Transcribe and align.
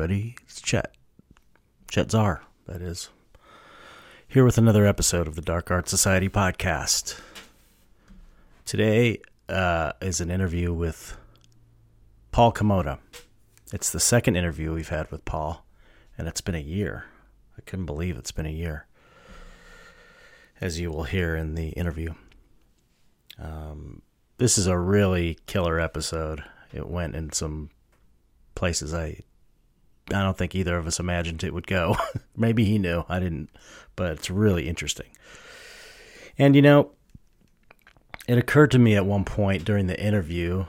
Everybody, 0.00 0.34
it's 0.44 0.62
Chet. 0.62 0.94
Chet 1.90 2.10
Zar, 2.10 2.42
that 2.66 2.80
is. 2.80 3.10
Here 4.26 4.46
with 4.46 4.56
another 4.56 4.86
episode 4.86 5.28
of 5.28 5.34
the 5.34 5.42
Dark 5.42 5.70
Art 5.70 5.90
Society 5.90 6.30
podcast. 6.30 7.20
Today 8.64 9.20
uh, 9.50 9.92
is 10.00 10.22
an 10.22 10.30
interview 10.30 10.72
with 10.72 11.18
Paul 12.32 12.50
Komoda. 12.50 12.98
It's 13.74 13.92
the 13.92 14.00
second 14.00 14.36
interview 14.36 14.72
we've 14.72 14.88
had 14.88 15.10
with 15.10 15.26
Paul, 15.26 15.66
and 16.16 16.26
it's 16.26 16.40
been 16.40 16.54
a 16.54 16.60
year. 16.60 17.04
I 17.58 17.60
couldn't 17.66 17.84
believe 17.84 18.16
it's 18.16 18.32
been 18.32 18.46
a 18.46 18.48
year, 18.48 18.86
as 20.62 20.80
you 20.80 20.90
will 20.90 21.04
hear 21.04 21.36
in 21.36 21.56
the 21.56 21.68
interview. 21.72 22.14
Um, 23.38 24.00
this 24.38 24.56
is 24.56 24.66
a 24.66 24.78
really 24.78 25.36
killer 25.44 25.78
episode. 25.78 26.42
It 26.72 26.88
went 26.88 27.14
in 27.14 27.32
some 27.32 27.68
places 28.54 28.94
I 28.94 29.24
I 30.12 30.22
don't 30.22 30.36
think 30.36 30.54
either 30.54 30.76
of 30.76 30.86
us 30.86 31.00
imagined 31.00 31.44
it 31.44 31.54
would 31.54 31.66
go. 31.66 31.96
Maybe 32.36 32.64
he 32.64 32.78
knew. 32.78 33.04
I 33.08 33.18
didn't, 33.18 33.50
but 33.96 34.12
it's 34.12 34.30
really 34.30 34.68
interesting. 34.68 35.08
And 36.38 36.56
you 36.56 36.62
know, 36.62 36.92
it 38.26 38.38
occurred 38.38 38.70
to 38.72 38.78
me 38.78 38.96
at 38.96 39.06
one 39.06 39.24
point 39.24 39.64
during 39.64 39.86
the 39.86 40.00
interview 40.00 40.66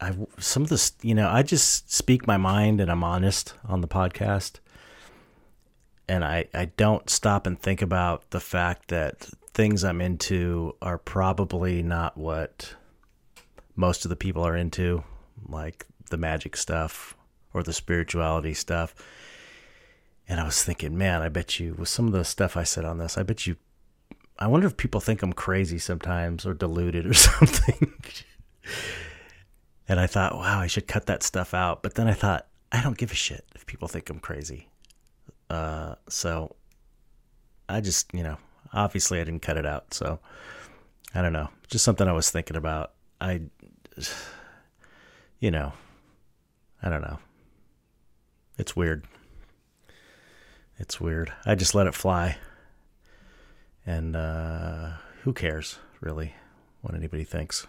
I 0.00 0.14
some 0.38 0.62
of 0.62 0.68
this, 0.68 0.92
you 1.02 1.14
know, 1.14 1.28
I 1.28 1.42
just 1.42 1.92
speak 1.92 2.26
my 2.26 2.36
mind 2.36 2.80
and 2.80 2.90
I'm 2.90 3.04
honest 3.04 3.54
on 3.64 3.80
the 3.80 3.88
podcast. 3.88 4.58
And 6.08 6.24
I 6.24 6.46
I 6.52 6.66
don't 6.76 7.08
stop 7.08 7.46
and 7.46 7.58
think 7.58 7.82
about 7.82 8.30
the 8.30 8.40
fact 8.40 8.88
that 8.88 9.28
things 9.52 9.84
I'm 9.84 10.00
into 10.00 10.76
are 10.82 10.98
probably 10.98 11.82
not 11.82 12.16
what 12.16 12.74
most 13.76 14.04
of 14.04 14.08
the 14.08 14.16
people 14.16 14.46
are 14.46 14.56
into, 14.56 15.02
like 15.48 15.86
the 16.10 16.16
magic 16.16 16.56
stuff 16.56 17.16
or 17.52 17.62
the 17.62 17.72
spirituality 17.72 18.54
stuff. 18.54 18.94
And 20.28 20.40
I 20.40 20.44
was 20.44 20.62
thinking, 20.62 20.96
man, 20.96 21.22
I 21.22 21.28
bet 21.28 21.60
you 21.60 21.74
with 21.74 21.88
some 21.88 22.06
of 22.06 22.12
the 22.12 22.24
stuff 22.24 22.56
I 22.56 22.64
said 22.64 22.84
on 22.84 22.98
this, 22.98 23.18
I 23.18 23.22
bet 23.22 23.46
you 23.46 23.56
I 24.38 24.48
wonder 24.48 24.66
if 24.66 24.76
people 24.76 25.00
think 25.00 25.22
I'm 25.22 25.32
crazy 25.32 25.78
sometimes 25.78 26.44
or 26.44 26.54
deluded 26.54 27.06
or 27.06 27.14
something. 27.14 27.92
and 29.88 30.00
I 30.00 30.06
thought, 30.06 30.34
wow, 30.34 30.60
I 30.60 30.66
should 30.66 30.88
cut 30.88 31.06
that 31.06 31.22
stuff 31.22 31.54
out. 31.54 31.82
But 31.82 31.94
then 31.94 32.08
I 32.08 32.14
thought, 32.14 32.46
I 32.72 32.82
don't 32.82 32.98
give 32.98 33.12
a 33.12 33.14
shit 33.14 33.44
if 33.54 33.66
people 33.66 33.86
think 33.86 34.10
I'm 34.10 34.18
crazy. 34.18 34.68
Uh, 35.48 35.94
so 36.08 36.56
I 37.68 37.80
just, 37.80 38.12
you 38.12 38.22
know, 38.22 38.38
obviously 38.72 39.20
I 39.20 39.24
didn't 39.24 39.42
cut 39.42 39.56
it 39.56 39.66
out. 39.66 39.94
So 39.94 40.18
I 41.14 41.22
don't 41.22 41.32
know. 41.32 41.50
Just 41.68 41.84
something 41.84 42.08
I 42.08 42.12
was 42.12 42.30
thinking 42.30 42.56
about. 42.56 42.92
I, 43.20 43.42
you 45.38 45.52
know, 45.52 45.72
I 46.84 46.90
don't 46.90 47.00
know. 47.00 47.18
It's 48.58 48.76
weird. 48.76 49.06
It's 50.78 51.00
weird. 51.00 51.32
I 51.46 51.54
just 51.54 51.74
let 51.74 51.86
it 51.86 51.94
fly. 51.94 52.36
And 53.86 54.14
uh, 54.14 54.90
who 55.22 55.32
cares, 55.32 55.78
really, 56.02 56.34
what 56.82 56.94
anybody 56.94 57.24
thinks. 57.24 57.66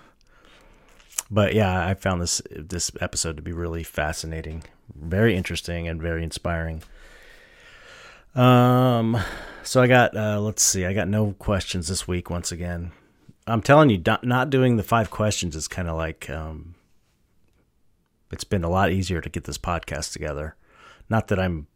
But 1.32 1.56
yeah, 1.56 1.88
I 1.88 1.94
found 1.94 2.22
this 2.22 2.42
this 2.52 2.92
episode 3.00 3.38
to 3.38 3.42
be 3.42 3.54
really 3.54 3.84
fascinating, 3.84 4.64
very 4.94 5.36
interesting, 5.36 5.88
and 5.88 6.02
very 6.02 6.24
inspiring. 6.24 6.84
Um, 8.36 9.18
so 9.64 9.82
I 9.82 9.88
got 9.88 10.16
uh, 10.16 10.42
let's 10.42 10.62
see, 10.62 10.86
I 10.86 10.94
got 10.94 11.08
no 11.08 11.36
questions 11.40 11.88
this 11.88 12.06
week 12.08 12.30
once 12.30 12.52
again. 12.52 12.92
I'm 13.48 13.62
telling 13.62 13.90
you, 13.90 14.02
not 14.24 14.50
doing 14.50 14.76
the 14.76 14.84
five 14.84 15.10
questions 15.10 15.56
is 15.56 15.68
kind 15.68 15.88
of 15.88 15.96
like 15.96 16.30
um, 16.30 16.75
it's 18.36 18.44
been 18.44 18.66
a 18.66 18.70
lot 18.70 18.92
easier 18.92 19.22
to 19.22 19.30
get 19.30 19.46
this 19.46 19.58
podcast 19.58 20.12
together. 20.12 20.56
Not 21.10 21.30
that 21.30 21.40
I'm 21.40 21.68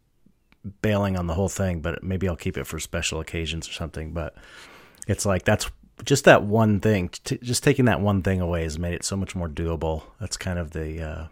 bailing 0.82 1.16
on 1.16 1.26
the 1.26 1.32
whole 1.32 1.48
thing, 1.48 1.80
but 1.80 2.04
maybe 2.04 2.28
I'll 2.28 2.36
keep 2.36 2.58
it 2.58 2.66
for 2.66 2.78
special 2.78 3.18
occasions 3.18 3.66
or 3.66 3.72
something. 3.72 4.12
But 4.12 4.34
it's 5.08 5.24
like 5.24 5.46
that's 5.46 5.70
just 6.04 6.26
that 6.26 6.42
one 6.42 6.78
thing. 6.80 7.08
T- 7.08 7.38
just 7.42 7.64
taking 7.64 7.86
that 7.86 8.02
one 8.02 8.20
thing 8.20 8.42
away 8.42 8.64
has 8.64 8.78
made 8.78 8.92
it 8.92 9.04
so 9.04 9.16
much 9.16 9.34
more 9.34 9.48
doable. 9.48 10.02
That's 10.20 10.36
kind 10.36 10.58
of 10.58 10.72
the 10.72 11.02
uh, 11.02 11.24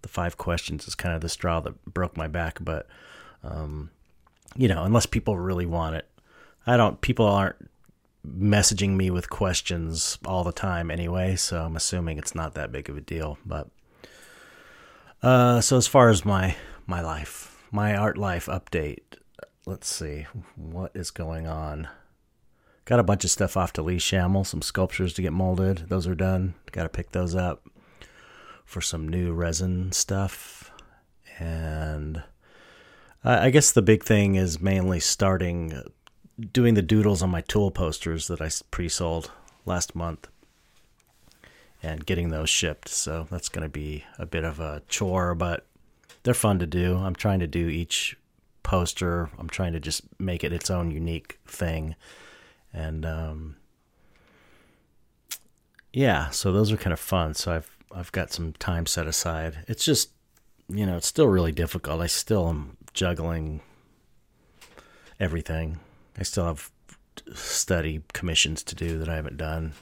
the 0.00 0.08
five 0.08 0.38
questions 0.38 0.88
is 0.88 0.94
kind 0.94 1.14
of 1.14 1.20
the 1.20 1.28
straw 1.28 1.60
that 1.60 1.84
broke 1.84 2.16
my 2.16 2.26
back. 2.26 2.58
But 2.62 2.86
um, 3.44 3.90
you 4.56 4.68
know, 4.68 4.84
unless 4.84 5.04
people 5.04 5.36
really 5.36 5.66
want 5.66 5.96
it, 5.96 6.08
I 6.66 6.78
don't. 6.78 7.02
People 7.02 7.26
aren't 7.26 7.68
messaging 8.26 8.96
me 8.96 9.10
with 9.10 9.28
questions 9.28 10.18
all 10.24 10.42
the 10.42 10.52
time 10.52 10.90
anyway, 10.90 11.36
so 11.36 11.62
I'm 11.62 11.76
assuming 11.76 12.16
it's 12.16 12.34
not 12.34 12.54
that 12.54 12.72
big 12.72 12.88
of 12.88 12.96
a 12.96 13.02
deal. 13.02 13.36
But 13.44 13.68
uh, 15.22 15.60
so 15.60 15.76
as 15.76 15.86
far 15.86 16.08
as 16.08 16.24
my 16.24 16.56
my 16.86 17.00
life, 17.00 17.64
my 17.70 17.96
art 17.96 18.16
life 18.16 18.46
update, 18.46 19.18
let's 19.66 19.88
see 19.88 20.26
what 20.56 20.92
is 20.94 21.10
going 21.10 21.46
on. 21.46 21.88
Got 22.84 23.00
a 23.00 23.04
bunch 23.04 23.24
of 23.24 23.30
stuff 23.30 23.56
off 23.56 23.72
to 23.74 23.82
Lee 23.82 23.98
Shamel, 23.98 24.46
some 24.46 24.62
sculptures 24.62 25.12
to 25.14 25.22
get 25.22 25.32
molded. 25.32 25.84
Those 25.88 26.06
are 26.06 26.14
done. 26.14 26.54
Got 26.72 26.84
to 26.84 26.88
pick 26.88 27.12
those 27.12 27.34
up 27.34 27.66
for 28.64 28.80
some 28.80 29.06
new 29.06 29.34
resin 29.34 29.92
stuff. 29.92 30.70
And 31.38 32.22
I 33.22 33.50
guess 33.50 33.72
the 33.72 33.82
big 33.82 34.04
thing 34.04 34.36
is 34.36 34.60
mainly 34.60 35.00
starting 35.00 35.82
doing 36.52 36.74
the 36.74 36.82
doodles 36.82 37.22
on 37.22 37.28
my 37.28 37.42
tool 37.42 37.70
posters 37.70 38.28
that 38.28 38.40
I 38.40 38.48
pre-sold 38.70 39.30
last 39.66 39.94
month 39.94 40.28
and 41.82 42.04
getting 42.06 42.30
those 42.30 42.50
shipped. 42.50 42.88
So 42.88 43.26
that's 43.30 43.48
going 43.48 43.62
to 43.62 43.68
be 43.68 44.04
a 44.18 44.26
bit 44.26 44.44
of 44.44 44.60
a 44.60 44.82
chore, 44.88 45.34
but 45.34 45.66
they're 46.22 46.34
fun 46.34 46.58
to 46.58 46.66
do. 46.66 46.96
I'm 46.96 47.14
trying 47.14 47.40
to 47.40 47.46
do 47.46 47.68
each 47.68 48.16
poster. 48.62 49.30
I'm 49.38 49.48
trying 49.48 49.72
to 49.72 49.80
just 49.80 50.02
make 50.18 50.44
it 50.44 50.52
its 50.52 50.70
own 50.70 50.90
unique 50.90 51.38
thing. 51.46 51.94
And 52.72 53.06
um, 53.06 53.56
yeah, 55.92 56.30
so 56.30 56.52
those 56.52 56.70
are 56.72 56.76
kind 56.76 56.92
of 56.92 57.00
fun. 57.00 57.34
So 57.34 57.52
I've 57.52 57.70
I've 57.90 58.12
got 58.12 58.32
some 58.32 58.52
time 58.54 58.86
set 58.86 59.06
aside. 59.06 59.64
It's 59.68 59.84
just 59.84 60.10
you 60.68 60.84
know, 60.84 60.96
it's 60.98 61.06
still 61.06 61.28
really 61.28 61.52
difficult. 61.52 62.02
I 62.02 62.06
still 62.06 62.48
am 62.48 62.76
juggling 62.92 63.60
everything. 65.18 65.80
I 66.18 66.24
still 66.24 66.44
have 66.44 66.70
study 67.34 68.02
commissions 68.12 68.62
to 68.64 68.74
do 68.74 68.98
that 68.98 69.08
I 69.08 69.16
haven't 69.16 69.38
done. 69.38 69.72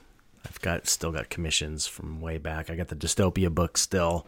I've 0.49 0.61
got 0.61 0.87
still 0.87 1.13
got 1.13 1.29
commissions 1.29 1.87
from 1.87 2.21
way 2.21 2.39
back. 2.39 2.71
I 2.71 2.77
got 2.77 2.89
the 2.89 2.97
dystopia 2.97 3.53
book 3.53 3.77
still. 3.77 4.27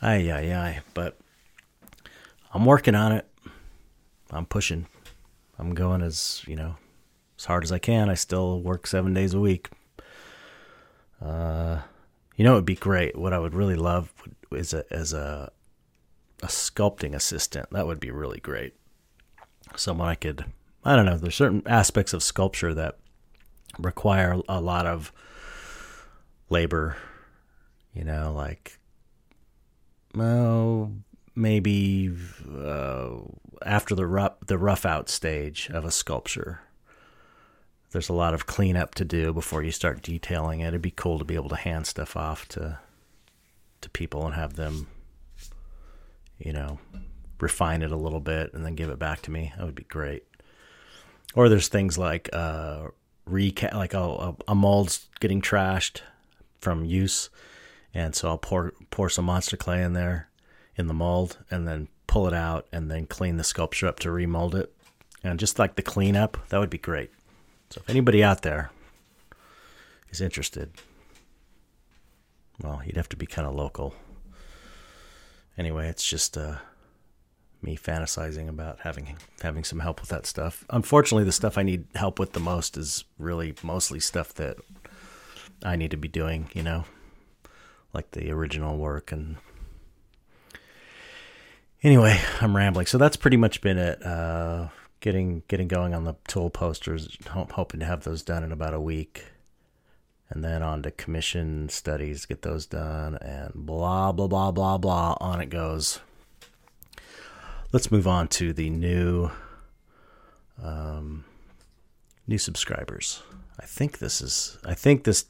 Ay 0.00 0.30
ay 0.30 0.54
ay. 0.54 0.80
But 0.94 1.18
I'm 2.54 2.64
working 2.64 2.94
on 2.94 3.12
it. 3.12 3.26
I'm 4.30 4.46
pushing. 4.46 4.86
I'm 5.58 5.74
going 5.74 6.02
as 6.02 6.42
you 6.46 6.54
know 6.54 6.76
as 7.38 7.46
hard 7.46 7.64
as 7.64 7.72
I 7.72 7.78
can. 7.78 8.08
I 8.08 8.14
still 8.14 8.60
work 8.60 8.86
seven 8.86 9.14
days 9.14 9.34
a 9.34 9.40
week. 9.40 9.70
Uh, 11.20 11.80
you 12.36 12.44
know, 12.44 12.52
it 12.52 12.56
would 12.56 12.64
be 12.64 12.76
great. 12.76 13.16
What 13.16 13.32
I 13.32 13.38
would 13.38 13.54
really 13.54 13.76
love 13.76 14.12
is 14.52 14.72
a 14.72 14.84
as 14.92 15.12
a 15.12 15.50
a 16.42 16.46
sculpting 16.46 17.14
assistant. 17.14 17.70
That 17.70 17.86
would 17.86 18.00
be 18.00 18.10
really 18.10 18.40
great. 18.40 18.74
Someone 19.74 20.08
I 20.08 20.14
could. 20.14 20.44
I 20.84 20.94
don't 20.94 21.06
know. 21.06 21.18
There's 21.18 21.34
certain 21.34 21.62
aspects 21.66 22.12
of 22.12 22.22
sculpture 22.22 22.72
that 22.74 22.98
require 23.78 24.40
a 24.48 24.60
lot 24.60 24.86
of 24.86 25.12
labor, 26.48 26.96
you 27.92 28.04
know, 28.04 28.32
like, 28.34 28.78
well, 30.14 30.92
maybe 31.34 32.14
uh, 32.50 33.10
after 33.64 33.94
the 33.94 34.06
rough, 34.06 34.34
the 34.46 34.58
rough 34.58 34.86
out 34.86 35.08
stage 35.08 35.70
of 35.72 35.84
a 35.84 35.90
sculpture. 35.90 36.60
There's 37.92 38.08
a 38.08 38.14
lot 38.14 38.34
of 38.34 38.46
cleanup 38.46 38.94
to 38.96 39.04
do 39.04 39.32
before 39.32 39.62
you 39.62 39.70
start 39.70 40.02
detailing 40.02 40.60
it. 40.60 40.68
It'd 40.68 40.82
be 40.82 40.90
cool 40.90 41.18
to 41.18 41.24
be 41.24 41.34
able 41.34 41.48
to 41.50 41.56
hand 41.56 41.86
stuff 41.86 42.16
off 42.16 42.48
to 42.48 42.78
to 43.82 43.90
people 43.90 44.24
and 44.26 44.34
have 44.34 44.56
them, 44.56 44.88
you 46.38 46.52
know, 46.52 46.78
refine 47.40 47.82
it 47.82 47.92
a 47.92 47.96
little 47.96 48.20
bit 48.20 48.52
and 48.54 48.64
then 48.64 48.74
give 48.74 48.90
it 48.90 48.98
back 48.98 49.22
to 49.22 49.30
me. 49.30 49.52
That 49.56 49.64
would 49.64 49.74
be 49.74 49.84
great. 49.84 50.24
Or 51.34 51.48
there's 51.48 51.68
things 51.68 51.98
like 51.98 52.28
uh, 52.32 52.88
recap 53.28 53.74
like 53.74 53.94
a, 53.94 54.34
a 54.46 54.54
mold's 54.54 55.08
getting 55.20 55.40
trashed 55.40 56.00
from 56.60 56.84
use. 56.84 57.28
And 57.92 58.14
so 58.14 58.28
I'll 58.28 58.38
pour 58.38 58.72
pour 58.90 59.08
some 59.08 59.24
monster 59.24 59.56
clay 59.56 59.82
in 59.82 59.92
there 59.92 60.28
in 60.76 60.86
the 60.86 60.94
mold 60.94 61.38
and 61.50 61.66
then 61.66 61.88
pull 62.06 62.26
it 62.26 62.34
out 62.34 62.66
and 62.72 62.90
then 62.90 63.06
clean 63.06 63.36
the 63.36 63.44
sculpture 63.44 63.86
up 63.86 63.98
to 64.00 64.10
remold 64.10 64.54
it. 64.54 64.72
And 65.24 65.38
just 65.40 65.58
like 65.58 65.74
the 65.76 65.82
cleanup 65.82 66.38
that 66.48 66.58
would 66.58 66.70
be 66.70 66.78
great. 66.78 67.10
So 67.70 67.80
if 67.82 67.90
anybody 67.90 68.22
out 68.22 68.42
there 68.42 68.70
is 70.10 70.20
interested 70.20 70.70
well 72.62 72.80
you'd 72.86 72.96
have 72.96 73.08
to 73.08 73.16
be 73.16 73.26
kind 73.26 73.48
of 73.48 73.54
local. 73.54 73.94
Anyway 75.58 75.88
it's 75.88 76.08
just 76.08 76.36
uh 76.36 76.56
me 77.62 77.76
fantasizing 77.76 78.48
about 78.48 78.80
having 78.80 79.16
having 79.42 79.64
some 79.64 79.80
help 79.80 80.00
with 80.00 80.10
that 80.10 80.26
stuff. 80.26 80.64
Unfortunately, 80.70 81.24
the 81.24 81.32
stuff 81.32 81.58
I 81.58 81.62
need 81.62 81.86
help 81.94 82.18
with 82.18 82.32
the 82.32 82.40
most 82.40 82.76
is 82.76 83.04
really 83.18 83.54
mostly 83.62 84.00
stuff 84.00 84.34
that 84.34 84.56
I 85.62 85.76
need 85.76 85.90
to 85.90 85.96
be 85.96 86.08
doing, 86.08 86.48
you 86.54 86.62
know, 86.62 86.84
like 87.92 88.10
the 88.12 88.30
original 88.30 88.76
work 88.76 89.10
and 89.10 89.36
Anyway, 91.82 92.20
I'm 92.40 92.56
rambling. 92.56 92.86
So 92.86 92.98
that's 92.98 93.16
pretty 93.16 93.36
much 93.36 93.60
been 93.60 93.78
it. 93.78 94.04
Uh, 94.04 94.68
getting 95.00 95.42
getting 95.46 95.68
going 95.68 95.94
on 95.94 96.04
the 96.04 96.16
tool 96.26 96.50
posters. 96.50 97.16
hoping 97.28 97.80
to 97.80 97.86
have 97.86 98.04
those 98.04 98.22
done 98.22 98.42
in 98.42 98.50
about 98.50 98.74
a 98.74 98.80
week, 98.80 99.26
and 100.30 100.42
then 100.42 100.62
on 100.62 100.82
to 100.82 100.90
commission 100.90 101.68
studies. 101.68 102.26
Get 102.26 102.42
those 102.42 102.66
done, 102.66 103.16
and 103.16 103.52
blah 103.54 104.10
blah 104.12 104.26
blah 104.26 104.50
blah 104.50 104.78
blah. 104.78 105.16
On 105.20 105.40
it 105.40 105.50
goes. 105.50 106.00
Let's 107.76 107.92
move 107.92 108.08
on 108.08 108.28
to 108.28 108.54
the 108.54 108.70
new 108.70 109.30
um, 110.62 111.26
new 112.26 112.38
subscribers. 112.38 113.22
I 113.60 113.66
think 113.66 113.98
this 113.98 114.22
is. 114.22 114.56
I 114.64 114.72
think 114.72 115.04
this 115.04 115.26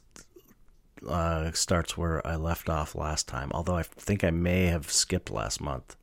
uh, 1.05 1.51
starts 1.51 1.97
where 1.97 2.25
I 2.25 2.37
left 2.37 2.69
off 2.69 2.95
last 2.95 3.27
time. 3.27 3.51
Although 3.53 3.75
I 3.75 3.83
think 3.83 4.23
I 4.23 4.29
may 4.29 4.67
have 4.67 4.89
skipped 4.89 5.29
last 5.29 5.59
month. 5.59 5.97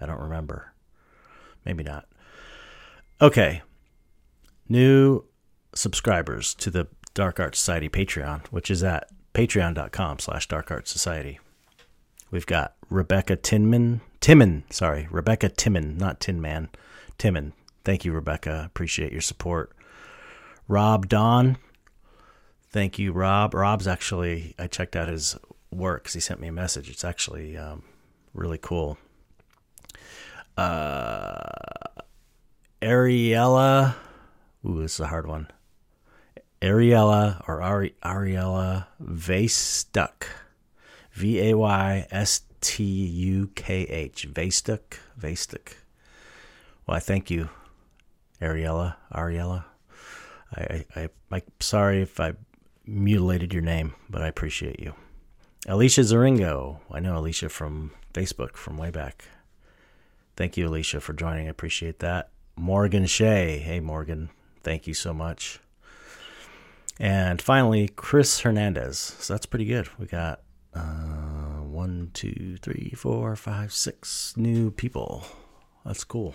I 0.00 0.06
don't 0.06 0.18
remember. 0.18 0.72
Maybe 1.64 1.84
not. 1.84 2.08
Okay. 3.20 3.62
New 4.68 5.22
subscribers 5.72 6.52
to 6.56 6.68
the 6.68 6.88
Dark 7.14 7.38
Art 7.38 7.54
Society 7.54 7.88
Patreon, 7.88 8.44
which 8.48 8.72
is 8.72 8.82
at 8.82 9.08
patreon.com 9.34 10.18
slash 10.18 10.48
dark 10.48 10.68
art 10.72 10.88
society. 10.88 11.38
We've 12.32 12.44
got 12.44 12.74
Rebecca 12.90 13.36
Tinman, 13.36 14.00
Timon, 14.26 14.64
sorry, 14.70 15.06
Rebecca 15.08 15.48
Timon, 15.48 15.96
not 15.98 16.18
Tin 16.18 16.40
Man, 16.40 16.68
Timon. 17.16 17.52
Thank 17.84 18.04
you, 18.04 18.10
Rebecca. 18.10 18.64
Appreciate 18.66 19.12
your 19.12 19.20
support. 19.20 19.70
Rob 20.66 21.08
Don, 21.08 21.58
thank 22.68 22.98
you, 22.98 23.12
Rob. 23.12 23.54
Rob's 23.54 23.86
actually, 23.86 24.56
I 24.58 24.66
checked 24.66 24.96
out 24.96 25.06
his 25.06 25.36
work 25.70 26.02
because 26.02 26.14
he 26.14 26.18
sent 26.18 26.40
me 26.40 26.48
a 26.48 26.52
message. 26.52 26.90
It's 26.90 27.04
actually 27.04 27.56
um, 27.56 27.84
really 28.34 28.58
cool. 28.58 28.98
Uh, 30.56 31.36
Ariella, 32.82 33.94
ooh, 34.66 34.82
this 34.82 34.94
is 34.94 35.00
a 35.00 35.06
hard 35.06 35.28
one. 35.28 35.46
Ariella 36.60 37.44
or 37.46 37.62
Ari, 37.62 37.94
Ariella 38.02 38.86
Vaystuck, 39.00 40.24
V 41.12 41.50
A 41.50 41.56
Y 41.56 42.08
S 42.10 42.40
T 42.66 42.82
U 42.82 43.48
K 43.54 43.82
H. 43.82 44.28
Vaystuk. 44.28 44.98
Vaystuk. 45.16 45.74
Well, 46.84 46.96
I 46.96 46.98
thank 46.98 47.30
you, 47.30 47.48
Ariella. 48.42 48.96
Ariella. 49.14 49.66
I, 50.52 50.84
I, 50.96 51.08
I, 51.30 51.36
am 51.36 51.42
sorry 51.60 52.02
if 52.02 52.18
I 52.18 52.32
mutilated 52.84 53.54
your 53.54 53.62
name, 53.62 53.94
but 54.10 54.20
I 54.20 54.26
appreciate 54.26 54.80
you. 54.80 54.94
Alicia 55.68 56.00
Zaringo. 56.00 56.80
I 56.90 56.98
know 56.98 57.16
Alicia 57.16 57.50
from 57.50 57.92
Facebook 58.12 58.56
from 58.56 58.76
way 58.76 58.90
back. 58.90 59.26
Thank 60.36 60.56
you, 60.56 60.66
Alicia, 60.66 61.00
for 61.00 61.12
joining. 61.12 61.46
I 61.46 61.50
appreciate 61.50 62.00
that. 62.00 62.30
Morgan 62.56 63.06
Shea. 63.06 63.58
Hey, 63.58 63.78
Morgan. 63.78 64.30
Thank 64.64 64.88
you 64.88 64.94
so 64.94 65.14
much. 65.14 65.60
And 66.98 67.40
finally, 67.40 67.86
Chris 67.86 68.40
Hernandez. 68.40 68.98
So 68.98 69.34
that's 69.34 69.46
pretty 69.46 69.66
good. 69.66 69.88
We 70.00 70.06
got 70.06 70.40
uh, 70.74 71.45
one, 71.76 72.10
two, 72.14 72.56
three, 72.62 72.94
four, 72.96 73.36
five, 73.36 73.70
six 73.70 74.34
new 74.34 74.70
people. 74.70 75.24
That's 75.84 76.04
cool. 76.04 76.34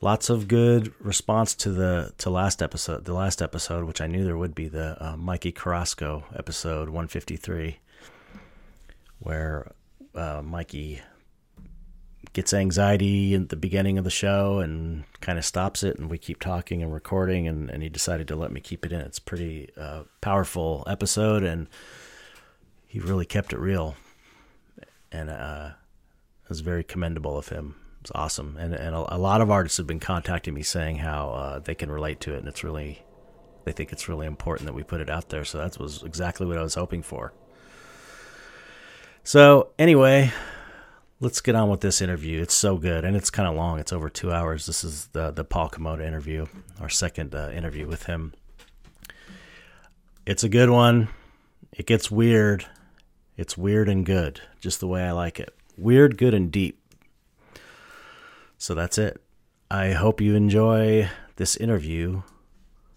Lots 0.00 0.30
of 0.30 0.46
good 0.46 0.94
response 1.00 1.54
to 1.56 1.70
the 1.70 2.12
to 2.18 2.30
last 2.30 2.62
episode. 2.62 3.04
The 3.04 3.14
last 3.14 3.42
episode, 3.42 3.84
which 3.84 4.00
I 4.00 4.06
knew 4.06 4.24
there 4.24 4.36
would 4.36 4.54
be, 4.54 4.68
the 4.68 4.96
uh, 5.04 5.16
Mikey 5.16 5.50
Carrasco 5.50 6.24
episode 6.36 6.88
153, 6.88 7.78
where 9.18 9.72
uh, 10.14 10.40
Mikey 10.44 11.00
gets 12.32 12.54
anxiety 12.54 13.34
at 13.34 13.48
the 13.48 13.56
beginning 13.56 13.98
of 13.98 14.04
the 14.04 14.10
show 14.10 14.58
and 14.58 15.04
kind 15.20 15.38
of 15.38 15.44
stops 15.44 15.82
it 15.82 15.98
and 15.98 16.10
we 16.10 16.18
keep 16.18 16.40
talking 16.40 16.82
and 16.82 16.92
recording 16.92 17.46
and, 17.46 17.70
and 17.70 17.82
he 17.82 17.88
decided 17.88 18.26
to 18.26 18.34
let 18.34 18.50
me 18.50 18.60
keep 18.60 18.84
it 18.84 18.92
in 18.92 19.00
it's 19.00 19.20
pretty 19.20 19.70
uh, 19.76 20.02
powerful 20.20 20.82
episode 20.88 21.44
and 21.44 21.68
he 22.94 23.00
really 23.00 23.26
kept 23.26 23.52
it 23.52 23.58
real 23.58 23.96
and 25.10 25.28
uh, 25.28 25.70
it 26.44 26.48
was 26.48 26.60
very 26.60 26.84
commendable 26.84 27.36
of 27.36 27.48
him 27.48 27.74
it's 28.00 28.12
awesome 28.14 28.56
and, 28.56 28.72
and 28.72 28.94
a, 28.94 29.16
a, 29.16 29.18
lot 29.18 29.40
of 29.40 29.50
artists 29.50 29.78
have 29.78 29.86
been 29.86 29.98
contacting 29.98 30.54
me 30.54 30.62
saying 30.62 30.98
how 30.98 31.30
uh, 31.30 31.58
they 31.58 31.74
can 31.74 31.90
relate 31.90 32.20
to 32.20 32.32
it 32.32 32.38
and 32.38 32.46
it's 32.46 32.62
really 32.62 33.02
they 33.64 33.72
think 33.72 33.90
it's 33.90 34.08
really 34.08 34.28
important 34.28 34.64
that 34.64 34.74
we 34.74 34.84
put 34.84 35.00
it 35.00 35.10
out 35.10 35.30
there 35.30 35.44
so 35.44 35.58
that 35.58 35.76
was 35.76 36.04
exactly 36.04 36.46
what 36.46 36.56
i 36.56 36.62
was 36.62 36.76
hoping 36.76 37.02
for 37.02 37.32
so 39.24 39.70
anyway 39.76 40.32
let's 41.18 41.40
get 41.40 41.54
on 41.54 41.70
with 41.70 41.80
this 41.80 42.02
interview. 42.02 42.42
It's 42.42 42.52
so 42.52 42.76
good, 42.76 43.04
and 43.04 43.16
it's 43.16 43.30
kind 43.30 43.48
of 43.48 43.54
long. 43.54 43.78
It's 43.78 43.92
over 43.92 44.10
two 44.10 44.30
hours. 44.30 44.66
This 44.66 44.84
is 44.84 45.06
the 45.08 45.30
the 45.30 45.44
Paul 45.44 45.70
Komoda 45.70 46.06
interview, 46.06 46.46
our 46.80 46.90
second 46.90 47.34
uh, 47.34 47.50
interview 47.50 47.86
with 47.86 48.04
him. 48.04 48.34
It's 50.26 50.44
a 50.44 50.48
good 50.48 50.68
one. 50.68 51.08
It 51.72 51.86
gets 51.86 52.10
weird. 52.10 52.66
It's 53.36 53.58
weird 53.58 53.88
and 53.88 54.06
good, 54.06 54.40
just 54.60 54.80
the 54.80 54.86
way 54.86 55.02
I 55.02 55.10
like 55.10 55.40
it. 55.40 55.54
Weird, 55.76 56.16
good, 56.16 56.34
and 56.34 56.52
deep. 56.52 56.80
So 58.58 58.74
that's 58.74 58.96
it. 58.96 59.20
I 59.70 59.92
hope 59.92 60.20
you 60.20 60.34
enjoy 60.34 61.10
this 61.36 61.56
interview 61.56 62.22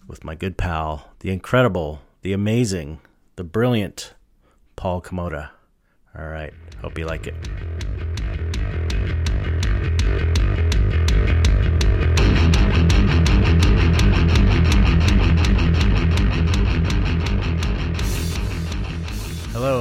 with 0.07 0.23
my 0.23 0.35
good 0.35 0.57
pal, 0.57 1.11
the 1.19 1.31
incredible, 1.31 2.01
the 2.21 2.33
amazing, 2.33 2.99
the 3.35 3.43
brilliant 3.43 4.13
Paul 4.75 5.01
Komoda. 5.01 5.49
All 6.17 6.27
right. 6.27 6.53
Hope 6.81 6.97
you 6.97 7.05
like 7.05 7.27
it. 7.27 8.26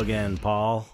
Again, 0.01 0.37
Paul. 0.37 0.87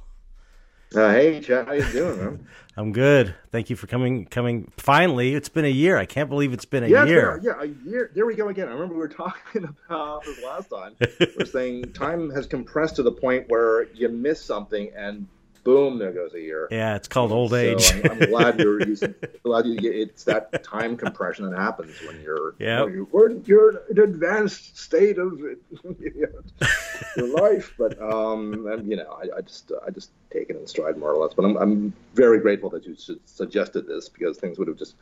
Uh, 0.94 1.10
hey, 1.10 1.40
Chad, 1.40 1.66
how 1.66 1.72
you 1.72 1.90
doing, 1.90 2.18
man? 2.18 2.46
I'm 2.76 2.92
good. 2.92 3.34
Thank 3.50 3.68
you 3.68 3.74
for 3.74 3.88
coming. 3.88 4.26
Coming 4.26 4.70
finally. 4.76 5.34
It's 5.34 5.48
been 5.48 5.64
a 5.64 5.68
year. 5.68 5.96
I 5.96 6.06
can't 6.06 6.28
believe 6.28 6.52
it's 6.52 6.64
been 6.64 6.84
a 6.84 6.88
yeah, 6.88 7.04
year. 7.04 7.40
Yeah, 7.42 7.60
a 7.60 7.66
year. 7.66 8.12
There 8.14 8.24
we 8.24 8.36
go 8.36 8.48
again. 8.48 8.68
I 8.68 8.72
remember 8.72 8.94
we 8.94 9.00
were 9.00 9.08
talking 9.24 9.64
about 9.64 10.24
this 10.24 10.42
last 10.44 10.70
time. 10.70 10.94
we're 11.38 11.46
saying 11.46 11.92
time 11.94 12.30
has 12.30 12.46
compressed 12.46 12.96
to 12.96 13.02
the 13.02 13.10
point 13.12 13.46
where 13.48 13.92
you 13.92 14.08
miss 14.08 14.40
something, 14.40 14.92
and 14.96 15.26
boom, 15.64 15.98
there 15.98 16.12
goes 16.12 16.34
a 16.34 16.40
year. 16.40 16.68
Yeah, 16.70 16.96
it's 16.96 17.08
called 17.08 17.32
old 17.32 17.54
age. 17.54 17.82
So 17.82 18.00
I'm, 18.04 18.10
I'm, 18.10 18.30
glad 18.30 18.58
you're 18.58 18.82
using. 18.86 19.14
glad 19.42 19.66
you 19.66 19.76
get 19.78 19.94
it's 19.94 20.24
that 20.24 20.62
time 20.64 20.96
compression 20.96 21.48
that 21.50 21.58
happens 21.58 21.94
when 22.06 22.20
you're. 22.20 22.54
Yeah. 22.58 22.86
You 22.86 23.08
are 23.14 23.30
you're 23.44 23.70
in 23.88 23.98
an 23.98 24.04
advanced 24.04 24.76
state 24.78 25.18
of 25.18 25.38
your 27.16 27.40
life, 27.40 27.74
but 27.78 28.00
um, 28.00 28.66
and, 28.66 28.88
you 28.88 28.96
know, 28.96 29.18
I, 29.22 29.38
I, 29.38 29.40
just 29.42 29.72
I 29.86 29.90
just 29.90 30.10
take 30.30 30.50
it 30.50 30.56
in 30.56 30.66
stride 30.66 30.96
more 30.96 31.12
or 31.12 31.22
less. 31.22 31.34
But 31.34 31.44
I'm 31.44 31.56
I'm 31.56 31.92
very 32.14 32.40
grateful 32.40 32.70
that 32.70 32.86
you 32.86 32.96
suggested 33.24 33.86
this 33.86 34.08
because 34.08 34.38
things 34.38 34.58
would 34.58 34.68
have 34.68 34.78
just 34.78 34.96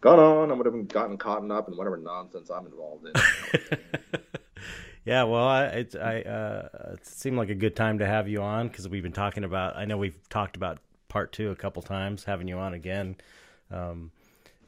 gone 0.00 0.18
on. 0.18 0.50
I 0.50 0.54
would 0.54 0.66
have 0.66 0.88
gotten 0.88 1.16
caught 1.16 1.48
up 1.50 1.68
in 1.68 1.76
whatever 1.76 1.96
nonsense 1.96 2.50
I'm 2.50 2.66
involved 2.66 3.06
in. 3.06 4.18
Yeah, 5.04 5.24
well, 5.24 5.46
I 5.46 5.64
it, 5.66 5.96
I 5.96 6.22
uh, 6.22 6.68
it 6.92 7.06
seemed 7.06 7.36
like 7.36 7.50
a 7.50 7.54
good 7.54 7.74
time 7.74 7.98
to 7.98 8.06
have 8.06 8.28
you 8.28 8.42
on 8.42 8.68
because 8.68 8.88
we've 8.88 9.02
been 9.02 9.12
talking 9.12 9.44
about. 9.44 9.76
I 9.76 9.84
know 9.84 9.96
we've 9.96 10.28
talked 10.28 10.56
about 10.56 10.78
part 11.08 11.32
two 11.32 11.50
a 11.50 11.56
couple 11.56 11.82
times, 11.82 12.24
having 12.24 12.48
you 12.48 12.58
on 12.58 12.74
again, 12.74 13.16
um, 13.70 14.10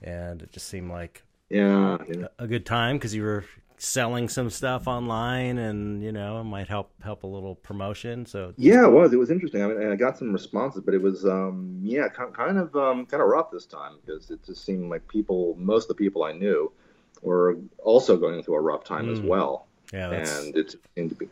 and 0.00 0.42
it 0.42 0.52
just 0.52 0.68
seemed 0.68 0.90
like 0.90 1.22
yeah, 1.50 1.98
yeah. 2.08 2.26
A, 2.38 2.44
a 2.44 2.46
good 2.46 2.64
time 2.64 2.96
because 2.96 3.14
you 3.14 3.22
were 3.22 3.44
selling 3.82 4.28
some 4.28 4.48
stuff 4.48 4.86
online, 4.86 5.58
and 5.58 6.02
you 6.02 6.12
know, 6.12 6.40
it 6.40 6.44
might 6.44 6.68
help 6.68 6.92
help 7.02 7.24
a 7.24 7.26
little 7.26 7.56
promotion. 7.56 8.24
So 8.24 8.54
yeah, 8.56 8.86
it 8.86 8.92
was. 8.92 9.12
It 9.12 9.18
was 9.18 9.30
interesting. 9.30 9.62
I 9.62 9.66
mean, 9.66 9.90
I 9.90 9.96
got 9.96 10.16
some 10.16 10.32
responses, 10.32 10.82
but 10.84 10.94
it 10.94 11.02
was 11.02 11.26
um, 11.26 11.78
yeah, 11.82 12.08
kind 12.08 12.58
of 12.58 12.74
um, 12.74 13.04
kind 13.06 13.22
of 13.22 13.28
rough 13.28 13.50
this 13.50 13.66
time 13.66 13.96
because 14.04 14.30
it 14.30 14.44
just 14.44 14.64
seemed 14.64 14.88
like 14.88 15.06
people, 15.08 15.56
most 15.58 15.84
of 15.84 15.88
the 15.88 16.02
people 16.02 16.22
I 16.22 16.32
knew, 16.32 16.72
were 17.20 17.58
also 17.82 18.16
going 18.16 18.42
through 18.42 18.54
a 18.54 18.60
rough 18.60 18.84
time 18.84 19.06
mm. 19.06 19.12
as 19.12 19.20
well. 19.20 19.66
Yeah, 19.92 20.10
and 20.10 20.56
it 20.56 20.74
seemed 20.94 21.10
to 21.10 21.16
be. 21.16 21.28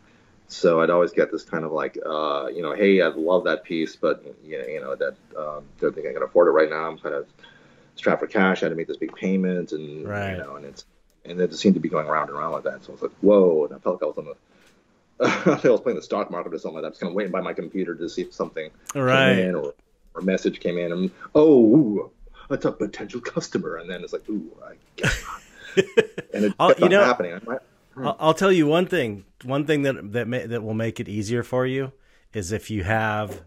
So 0.49 0.81
I'd 0.81 0.91
always 0.91 1.13
get 1.13 1.31
this 1.31 1.45
kind 1.45 1.65
of 1.65 1.71
like, 1.71 1.97
uh, 2.05 2.49
you 2.53 2.61
know, 2.61 2.73
hey, 2.73 3.01
I 3.01 3.07
love 3.09 3.45
that 3.45 3.63
piece, 3.63 3.95
but 3.95 4.25
you 4.45 4.59
know, 4.59 4.67
you 4.67 4.81
know 4.81 4.97
that 4.97 5.15
um, 5.37 5.65
don't 5.81 5.95
think 5.95 6.09
I 6.09 6.13
can 6.13 6.23
afford 6.23 6.49
it 6.49 6.51
right 6.51 6.69
now. 6.69 6.89
I'm 6.89 6.99
kind 6.99 7.15
of 7.15 7.27
strapped 7.95 8.21
for 8.21 8.27
cash. 8.27 8.63
I 8.63 8.67
had 8.67 8.71
to 8.71 8.77
make 8.77 8.89
this 8.89 8.97
big 8.97 9.15
payment, 9.15 9.73
and 9.73 10.07
right. 10.09 10.33
you 10.33 10.39
know, 10.39 10.57
and 10.57 10.67
it's 10.67 10.85
and 11.25 11.41
it 11.41 11.51
just 11.51 11.63
seemed 11.63 11.75
to 11.75 11.81
be 11.81 11.89
going 11.89 12.07
around 12.07 12.29
and 12.29 12.39
around 12.39 12.53
like 12.53 12.65
that. 12.65 12.85
So 12.85 12.91
I 12.91 12.93
was 12.95 13.03
like, 13.03 13.13
whoa, 13.21 13.67
and 13.67 13.75
I 13.75 13.79
felt 13.79 13.97
like 13.97 14.03
I 14.03 14.07
was 14.07 14.19
on 14.19 14.25
the 14.25 14.37
I 15.65 15.69
was 15.69 15.81
playing 15.81 15.97
the 15.97 16.03
stock 16.03 16.31
market 16.31 16.53
or 16.55 16.59
something 16.59 16.77
like 16.77 16.83
that. 16.83 16.89
I 16.89 16.91
was 16.91 16.99
kind 16.99 17.11
of 17.11 17.15
waiting 17.15 17.33
by 17.33 17.43
my 17.43 17.53
computer 17.53 17.95
to 17.95 18.09
see 18.09 18.23
if 18.23 18.33
something 18.33 18.71
right. 18.95 19.35
came 19.35 19.49
in 19.51 19.55
or, 19.55 19.75
or 20.15 20.21
a 20.21 20.23
message 20.23 20.61
came 20.61 20.79
in, 20.79 20.93
and 20.93 21.11
oh, 21.35 21.77
ooh, 21.77 22.11
that's 22.49 22.65
a 22.65 22.73
potential 22.73 23.21
customer, 23.21 23.77
and 23.77 23.89
then 23.89 24.03
it's 24.03 24.13
like, 24.13 24.29
ooh, 24.29 24.51
I 24.65 24.75
guess 24.97 25.23
not. 25.23 25.43
and 26.35 26.45
it 26.47 26.59
kept 26.59 26.81
you 26.81 26.89
know, 26.89 27.05
happening. 27.05 27.35
I 27.35 27.41
might, 27.45 27.61
I'll, 27.97 28.17
I'll 28.21 28.35
tell 28.35 28.53
you 28.53 28.67
one 28.67 28.87
thing. 28.87 29.25
One 29.45 29.67
thing 29.67 29.83
that 29.83 30.13
that 30.13 30.29
may, 30.29 30.47
that 30.47 30.63
will 30.63 30.75
make 30.75 31.01
it 31.01 31.09
easier 31.09 31.43
for 31.43 31.67
you 31.67 31.93
is 32.33 32.53
if 32.53 32.71
you 32.71 32.85
have 32.85 33.43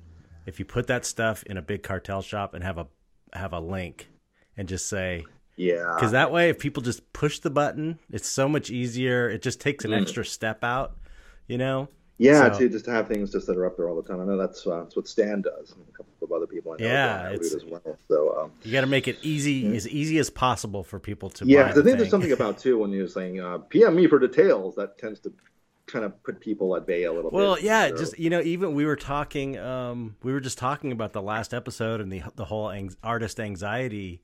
if 0.45 0.59
you 0.59 0.65
put 0.65 0.87
that 0.87 1.05
stuff 1.05 1.43
in 1.43 1.57
a 1.57 1.61
big 1.61 1.83
cartel 1.83 2.21
shop 2.21 2.53
and 2.53 2.63
have 2.63 2.77
a 2.77 2.87
have 3.33 3.53
a 3.53 3.59
link 3.59 4.09
and 4.57 4.67
just 4.67 4.87
say 4.89 5.25
Yeah. 5.55 5.93
because 5.95 6.11
that 6.11 6.31
way 6.31 6.49
if 6.49 6.59
people 6.59 6.83
just 6.83 7.13
push 7.13 7.39
the 7.39 7.49
button, 7.49 7.99
it's 8.11 8.27
so 8.27 8.47
much 8.49 8.69
easier. 8.69 9.29
It 9.29 9.41
just 9.41 9.59
takes 9.61 9.85
an 9.85 9.91
Mm. 9.91 10.01
extra 10.01 10.25
step 10.25 10.63
out, 10.63 10.97
you 11.47 11.57
know. 11.57 11.87
Yeah, 12.19 12.51
So- 12.53 12.59
to 12.59 12.69
just 12.69 12.85
have 12.85 13.07
things 13.07 13.31
just 13.31 13.47
that 13.47 13.57
are 13.57 13.65
up 13.65 13.75
there 13.75 13.89
all 13.89 13.99
the 14.01 14.07
time. 14.07 14.21
I 14.21 14.25
know 14.25 14.37
that's 14.37 14.65
uh, 14.67 14.81
that's 14.83 14.95
what 14.95 15.07
Stan 15.07 15.41
does. 15.41 15.71
and 15.71 15.81
A 15.89 15.91
couple 15.91 16.13
of 16.21 16.31
other 16.31 16.45
people 16.47 16.71
I 16.73 16.77
know 16.77 16.85
Yeah, 16.87 17.29
it's- 17.31 17.53
as 17.53 17.65
well. 17.65 17.97
So 18.07 18.37
um, 18.39 18.51
You 18.63 18.71
got 18.71 18.81
to 18.81 18.87
make 18.87 19.07
it 19.07 19.17
easy 19.23 19.75
as 19.75 19.87
easy 19.87 20.19
as 20.19 20.29
possible 20.29 20.83
for 20.83 20.99
people 20.99 21.29
to. 21.31 21.45
yeah, 21.45 21.65
I 21.69 21.71
think 21.73 21.97
there's 21.97 22.09
something 22.09 22.31
about 22.31 22.59
too 22.59 22.77
when 22.77 22.91
you're 22.91 23.07
saying 23.07 23.39
uh, 23.41 23.57
PM 23.57 23.95
me 23.95 24.07
for 24.07 24.19
details 24.19 24.75
that 24.75 24.97
tends 24.97 25.19
to 25.21 25.33
kind 25.85 26.05
of 26.05 26.21
put 26.23 26.39
people 26.39 26.75
at 26.77 26.85
bay 26.87 27.03
a 27.03 27.11
little 27.11 27.29
Well, 27.31 27.55
bit. 27.55 27.63
Well, 27.65 27.65
yeah, 27.65 27.89
So- 27.89 27.97
just 27.97 28.19
you 28.19 28.29
know, 28.29 28.41
even 28.41 28.73
we 28.75 28.85
were 28.85 28.95
talking, 28.95 29.57
um, 29.57 30.15
we 30.23 30.31
were 30.31 30.39
just 30.39 30.57
talking 30.57 30.91
about 30.91 31.13
the 31.13 31.21
last 31.21 31.53
episode 31.53 31.99
and 31.99 32.11
the 32.11 32.21
the 32.35 32.45
whole 32.45 32.69
ang- 32.69 32.95
artist 33.03 33.39
anxiety 33.39 34.21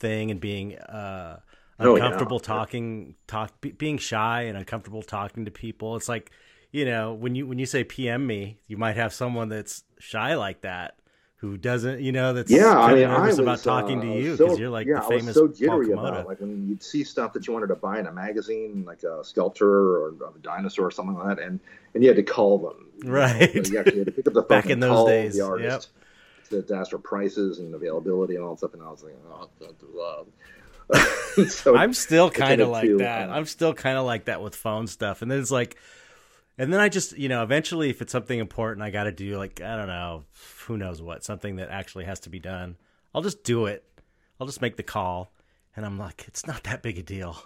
thing 0.00 0.30
and 0.30 0.40
being 0.40 0.76
uh, 0.78 1.40
Oh, 1.78 1.94
yeah. 1.96 2.04
uncomfortable 2.04 2.40
talking, 2.40 3.14
talk, 3.26 3.60
be, 3.60 3.70
being 3.72 3.98
shy 3.98 4.42
and 4.42 4.56
uncomfortable 4.56 5.02
talking 5.02 5.44
to 5.44 5.50
people. 5.50 5.94
It's 5.96 6.08
like, 6.08 6.30
you 6.76 6.84
know, 6.84 7.14
when 7.14 7.34
you 7.34 7.46
when 7.46 7.58
you 7.58 7.64
say 7.64 7.84
PM 7.84 8.26
me, 8.26 8.58
you 8.66 8.76
might 8.76 8.96
have 8.96 9.14
someone 9.14 9.48
that's 9.48 9.82
shy 9.98 10.34
like 10.34 10.60
that 10.60 10.96
who 11.36 11.56
doesn't, 11.56 12.00
you 12.00 12.12
know, 12.12 12.34
that's 12.34 12.50
Yeah, 12.50 12.78
I 12.78 12.94
mean, 12.94 13.04
I 13.04 13.16
nervous 13.16 13.28
was 13.28 13.38
about 13.38 13.58
talking 13.62 13.98
uh, 13.98 14.02
to 14.02 14.08
you 14.08 14.36
so- 14.36 14.44
because 14.44 14.58
you're 14.58 14.68
like 14.68 14.86
yeah, 14.86 15.00
the 15.00 15.14
I 15.14 15.16
was 15.16 15.32
so 15.34 15.48
jittery 15.48 15.92
about 15.92 16.26
like 16.26 16.38
when 16.40 16.68
you'd 16.68 16.82
see 16.82 17.02
stuff 17.02 17.32
that 17.32 17.46
you 17.46 17.54
wanted 17.54 17.68
to 17.68 17.76
buy 17.76 17.98
in 17.98 18.06
a 18.06 18.12
magazine, 18.12 18.84
like 18.86 19.02
a 19.04 19.24
sculpture 19.24 19.96
or 19.96 20.08
a 20.08 20.38
dinosaur 20.42 20.86
or 20.86 20.90
something 20.90 21.16
like 21.16 21.38
that, 21.38 21.46
and 21.46 21.60
and 21.94 22.02
you 22.02 22.10
had 22.10 22.16
to 22.16 22.22
call 22.22 22.58
them. 22.58 22.90
you 22.98 23.04
know, 23.04 23.12
Right. 23.12 23.66
so 23.66 23.72
you 23.72 23.78
actually 23.78 23.98
had 23.98 24.06
to 24.08 24.12
pick 24.12 24.26
up 24.26 24.34
the 24.34 24.42
phone 24.42 24.48
Back 24.60 24.66
in 24.66 24.80
those 24.80 24.90
call 24.90 25.06
days, 25.06 25.34
the 25.34 25.46
artist 25.46 25.88
to, 26.50 26.60
to 26.62 26.74
ask 26.76 26.90
for 26.90 26.98
prices 26.98 27.58
and 27.58 27.74
availability 27.74 28.34
and 28.34 28.44
all 28.44 28.50
that 28.50 28.58
stuff. 28.58 28.74
And 28.74 28.82
I 28.82 28.90
was 28.90 29.02
like, 29.02 29.14
oh, 29.30 29.48
that's 29.58 29.82
love. 29.94 30.26
so 31.50 31.74
I'm 31.76 31.92
still 31.92 32.30
kind 32.30 32.60
of 32.60 32.68
like 32.68 32.90
that. 32.98 33.28
um, 33.30 33.34
I'm 33.34 33.46
still 33.46 33.74
kind 33.74 33.98
of 33.98 34.04
like 34.06 34.26
that 34.26 34.42
with 34.42 34.54
phone 34.54 34.86
stuff. 34.86 35.22
And 35.22 35.30
then 35.30 35.40
it's 35.40 35.50
like, 35.50 35.76
and 36.58 36.72
then 36.72 36.80
I 36.80 36.88
just, 36.88 37.16
you 37.18 37.28
know, 37.28 37.42
eventually 37.42 37.90
if 37.90 38.00
it's 38.00 38.12
something 38.12 38.38
important, 38.38 38.82
I 38.82 38.90
got 38.90 39.04
to 39.04 39.12
do 39.12 39.36
like, 39.36 39.60
I 39.60 39.76
don't 39.76 39.88
know, 39.88 40.24
who 40.66 40.76
knows 40.76 41.02
what, 41.02 41.24
something 41.24 41.56
that 41.56 41.70
actually 41.70 42.04
has 42.04 42.20
to 42.20 42.30
be 42.30 42.38
done. 42.38 42.76
I'll 43.14 43.22
just 43.22 43.44
do 43.44 43.66
it. 43.66 43.84
I'll 44.40 44.46
just 44.46 44.62
make 44.62 44.76
the 44.76 44.82
call. 44.82 45.32
And 45.76 45.84
I'm 45.84 45.98
like, 45.98 46.24
it's 46.26 46.46
not 46.46 46.64
that 46.64 46.82
big 46.82 46.98
a 46.98 47.02
deal. 47.02 47.36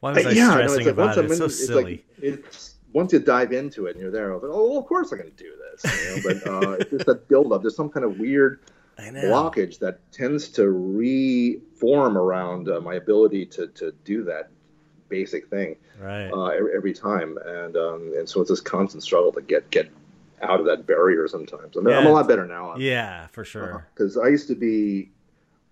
Why 0.00 0.12
was 0.12 0.26
I 0.26 0.30
yeah, 0.30 0.46
no, 0.46 0.50
stressing 0.52 0.78
it's 0.78 0.86
like 0.86 0.92
about 0.92 1.18
it? 1.18 1.24
It's 1.26 1.38
so 1.38 1.44
it's 1.46 1.66
silly. 1.66 1.84
like 1.84 2.06
it's 2.18 2.74
once 2.92 3.12
you 3.12 3.18
dive 3.18 3.52
into 3.52 3.86
it 3.86 3.92
and 3.92 4.00
you're 4.00 4.10
there, 4.10 4.32
like, 4.34 4.42
oh, 4.44 4.70
well, 4.70 4.78
of 4.78 4.86
course 4.86 5.12
I'm 5.12 5.18
going 5.18 5.30
to 5.30 5.36
do 5.36 5.52
this. 5.72 6.06
You 6.06 6.16
know? 6.16 6.22
but 6.24 6.50
uh, 6.50 6.70
it's 6.72 6.90
just 6.90 7.06
that 7.06 7.28
build 7.28 7.52
up. 7.52 7.62
There's 7.62 7.76
some 7.76 7.90
kind 7.90 8.04
of 8.04 8.18
weird 8.18 8.60
blockage 8.98 9.78
that 9.78 10.00
tends 10.12 10.48
to 10.50 10.70
reform 10.70 12.16
around 12.16 12.68
uh, 12.68 12.80
my 12.80 12.94
ability 12.94 13.46
to, 13.46 13.68
to 13.68 13.92
do 14.04 14.24
that 14.24 14.50
basic 15.08 15.48
thing 15.48 15.76
Right. 16.00 16.30
uh, 16.30 16.46
every, 16.46 16.74
every 16.76 16.92
time, 16.92 17.38
and 17.44 17.76
um, 17.76 18.12
and 18.16 18.28
so 18.28 18.40
it's 18.40 18.50
this 18.50 18.60
constant 18.60 19.02
struggle 19.02 19.32
to 19.32 19.42
get 19.42 19.68
get 19.70 19.90
out 20.42 20.60
of 20.60 20.66
that 20.66 20.86
barrier. 20.86 21.26
Sometimes 21.28 21.76
I 21.76 21.80
mean, 21.80 21.94
I'm 21.94 22.06
a 22.06 22.10
lot 22.12 22.28
better 22.28 22.46
now. 22.46 22.76
yeah, 22.76 23.26
for 23.28 23.44
sure. 23.44 23.86
because 23.94 24.16
I 24.16 24.28
used 24.28 24.48
to 24.48 24.54
be. 24.54 25.10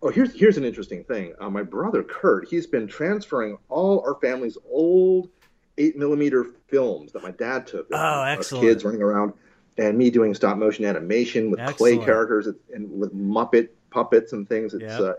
Oh, 0.03 0.11
here's 0.11 0.33
here's 0.35 0.57
an 0.59 0.65
interesting 0.65 1.05
thing. 1.05 1.35
Uh, 1.41 1.49
my 1.49 1.63
brother 1.63 2.03
Kurt, 2.03 2.49
he's 2.49 2.67
been 2.67 2.87
transferring 2.87 3.57
all 3.69 4.01
our 4.07 4.15
family's 4.17 4.59
old 4.71 5.31
eight 5.79 5.97
millimeter 5.97 6.47
films 6.69 7.13
that 7.13 7.23
my 7.23 7.31
dad 7.33 7.67
took. 7.67 7.87
Oh, 7.93 8.23
excellent. 8.23 8.65
Kids 8.67 8.85
running 8.85 9.03
around, 9.03 9.33
and 9.79 9.97
me 9.97 10.11
doing 10.11 10.35
stop 10.35 10.57
motion 10.59 10.85
animation 10.85 11.51
with 11.51 11.61
clay 11.77 11.97
characters 11.99 12.49
and 12.75 12.91
with 13.01 13.15
Muppet 13.15 13.69
puppets 13.91 14.33
and 14.33 14.49
things. 14.49 14.75
It's 14.75 14.83
Yep. 14.83 15.01
uh, 15.01 15.13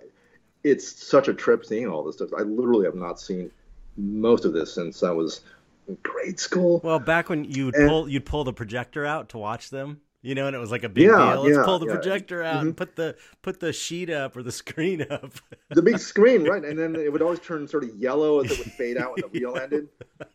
it's 0.64 0.88
such 1.08 1.28
a 1.28 1.34
trip 1.34 1.66
seeing 1.66 1.88
all 1.88 2.04
this 2.04 2.16
stuff. 2.16 2.30
I 2.38 2.42
literally 2.42 2.86
have 2.86 2.96
not 2.96 3.20
seen 3.20 3.50
most 3.98 4.46
of 4.46 4.54
this 4.54 4.74
since 4.74 5.04
I 5.04 5.12
was 5.12 5.42
in 5.88 5.98
grade 6.04 6.40
school. 6.40 6.82
Well, 6.84 7.00
back 7.00 7.30
when 7.30 7.44
you'd 7.46 7.76
And- 7.76 7.90
pull 7.90 8.10
you'd 8.10 8.26
pull 8.26 8.44
the 8.44 8.54
projector 8.54 9.06
out 9.06 9.30
to 9.30 9.38
watch 9.38 9.70
them, 9.70 10.02
you 10.22 10.36
know, 10.36 10.48
and 10.48 10.56
it 10.56 10.60
was 10.60 10.72
like 10.72 10.84
a 10.84 10.90
big 10.90 11.06
Yeah, 11.06 11.34
deal. 11.34 11.44
Let's 11.44 11.58
yeah, 11.58 11.64
pull 11.64 11.80
the 11.80 11.86
yeah. 11.86 11.92
Mm-hmm. 11.94 12.02
projector 12.02 12.44
out 12.44 12.62
and 12.64 12.76
put 12.76 12.96
the 12.96 13.16
put 13.42 13.60
the 13.60 13.72
sheet 13.74 14.10
up 14.10 14.36
or 14.36 14.44
the 14.44 14.52
screen 14.64 15.06
up. 15.10 15.34
the 15.70 15.82
big 15.82 16.00
screen, 16.00 16.44
right? 16.44 16.64
And 16.64 16.78
then 16.78 16.96
it 16.96 17.12
would 17.12 17.22
always 17.22 17.40
turn 17.40 17.68
sort 17.68 17.84
of 17.84 17.96
yellow 17.96 18.42
as 18.44 18.52
it 18.52 18.58
would 18.60 18.72
fade 18.74 18.98
out 18.98 19.12
when 19.16 19.22
the 19.32 19.40
reel 19.40 19.58
ended. 19.58 19.88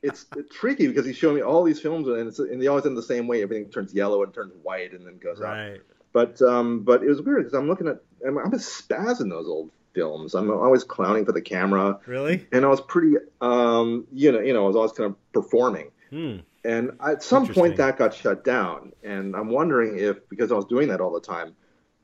It's, 0.03 0.27
it's 0.37 0.55
tricky 0.55 0.87
because 0.89 1.05
he's 1.07 1.17
showing 1.17 1.37
me 1.37 1.43
all 1.43 1.63
these 1.65 1.81
films, 1.81 2.09
and, 2.09 2.29
it's, 2.29 2.39
and 2.39 2.61
they 2.61 2.67
always 2.69 2.87
end 2.87 2.97
the 2.97 3.03
same 3.03 3.27
way. 3.27 3.43
Everything 3.43 3.71
turns 3.71 3.93
yellow 3.95 4.23
and 4.23 4.33
turns 4.33 4.53
white, 4.63 4.93
and 4.93 5.07
then 5.07 5.19
goes 5.19 5.41
out. 5.41 5.79
But 6.13 6.41
um, 6.43 6.81
but 6.81 7.03
it 7.03 7.09
was 7.09 7.23
weird 7.23 7.45
because 7.45 7.55
I'm 7.59 7.69
looking 7.69 7.89
at 7.89 8.03
I'm, 8.27 8.37
I'm 8.39 8.53
a 8.53 8.57
spaz 8.59 9.21
in 9.21 9.29
those 9.29 9.47
old 9.47 9.71
films. 9.95 10.35
I'm 10.35 10.51
always 10.51 10.85
clowning 10.85 11.25
for 11.25 11.33
the 11.33 11.41
camera, 11.43 11.99
Really? 12.07 12.47
and 12.53 12.65
I 12.65 12.69
was 12.69 12.81
pretty 12.83 13.17
um, 13.41 14.07
you 14.13 14.33
know 14.33 14.41
you 14.41 14.53
know 14.53 14.65
I 14.65 14.67
was 14.67 14.77
always 14.77 14.93
kind 14.93 15.11
of 15.11 15.33
performing. 15.33 15.91
Hmm. 16.11 16.39
And 16.65 16.93
at 17.05 17.23
some 17.23 17.47
point 17.47 17.77
that 17.77 17.99
got 17.99 18.15
shut 18.15 18.45
down, 18.45 18.93
and 19.03 19.35
I'm 19.35 19.49
wondering 19.49 19.99
if 19.99 20.29
because 20.29 20.53
I 20.53 20.55
was 20.55 20.65
doing 20.67 20.89
that 20.89 21.01
all 21.01 21.13
the 21.13 21.21
time, 21.21 21.57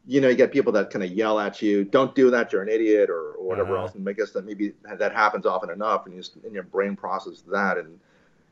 you 0.07 0.21
know, 0.21 0.29
you 0.29 0.37
get 0.37 0.53
people 0.53 0.73
that 0.73 0.91
kind 0.91 1.05
of 1.05 1.11
yell 1.13 1.39
at 1.39 1.63
you, 1.63 1.85
"Don't 1.85 2.15
do 2.15 2.31
that, 2.31 2.53
you're 2.53 2.63
an 2.63 2.69
idiot," 2.69 3.11
or, 3.11 3.33
or 3.33 3.47
whatever 3.47 3.75
Uh-huh. 3.75 3.83
else. 3.85 3.95
And 3.95 4.09
I 4.09 4.13
guess 4.13 4.33
that 4.33 4.45
maybe 4.47 4.75
that 4.99 5.13
happens 5.13 5.47
often 5.47 5.71
enough, 5.71 6.07
and 6.07 6.15
you 6.15 6.21
just, 6.21 6.37
and 6.45 6.53
your 6.55 6.65
brain 6.65 6.97
processes 6.97 7.43
that, 7.51 7.79
and 7.79 8.01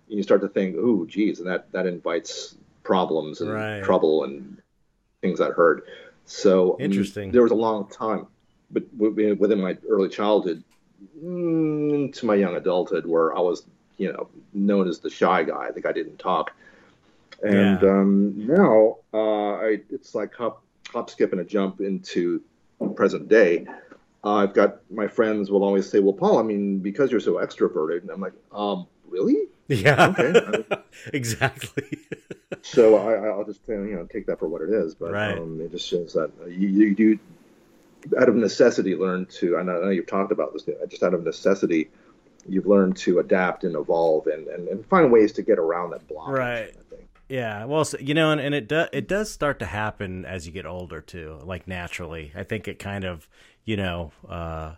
you 0.09 0.23
start 0.23 0.41
to 0.43 0.49
think, 0.49 0.77
"Ooh, 0.77 1.07
geez," 1.07 1.41
and 1.41 1.49
that 1.49 1.71
that 1.73 1.87
invites 1.87 2.57
problems 2.85 3.41
and 3.41 3.51
Right. 3.51 3.83
trouble 3.83 4.25
and 4.25 4.59
things 5.23 5.39
that 5.41 5.53
hurt. 5.53 5.85
So 6.25 6.75
um, 6.75 6.81
Interesting. 6.81 7.33
there 7.33 7.43
was 7.43 7.53
a 7.53 7.57
long 7.57 7.89
time, 7.89 8.27
but 8.71 8.85
within 8.97 9.61
my 9.61 9.77
early 9.89 10.09
childhood 10.09 10.63
mm, 11.23 11.95
into 11.95 12.27
my 12.27 12.35
young 12.35 12.57
adulthood, 12.57 13.07
where 13.07 13.37
I 13.37 13.41
was, 13.41 13.65
you 13.99 14.13
know, 14.13 14.29
known 14.53 14.89
as 14.89 15.01
the 15.01 15.11
shy 15.11 15.43
guy, 15.45 15.71
the 15.71 15.81
guy 15.81 15.93
didn't 15.93 16.19
talk. 16.19 16.53
And 17.43 17.83
Yeah. 17.83 17.85
um, 17.85 18.47
now 18.47 18.97
uh, 19.13 19.55
I, 19.57 19.81
it's 19.91 20.15
like 20.15 20.35
hop, 20.35 20.63
hop, 20.89 21.11
skip, 21.11 21.33
and 21.33 21.41
a 21.41 21.45
jump 21.45 21.81
into 21.81 22.43
present 22.95 23.29
day. 23.29 23.67
Uh, 24.25 24.35
I've 24.37 24.55
got 24.55 24.79
my 24.91 25.07
friends 25.09 25.51
will 25.51 25.65
always 25.65 25.89
say, 25.91 26.01
"Well, 26.01 26.15
Paul, 26.15 26.39
I 26.39 26.43
mean, 26.43 26.79
because 26.79 27.11
you're 27.11 27.21
so 27.21 27.35
extroverted," 27.35 28.03
and 28.03 28.11
I'm 28.11 28.21
like, 28.21 28.33
"Um, 28.53 28.87
really?" 29.09 29.49
Yeah. 29.69 30.15
Okay. 30.19 30.35
exactly. 31.13 31.99
So 32.63 32.97
I, 32.97 33.29
I'll 33.29 33.45
just 33.45 33.61
you 33.69 33.77
know 33.97 34.07
take 34.07 34.27
that 34.27 34.39
for 34.39 34.49
what 34.49 34.63
it 34.63 34.71
is. 34.71 34.95
But 34.95 35.13
Right. 35.13 35.27
um, 35.27 35.61
it 35.61 35.71
just 35.71 35.87
shows 35.89 36.13
that 36.15 36.31
you, 36.49 36.69
you 36.69 36.95
do, 36.95 37.19
out 38.21 38.29
of 38.29 38.37
necessity, 38.37 38.95
learn 38.95 39.27
to. 39.27 39.57
I 39.57 39.63
know, 39.63 39.81
I 39.81 39.85
know 39.87 39.91
you've 39.91 40.07
talked 40.07 40.33
about 40.33 40.53
this. 40.53 40.65
Just 40.89 41.03
out 41.03 41.15
of 41.15 41.23
necessity, 41.25 41.91
you've 42.49 42.67
learned 42.67 42.97
to 42.99 43.19
adapt 43.19 43.65
and 43.65 43.75
evolve 43.77 44.27
and, 44.27 44.47
and, 44.49 44.69
and 44.69 44.87
find 44.87 45.11
ways 45.13 45.33
to 45.33 45.43
get 45.43 45.59
around 45.59 45.91
that 45.91 46.07
block. 46.09 46.29
Right. 46.29 46.75
I. 46.93 46.97
Yeah, 47.29 47.65
well, 47.65 47.85
so, 47.85 47.99
you 47.99 48.15
know, 48.15 48.31
and, 48.31 48.41
and 48.41 48.55
it 48.55 48.69
does 48.69 48.89
it 48.93 49.09
does 49.09 49.33
start 49.33 49.59
to 49.59 49.67
happen 49.67 50.25
as 50.25 50.47
you 50.47 50.53
get 50.53 50.65
older 50.65 51.01
too, 51.01 51.41
like 51.43 51.67
naturally. 51.67 52.31
I 52.37 52.45
think 52.45 52.69
it 52.69 52.79
kind 52.79 53.05
of, 53.05 53.29
you 53.65 53.77
know, 53.77 54.13
uh, 54.29 54.75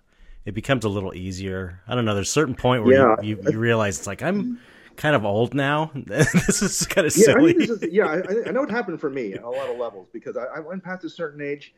it 0.46 0.52
becomes 0.54 0.86
a 0.86 0.88
little 0.88 1.14
easier. 1.14 1.82
I 1.86 1.94
don't 1.94 2.06
know. 2.06 2.14
There's 2.14 2.28
a 2.28 2.32
certain 2.32 2.54
point 2.54 2.84
where 2.84 2.94
Yeah. 2.94 3.16
you, 3.20 3.36
you, 3.36 3.52
you 3.52 3.58
realize 3.58 3.98
it's 3.98 4.06
like 4.06 4.22
I'm 4.22 4.60
kind 4.96 5.14
of 5.14 5.26
old 5.26 5.52
now. 5.52 5.90
this 5.94 6.62
is 6.62 6.86
kind 6.86 7.06
of 7.06 7.14
Yeah, 7.14 7.22
I 7.22 7.34
silly. 7.34 7.52
think 7.52 7.68
this 7.68 7.82
is, 7.82 7.92
yeah, 7.92 8.06
I, 8.06 8.48
I 8.48 8.50
know 8.52 8.62
it 8.62 8.70
happened 8.70 8.98
for 8.98 9.10
me 9.10 9.36
on 9.36 9.44
a 9.44 9.50
lot 9.50 9.68
of 9.68 9.76
levels 9.76 10.08
because 10.10 10.38
I, 10.38 10.44
I 10.44 10.60
went 10.60 10.82
past 10.82 11.04
a 11.04 11.10
certain 11.10 11.42
age, 11.42 11.74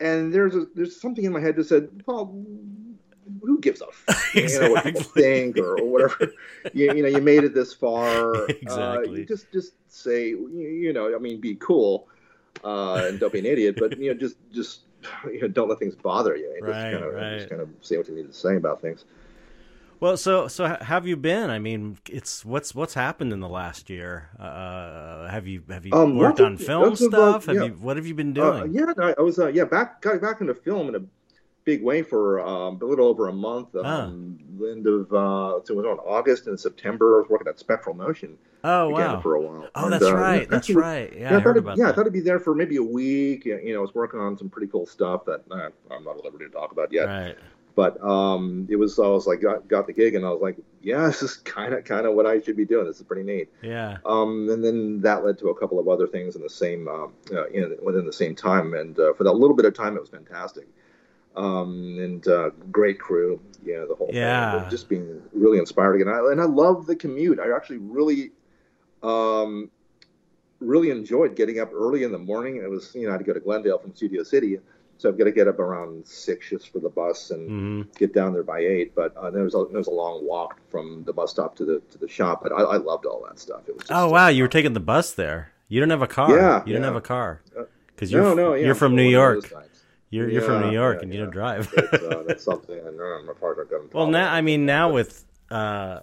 and 0.00 0.32
there's 0.32 0.54
a, 0.54 0.66
there's 0.74 1.00
something 1.00 1.24
in 1.24 1.32
my 1.32 1.40
head 1.40 1.56
that 1.56 1.64
said, 1.64 1.88
"Paul, 2.04 2.44
who 3.42 3.60
gives 3.60 3.80
a 3.82 3.86
f- 3.86 4.32
you 4.34 4.60
know 4.60 4.70
what 4.70 4.84
people 4.84 5.02
think 5.02 5.56
or, 5.56 5.78
or 5.78 5.84
whatever? 5.84 6.32
you, 6.72 6.92
you 6.92 7.02
know, 7.02 7.08
you 7.08 7.20
made 7.20 7.44
it 7.44 7.54
this 7.54 7.72
far. 7.72 8.48
Uh, 8.68 9.00
Exactly. 9.00 9.20
you 9.20 9.24
just 9.26 9.50
just 9.52 9.72
say, 9.88 10.28
you, 10.28 10.50
you 10.50 10.92
know, 10.92 11.14
I 11.14 11.18
mean, 11.18 11.40
be 11.40 11.54
cool, 11.56 12.06
uh, 12.64 13.06
and 13.08 13.18
don't 13.18 13.32
be 13.32 13.38
an 13.38 13.46
idiot, 13.46 13.76
but 13.78 13.98
you 13.98 14.12
know, 14.12 14.18
just 14.18 14.36
just 14.52 14.80
you 15.24 15.40
know, 15.40 15.48
don't 15.48 15.68
let 15.68 15.78
things 15.78 15.94
bother 15.94 16.36
you. 16.36 16.44
You 16.44 16.60
Right, 16.62 16.72
just 16.74 16.92
kind 16.92 17.04
of 17.04 17.14
right. 17.14 17.38
just 17.38 17.50
kind 17.50 17.62
of 17.62 17.68
say 17.80 17.96
what 17.96 18.08
you 18.08 18.14
need 18.14 18.26
to 18.26 18.32
say 18.32 18.56
about 18.56 18.80
things. 18.80 19.04
Well, 20.00 20.16
so 20.16 20.46
so 20.48 20.76
have 20.80 21.06
you 21.08 21.16
been? 21.16 21.50
I 21.50 21.58
mean, 21.58 21.98
it's 22.08 22.44
what's 22.44 22.74
what's 22.74 22.94
happened 22.94 23.32
in 23.32 23.40
the 23.40 23.48
last 23.48 23.90
year? 23.90 24.28
Uh, 24.38 25.26
have 25.28 25.46
you 25.46 25.62
have 25.68 25.84
you 25.86 25.92
Um, 25.92 26.16
worked 26.16 26.40
on 26.40 26.56
film 26.56 26.92
uh, 26.92 26.96
stuff? 26.96 27.46
have 27.46 27.56
yeah. 27.56 27.64
you 27.64 27.70
what 27.72 27.96
have 27.96 28.06
you 28.06 28.14
been 28.14 28.30
Uh, 28.38 28.60
doing? 28.60 28.74
yeah, 28.74 28.92
I, 28.96 29.14
I 29.18 29.22
was. 29.22 29.38
Uh, 29.38 29.48
yeah, 29.48 29.64
back 29.64 30.00
got 30.00 30.20
back 30.20 30.40
into 30.40 30.54
film 30.54 30.88
in 30.88 30.94
a 30.94 31.00
big 31.64 31.82
way 31.82 32.02
for 32.02 32.40
um, 32.40 32.78
a 32.80 32.84
little 32.84 33.06
over 33.08 33.28
a 33.28 33.32
month. 33.32 33.68
Ah. 33.76 34.04
Um, 34.04 34.38
End 34.60 34.86
of 34.88 35.12
uh, 35.12 35.60
so 35.64 35.74
it 35.74 35.76
was 35.76 35.86
on 35.86 35.98
August 36.00 36.46
and 36.48 36.58
September. 36.58 37.16
I 37.16 37.20
was 37.22 37.30
working 37.30 37.46
at 37.48 37.58
Spectral 37.60 37.94
Motion 37.94 38.36
oh 38.64 38.88
wow! 38.90 39.20
for 39.20 39.36
a 39.36 39.40
while. 39.40 39.68
Oh, 39.76 39.84
And, 39.84 39.92
that's 39.92 40.04
uh, 40.04 40.16
right. 40.16 40.42
yeah, 40.42 40.46
That's 40.50 40.68
actually- 40.68 40.74
right. 40.82 41.12
Yeah, 41.12 41.20
Yeah, 41.20 41.26
I 41.26 41.28
I 41.28 41.32
heard 41.34 41.42
thought 41.44 41.56
it, 41.56 41.58
about 41.60 41.78
yeah, 41.78 41.88
I 41.88 41.92
thought 41.92 42.06
I'd 42.06 42.12
be 42.12 42.20
there 42.20 42.40
for 42.40 42.54
maybe 42.56 42.76
a 42.76 42.82
week. 42.82 43.44
You 43.46 43.72
know, 43.72 43.78
I 43.78 43.82
was 43.82 43.94
working 43.94 44.18
on 44.18 44.36
some 44.36 44.48
pretty 44.48 44.66
cool 44.66 44.84
stuff 44.86 45.24
that 45.26 45.42
uh, 45.50 45.70
I'm 45.92 46.02
not 46.04 46.18
at 46.18 46.24
liberty 46.24 46.46
to 46.46 46.50
talk 46.50 46.72
about 46.72 46.92
yet. 46.92 47.06
Right. 47.06 47.36
But 47.78 48.02
um, 48.02 48.66
it 48.68 48.74
was 48.74 48.98
I 48.98 49.06
was 49.06 49.28
like 49.28 49.40
got, 49.40 49.68
got 49.68 49.86
the 49.86 49.92
gig 49.92 50.16
and 50.16 50.26
I 50.26 50.30
was 50.30 50.42
like, 50.42 50.56
yeah, 50.82 51.06
this 51.10 51.22
is 51.22 51.36
kind 51.36 51.72
of 51.74 51.84
kind 51.84 52.06
of 52.06 52.14
what 52.16 52.26
I 52.26 52.40
should 52.40 52.56
be 52.56 52.64
doing. 52.64 52.86
This 52.86 52.96
is 52.96 53.04
pretty 53.04 53.22
neat. 53.22 53.48
Yeah. 53.62 53.98
Um, 54.04 54.48
and 54.50 54.64
then 54.64 55.00
that 55.02 55.24
led 55.24 55.38
to 55.38 55.50
a 55.50 55.54
couple 55.60 55.78
of 55.78 55.86
other 55.86 56.08
things 56.08 56.34
in 56.34 56.42
the 56.42 56.50
same, 56.50 56.88
um, 56.88 57.12
uh, 57.32 57.46
in, 57.58 57.76
within 57.80 58.04
the 58.04 58.12
same 58.12 58.34
time. 58.34 58.74
And 58.74 58.98
uh, 58.98 59.12
for 59.14 59.22
that 59.22 59.32
little 59.34 59.54
bit 59.54 59.64
of 59.64 59.74
time, 59.74 59.96
it 59.96 60.00
was 60.00 60.10
fantastic. 60.10 60.66
um, 61.36 61.98
and 62.00 62.26
uh, 62.26 62.50
great 62.72 62.98
crew. 62.98 63.40
You 63.64 63.74
know, 63.76 63.86
the 63.86 63.94
whole 63.94 64.10
Yeah. 64.12 64.60
thing. 64.62 64.70
Just 64.70 64.88
being 64.88 65.22
really 65.32 65.58
inspiring, 65.58 66.00
and 66.02 66.10
I 66.10 66.18
and 66.32 66.40
I 66.40 66.46
love 66.46 66.86
the 66.86 66.96
commute. 66.96 67.38
I 67.38 67.54
actually 67.54 67.78
really, 67.78 68.32
um, 69.04 69.70
really 70.58 70.90
enjoyed 70.90 71.36
getting 71.36 71.60
up 71.60 71.70
early 71.72 72.02
in 72.02 72.10
the 72.10 72.18
morning. 72.18 72.56
It 72.56 72.68
was 72.68 72.92
you 72.94 73.02
know 73.04 73.10
I 73.10 73.12
had 73.12 73.18
to 73.18 73.24
go 73.24 73.34
to 73.34 73.40
Glendale 73.40 73.78
from 73.78 73.94
Studio 73.94 74.22
City, 74.24 74.58
so 74.98 75.08
I've 75.08 75.16
got 75.18 75.24
to 75.24 75.32
get 75.32 75.48
up 75.48 75.58
around 75.58 76.06
six 76.06 76.50
just 76.50 76.68
for 76.70 76.80
the 76.80 76.88
bus 76.88 77.30
and 77.30 77.48
hmm 77.48 77.82
get 77.98 78.12
down 78.12 78.32
there 78.32 78.42
by 78.42 78.60
eight. 78.60 78.94
But 78.94 79.16
uh, 79.16 79.30
there 79.30 79.44
was 79.44 79.54
a, 79.54 79.64
there 79.70 79.78
was 79.78 79.86
a 79.86 79.92
long 79.92 80.26
walk 80.26 80.60
from 80.70 81.04
the 81.04 81.12
bus 81.12 81.30
stop 81.30 81.56
to 81.56 81.64
the 81.64 81.80
to 81.90 81.98
the 81.98 82.08
shop. 82.08 82.42
But 82.42 82.52
I, 82.52 82.62
I 82.62 82.76
loved 82.76 83.06
all 83.06 83.24
that 83.28 83.38
stuff. 83.38 83.62
It 83.68 83.74
was 83.74 83.84
just, 83.84 83.92
Oh 83.92 84.10
wow, 84.10 84.28
you 84.28 84.42
were 84.42 84.48
taking 84.48 84.72
the 84.74 84.80
bus 84.80 85.12
there. 85.12 85.52
You 85.68 85.80
don't 85.80 85.90
have 85.90 86.02
a 86.02 86.06
car. 86.06 86.36
Yeah, 86.36 86.62
you 86.66 86.72
don't 86.72 86.82
yeah. 86.82 86.88
have 86.88 86.96
a 86.96 87.00
car 87.00 87.42
Uh, 87.58 87.64
because 87.94 88.12
you're 88.12 88.22
no, 88.22 88.34
no, 88.34 88.54
yeah, 88.54 88.66
you're 88.66 88.74
from 88.74 88.94
New 88.96 89.08
York. 89.08 89.52
You're 90.10 90.30
you're 90.30 90.42
from 90.42 90.62
New 90.62 90.72
York 90.72 91.02
and 91.02 91.12
you 91.12 91.20
don't 91.20 91.30
drive. 91.30 91.70
That's, 91.74 91.92
uh, 92.02 92.22
that's 92.26 92.44
something 92.44 92.78
I 92.80 92.90
know 92.90 93.34
partner 93.38 93.64
got. 93.64 93.92
well, 93.94 94.06
now 94.06 94.32
I 94.32 94.40
mean 94.40 94.66
now 94.66 94.90
with 94.92 95.24
uh, 95.50 96.00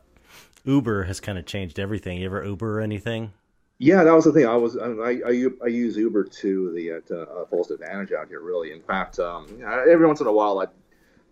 Uber 0.64 1.04
has 1.04 1.20
kind 1.20 1.38
of 1.38 1.46
changed 1.46 1.80
everything. 1.80 2.20
You 2.20 2.28
ever 2.28 2.44
Uber 2.44 2.80
or 2.80 2.82
anything? 2.82 3.34
Yeah, 3.78 4.04
that 4.04 4.14
was 4.14 4.24
the 4.24 4.32
thing. 4.32 4.46
I 4.46 4.56
was 4.56 4.78
I 4.78 5.20
I 5.64 5.68
use 5.68 5.98
Uber 5.98 6.24
to 6.24 6.72
the 6.74 6.92
uh, 6.94 7.00
to, 7.08 7.22
uh, 7.24 7.46
fullest 7.48 7.72
advantage 7.72 8.14
out 8.14 8.30
here. 8.30 8.40
Really, 8.40 8.72
in 8.72 8.82
fact, 8.82 9.20
um, 9.20 9.48
every 9.66 10.08
once 10.08 10.22
in 10.22 10.28
a 10.28 10.32
while 10.32 10.60
I'd 10.60 10.70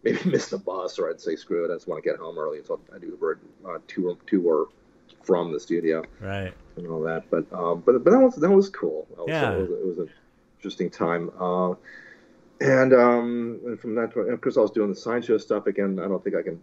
maybe 0.04 0.20
miss 0.30 0.50
the 0.50 0.58
bus 0.58 1.00
or 1.00 1.10
I'd 1.10 1.22
say 1.22 1.36
screw 1.38 1.64
it. 1.64 1.72
I 1.72 1.76
just 1.76 1.88
want 1.88 2.04
to 2.04 2.10
get 2.10 2.20
home 2.20 2.38
early, 2.38 2.60
so 2.66 2.80
I'd 2.94 3.02
Uber 3.04 3.40
uh, 3.66 3.78
to 3.88 4.10
or 4.10 4.18
to 4.28 4.44
or 4.50 4.68
from 5.24 5.54
the 5.54 5.60
studio 5.60 6.04
Right. 6.20 6.54
and 6.76 6.88
all 6.88 7.02
that. 7.04 7.30
But 7.30 7.46
um, 7.54 7.82
but 7.86 8.04
but 8.04 8.12
that 8.12 8.20
was 8.20 8.36
that 8.36 8.52
was 8.52 8.70
cool. 8.70 9.08
That 9.12 9.20
was, 9.20 9.30
Yeah. 9.30 9.54
it 9.54 9.60
was, 9.62 9.70
it 9.70 9.86
was 9.86 9.98
an 10.00 10.10
interesting 10.58 10.90
time. 10.90 11.32
Uh, 11.40 11.76
and 12.60 12.94
um, 12.94 13.62
and 13.66 13.80
from 13.80 13.96
that, 13.96 14.14
point- 14.14 14.30
of 14.30 14.42
course, 14.42 14.58
I 14.58 14.60
was 14.62 14.72
doing 14.72 14.90
the 14.90 14.96
sideshow 14.98 15.38
stuff 15.38 15.68
again. 15.68 15.98
I 15.98 16.10
don't 16.10 16.22
think 16.22 16.36
I 16.36 16.42
can 16.42 16.60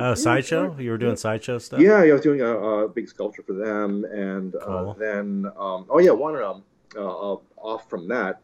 Oh, 0.00 0.14
sideshow. 0.14 0.76
You 0.78 0.90
were 0.90 0.98
doing 0.98 1.16
sideshow 1.16 1.58
stuff. 1.58 1.80
Yeah, 1.80 2.02
yeah, 2.02 2.10
I 2.10 2.12
was 2.14 2.22
doing 2.22 2.40
a, 2.40 2.56
a 2.56 2.88
big 2.88 3.08
sculpture 3.08 3.42
for 3.42 3.52
them, 3.52 4.04
and 4.04 4.54
uh, 4.56 4.94
then 4.94 5.46
um, 5.58 5.86
oh 5.90 5.98
yeah, 5.98 6.10
one 6.10 6.36
um, 6.42 6.62
uh, 6.96 7.32
uh, 7.34 7.36
off 7.56 7.88
from 7.88 8.08
that, 8.08 8.40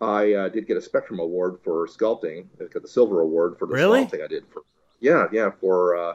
I 0.00 0.32
uh, 0.32 0.48
did 0.48 0.66
get 0.66 0.76
a 0.76 0.80
Spectrum 0.80 1.20
Award 1.20 1.58
for 1.62 1.86
sculpting. 1.86 2.46
I 2.60 2.64
got 2.64 2.82
the 2.82 2.88
Silver 2.88 3.20
Award 3.20 3.58
for 3.58 3.66
the 3.66 3.74
Really? 3.74 4.00
Swamp 4.00 4.10
Thing 4.10 4.22
I 4.22 4.26
did 4.26 4.44
for. 4.52 4.62
Yeah, 5.00 5.26
yeah, 5.32 5.50
for 5.60 5.96
uh, 5.96 6.14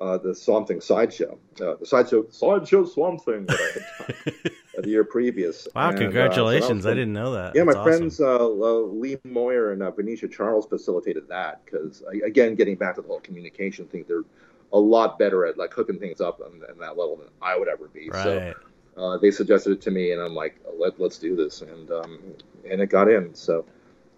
uh, 0.00 0.18
the 0.18 0.34
Swamp 0.34 0.68
Thing 0.68 0.80
sideshow, 0.80 1.38
uh, 1.60 1.74
the 1.76 1.86
sideshow 1.86 2.26
sideshow 2.30 2.84
Swamp 2.84 3.24
Thing 3.24 3.46
that 3.46 3.58
I 3.60 4.12
had 4.24 4.24
done 4.24 4.34
uh, 4.44 4.50
the 4.82 4.88
year 4.88 5.04
previous. 5.04 5.66
Wow! 5.74 5.88
And, 5.88 5.96
uh, 5.96 5.98
so 5.98 6.04
Congratulations! 6.04 6.76
was 6.84 6.86
I 6.86 6.90
didn't 6.94 7.12
know 7.12 7.32
that. 7.32 7.54
Yeah, 7.54 7.62
my 7.64 7.72
awesome. 7.72 7.84
friends 7.84 8.20
uh, 8.20 8.46
Lee 8.46 9.16
Moyer 9.24 9.72
and 9.72 9.82
uh, 9.82 9.90
Benicia 9.90 10.28
Charles 10.28 10.66
facilitated 10.66 11.28
that 11.28 11.64
because 11.64 12.02
again, 12.24 12.54
getting 12.54 12.76
back 12.76 12.94
to 12.96 13.02
the 13.02 13.08
whole 13.08 13.20
communication 13.20 13.86
thing, 13.86 14.04
they're 14.08 14.24
a 14.72 14.78
lot 14.78 15.18
better 15.18 15.46
at 15.46 15.56
like 15.56 15.72
hooking 15.72 15.98
things 15.98 16.20
up 16.20 16.40
on, 16.40 16.60
on 16.70 16.78
that 16.78 16.96
level 16.98 17.16
than 17.16 17.28
I 17.40 17.56
would 17.58 17.68
ever 17.68 17.88
be. 17.88 18.10
So 18.12 18.36
Right. 18.38 18.56
uh, 18.96 19.16
they 19.18 19.30
suggested 19.30 19.72
it 19.72 19.80
to 19.82 19.90
me, 19.90 20.12
and 20.12 20.20
I'm 20.20 20.34
like, 20.34 20.58
Let, 20.78 20.98
let's 21.00 21.18
do 21.18 21.36
this, 21.36 21.62
and 21.62 21.90
um, 21.90 22.18
and 22.68 22.80
it 22.80 22.88
got 22.90 23.08
in. 23.08 23.34
So 23.34 23.64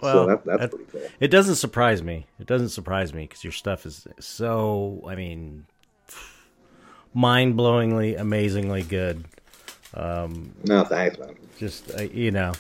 Well, 0.01 0.12
so 0.25 0.27
that, 0.27 0.44
that's 0.44 0.61
that- 0.62 0.71
pretty 0.71 0.85
cool. 0.90 1.03
It 1.21 1.29
doesn't 1.29 1.57
surprise 1.57 2.03
me. 2.03 2.27
It 2.40 2.47
doesn't 2.47 2.71
surprise 2.71 3.12
me 3.12 3.25
because 3.25 3.44
your 3.44 3.53
stuff 3.53 3.85
is 3.87 4.07
so, 4.21 5.05
I 5.07 5.14
mean, 5.16 5.66
mind 7.14 7.55
blowingly, 7.57 8.18
amazingly 8.18 8.83
good. 8.83 9.25
No, 10.64 10.85
thanks, 10.85 11.18
man. 11.18 11.35
Just, 11.59 11.94
uh, 11.94 12.03
you 12.03 12.31
know, 12.31 12.53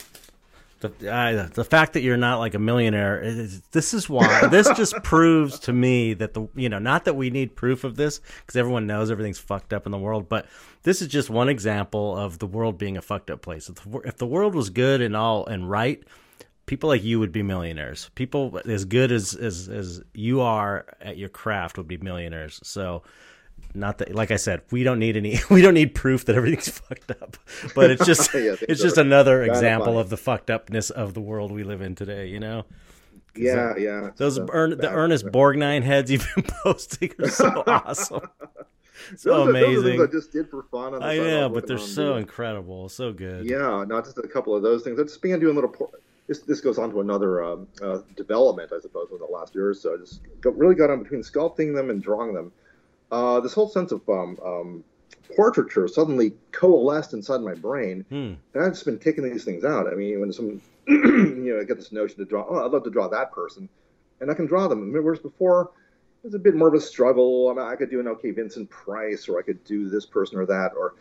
the, 0.80 1.12
I, 1.12 1.32
the 1.32 1.64
fact 1.64 1.94
that 1.94 2.02
you're 2.02 2.16
not 2.16 2.38
like 2.38 2.54
a 2.54 2.58
millionaire, 2.58 3.20
is, 3.20 3.60
this 3.72 3.92
is 3.92 4.08
why. 4.08 4.46
this 4.50 4.68
just 4.76 4.94
proves 5.02 5.58
to 5.60 5.72
me 5.72 6.14
that 6.14 6.34
the, 6.34 6.48
you 6.54 6.68
know, 6.68 6.78
not 6.78 7.04
that 7.04 7.14
we 7.14 7.30
need 7.30 7.56
proof 7.56 7.84
of 7.84 7.96
this 7.96 8.20
because 8.40 8.56
everyone 8.56 8.86
knows 8.86 9.10
everything's 9.10 9.38
fucked 9.38 9.72
up 9.72 9.86
in 9.86 9.92
the 9.92 9.98
world, 9.98 10.28
but 10.28 10.46
this 10.84 11.02
is 11.02 11.08
just 11.08 11.30
one 11.30 11.48
example 11.48 12.16
of 12.16 12.38
the 12.38 12.46
world 12.46 12.78
being 12.78 12.96
a 12.96 13.02
fucked 13.02 13.30
up 13.30 13.42
place. 13.42 13.68
If 13.68 13.76
the, 13.76 13.98
if 14.00 14.16
the 14.16 14.26
world 14.26 14.54
was 14.54 14.70
good 14.70 15.00
and 15.00 15.16
all 15.16 15.46
and 15.46 15.68
right, 15.68 16.02
people 16.66 16.88
like 16.88 17.02
you 17.02 17.18
would 17.18 17.32
be 17.32 17.42
millionaires. 17.42 18.10
People 18.14 18.60
as 18.64 18.84
good 18.84 19.10
as 19.10 19.34
as 19.34 19.68
as 19.68 20.02
you 20.14 20.40
are 20.40 20.86
at 21.00 21.16
your 21.16 21.28
craft 21.28 21.76
would 21.78 21.88
be 21.88 21.96
millionaires. 21.96 22.60
So 22.62 23.02
not 23.74 23.98
that 23.98 24.14
like 24.14 24.30
I 24.30 24.36
said, 24.36 24.62
we 24.70 24.82
don't 24.82 24.98
need 24.98 25.16
any 25.16 25.38
we 25.50 25.62
don't 25.62 25.74
need 25.74 25.94
proof 25.94 26.24
that 26.26 26.36
everything's 26.36 26.68
fucked 26.80 27.10
up. 27.10 27.36
But 27.74 27.90
it's 27.90 28.04
just 28.06 28.30
Yeah, 28.34 28.56
it's 28.60 28.80
just 28.82 28.98
another 28.98 29.42
example 29.42 29.98
of 29.98 30.08
the 30.10 30.16
fucked 30.16 30.50
upness 30.50 30.90
of 30.90 31.14
the 31.14 31.20
world 31.20 31.52
we 31.52 31.64
live 31.64 31.80
in 31.80 31.94
today, 31.94 32.26
you 32.26 32.40
know? 32.40 32.64
Yeah, 33.36 33.74
yeah. 33.76 34.10
Those 34.16 34.36
So 34.36 34.46
Ern, 34.52 34.70
the 34.70 34.76
that- 34.76 34.92
Ernest 34.94 35.26
Borgnine 35.26 35.82
heads 35.82 36.10
you've 36.10 36.26
been 36.34 36.44
posting 36.62 37.12
are 37.20 37.28
so 37.28 37.62
awesome. 37.66 38.20
So 39.16 39.30
those 39.30 39.48
are- 39.48 39.52
those 39.52 39.64
are 39.64 39.80
amazing. 39.84 40.02
I 40.02 40.06
just 40.06 40.32
did 40.32 40.50
for 40.50 40.64
fun. 40.64 40.94
on 40.94 41.00
the 41.00 41.06
I 41.06 41.18
know, 41.18 41.48
but 41.48 41.66
they're 41.66 41.78
so 41.78 42.16
incredible, 42.16 42.88
so 42.88 43.12
good. 43.12 43.48
Yeah, 43.48 43.84
not 43.86 44.04
just 44.04 44.18
a 44.18 44.26
couple 44.26 44.56
of 44.56 44.62
those 44.62 44.82
things. 44.82 44.98
I 44.98 45.04
just 45.04 45.22
doing 45.22 45.44
a 45.44 45.46
little. 45.52 45.70
Por- 45.70 45.90
this 46.26 46.40
this 46.40 46.60
goes 46.60 46.78
on 46.78 46.90
to 46.90 47.00
another 47.00 47.42
um, 47.42 47.66
uh, 47.80 48.00
development, 48.16 48.70
I 48.76 48.80
suppose, 48.80 49.08
over 49.10 49.18
the 49.24 49.32
last 49.32 49.54
year 49.54 49.70
or 49.70 49.74
so. 49.74 49.94
I 49.94 49.96
just 49.98 50.20
got, 50.40 50.56
really 50.58 50.74
got 50.74 50.90
on 50.90 51.02
between 51.02 51.22
sculpting 51.22 51.74
them 51.74 51.90
and 51.90 52.02
drawing 52.02 52.34
them. 52.34 52.52
Uh, 53.10 53.40
this 53.40 53.54
whole 53.54 53.68
sense 53.68 53.90
of 53.92 54.06
um, 54.08 54.38
um, 54.44 54.84
portraiture 55.36 55.88
suddenly 55.88 56.32
coalesced 56.52 57.12
inside 57.14 57.40
my 57.40 57.54
brain, 57.54 58.04
Hmm. 58.08 58.32
and 58.54 58.64
I've 58.64 58.72
just 58.72 58.84
been 58.84 58.98
kicking 58.98 59.24
these 59.24 59.44
things 59.44 59.64
out. 59.64 59.86
I 59.90 59.94
mean, 59.94 60.20
when 60.20 60.32
some, 60.32 60.60
you 60.86 61.54
know, 61.54 61.60
I 61.60 61.64
get 61.64 61.76
this 61.78 61.92
notion 61.92 62.18
to 62.18 62.24
draw. 62.24 62.46
Oh, 62.48 62.64
I'd 62.64 62.70
love 62.72 62.84
to 62.84 62.90
draw 62.90 63.08
that 63.08 63.32
person, 63.32 63.68
and 64.20 64.30
I 64.30 64.34
can 64.34 64.46
draw 64.46 64.68
them. 64.68 64.92
Whereas 64.92 65.20
before, 65.20 65.70
it 66.22 66.26
was 66.26 66.34
a 66.34 66.38
bit 66.38 66.54
more 66.54 66.68
of 66.68 66.74
a 66.74 66.80
struggle. 66.80 67.48
I, 67.50 67.54
mean, 67.54 67.66
I 67.66 67.76
could 67.76 67.90
do 67.90 68.00
an 68.00 68.08
okay 68.08 68.30
Vincent 68.30 68.68
Price, 68.70 69.28
or 69.28 69.38
I 69.38 69.42
could 69.42 69.62
do 69.64 69.88
this 69.88 70.04
person 70.04 70.38
or 70.38 70.46
that, 70.46 70.72
or, 70.76 70.94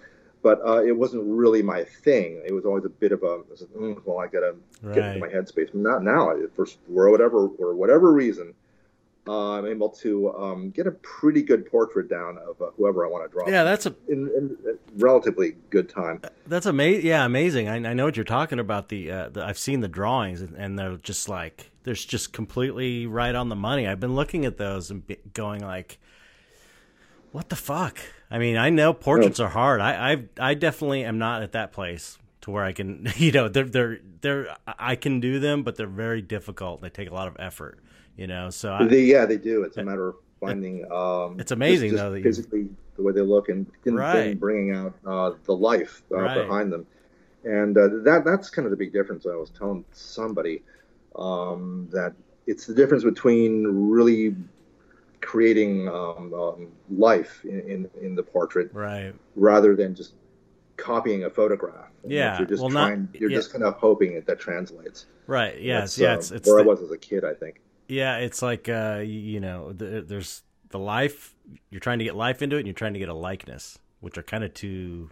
but 0.43 0.62
uh, 0.65 0.84
it 0.84 0.96
wasn't 0.96 1.24
really 1.26 1.62
my 1.63 1.84
thing. 1.84 2.41
It 2.46 2.54
was 2.54 2.65
always 2.65 2.86
a 2.86 2.89
bit 2.89 3.12
of 3.12 3.24
a, 3.24 3.39
mm, 3.39 4.02
well, 4.06 4.20
I 4.20 4.28
gotta 4.28 4.56
get 4.93 5.04
into 5.15 5.20
my 5.20 5.28
headspace. 5.28 5.74
Not 5.74 6.04
now. 6.04 6.34
For 6.56 6.65
for 6.65 7.10
whatever 7.12 7.48
or 7.48 7.74
whatever 7.76 8.13
reason, 8.13 8.54
uh, 9.27 9.57
I'm 9.57 9.65
able 9.65 9.89
to 9.89 10.33
um, 10.35 10.69
get 10.69 10.87
a 10.87 10.91
pretty 10.91 11.41
good 11.41 11.65
portrait 11.65 12.09
down 12.09 12.37
of 12.37 12.61
uh, 12.61 12.71
whoever 12.77 13.05
I 13.05 13.09
want 13.09 13.29
to 13.29 13.31
draw. 13.31 13.47
Yeah, 13.47 13.63
that's 13.63 13.85
a 13.85 13.95
in, 14.07 14.29
in 14.37 14.57
a 14.69 14.73
relatively 14.97 15.55
good 15.69 15.89
time. 15.89 16.21
That's 16.45 16.65
amazing. 16.65 17.05
Yeah, 17.05 17.25
amazing. 17.25 17.67
I, 17.67 17.75
I 17.75 17.93
know 17.93 18.05
what 18.05 18.15
you're 18.15 18.23
talking 18.23 18.59
about. 18.59 18.89
The, 18.89 19.11
uh, 19.11 19.29
the 19.29 19.45
I've 19.45 19.57
seen 19.57 19.81
the 19.81 19.87
drawings, 19.87 20.41
and, 20.41 20.77
they're 20.77 20.97
just 20.97 21.27
like 21.27 21.71
there's 21.83 22.05
just 22.05 22.33
completely 22.33 23.07
right 23.07 23.33
on 23.33 23.49
the 23.49 23.55
money. 23.55 23.87
I've 23.87 23.99
been 23.99 24.15
looking 24.15 24.45
at 24.45 24.57
those 24.57 24.91
and 24.91 25.05
be, 25.05 25.17
going 25.33 25.61
like, 25.61 25.99
what 27.31 27.49
the 27.49 27.55
fuck? 27.55 27.99
I 28.29 28.37
mean, 28.37 28.57
I 28.57 28.69
know 28.69 28.93
portraits 28.93 29.39
are 29.39 29.49
hard. 29.49 29.81
I 29.81 30.13
I 30.39 30.51
I 30.51 30.53
definitely 30.53 31.03
am 31.03 31.17
not 31.17 31.43
at 31.43 31.53
that 31.53 31.71
place 31.71 32.17
to 32.41 32.51
where 32.51 32.63
I 32.63 32.71
can, 32.71 33.11
you 33.17 33.31
know, 33.31 33.47
they're 33.47 33.65
they're 33.65 33.99
they're 34.21 34.55
I 34.65 34.95
can 34.95 35.19
do 35.19 35.39
them, 35.39 35.63
but 35.63 35.75
they're 35.75 35.87
very 35.87 36.21
difficult. 36.21 36.81
They 36.81 36.89
take 36.89 37.09
a 37.09 37.13
lot 37.13 37.27
of 37.27 37.35
effort, 37.39 37.79
you 38.17 38.27
know. 38.27 38.49
So 38.49 38.73
I, 38.73 38.86
They, 38.86 39.03
yeah, 39.03 39.25
they 39.25 39.38
do. 39.38 39.63
It's 39.63 39.77
a 39.77 39.84
matter 39.84 40.10
of 40.10 40.15
finding. 40.41 40.89
Um, 40.91 41.39
It's 41.39 41.51
amazing, 41.51 41.91
just, 41.91 41.97
just 42.01 42.03
though, 42.03 42.12
that 42.12 42.17
you- 42.19 42.23
physically 42.23 42.67
the 42.95 43.03
way 43.03 43.13
they 43.13 43.21
look 43.21 43.49
and 43.49 43.67
Right. 43.86 44.38
bringing 44.39 44.73
out 44.75 44.93
uh, 45.06 45.32
the 45.45 45.56
life 45.56 46.01
uh, 46.12 46.15
Right. 46.17 46.36
behind 46.47 46.73
them, 46.73 46.86
and 47.43 47.77
uh, 47.77 47.88
that 48.03 48.23
that's 48.25 48.49
kind 48.49 48.65
of 48.65 48.71
the 48.71 48.77
big 48.77 48.91
difference. 48.91 49.25
I 49.27 49.36
was 49.36 49.51
telling 49.51 49.86
somebody 49.93 50.63
um, 51.15 51.88
that 51.91 52.13
it's 52.47 52.65
the 52.65 52.73
difference 52.73 53.03
between 53.03 53.65
really 53.67 54.36
creating 55.21 55.88
um, 55.89 56.34
um, 56.34 56.67
life 56.89 57.41
in, 57.43 57.60
in 57.62 57.89
in 58.01 58.15
the 58.15 58.23
portrait 58.23 58.69
right. 58.73 59.13
rather 59.36 59.75
than 59.75 59.93
just 59.93 60.13
copying 60.77 61.25
a 61.25 61.30
photograph. 61.30 61.89
Yeah, 62.06 62.38
you're 62.38 62.47
just 62.47 62.62
well, 62.62 62.69
not- 62.71 62.88
trying. 62.88 63.10
you're 63.13 63.30
yeah. 63.30 63.38
just 63.38 63.51
kind 63.51 63.63
of 63.63 63.75
hoping 63.75 64.13
it 64.13 64.25
that 64.27 64.39
translates. 64.39 65.06
Right. 65.27 65.60
Yes. 65.62 65.95
That's, 65.95 65.99
yeah. 65.99 66.13
uh, 66.13 66.17
It's 66.17 66.32
it's 66.32 66.47
where 66.49 66.60
I 66.60 66.63
was 66.63 66.82
as 66.82 66.91
a 66.91 66.97
kid. 66.97 67.23
I 67.25 67.34
think. 67.34 67.60
Yeah, 67.88 68.17
it's 68.17 68.41
like 68.41 68.67
uh, 68.69 69.02
you 69.06 69.39
know, 69.39 69.71
the, 69.73 70.02
there's 70.02 70.43
the 70.69 70.80
life. 70.80 71.34
You're 71.69 71.80
trying 71.80 72.00
to 72.00 72.06
get 72.06 72.15
life 72.15 72.41
into 72.41 72.56
it, 72.58 72.60
and 72.60 72.67
you're 72.67 72.73
trying 72.73 72.93
to 72.93 73.00
get 73.00 73.10
a 73.10 73.13
likeness, 73.13 73.80
which 74.02 74.17
are 74.17 74.23
kind 74.23 74.43
of 74.43 74.54
two 74.54 75.10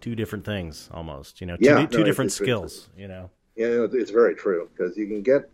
two 0.00 0.14
different 0.14 0.44
things, 0.44 0.88
almost. 0.92 1.40
You 1.40 1.46
know, 1.46 1.56
two, 1.56 1.64
Yeah, 1.64 1.74
no, 1.74 1.86
two 1.86 1.98
it's- 2.00 2.04
different 2.04 2.30
it's- 2.32 2.40
it's- 2.40 2.72
skills. 2.72 2.88
You 2.96 3.08
know, 3.08 3.30
Yeah, 3.56 3.66
it's- 3.84 3.94
it's 3.94 4.10
very 4.10 4.34
true 4.34 4.68
because 4.76 4.96
you 4.96 5.06
can 5.06 5.22
get 5.22 5.48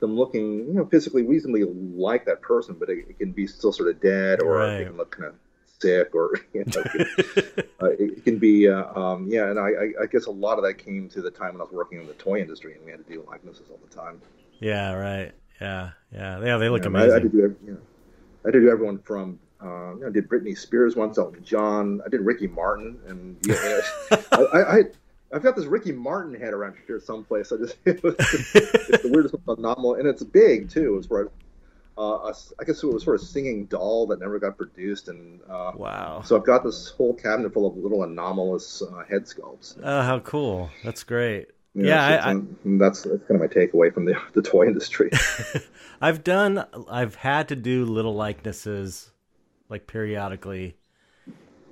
them 0.00 0.14
looking, 0.16 0.58
you 0.68 0.74
know, 0.74 0.86
physically 0.86 1.24
reasonably 1.24 1.64
like 1.64 2.24
that 2.26 2.40
person, 2.40 2.76
but 2.78 2.88
it, 2.88 3.06
it 3.08 3.18
can 3.18 3.32
be 3.32 3.46
still 3.48 3.72
sort 3.72 3.88
of 3.88 4.00
dead, 4.00 4.40
or 4.40 4.52
Right. 4.58 4.78
they 4.78 4.84
can 4.84 4.96
look 4.96 5.10
kind 5.10 5.24
of 5.26 5.34
sick, 5.80 6.14
or 6.14 6.30
you 6.54 6.64
know, 6.64 6.82
it, 6.94 7.06
can- 7.26 7.64
uh, 7.82 7.86
it, 7.98 8.24
can 8.24 8.38
be, 8.38 8.68
uh, 8.68 8.98
um, 8.98 9.26
yeah. 9.28 9.50
And 9.50 9.58
I, 9.58 9.68
I, 9.70 9.92
I 10.02 10.06
guess 10.06 10.26
a 10.26 10.30
lot 10.30 10.56
of 10.58 10.64
that 10.64 10.74
came 10.78 11.08
to 11.08 11.20
the 11.20 11.30
time 11.32 11.54
when 11.54 11.60
I 11.60 11.64
was 11.64 11.72
working 11.72 12.00
in 12.00 12.06
the 12.06 12.12
toy 12.14 12.40
industry, 12.40 12.74
and 12.74 12.84
we 12.84 12.92
had 12.92 13.04
to 13.04 13.12
do 13.12 13.24
likenesses 13.28 13.66
all 13.70 13.80
the 13.86 13.94
time. 13.94 14.20
Yeah, 14.60 14.92
right. 14.92 15.32
Yeah, 15.60 15.90
yeah, 16.12 16.40
yeah. 16.44 16.56
They 16.58 16.68
look 16.68 16.84
know, 16.84 16.98
I, 16.98 17.02
I 17.02 17.04
amazing. 17.04 17.22
did 17.22 17.32
do, 17.32 17.44
every- 17.44 17.56
you 17.66 17.72
know, 17.72 17.80
I 18.46 18.50
did 18.50 18.60
do 18.60 18.70
everyone 18.70 18.98
from. 18.98 19.38
Uh, 19.60 19.94
you 19.94 20.00
know, 20.02 20.06
I 20.06 20.10
did 20.10 20.28
Britney 20.28 20.56
Spears 20.56 20.94
once, 20.94 21.18
Elton 21.18 21.42
John. 21.42 22.00
I 22.06 22.08
did 22.08 22.20
Ricky 22.20 22.46
Martin, 22.46 22.96
and 23.08 23.36
you 23.44 23.54
know, 23.54 23.80
I, 24.30 24.36
I, 24.36 24.76
I, 24.78 24.82
I've 25.32 25.42
got 25.42 25.56
this 25.56 25.64
Ricky 25.64 25.90
Martin 25.90 26.34
head 26.34 26.54
around 26.54 26.76
here 26.86 27.00
someplace. 27.00 27.50
I 27.50 27.56
just 27.56 27.76
it 27.84 28.00
was, 28.02 28.14
it's 28.54 29.02
the 29.02 29.10
weirdest 29.12 29.34
anomaly, 29.48 29.98
and 30.00 30.08
it's 30.08 30.22
big 30.22 30.70
too. 30.70 30.94
It 30.94 30.96
was 30.96 31.06
for 31.06 31.32
uh, 31.98 32.02
a, 32.02 32.34
I 32.60 32.64
guess 32.64 32.82
it 32.82 32.86
was 32.86 33.02
for 33.02 33.16
a 33.16 33.18
singing 33.18 33.66
doll 33.66 34.06
that 34.06 34.20
never 34.20 34.38
got 34.38 34.56
produced, 34.56 35.08
and 35.08 35.40
uh, 35.50 35.72
wow. 35.74 36.22
So 36.24 36.36
I've 36.36 36.46
got 36.46 36.62
this 36.62 36.90
whole 36.90 37.14
cabinet 37.14 37.52
full 37.52 37.66
of 37.66 37.76
little 37.76 38.04
anomalous 38.04 38.82
uh, 38.82 39.02
head 39.10 39.24
sculpts. 39.24 39.76
Oh, 39.82 40.02
how 40.02 40.20
cool! 40.20 40.70
That's 40.84 41.02
great. 41.02 41.48
You 41.78 41.84
know, 41.84 41.90
yeah, 41.90 42.24
I, 42.24 42.32
I, 42.32 42.40
that's, 42.64 43.02
that's 43.02 43.22
kind 43.28 43.30
of 43.30 43.40
my 43.40 43.46
takeaway 43.46 43.94
from 43.94 44.04
the 44.04 44.20
the 44.32 44.42
toy 44.42 44.66
industry. 44.66 45.12
I've 46.00 46.24
done, 46.24 46.64
I've 46.90 47.14
had 47.14 47.48
to 47.48 47.56
do 47.56 47.84
little 47.84 48.14
likenesses, 48.14 49.12
like 49.68 49.86
periodically, 49.86 50.76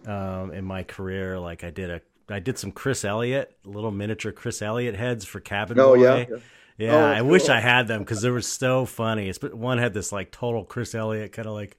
um, 0.07 0.53
in 0.53 0.65
my 0.65 0.85
career. 0.85 1.41
Like 1.41 1.65
I 1.65 1.71
did 1.71 1.91
a 1.91 2.01
I 2.29 2.39
did 2.39 2.57
some 2.57 2.71
Chris 2.71 3.05
Elliott, 3.05 3.57
little 3.65 3.91
miniature 3.91 4.31
Chris 4.31 4.63
Elliott 4.63 4.95
heads 4.95 5.25
for 5.25 5.41
Cabin 5.41 5.81
oh, 5.81 5.97
Boy. 5.97 6.03
Yeah, 6.05 6.17
yeah. 6.17 6.37
yeah 6.79 6.95
oh, 6.95 7.11
I 7.11 7.19
cool. 7.19 7.29
wish 7.31 7.49
I 7.49 7.59
had 7.59 7.89
them 7.89 8.03
because 8.03 8.23
they 8.23 8.31
were 8.31 8.41
so 8.43 8.87
funny. 8.87 9.29
It's, 9.29 9.43
one 9.43 9.79
had 9.79 9.93
this 9.93 10.13
like 10.13 10.31
total 10.31 10.65
Chris 10.65 10.95
Elliott 10.95 11.33
kind 11.33 11.49
of 11.49 11.55
like, 11.55 11.77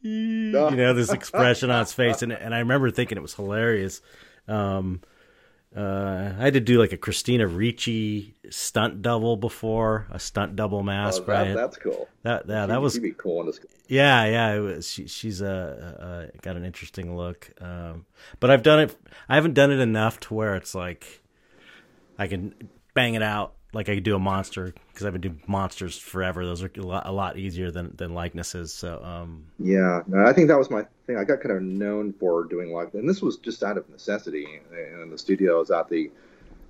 you 0.00 0.52
know, 0.52 0.94
this 0.94 1.12
expression 1.12 1.70
on 1.70 1.80
his 1.80 1.92
face, 1.92 2.22
and 2.22 2.32
and 2.32 2.54
I 2.54 2.60
remember 2.60 2.90
thinking 2.90 3.18
it 3.18 3.22
was 3.22 3.34
hilarious. 3.34 4.00
Um, 4.48 5.02
uh, 5.76 6.32
I 6.38 6.44
had 6.44 6.54
to 6.54 6.60
do 6.60 6.78
like 6.78 6.92
a 6.92 6.96
Christina 6.96 7.46
Ricci 7.46 8.34
stunt 8.48 9.02
double 9.02 9.36
before 9.36 10.06
a 10.10 10.18
stunt 10.18 10.56
double 10.56 10.82
mask. 10.82 11.22
Oh, 11.22 11.26
that? 11.26 11.54
That's 11.54 11.76
cool. 11.76 12.08
That 12.22 12.44
yeah, 12.48 12.66
that 12.66 12.80
was 12.80 12.98
cool. 12.98 13.40
Yeah, 13.86 14.24
yeah. 14.24 14.54
It 14.54 14.60
was, 14.60 14.88
she, 14.88 15.06
she's 15.06 15.42
a, 15.42 16.30
uh, 16.32 16.38
got 16.40 16.56
an 16.56 16.64
interesting 16.64 17.16
look. 17.16 17.50
Um, 17.60 18.06
but 18.40 18.50
I've 18.50 18.62
done 18.62 18.80
it. 18.80 18.96
I 19.28 19.34
haven't 19.34 19.54
done 19.54 19.70
it 19.70 19.80
enough 19.80 20.18
to 20.20 20.34
where 20.34 20.54
it's 20.56 20.74
like 20.74 21.22
I 22.18 22.26
can 22.26 22.54
bang 22.94 23.14
it 23.14 23.22
out 23.22 23.55
like 23.72 23.88
I 23.88 23.94
could 23.94 24.04
do 24.04 24.16
a 24.16 24.18
monster 24.18 24.74
because 24.92 25.06
I've 25.06 25.12
been 25.12 25.22
doing 25.22 25.42
monsters 25.46 25.98
forever. 25.98 26.44
Those 26.44 26.62
are 26.62 26.70
a 26.76 26.80
lot, 26.80 27.06
a 27.06 27.12
lot 27.12 27.38
easier 27.38 27.70
than 27.70 27.94
than 27.96 28.14
likenesses. 28.14 28.72
So 28.72 29.02
um, 29.02 29.44
yeah, 29.58 30.02
I 30.24 30.32
think 30.32 30.48
that 30.48 30.58
was 30.58 30.70
my 30.70 30.86
thing. 31.06 31.16
I 31.16 31.24
got 31.24 31.40
kind 31.40 31.56
of 31.56 31.62
known 31.62 32.12
for 32.14 32.44
doing 32.44 32.72
like, 32.72 32.94
and 32.94 33.08
this 33.08 33.20
was 33.20 33.36
just 33.36 33.62
out 33.62 33.76
of 33.76 33.88
necessity. 33.90 34.46
And 34.72 35.12
the 35.12 35.18
studio 35.18 35.58
was 35.58 35.70
at 35.70 35.88
the 35.88 36.10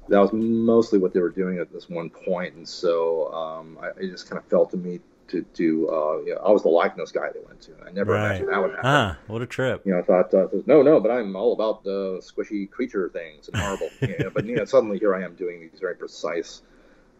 that 0.08 0.18
was 0.18 0.32
mostly 0.32 0.98
what 0.98 1.12
they 1.12 1.20
were 1.20 1.30
doing 1.30 1.58
at 1.58 1.72
this 1.72 1.88
one 1.88 2.10
point, 2.10 2.54
and 2.54 2.68
so 2.68 3.32
um, 3.32 3.78
I, 3.80 3.88
it 4.00 4.10
just 4.10 4.28
kind 4.28 4.38
of 4.38 4.44
felt 4.46 4.70
to 4.70 4.76
me 4.76 5.00
to 5.28 5.44
do. 5.54 5.88
Uh, 5.88 6.18
you 6.24 6.34
know, 6.34 6.40
I 6.44 6.50
was 6.50 6.62
the 6.62 6.68
likeness 6.68 7.12
guy 7.12 7.28
they 7.32 7.40
went 7.46 7.60
to. 7.62 7.72
I 7.84 7.90
never 7.90 8.12
right. 8.12 8.26
imagined 8.26 8.48
that 8.50 8.62
would 8.62 8.70
happen. 8.70 8.84
Ah, 8.84 9.18
what 9.26 9.42
a 9.42 9.46
trip! 9.46 9.82
You 9.84 9.92
know, 9.92 9.98
I 9.98 10.02
thought, 10.02 10.34
uh, 10.34 10.48
no, 10.66 10.82
no, 10.82 11.00
but 11.00 11.10
I'm 11.10 11.34
all 11.36 11.52
about 11.52 11.82
the 11.84 12.20
squishy 12.20 12.70
creature 12.70 13.08
things 13.08 13.48
and 13.48 13.60
marble. 13.60 13.90
yeah, 14.00 14.28
but 14.32 14.44
you 14.44 14.56
know, 14.56 14.64
suddenly 14.64 14.98
here 14.98 15.14
I 15.14 15.24
am 15.24 15.34
doing 15.34 15.60
these 15.60 15.80
very 15.80 15.96
precise 15.96 16.62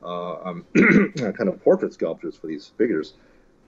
um, 0.06 0.64
kind 1.14 1.48
of 1.48 1.62
portrait 1.62 1.92
sculptures 1.94 2.36
for 2.36 2.46
these 2.46 2.72
figures. 2.78 3.14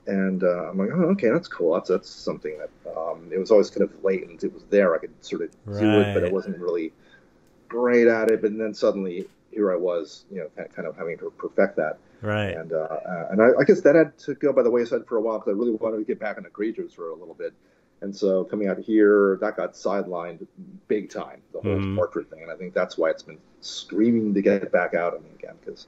And 0.06 0.42
uh, 0.42 0.70
I'm 0.70 0.78
like, 0.78 0.90
oh, 0.92 1.10
okay, 1.10 1.28
that's 1.28 1.48
cool. 1.48 1.74
That's 1.74 1.90
that's 1.90 2.08
something 2.08 2.58
that 2.58 2.70
um, 2.96 3.28
it 3.30 3.38
was 3.38 3.50
always 3.50 3.68
kind 3.68 3.82
of 3.82 3.92
latent. 4.02 4.42
It 4.42 4.54
was 4.54 4.64
there. 4.70 4.94
I 4.94 4.98
could 4.98 5.12
sort 5.24 5.42
of 5.42 5.50
right. 5.66 5.80
do 5.80 6.00
it, 6.00 6.14
but 6.14 6.22
it 6.22 6.32
wasn't 6.32 6.58
really 6.58 6.92
great 7.68 8.06
at 8.06 8.30
it. 8.30 8.40
But 8.40 8.56
then 8.56 8.72
suddenly 8.72 9.28
here 9.50 9.70
I 9.70 9.76
was, 9.76 10.24
you 10.30 10.38
know, 10.38 10.64
kind 10.74 10.88
of 10.88 10.96
having 10.96 11.18
to 11.18 11.30
perfect 11.36 11.76
that. 11.76 11.98
Right. 12.22 12.56
And 12.56 12.72
uh, 12.72 12.76
uh, 12.76 13.28
and 13.30 13.42
I, 13.42 13.48
I, 13.60 13.64
guess 13.64 13.80
that 13.82 13.94
had 13.94 14.16
to 14.20 14.34
go 14.34 14.52
by 14.52 14.62
the 14.62 14.70
wayside 14.70 15.06
for 15.06 15.16
a 15.16 15.20
while 15.20 15.38
because 15.38 15.52
I 15.52 15.56
really 15.56 15.72
wanted 15.72 15.98
to 15.98 16.04
get 16.04 16.18
back 16.18 16.36
into 16.36 16.50
creatures 16.50 16.92
for 16.92 17.10
a 17.10 17.14
little 17.14 17.34
bit. 17.34 17.52
And 18.00 18.14
so 18.14 18.44
coming 18.44 18.68
out 18.68 18.78
here, 18.78 19.38
that 19.40 19.56
got 19.56 19.74
sidelined 19.74 20.46
big 20.86 21.10
time, 21.10 21.42
the 21.52 21.60
whole 21.60 21.76
mm-hmm. 21.76 21.96
portrait 21.96 22.30
thing. 22.30 22.42
And 22.42 22.50
I 22.50 22.56
think 22.56 22.74
that's 22.74 22.96
why 22.96 23.10
it's 23.10 23.22
been 23.22 23.38
screaming 23.60 24.34
to 24.34 24.42
get 24.42 24.70
back 24.70 24.94
out 24.94 25.14
of 25.14 25.22
me 25.22 25.30
again 25.38 25.56
because 25.60 25.86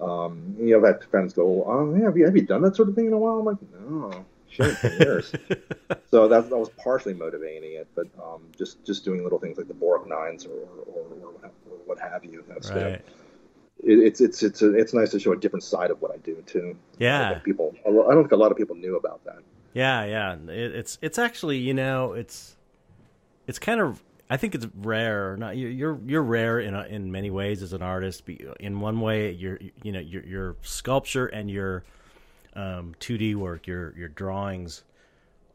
um, 0.00 0.56
you 0.58 0.78
know, 0.78 0.86
had 0.86 1.02
friends 1.04 1.32
go, 1.32 1.64
"Oh, 1.64 1.94
yeah, 1.96 2.04
have 2.04 2.16
you, 2.16 2.24
have 2.24 2.36
you 2.36 2.42
done 2.42 2.62
that 2.62 2.76
sort 2.76 2.88
of 2.88 2.94
thing 2.94 3.06
in 3.06 3.12
a 3.12 3.18
while?" 3.18 3.38
I'm 3.38 3.44
like, 3.44 3.56
"No, 3.80 4.24
shit, 4.48 4.76
years." 5.00 5.32
so 6.10 6.28
that, 6.28 6.48
that 6.50 6.56
was 6.56 6.70
partially 6.70 7.14
motivating 7.14 7.72
it, 7.72 7.88
but 7.94 8.06
um, 8.22 8.42
just 8.56 8.84
just 8.84 9.04
doing 9.04 9.22
little 9.22 9.38
things 9.38 9.58
like 9.58 9.68
the 9.68 9.74
Borgnines 9.74 10.46
or 10.46 10.60
or, 10.86 11.04
or, 11.22 11.50
or 11.70 11.76
what 11.86 11.98
have 11.98 12.24
you. 12.24 12.44
That's 12.48 12.70
right. 12.70 12.78
it, 12.82 13.02
it's 13.82 14.20
it's 14.20 14.42
it's 14.42 14.62
a, 14.62 14.74
it's 14.74 14.94
nice 14.94 15.10
to 15.10 15.20
show 15.20 15.32
a 15.32 15.36
different 15.36 15.64
side 15.64 15.90
of 15.90 16.00
what 16.00 16.12
I 16.12 16.18
do 16.18 16.42
too. 16.46 16.76
Yeah, 16.98 17.38
people. 17.40 17.74
I 17.86 17.90
don't 17.90 18.22
think 18.22 18.32
a 18.32 18.36
lot 18.36 18.52
of 18.52 18.56
people 18.56 18.76
knew 18.76 18.96
about 18.96 19.24
that. 19.24 19.38
Yeah, 19.74 20.04
yeah. 20.04 20.34
It, 20.34 20.76
it's 20.76 20.98
it's 21.02 21.18
actually 21.18 21.58
you 21.58 21.74
know 21.74 22.12
it's 22.12 22.56
it's 23.46 23.58
kind 23.58 23.80
of 23.80 24.02
I 24.30 24.36
think 24.36 24.54
it's 24.54 24.66
rare. 24.74 25.36
Not 25.36 25.56
you're 25.56 25.98
you're 26.06 26.22
rare 26.22 26.60
in 26.60 26.74
a, 26.74 26.84
in 26.84 27.10
many 27.10 27.30
ways 27.30 27.62
as 27.62 27.72
an 27.72 27.82
artist. 27.82 28.28
In 28.60 28.80
one 28.80 29.00
way, 29.00 29.32
your 29.32 29.58
you 29.82 29.92
know 29.92 30.00
your 30.00 30.24
your 30.24 30.56
sculpture 30.62 31.26
and 31.26 31.50
your 31.50 31.84
um, 32.54 32.94
2D 33.00 33.34
work, 33.36 33.66
your 33.66 33.96
your 33.96 34.08
drawings 34.08 34.84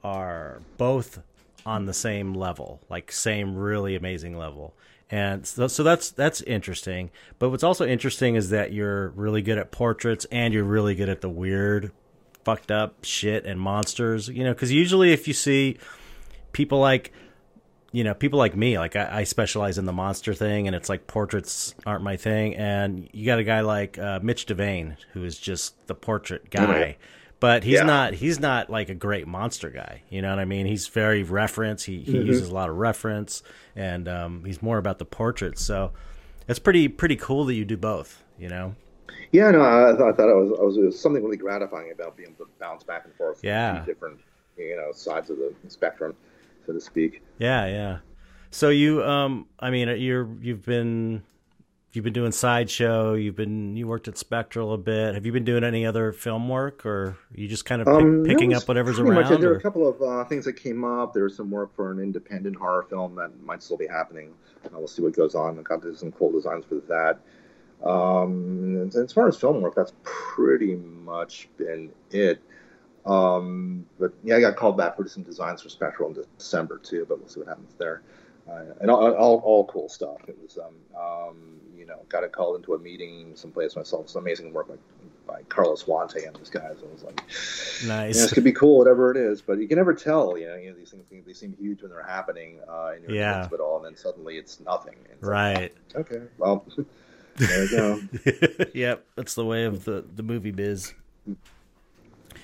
are 0.04 0.62
both 0.78 1.22
on 1.66 1.86
the 1.86 1.94
same 1.94 2.34
level, 2.34 2.82
like 2.90 3.12
same 3.12 3.56
really 3.56 3.96
amazing 3.96 4.38
level. 4.38 4.74
And 5.12 5.46
so, 5.46 5.68
so 5.68 5.84
that's 5.84 6.10
that's 6.10 6.42
interesting. 6.42 7.12
But 7.38 7.50
what's 7.50 7.64
also 7.64 7.86
interesting 7.86 8.36
is 8.36 8.50
that 8.50 8.74
you're 8.74 9.10
really 9.10 9.44
good 9.44 9.60
at 9.60 9.72
portraits 9.72 10.26
and 10.32 10.54
you're 10.54 10.64
really 10.64 10.96
good 10.96 11.10
at 11.10 11.22
the 11.22 11.30
weird, 11.30 11.92
fucked 12.44 12.72
up 12.72 13.06
shit 13.06 13.46
and 13.46 13.60
monsters. 13.60 14.30
You 14.30 14.44
know, 14.44 14.54
because 14.54 14.72
usually 14.72 15.14
if 15.14 15.28
you 15.28 15.36
see 15.36 15.78
people 16.52 16.80
like 16.80 17.14
you 17.93 18.03
know, 18.03 18.15
people 18.15 18.39
like 18.39 18.56
me, 18.56 18.79
like 18.79 18.95
I, 18.95 19.19
I, 19.19 19.23
specialize 19.23 19.77
in 19.77 19.86
the 19.86 19.93
monster 19.93 20.34
thing, 20.34 20.65
and 20.65 20.75
it's 20.75 20.89
like 20.89 21.06
portraits 21.06 21.75
aren't 21.86 22.03
my 22.03 22.17
thing. 22.17 22.56
And 22.56 23.08
you 23.13 23.23
got 23.27 23.38
a 23.38 23.43
guy 23.43 23.62
like 23.62 23.99
uh, 23.99 24.19
Mitch 24.21 24.47
Devane, 24.47 24.97
who 25.13 25.23
is 25.23 25.38
just 25.38 25.86
the 25.86 25.93
portrait 25.93 26.49
guy, 26.49 26.97
mm-hmm. 26.97 27.01
but 27.39 27.63
he's 27.63 27.75
yeah. 27.75 27.84
not 27.84 28.15
he's 28.15 28.39
not 28.39 28.71
like 28.71 28.89
a 28.89 28.95
great 28.95 29.27
monster 29.27 29.69
guy. 29.69 30.01
You 30.10 30.23
know 30.23 30.32
what 30.32 30.39
I 30.39 30.45
mean? 30.45 30.65
He's 30.65 30.88
very 30.88 31.21
reference. 31.21 31.84
He 31.84 31.99
he 31.99 32.13
mm-hmm. 32.13 32.25
uses 32.25 32.49
a 32.49 32.53
lot 32.53 32.67
of 32.67 32.77
reference, 32.77 33.43
and 33.75 34.08
um, 34.08 34.43
he's 34.43 34.60
more 34.63 34.79
about 34.79 34.97
the 34.97 35.06
portraits. 35.06 35.63
So 35.63 35.91
it's 36.47 36.60
pretty 36.60 36.88
pretty 36.88 37.15
cool 37.15 37.45
that 37.45 37.53
you 37.53 37.63
do 37.63 37.77
both. 37.77 38.23
You 38.39 38.49
know. 38.49 38.75
Yeah, 39.32 39.51
no, 39.51 39.62
I, 39.62 39.91
I 39.91 39.95
thought 39.95 40.29
it 40.29 40.36
was, 40.36 40.51
it 40.51 40.63
was, 40.63 40.77
it 40.77 40.82
was 40.82 40.99
something 40.99 41.23
really 41.23 41.38
gratifying 41.38 41.91
about 41.91 42.15
being 42.17 42.29
able 42.29 42.45
to 42.45 42.51
bounce 42.60 42.84
back 42.84 43.06
and 43.06 43.13
forth. 43.15 43.39
Yeah. 43.43 43.84
different 43.86 44.19
you 44.58 44.75
know 44.75 44.91
sides 44.91 45.29
of 45.29 45.38
the 45.38 45.53
spectrum 45.67 46.15
so 46.65 46.73
to 46.73 46.82
speak. 46.82 47.21
Yeah, 47.39 47.65
yeah. 47.67 47.97
So 48.52 48.69
you, 48.69 49.04
um, 49.04 49.47
I 49.60 49.71
mean, 49.71 49.88
you're 49.99 50.30
you've 50.41 50.63
been 50.63 51.23
you've 51.93 52.04
been 52.04 52.13
doing 52.13 52.32
sideshow. 52.32 53.13
You've 53.13 53.36
been 53.36 53.76
you 53.76 53.88
worked 53.88 54.08
at 54.08 54.17
Spectral 54.17 54.73
a 54.73 54.78
bit. 54.78 55.13
Have 55.13 55.26
you 55.26 55.32
been 55.32 55.45
doing 55.45 55.63
any 55.63 55.86
other 55.86 56.12
film 56.12 56.49
work, 56.49 56.86
or 56.86 57.17
you 57.34 57.47
just 57.47 57.65
kind 57.65 57.82
of 57.82 57.88
pick, 57.88 57.95
um, 57.95 58.23
picking 58.23 58.54
up 58.54 58.67
whatever's 58.67 58.99
around? 58.99 59.15
Much, 59.15 59.39
there 59.39 59.49
were 59.49 59.56
a 59.56 59.62
couple 59.62 59.88
of 59.88 60.02
uh, 60.02 60.26
things 60.26 60.45
that 60.45 60.54
came 60.54 60.84
up. 60.84 61.13
There 61.13 61.23
was 61.23 61.36
some 61.36 61.49
work 61.49 61.76
for 61.76 61.91
an 61.91 61.99
independent 61.99 62.56
horror 62.56 62.84
film 62.89 63.15
that 63.15 63.32
might 63.41 63.63
still 63.63 63.78
be 63.78 63.88
happening. 63.88 64.34
Uh, 64.65 64.69
we'll 64.73 64.88
see 64.88 65.02
what 65.02 65.15
goes 65.15 65.36
on. 65.36 65.58
I 65.58 65.62
got 65.62 65.84
some 65.95 66.12
cool 66.12 66.32
designs 66.32 66.65
for 66.65 66.76
that. 66.88 67.19
Um, 67.88 68.89
as 68.95 69.12
far 69.12 69.28
as 69.28 69.38
film 69.38 69.62
work, 69.62 69.76
that's 69.76 69.93
pretty 70.04 70.76
much 70.76 71.49
been 71.58 71.91
it. 72.12 72.41
Um, 73.06 73.86
but 74.00 74.13
yeah, 74.24 74.38
I 74.38 74.39
got 74.39 74.56
called 74.56 74.78
back 74.78 74.96
for 74.96 75.08
some 75.08 75.24
designs 75.24 75.62
for 75.62 75.70
Spectral 75.70 76.10
in 76.10 76.24
December 76.38 76.78
too, 76.78 77.06
but 77.08 77.20
we'll 77.20 77.28
see 77.28 77.39
what 77.39 77.50
happens 77.50 77.74
there. 77.78 78.02
Uh, 78.50 78.63
and 78.82 78.92
all, 78.92 79.13
all, 79.13 79.39
all, 79.39 79.66
cool 79.66 79.88
stuff. 79.88 80.18
It 80.28 80.38
was, 80.42 80.58
um, 80.58 80.76
um, 81.02 81.62
you 81.78 81.86
know, 81.86 82.00
got 82.10 82.26
a 82.26 82.30
call 82.30 82.56
into 82.56 82.74
a 82.74 82.80
meeting 82.80 83.36
someplace 83.36 83.76
myself. 83.76 84.10
Some 84.10 84.24
amazing 84.24 84.52
work 84.52 84.68
by, 84.68 84.76
by 85.26 85.42
Carlos 85.44 85.84
Huante 85.84 86.28
and 86.28 86.36
these 86.36 86.50
guys. 86.50 86.76
I 86.82 86.92
was 86.92 87.04
like, 87.04 87.22
nice. 87.88 88.16
You 88.16 88.22
know, 88.22 88.26
this 88.26 88.34
could 88.34 88.44
be 88.44 88.52
cool, 88.52 88.78
whatever 88.78 89.12
it 89.12 89.18
is. 89.18 89.42
But 89.42 89.60
you 89.60 89.68
can 89.68 89.78
never 89.78 89.94
tell. 89.94 90.38
You 90.38 90.48
know, 90.48 90.56
you 90.56 90.72
know 90.72 90.76
these 90.76 90.92
things 90.92 91.26
they 91.26 91.34
seem 91.34 91.56
huge 91.58 91.82
when 91.82 91.92
they're 91.92 92.04
happening, 92.04 92.60
uh, 92.68 92.92
in 92.98 93.04
your 93.04 93.13
yeah. 93.13 93.48
it 93.50 93.60
all, 93.62 93.78
and 93.78 93.86
then 93.86 93.96
suddenly 93.96 94.38
it's 94.38 94.60
nothing. 94.60 94.96
It's 95.10 95.24
right. 95.24 95.74
Like, 95.96 96.12
okay. 96.12 96.26
Well, 96.38 96.66
there 97.38 97.63
you 97.63 97.70
go. 97.72 98.02
yep, 98.74 99.06
that's 99.16 99.36
the 99.36 99.46
way 99.46 99.63
of 99.63 99.86
the 99.86 100.04
the 100.16 100.24
movie 100.24 100.52
biz. 100.52 100.94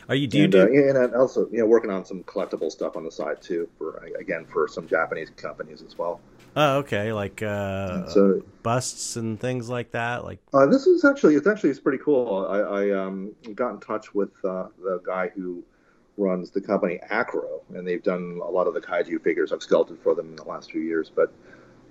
Are 0.09 0.15
you 0.15 0.27
do 0.27 0.43
and, 0.43 0.53
you 0.53 0.67
do? 0.67 0.97
Uh, 0.97 1.03
and 1.03 1.13
also, 1.13 1.47
you 1.51 1.59
know, 1.59 1.67
working 1.67 1.91
on 1.91 2.03
some 2.03 2.23
collectible 2.23 2.71
stuff 2.71 2.97
on 2.97 3.03
the 3.03 3.11
side 3.11 3.41
too. 3.41 3.69
For 3.77 3.97
again, 4.19 4.45
for 4.45 4.67
some 4.67 4.87
Japanese 4.87 5.29
companies 5.29 5.83
as 5.83 5.97
well. 5.97 6.19
Oh, 6.55 6.77
okay, 6.77 7.13
like 7.13 7.43
uh, 7.43 8.07
so, 8.07 8.41
busts 8.63 9.17
and 9.17 9.39
things 9.39 9.69
like 9.69 9.91
that. 9.91 10.25
Like 10.25 10.39
uh, 10.51 10.65
this 10.65 10.87
is 10.87 11.05
actually 11.05 11.35
it's 11.35 11.45
actually 11.45 11.69
it's 11.69 11.79
pretty 11.79 11.99
cool. 12.03 12.47
I, 12.49 12.57
I 12.57 13.05
um, 13.05 13.35
got 13.53 13.75
in 13.75 13.79
touch 13.79 14.15
with 14.15 14.31
uh, 14.43 14.67
the 14.81 14.99
guy 15.05 15.29
who 15.29 15.63
runs 16.17 16.49
the 16.49 16.59
company 16.59 16.99
Acro, 17.11 17.61
and 17.75 17.87
they've 17.87 18.03
done 18.03 18.41
a 18.43 18.49
lot 18.49 18.65
of 18.65 18.73
the 18.73 18.81
kaiju 18.81 19.21
figures 19.23 19.51
I've 19.53 19.61
sculpted 19.61 19.99
for 19.99 20.15
them 20.15 20.29
in 20.29 20.35
the 20.37 20.43
last 20.43 20.71
few 20.71 20.81
years. 20.81 21.11
But 21.15 21.31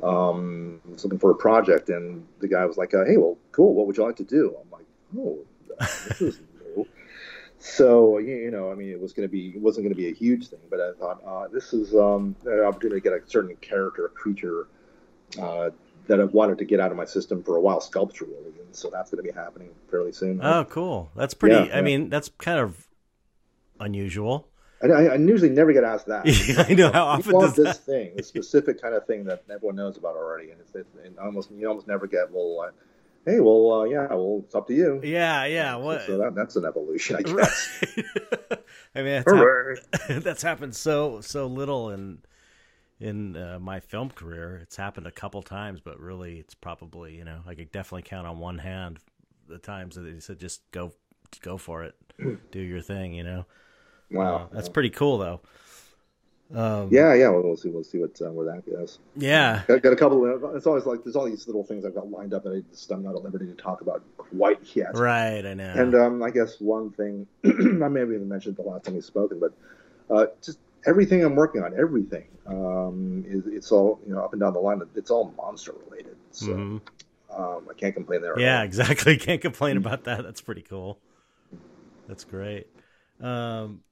um, 0.02 0.80
I 0.88 0.92
was 0.92 1.04
looking 1.04 1.20
for 1.20 1.30
a 1.30 1.36
project, 1.36 1.88
and 1.88 2.26
the 2.40 2.48
guy 2.48 2.64
was 2.64 2.76
like, 2.76 2.94
uh, 2.94 3.04
"Hey, 3.04 3.16
well, 3.16 3.38
cool. 3.52 3.74
What 3.74 3.86
would 3.86 3.96
you 3.96 4.04
like 4.04 4.16
to 4.16 4.24
do?" 4.24 4.56
I'm 4.60 4.70
like, 4.72 4.86
"Oh, 5.16 5.38
this 5.78 6.20
is 6.20 6.40
so 7.58 8.18
you 8.18 8.50
know, 8.50 8.70
I 8.70 8.74
mean, 8.74 8.90
it 8.90 9.00
was 9.00 9.12
going 9.12 9.28
to 9.28 9.32
be 9.32 9.48
it 9.48 9.60
wasn't 9.60 9.84
going 9.84 9.94
to 9.94 10.00
be 10.00 10.08
a 10.08 10.14
huge 10.14 10.48
thing, 10.48 10.60
but 10.70 10.80
I 10.80 10.92
thought 10.98 11.22
uh, 11.26 11.48
this 11.48 11.72
is 11.72 11.94
um, 11.94 12.36
an 12.46 12.60
opportunity 12.60 13.00
to 13.00 13.10
get 13.10 13.12
a 13.12 13.28
certain 13.28 13.56
character, 13.56 14.06
a 14.06 14.08
creature 14.08 14.68
uh, 15.40 15.70
that 16.06 16.20
I've 16.20 16.32
wanted 16.32 16.58
to 16.58 16.64
get 16.64 16.80
out 16.80 16.90
of 16.90 16.96
my 16.96 17.04
system 17.04 17.42
for 17.42 17.56
a 17.56 17.60
while 17.60 17.80
sculpturally, 17.80 18.54
and 18.64 18.74
so 18.74 18.90
that's 18.90 19.10
going 19.10 19.24
to 19.24 19.30
be 19.30 19.34
happening 19.34 19.70
fairly 19.90 20.12
soon. 20.12 20.40
Oh, 20.42 20.64
cool! 20.64 21.10
That's 21.16 21.34
pretty. 21.34 21.56
Yeah, 21.56 21.74
I 21.74 21.76
yeah. 21.76 21.80
mean, 21.82 22.08
that's 22.08 22.30
kind 22.38 22.60
of 22.60 22.86
unusual. 23.80 24.48
I, 24.82 24.86
I, 24.86 25.02
I 25.04 25.14
usually 25.16 25.50
never 25.50 25.72
get 25.72 25.82
asked 25.82 26.06
that. 26.06 26.26
I 26.70 26.74
know 26.74 26.92
how 26.92 27.06
often 27.06 27.38
does 27.38 27.56
this 27.56 27.78
that. 27.78 27.84
thing, 27.84 28.16
the 28.16 28.22
specific 28.22 28.80
kind 28.80 28.94
of 28.94 29.06
thing 29.06 29.24
that 29.24 29.42
everyone 29.50 29.76
knows 29.76 29.96
about 29.96 30.16
already, 30.16 30.50
and 30.50 30.60
it's, 30.60 30.74
it's 30.74 30.94
and 31.04 31.18
almost 31.18 31.50
you 31.50 31.68
almost 31.68 31.88
never 31.88 32.06
get 32.06 32.30
well. 32.30 32.68
Uh, 32.68 32.70
hey, 33.24 33.40
well, 33.40 33.72
uh, 33.72 33.84
yeah, 33.84 34.06
well, 34.10 34.42
it's 34.44 34.54
up 34.54 34.66
to 34.68 34.74
you. 34.74 35.00
Yeah, 35.02 35.44
yeah. 35.46 35.76
What? 35.76 36.02
So 36.06 36.18
that, 36.18 36.34
that's 36.34 36.56
an 36.56 36.64
evolution, 36.64 37.16
I 37.16 37.22
guess. 37.22 37.84
Right. 37.96 38.06
I 38.94 39.02
mean, 39.02 39.22
that's, 39.24 39.32
hap- 39.32 39.52
that's 40.22 40.42
happened 40.42 40.74
so 40.74 41.20
so 41.20 41.46
little 41.46 41.90
in 41.90 42.18
in 43.00 43.36
uh, 43.36 43.58
my 43.60 43.80
film 43.80 44.10
career. 44.10 44.58
It's 44.62 44.76
happened 44.76 45.06
a 45.06 45.10
couple 45.12 45.42
times, 45.42 45.80
but 45.80 46.00
really, 46.00 46.38
it's 46.38 46.54
probably 46.54 47.16
you 47.16 47.24
know 47.24 47.40
I 47.46 47.54
could 47.54 47.70
definitely 47.72 48.02
count 48.02 48.26
on 48.26 48.38
one 48.38 48.58
hand 48.58 48.98
the 49.48 49.58
times 49.58 49.94
that 49.96 50.04
he 50.06 50.20
said 50.20 50.38
just 50.38 50.62
go 50.72 50.92
go 51.42 51.56
for 51.58 51.84
it, 51.84 51.94
do 52.50 52.60
your 52.60 52.80
thing. 52.80 53.12
You 53.14 53.24
know, 53.24 53.46
Wow, 54.10 54.36
Uh, 54.36 54.54
that's 54.54 54.68
pretty 54.68 54.90
cool 54.90 55.18
though. 55.18 55.40
Um, 56.54 56.90
yeah, 56.90 57.14
yeah. 57.14 57.28
Well, 57.28 57.42
we'll 57.42 57.56
see. 57.56 57.68
We'll 57.70 57.84
see 57.84 57.98
what 57.98 58.20
uh, 58.22 58.30
where 58.32 58.46
that 58.46 58.70
goes. 58.70 58.98
yeah, 59.14 59.64
Got, 59.68 59.82
got 59.82 59.92
a 59.92 59.96
couple. 59.96 60.24
Of, 60.26 60.56
it's 60.56 60.66
always 60.66 60.86
like 60.86 61.04
there's 61.04 61.16
all 61.16 61.26
these 61.26 61.46
little 61.46 61.64
things 61.64 61.84
I've 61.84 61.94
got 61.94 62.10
lined 62.10 62.34
up 62.34 62.44
that 62.44 62.52
I 62.52 62.60
just 62.70 62.90
I'm 62.90 63.02
not 63.02 63.14
at 63.16 63.22
liberty 63.22 63.46
to 63.46 63.54
talk 63.54 63.80
about 63.82 64.02
quite 64.16 64.60
yet. 64.76 64.94
right. 64.94 65.44
I 65.44 65.54
know. 65.54 65.74
And 65.74 65.94
um, 65.94 66.22
I 66.22 66.30
guess 66.30 66.60
one 66.60 66.90
thing 66.92 67.26
I 67.44 67.88
may 67.88 68.00
have 68.00 68.12
even 68.12 68.28
mentioned 68.28 68.56
the 68.56 68.62
last 68.62 68.84
time 68.84 68.94
we've 68.94 69.04
spoken, 69.04 69.40
but 69.40 69.52
uh, 70.14 70.26
just 70.42 70.58
everything 70.86 71.24
I'm 71.24 71.36
working 71.36 71.62
on, 71.62 71.78
everything 71.78 72.26
um, 72.46 73.24
is 73.28 73.46
it's 73.46 73.72
all 73.72 74.00
you 74.06 74.14
know 74.14 74.24
up 74.24 74.32
and 74.32 74.40
down 74.40 74.54
the 74.54 74.60
line. 74.60 74.80
It's 74.96 75.10
all 75.10 75.34
monster 75.36 75.74
related, 75.90 76.16
so 76.30 76.54
Mhm. 76.54 76.80
um, 77.36 77.68
I 77.70 77.74
can't 77.74 77.94
complain 77.94 78.22
there. 78.22 78.38
Yeah, 78.40 78.62
exactly. 78.62 79.16
Can't 79.18 79.40
complain 79.42 79.76
about 79.76 80.04
that. 80.04 80.22
That's 80.24 80.40
pretty 80.40 80.62
cool. 80.62 81.00
That's 82.06 82.24
great. 82.24 82.66
Um, 83.20 83.82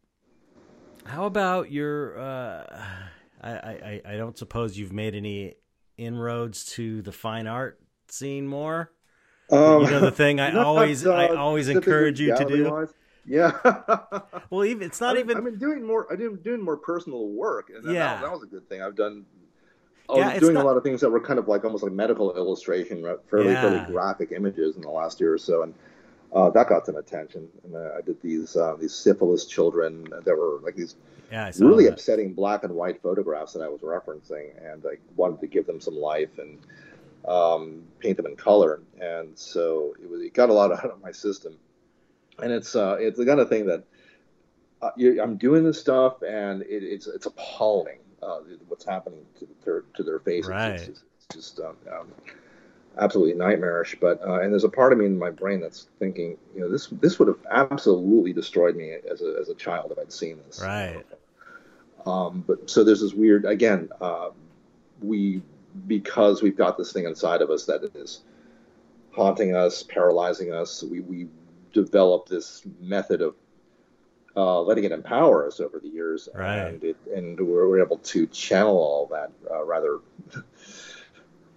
how 1.06 1.26
about 1.26 1.70
your? 1.70 2.18
Uh, 2.18 2.64
I, 3.42 3.50
I 3.50 4.02
I 4.04 4.16
don't 4.16 4.36
suppose 4.36 4.76
you've 4.78 4.92
made 4.92 5.14
any 5.14 5.54
inroads 5.98 6.64
to 6.72 7.02
the 7.02 7.12
fine 7.12 7.46
art 7.46 7.80
scene 8.08 8.46
more. 8.46 8.90
Um, 9.50 9.82
you 9.84 9.90
know 9.90 10.00
the 10.00 10.10
thing 10.10 10.40
I 10.40 10.52
always 10.62 11.06
I 11.06 11.26
uh, 11.28 11.36
always 11.36 11.68
encourage 11.68 12.18
you 12.20 12.36
to 12.36 12.44
do. 12.44 12.64
gallery-wise. 12.64 12.94
Yeah. 13.24 13.52
Well, 14.50 14.64
even 14.64 14.86
it's 14.86 15.00
not 15.00 15.16
I, 15.16 15.20
even 15.20 15.36
I've 15.36 15.44
been 15.44 15.58
doing 15.58 15.84
more. 15.84 16.06
I've 16.10 16.18
been 16.18 16.36
doing 16.36 16.60
more 16.62 16.76
personal 16.76 17.28
work, 17.28 17.70
and 17.74 17.84
that, 17.84 17.92
Yeah. 17.92 18.14
that, 18.14 18.22
that 18.22 18.32
was 18.32 18.42
a 18.44 18.46
good 18.46 18.68
thing. 18.68 18.80
I've 18.82 18.94
done. 18.96 19.24
I 20.08 20.16
Yeah, 20.18 20.24
was 20.26 20.32
it's 20.34 20.40
doing 20.42 20.54
not- 20.54 20.64
a 20.64 20.66
lot 20.68 20.76
of 20.76 20.84
things 20.84 21.00
that 21.00 21.10
were 21.10 21.20
kind 21.20 21.38
of 21.40 21.48
like 21.48 21.64
almost 21.64 21.82
like 21.82 21.92
medical 21.92 22.36
illustration, 22.36 23.02
right? 23.02 23.16
fairly 23.28 23.48
Yeah. 23.52 23.60
fairly 23.62 23.92
graphic 23.92 24.30
images 24.32 24.76
in 24.76 24.82
the 24.82 24.90
last 24.90 25.20
year 25.20 25.32
or 25.34 25.38
so, 25.38 25.62
and 25.62 25.74
uh, 26.32 26.50
that 26.50 26.68
got 26.68 26.86
some 26.86 26.96
attention. 26.96 27.48
And 27.64 27.76
uh, 27.76 27.90
I 27.96 28.00
did 28.02 28.20
these 28.22 28.56
uh, 28.56 28.76
these 28.78 28.94
syphilis 28.94 29.46
children 29.46 30.06
that 30.24 30.36
were 30.36 30.60
like 30.62 30.76
these 30.76 30.96
yeah 31.30 31.50
really 31.58 31.84
that. 31.84 31.94
upsetting 31.94 32.34
black 32.34 32.64
and 32.64 32.74
white 32.74 33.02
photographs 33.02 33.52
that 33.54 33.62
I 33.62 33.68
was 33.68 33.80
referencing, 33.80 34.50
and 34.64 34.84
I 34.86 34.96
wanted 35.16 35.40
to 35.40 35.46
give 35.46 35.66
them 35.66 35.80
some 35.80 35.96
life 35.96 36.38
and 36.38 36.58
um, 37.26 37.82
paint 37.98 38.16
them 38.16 38.26
in 38.26 38.36
color. 38.36 38.80
And 39.00 39.38
so 39.38 39.94
it 40.02 40.08
was 40.08 40.20
it 40.20 40.34
got 40.34 40.50
a 40.50 40.52
lot 40.52 40.72
out 40.78 40.90
of 40.90 41.02
my 41.02 41.12
system, 41.12 41.56
and 42.38 42.52
it's 42.52 42.76
uh, 42.76 42.96
it's 42.98 43.18
the 43.18 43.26
kind 43.26 43.40
of 43.40 43.48
thing 43.48 43.66
that 43.66 43.84
uh, 44.82 44.90
you, 44.96 45.22
I'm 45.22 45.36
doing 45.36 45.64
this 45.64 45.80
stuff, 45.80 46.22
and 46.22 46.62
it, 46.62 46.82
it's 46.82 47.06
it's 47.06 47.26
appalling 47.26 47.98
uh, 48.22 48.40
what's 48.68 48.84
happening 48.84 49.24
to 49.38 49.48
their 49.64 49.84
to 49.94 50.02
their 50.02 50.18
faces. 50.20 50.50
Right. 50.50 50.70
It's 50.72 50.86
just, 50.86 51.04
it's 51.16 51.34
just 51.34 51.60
um, 51.60 51.76
um, 51.90 52.08
absolutely 52.98 53.34
nightmarish. 53.34 53.96
But 54.00 54.20
uh, 54.26 54.40
and 54.40 54.52
there's 54.52 54.64
a 54.64 54.68
part 54.68 54.92
of 54.92 54.98
me 54.98 55.06
in 55.06 55.18
my 55.18 55.30
brain 55.30 55.60
that's 55.60 55.88
thinking, 55.98 56.36
you 56.54 56.60
know, 56.60 56.68
this 56.70 56.86
this 56.88 57.18
would 57.18 57.28
have 57.28 57.38
absolutely 57.50 58.32
destroyed 58.32 58.76
me 58.76 58.94
as 59.10 59.22
a 59.22 59.36
as 59.40 59.48
a 59.48 59.54
child 59.54 59.92
if 59.92 59.98
I'd 59.98 60.12
seen 60.12 60.38
this. 60.46 60.60
Right. 60.62 61.04
Um, 62.06 62.44
but 62.46 62.70
so 62.70 62.84
there's 62.84 63.00
this 63.00 63.14
weird 63.14 63.44
again. 63.44 63.88
Uh, 64.00 64.30
we 65.02 65.42
because 65.86 66.42
we've 66.42 66.56
got 66.56 66.78
this 66.78 66.92
thing 66.92 67.04
inside 67.04 67.42
of 67.42 67.50
us 67.50 67.66
that 67.66 67.82
is 67.94 68.22
haunting 69.12 69.54
us, 69.54 69.82
paralyzing 69.82 70.52
us. 70.52 70.82
We 70.82 71.00
we 71.00 71.28
developed 71.72 72.28
this 72.30 72.62
method 72.80 73.20
of 73.20 73.34
uh, 74.36 74.60
letting 74.60 74.84
it 74.84 74.92
empower 74.92 75.46
us 75.46 75.60
over 75.60 75.78
the 75.78 75.88
years, 75.88 76.28
Right. 76.34 76.58
and 76.58 76.84
it, 76.84 76.96
and 77.14 77.38
we're, 77.40 77.68
we're 77.68 77.82
able 77.82 77.98
to 77.98 78.26
channel 78.28 78.76
all 78.76 79.06
that 79.06 79.30
uh, 79.50 79.64
rather. 79.64 79.98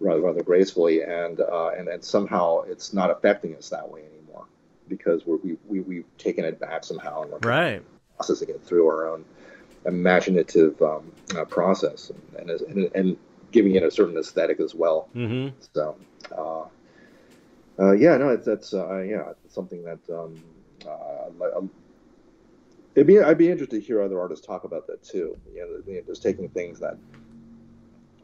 Rather, 0.02 0.22
rather 0.22 0.44
gracefully, 0.44 1.02
and 1.04 1.42
uh, 1.42 1.72
and 1.78 1.90
and 1.90 2.04
somehow 2.04 2.62
it's 2.62 2.94
not 2.94 3.12
affecting 3.12 3.56
us 3.56 3.70
that 3.70 3.90
way 3.90 4.02
anymore 4.06 4.46
because 4.88 5.26
we're, 5.26 5.38
we 5.38 5.58
we 5.68 5.82
we've 5.82 6.18
taken 6.18 6.46
it 6.46 6.60
back 6.60 6.86
somehow, 6.86 7.24
and 7.24 7.32
we're 7.32 7.40
Right. 7.40 7.82
processing 8.16 8.50
it 8.50 8.64
through 8.64 8.88
our 8.88 9.10
own 9.10 9.26
imaginative 9.86 10.82
um, 10.82 11.12
uh, 11.38 11.46
process 11.46 12.12
and, 12.38 12.50
and, 12.50 12.62
and, 12.62 12.92
and 12.96 13.18
giving 13.52 13.76
it 13.76 13.84
a 13.84 13.92
certain 13.92 14.18
aesthetic 14.18 14.60
as 14.60 14.76
well. 14.76 15.10
Mm-hmm. 15.16 15.56
So, 15.74 15.96
uh, 16.38 16.64
uh, 17.82 17.92
yeah, 17.94 18.18
no, 18.18 18.30
it's, 18.30 18.46
that's 18.46 18.74
uh, 18.74 19.00
yeah, 19.00 19.32
it's 19.46 19.56
something 19.56 19.84
that 19.84 20.00
um, 20.10 20.42
uh, 20.86 21.46
I'd 21.46 21.54
um, 21.56 21.70
it'd 22.96 23.08
be 23.08 23.20
I'd 23.20 23.38
be 23.38 23.50
interested 23.50 23.80
to 23.80 23.86
hear 23.86 24.02
other 24.02 24.20
artists 24.20 24.46
talk 24.46 24.64
about 24.64 24.88
that 24.88 25.04
too. 25.04 25.38
You 25.54 25.84
know, 25.88 26.02
just 26.06 26.24
taking 26.24 26.50
things 26.50 26.80
that 26.80 26.98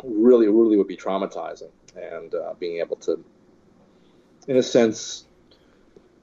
really, 0.05 0.47
really 0.47 0.77
would 0.77 0.87
be 0.87 0.97
traumatizing 0.97 1.71
and 1.95 2.33
uh, 2.35 2.53
being 2.59 2.79
able 2.79 2.95
to, 2.97 3.23
in 4.47 4.57
a 4.57 4.63
sense, 4.63 5.25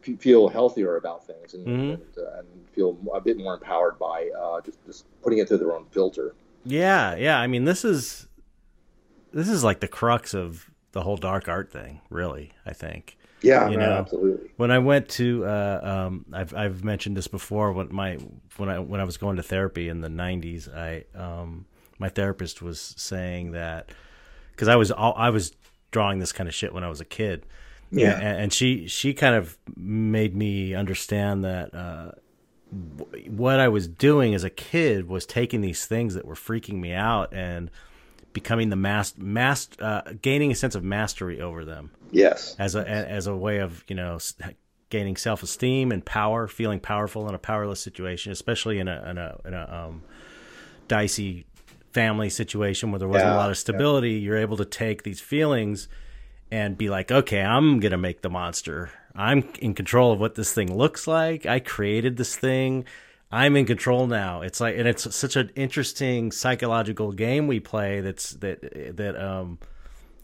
f- 0.06 0.18
feel 0.18 0.48
healthier 0.48 0.96
about 0.96 1.26
things 1.26 1.54
and, 1.54 1.66
Mhm. 1.66 1.94
and, 1.94 2.18
uh, 2.18 2.38
and 2.38 2.46
feel 2.72 2.96
a 3.14 3.20
bit 3.20 3.38
more 3.38 3.54
empowered 3.54 3.98
by 3.98 4.30
uh, 4.38 4.60
just, 4.60 4.84
just 4.86 5.04
putting 5.22 5.38
it 5.38 5.48
through 5.48 5.58
their 5.58 5.72
own 5.74 5.86
filter. 5.90 6.34
Yeah, 6.64 7.16
yeah. 7.16 7.38
I 7.38 7.46
mean, 7.46 7.64
this 7.64 7.84
is 7.84 8.28
this 9.32 9.48
is 9.48 9.64
like 9.64 9.80
the 9.80 9.88
crux 9.88 10.34
of 10.34 10.70
the 10.92 11.02
whole 11.02 11.16
dark 11.16 11.48
art 11.48 11.72
thing, 11.72 12.00
really. 12.10 12.52
I 12.66 12.72
think. 12.72 13.16
Yeah, 13.42 13.68
You 13.68 13.76
no, 13.76 13.82
know, 13.82 13.94
absolutely. 13.94 14.50
when 14.56 14.70
I 14.70 14.78
went 14.78 15.08
to, 15.10 15.44
uh, 15.44 15.80
um, 15.82 16.26
I've 16.32 16.54
I've 16.54 16.84
mentioned 16.84 17.16
this 17.16 17.26
before. 17.26 17.72
When 17.72 17.92
my 17.92 18.18
when 18.56 18.68
I 18.68 18.78
when 18.78 19.00
I 19.00 19.04
was 19.04 19.16
going 19.16 19.36
to 19.36 19.42
therapy 19.42 19.88
in 19.88 20.00
the 20.00 20.08
'90s, 20.08 20.68
I 20.68 21.04
um, 21.18 21.66
my 22.02 22.08
therapist 22.10 22.60
was 22.60 22.94
saying 22.98 23.52
that 23.52 23.88
because 24.50 24.68
I 24.68 24.76
was 24.76 24.90
all, 24.90 25.14
I 25.16 25.30
was 25.30 25.52
drawing 25.90 26.18
this 26.18 26.32
kind 26.32 26.48
of 26.48 26.54
shit 26.54 26.74
when 26.74 26.84
I 26.84 26.88
was 26.88 27.00
a 27.00 27.04
kid. 27.06 27.46
Yeah. 27.90 28.14
and, 28.18 28.38
and 28.44 28.52
she 28.52 28.86
she 28.88 29.14
kind 29.14 29.34
of 29.34 29.56
made 29.76 30.34
me 30.34 30.74
understand 30.74 31.44
that 31.44 31.74
uh, 31.74 32.12
w- 32.98 33.30
what 33.30 33.60
I 33.60 33.68
was 33.68 33.86
doing 33.86 34.34
as 34.34 34.44
a 34.44 34.50
kid 34.50 35.08
was 35.08 35.26
taking 35.26 35.60
these 35.60 35.84
things 35.86 36.14
that 36.14 36.24
were 36.24 36.34
freaking 36.34 36.80
me 36.80 36.92
out 36.94 37.32
and 37.34 37.70
becoming 38.32 38.70
the 38.70 38.76
mas- 38.76 39.14
mas- 39.18 39.68
uh, 39.78 40.00
gaining 40.22 40.50
a 40.50 40.54
sense 40.54 40.74
of 40.74 40.82
mastery 40.82 41.40
over 41.42 41.64
them 41.66 41.90
Yes. 42.10 42.56
as 42.58 42.74
a 42.74 42.88
as 42.88 43.26
a 43.26 43.36
way 43.36 43.58
of 43.58 43.84
you 43.88 43.94
know 43.94 44.18
gaining 44.88 45.16
self 45.16 45.42
esteem 45.42 45.92
and 45.92 46.02
power, 46.04 46.48
feeling 46.48 46.80
powerful 46.80 47.28
in 47.28 47.34
a 47.34 47.38
powerless 47.38 47.80
situation, 47.80 48.32
especially 48.32 48.78
in 48.78 48.88
a 48.88 49.10
in 49.10 49.18
a, 49.18 49.38
in 49.44 49.52
a 49.54 49.86
um, 49.88 50.02
dicey 50.88 51.44
family 51.92 52.30
situation 52.30 52.90
where 52.90 52.98
there 52.98 53.08
wasn't 53.08 53.32
a 53.32 53.36
lot 53.36 53.50
of 53.50 53.58
stability. 53.58 54.12
You're 54.12 54.38
able 54.38 54.56
to 54.56 54.64
take 54.64 55.02
these 55.02 55.20
feelings 55.20 55.88
and 56.50 56.76
be 56.76 56.90
like, 56.90 57.10
okay, 57.10 57.40
I'm 57.40 57.80
gonna 57.80 57.98
make 57.98 58.22
the 58.22 58.30
monster. 58.30 58.90
I'm 59.14 59.48
in 59.58 59.74
control 59.74 60.12
of 60.12 60.20
what 60.20 60.34
this 60.34 60.52
thing 60.52 60.74
looks 60.74 61.06
like. 61.06 61.46
I 61.46 61.60
created 61.60 62.16
this 62.16 62.36
thing. 62.36 62.84
I'm 63.30 63.56
in 63.56 63.64
control 63.64 64.06
now. 64.06 64.42
It's 64.42 64.60
like, 64.60 64.76
and 64.76 64.86
it's 64.86 65.14
such 65.14 65.36
an 65.36 65.50
interesting 65.54 66.32
psychological 66.32 67.12
game 67.12 67.46
we 67.46 67.60
play. 67.60 68.00
That's 68.00 68.30
that 68.34 68.96
that 68.96 69.16
um, 69.16 69.58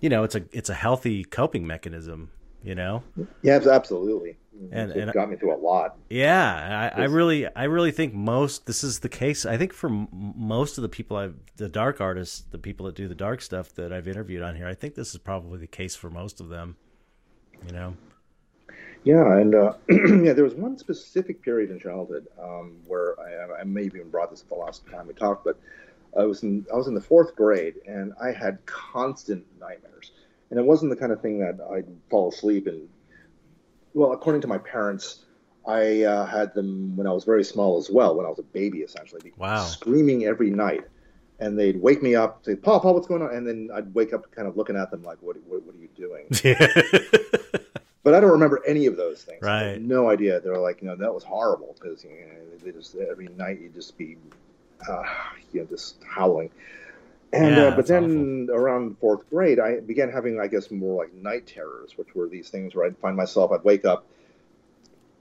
you 0.01 0.11
know, 0.11 0.25
it's 0.25 0.35
a 0.35 0.45
it's 0.53 0.69
a 0.69 0.75
healthy 0.75 1.25
coping 1.25 1.67
mechanism. 1.67 2.31
You 2.63 2.75
know, 2.75 3.03
Yeah, 3.43 3.61
absolutely. 3.71 4.37
And- 4.73 4.90
it 4.90 4.97
and- 4.97 5.12
got 5.12 5.31
me 5.31 5.37
through 5.37 5.55
a 5.55 5.61
lot. 5.61 5.97
yeah. 6.11 6.92
I, 6.97 7.03
I 7.03 7.05
really, 7.05 7.47
I 7.55 7.64
really 7.64 7.92
think 7.92 8.12
most 8.14 8.66
this 8.66 8.83
is 8.83 9.01
the 9.01 9.09
case. 9.09 9.47
I 9.47 9.57
think 9.57 9.73
for 9.73 9.88
m- 9.88 10.09
most 10.12 10.79
of 10.79 10.83
the 10.83 10.88
people 10.88 11.16
I've, 11.16 11.35
the 11.57 11.68
dark 11.68 12.01
artists, 12.01 12.44
the 12.51 12.59
people 12.59 12.87
that 12.87 12.94
do 12.94 13.07
the 13.09 13.14
dark 13.14 13.40
stuff 13.40 13.73
that 13.75 13.92
I've 13.92 14.09
interviewed 14.09 14.42
on 14.42 14.57
here, 14.57 14.66
I 14.66 14.75
think 14.75 14.94
this 14.94 15.12
is 15.12 15.18
probably 15.18 15.59
the 15.59 15.66
case 15.66 15.94
for 15.94 16.11
most 16.11 16.40
of 16.40 16.49
them. 16.49 16.77
You 17.66 17.73
know, 17.73 17.97
Yeah, 19.05 19.37
and 19.38 19.55
uh, 19.55 19.73
yeah, 19.88 20.33
there 20.33 20.44
was 20.44 20.55
one 20.55 20.77
specific 20.79 21.42
period 21.42 21.71
in 21.71 21.79
childhood 21.81 22.27
um, 22.40 22.77
where 22.87 23.14
I, 23.21 23.61
I 23.61 23.64
may 23.64 23.85
have 23.85 23.94
even 23.97 24.11
brought 24.11 24.31
this 24.31 24.42
up 24.42 24.49
the 24.49 24.55
last 24.55 24.87
time 24.87 25.07
we 25.09 25.14
talked, 25.14 25.44
but 25.44 25.59
I 26.16 26.25
was 26.25 26.42
in 26.42 26.66
I 26.73 26.77
was 26.77 26.87
in 26.88 26.94
the 26.94 27.01
fourth 27.01 27.35
grade 27.37 27.75
and 27.87 28.12
I 28.23 28.33
had 28.33 28.64
constant 28.66 29.44
nightmares, 29.61 30.12
and 30.51 30.59
it 30.59 30.64
wasn't 30.64 30.90
the 30.90 30.97
kind 30.97 31.12
of 31.12 31.21
thing 31.21 31.38
that 31.40 31.59
I'd 31.73 31.87
fall 32.11 32.29
asleep 32.29 32.66
and 32.66 32.88
well, 33.99 34.13
according 34.13 34.41
to 34.43 34.49
my 34.49 34.59
parents, 34.59 35.25
I 35.67 36.03
uh, 36.05 36.25
had 36.25 36.55
them 36.55 36.97
when 36.97 37.07
I 37.07 37.13
was 37.13 37.25
very 37.25 37.45
small 37.45 37.77
as 37.77 37.91
well, 37.91 38.15
when 38.17 38.25
I 38.25 38.29
was 38.31 38.39
a 38.39 38.43
baby 38.61 38.79
essentially, 38.79 39.33
Wow. 39.37 39.65
screaming 39.65 40.25
every 40.25 40.51
night. 40.51 40.85
and 41.41 41.57
they'd 41.59 41.81
wake 41.81 42.03
me 42.03 42.17
up, 42.17 42.45
say, 42.45 42.57
"Paul, 42.57 42.81
Paul, 42.81 42.95
what's 42.95 43.07
going 43.07 43.23
on?" 43.23 43.33
And 43.33 43.47
then 43.47 43.71
I'd 43.73 43.95
wake 43.95 44.13
up, 44.13 44.29
kind 44.33 44.49
of 44.49 44.57
looking 44.57 44.77
at 44.77 44.91
them 44.91 45.03
like, 45.05 45.19
"What, 45.21 45.37
what, 45.47 45.63
what 45.65 45.75
are 45.77 45.79
you 45.79 45.89
doing?" 45.95 46.25
but 48.03 48.15
I 48.15 48.19
don't 48.21 48.33
remember 48.33 48.61
any 48.67 48.87
of 48.87 48.97
those 48.97 49.23
things. 49.23 49.41
Right. 49.43 49.81
no 49.81 50.09
idea. 50.11 50.41
They 50.41 50.51
were 50.51 50.59
like, 50.59 50.83
you 50.83 50.89
know, 50.89 50.97
that 50.97 51.13
was 51.15 51.23
horrible 51.23 51.77
because 51.79 52.03
you 52.03 52.11
know, 52.11 52.65
they 52.65 52.73
just 52.73 52.97
every 52.97 53.29
night 53.37 53.61
you'd 53.61 53.75
just 53.75 53.97
be, 53.97 54.17
uh, 54.89 55.05
you 55.53 55.61
know, 55.61 55.67
just 55.67 55.97
howling. 56.09 56.51
And 57.33 57.57
Yeah, 57.57 57.62
uh, 57.64 57.77
but 57.77 57.87
then 57.87 58.49
around 58.51 58.97
fourth 58.99 59.29
grade, 59.29 59.59
I 59.61 59.81
began 59.81 60.11
having, 60.11 60.41
I 60.41 60.47
guess, 60.47 60.71
more 60.71 61.03
like 61.05 61.12
night 61.14 61.47
terrors, 61.47 61.93
which 61.97 62.14
were 62.14 62.29
these 62.29 62.49
things 62.49 62.75
where 62.75 62.87
I'd 62.87 62.97
find 62.99 63.17
myself, 63.17 63.53
I'd 63.53 63.64
wake 63.64 63.85
up. 63.85 64.07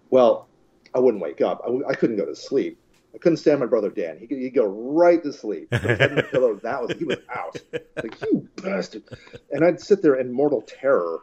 Well, 0.10 0.48
I 0.96 1.00
wouldn't 1.00 1.22
wake 1.22 1.42
up. 1.42 1.62
I, 1.64 1.68
w- 1.68 1.86
I 1.88 1.94
couldn't 1.96 2.16
go 2.18 2.26
to 2.26 2.36
sleep. 2.36 2.80
I 3.14 3.18
couldn't 3.18 3.38
stand 3.38 3.60
my 3.60 3.66
brother 3.66 3.90
Dan. 3.90 4.18
He 4.20 4.28
could 4.28 4.38
he'd 4.38 4.54
go 4.54 4.66
right 4.66 5.22
to 5.24 5.34
sleep. 5.34 5.70
Put 5.72 5.82
his 5.82 5.98
head 6.00 6.12
in 6.12 6.16
the 6.18 6.24
pillow. 6.32 6.56
That 6.56 6.82
was 6.88 6.98
he 6.98 7.04
was 7.04 7.18
out. 7.34 7.58
Like 7.96 8.22
you 8.22 8.48
bastard. 8.58 9.04
And 9.52 9.66
I'd 9.66 9.82
sit 9.82 10.02
there 10.02 10.16
in 10.16 10.32
mortal 10.32 10.62
terror 10.62 11.20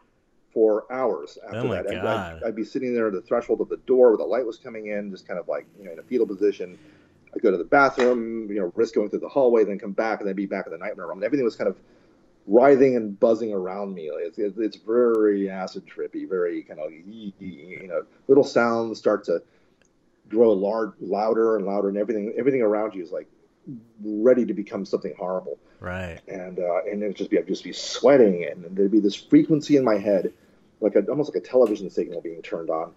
for 0.52 0.90
hours 0.92 1.38
after 1.46 1.58
Oh, 1.60 1.68
that. 1.68 1.86
I'd-. 1.88 1.96
I'd, 1.96 2.42
I'd 2.48 2.56
be 2.56 2.64
sitting 2.64 2.94
there 2.94 3.06
at 3.08 3.12
the 3.12 3.22
threshold 3.22 3.60
of 3.60 3.68
the 3.68 3.76
door 3.78 4.08
where 4.10 4.16
the 4.18 4.24
light 4.24 4.44
was 4.44 4.58
coming 4.58 4.88
in, 4.88 5.10
just 5.10 5.26
kind 5.26 5.38
of 5.38 5.46
like 5.48 5.66
you 5.78 5.84
know 5.84 5.92
in 5.92 5.98
a 5.98 6.02
fetal 6.02 6.26
position. 6.26 6.78
I'd 7.34 7.42
go 7.42 7.50
to 7.50 7.56
the 7.56 7.64
bathroom, 7.64 8.48
you 8.48 8.60
know, 8.60 8.72
risk 8.74 8.94
going 8.94 9.10
through 9.10 9.20
the 9.20 9.28
hallway, 9.28 9.64
then 9.64 9.78
come 9.78 9.92
back, 9.92 10.20
and 10.20 10.28
then 10.28 10.36
be 10.36 10.46
back 10.46 10.66
in 10.66 10.72
the 10.72 10.78
nightmare 10.78 11.06
room. 11.06 11.18
And 11.18 11.24
everything 11.24 11.44
was 11.44 11.56
kind 11.56 11.68
of 11.68 11.76
writhing 12.46 12.96
and 12.96 13.18
buzzing 13.18 13.52
around 13.52 13.94
me. 13.94 14.10
It's, 14.12 14.38
it's, 14.38 14.58
it's 14.58 14.76
very 14.76 15.50
acid 15.50 15.84
trippy, 15.86 16.28
very 16.28 16.62
kind 16.62 16.80
of 16.80 16.92
you 16.92 17.88
know, 17.88 18.04
little 18.28 18.44
sounds 18.44 18.98
start 18.98 19.24
to 19.24 19.42
grow 20.28 20.52
large, 20.52 20.92
louder 21.00 21.56
and 21.56 21.66
louder, 21.66 21.88
and 21.88 21.98
everything 21.98 22.34
everything 22.38 22.62
around 22.62 22.94
you 22.94 23.02
is 23.02 23.12
like 23.12 23.28
ready 24.02 24.44
to 24.44 24.54
become 24.54 24.84
something 24.84 25.14
horrible. 25.18 25.58
right. 25.80 26.20
And 26.28 26.58
uh, 26.58 26.84
and 26.90 27.02
it'd 27.02 27.16
just 27.16 27.30
be 27.30 27.38
I'd 27.38 27.46
just 27.46 27.64
be 27.64 27.72
sweating, 27.72 28.44
and 28.44 28.76
there'd 28.76 28.90
be 28.90 29.00
this 29.00 29.14
frequency 29.14 29.76
in 29.76 29.84
my 29.84 29.98
head, 29.98 30.32
like 30.80 30.94
a, 30.96 31.04
almost 31.06 31.34
like 31.34 31.42
a 31.42 31.46
television 31.46 31.90
signal 31.90 32.20
being 32.20 32.42
turned 32.42 32.70
on, 32.70 32.92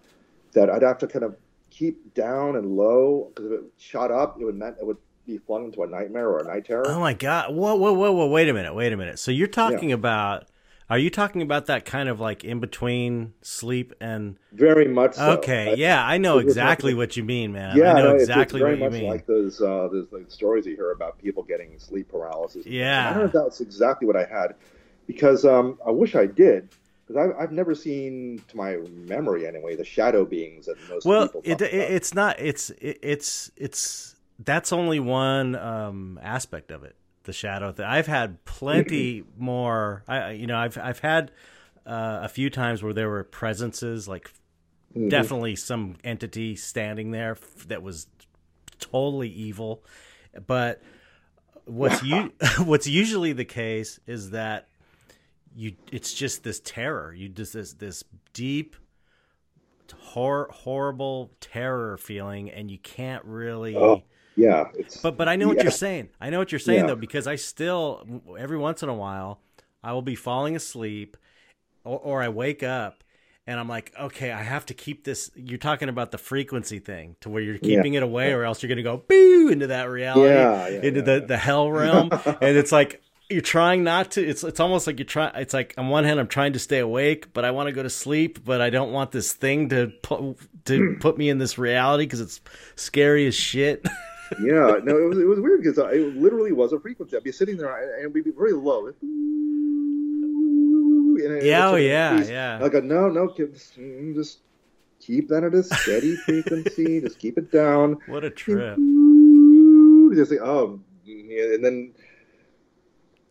that 0.52 0.70
I'd 0.70 0.82
have 0.82 0.98
to 0.98 1.06
kind 1.06 1.24
of 1.24 1.36
keep 1.70 2.14
down 2.14 2.56
and 2.56 2.76
low 2.76 3.30
because 3.34 3.50
if 3.52 3.60
it 3.60 3.64
shot 3.78 4.10
up, 4.10 4.40
it 4.40 4.44
would 4.44 4.56
meant 4.56 4.76
it 4.80 4.86
would 4.86 4.98
be 5.26 5.38
flung 5.38 5.66
into 5.66 5.82
a 5.82 5.86
nightmare 5.86 6.28
or 6.28 6.38
a 6.38 6.44
night 6.44 6.64
terror. 6.64 6.84
Oh 6.86 7.00
my 7.00 7.12
god! 7.14 7.54
Whoa, 7.54 7.74
whoa, 7.74 7.92
whoa, 7.92 8.12
whoa! 8.12 8.28
Wait 8.28 8.48
a 8.48 8.52
minute! 8.54 8.74
Wait 8.74 8.92
a 8.92 8.96
minute! 8.96 9.18
So 9.18 9.30
you're 9.30 9.46
talking 9.46 9.92
about? 9.92 10.46
Are 10.90 10.98
you 10.98 11.10
talking 11.10 11.42
about 11.42 11.66
that 11.66 11.84
kind 11.84 12.08
of 12.08 12.18
like 12.18 12.44
in 12.44 12.60
between 12.60 13.34
sleep 13.42 13.92
and? 14.00 14.38
Very 14.52 14.88
much 14.88 15.16
so. 15.16 15.32
Okay, 15.32 15.72
I- 15.72 15.74
yeah, 15.74 16.02
I 16.02 16.16
know 16.16 16.38
exactly 16.38 16.94
what 16.94 17.14
you 17.14 17.22
mean, 17.24 17.52
man. 17.52 17.76
Yeah, 17.76 17.92
I 17.92 18.00
know 18.00 18.08
no, 18.08 18.14
exactly 18.14 18.60
it's 18.60 18.64
very 18.66 18.70
what 18.72 18.78
you 18.78 18.84
much 18.84 19.00
mean. 19.00 19.10
like 19.10 19.26
those 19.26 19.60
uh, 19.60 19.88
those 19.92 20.06
like 20.12 20.30
stories 20.30 20.64
you 20.64 20.76
hear 20.76 20.92
about 20.92 21.18
people 21.18 21.42
getting 21.42 21.78
sleep 21.78 22.08
paralysis. 22.08 22.64
Yeah. 22.64 23.10
I 23.10 23.10
don't 23.10 23.18
know 23.18 23.26
if 23.26 23.32
that's 23.32 23.60
exactly 23.60 24.06
what 24.06 24.16
I 24.16 24.24
had, 24.24 24.54
because 25.06 25.44
um, 25.44 25.78
I 25.86 25.90
wish 25.90 26.14
I 26.14 26.24
did, 26.24 26.70
because 27.08 27.30
I've, 27.30 27.36
I've 27.40 27.52
never 27.52 27.74
seen, 27.74 28.42
to 28.48 28.56
my 28.56 28.76
memory 28.90 29.46
anyway, 29.46 29.74
the 29.74 29.84
shadow 29.84 30.24
beings 30.24 30.66
that 30.66 30.76
most 30.88 31.06
well, 31.06 31.26
people 31.28 31.42
it, 31.44 31.62
it 31.62 31.72
it's 31.72 32.14
not. 32.14 32.38
It's 32.38 32.70
it, 32.70 32.98
it's 33.02 33.50
it's 33.56 34.14
that's 34.38 34.72
only 34.72 35.00
one 35.00 35.56
um, 35.56 36.20
aspect 36.22 36.70
of 36.70 36.84
it. 36.84 36.94
The 37.24 37.32
shadow 37.32 37.72
thing. 37.72 37.86
I've 37.86 38.06
had 38.06 38.44
plenty 38.44 39.24
more. 39.38 40.04
I 40.06 40.32
you 40.32 40.46
know 40.46 40.56
I've 40.58 40.76
I've 40.78 41.00
had 41.00 41.32
uh, 41.86 42.20
a 42.22 42.28
few 42.28 42.50
times 42.50 42.82
where 42.82 42.92
there 42.92 43.08
were 43.08 43.24
presences 43.24 44.06
like 44.06 44.30
Mhm. 44.96 45.10
definitely 45.10 45.54
some 45.54 45.96
entity 46.02 46.56
standing 46.56 47.10
there 47.10 47.32
f- 47.32 47.68
that 47.68 47.82
was 47.82 48.06
totally 48.80 49.28
evil 49.28 49.84
but 50.46 50.80
what's 51.66 52.02
you 52.10 52.32
what's 52.64 52.86
usually 52.86 53.34
the 53.34 53.44
case 53.44 54.00
is 54.06 54.30
that 54.30 54.66
you 55.58 55.72
it's 55.90 56.14
just 56.14 56.44
this 56.44 56.60
terror 56.60 57.12
you 57.12 57.28
just 57.28 57.52
this 57.52 57.72
this 57.74 58.04
deep 58.32 58.76
hor- 59.98 60.48
horrible 60.52 61.32
terror 61.40 61.96
feeling 61.98 62.50
and 62.50 62.70
you 62.70 62.78
can't 62.78 63.24
really 63.24 63.74
Oh, 63.76 64.02
Yeah, 64.36 64.68
it's 64.74 65.00
but 65.00 65.16
but 65.16 65.28
I 65.28 65.34
know 65.36 65.48
what 65.48 65.60
you're 65.62 65.70
saying. 65.72 66.10
I 66.20 66.30
know 66.30 66.38
what 66.38 66.52
you're 66.52 66.58
saying 66.60 66.80
Yeah. 66.80 66.86
though 66.88 66.96
because 66.96 67.26
I 67.26 67.36
still 67.36 68.22
every 68.38 68.58
once 68.58 68.82
in 68.82 68.88
a 68.88 68.94
while 68.94 69.40
I 69.82 69.92
will 69.92 70.02
be 70.02 70.14
falling 70.14 70.54
asleep 70.54 71.16
or, 71.84 71.98
or 71.98 72.22
I 72.22 72.28
wake 72.28 72.62
up 72.62 73.02
and 73.46 73.58
I'm 73.58 73.68
like, 73.68 73.94
okay, 73.98 74.30
I 74.30 74.42
have 74.42 74.66
to 74.66 74.74
keep 74.74 75.04
this. 75.04 75.30
You're 75.34 75.56
talking 75.56 75.88
about 75.88 76.10
the 76.10 76.18
frequency 76.18 76.80
thing 76.80 77.16
to 77.22 77.30
where 77.30 77.42
you're 77.42 77.56
keeping 77.56 77.94
it 77.94 78.02
away, 78.02 78.34
or 78.34 78.44
else 78.44 78.62
you're 78.62 78.68
going 78.68 78.76
to 78.76 78.82
go 78.82 78.98
boo 78.98 79.48
into 79.48 79.68
that 79.68 79.84
reality, 79.88 80.28
Yeah, 80.34 80.68
yeah, 80.68 80.80
into 80.82 81.00
yeah, 81.00 81.04
the 81.06 81.12
yeah. 81.20 81.26
the 81.26 81.36
hell 81.38 81.70
realm, 81.72 82.10
and 82.42 82.58
it's 82.58 82.72
like 82.72 83.00
you're 83.30 83.40
trying 83.42 83.84
not 83.84 84.12
to. 84.12 84.24
It's 84.26 84.42
it's 84.44 84.60
almost 84.60 84.86
like 84.86 84.98
you're 84.98 85.06
trying. 85.06 85.32
It's 85.36 85.52
like 85.54 85.74
on 85.76 85.88
one 85.88 86.04
hand 86.04 86.18
I'm 86.20 86.28
trying 86.28 86.54
to 86.54 86.58
stay 86.58 86.78
awake, 86.78 87.32
but 87.34 87.44
I 87.44 87.50
want 87.50 87.68
to 87.68 87.72
go 87.72 87.82
to 87.82 87.90
sleep, 87.90 88.44
but 88.44 88.60
I 88.60 88.70
don't 88.70 88.92
want 88.92 89.12
this 89.12 89.32
thing 89.32 89.68
to 89.70 89.92
put 90.02 90.36
to 90.66 90.96
put 91.00 91.18
me 91.18 91.28
in 91.28 91.38
this 91.38 91.58
reality 91.58 92.04
because 92.04 92.20
it's 92.20 92.40
scary 92.76 93.26
as 93.26 93.34
shit. 93.34 93.86
yeah. 94.42 94.76
No, 94.84 94.96
it 94.98 95.08
was 95.08 95.18
it 95.18 95.26
was 95.26 95.40
weird 95.40 95.62
because 95.62 95.78
it 95.78 96.16
literally 96.16 96.52
was 96.52 96.72
a 96.72 96.80
frequency. 96.80 97.16
I'd 97.16 97.22
be 97.24 97.32
sitting 97.32 97.56
there 97.56 97.74
and 97.96 98.04
it 98.04 98.12
would 98.12 98.24
be 98.24 98.30
very 98.30 98.52
low. 98.52 98.86
And 98.88 98.96
it- 101.18 101.44
Yeah, 101.44 101.68
oh, 101.70 101.76
yeah, 101.76 102.22
yeah. 102.24 102.60
I 102.62 102.68
go, 102.68 102.80
no, 102.80 103.08
no, 103.08 103.28
kids, 103.28 103.72
mm, 103.78 104.14
just 104.14 104.38
keep 105.00 105.28
that 105.28 105.44
at 105.44 105.54
a 105.54 105.62
steady 105.62 106.16
frequency. 106.26 107.00
just 107.00 107.18
keep 107.18 107.38
it 107.38 107.50
down. 107.50 107.96
what 108.06 108.24
a 108.24 108.30
trip! 108.30 108.76
Just 110.14 110.30
like, 110.30 110.40
oh, 110.40 110.80
and 111.06 111.64
then, 111.64 111.92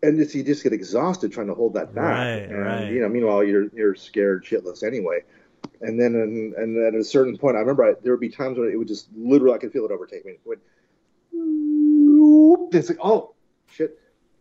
and 0.03 0.19
it's, 0.19 0.35
you 0.35 0.43
just 0.43 0.63
get 0.63 0.73
exhausted 0.73 1.31
trying 1.31 1.47
to 1.47 1.53
hold 1.53 1.73
that 1.73 1.93
back. 1.93 2.17
Right, 2.17 2.49
and, 2.49 2.59
right. 2.59 2.91
You 2.91 3.01
know, 3.01 3.09
meanwhile, 3.09 3.43
you're 3.43 3.69
you're 3.73 3.95
scared 3.95 4.45
shitless 4.45 4.83
anyway. 4.83 5.23
And 5.81 5.99
then, 5.99 6.15
and, 6.15 6.53
and 6.53 6.87
at 6.87 6.99
a 6.99 7.03
certain 7.03 7.37
point, 7.37 7.55
I 7.55 7.59
remember 7.59 7.83
I, 7.83 7.93
there 8.01 8.13
would 8.13 8.21
be 8.21 8.29
times 8.29 8.57
when 8.57 8.69
it 8.69 8.77
would 8.77 8.87
just 8.87 9.09
literally, 9.15 9.55
I 9.55 9.59
could 9.59 9.71
feel 9.71 9.85
it 9.85 9.91
overtake 9.91 10.25
me. 10.25 10.33
It 10.33 10.41
would, 10.45 10.59
it's 12.73 12.89
like, 12.89 12.99
oh, 13.03 13.33
shit. 13.67 13.99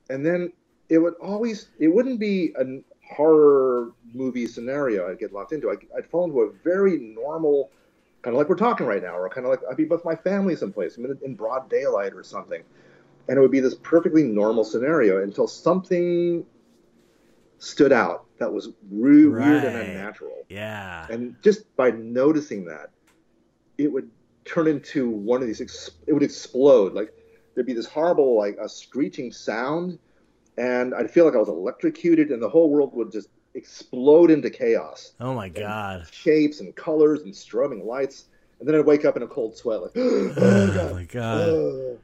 And 0.09 0.25
then 0.25 0.53
it 0.89 0.99
would 0.99 1.15
always, 1.15 1.69
it 1.79 1.89
wouldn't 1.89 2.21
be 2.21 2.55
a 2.59 2.65
horror 3.15 3.93
movie 4.15 4.47
scenario 4.47 5.11
I'd 5.11 5.19
get 5.19 5.33
locked 5.33 5.53
into. 5.53 5.71
I, 5.71 5.75
I'd 5.97 6.07
fall 6.07 6.25
into 6.25 6.41
a 6.41 6.53
very 6.65 6.99
normal, 6.99 7.71
kind 8.23 8.35
of 8.35 8.39
like 8.39 8.49
we're 8.49 8.57
talking 8.57 8.87
right 8.87 9.03
now, 9.03 9.17
or 9.17 9.29
kind 9.29 9.47
of 9.47 9.51
like 9.51 9.61
I'd 9.71 9.77
be 9.77 9.85
with 9.85 10.05
my 10.05 10.15
family 10.15 10.57
someplace, 10.57 10.97
I'm 10.97 11.07
in, 11.07 11.19
in 11.25 11.35
broad 11.35 11.69
daylight 11.69 12.15
or 12.15 12.23
something. 12.23 12.63
And 13.29 13.39
it 13.39 13.41
would 13.41 13.51
be 13.51 13.61
this 13.61 13.75
perfectly 13.75 14.23
normal 14.23 14.65
scenario 14.65 15.23
until 15.23 15.47
something 15.49 16.45
stood 17.59 17.93
out 17.93 18.27
that 18.39 18.53
was 18.53 18.69
re- 18.91 19.27
weird 19.27 19.65
and 19.65 19.77
unnatural. 19.77 20.45
Yeah, 20.49 21.07
And 21.11 21.35
just 21.43 21.75
by 21.77 21.91
noticing 21.91 22.65
that, 22.67 22.91
it 23.79 23.91
would 23.91 24.11
turn 24.45 24.67
into 24.69 25.09
one 25.11 25.41
of 25.41 25.47
these. 25.49 25.61
Ex- 25.61 25.91
it 26.07 26.13
would 26.13 26.23
explode. 26.23 26.93
Like 26.93 27.13
there'd 27.55 27.67
be 27.67 27.73
this 27.73 27.87
horrible, 27.87 28.37
like 28.37 28.57
a 28.63 28.69
screeching 28.69 29.33
sound, 29.33 29.99
and 30.57 30.95
I'd 30.95 31.11
feel 31.11 31.25
like 31.25 31.35
I 31.35 31.39
was 31.39 31.49
electrocuted, 31.49 32.31
and 32.31 32.41
the 32.43 32.49
whole 32.49 32.71
world 32.71 32.95
would 32.95 33.11
just 33.11 33.29
explode 33.55 34.31
into 34.31 34.51
chaos. 34.51 35.15
oh 35.21 35.35
my 35.35 35.49
god, 35.49 36.07
Shapes 36.13 36.61
and 36.61 36.75
colors 36.77 37.23
and 37.23 37.33
strobing 37.33 37.85
lights, 37.85 38.27
and 38.61 38.69
then 38.69 38.77
I'd 38.77 38.87
wake 38.87 39.05
up 39.05 39.17
in 39.17 39.23
a 39.23 39.27
cold 39.27 39.57
sweat, 39.57 39.81
like, 39.83 39.93
oh, 39.97 40.35
oh 40.37 40.73
God, 40.75 40.93
my 40.95 41.05
god. 41.05 41.49
oh, 41.49 41.99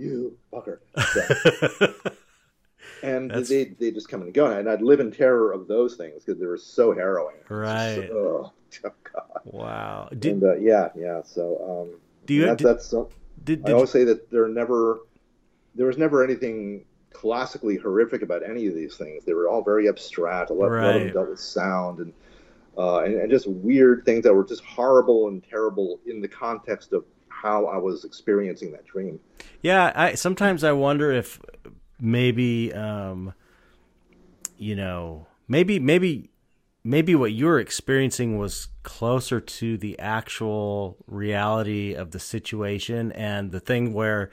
you 0.00 0.36
fucker. 0.52 0.78
So- 1.12 1.94
and 3.02 3.30
That's- 3.30 3.48
they 3.48 3.64
they 3.64 3.90
just 3.90 4.08
come 4.08 4.22
and 4.22 4.32
go, 4.32 4.46
and 4.46 4.68
I'd 4.68 4.82
live 4.82 5.00
in 5.00 5.10
terror 5.10 5.52
of 5.52 5.68
those 5.68 5.96
things 5.96 6.24
because 6.24 6.40
they 6.40 6.46
were 6.46 6.58
so 6.58 6.92
harrowing. 6.92 7.36
Right. 7.48 8.08
So- 8.08 8.52
oh, 8.84 8.92
God. 9.12 9.22
wow. 9.44 10.08
Did 10.10 10.34
and 10.34 10.44
uh, 10.44 10.56
yeah, 10.56 10.88
yeah. 10.96 11.22
So 11.24 11.88
um, 11.92 12.00
do 12.26 12.34
you 12.34 12.46
that, 12.46 12.58
did, 12.58 12.66
that's 12.66 12.86
so, 12.86 13.10
did, 13.44 13.60
I 13.64 13.68
did 13.68 13.74
always 13.74 13.90
say 13.90 14.04
that 14.04 14.30
there 14.30 14.46
never 14.48 15.00
there 15.74 15.86
was 15.86 15.98
never 15.98 16.22
anything 16.24 16.84
classically 17.12 17.76
horrific 17.76 18.22
about 18.22 18.48
any 18.48 18.66
of 18.66 18.74
these 18.74 18.96
things. 18.96 19.24
They 19.24 19.34
were 19.34 19.48
all 19.48 19.62
very 19.62 19.88
abstract. 19.88 20.50
A 20.50 20.54
lot, 20.54 20.70
a 20.70 20.74
lot 20.76 20.96
of 20.96 21.02
them 21.02 21.12
dealt 21.12 21.30
with 21.30 21.40
sound 21.40 21.98
and, 21.98 22.12
uh, 22.78 23.00
and 23.00 23.14
and 23.14 23.30
just 23.30 23.48
weird 23.48 24.04
things 24.04 24.22
that 24.24 24.32
were 24.32 24.44
just 24.44 24.64
horrible 24.64 25.28
and 25.28 25.42
terrible 25.42 26.00
in 26.06 26.20
the 26.20 26.28
context 26.28 26.92
of 26.92 27.04
how 27.40 27.66
I 27.66 27.76
was 27.78 28.04
experiencing 28.04 28.72
that 28.72 28.86
dream. 28.86 29.18
Yeah, 29.62 29.92
I 29.94 30.14
sometimes 30.14 30.64
I 30.64 30.72
wonder 30.72 31.10
if 31.12 31.40
maybe 32.00 32.72
um 32.72 33.32
you 34.58 34.76
know, 34.76 35.26
maybe 35.48 35.78
maybe 35.78 36.30
maybe 36.84 37.14
what 37.14 37.32
you 37.32 37.46
were 37.46 37.58
experiencing 37.60 38.38
was 38.38 38.68
closer 38.82 39.40
to 39.40 39.76
the 39.78 39.98
actual 39.98 40.96
reality 41.06 41.94
of 41.94 42.10
the 42.10 42.18
situation 42.18 43.12
and 43.12 43.50
the 43.52 43.60
thing 43.60 43.92
where 43.92 44.30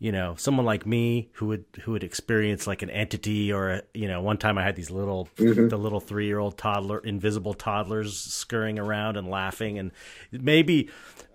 you 0.00 0.12
know, 0.12 0.36
someone 0.36 0.64
like 0.64 0.86
me 0.86 1.28
who 1.34 1.46
would 1.46 1.64
who 1.82 1.90
would 1.90 2.04
experience 2.04 2.68
like 2.68 2.82
an 2.82 2.90
entity 2.90 3.52
or 3.52 3.70
a, 3.70 3.82
you 3.94 4.06
know, 4.06 4.20
one 4.22 4.38
time 4.38 4.56
I 4.56 4.62
had 4.62 4.76
these 4.76 4.92
little 4.92 5.28
Mhm. 5.36 5.68
the 5.70 5.76
little 5.76 6.00
3-year-old 6.00 6.56
toddler 6.56 6.98
invisible 7.00 7.52
toddlers 7.54 8.16
scurrying 8.16 8.78
around 8.78 9.16
and 9.16 9.28
laughing 9.28 9.76
and 9.76 9.90
maybe 10.30 10.88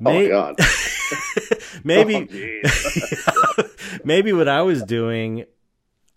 Oh 0.06 0.14
my 0.14 0.28
god. 0.28 0.56
maybe 1.84 2.62
Oh, 3.28 3.64
maybe 4.04 4.34
what 4.34 4.48
I 4.48 4.62
was 4.62 4.84
doing 4.84 5.46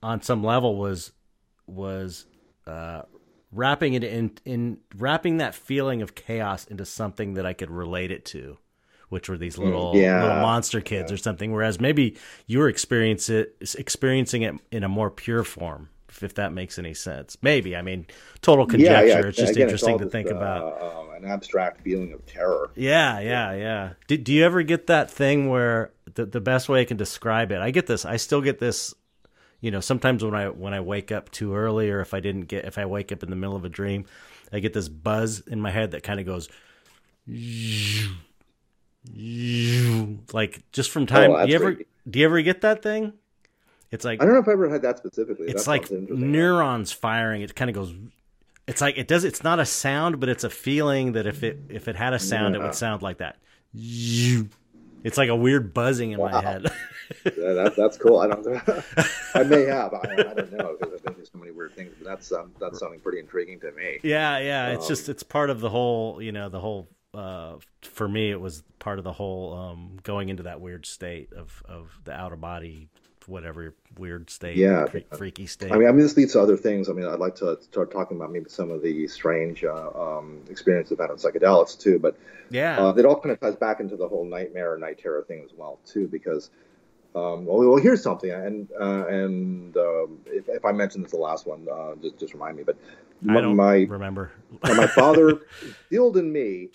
on 0.03 0.23
some 0.23 0.43
level 0.45 0.77
was 0.77 1.13
was 1.67 2.27
uh, 2.67 3.03
wrapping 3.53 3.95
it 3.95 4.05
in 4.05 4.33
in 4.45 4.79
wrapping 4.97 5.39
that 5.39 5.55
feeling 5.55 6.03
of 6.03 6.15
chaos 6.15 6.65
into 6.67 6.85
something 6.85 7.35
that 7.35 7.47
I 7.47 7.53
could 7.53 7.71
relate 7.71 8.11
it 8.11 8.25
to, 8.27 8.59
which 9.09 9.29
were 9.29 9.37
these 9.37 9.59
little 9.59 9.95
Mm, 9.95 10.03
yeah. 10.03 10.23
little 10.23 10.41
monster 10.41 10.81
kids 10.81 11.11
or 11.13 11.17
something. 11.17 11.53
Whereas 11.53 11.81
maybe 11.81 12.17
you 12.47 12.59
were 12.61 12.69
experience 12.69 13.29
it 13.29 13.57
experiencing 13.79 14.43
it 14.43 14.55
in 14.71 14.85
a 14.85 14.89
more 14.89 15.11
pure 15.11 15.45
form. 15.45 15.89
If 16.23 16.35
that 16.35 16.53
makes 16.53 16.79
any 16.79 16.95
sense, 16.95 17.37
maybe 17.43 17.77
I 17.77 17.83
mean 17.83 18.07
total 18.43 18.67
conjecture. 18.67 19.29
It's 19.29 19.39
just 19.39 19.53
Again, 19.53 19.63
interesting 19.63 19.93
all 19.95 19.99
to 19.99 20.05
this, 20.05 20.13
think 20.13 20.31
uh, 20.31 20.37
about. 20.37 20.83
um, 20.83 21.11
an 21.15 21.25
abstract 21.25 21.81
feeling 21.81 22.13
of 22.13 22.25
terror. 22.27 22.71
Yeah, 22.75 23.21
yeah, 23.21 23.53
yeah. 23.55 23.93
Do, 24.07 24.17
do 24.17 24.33
you 24.33 24.45
ever 24.45 24.63
get 24.63 24.87
that 24.89 25.11
thing 25.11 25.49
where 25.49 25.93
the 26.15 26.27
the 26.27 26.41
best 26.41 26.69
way 26.69 26.81
I 26.81 26.85
can 26.85 26.97
describe 26.97 27.53
it? 27.53 27.59
I 27.61 27.71
get 27.71 27.87
this. 27.87 28.05
I 28.05 28.17
still 28.17 28.41
get 28.41 28.59
this. 28.59 28.95
You 29.61 29.71
know, 29.71 29.81
sometimes 29.81 30.23
when 30.23 30.35
I 30.35 30.49
when 30.49 30.75
I 30.75 30.81
wake 30.81 31.11
up 31.11 31.31
too 31.31 31.55
early, 31.55 31.91
or 31.91 32.01
if 32.01 32.13
I 32.13 32.21
didn't 32.21 32.43
get 32.43 32.67
if 32.67 32.79
I 32.79 32.85
wake 32.85 33.11
up 33.13 33.23
in 33.23 33.31
the 33.31 33.37
middle 33.37 33.57
of 33.57 33.65
a 33.65 33.71
dream, 33.71 34.05
I 34.53 34.61
get 34.61 34.75
this 34.75 34.89
buzz 34.89 35.41
in 35.41 35.61
my 35.61 35.71
head 35.71 35.93
that 35.93 36.03
kind 36.03 36.21
of 36.21 36.27
goes, 36.27 36.49
like 40.33 40.63
just 40.73 40.91
from 40.91 41.07
time. 41.07 41.31
Oh, 41.31 41.45
do 41.47 41.51
you 41.51 41.57
ever 41.57 41.79
do 42.09 42.19
you 42.19 42.25
ever 42.27 42.43
get 42.43 42.61
that 42.61 42.83
thing? 42.83 43.15
It's 43.91 44.05
like 44.05 44.21
I 44.21 44.25
don't 44.25 44.35
know 44.35 44.41
if 44.41 44.49
I 44.49 44.53
ever 44.53 44.69
had 44.69 44.83
that 44.83 44.99
specifically. 44.99 45.47
it's 45.49 45.65
That 45.65 45.71
like 45.71 45.91
neurons 45.91 46.93
firing. 46.93 47.43
It 47.43 47.55
kind 47.55 47.71
of 47.71 47.75
goes. 47.77 47.95
It's 48.67 48.81
like 48.81 48.99
it 48.99 49.07
does. 49.07 49.25
It's 49.25 49.45
not 49.45 49.61
a 49.61 49.67
sound, 49.67 50.19
but 50.21 50.29
it's 50.29 50.45
a 50.45 50.51
feeling 50.51 51.13
that 51.13 51.27
if 51.27 51.43
it 51.43 51.59
if 51.69 51.87
it 51.89 51.97
had 51.97 52.13
a 52.13 52.19
sound, 52.19 52.57
it 52.57 52.61
would 52.63 52.75
sound 52.75 53.03
like 53.03 53.19
that. 53.19 53.37
It's 55.05 55.17
like 55.17 55.29
a 55.29 55.37
weird 55.37 55.73
buzzing 55.73 56.11
in 56.13 56.19
my 56.21 56.41
head. 56.43 56.67
Yeah, 57.25 57.53
that, 57.53 57.75
that's 57.77 57.97
cool. 57.97 58.19
I 58.19 58.27
don't. 58.27 58.45
Know. 58.45 58.83
I 59.37 59.45
may 59.45 59.63
have. 59.67 59.95
I, 59.95 59.99
I 60.13 60.35
don't 60.35 60.53
know 60.53 60.77
because 60.77 60.93
I've 60.93 61.05
been 61.05 61.15
through 61.15 61.25
so 61.27 61.39
many 61.39 61.53
weird 61.53 61.73
things. 61.77 61.95
But 62.01 62.05
that's 62.09 62.33
um, 62.33 62.51
that's 62.59 62.81
something 62.81 62.99
pretty 62.99 63.21
intriguing 63.21 63.61
to 63.61 63.71
me. 63.71 64.01
yeah, 64.03 64.39
yeah. 64.41 64.71
It's 64.71 64.89
just 64.89 65.09
Um, 65.09 65.13
it's 65.13 65.23
part 65.23 65.51
of 65.51 65.61
the 65.61 65.71
whole. 65.71 66.21
You 66.21 66.33
know, 66.33 66.49
the 66.49 66.59
whole. 66.59 66.89
Uh, 67.15 67.59
for 67.83 68.09
me, 68.09 68.33
it 68.33 68.41
was 68.41 68.65
part 68.81 68.99
of 68.99 69.05
the 69.05 69.13
whole 69.13 69.55
um, 69.55 69.99
going 70.03 70.31
into 70.31 70.43
that 70.43 70.61
weird 70.61 70.85
state 70.85 71.33
of 71.33 71.63
of 71.69 71.93
the 72.03 72.13
outer 72.13 72.35
body, 72.35 72.89
whatever 73.29 73.75
weird 73.99 74.31
state, 74.31 74.57
Yeah. 74.57 74.87
fre- 74.87 74.99
freaky 75.17 75.47
state. 75.47 75.73
I 75.73 75.77
mean, 75.77 75.89
I 75.89 75.93
mean, 75.93 76.03
this 76.03 76.17
leads 76.17 76.33
to 76.33 76.41
other 76.41 76.57
things. 76.57 76.89
I 76.89 76.93
mean, 76.93 77.07
I'd 77.07 77.19
like 77.19 77.35
to 77.37 77.59
start 77.63 77.91
talking 77.91 78.17
about 78.17 78.33
maybe 78.33 78.49
some 78.49 78.71
of 78.71 78.83
the 78.83 79.07
strange 79.09 79.65
uh, 79.65 79.91
um, 79.95 80.41
experiences 80.51 80.93
I've 80.93 81.01
had 81.01 81.11
on 81.11 81.17
psychedelics 81.17 81.79
too. 81.79 81.99
But 81.99 82.17
yeah, 82.51 82.79
uh, 82.79 82.95
it 82.95 83.05
all 83.05 83.19
kind 83.21 83.33
of 83.33 83.41
ties 83.41 83.57
back 83.57 83.81
into 83.81 83.97
the 83.97 84.09
whole 84.09 84.25
nightmare 84.25 84.75
or 84.75 84.79
night 84.79 84.99
terror 84.99 85.25
thing 85.27 85.43
as 85.45 85.53
well 85.57 85.79
too, 85.85 86.09
because. 86.09 86.51
Um, 87.15 87.47
well, 87.47 87.67
well, 87.67 87.77
here's 87.79 88.03
something, 88.03 88.31
and 88.31 88.69
uh, 88.79 89.07
and 89.07 89.75
um, 89.79 90.19
if, 90.27 90.51
if 90.51 90.67
I 90.67 90.73
mentioned 90.73 91.03
this 91.03 91.13
the 91.13 91.17
last 91.17 91.47
one, 91.47 91.67
uh, 91.73 91.95
just 92.03 92.19
just 92.19 92.35
remind 92.35 92.59
me. 92.59 92.63
But 92.63 92.77
I 93.27 93.41
don't 93.41 93.57
my 93.57 93.87
remember. 93.89 94.33
My 94.63 94.87
father 94.95 95.41
instilled 95.63 96.19
in 96.19 96.31
me, 96.31 96.69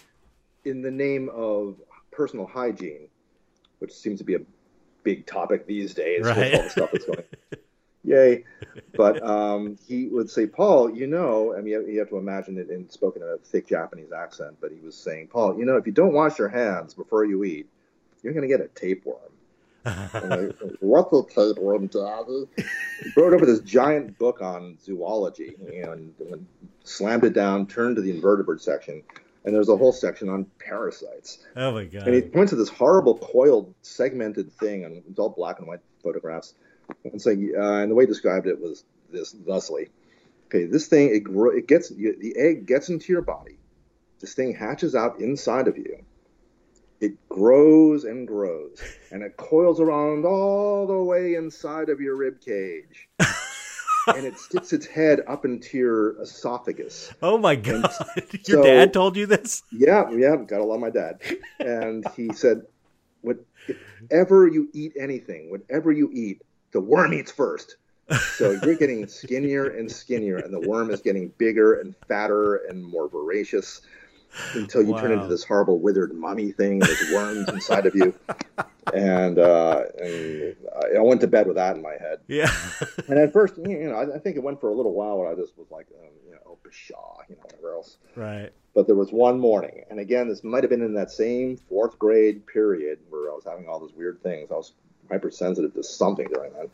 in 0.66 0.82
the 0.82 0.90
name 0.90 1.30
of 1.32 1.76
personal 2.10 2.48
hygiene, 2.48 3.08
which 3.78 3.94
seems 3.94 4.18
to 4.18 4.24
be 4.24 4.34
a 4.34 4.40
big 5.04 5.26
topic 5.26 5.66
these 5.66 5.94
days 5.94 6.26
Right. 6.26 6.54
all 6.56 6.64
the 6.64 6.70
stuff 6.70 6.92
that's 6.92 7.06
going. 7.06 7.24
Yay! 8.04 8.46
But 8.96 9.22
um, 9.22 9.78
he 9.88 10.08
would 10.08 10.30
say, 10.30 10.48
"Paul, 10.48 10.90
you 10.90 11.06
know," 11.06 11.56
I 11.56 11.62
mean, 11.62 11.88
you 11.88 12.00
have 12.00 12.10
to 12.10 12.18
imagine 12.18 12.58
it 12.58 12.70
in 12.70 12.90
spoken 12.90 13.22
in 13.22 13.30
a 13.30 13.38
thick 13.38 13.68
Japanese 13.68 14.12
accent. 14.12 14.58
But 14.60 14.72
he 14.72 14.80
was 14.80 14.96
saying, 14.96 15.28
"Paul, 15.28 15.58
you 15.58 15.66
know, 15.66 15.78
if 15.78 15.86
you 15.86 15.92
don't 15.92 16.14
wash 16.14 16.40
your 16.40 16.50
hands 16.50 16.94
before 16.96 17.26
you 17.26 17.44
eat, 17.44 17.68
you're 18.24 18.34
going 18.34 18.42
to 18.42 18.48
get 18.48 18.60
a 18.60 18.68
tapeworm." 18.70 19.18
I, 19.86 20.50
What's 20.80 21.14
a 21.14 21.24
tapeworm, 21.34 21.88
Daddy? 21.88 22.46
He 22.58 23.12
brought 23.16 23.34
over 23.34 23.46
this 23.46 23.62
giant 23.62 24.18
book 24.18 24.42
on 24.42 24.78
zoology 24.84 25.56
and, 25.74 26.14
and 26.20 26.46
slammed 26.84 27.24
it 27.24 27.34
down, 27.34 27.68
turned 27.68 27.96
to 27.96 28.02
the 28.02 28.12
invertebrate 28.12 28.62
section, 28.62 29.04
and 29.46 29.56
there's 29.56 29.70
a 29.70 29.78
whole 29.78 29.92
section 29.92 30.30
on 30.30 30.46
parasites. 30.60 31.40
oh 31.56 31.72
my 31.72 31.86
god! 31.86 32.08
And 32.08 32.16
he 32.16 32.22
points 32.22 32.52
to 32.52 32.56
this 32.56 32.70
horrible 32.70 33.18
coiled, 33.18 33.74
segmented 33.82 34.52
thing, 34.54 34.86
and 34.86 35.04
it's 35.10 35.20
all 35.20 35.30
black 35.30 35.60
and 35.60 35.68
white 35.68 35.80
photographs. 36.04 36.54
And 37.06 37.22
saying, 37.22 37.54
uh, 37.58 37.78
and 37.78 37.92
the 37.92 37.96
way 37.96 38.04
he 38.04 38.08
described 38.08 38.48
it 38.48 38.60
was 38.60 38.84
this 39.12 39.32
thusly: 39.32 39.90
Okay, 40.48 40.66
this 40.66 40.88
thing 40.88 41.16
it, 41.16 41.24
gro- 41.24 41.56
it 41.56 41.68
gets 41.68 41.92
you, 41.92 42.16
the 42.20 42.36
egg 42.38 42.66
gets 42.66 42.90
into 42.90 43.14
your 43.14 43.22
body. 43.22 43.58
This 44.20 44.34
thing 44.34 44.54
hatches 44.54 44.94
out 44.94 45.20
inside 45.20 45.68
of 45.68 45.78
you. 45.78 46.04
It 47.00 47.14
grows 47.30 48.04
and 48.04 48.28
grows, 48.28 48.80
and 49.12 49.24
it 49.24 49.36
coils 49.36 49.80
around 49.80 50.24
all 50.26 50.86
the 50.86 51.04
way 51.04 51.34
inside 51.34 51.90
of 51.90 52.00
your 52.00 52.16
rib 52.16 52.40
cage, 52.42 53.10
and 54.16 54.26
it 54.26 54.38
sticks 54.38 54.74
its 54.74 54.86
head 54.86 55.22
up 55.28 55.46
into 55.46 55.78
your 55.78 56.22
esophagus. 56.22 57.14
oh 57.22 57.38
my 57.38 57.56
god! 57.56 57.90
Your 58.48 58.62
so- 58.62 58.64
dad 58.64 58.94
told 58.94 59.16
you 59.18 59.26
this? 59.26 59.64
Yeah, 59.72 60.10
yeah, 60.12 60.36
gotta 60.36 60.64
love 60.64 60.80
my 60.80 60.90
dad. 60.90 61.20
And 61.60 62.06
he 62.16 62.34
said, 62.34 62.64
"Whatever 63.22 64.48
you 64.48 64.70
eat 64.74 64.94
anything, 65.00 65.50
whatever 65.50 65.92
you 65.92 66.10
eat, 66.14 66.42
the 66.72 66.82
worm 66.82 67.14
eats 67.14 67.32
first. 67.32 67.78
So 68.36 68.60
you're 68.64 68.76
getting 68.76 69.08
skinnier 69.08 69.68
and 69.68 69.90
skinnier, 69.90 70.38
and 70.38 70.54
the 70.54 70.60
worm 70.68 70.92
is 70.92 71.00
getting 71.00 71.30
bigger 71.38 71.76
and 71.80 71.96
fatter 72.08 72.56
and 72.68 72.84
more 72.84 73.08
voracious 73.08 73.82
until 74.54 74.84
you 74.84 74.98
turn 74.98 75.12
into 75.12 75.28
this 75.28 75.44
horrible 75.44 75.80
withered 75.80 76.14
mummy 76.14 76.52
thing 76.52 76.80
with 76.80 77.12
worms 77.14 77.50
inside 77.50 77.86
of 77.86 77.96
you." 77.96 78.14
And, 78.94 79.38
uh, 79.38 79.84
and 80.00 80.56
I 80.98 81.02
went 81.02 81.22
to 81.22 81.28
bed 81.28 81.48
with 81.48 81.56
that 81.56 81.76
in 81.76 81.82
my 81.82 81.96
head. 82.00 82.20
Yeah. 82.28 82.52
And 83.08 83.20
at 83.20 83.32
first, 83.32 83.58
you 83.58 83.90
know, 83.90 83.96
I, 83.96 84.16
I 84.16 84.20
think 84.20 84.36
it 84.38 84.44
went 84.44 84.60
for 84.60 84.70
a 84.70 84.74
little 84.74 84.94
while 84.94 85.20
where 85.20 85.32
I 85.32 85.36
just 85.36 85.58
was 85.58 85.70
like, 85.70 85.88
um, 86.00 86.10
you 86.26 86.32
know, 86.32 86.40
oh, 86.46 86.58
pshaw, 86.70 87.22
you 87.30 87.36
know, 87.36 87.42
whatever 87.44 87.74
else. 87.74 87.98
right. 88.16 88.52
But 88.74 88.88
there 88.88 88.96
was 88.96 89.12
one 89.12 89.40
morning, 89.40 89.84
and 89.90 90.00
again, 90.00 90.30
this 90.30 90.44
might 90.44 90.64
have 90.64 90.70
been 90.70 90.82
in 90.82 90.94
that 90.96 91.12
same 91.12 91.58
fourth 91.58 92.00
grade 92.00 92.48
period 92.48 93.00
where 93.10 93.30
I 93.30 93.34
was 93.34 93.44
having 93.46 93.68
all 93.68 93.80
those 93.80 93.94
weird 93.94 94.24
things. 94.24 94.50
I 94.50 94.56
was 94.56 94.74
hypersensitive 95.10 95.74
to 95.74 95.84
something 95.84 96.28
during 96.34 96.54
that. 96.54 96.70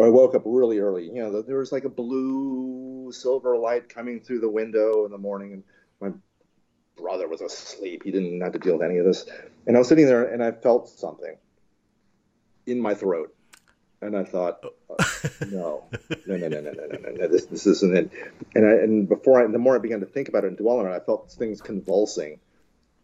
I 0.00 0.08
woke 0.08 0.34
up 0.34 0.42
really 0.44 0.80
early. 0.80 1.06
You 1.06 1.22
know, 1.22 1.42
there 1.42 1.58
was 1.58 1.70
like 1.70 1.84
a 1.84 1.88
blue 1.88 3.12
silver 3.12 3.56
light 3.56 3.88
coming 3.88 4.20
through 4.20 4.40
the 4.40 4.48
window 4.48 5.04
in 5.04 5.12
the 5.12 5.18
morning, 5.18 5.52
and 5.52 5.62
my 6.00 6.10
brother 7.02 7.28
was 7.28 7.42
asleep. 7.42 8.02
He 8.04 8.10
didn't 8.10 8.40
have 8.40 8.52
to 8.52 8.58
deal 8.58 8.78
with 8.78 8.88
any 8.88 8.98
of 8.98 9.04
this. 9.04 9.26
And 9.66 9.76
I 9.76 9.78
was 9.78 9.88
sitting 9.88 10.06
there, 10.06 10.24
and 10.24 10.42
I 10.42 10.52
felt 10.52 10.88
something 10.88 11.36
in 12.66 12.80
my 12.80 12.94
throat, 12.94 13.34
and 14.00 14.16
I 14.16 14.24
thought, 14.24 14.64
uh, 14.88 15.04
no, 15.50 15.84
no, 16.26 16.36
no, 16.36 16.48
no, 16.48 16.60
no, 16.60 16.60
no, 16.60 16.72
no, 16.72 16.98
no, 16.98 17.10
no, 17.10 17.28
this, 17.28 17.46
this 17.46 17.66
isn't 17.66 17.96
it. 17.96 18.10
And 18.54 18.66
I, 18.66 18.70
and 18.70 19.08
before 19.08 19.42
I, 19.42 19.50
the 19.50 19.58
more 19.58 19.74
I 19.74 19.78
began 19.78 20.00
to 20.00 20.06
think 20.06 20.28
about 20.28 20.44
it 20.44 20.48
and 20.48 20.56
dwell 20.56 20.78
on 20.78 20.86
it, 20.86 20.90
I 20.90 21.00
felt 21.00 21.30
things 21.32 21.60
convulsing 21.60 22.38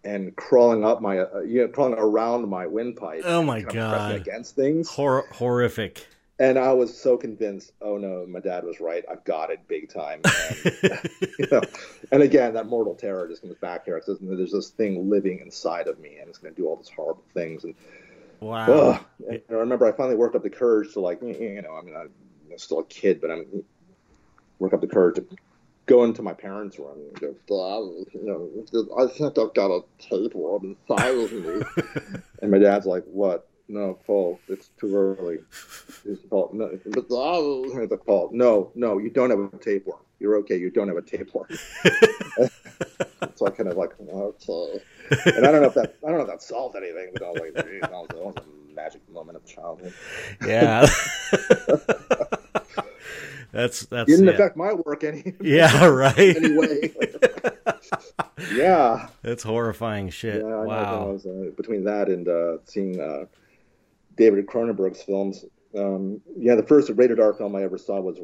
and 0.04 0.34
crawling 0.36 0.84
up 0.84 1.02
my, 1.02 1.18
uh, 1.18 1.40
you 1.40 1.62
know, 1.62 1.68
crawling 1.68 1.94
around 1.98 2.48
my 2.48 2.66
windpipe. 2.66 3.22
Oh 3.24 3.42
my 3.42 3.62
kind 3.62 3.66
of 3.66 3.72
pressing 3.72 3.76
god. 3.90 4.14
Against 4.14 4.54
things, 4.56 4.88
Hor- 4.88 5.26
horrific. 5.32 6.06
And 6.38 6.58
I 6.58 6.72
was 6.72 6.96
so 6.96 7.16
convinced. 7.16 7.72
Oh 7.80 7.96
no, 7.96 8.26
my 8.26 8.40
dad 8.40 8.64
was 8.64 8.80
right. 8.80 9.04
I've 9.10 9.24
got 9.24 9.50
it 9.50 9.66
big 9.68 9.92
time. 9.92 10.22
And, 10.82 11.10
you 11.38 11.46
know, 11.50 11.62
and 12.12 12.22
again, 12.22 12.54
that 12.54 12.66
mortal 12.66 12.94
terror 12.94 13.28
just 13.28 13.42
comes 13.42 13.56
back 13.56 13.84
here. 13.84 13.96
It 13.96 14.04
says, 14.04 14.18
There's 14.20 14.52
this 14.52 14.70
thing 14.70 15.10
living 15.10 15.40
inside 15.40 15.86
of 15.86 15.98
me, 15.98 16.16
and 16.18 16.28
it's 16.28 16.38
going 16.38 16.54
to 16.54 16.60
do 16.60 16.66
all 16.66 16.76
these 16.76 16.88
horrible 16.88 17.24
things. 17.34 17.64
And 17.64 17.74
Wow. 18.40 18.66
Ugh. 18.66 19.04
And 19.28 19.42
I 19.50 19.54
remember 19.54 19.86
I 19.86 19.92
finally 19.92 20.16
worked 20.16 20.36
up 20.36 20.42
the 20.42 20.50
courage 20.50 20.92
to 20.92 21.00
like, 21.00 21.20
you 21.22 21.62
know, 21.62 21.76
I 21.76 21.82
mean, 21.82 21.96
I'm 21.96 22.10
still 22.56 22.80
a 22.80 22.84
kid, 22.84 23.20
but 23.20 23.30
I'm 23.30 23.64
work 24.58 24.72
up 24.72 24.80
the 24.80 24.86
courage 24.86 25.16
to 25.16 25.26
go 25.86 26.04
into 26.04 26.22
my 26.22 26.32
parents' 26.32 26.78
room 26.78 26.98
and 26.98 27.20
go, 27.20 27.28
"Dad, 27.46 28.12
you 28.12 28.24
know, 28.24 28.96
I 28.98 29.06
think 29.06 29.38
I've 29.38 29.54
got 29.54 29.70
a 29.70 29.80
tapeworm 29.98 30.76
inside 30.88 31.14
of 31.14 31.32
me. 31.32 31.62
and 32.42 32.50
my 32.50 32.58
dad's 32.58 32.86
like, 32.86 33.04
what? 33.04 33.47
No, 33.68 33.98
Paul, 34.06 34.40
it's 34.48 34.70
too 34.80 34.96
early. 34.96 35.38
It's 36.06 36.22
Paul, 36.22 36.50
no, 36.54 36.68
but 36.68 37.08
Dad, 37.08 37.82
it's 37.82 37.90
like, 37.90 38.06
Paul, 38.06 38.30
no, 38.32 38.72
no, 38.74 38.98
you 38.98 39.10
don't 39.10 39.28
have 39.30 39.40
a 39.40 39.56
tapeworm. 39.58 40.00
You're 40.20 40.36
okay. 40.38 40.56
You 40.56 40.70
don't 40.70 40.88
have 40.88 40.96
a 40.96 41.02
tapeworm. 41.02 41.46
so 43.34 43.46
I 43.46 43.50
kind 43.50 43.68
of 43.68 43.76
like, 43.76 43.92
okay. 44.00 44.80
And 45.26 45.46
I 45.46 45.52
don't 45.52 45.62
know 45.62 45.68
if 45.68 45.74
that 45.74 45.96
I 46.04 46.08
don't 46.08 46.16
know 46.18 46.24
if 46.24 46.28
that 46.28 46.42
solved 46.42 46.76
anything, 46.76 47.10
but 47.12 47.22
I 47.22 47.30
was 47.30 47.40
like, 47.40 47.54
that 47.54 47.66
was, 47.92 48.08
that 48.08 48.16
was 48.16 48.36
a 48.36 48.74
magic 48.74 49.08
moment 49.10 49.36
of 49.36 49.46
childhood. 49.46 49.94
Yeah. 50.44 50.86
that's 53.52 53.86
that's 53.86 54.10
Didn't 54.10 54.26
yeah. 54.26 54.32
affect 54.32 54.56
my 54.56 54.72
work 54.72 55.04
any 55.04 55.34
Yeah, 55.40 55.86
right. 55.88 56.18
anyway. 56.18 56.92
yeah, 58.52 59.08
That's 59.22 59.42
horrifying 59.44 60.10
shit. 60.10 60.42
yeah. 60.42 60.46
I 60.46 60.50
know 60.50 60.64
wow. 60.64 61.06
was, 61.12 61.26
uh, 61.26 61.50
between 61.56 61.84
that 61.84 62.08
and 62.08 62.28
uh, 62.28 62.58
seeing 62.64 63.00
uh, 63.00 63.26
David 64.18 64.46
Cronenberg's 64.46 65.02
films. 65.02 65.44
Um, 65.76 66.20
yeah, 66.36 66.54
the 66.54 66.62
first 66.62 66.90
rated 66.94 67.20
R 67.20 67.34
film 67.34 67.54
I 67.54 67.62
ever 67.62 67.76
saw 67.78 68.00
was 68.00 68.18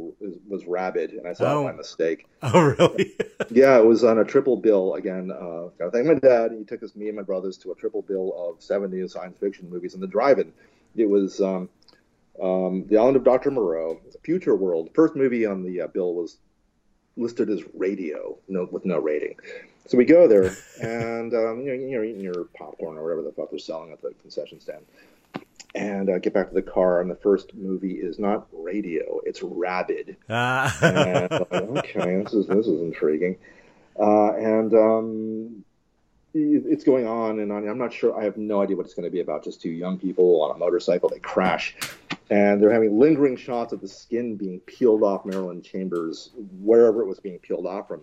was, 0.48 0.66
Rabid, 0.66 1.10
and 1.12 1.26
I 1.26 1.34
saw 1.34 1.54
Oh. 1.58 1.60
it 1.66 1.72
by 1.72 1.76
mistake. 1.76 2.26
Oh, 2.42 2.74
really? 2.78 3.14
Yeah, 3.50 3.78
it 3.78 3.84
was 3.84 4.02
on 4.04 4.18
a 4.18 4.24
triple 4.24 4.56
bill 4.56 4.94
again. 4.94 5.30
Uh, 5.30 5.68
gotta 5.78 5.90
thank 5.92 6.06
my 6.06 6.14
dad. 6.14 6.52
He 6.52 6.64
took 6.64 6.82
us, 6.82 6.96
me 6.96 7.08
and 7.08 7.16
my 7.16 7.22
brothers, 7.22 7.58
to 7.58 7.72
a 7.72 7.74
triple 7.74 8.02
bill 8.02 8.32
of 8.36 8.60
70s 8.60 9.10
science 9.10 9.36
fiction 9.38 9.68
movies 9.70 9.94
in 9.94 10.00
the 10.00 10.06
drive-in. 10.06 10.52
It 10.96 11.08
was 11.08 11.40
um, 11.42 11.68
um, 12.42 12.86
The 12.88 12.96
Island 12.96 13.16
of 13.16 13.24
Dr. 13.24 13.50
Moreau, 13.50 14.00
Futureworld. 14.26 14.94
First 14.94 15.14
movie 15.14 15.44
on 15.44 15.62
the 15.62 15.82
uh, 15.82 15.86
bill 15.88 16.14
was 16.14 16.38
listed 17.16 17.50
as 17.50 17.60
radio, 17.74 18.36
no 18.48 18.66
with 18.72 18.84
no 18.86 18.98
rating. 18.98 19.36
So 19.86 19.98
we 19.98 20.06
go 20.06 20.26
there, 20.26 20.56
and 20.82 21.32
um, 21.34 21.60
you 21.60 21.76
know, 21.76 21.86
you're 21.88 22.04
eating 22.04 22.22
your 22.22 22.44
popcorn 22.56 22.96
or 22.96 23.02
whatever 23.04 23.22
the 23.22 23.32
fuck 23.32 23.50
they're 23.50 23.58
selling 23.58 23.92
at 23.92 24.00
the 24.00 24.12
concession 24.22 24.58
stand, 24.60 24.84
and 25.74 26.08
uh, 26.08 26.18
get 26.18 26.32
back 26.34 26.48
to 26.48 26.54
the 26.54 26.62
car, 26.62 27.00
and 27.00 27.10
the 27.10 27.16
first 27.16 27.54
movie 27.54 27.94
is 27.94 28.18
not 28.18 28.46
radio, 28.52 29.20
it's 29.24 29.42
Rabid. 29.42 30.16
Ah. 30.30 30.76
And 30.82 31.32
okay, 31.78 32.22
this 32.22 32.32
is 32.32 32.46
this 32.46 32.66
is 32.66 32.80
intriguing. 32.80 33.36
Uh, 33.98 34.32
and 34.34 34.74
um, 34.74 35.64
it's 36.32 36.82
going 36.84 37.06
on 37.06 37.38
and 37.38 37.52
on. 37.52 37.68
I'm 37.68 37.78
not 37.78 37.92
sure. 37.92 38.18
I 38.18 38.24
have 38.24 38.36
no 38.36 38.60
idea 38.62 38.76
what 38.76 38.86
it's 38.86 38.94
going 38.94 39.04
to 39.04 39.10
be 39.10 39.20
about. 39.20 39.44
Just 39.44 39.60
two 39.60 39.70
young 39.70 39.98
people 39.98 40.42
on 40.42 40.54
a 40.54 40.58
motorcycle. 40.58 41.08
They 41.08 41.20
crash, 41.20 41.76
and 42.30 42.60
they're 42.60 42.72
having 42.72 42.98
lingering 42.98 43.36
shots 43.36 43.72
of 43.72 43.80
the 43.80 43.88
skin 43.88 44.36
being 44.36 44.60
peeled 44.60 45.02
off 45.02 45.24
Marilyn 45.24 45.62
Chambers, 45.62 46.30
wherever 46.60 47.02
it 47.02 47.06
was 47.06 47.20
being 47.20 47.38
peeled 47.38 47.66
off 47.66 47.88
from. 47.88 48.02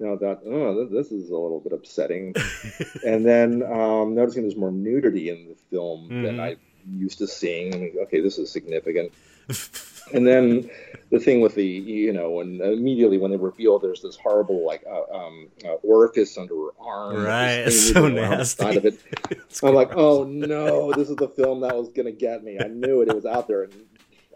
You 0.00 0.06
know, 0.06 0.14
I 0.14 0.18
thought, 0.18 0.40
oh, 0.46 0.86
this 0.86 1.10
is 1.10 1.30
a 1.30 1.36
little 1.36 1.58
bit 1.58 1.72
upsetting. 1.72 2.32
and 3.04 3.26
then 3.26 3.64
um, 3.64 4.14
noticing 4.14 4.42
there's 4.42 4.54
more 4.54 4.70
nudity 4.70 5.28
in 5.28 5.48
the 5.48 5.56
film 5.72 6.08
than 6.08 6.36
Mhm. 6.36 6.40
I 6.40 6.56
used 6.94 7.18
to 7.18 7.26
seeing. 7.26 7.94
Okay, 8.02 8.20
this 8.20 8.38
is 8.38 8.50
significant. 8.50 9.12
and 10.12 10.26
then 10.26 10.68
the 11.10 11.18
thing 11.18 11.40
with 11.40 11.54
the 11.54 11.64
you 11.64 12.12
know 12.12 12.40
and 12.40 12.60
immediately 12.60 13.16
when 13.18 13.30
they 13.30 13.36
reveal 13.36 13.78
there's 13.78 14.02
this 14.02 14.16
horrible 14.16 14.64
like 14.66 14.84
uh, 14.90 15.14
um, 15.14 15.48
uh, 15.64 15.74
orifice 15.82 16.36
under 16.36 16.54
her 16.54 16.68
arm 16.80 17.22
Right, 17.24 17.64
thing 17.64 17.70
so 17.72 18.08
nasty. 18.08 18.62
side 18.62 18.76
of 18.76 18.84
it. 18.86 18.98
I'm 19.62 19.74
like 19.74 19.90
oh 19.94 20.24
no 20.24 20.92
this 20.92 21.08
is 21.08 21.16
the 21.16 21.28
film 21.28 21.60
that 21.60 21.74
was 21.74 21.88
gonna 21.90 22.12
get 22.12 22.44
me 22.44 22.58
I 22.62 22.68
knew 22.68 23.00
it 23.02 23.08
it 23.08 23.14
was 23.14 23.24
out 23.26 23.48
there 23.48 23.62
and 23.64 23.72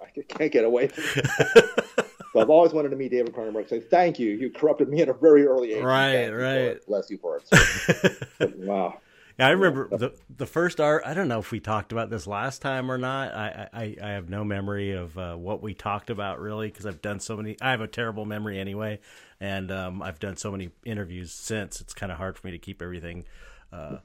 I 0.02 0.20
can't 0.22 0.50
get 0.52 0.64
away 0.64 0.88
from 0.88 1.04
it 1.16 2.06
so 2.32 2.40
I've 2.40 2.50
always 2.50 2.72
wanted 2.72 2.88
to 2.90 2.96
meet 2.96 3.10
David 3.10 3.34
Cronenberg 3.34 3.68
say 3.68 3.80
thank 3.80 4.18
you 4.18 4.30
you 4.30 4.50
corrupted 4.50 4.88
me 4.88 5.02
at 5.02 5.08
a 5.10 5.14
very 5.14 5.46
early 5.46 5.74
age 5.74 5.82
Right, 5.84 6.12
Thank 6.12 6.26
you 6.26 6.32
for 6.32 6.38
right. 6.42 6.86
bless 6.86 7.10
you 7.10 7.18
for 7.18 7.36
it 7.38 7.46
So, 7.48 8.14
but, 8.38 8.56
wow 8.56 8.98
Yeah, 9.38 9.46
I 9.48 9.50
remember 9.50 9.88
the 9.96 10.12
the 10.34 10.46
first 10.46 10.80
art. 10.80 11.02
I 11.06 11.14
don't 11.14 11.28
know 11.28 11.38
if 11.38 11.50
we 11.50 11.60
talked 11.60 11.92
about 11.92 12.10
this 12.10 12.26
last 12.26 12.60
time 12.62 12.90
or 12.90 12.98
not. 12.98 13.32
I 13.34 13.68
I, 13.72 13.96
I 14.02 14.08
have 14.10 14.28
no 14.28 14.44
memory 14.44 14.92
of 14.92 15.16
uh, 15.18 15.34
what 15.36 15.62
we 15.62 15.74
talked 15.74 16.10
about 16.10 16.40
really 16.40 16.68
because 16.68 16.86
I've 16.86 17.02
done 17.02 17.20
so 17.20 17.36
many. 17.36 17.56
I 17.60 17.70
have 17.70 17.80
a 17.80 17.86
terrible 17.88 18.24
memory 18.24 18.58
anyway, 18.58 19.00
and 19.40 19.70
um, 19.72 20.02
I've 20.02 20.18
done 20.18 20.36
so 20.36 20.50
many 20.50 20.70
interviews 20.84 21.32
since. 21.32 21.80
It's 21.80 21.94
kind 21.94 22.12
of 22.12 22.18
hard 22.18 22.36
for 22.38 22.46
me 22.46 22.50
to 22.52 22.58
keep 22.58 22.82
everything 22.82 23.24
uh, 23.72 23.98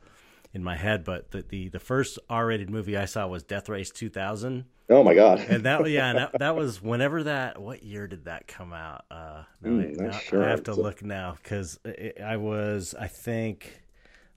in 0.54 0.64
my 0.64 0.76
head. 0.78 1.04
But 1.04 1.32
the, 1.32 1.42
the 1.42 1.70
the 1.70 1.80
first 1.80 2.20
R 2.30 2.46
rated 2.48 2.70
movie 2.70 2.96
I 2.96 3.06
saw 3.06 3.28
was 3.28 3.44
Death 3.44 3.68
Race 3.70 3.92
2000, 3.92 4.64
oh 4.90 5.04
my 5.04 5.14
god 5.14 5.40
and 5.40 5.64
that 5.66 5.90
yeah, 5.90 6.10
and 6.10 6.18
that, 6.20 6.40
that 6.40 6.56
was 6.56 6.82
whenever 6.82 7.24
that. 7.24 7.62
What 7.62 7.84
year 7.84 8.08
did 8.08 8.26
that 8.26 8.48
come 8.48 8.72
out? 8.72 9.04
Uh, 9.12 9.44
now 9.62 9.70
Hmm, 9.72 9.80
I- 9.82 9.84
not 9.84 9.98
now 9.98 10.12
sure. 10.20 10.44
I 10.44 10.50
have 10.50 10.64
to 10.64 10.72
a- 10.72 10.76
look 10.76 11.04
now 11.04 11.36
because 11.44 11.80
I 12.24 12.38
was 12.38 12.96
I 12.98 13.08
think. 13.08 13.82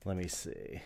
Let 0.05 0.17
me 0.17 0.27
see. 0.27 0.81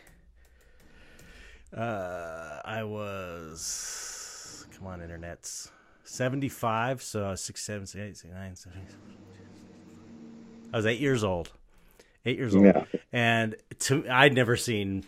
Uh, 1.75 2.59
I 2.63 2.83
was 2.83 4.65
come 4.77 4.87
on, 4.87 5.01
internet's 5.01 5.71
seventy 6.03 6.49
five, 6.49 7.01
so 7.01 7.25
I 7.25 7.31
was 7.31 7.41
six, 7.41 7.63
seven, 7.63 7.85
six, 7.85 8.01
eight, 8.01 8.17
six, 8.17 8.33
nine, 8.33 8.55
seven. 8.55 8.81
I 10.73 10.77
was 10.77 10.85
eight 10.85 10.99
years 10.99 11.23
old. 11.23 11.51
Eight 12.25 12.37
years 12.37 12.55
old, 12.55 12.65
Yeah. 12.65 12.83
and 13.13 13.55
to 13.81 14.05
I'd 14.09 14.33
never 14.33 14.55
seen 14.57 15.03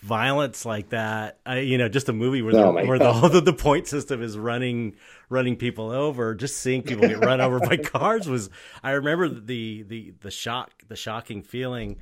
violence 0.00 0.66
like 0.66 0.90
that. 0.90 1.38
I, 1.46 1.60
you 1.60 1.78
know, 1.78 1.88
just 1.88 2.08
a 2.08 2.12
movie 2.12 2.42
where 2.42 2.54
Oh 2.54 2.66
the, 2.66 2.72
my 2.72 2.84
where 2.84 2.98
the 2.98 3.12
whole 3.12 3.28
the 3.40 3.52
point 3.52 3.86
system 3.86 4.22
is 4.22 4.36
running 4.36 4.96
running 5.28 5.56
people 5.56 5.90
over. 5.90 6.34
Just 6.34 6.56
seeing 6.58 6.82
people 6.82 7.06
get 7.08 7.20
run 7.20 7.40
over 7.40 7.60
by 7.60 7.76
cars 7.84 8.28
was. 8.28 8.50
I 8.82 8.92
remember 8.92 9.28
the 9.28 9.82
the 9.82 10.14
the 10.20 10.30
shock, 10.30 10.70
the 10.88 10.96
shocking 10.96 11.42
feeling 11.42 11.98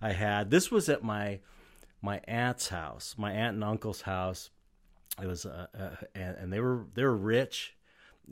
I 0.00 0.12
had. 0.12 0.50
This 0.50 0.70
was 0.70 0.88
at 0.88 1.02
my 1.02 1.40
my 2.02 2.20
aunt's 2.24 2.68
house, 2.68 3.14
my 3.16 3.32
aunt 3.32 3.54
and 3.54 3.64
uncle's 3.64 4.02
house. 4.02 4.50
It 5.20 5.26
was, 5.26 5.46
uh, 5.46 5.66
uh, 5.78 5.90
and, 6.14 6.36
and 6.36 6.52
they 6.52 6.60
were 6.60 6.84
they 6.94 7.04
were 7.04 7.16
rich, 7.16 7.74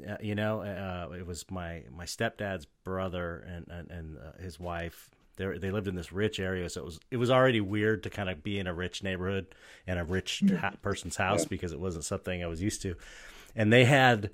uh, 0.08 0.16
you 0.20 0.34
know. 0.34 0.60
Uh, 0.60 1.14
it 1.18 1.26
was 1.26 1.50
my 1.50 1.82
my 1.90 2.04
stepdad's 2.04 2.66
brother 2.84 3.44
and 3.48 3.66
and, 3.68 3.90
and 3.90 4.18
uh, 4.18 4.42
his 4.42 4.60
wife. 4.60 5.10
They 5.36 5.58
they 5.58 5.70
lived 5.70 5.88
in 5.88 5.96
this 5.96 6.12
rich 6.12 6.38
area, 6.38 6.68
so 6.68 6.82
it 6.82 6.84
was 6.84 7.00
it 7.10 7.16
was 7.16 7.30
already 7.30 7.60
weird 7.60 8.02
to 8.04 8.10
kind 8.10 8.28
of 8.28 8.42
be 8.42 8.58
in 8.58 8.66
a 8.66 8.74
rich 8.74 9.02
neighborhood 9.02 9.46
and 9.86 9.98
a 9.98 10.04
rich 10.04 10.42
ha- 10.60 10.74
person's 10.82 11.16
house 11.16 11.44
because 11.44 11.72
it 11.72 11.80
wasn't 11.80 12.04
something 12.04 12.44
I 12.44 12.46
was 12.46 12.62
used 12.62 12.82
to. 12.82 12.94
And 13.56 13.72
they 13.72 13.84
had 13.84 14.30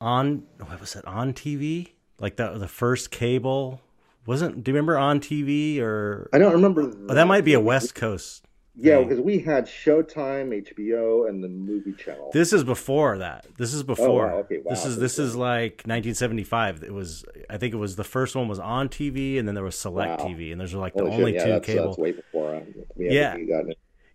on 0.00 0.42
what 0.58 0.80
was 0.80 0.96
it 0.96 1.04
on 1.06 1.32
TV 1.32 1.92
like 2.18 2.36
the 2.36 2.58
the 2.58 2.68
first 2.68 3.10
cable 3.10 3.80
wasn't. 4.26 4.62
Do 4.64 4.70
you 4.70 4.74
remember 4.74 4.98
on 4.98 5.20
TV 5.20 5.80
or 5.80 6.28
I 6.32 6.38
don't 6.38 6.52
remember 6.52 6.92
Oh, 7.08 7.14
that 7.14 7.26
might 7.26 7.44
be 7.44 7.54
a 7.54 7.60
West 7.60 7.94
Coast. 7.94 8.44
Yeah, 8.74 8.96
thing. 8.98 9.08
because 9.08 9.22
we 9.22 9.40
had 9.40 9.66
Showtime, 9.66 10.48
HBO, 10.66 11.28
and 11.28 11.44
the 11.44 11.48
movie 11.48 11.92
channel. 11.92 12.30
This 12.32 12.54
is 12.54 12.64
before 12.64 13.18
that. 13.18 13.44
This 13.58 13.74
is 13.74 13.82
before. 13.82 14.26
wow, 14.28 14.36
okay, 14.38 14.58
wow, 14.64 14.70
This 14.70 14.86
is 14.86 14.96
this 14.96 15.18
is 15.18 15.36
like 15.36 15.82
1975. 15.84 16.82
It 16.82 16.92
was. 16.94 17.22
I 17.50 17.58
think 17.58 17.74
it 17.74 17.76
was 17.76 17.96
the 17.96 18.04
first 18.04 18.34
one 18.34 18.48
was 18.48 18.58
on 18.58 18.88
TV, 18.88 19.38
and 19.38 19.46
then 19.46 19.54
there 19.54 19.64
was 19.64 19.78
Select 19.78 20.22
Wow. 20.22 20.28
TV, 20.28 20.52
and 20.52 20.60
those 20.60 20.72
are 20.72 20.78
like 20.78 20.94
the 20.94 21.02
Holy 21.04 21.14
only 21.14 21.34
yeah, 21.34 21.44
two 21.44 21.50
that's, 21.50 21.66
cable. 21.66 21.84
that's 21.88 21.98
way 21.98 22.12
before 22.12 22.54
uh, 22.54 22.60
Yeah. 22.96 23.36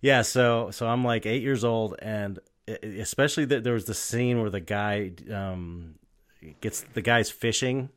Yeah, 0.01 0.22
so 0.24 0.72
so 0.72 0.88
I'm 0.88 1.03
like 1.03 1.26
eight 1.28 1.43
years 1.43 1.64
old, 1.64 1.95
and 1.99 2.39
especially 2.68 3.45
that 3.45 3.64
there 3.64 3.74
was 3.74 3.86
the 3.86 3.93
scene 3.93 4.41
where 4.41 4.49
the 4.49 4.60
guy 4.60 5.12
um, 5.32 5.95
gets 6.62 6.82
the 6.93 7.01
guy's 7.01 7.30
fishing, 7.30 7.89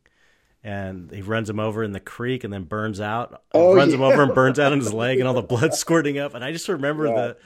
and 0.63 1.09
he 1.11 1.21
runs 1.21 1.49
him 1.49 1.59
over 1.59 1.83
in 1.83 1.91
the 1.91 1.99
creek, 1.99 2.43
and 2.43 2.53
then 2.53 2.63
burns 2.63 2.99
out. 3.01 3.41
Oh, 3.53 3.73
runs 3.75 3.93
him 3.93 4.01
over 4.01 4.21
and 4.23 4.33
burns 4.35 4.59
out 4.59 4.71
on 4.71 4.79
his 4.79 4.93
leg, 4.93 5.19
and 5.19 5.27
all 5.27 5.33
the 5.33 5.41
blood 5.41 5.73
squirting 5.75 6.17
up. 6.19 6.33
And 6.35 6.43
I 6.43 6.51
just 6.51 6.67
remember 6.67 7.07
Yeah. 7.07 7.13
the 7.15 7.37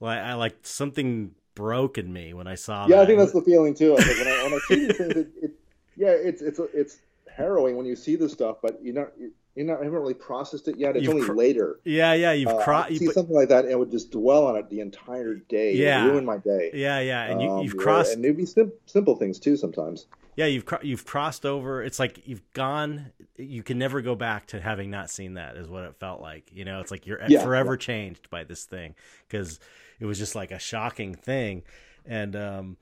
like 0.00 0.18
I 0.20 0.34
like 0.34 0.56
something 0.62 1.34
broke 1.54 1.98
in 1.98 2.12
me 2.12 2.34
when 2.34 2.46
I 2.46 2.54
saw 2.54 2.84
it. 2.84 2.90
Yeah, 2.90 2.96
that. 2.96 3.02
I 3.02 3.06
think 3.06 3.18
that's 3.18 3.32
the 3.32 3.42
feeling 3.42 3.74
too. 3.74 3.94
Like, 3.96 4.06
when 4.06 4.26
I 4.28 4.42
when 4.44 4.52
I 4.54 4.58
see 4.68 4.86
these 4.86 4.96
things, 4.96 5.16
it, 5.16 5.28
it, 5.42 5.50
yeah, 5.96 6.08
it's 6.10 6.42
it's 6.42 6.60
it's 6.74 6.98
harrowing 7.34 7.76
when 7.76 7.86
you 7.86 7.96
see 7.96 8.16
this 8.16 8.32
stuff, 8.32 8.58
but 8.62 8.78
you're 8.82 8.94
not 8.94 9.08
you're 9.56 9.66
not 9.66 9.78
haven't 9.82 9.98
really 9.98 10.14
processed 10.14 10.68
it 10.68 10.76
yet. 10.76 10.94
It's 10.96 11.04
You've 11.04 11.14
only 11.14 11.26
cr- 11.26 11.32
later. 11.34 11.80
yeah, 11.84 12.12
yeah. 12.12 12.30
You've 12.32 12.48
Uh, 12.50 12.62
crossed. 12.62 12.90
See 12.96 13.06
something 13.06 13.34
like 13.34 13.48
that 13.48 13.64
and 13.64 13.76
would 13.80 13.90
just 13.90 14.12
dwell 14.12 14.46
on 14.46 14.54
it 14.56 14.68
the 14.70 14.78
entire 14.80 15.34
day. 15.34 15.70
It 15.70 15.78
would 15.78 15.82
Yeah. 15.82 16.04
ruin 16.06 16.24
my 16.24 16.36
day. 16.36 16.70
Yeah, 16.74 17.00
yeah, 17.00 17.24
and 17.24 17.42
you, 17.42 17.50
Um, 17.50 17.64
you've 17.64 17.74
yeah, 17.74 17.82
crossed. 17.82 18.14
and 18.14 18.24
it'd 18.24 18.36
be 18.36 18.46
sim- 18.46 18.72
simple 18.86 19.16
things 19.16 19.40
too 19.40 19.56
sometimes. 19.56 20.06
Yeah, 20.38 20.46
you've 20.46 20.66
cro- 20.66 20.78
you've 20.82 21.04
crossed 21.04 21.44
over. 21.44 21.82
It's 21.82 21.98
like 21.98 22.28
you've 22.28 22.48
gone. 22.52 23.10
You 23.36 23.64
can 23.64 23.76
never 23.76 24.00
go 24.02 24.14
back 24.14 24.46
to 24.48 24.60
having 24.60 24.88
not 24.88 25.10
seen 25.10 25.34
that. 25.34 25.56
Is 25.56 25.66
what 25.68 25.82
it 25.82 25.96
felt 25.96 26.20
like. 26.20 26.52
You 26.54 26.64
know, 26.64 26.78
it's 26.78 26.92
like 26.92 27.08
you're 27.08 27.20
Yeah, 27.26 27.42
forever 27.42 27.76
changed 27.76 28.30
by 28.30 28.44
this 28.44 28.62
thing 28.64 28.94
because 29.26 29.58
it 29.98 30.06
was 30.06 30.16
just 30.16 30.36
like 30.36 30.52
a 30.52 30.60
shocking 30.60 31.16
thing. 31.16 31.64
And 32.06 32.36
um, 32.36 32.76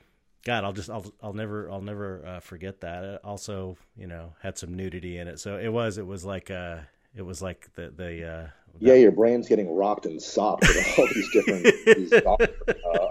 God, 0.45 0.65
I'll 0.65 0.75
just 0.75 0.91
I'll 0.91 1.11
I'll 1.23 1.33
never 1.33 1.71
I'll 1.71 1.81
never 1.81 2.27
uh, 2.27 2.41
forget 2.41 2.83
that. 2.83 3.05
It 3.05 3.21
also, 3.25 3.79
you 3.97 4.07
know, 4.07 4.35
had 4.43 4.59
some 4.59 4.75
nudity 4.75 5.17
in 5.17 5.27
it, 5.27 5.41
so 5.41 5.57
it 5.57 5.69
was 5.69 5.97
it 5.97 6.07
was 6.07 6.27
like 6.27 6.51
uh 6.51 6.81
it 7.15 7.23
was 7.23 7.41
like 7.41 7.73
the 7.75 7.89
the 7.89 8.29
uh, 8.31 8.47
Yeah, 8.79 8.97
your 8.97 9.13
brain's 9.13 9.49
getting 9.49 9.75
rocked 9.75 10.05
and 10.05 10.21
sopped 10.21 10.69
with 10.69 10.99
all 10.99 11.09
these 11.15 11.31
different 11.33 11.65
these, 11.97 12.13
uh, 12.27 12.37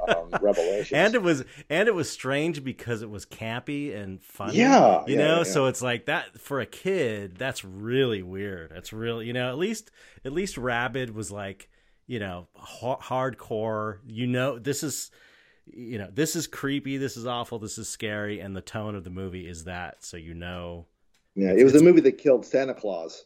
um, 0.10 0.30
revelations. 0.42 0.92
and 0.94 1.16
it 1.16 1.22
was 1.22 1.44
and 1.70 1.88
it 1.88 1.96
was 1.96 2.10
strange 2.10 2.64
because 2.64 3.02
it 3.02 3.10
was 3.10 3.26
campy 3.26 3.96
and 3.96 4.22
funny. 4.24 4.58
Yeah, 4.58 5.04
you 5.08 5.16
yeah, 5.16 5.28
know. 5.28 5.38
yeah. 5.38 5.44
So 5.44 5.66
it's 5.68 5.82
like 5.82 6.06
that 6.06 6.40
for 6.40 6.60
a 6.60 6.66
kid. 6.66 7.36
That's 7.38 7.64
really 7.64 8.24
weird. 8.24 8.72
That's 8.72 8.94
really 8.94 9.28
you 9.28 9.34
know. 9.34 9.50
At 9.50 9.58
least 9.58 9.92
at 10.24 10.32
least 10.32 10.58
Rabid 10.58 11.14
was 11.14 11.32
like 11.32 11.70
you 12.08 12.20
know 12.20 12.48
ha- 12.56 13.00
hardcore. 13.00 14.00
You 14.08 14.28
know 14.28 14.60
this 14.60 14.84
is 14.84 15.12
you 15.66 15.98
know 15.98 16.10
this 16.12 16.36
is 16.36 16.48
creepy. 16.48 16.98
This 16.98 17.18
is 17.18 17.26
awful. 17.26 17.60
This 17.60 17.78
is 17.78 17.90
scary. 17.90 18.40
And 18.40 18.56
the 18.56 18.62
tone 18.62 18.96
of 18.96 19.04
the 19.04 19.10
movie 19.10 19.48
is 19.48 19.66
that. 19.66 20.04
So 20.04 20.18
you 20.18 20.34
know 20.34 20.86
yeah, 21.36 21.52
it 21.52 21.64
was 21.64 21.74
the 21.74 21.84
movie 21.84 22.02
that 22.02 22.18
killed 22.18 22.46
Santa 22.46 22.74
Claus. 22.74 23.26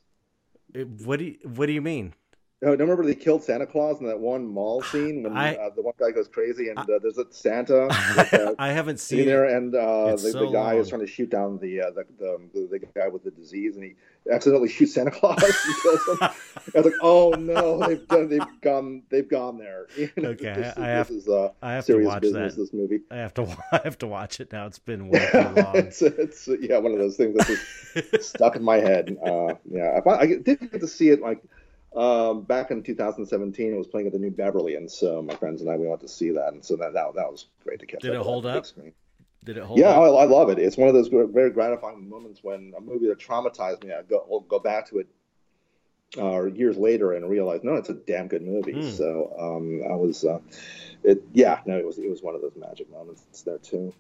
it, 0.74 0.88
what 0.88 1.20
do 1.20 1.26
you, 1.26 1.38
what 1.44 1.68
do 1.68 1.74
you 1.74 1.82
mean? 1.82 2.14
No, 2.62 2.76
don't 2.76 2.90
remember 2.90 3.06
they 3.06 3.16
killed 3.16 3.42
Santa 3.42 3.66
Claus 3.66 4.02
in 4.02 4.08
that 4.08 4.20
one 4.20 4.46
mall 4.46 4.82
scene 4.92 5.24
when 5.24 5.38
I- 5.38 5.56
uh, 5.56 5.70
the 5.74 5.82
one 5.82 5.94
guy 5.98 6.12
goes 6.12 6.28
crazy 6.28 6.68
and 6.68 6.78
uh, 6.78 7.00
there's 7.02 7.18
a 7.18 7.26
Santa 7.30 7.86
like, 8.18 8.34
uh, 8.34 8.54
I 8.60 8.70
haven't 8.74 9.00
seen 9.00 9.26
there 9.26 9.46
it. 9.46 9.54
and 9.56 9.74
uh, 9.74 10.12
the, 10.12 10.18
so 10.18 10.40
the 10.40 10.52
guy 10.52 10.74
long. 10.74 10.78
is 10.82 10.90
trying 10.90 11.02
to 11.02 11.08
shoot 11.08 11.30
down 11.30 11.58
the, 11.60 11.80
uh, 11.82 11.92
the, 11.92 12.06
the, 12.20 12.40
the 12.54 12.68
the 12.68 12.80
guy 13.00 13.08
with 13.08 13.24
the 13.24 13.32
disease 13.32 13.76
and 13.76 13.86
he 13.86 13.96
accidentally 14.30 14.68
shoots 14.68 14.94
Santa 14.94 15.10
Claus 15.12 15.42
and 15.42 15.54
kills 15.82 16.06
him. 16.08 16.18
I 16.22 16.32
was 16.76 16.86
like, 16.86 16.94
oh 17.02 17.30
no, 17.40 17.80
they've 17.88 18.06
done, 18.10 18.28
they've 18.28 18.62
gone, 18.62 19.04
they've 19.10 19.30
gone 19.30 19.58
there. 19.58 19.88
You 19.98 20.10
know, 20.18 20.30
Okay, 20.32 20.54
this, 20.54 20.78
I 20.78 20.88
have- 20.88 21.08
this 21.08 21.16
is 21.24 21.30
uh, 21.30 21.52
I 21.62 21.72
have 21.74 21.86
to 21.86 22.04
watch 22.04 22.22
business. 22.24 22.56
that. 22.56 22.62
This 22.62 22.74
movie. 22.74 23.00
I 23.10 23.16
have 23.16 23.34
to. 23.36 23.44
I 23.72 23.80
have 23.86 23.98
to 24.00 24.08
watch 24.08 24.42
it 24.42 24.52
now. 24.52 24.66
It's 24.66 24.80
been 24.80 25.08
way 25.08 25.26
too 25.32 25.38
long. 25.40 25.76
it's, 25.78 26.02
it's 26.02 26.50
yeah, 26.60 26.78
one 26.78 26.92
of 26.92 27.00
those 27.00 27.16
things 27.16 27.38
that's 27.96 28.28
stuck 28.28 28.58
in 28.58 28.64
my 28.64 28.78
head. 28.78 29.16
Uh, 29.26 29.56
yeah, 29.72 30.00
I, 30.06 30.10
I 30.10 30.26
did 30.26 30.60
get 30.72 30.82
to 30.82 30.88
see 30.88 31.08
it 31.10 31.22
like 31.22 31.42
um, 31.96 32.44
back 32.44 32.72
in 32.72 32.84
2017. 32.84 33.74
It 33.74 33.78
was 33.78 33.88
playing 33.88 34.08
at 34.08 34.14
the 34.14 34.20
New 34.20 34.32
Beverly, 34.32 34.76
and 34.76 34.90
so 34.90 35.22
my 35.22 35.36
friends 35.36 35.62
and 35.62 35.70
I 35.70 35.78
we 35.78 35.88
went 35.88 36.02
to 36.02 36.08
see 36.08 36.32
that, 36.32 36.54
and 36.54 36.64
so 36.64 36.76
that 36.78 36.94
that, 36.94 37.16
that 37.16 37.32
was 37.32 37.48
great 37.64 37.80
to 37.80 37.86
catch. 37.86 38.02
Did 38.02 38.14
it 38.14 38.22
hold 38.22 38.46
up? 38.46 38.66
screen. 38.66 38.94
Did 39.44 39.58
it 39.58 39.64
hold 39.64 39.80
Yeah? 39.80 39.92
I, 39.92 40.08
I 40.08 40.26
love 40.26 40.50
it. 40.50 40.60
It's 40.60 40.78
one 40.78 40.90
of 40.90 40.94
those 40.94 41.08
very 41.08 41.50
gratifying 41.50 42.10
moments 42.10 42.44
when 42.44 42.74
a 42.78 42.82
movie 42.82 43.08
that 43.08 43.20
traumatized 43.20 43.84
me, 43.84 43.94
I 43.94 44.02
go 44.04 44.26
will 44.28 44.42
go 44.42 44.60
back 44.60 44.90
to 44.90 45.00
it 45.00 45.08
uh, 46.18 46.46
years 46.46 46.78
later 46.78 47.14
and 47.14 47.30
realize, 47.30 47.62
no, 47.64 47.76
it's 47.76 47.90
a 47.90 47.94
damn 47.94 48.28
good 48.28 48.42
movie. 48.42 48.74
Hmm. 48.74 48.90
So 48.90 49.34
um, 49.40 49.82
I 49.90 49.96
was, 49.96 50.26
uh, 50.26 50.40
it 51.04 51.24
yeah, 51.34 51.62
no, 51.66 51.78
it 51.78 51.86
was 51.86 51.98
it 51.98 52.10
was 52.10 52.22
one 52.22 52.36
of 52.36 52.42
those 52.42 52.56
magic 52.56 52.92
moments 52.92 53.42
there 53.44 53.58
too. 53.58 53.94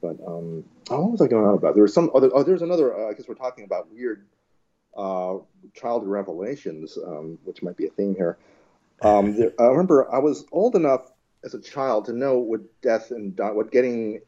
But 0.00 0.16
um, 0.26 0.64
oh, 0.90 1.02
what 1.02 1.12
was 1.12 1.20
I 1.22 1.28
going 1.28 1.46
on 1.46 1.54
about? 1.54 1.74
There 1.74 1.84
was 1.84 1.94
some 1.94 2.10
other. 2.14 2.30
Oh, 2.34 2.42
there's 2.42 2.62
another. 2.62 2.94
Uh, 2.94 3.10
I 3.10 3.14
guess 3.14 3.28
we're 3.28 3.34
talking 3.34 3.64
about 3.64 3.92
weird 3.92 4.26
uh, 4.96 5.38
childhood 5.74 6.10
revelations, 6.10 6.98
um, 7.06 7.38
which 7.44 7.62
might 7.62 7.76
be 7.76 7.86
a 7.86 7.90
theme 7.90 8.14
here. 8.14 8.38
Um, 9.02 9.36
there, 9.36 9.52
I 9.58 9.64
remember 9.64 10.12
I 10.12 10.18
was 10.18 10.44
old 10.52 10.76
enough 10.76 11.10
as 11.44 11.54
a 11.54 11.60
child 11.60 12.04
to 12.06 12.12
know 12.12 12.38
what 12.38 12.60
death 12.82 13.10
and 13.10 13.34
di- 13.34 13.50
what 13.50 13.72
getting 13.72 14.20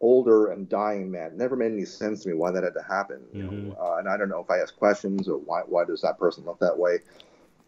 older 0.00 0.52
and 0.52 0.68
dying 0.68 1.10
meant. 1.10 1.36
Never 1.36 1.56
made 1.56 1.72
any 1.72 1.84
sense 1.84 2.22
to 2.22 2.28
me 2.28 2.34
why 2.34 2.50
that 2.50 2.62
had 2.62 2.74
to 2.74 2.82
happen. 2.82 3.20
You 3.34 3.42
know? 3.42 3.76
uh, 3.80 3.96
and 3.96 4.08
I 4.08 4.16
don't 4.16 4.28
know 4.28 4.40
if 4.40 4.50
I 4.50 4.58
asked 4.58 4.76
questions 4.76 5.28
or 5.28 5.38
why 5.38 5.62
why 5.66 5.84
does 5.84 6.02
that 6.02 6.18
person 6.18 6.44
look 6.44 6.60
that 6.60 6.78
way. 6.78 6.98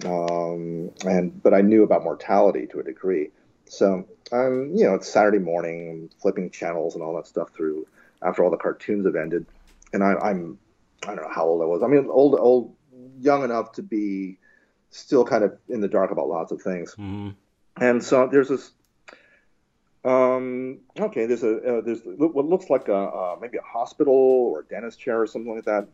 Um, 0.04 0.90
and 1.06 1.42
but 1.42 1.54
I 1.54 1.62
knew 1.62 1.82
about 1.82 2.04
mortality 2.04 2.66
to 2.68 2.80
a 2.80 2.82
degree. 2.82 3.30
So 3.64 4.06
um, 4.32 4.72
you 4.74 4.84
know, 4.84 4.94
it's 4.94 5.08
Saturday 5.08 5.38
morning, 5.38 6.10
flipping 6.20 6.50
channels 6.50 6.94
and 6.94 7.02
all 7.02 7.16
that 7.16 7.26
stuff 7.26 7.50
through 7.54 7.86
after 8.22 8.44
all 8.44 8.50
the 8.50 8.56
cartoons 8.56 9.06
have 9.06 9.16
ended, 9.16 9.46
and 9.92 10.02
I, 10.02 10.14
I'm 10.14 10.58
I 11.02 11.14
don't 11.14 11.16
know 11.16 11.30
how 11.32 11.46
old 11.46 11.62
I 11.62 11.66
was. 11.66 11.82
I 11.82 11.86
mean, 11.88 12.08
old 12.10 12.38
old 12.38 12.74
young 13.20 13.44
enough 13.44 13.72
to 13.72 13.82
be 13.82 14.38
still 14.90 15.24
kind 15.24 15.44
of 15.44 15.56
in 15.68 15.80
the 15.80 15.88
dark 15.88 16.10
about 16.10 16.28
lots 16.28 16.52
of 16.52 16.62
things. 16.62 16.94
hmm 16.94 17.30
And 17.80 18.02
so 18.02 18.28
there's 18.30 18.48
this. 18.48 18.72
Um, 20.04 20.78
okay, 20.98 21.26
there's 21.26 21.42
a 21.42 21.78
uh, 21.78 21.80
there's 21.80 22.00
what 22.04 22.46
looks 22.46 22.70
like 22.70 22.88
a 22.88 22.94
uh, 22.96 23.36
maybe 23.40 23.58
a 23.58 23.62
hospital 23.62 24.14
or 24.14 24.60
a 24.60 24.64
dentist 24.64 25.00
chair 25.00 25.20
or 25.20 25.26
something 25.26 25.54
like 25.54 25.64
that. 25.64 25.88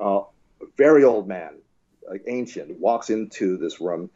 Uh, 0.00 0.22
a 0.60 0.66
very 0.76 1.04
old 1.04 1.26
man, 1.26 1.54
like 2.08 2.24
ancient, 2.26 2.78
walks 2.78 3.10
into 3.10 3.56
this 3.56 3.80
room, 3.80 4.10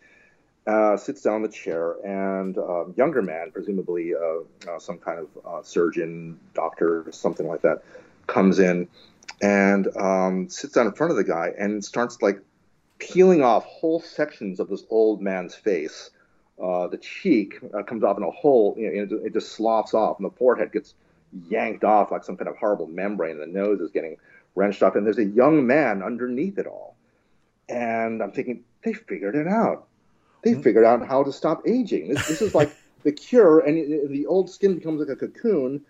uh, 0.66 0.96
sits 0.96 1.22
down 1.22 1.36
in 1.36 1.42
the 1.42 1.48
chair, 1.48 1.94
and 2.04 2.58
a 2.58 2.86
younger 2.96 3.22
man, 3.22 3.50
presumably 3.50 4.12
uh, 4.14 4.70
uh, 4.70 4.78
some 4.78 4.98
kind 4.98 5.20
of 5.20 5.28
uh, 5.46 5.62
surgeon, 5.62 6.38
doctor, 6.52 7.06
something 7.10 7.48
like 7.48 7.62
that, 7.62 7.82
comes 8.26 8.58
in 8.58 8.86
and 9.40 9.88
um, 9.96 10.48
sits 10.48 10.74
down 10.74 10.86
in 10.86 10.92
front 10.92 11.10
of 11.10 11.16
the 11.16 11.24
guy 11.24 11.52
and 11.58 11.84
starts 11.84 12.20
like 12.22 12.40
peeling 12.98 13.42
off 13.42 13.64
whole 13.64 14.00
sections 14.00 14.58
of 14.60 14.68
this 14.68 14.84
old 14.90 15.22
man's 15.22 15.54
face. 15.54 16.10
Uh, 16.62 16.88
the 16.88 16.98
cheek 16.98 17.54
uh, 17.72 17.82
comes 17.84 18.02
off 18.02 18.16
in 18.16 18.24
a 18.24 18.30
hole, 18.30 18.74
you 18.76 18.90
know, 18.90 19.02
it, 19.18 19.26
it 19.26 19.32
just 19.32 19.52
sloughs 19.52 19.94
off, 19.94 20.18
and 20.18 20.26
the 20.28 20.34
forehead 20.36 20.72
gets 20.72 20.94
yanked 21.48 21.84
off 21.84 22.10
like 22.10 22.24
some 22.24 22.36
kind 22.36 22.48
of 22.48 22.56
horrible 22.56 22.86
membrane. 22.88 23.40
And 23.40 23.54
the 23.54 23.58
nose 23.58 23.80
is 23.80 23.92
getting 23.92 24.16
wrenched 24.56 24.82
off, 24.82 24.96
and 24.96 25.06
there's 25.06 25.18
a 25.18 25.24
young 25.24 25.66
man 25.66 26.02
underneath 26.02 26.58
it 26.58 26.66
all. 26.66 26.96
And 27.68 28.22
I'm 28.22 28.32
thinking, 28.32 28.64
they 28.82 28.92
figured 28.92 29.36
it 29.36 29.46
out. 29.46 29.86
They 30.42 30.54
figured 30.54 30.84
out 30.84 31.06
how 31.06 31.22
to 31.22 31.32
stop 31.32 31.62
aging. 31.66 32.08
This, 32.08 32.26
this 32.26 32.42
is 32.42 32.54
like 32.56 32.72
the 33.04 33.12
cure, 33.12 33.60
and 33.60 33.78
it- 33.78 34.08
the 34.10 34.26
old 34.26 34.50
skin 34.50 34.74
becomes 34.74 34.98
like 35.00 35.10
a 35.10 35.16
cocoon, 35.16 35.82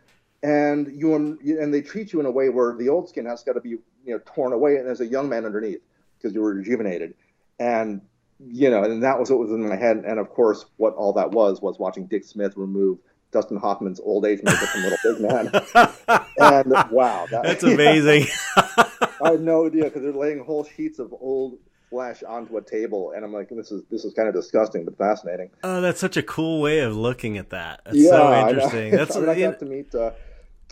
and 0.43 0.89
you 0.89 1.15
and 1.15 1.75
they 1.75 1.83
treat 1.83 2.13
you 2.13 2.21
in 2.21 2.27
a 2.27 2.31
way 2.31 2.49
where 2.49 2.77
the 2.77 2.89
old 2.89 3.09
skin 3.09 3.27
has 3.27 3.43
got 3.43 3.55
to 3.55 3.61
be 3.61 3.71
you 3.71 3.81
know 4.07 4.21
torn 4.25 4.53
away, 4.53 4.77
and 4.77 4.87
there's 4.87 5.01
a 5.01 5.07
young 5.07 5.29
man 5.29 5.45
underneath 5.45 5.81
because 6.17 6.35
you 6.35 6.43
were 6.43 6.55
rejuvenated, 6.55 7.15
and 7.59 8.01
you 8.41 8.71
know, 8.71 8.85
and 8.85 9.03
that 9.03 9.19
was 9.19 9.31
what 9.31 9.41
was 9.41 9.51
in 9.51 9.69
my 9.69 9.77
head. 9.77 9.99
And 10.07 10.19
of 10.19 10.31
course, 10.31 10.65
what 10.77 10.95
all 10.95 11.13
that 11.15 11.31
was 11.31 11.61
was 11.61 11.79
watching 11.79 12.07
Dick 12.07 12.25
Smith 12.25 12.57
remove 12.57 12.99
Dustin 13.33 13.59
Hoffman's 13.59 14.01
old 14.01 14.25
age 14.27 14.41
makeup 14.43 14.69
from 14.69 14.83
Little 14.83 14.99
Big 15.05 15.21
Man. 15.21 15.47
and 16.39 16.91
wow, 16.93 17.27
that, 17.31 17.43
That's 17.43 17.63
amazing. 17.65 18.27
I 18.57 19.33
had 19.33 19.41
no 19.41 19.67
idea 19.67 19.85
because 19.85 20.03
they're 20.03 20.13
laying 20.13 20.45
whole 20.45 20.65
sheets 20.65 20.99
of 20.99 21.13
old 21.13 21.59
flesh 21.91 22.23
onto 22.23 22.57
a 22.57 22.63
table, 22.63 23.13
and 23.15 23.25
I'm 23.25 23.33
like, 23.33 23.49
this 23.49 23.73
is 23.73 23.83
this 23.91 24.05
is 24.05 24.15
kind 24.15 24.29
of 24.29 24.35
disgusting 24.35 24.85
but 24.85 24.97
fascinating. 24.97 25.51
oh, 25.65 25.81
that's 25.81 26.01
such 26.01 26.17
a 26.17 26.23
cool 26.23 26.61
way 26.61 26.81
of 26.81 26.97
looking 26.97 27.39
at 27.39 27.51
that. 27.51 27.83
That's 27.85 27.97
yeah, 27.97 28.11
so 28.11 28.49
interesting. 28.49 28.91
That's 28.93 29.17
I, 29.17 29.21
mean, 29.21 29.29
I 29.29 29.41
got 29.41 29.59
to 29.59 29.65
meet 29.65 29.95
uh, 29.95 30.13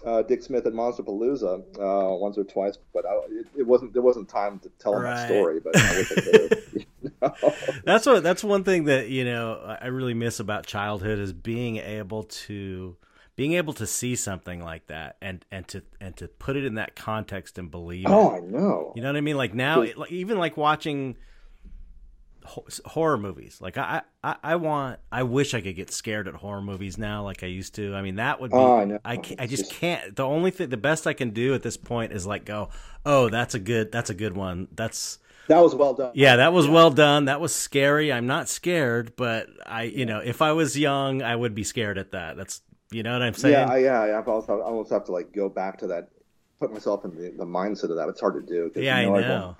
uh, 0.06 0.22
Dick 0.22 0.42
Smith 0.42 0.64
at 0.66 0.72
Monsterpalooza 0.72 1.60
uh, 1.78 2.14
once 2.16 2.38
or 2.38 2.44
twice, 2.44 2.78
but 2.94 3.04
I, 3.04 3.14
it, 3.28 3.46
it 3.58 3.66
wasn't 3.66 3.92
there 3.92 4.02
wasn't 4.02 4.28
time 4.28 4.60
to 4.60 4.70
tell 4.78 4.94
him 4.94 5.02
Right. 5.02 5.16
that 5.16 5.28
story. 5.28 5.60
But 5.60 5.76
I 5.76 5.96
wish 5.96 6.12
I 6.12 6.14
could 6.14 6.62
you 7.02 7.12
know? 7.20 7.54
that's 7.84 8.06
what 8.06 8.22
that's 8.22 8.44
one 8.44 8.64
thing 8.64 8.84
that 8.84 9.08
you 9.08 9.24
know 9.24 9.76
I 9.80 9.88
really 9.88 10.14
miss 10.14 10.40
about 10.40 10.64
childhood 10.64 11.18
is 11.18 11.32
being 11.32 11.78
able 11.78 12.22
to 12.22 12.96
being 13.34 13.52
able 13.54 13.74
to 13.74 13.86
see 13.86 14.14
something 14.16 14.62
like 14.62 14.86
that 14.86 15.16
and 15.20 15.44
and 15.50 15.66
to 15.68 15.82
and 16.00 16.16
to 16.16 16.28
put 16.28 16.56
it 16.56 16.64
in 16.64 16.76
that 16.76 16.94
context 16.96 17.58
and 17.58 17.70
believe 17.70 18.06
oh, 18.08 18.34
it. 18.34 18.38
I 18.38 18.40
know. 18.46 18.92
You 18.94 19.02
know 19.02 19.08
what 19.08 19.16
I 19.16 19.20
mean? 19.20 19.36
Like 19.36 19.54
now, 19.54 19.82
it, 19.82 19.98
like, 19.98 20.12
even 20.12 20.38
like 20.38 20.56
watching 20.56 21.16
horror 22.46 23.18
movies. 23.18 23.58
Like 23.60 23.76
I, 23.78 24.02
I, 24.24 24.36
I 24.42 24.56
want. 24.56 24.98
I 25.12 25.22
wish 25.24 25.54
I 25.54 25.60
could 25.60 25.76
get 25.76 25.90
scared 25.90 26.28
at 26.28 26.34
horror 26.34 26.62
movies 26.62 26.96
now, 26.98 27.22
like 27.24 27.42
I 27.42 27.46
used 27.46 27.74
to. 27.76 27.94
I 27.94 28.02
mean, 28.02 28.16
that 28.16 28.40
would 28.40 28.50
be. 28.50 28.56
Oh, 28.56 28.76
I 28.78 28.84
know. 28.84 28.98
I, 29.04 29.20
I 29.38 29.46
just 29.46 29.70
can't. 29.70 30.16
The 30.16 30.24
only 30.24 30.50
thing, 30.50 30.68
the 30.70 30.76
best 30.76 31.06
I 31.06 31.12
can 31.12 31.30
do 31.30 31.54
at 31.54 31.62
this 31.62 31.76
point 31.76 32.12
is 32.12 32.26
like 32.26 32.44
go, 32.44 32.70
oh, 33.04 33.28
that's 33.28 33.54
a 33.54 33.58
good, 33.58 33.92
that's 33.92 34.10
a 34.10 34.14
good 34.14 34.36
one. 34.36 34.68
That's 34.72 35.18
That 35.48 35.60
was 35.60 35.74
well 35.74 35.94
done. 35.94 36.12
yeah, 36.14 36.36
that 36.36 36.52
was 36.52 36.66
well 36.68 36.90
done. 36.90 37.26
That 37.26 37.40
was 37.40 37.54
scary. 37.54 38.12
I'm 38.12 38.26
not 38.26 38.48
scared, 38.48 39.14
but 39.16 39.48
I, 39.64 39.82
you 39.84 40.06
know, 40.06 40.18
if 40.18 40.42
I 40.42 40.52
was 40.52 40.78
young, 40.78 41.22
I 41.22 41.36
would 41.36 41.54
be 41.54 41.64
scared 41.64 41.98
at 41.98 42.12
that. 42.12 42.36
That's, 42.36 42.62
you 42.90 43.02
know 43.02 43.12
what 43.12 43.22
I'm 43.22 43.34
saying? 43.34 43.52
Yeah, 43.54 43.66
I, 43.72 43.78
yeah, 43.78 44.00
I 44.00 44.22
also, 44.22 44.60
I 44.60 44.64
almost 44.64 44.90
have 44.90 45.04
to 45.06 45.12
like 45.12 45.32
go 45.32 45.48
back 45.48 45.78
to 45.78 45.86
that, 45.88 46.08
put 46.60 46.72
myself 46.72 47.04
in 47.04 47.10
the, 47.14 47.30
the 47.36 47.44
mindset 47.44 47.90
of 47.90 47.96
that. 47.96 48.08
It's 48.08 48.20
hard 48.20 48.46
to 48.46 48.52
do. 48.52 48.70
Yeah, 48.80 49.00
you 49.00 49.08
I 49.14 49.18
everyone- 49.18 49.20
know. 49.22 49.56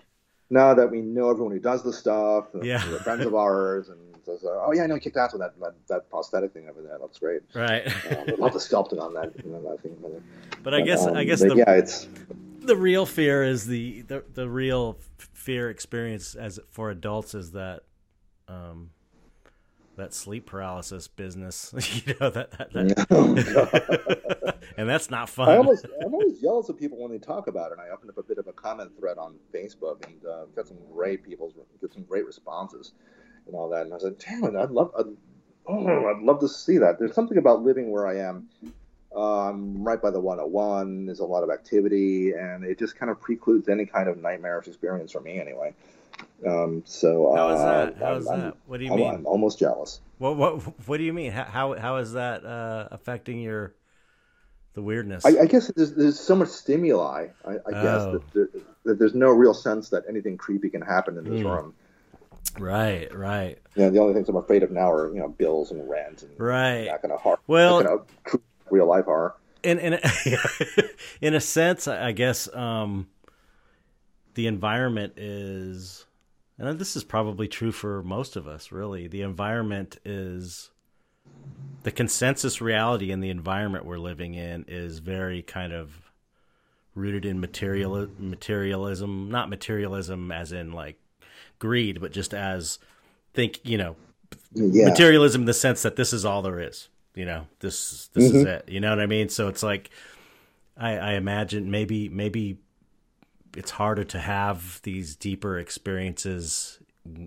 Now 0.51 0.75
that 0.75 0.91
we 0.91 1.01
know 1.01 1.31
everyone 1.31 1.53
who 1.53 1.61
does 1.61 1.83
the 1.83 1.93
stuff, 1.93 2.47
Yeah. 2.63 2.85
they're 2.87 3.01
friends 3.01 3.25
of 3.27 3.35
ours, 3.35 3.89
and 3.89 3.99
says, 4.25 4.45
uh, 4.45 4.65
"Oh 4.65 4.73
yeah, 4.73 4.83
I 4.83 4.87
know 4.87 4.99
kicked 4.99 5.17
ass 5.17 5.33
with 5.33 5.41
that, 5.41 5.59
that 5.61 5.75
that 5.89 6.11
prosthetic 6.11 6.53
thing 6.53 6.69
over 6.69 6.83
there. 6.83 6.99
That's 7.01 7.19
great." 7.19 7.43
Right. 7.55 7.87
Um, 7.87 8.25
I'd 8.29 8.39
love 8.39 8.53
to 8.53 8.59
sculpt 8.59 8.93
it 8.93 8.99
on 8.99 9.15
that. 9.15 9.33
You 9.45 9.53
know, 9.53 9.63
that 9.71 9.83
thing, 9.83 9.97
but, 10.03 10.63
but 10.63 10.75
I 10.75 10.81
guess, 10.81 11.07
I 11.07 11.21
um, 11.21 11.27
guess 11.27 11.41
the 11.41 11.55
yeah, 11.55 11.73
it's 11.73 12.09
the 12.61 12.77
real 12.77 13.07
fear 13.07 13.45
is 13.45 13.67
the 13.67 14.03
the, 14.03 14.25
the 14.35 14.49
real 14.49 14.99
fear 15.19 15.71
experience 15.71 16.35
as 16.35 16.59
for 16.71 16.91
adults 16.91 17.35
is 17.35 17.53
that 17.53 17.83
um 18.49 18.91
that 19.97 20.15
sleep 20.15 20.47
paralysis 20.47 21.09
business 21.09 21.73
you 22.07 22.15
know 22.21 22.31
that, 22.31 22.51
that, 22.53 22.73
that 22.73 24.59
and 24.77 24.89
that's 24.89 25.11
not 25.11 25.29
fun 25.29 25.49
I 25.49 25.57
almost 25.57 25.87
I'm 26.05 26.15
always 26.15 26.41
jealous 26.41 26.69
of 26.69 26.79
people 26.79 26.99
when 26.99 27.11
they 27.11 27.19
talk 27.19 27.47
about 27.49 27.73
it. 27.73 27.79
And 27.79 27.81
I 27.81 27.91
opened 27.93 28.11
up 28.11 28.19
a 28.19 28.23
bit 28.23 28.39
of 28.39 28.47
a 28.47 28.53
comment 28.53 28.93
thread 28.99 29.19
on 29.19 29.37
Facebook 29.53 30.05
and 30.07 30.25
uh, 30.25 30.45
got 30.55 30.69
some 30.69 30.79
great 30.93 31.23
people's 31.23 31.55
get 31.81 31.93
some 31.93 32.05
great 32.05 32.27
responses 32.27 32.93
and 33.47 33.55
all 33.55 33.69
that. 33.71 33.83
And 33.83 33.93
I 33.93 33.97
was 33.97 34.05
like, 34.05 34.19
damn 34.19 34.45
it, 34.45 34.57
I'd 34.57 34.71
love 34.71 34.93
I'd, 34.99 35.07
oh, 35.67 36.07
I'd 36.07 36.23
love 36.23 36.41
to 36.41 36.49
see 36.49 36.79
that. 36.79 36.99
There's 36.99 37.15
something 37.15 37.39
about 37.39 37.63
living 37.63 37.91
where 37.91 38.07
I 38.07 38.19
am. 38.19 38.49
Uh, 39.15 39.49
I'm 39.49 39.83
right 39.83 40.01
by 40.01 40.11
the 40.11 40.21
101. 40.21 41.07
There's 41.07 41.21
a 41.21 41.25
lot 41.25 41.43
of 41.43 41.49
activity, 41.49 42.33
and 42.33 42.65
it 42.65 42.79
just 42.79 42.97
kind 42.97 43.11
of 43.11 43.19
precludes 43.19 43.69
any 43.69 43.87
kind 43.87 44.09
of 44.11 44.19
nightmarish 44.19 44.67
experience 44.67 45.11
for 45.11 45.21
me, 45.21 45.41
anyway. 45.41 45.73
Um, 46.47 46.83
so 46.85 47.35
how 47.35 47.49
is 47.51 47.61
uh, 47.61 47.65
that 47.87 47.97
how 47.99 48.05
I'm- 48.07 48.19
is 48.21 48.27
I'm- 48.29 48.41
that 48.41 48.57
what 48.67 48.79
do 48.79 48.85
you 48.85 48.93
I'm, 48.93 48.97
mean 48.99 49.15
I'm 49.15 49.27
almost 49.27 49.59
jealous. 49.59 50.01
what 50.19 50.37
what 50.37 50.61
what 50.89 50.97
do 50.99 51.05
you 51.05 51.13
mean 51.13 51.33
how 51.33 51.75
how, 51.75 51.97
is 51.97 52.13
that 52.13 52.45
uh 52.45 52.89
affecting 52.91 53.41
your 53.41 53.75
the 54.75 54.83
weirdness 54.83 55.25
I, 55.25 55.41
I 55.41 55.47
guess 55.47 55.69
there's, 55.75 55.95
there's 55.95 56.21
so 56.21 56.37
much 56.37 56.49
stimuli. 56.49 57.29
I, 57.47 57.51
I 57.51 57.71
guess 57.73 58.03
Oh. 58.03 58.13
that, 58.13 58.33
there, 58.35 58.49
that 58.85 58.99
there's 58.99 59.15
no 59.15 59.31
real 59.31 59.55
sense 59.55 59.89
that 59.89 60.05
anything 60.09 60.37
creepy 60.37 60.69
can 60.69 60.83
happen 60.83 61.17
in 61.17 61.25
this 61.25 61.41
Hmm. 61.41 61.49
room. 61.49 61.75
right 62.59 63.13
right 63.17 63.59
Yeah, 63.75 63.89
the 63.89 63.99
only 63.99 64.13
things 64.15 64.29
I'm 64.29 64.37
afraid 64.37 64.63
of 64.63 64.71
now 64.71 64.91
are 64.93 65.09
you 65.13 65.21
know 65.21 65.29
bills 65.29 65.71
and 65.71 65.89
rent 65.89 66.23
and 66.23 66.39
right 66.39 66.87
Not 66.87 67.05
of 67.11 67.21
horror. 67.21 67.39
Well- 67.47 67.81
of 68.01 68.07
true 68.27 68.43
real 68.71 68.87
life 68.87 69.07
horror. 69.07 69.35
in 69.63 69.79
in 69.79 69.95
a, 69.95 70.01
in 71.23 71.35
a 71.35 71.41
sense, 71.41 71.89
I 71.89 72.13
guess 72.13 72.53
um, 72.55 73.09
the 74.35 74.47
environment 74.47 75.15
is 75.17 76.05
and 76.59 76.79
this 76.79 76.97
is 76.97 77.05
probably 77.05 77.49
true 77.49 77.73
for 77.73 78.03
most 78.03 78.37
of 78.37 78.47
us, 78.47 78.73
really. 78.73 79.09
The 79.09 79.23
environment 79.23 79.99
is 80.05 80.71
the 81.83 81.91
consensus 81.91 82.61
reality 82.61 83.11
in 83.11 83.21
the 83.21 83.31
environment 83.31 83.85
we're 83.85 83.99
living 83.99 84.35
in 84.35 84.65
is 84.69 84.99
very 84.99 85.43
kind 85.43 85.73
of 85.73 86.11
rooted 86.95 87.25
in 87.25 87.41
material 87.41 88.09
materialism, 88.19 89.31
not 89.31 89.51
materialism 89.51 90.33
as 90.33 90.53
in 90.53 90.73
like 90.73 90.99
greed, 91.59 92.01
but 92.01 92.13
just 92.13 92.33
as 92.33 92.79
think, 93.35 93.61
you 93.65 93.77
know, 93.77 93.97
yeah. 94.53 94.89
materialism 94.89 95.43
in 95.43 95.47
the 95.47 95.55
sense 95.55 95.83
that 95.83 95.97
this 95.97 96.13
is 96.13 96.25
all 96.25 96.43
there 96.43 96.61
is. 96.61 96.89
You 97.15 97.25
know, 97.25 97.47
this 97.61 98.09
this 98.13 98.29
mm-hmm. 98.29 98.37
is 98.37 98.45
it. 98.45 98.69
You 98.69 98.81
know 98.81 98.91
what 98.91 99.01
I 99.01 99.07
mean? 99.07 99.29
So 99.29 99.49
it's 99.49 99.63
like 99.63 99.91
I, 100.77 100.97
I 100.97 101.13
imagine 101.13 101.71
maybe 101.71 102.09
maybe 102.09 102.59
it's 103.57 103.71
harder 103.71 104.05
to 104.05 104.19
have 104.19 104.81
these 104.83 105.17
deeper 105.17 105.59
experiences 105.59 106.79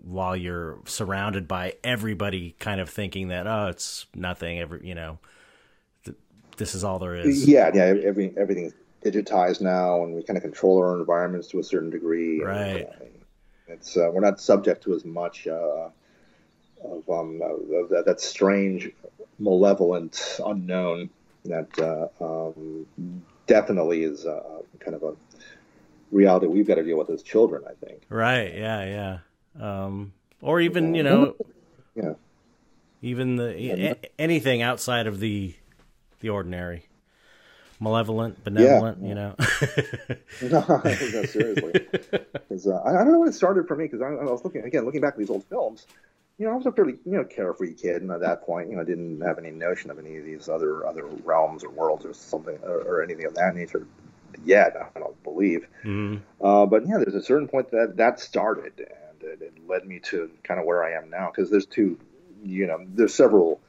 while 0.03 0.35
you're 0.35 0.79
surrounded 0.85 1.47
by 1.47 1.73
everybody 1.83 2.55
kind 2.59 2.81
of 2.81 2.89
thinking 2.89 3.29
that 3.29 3.47
oh 3.47 3.67
it's 3.67 4.05
nothing 4.13 4.59
every 4.59 4.85
you 4.85 4.95
know 4.95 5.17
th- 6.03 6.17
this 6.57 6.75
is 6.75 6.83
all 6.83 6.99
there 6.99 7.15
is. 7.15 7.47
Yeah 7.47 7.71
yeah 7.73 7.93
every 8.03 8.33
everything's 8.37 8.73
digitized 9.03 9.61
now 9.61 10.03
and 10.03 10.15
we 10.15 10.23
kind 10.23 10.37
of 10.37 10.43
control 10.43 10.77
our 10.79 10.99
environments 10.99 11.47
to 11.49 11.59
a 11.59 11.63
certain 11.63 11.89
degree. 11.89 12.41
Right. 12.41 12.77
and, 12.77 12.85
uh, 12.85 13.05
it's 13.69 13.95
uh, 13.95 14.09
we're 14.11 14.21
not 14.21 14.39
subject 14.39 14.83
to 14.83 14.95
as 14.95 15.05
much 15.05 15.47
uh, 15.47 15.89
of, 16.83 17.09
um, 17.09 17.39
of 17.41 17.89
that, 17.89 18.03
that, 18.05 18.19
strange 18.19 18.89
malevolent 19.37 20.39
unknown 20.43 21.09
that 21.45 21.79
uh, 21.79 22.07
um, 22.19 22.85
definitely 23.47 24.03
is 24.03 24.25
uh, 24.25 24.61
kind 24.79 24.95
of 24.95 25.03
a 25.03 25.13
reality 26.11 26.47
we've 26.47 26.67
got 26.67 26.75
to 26.75 26.83
deal 26.83 26.97
with 26.97 27.09
as 27.09 27.23
children 27.23 27.63
i 27.69 27.85
think 27.85 28.01
right 28.09 28.55
yeah 28.55 28.83
yeah 28.83 29.17
um, 29.59 30.13
or 30.41 30.61
even 30.61 30.95
you 30.95 31.03
know, 31.03 31.35
yeah, 31.95 32.13
even 33.01 33.35
the 33.35 33.59
yeah. 33.59 33.93
anything 34.17 34.61
outside 34.61 35.07
of 35.07 35.19
the 35.19 35.53
the 36.21 36.29
ordinary, 36.29 36.85
malevolent, 37.79 38.43
benevolent. 38.43 38.99
Yeah. 39.01 39.07
You 39.07 39.15
know. 39.15 39.35
no, 40.43 40.81
no, 40.83 41.23
seriously, 41.23 41.71
because 41.91 42.67
uh, 42.67 42.81
I, 42.85 42.89
I, 42.89 43.03
don't 43.03 43.13
know 43.13 43.19
when 43.19 43.29
it 43.29 43.33
started 43.33 43.67
for 43.67 43.75
me 43.75 43.85
because 43.85 44.01
I, 44.01 44.07
I, 44.07 44.23
was 44.23 44.43
looking 44.43 44.63
again, 44.63 44.85
looking 44.85 45.01
back 45.01 45.13
at 45.13 45.19
these 45.19 45.29
old 45.29 45.43
films. 45.45 45.85
You 46.37 46.45
know, 46.45 46.53
I 46.53 46.55
was 46.55 46.65
a 46.65 46.71
fairly 46.71 46.93
you 47.05 47.17
know 47.17 47.25
carefree 47.25 47.73
kid, 47.73 48.01
and 48.01 48.11
at 48.11 48.21
that 48.21 48.43
point, 48.43 48.69
you 48.69 48.75
know, 48.75 48.81
I 48.81 48.85
didn't 48.85 49.19
have 49.21 49.39
any 49.39 49.51
notion 49.51 49.91
of 49.91 49.99
any 49.99 50.17
of 50.17 50.25
these 50.25 50.47
other 50.47 50.85
other 50.85 51.05
realms 51.25 51.65
or 51.65 51.69
worlds 51.69 52.05
or 52.05 52.13
something 52.13 52.57
or, 52.63 52.77
or 52.79 53.03
anything 53.03 53.25
of 53.25 53.35
that 53.35 53.55
nature 53.55 53.85
yet. 54.45 54.75
I 54.95 54.99
don't 54.99 55.21
believe. 55.23 55.67
Mm-hmm. 55.83 56.45
Uh, 56.45 56.65
but 56.65 56.87
yeah, 56.87 56.97
there's 56.97 57.15
a 57.15 57.23
certain 57.23 57.47
point 57.47 57.71
that 57.71 57.97
that 57.97 58.19
started, 58.19 58.73
it, 59.21 59.41
it 59.41 59.67
led 59.67 59.85
me 59.85 59.99
to 59.99 60.29
kind 60.43 60.59
of 60.59 60.65
where 60.65 60.83
I 60.83 60.93
am 60.93 61.09
now 61.09 61.31
because 61.33 61.49
there's 61.49 61.65
two, 61.65 61.99
you 62.43 62.67
know, 62.67 62.79
there's 62.87 63.13
several 63.13 63.59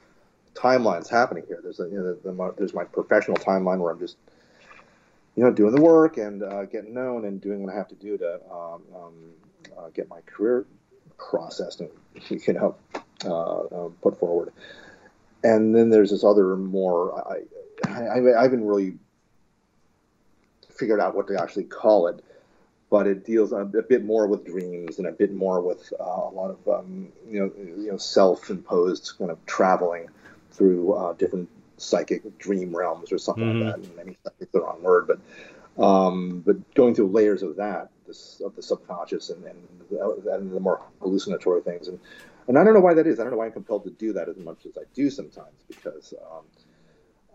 timelines 0.54 1.08
happening 1.08 1.44
here. 1.46 1.60
There's 1.62 1.80
a, 1.80 1.84
you 1.84 1.98
know, 1.98 2.14
the, 2.14 2.32
the, 2.32 2.54
there's 2.56 2.74
my 2.74 2.84
professional 2.84 3.36
timeline 3.36 3.78
where 3.78 3.92
I'm 3.92 3.98
just, 3.98 4.16
you 5.36 5.44
know, 5.44 5.52
doing 5.52 5.74
the 5.74 5.80
work 5.80 6.16
and 6.16 6.42
uh, 6.42 6.64
getting 6.64 6.94
known 6.94 7.24
and 7.24 7.40
doing 7.40 7.62
what 7.62 7.72
I 7.72 7.76
have 7.76 7.88
to 7.88 7.94
do 7.94 8.18
to 8.18 8.40
um, 8.50 8.82
um, 8.94 9.14
uh, 9.78 9.88
get 9.94 10.08
my 10.08 10.20
career 10.22 10.66
processed 11.18 11.80
and 11.80 11.90
you 12.46 12.52
know 12.54 12.74
uh, 13.24 13.60
uh 13.60 13.88
put 14.02 14.18
forward. 14.18 14.52
And 15.42 15.74
then 15.74 15.88
there's 15.88 16.10
this 16.10 16.24
other 16.24 16.56
more 16.56 17.14
I, 17.28 17.40
I, 17.88 18.38
I 18.38 18.42
haven't 18.42 18.66
really 18.66 18.98
figured 20.80 21.00
out 21.00 21.14
what 21.14 21.28
to 21.28 21.40
actually 21.40 21.64
call 21.64 22.08
it 22.08 22.24
but 22.90 23.06
it 23.06 23.24
deals 23.24 23.52
a, 23.52 23.58
a, 23.58 23.82
bit 23.82 24.04
more 24.04 24.26
with 24.26 24.44
dreams 24.44 24.98
and 24.98 25.06
a 25.06 25.12
bit 25.12 25.32
more 25.32 25.60
with 25.60 25.92
uh, 25.98 26.02
a 26.02 26.32
lot 26.34 26.50
of 26.50 26.68
um, 26.68 27.08
you 27.28 27.38
know 27.38 27.50
you 27.56 27.90
know 27.90 27.96
self-imposed 27.96 29.12
kind 29.16 29.30
of 29.30 29.38
traveling 29.46 30.08
through 30.50 30.92
uh, 30.92 31.12
different 31.14 31.48
psychic 31.76 32.36
dream 32.38 32.76
realms 32.76 33.12
or 33.12 33.18
something 33.18 33.44
mm-hmm. 33.44 33.62
like 33.62 33.76
that. 33.76 33.86
And 33.86 33.96
maybe 33.96 34.18
that's 34.24 34.52
the 34.52 34.60
wrong 34.60 34.82
word, 34.82 35.06
but 35.06 35.82
um, 35.82 36.40
but 36.40 36.74
going 36.74 36.94
through 36.94 37.08
layers 37.08 37.42
of 37.42 37.56
that, 37.56 37.90
this 38.06 38.42
of 38.44 38.56
the 38.56 38.62
subconscious 38.62 39.30
and 39.30 39.44
and 39.44 39.58
the, 39.88 40.32
and 40.34 40.52
the 40.52 40.60
more 40.60 40.82
hallucinatory 41.00 41.62
things 41.62 41.88
and. 41.88 41.98
And 42.48 42.58
I 42.58 42.64
don't 42.64 42.74
know 42.74 42.80
why 42.80 42.94
that 42.94 43.06
is. 43.06 43.20
I 43.20 43.22
don't 43.22 43.30
know 43.30 43.38
why 43.38 43.46
I'm 43.46 43.52
compelled 43.52 43.84
to 43.84 43.90
do 43.90 44.12
that 44.14 44.28
as 44.28 44.36
much 44.38 44.66
as 44.66 44.76
I 44.76 44.82
do 44.92 45.08
sometimes, 45.08 45.54
because, 45.68 46.12
um, 46.32 46.44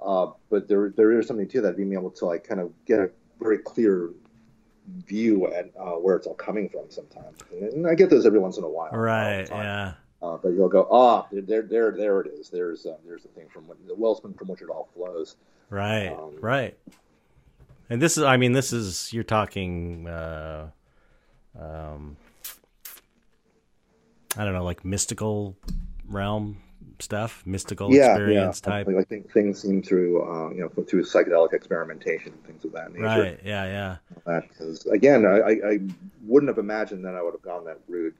uh, 0.06 0.32
but 0.50 0.68
there 0.68 0.90
there 0.90 1.18
is 1.18 1.26
something 1.26 1.48
to 1.48 1.62
that, 1.62 1.78
being 1.78 1.94
able 1.94 2.10
to 2.10 2.26
like 2.26 2.46
kind 2.46 2.60
of 2.60 2.74
get 2.86 3.00
a 3.00 3.10
very 3.40 3.58
clear 3.60 4.12
view 5.08 5.48
at 5.48 5.72
uh, 5.80 5.92
where 5.92 6.16
it's 6.16 6.28
all 6.28 6.36
coming 6.36 6.70
from 6.70 6.90
sometimes. 6.90 7.38
And 7.52 7.88
I 7.88 7.96
get 7.96 8.10
those 8.10 8.26
every 8.26 8.40
once 8.40 8.58
in 8.58 8.64
a 8.64 8.70
while. 8.70 8.92
Right. 8.92 9.48
Yeah. 9.50 9.94
Uh, 10.22 10.38
but 10.38 10.50
you'll 10.50 10.70
go, 10.70 10.88
ah, 10.92 11.28
oh, 11.32 11.42
there, 11.42 11.62
there, 11.62 11.92
there 11.92 12.22
it 12.22 12.28
is. 12.28 12.50
There's, 12.50 12.86
uh, 12.86 12.98
there's 13.06 13.24
the 13.24 13.30
thing 13.30 13.48
from 13.52 13.66
the 13.88 13.96
wellspring 13.96 14.34
from 14.34 14.48
which 14.48 14.62
it 14.62 14.70
all 14.70 14.90
flows. 14.96 15.36
Right. 15.70 16.08
Um, 16.08 16.36
right. 16.40 16.78
And 17.90 18.02
this 18.02 18.18
is, 18.18 18.24
I 18.24 18.38
mean, 18.38 18.54
this 18.54 18.74
is 18.74 19.14
you're 19.14 19.24
talking, 19.24 20.08
uh, 20.08 20.70
um, 21.60 22.18
I 24.38 24.44
don't 24.44 24.54
know, 24.54 24.64
like 24.64 24.84
mystical 24.84 25.56
realm 26.08 26.58
stuff, 27.02 27.44
mystical 27.46 27.94
yeah, 27.94 28.12
experience 28.12 28.62
yeah. 28.64 28.72
type. 28.72 28.88
Like, 28.88 29.12
like 29.12 29.32
things 29.32 29.62
seem 29.62 29.82
through, 29.82 30.22
uh, 30.24 30.50
you 30.50 30.62
know, 30.62 30.70
through 30.84 31.04
psychedelic 31.04 31.54
experimentation, 31.54 32.32
things 32.46 32.64
of 32.66 32.72
that 32.74 32.92
nature. 32.92 33.04
Right. 33.04 33.40
Yeah. 33.44 33.98
Yeah. 34.26 34.42
Because 34.42 34.86
again, 34.88 35.26
I, 35.26 35.52
I 35.68 35.80
wouldn't 36.24 36.50
have 36.50 36.58
imagined 36.58 37.06
that 37.06 37.16
I 37.16 37.22
would 37.22 37.34
have 37.34 37.42
gone 37.42 37.66
that 37.66 37.80
route. 37.88 38.16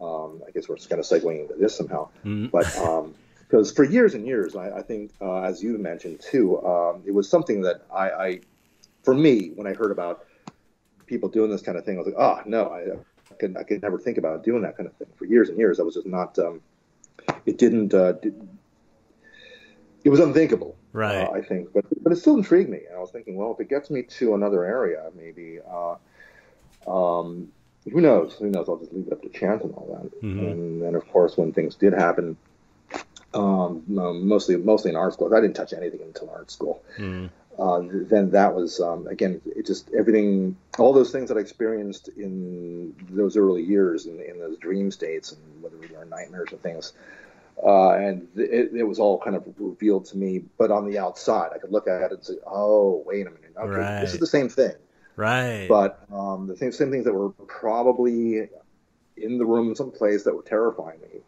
Um, 0.00 0.42
I 0.46 0.50
guess 0.50 0.68
we're 0.68 0.76
just 0.76 0.90
kind 0.90 0.98
of 0.98 1.06
segueing 1.06 1.42
into 1.42 1.54
this 1.54 1.76
somehow, 1.76 2.08
mm-hmm. 2.24 2.46
but 2.46 2.64
because 3.46 3.70
um, 3.70 3.74
for 3.76 3.84
years 3.84 4.14
and 4.14 4.26
years, 4.26 4.56
I, 4.56 4.78
I 4.78 4.82
think, 4.82 5.12
uh, 5.20 5.42
as 5.42 5.62
you 5.62 5.78
mentioned 5.78 6.20
too, 6.20 6.64
um, 6.66 7.02
it 7.06 7.12
was 7.12 7.28
something 7.28 7.60
that 7.60 7.82
I, 7.94 8.10
I, 8.10 8.40
for 9.04 9.14
me, 9.14 9.52
when 9.54 9.66
I 9.68 9.74
heard 9.74 9.92
about 9.92 10.24
people 11.06 11.28
doing 11.28 11.50
this 11.50 11.62
kind 11.62 11.78
of 11.78 11.84
thing, 11.84 11.96
I 11.96 11.98
was 11.98 12.06
like, 12.08 12.16
oh 12.18 12.40
no, 12.46 12.68
I, 12.68 12.96
I 13.30 13.34
could, 13.38 13.56
I 13.56 13.62
could 13.62 13.82
never 13.82 13.98
think 13.98 14.18
about 14.18 14.42
doing 14.42 14.62
that 14.62 14.76
kind 14.76 14.88
of 14.88 14.96
thing. 14.96 15.08
For 15.14 15.26
years 15.26 15.50
and 15.50 15.58
years, 15.58 15.78
I 15.78 15.84
was 15.84 15.94
just 15.94 16.06
not. 16.06 16.36
Um, 16.38 16.60
it 17.46 17.58
didn't. 17.58 17.94
Uh, 17.94 18.12
did, 18.12 18.48
it 20.04 20.08
was 20.08 20.20
unthinkable, 20.20 20.76
right? 20.92 21.26
Uh, 21.26 21.30
I 21.32 21.42
think, 21.42 21.72
but 21.72 21.84
but 22.02 22.12
it 22.12 22.16
still 22.16 22.36
intrigued 22.36 22.70
me, 22.70 22.80
and 22.88 22.96
I 22.96 23.00
was 23.00 23.10
thinking, 23.10 23.36
well, 23.36 23.52
if 23.52 23.60
it 23.60 23.68
gets 23.68 23.90
me 23.90 24.02
to 24.02 24.34
another 24.34 24.64
area, 24.64 25.10
maybe. 25.16 25.58
Uh, 25.60 25.96
um, 26.86 27.52
who 27.90 28.00
knows? 28.00 28.34
Who 28.34 28.48
knows? 28.48 28.68
I'll 28.68 28.78
just 28.78 28.92
leave 28.92 29.08
it 29.08 29.12
up 29.12 29.22
to 29.22 29.28
chance 29.28 29.64
and 29.64 29.72
all 29.74 30.00
that. 30.00 30.22
Mm-hmm. 30.22 30.46
And 30.46 30.82
then, 30.82 30.94
of 30.94 31.08
course, 31.08 31.36
when 31.36 31.52
things 31.52 31.74
did 31.74 31.92
happen, 31.92 32.36
um, 33.34 33.82
um, 33.98 34.28
mostly 34.28 34.56
mostly 34.56 34.90
in 34.90 34.96
art 34.96 35.14
school, 35.14 35.34
I 35.34 35.40
didn't 35.40 35.56
touch 35.56 35.72
anything 35.72 36.00
until 36.02 36.30
art 36.30 36.50
school. 36.50 36.82
Mm. 36.98 37.30
Uh, 37.58 37.82
then 38.08 38.30
that 38.30 38.54
was 38.54 38.80
um, 38.80 39.06
again, 39.08 39.40
it 39.44 39.66
just 39.66 39.90
everything, 39.92 40.56
all 40.78 40.92
those 40.92 41.10
things 41.10 41.28
that 41.28 41.36
I 41.36 41.40
experienced 41.40 42.08
in 42.08 42.94
those 43.10 43.36
early 43.36 43.62
years, 43.62 44.06
in, 44.06 44.20
in 44.20 44.38
those 44.38 44.56
dream 44.58 44.90
states, 44.90 45.32
and 45.32 45.62
whether 45.62 45.76
they 45.76 45.94
were 45.94 46.04
nightmares 46.04 46.52
or 46.52 46.56
things, 46.58 46.92
uh, 47.64 47.92
and 47.92 48.28
it, 48.36 48.70
it, 48.74 48.82
was 48.84 48.98
all 48.98 49.20
kind 49.20 49.36
of 49.36 49.44
revealed 49.58 50.04
to 50.06 50.16
me. 50.16 50.42
But 50.58 50.70
on 50.70 50.90
the 50.90 50.98
outside, 50.98 51.50
I 51.54 51.58
could 51.58 51.70
look 51.70 51.86
at 51.86 52.02
it 52.02 52.12
and 52.12 52.24
say, 52.24 52.34
"Oh, 52.46 53.02
wait 53.06 53.26
a 53.26 53.30
minute, 53.30 53.54
okay, 53.56 53.68
right. 53.68 54.00
this 54.00 54.14
is 54.14 54.20
the 54.20 54.26
same 54.26 54.48
thing." 54.48 54.74
Right. 55.16 55.66
But 55.68 56.04
um, 56.12 56.46
the 56.46 56.56
same 56.56 56.72
same 56.72 56.90
things 56.90 57.04
that 57.04 57.12
were 57.12 57.30
probably 57.30 58.48
in 59.16 59.38
the 59.38 59.44
room 59.44 59.74
someplace 59.74 60.24
that 60.24 60.34
were 60.34 60.42
terrifying 60.42 61.00
me, 61.00 61.20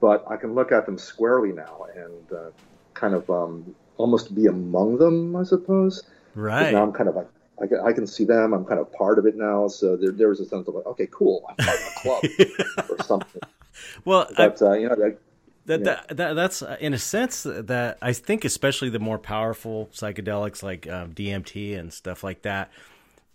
but 0.00 0.24
I 0.28 0.36
can 0.36 0.54
look 0.54 0.72
at 0.72 0.86
them 0.86 0.98
squarely 0.98 1.52
now 1.52 1.86
and 1.94 2.32
uh, 2.32 2.50
kind 2.94 3.14
of 3.14 3.28
um, 3.30 3.74
almost 3.96 4.34
be 4.34 4.46
among 4.46 4.98
them, 4.98 5.36
I 5.36 5.44
suppose. 5.44 6.02
Right. 6.34 6.72
Now 6.72 6.82
I'm 6.82 6.92
kind 6.92 7.08
of 7.08 7.16
like 7.16 7.28
I 7.62 7.66
can, 7.66 7.80
I 7.80 7.92
can 7.92 8.06
see 8.06 8.24
them. 8.24 8.54
I'm 8.54 8.64
kind 8.64 8.80
of 8.80 8.90
part 8.92 9.18
of 9.18 9.26
it 9.26 9.36
now. 9.36 9.68
So 9.68 9.96
there, 9.96 10.12
there 10.12 10.28
was 10.28 10.40
a 10.40 10.46
sense 10.46 10.66
of 10.66 10.74
like, 10.74 10.86
okay, 10.86 11.08
cool. 11.10 11.44
I'm 11.48 11.56
part 11.56 11.78
of 11.78 11.86
a 11.86 12.00
club 12.00 12.88
or 12.90 13.04
something. 13.04 13.42
Well, 14.04 14.30
but, 14.36 14.62
I, 14.62 14.66
uh, 14.66 14.72
you 14.72 14.88
know, 14.88 15.16
that, 15.66 15.84
that, 15.84 16.08
that, 16.08 16.16
that, 16.16 16.32
that's 16.34 16.62
uh, 16.62 16.76
in 16.80 16.94
a 16.94 16.98
sense 16.98 17.42
that 17.44 17.98
I 18.00 18.12
think, 18.12 18.44
especially 18.44 18.90
the 18.90 18.98
more 18.98 19.18
powerful 19.18 19.88
psychedelics 19.92 20.62
like 20.62 20.88
um, 20.88 21.12
DMT 21.12 21.78
and 21.78 21.92
stuff 21.92 22.24
like 22.24 22.42
that. 22.42 22.70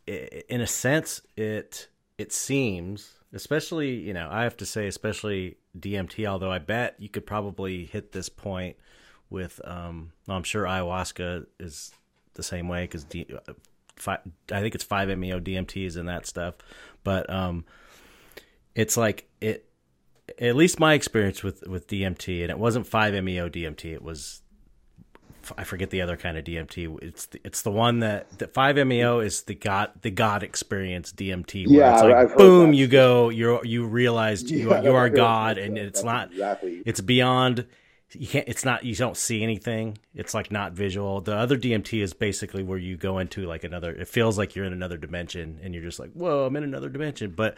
In 0.07 0.61
a 0.61 0.67
sense, 0.67 1.21
it 1.35 1.87
it 2.17 2.31
seems, 2.31 3.13
especially 3.33 3.95
you 3.95 4.13
know, 4.13 4.27
I 4.31 4.43
have 4.43 4.57
to 4.57 4.65
say, 4.65 4.87
especially 4.87 5.57
DMT. 5.77 6.25
Although 6.27 6.51
I 6.51 6.59
bet 6.59 6.95
you 6.99 7.09
could 7.09 7.25
probably 7.25 7.85
hit 7.85 8.11
this 8.11 8.29
point 8.29 8.75
with 9.29 9.59
um, 9.65 10.11
I'm 10.27 10.43
sure 10.43 10.65
ayahuasca 10.65 11.45
is 11.59 11.91
the 12.35 12.43
same 12.43 12.67
way 12.67 12.83
because 12.83 13.05
I 14.05 14.17
think 14.61 14.75
it's 14.75 14.85
5-MeO 14.85 15.39
DMTs 15.39 15.97
and 15.97 16.07
that 16.07 16.27
stuff, 16.27 16.55
but 17.03 17.29
um, 17.29 17.65
it's 18.75 18.97
like 18.97 19.27
it. 19.41 19.67
At 20.39 20.55
least 20.55 20.79
my 20.79 20.93
experience 20.93 21.43
with 21.43 21.67
with 21.67 21.87
DMT, 21.87 22.41
and 22.41 22.49
it 22.49 22.57
wasn't 22.57 22.89
5-MeO 22.89 23.49
DMT. 23.49 23.93
It 23.93 24.01
was 24.01 24.41
I 25.57 25.63
forget 25.63 25.89
the 25.89 26.01
other 26.01 26.17
kind 26.17 26.37
of 26.37 26.43
DMT. 26.43 26.99
It's 27.01 27.25
the, 27.27 27.41
it's 27.43 27.61
the 27.61 27.71
one 27.71 27.99
that 27.99 28.39
the 28.39 28.47
five 28.47 28.75
MEO 28.75 29.19
is 29.19 29.43
the 29.43 29.55
God 29.55 29.91
the 30.01 30.11
God 30.11 30.43
experience 30.43 31.11
DMT. 31.11 31.67
Where 31.67 31.77
Yeah, 31.77 31.93
it's 31.93 32.03
like 32.03 32.15
I've 32.15 32.37
boom, 32.37 32.73
you 32.73 32.87
go, 32.87 33.29
you 33.29 33.59
you 33.63 33.85
realized 33.85 34.49
you 34.49 34.69
Yeah, 34.69 34.81
you 34.81 34.95
are 34.95 35.09
God, 35.09 35.57
and 35.57 35.77
it's 35.77 36.03
not 36.03 36.31
exactly. 36.31 36.81
it's 36.85 37.01
beyond. 37.01 37.67
You 38.11 38.27
can't. 38.27 38.47
It's 38.47 38.63
not. 38.63 38.85
You 38.85 38.95
don't 38.95 39.17
see 39.17 39.43
anything. 39.43 39.97
It's 40.13 40.33
like 40.33 40.51
not 40.51 40.73
visual. 40.73 41.21
The 41.21 41.35
other 41.35 41.57
DMT 41.57 42.01
is 42.01 42.13
basically 42.13 42.63
where 42.63 42.77
you 42.77 42.97
go 42.97 43.17
into 43.19 43.45
like 43.45 43.63
another. 43.63 43.91
It 43.91 44.07
feels 44.07 44.37
like 44.37 44.55
you're 44.55 44.65
in 44.65 44.73
another 44.73 44.97
dimension, 44.97 45.59
and 45.61 45.73
you're 45.73 45.83
just 45.83 45.99
like, 45.99 46.11
whoa, 46.13 46.45
I'm 46.45 46.55
in 46.55 46.63
another 46.63 46.89
dimension. 46.89 47.33
But 47.35 47.57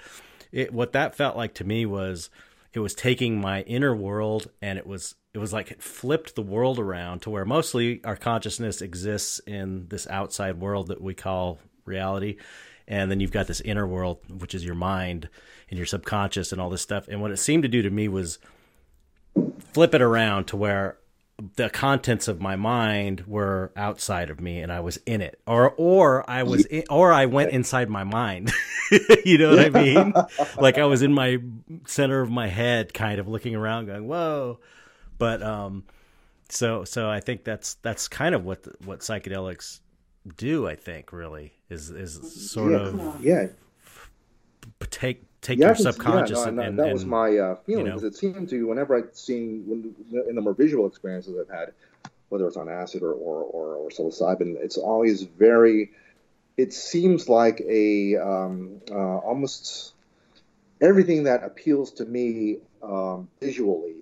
it 0.51 0.73
what 0.73 0.93
that 0.93 1.15
felt 1.15 1.37
like 1.37 1.53
to 1.55 1.63
me 1.63 1.85
was 1.85 2.29
it 2.77 2.81
was 2.81 2.93
taking 2.93 3.41
my 3.41 3.61
inner 3.63 3.95
world 3.95 4.51
and 4.61 4.77
it 4.77 4.85
was 4.85 5.15
it 5.33 5.39
was 5.39 5.51
like 5.51 5.71
it 5.71 5.81
flipped 5.81 6.35
the 6.35 6.43
world 6.43 6.77
around 6.77 7.23
to 7.23 7.31
where 7.31 7.43
mostly 7.43 8.03
our 8.03 8.15
consciousness 8.15 8.83
exists 8.83 9.39
in 9.47 9.87
this 9.87 10.05
outside 10.07 10.59
world 10.59 10.87
that 10.87 11.01
we 11.01 11.15
call 11.15 11.57
reality. 11.85 12.37
And 12.87 13.09
then 13.09 13.19
you've 13.19 13.31
got 13.31 13.47
this 13.47 13.61
inner 13.61 13.87
world 13.87 14.19
which 14.29 14.53
is 14.53 14.63
your 14.63 14.75
mind 14.75 15.27
and 15.71 15.77
your 15.77 15.87
subconscious 15.87 16.51
and 16.51 16.61
all 16.61 16.69
this 16.69 16.83
stuff. 16.83 17.07
And 17.07 17.19
what 17.19 17.31
it 17.31 17.37
seemed 17.37 17.63
to 17.63 17.69
do 17.69 17.81
to 17.81 17.89
me 17.89 18.07
was 18.07 18.37
flip 19.73 19.95
it 19.95 20.01
around 20.01 20.45
to 20.45 20.55
where 20.55 20.99
the 21.55 21.69
contents 21.69 22.27
of 22.27 22.41
my 22.41 22.55
mind 22.55 23.23
were 23.27 23.71
outside 23.75 24.29
of 24.29 24.41
me 24.41 24.59
and 24.59 24.71
I 24.71 24.79
was 24.79 24.97
in 25.05 25.21
it. 25.21 25.39
Or 25.45 25.71
or 25.77 26.27
I 26.29 26.43
was 26.43 26.65
in, 26.65 26.83
or 26.89 27.13
I 27.13 27.25
went 27.27 27.51
inside 27.51 27.89
my 27.89 28.03
mind. 28.03 28.51
You 29.25 29.37
know 29.37 29.49
what 29.49 29.59
I 29.59 29.69
mean? 29.83 30.13
Like 30.57 30.77
I 30.77 30.85
was 30.85 31.01
in 31.01 31.11
my 31.11 31.39
center 31.87 32.21
of 32.21 32.29
my 32.29 32.47
head 32.47 32.93
kind 32.93 33.19
of 33.19 33.27
looking 33.27 33.53
around 33.53 33.87
going 33.87 34.07
whoa. 34.07 34.59
But 35.17 35.43
um 35.43 35.83
so 36.47 36.85
so 36.85 37.09
I 37.09 37.19
think 37.19 37.43
that's 37.43 37.73
that's 37.75 38.07
kind 38.07 38.33
of 38.33 38.45
what 38.45 38.63
the, 38.63 38.75
what 38.85 39.01
psychedelics 39.01 39.81
do 40.37 40.67
I 40.67 40.75
think 40.75 41.11
really 41.11 41.51
is 41.69 41.89
is 41.89 42.49
sort 42.49 42.71
yeah, 42.71 42.77
of 42.77 43.23
yeah, 43.25 43.47
take 44.89 45.26
take 45.47 45.59
yeah, 45.59 45.67
your 45.67 45.75
subconscious 45.75 46.37
yeah, 46.37 46.43
no, 46.45 46.49
and, 46.49 46.59
and, 46.59 46.79
that 46.79 46.91
was 46.91 47.05
my 47.05 47.37
uh, 47.37 47.55
feeling 47.65 47.85
know. 47.85 47.95
because 47.95 48.03
it 48.03 48.15
seemed 48.15 48.49
to 48.49 48.67
whenever 48.67 48.97
I'd 48.97 49.15
seen 49.15 49.63
when, 49.65 50.25
in 50.27 50.35
the 50.35 50.41
more 50.41 50.53
visual 50.53 50.85
experiences 50.87 51.35
I've 51.39 51.55
had, 51.55 51.73
whether 52.29 52.45
it's 52.47 52.57
on 52.57 52.67
acid 52.67 53.01
or 53.01 53.13
or, 53.13 53.43
or, 53.43 53.75
or 53.75 53.89
psilocybin, 53.89 54.57
it's 54.57 54.77
always 54.77 55.23
very. 55.23 55.91
It 56.57 56.73
seems 56.73 57.29
like 57.29 57.61
a 57.61 58.17
um, 58.17 58.81
uh, 58.91 59.17
almost 59.19 59.93
everything 60.81 61.23
that 61.23 61.43
appeals 61.43 61.91
to 61.93 62.05
me 62.05 62.57
um, 62.83 63.29
visually 63.39 63.97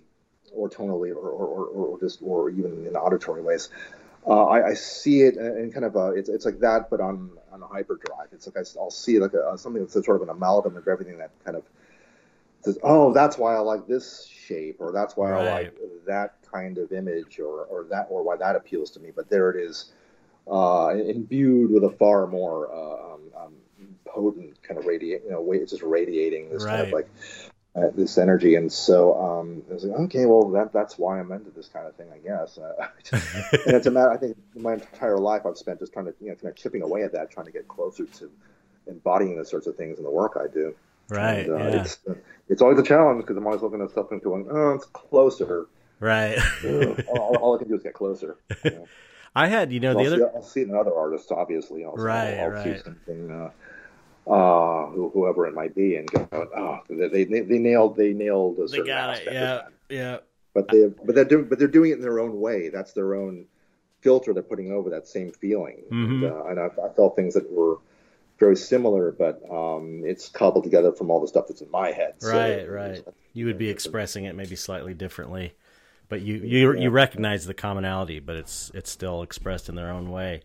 or 0.54 0.70
tonally 0.70 1.12
or, 1.12 1.30
or, 1.30 1.46
or, 1.46 1.66
or 1.66 2.00
just 2.00 2.20
or 2.22 2.50
even 2.50 2.88
in 2.88 2.96
auditory 2.96 3.42
ways. 3.42 3.70
Uh, 4.26 4.46
I, 4.46 4.70
I 4.70 4.74
see 4.74 5.22
it 5.22 5.36
in 5.36 5.72
kind 5.72 5.86
of 5.86 5.96
a 5.96 6.14
it's, 6.14 6.30
it's 6.30 6.46
like 6.46 6.62
that, 6.62 6.90
but 6.90 7.02
on 7.02 7.32
on 7.56 7.64
a 7.64 7.68
hyperdrive. 7.68 8.28
It's 8.32 8.46
like 8.46 8.58
I, 8.58 8.80
will 8.80 8.92
see 8.92 9.20
like 9.20 9.34
a, 9.34 9.58
something 9.58 9.82
that's 9.82 9.94
sort 9.94 10.18
of 10.18 10.22
an 10.22 10.30
amalgam 10.30 10.78
of 10.78 10.88
everything 10.88 11.18
that 11.18 11.32
kind 11.44 11.58
of 11.58 11.64
says, 12.62 12.78
oh, 12.84 13.14
that's 13.14 13.38
why 13.38 13.56
I 13.56 13.60
like 13.60 13.88
this 13.88 14.28
shape, 14.28 14.78
or 14.80 14.92
that's 14.92 15.16
why 15.16 15.32
I 15.32 15.52
like 15.52 15.78
that 16.06 16.36
kind 16.52 16.78
of 16.78 16.92
image, 16.92 17.40
or 17.40 17.66
or 17.66 17.86
that 17.90 18.08
or 18.10 18.24
why 18.24 18.36
that 18.38 18.56
appeals 18.56 18.92
to 18.92 19.00
me. 19.00 19.12
But 19.16 19.30
there 19.30 19.50
it 19.52 19.64
is, 19.64 19.92
uh, 20.52 20.94
imbued 20.96 21.72
with 21.72 21.84
a 21.84 21.92
far 21.92 22.28
more 22.28 22.72
uh, 22.72 23.14
um, 23.14 23.22
um, 23.38 23.54
potent 24.06 24.62
kind 24.64 24.80
of 24.80 24.86
radiate, 24.86 25.24
you 25.24 25.32
know, 25.32 25.42
way 25.42 25.58
it's 25.58 25.72
just 25.72 25.84
radiating 25.84 26.50
this 26.50 26.66
kind 26.66 26.82
of 26.82 26.92
like 26.92 27.10
uh, 27.76 27.90
this 27.94 28.18
energy. 28.18 28.56
And 28.56 28.72
so 28.72 29.20
um, 29.22 29.64
I 29.70 29.74
was 29.74 29.84
like, 29.84 30.00
okay, 30.02 30.26
well 30.26 30.50
that 30.52 30.72
that's 30.72 30.98
why 30.98 31.20
I'm 31.20 31.32
into 31.32 31.52
this 31.52 31.68
kind 31.68 31.88
of 31.88 31.96
thing, 31.96 32.08
I 32.14 32.20
guess. 32.20 32.58
Uh, 32.58 32.88
and 33.12 33.76
it's 33.76 33.88
a 33.88 33.92
matter. 33.92 34.12
I 34.12 34.18
think 34.18 34.38
my 34.56 34.74
entire 34.74 35.18
life 35.18 35.46
I've 35.46 35.58
spent 35.58 35.80
just 35.80 35.94
trying 35.94 36.06
to 36.06 36.14
you 36.22 36.30
know 36.30 36.36
kind 36.36 36.50
of 36.50 36.56
chipping 36.56 36.82
away 36.82 37.04
at 37.04 37.12
that, 37.14 37.32
trying 37.32 37.48
to 37.48 37.52
get 37.52 37.68
closer 37.68 38.06
to 38.06 38.32
embodying 38.88 39.38
the 39.38 39.46
sorts 39.46 39.68
of 39.68 39.76
things 39.76 39.98
in 39.98 40.04
the 40.04 40.12
work 40.12 40.38
I 40.40 40.48
do. 40.52 40.76
right 41.10 41.48
And, 41.48 41.52
uh, 41.52 41.58
yeah 41.58 41.82
It's 41.82 42.00
it's 42.48 42.62
always 42.62 42.80
a 42.80 42.84
challenge 42.84 43.22
because 43.22 43.38
I'm 43.38 43.46
always 43.46 43.62
looking 43.62 43.82
at 43.82 43.90
stuff 43.90 44.12
and 44.12 44.22
going, 44.22 44.48
oh, 44.50 44.72
it's 44.74 44.86
closer. 44.86 45.68
right 46.00 46.38
Ugh. 46.66 47.04
all, 47.10 47.36
all 47.38 47.56
I 47.56 47.60
can 47.60 47.68
do 47.68 47.76
is 47.76 47.84
get 47.84 47.94
closer. 47.94 48.38
You 48.64 48.72
know? 48.72 48.88
I 49.38 49.48
had 49.48 49.74
you 49.74 49.82
know 49.82 49.92
I'll, 49.92 49.98
the 49.98 50.06
see, 50.06 50.14
other 50.14 50.32
I'll 50.34 50.44
see 50.44 50.62
it 50.62 50.70
in 50.70 50.76
other 50.76 50.96
artists, 50.96 51.30
obviously. 51.30 51.84
Also. 51.84 52.02
Right, 52.02 52.36
I'll, 52.36 52.56
I'll 52.56 52.64
see 52.64 52.70
right. 52.72 52.84
something, 52.86 53.52
uh, 54.28 54.88
who- 54.88 55.10
whoever 55.10 55.46
it 55.48 55.54
might 55.54 55.76
be, 55.76 55.96
and 55.98 56.10
go, 56.10 56.28
oh, 56.34 56.80
they, 56.90 57.24
they, 57.26 57.42
they 57.42 57.60
nailed 57.60 57.96
they 57.96 58.14
nailed 58.14 58.60
a 58.60 58.68
certain 58.68 58.86
they 58.86 58.92
got 58.92 59.10
it 59.10 59.28
aspect 59.28 59.28
of 59.28 59.34
yeah 59.90 59.98
yeah 59.98 60.18
But 60.54 60.70
they 60.70 60.88
but 60.88 61.16
they're 61.16 61.26
doing 61.26 61.46
but 61.46 61.60
they're 61.60 61.68
doing 61.68 61.92
it 61.92 61.96
in 61.96 62.02
their 62.02 62.20
own 62.20 62.40
way. 62.40 62.70
That's 62.70 62.94
their 62.94 63.16
own 63.16 63.46
filter 64.02 64.34
they're 64.34 64.44
putting 64.44 64.72
over 64.72 64.90
that 64.92 65.08
same 65.08 65.32
feeling. 65.32 65.84
Mhm. 65.92 66.06
And, 66.06 66.24
uh, 66.24 66.46
and 66.46 66.60
I, 66.60 66.66
I 66.84 66.90
felt 66.90 67.16
things 67.16 67.34
that 67.34 67.52
were 67.52 67.78
very 68.40 68.56
similar, 68.56 69.12
but 69.12 69.42
um, 69.50 70.02
it's 70.06 70.30
cobbled 70.30 70.64
together 70.64 70.92
from 70.92 71.10
all 71.10 71.22
the 71.22 71.28
stuff 71.28 71.48
that's 71.48 71.62
in 71.62 71.72
my 71.72 71.92
head. 71.92 72.16
So 72.20 72.30
Right, 72.32 72.50
it 72.60 72.70
right. 72.70 73.08
You 73.34 73.46
would 73.46 73.58
be 73.58 73.70
expressing 73.70 74.26
it 74.26 74.36
maybe 74.36 74.56
slightly 74.56 74.94
differently, 74.94 75.54
but 76.10 76.22
you 76.22 76.36
you 76.38 76.74
you 76.74 76.90
recognize 76.90 77.46
the 77.46 77.54
commonality, 77.54 78.20
but 78.20 78.36
it's 78.38 78.72
it's 78.74 78.90
still 78.90 79.22
expressed 79.22 79.70
in 79.70 79.76
their 79.76 79.90
own 79.92 80.10
way. 80.10 80.42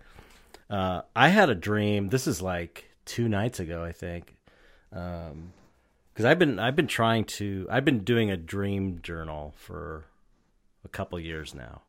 Uh, 0.69 1.03
I 1.17 1.29
had 1.29 1.51
a 1.51 1.55
dream. 1.55 2.09
This 2.11 2.27
is 2.27 2.41
like 2.43 2.90
two 3.11 3.29
nights 3.29 3.59
ago, 3.59 3.83
I 3.83 3.91
think, 3.91 4.37
because 4.91 6.25
I've 6.25 6.39
been 6.39 6.61
I've 6.61 6.77
been 6.77 6.87
trying 6.87 7.25
to 7.25 7.67
I've 7.69 7.85
been 7.85 8.05
doing 8.05 8.31
a 8.31 8.37
dream 8.37 9.01
journal 9.03 9.53
for 9.57 10.05
a 10.85 10.89
couple 10.89 11.19
years 11.19 11.53
now. 11.53 11.83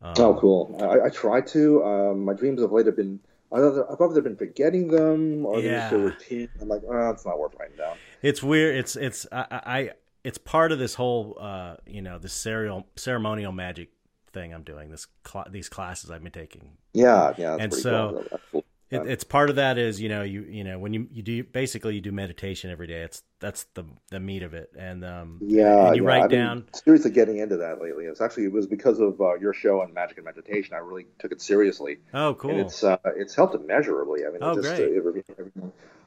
Um, 0.00 0.14
Oh, 0.16 0.34
cool. 0.34 0.76
I, 0.80 1.06
I 1.06 1.08
try 1.10 1.40
to. 1.40 1.84
Um, 1.84 2.24
my 2.24 2.34
dreams 2.34 2.62
of 2.62 2.70
late 2.70 2.86
have 2.86 2.96
been. 2.96 3.18
I've 3.52 3.64
either, 3.64 4.22
been 4.22 4.36
forgetting 4.36 4.86
them 4.88 5.44
or 5.44 5.60
they're 5.60 5.80
just 5.80 5.92
a 5.92 5.96
Yeah. 5.96 6.02
routine. 6.04 6.48
I'm 6.60 6.68
like, 6.68 6.82
oh, 6.88 7.10
it's 7.10 7.26
not 7.26 7.36
worth 7.36 7.54
writing 7.58 7.76
down. 7.76 7.96
It's 8.22 8.44
weird. 8.44 8.76
It's 8.76 8.94
it's 8.94 9.26
I, 9.32 9.46
I 9.50 9.90
it's 10.22 10.38
part 10.38 10.70
of 10.70 10.78
this 10.78 10.94
whole 10.94 11.36
uh 11.40 11.76
you 11.84 12.00
know 12.00 12.18
this 12.20 12.32
ceremonial 12.32 12.86
ceremonial 12.94 13.50
magic 13.50 13.90
thing 14.32 14.54
I'm 14.54 14.62
doing. 14.62 14.92
This 14.92 15.08
cl- 15.26 15.48
these 15.50 15.68
classes 15.68 16.12
I've 16.12 16.22
been 16.22 16.30
taking. 16.30 16.76
Yeah, 16.94 17.34
yeah. 17.38 17.56
And 17.58 17.74
so, 17.74 18.24
cool. 18.52 18.64
It, 18.90 19.06
it's 19.06 19.24
part 19.24 19.50
of 19.50 19.56
that 19.56 19.78
is 19.78 20.00
you 20.00 20.08
know 20.08 20.22
you 20.22 20.42
you 20.42 20.64
know 20.64 20.78
when 20.78 20.92
you 20.92 21.08
you 21.12 21.22
do 21.22 21.44
basically 21.44 21.94
you 21.94 22.00
do 22.00 22.12
meditation 22.12 22.70
every 22.70 22.86
day. 22.86 23.02
It's 23.02 23.22
that's 23.38 23.64
the 23.74 23.84
the 24.10 24.20
meat 24.20 24.42
of 24.42 24.52
it. 24.54 24.70
And 24.78 25.04
um 25.04 25.38
Yeah, 25.40 25.86
and 25.86 25.96
you 25.96 26.02
yeah. 26.02 26.08
write 26.08 26.24
I've 26.24 26.30
down 26.30 26.64
seriously 26.72 27.10
getting 27.12 27.38
into 27.38 27.56
that 27.58 27.80
lately. 27.80 28.04
It's 28.06 28.20
actually 28.20 28.44
it 28.44 28.52
was 28.52 28.66
because 28.66 28.98
of 29.00 29.20
uh, 29.20 29.34
your 29.34 29.52
show 29.52 29.80
on 29.80 29.94
magic 29.94 30.18
and 30.18 30.24
meditation. 30.24 30.74
I 30.74 30.78
really 30.78 31.06
took 31.18 31.32
it 31.32 31.40
seriously, 31.40 31.98
oh 32.12 32.34
cool 32.34 32.50
and 32.50 32.60
it's 32.60 32.82
uh, 32.82 32.96
it's 33.16 33.34
helped 33.34 33.54
immeasurably. 33.54 34.26
I 34.26 34.30
mean, 34.30 34.38
Oh, 34.42 34.52
it 34.52 34.62
just, 34.62 34.68
great. 34.68 34.96
Every, 34.96 35.22
every, 35.38 35.52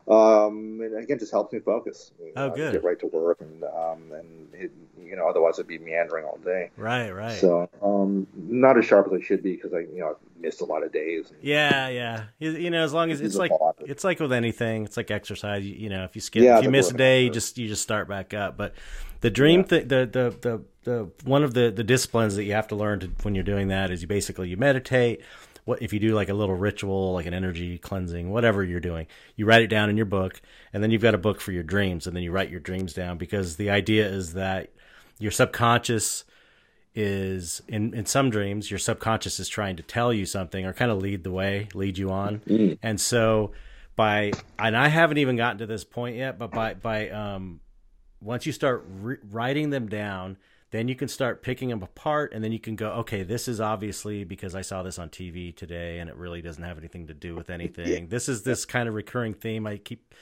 um, 0.08 0.80
and 0.82 0.98
again, 1.04 1.20
just 1.20 1.32
helps 1.32 1.54
me 1.54 1.60
focus. 1.60 2.12
You 2.20 2.34
Oh, 2.36 2.50
know, 2.50 2.56
good. 2.56 2.74
Get 2.74 2.84
right 2.84 3.00
to 3.00 3.08
work, 3.08 3.42
and 3.42 3.64
um, 3.64 4.12
and 4.12 4.54
it, 4.54 4.72
you 5.02 5.16
know, 5.16 5.28
otherwise 5.28 5.60
I'd 5.60 5.68
be 5.68 5.78
meandering 5.80 6.26
all 6.26 6.40
day. 6.44 6.72
right 6.78 7.10
right 7.12 7.36
So, 7.40 7.70
um, 7.82 8.28
not 8.36 8.78
as 8.78 8.86
sharp 8.86 9.08
as 9.08 9.14
I 9.14 9.22
should 9.24 9.44
be 9.44 9.54
because 9.54 9.74
I, 9.74 9.80
you 9.80 10.00
know, 10.00 10.10
I've 10.12 10.42
missed 10.42 10.62
a 10.62 10.66
lot 10.66 10.84
of 10.84 10.92
days. 10.92 11.32
yeah 11.42 11.90
yeah 11.90 12.26
you, 12.40 12.70
know 12.70 12.84
as 12.84 12.94
long 12.94 13.12
as 13.12 13.22
it's 13.22 13.38
like 13.38 13.52
it's 13.86 14.04
like 14.04 14.20
with 14.20 14.32
anything 14.32 14.86
it's 14.86 14.96
like 14.98 15.12
exercise 15.12 15.66
you, 15.66 15.74
you 15.76 15.90
know 15.90 16.04
if 16.06 16.16
you 16.16 16.22
skip 16.22 16.44
Yeah, 16.44 16.54
if 16.54 16.62
you 16.62 16.70
miss 16.70 16.90
a 16.90 16.94
day 16.94 17.24
you 17.24 17.30
just 17.30 17.58
you 17.58 17.68
just 17.68 17.82
start 17.84 18.08
back 18.08 18.34
up 18.34 18.56
but 18.56 18.74
the 19.22 19.30
dream 19.30 19.64
thing 19.64 19.88
the, 19.88 20.06
the 20.06 20.36
the 20.42 20.62
the 20.84 21.10
one 21.26 21.44
of 21.44 21.54
the 21.54 21.72
the 21.72 21.84
disciplines 21.84 22.36
that 22.36 22.44
you 22.46 22.54
have 22.54 22.68
to 22.68 22.76
learn 22.76 23.00
to, 23.02 23.08
when 23.24 23.36
you're 23.36 23.44
doing 23.44 23.68
that 23.70 23.92
is 23.92 24.02
you 24.02 24.08
basically 24.08 24.48
you 24.50 24.58
meditate 24.58 25.22
what 25.66 25.82
if 25.82 25.94
you 25.94 26.00
do 26.00 26.14
like 26.14 26.30
a 26.30 26.34
little 26.34 26.56
ritual 26.56 27.14
like 27.14 27.26
an 27.26 27.34
energy 27.34 27.78
cleansing 27.78 28.30
whatever 28.30 28.64
you're 28.64 28.80
doing 28.80 29.08
you 29.36 29.46
write 29.46 29.62
it 29.62 29.68
down 29.68 29.90
in 29.90 29.98
your 29.98 30.06
book 30.06 30.42
and 30.74 30.84
then 30.84 30.92
you've 30.92 31.02
got 31.02 31.14
a 31.16 31.18
book 31.18 31.40
for 31.42 31.52
your 31.52 31.64
dreams 31.64 32.08
and 32.08 32.16
then 32.16 32.24
you 32.24 32.32
write 32.32 32.50
your 32.50 32.60
dreams 32.60 32.94
down 32.94 33.18
because 33.18 33.56
the 33.56 33.70
idea 33.70 34.08
is 34.08 34.34
that 34.34 34.70
your 35.20 35.32
subconscious 35.32 36.26
is 36.96 37.62
in 37.68 37.94
in 37.94 38.06
some 38.06 38.30
dreams 38.30 38.70
your 38.70 38.78
subconscious 38.78 39.40
is 39.40 39.50
trying 39.50 39.76
to 39.76 39.84
tell 39.84 40.14
you 40.14 40.26
something 40.26 40.66
or 40.66 40.74
kind 40.74 40.92
of 40.92 41.00
lead 41.00 41.24
the 41.24 41.32
way 41.32 41.68
lead 41.74 41.98
you 41.98 42.12
on 42.12 42.40
Mm. 42.48 42.78
and 42.84 43.02
so 43.02 43.52
by 43.96 44.32
and 44.60 44.78
i 44.78 44.90
haven't 44.90 45.18
even 45.18 45.36
gotten 45.36 45.58
to 45.60 45.66
this 45.66 45.84
point 45.84 46.18
yet 46.18 46.38
but 46.38 46.52
by 46.52 46.76
by 46.76 47.10
um 47.10 47.60
once 48.22 48.46
you 48.46 48.52
start 48.52 48.86
re- 49.02 49.18
writing 49.32 49.70
them 49.72 49.88
down 49.90 50.38
then 50.74 50.88
you 50.88 50.96
can 50.96 51.08
start 51.08 51.44
picking 51.44 51.70
them 51.70 51.84
apart 51.84 52.34
and 52.34 52.44
then 52.44 52.52
you 52.52 52.60
can 52.60 52.76
go 52.76 52.90
okay 52.94 53.22
this 53.22 53.48
is 53.48 53.62
obviously 53.62 54.24
because 54.24 54.56
i 54.56 54.62
saw 54.62 54.82
this 54.82 54.98
on 54.98 55.08
tv 55.08 55.56
today 55.56 56.00
and 56.00 56.10
it 56.10 56.16
really 56.16 56.42
doesn't 56.42 56.64
have 56.64 56.80
anything 56.80 57.06
to 57.06 57.14
do 57.14 57.36
with 57.36 57.50
anything. 57.58 58.08
This 58.08 58.28
is 58.28 58.42
this 58.42 58.66
kind 58.66 58.90
of 58.90 58.96
recurring 58.96 59.36
theme 59.36 59.68
i 59.68 59.78
keep 59.78 60.14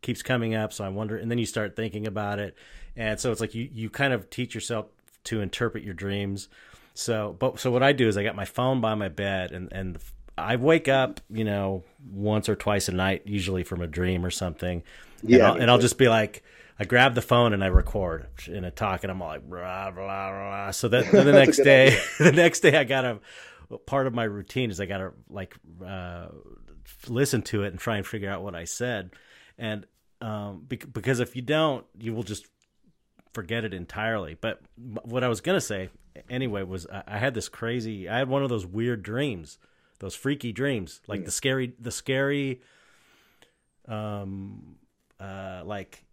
keeps 0.00 0.22
coming 0.22 0.54
up 0.54 0.72
so 0.72 0.84
i 0.84 0.88
wonder 0.88 1.16
and 1.16 1.28
then 1.28 1.38
you 1.38 1.46
start 1.46 1.74
thinking 1.74 2.06
about 2.06 2.38
it. 2.38 2.56
And 2.96 3.18
so 3.18 3.32
it's 3.32 3.40
like 3.40 3.54
you 3.54 3.68
you 3.72 3.90
kind 3.90 4.12
of 4.12 4.30
teach 4.30 4.54
yourself 4.54 4.86
to 5.24 5.40
interpret 5.40 5.84
your 5.84 5.94
dreams. 5.94 6.48
So 6.94 7.36
but 7.36 7.58
so 7.58 7.72
what 7.72 7.82
i 7.82 7.92
do 7.92 8.06
is 8.06 8.16
i 8.16 8.22
got 8.22 8.36
my 8.36 8.44
phone 8.44 8.80
by 8.80 8.94
my 8.94 9.08
bed 9.08 9.50
and 9.50 9.72
and 9.72 9.98
i 10.36 10.54
wake 10.54 10.86
up 10.86 11.20
you 11.28 11.42
know 11.42 11.82
once 12.12 12.48
or 12.48 12.54
twice 12.54 12.88
a 12.88 12.92
night 12.92 13.22
usually 13.26 13.64
from 13.64 13.82
a 13.82 13.88
dream 13.88 14.24
or 14.24 14.30
something. 14.30 14.84
And, 15.22 15.30
Yeah, 15.30 15.50
I'll, 15.50 15.60
and 15.60 15.68
I'll 15.68 15.78
just 15.78 15.98
be 15.98 16.08
like 16.08 16.44
I 16.78 16.84
grab 16.84 17.14
the 17.14 17.22
phone 17.22 17.52
and 17.52 17.64
I 17.64 17.68
record 17.68 18.28
in 18.46 18.64
a 18.64 18.70
talk 18.70 19.02
and 19.02 19.10
I'm 19.10 19.20
all 19.20 19.28
like 19.28 19.48
blah 19.48 19.90
blah 19.90 20.30
blah. 20.30 20.70
So 20.70 20.88
that 20.88 21.10
then 21.10 21.26
the 21.26 21.32
next 21.32 21.58
day, 21.58 21.98
the 22.18 22.32
next 22.32 22.60
day 22.60 22.76
I 22.76 22.84
got 22.84 23.04
a 23.04 23.78
part 23.86 24.06
of 24.06 24.14
my 24.14 24.24
routine 24.24 24.70
is 24.70 24.80
I 24.80 24.86
got 24.86 24.98
to 24.98 25.12
like 25.28 25.56
uh, 25.84 26.28
listen 27.08 27.42
to 27.42 27.64
it 27.64 27.68
and 27.68 27.78
try 27.78 27.96
and 27.96 28.06
figure 28.06 28.30
out 28.30 28.42
what 28.42 28.54
I 28.54 28.64
said, 28.64 29.10
and 29.58 29.86
um, 30.20 30.66
because 30.68 31.20
if 31.20 31.36
you 31.36 31.42
don't, 31.42 31.84
you 31.98 32.14
will 32.14 32.22
just 32.22 32.46
forget 33.32 33.64
it 33.64 33.74
entirely. 33.74 34.36
But 34.40 34.60
what 34.76 35.24
I 35.24 35.28
was 35.28 35.40
gonna 35.40 35.60
say 35.60 35.90
anyway 36.30 36.62
was 36.62 36.86
I 36.90 37.18
had 37.18 37.34
this 37.34 37.48
crazy. 37.48 38.08
I 38.08 38.18
had 38.18 38.28
one 38.28 38.42
of 38.42 38.48
those 38.48 38.66
weird 38.66 39.02
dreams, 39.02 39.58
those 39.98 40.14
freaky 40.14 40.52
dreams, 40.52 41.00
like 41.06 41.22
mm. 41.22 41.24
the 41.24 41.30
scary, 41.30 41.74
the 41.80 41.90
scary, 41.90 42.62
um, 43.86 44.76
uh, 45.20 45.62
like 45.64 46.04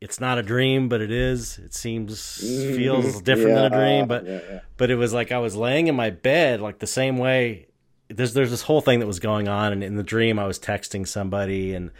it's 0.00 0.18
not 0.18 0.38
a 0.38 0.42
dream, 0.42 0.88
but 0.88 1.00
it 1.00 1.10
is. 1.10 1.58
It 1.58 1.74
seems 1.74 2.18
mm-hmm. 2.42 2.76
feels 2.76 3.20
different 3.22 3.50
yeah, 3.50 3.68
than 3.68 3.72
a 3.72 3.76
dream, 3.76 4.08
but 4.08 4.26
yeah, 4.26 4.40
yeah. 4.50 4.60
but 4.76 4.90
it 4.90 4.96
was 4.96 5.12
like 5.12 5.30
I 5.30 5.38
was 5.38 5.54
laying 5.54 5.88
in 5.88 5.94
my 5.94 6.10
bed, 6.10 6.60
like 6.60 6.78
the 6.78 6.86
same 6.86 7.18
way. 7.18 7.66
There's 8.08 8.32
there's 8.32 8.50
this 8.50 8.62
whole 8.62 8.80
thing 8.80 9.00
that 9.00 9.06
was 9.06 9.20
going 9.20 9.46
on, 9.46 9.72
and 9.72 9.84
in 9.84 9.96
the 9.96 10.02
dream 10.02 10.38
I 10.38 10.46
was 10.46 10.58
texting 10.58 11.06
somebody, 11.06 11.74
and 11.74 11.90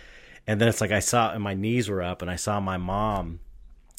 and 0.47 0.61
then 0.61 0.69
it's 0.69 0.81
like 0.81 0.93
I 0.93 1.01
saw, 1.01 1.33
and 1.33 1.43
my 1.43 1.55
knees 1.55 1.89
were 1.89 2.03
up, 2.03 2.23
and 2.23 2.31
I 2.31 2.37
saw 2.37 2.59
my 2.59 2.79
mom, 2.79 3.41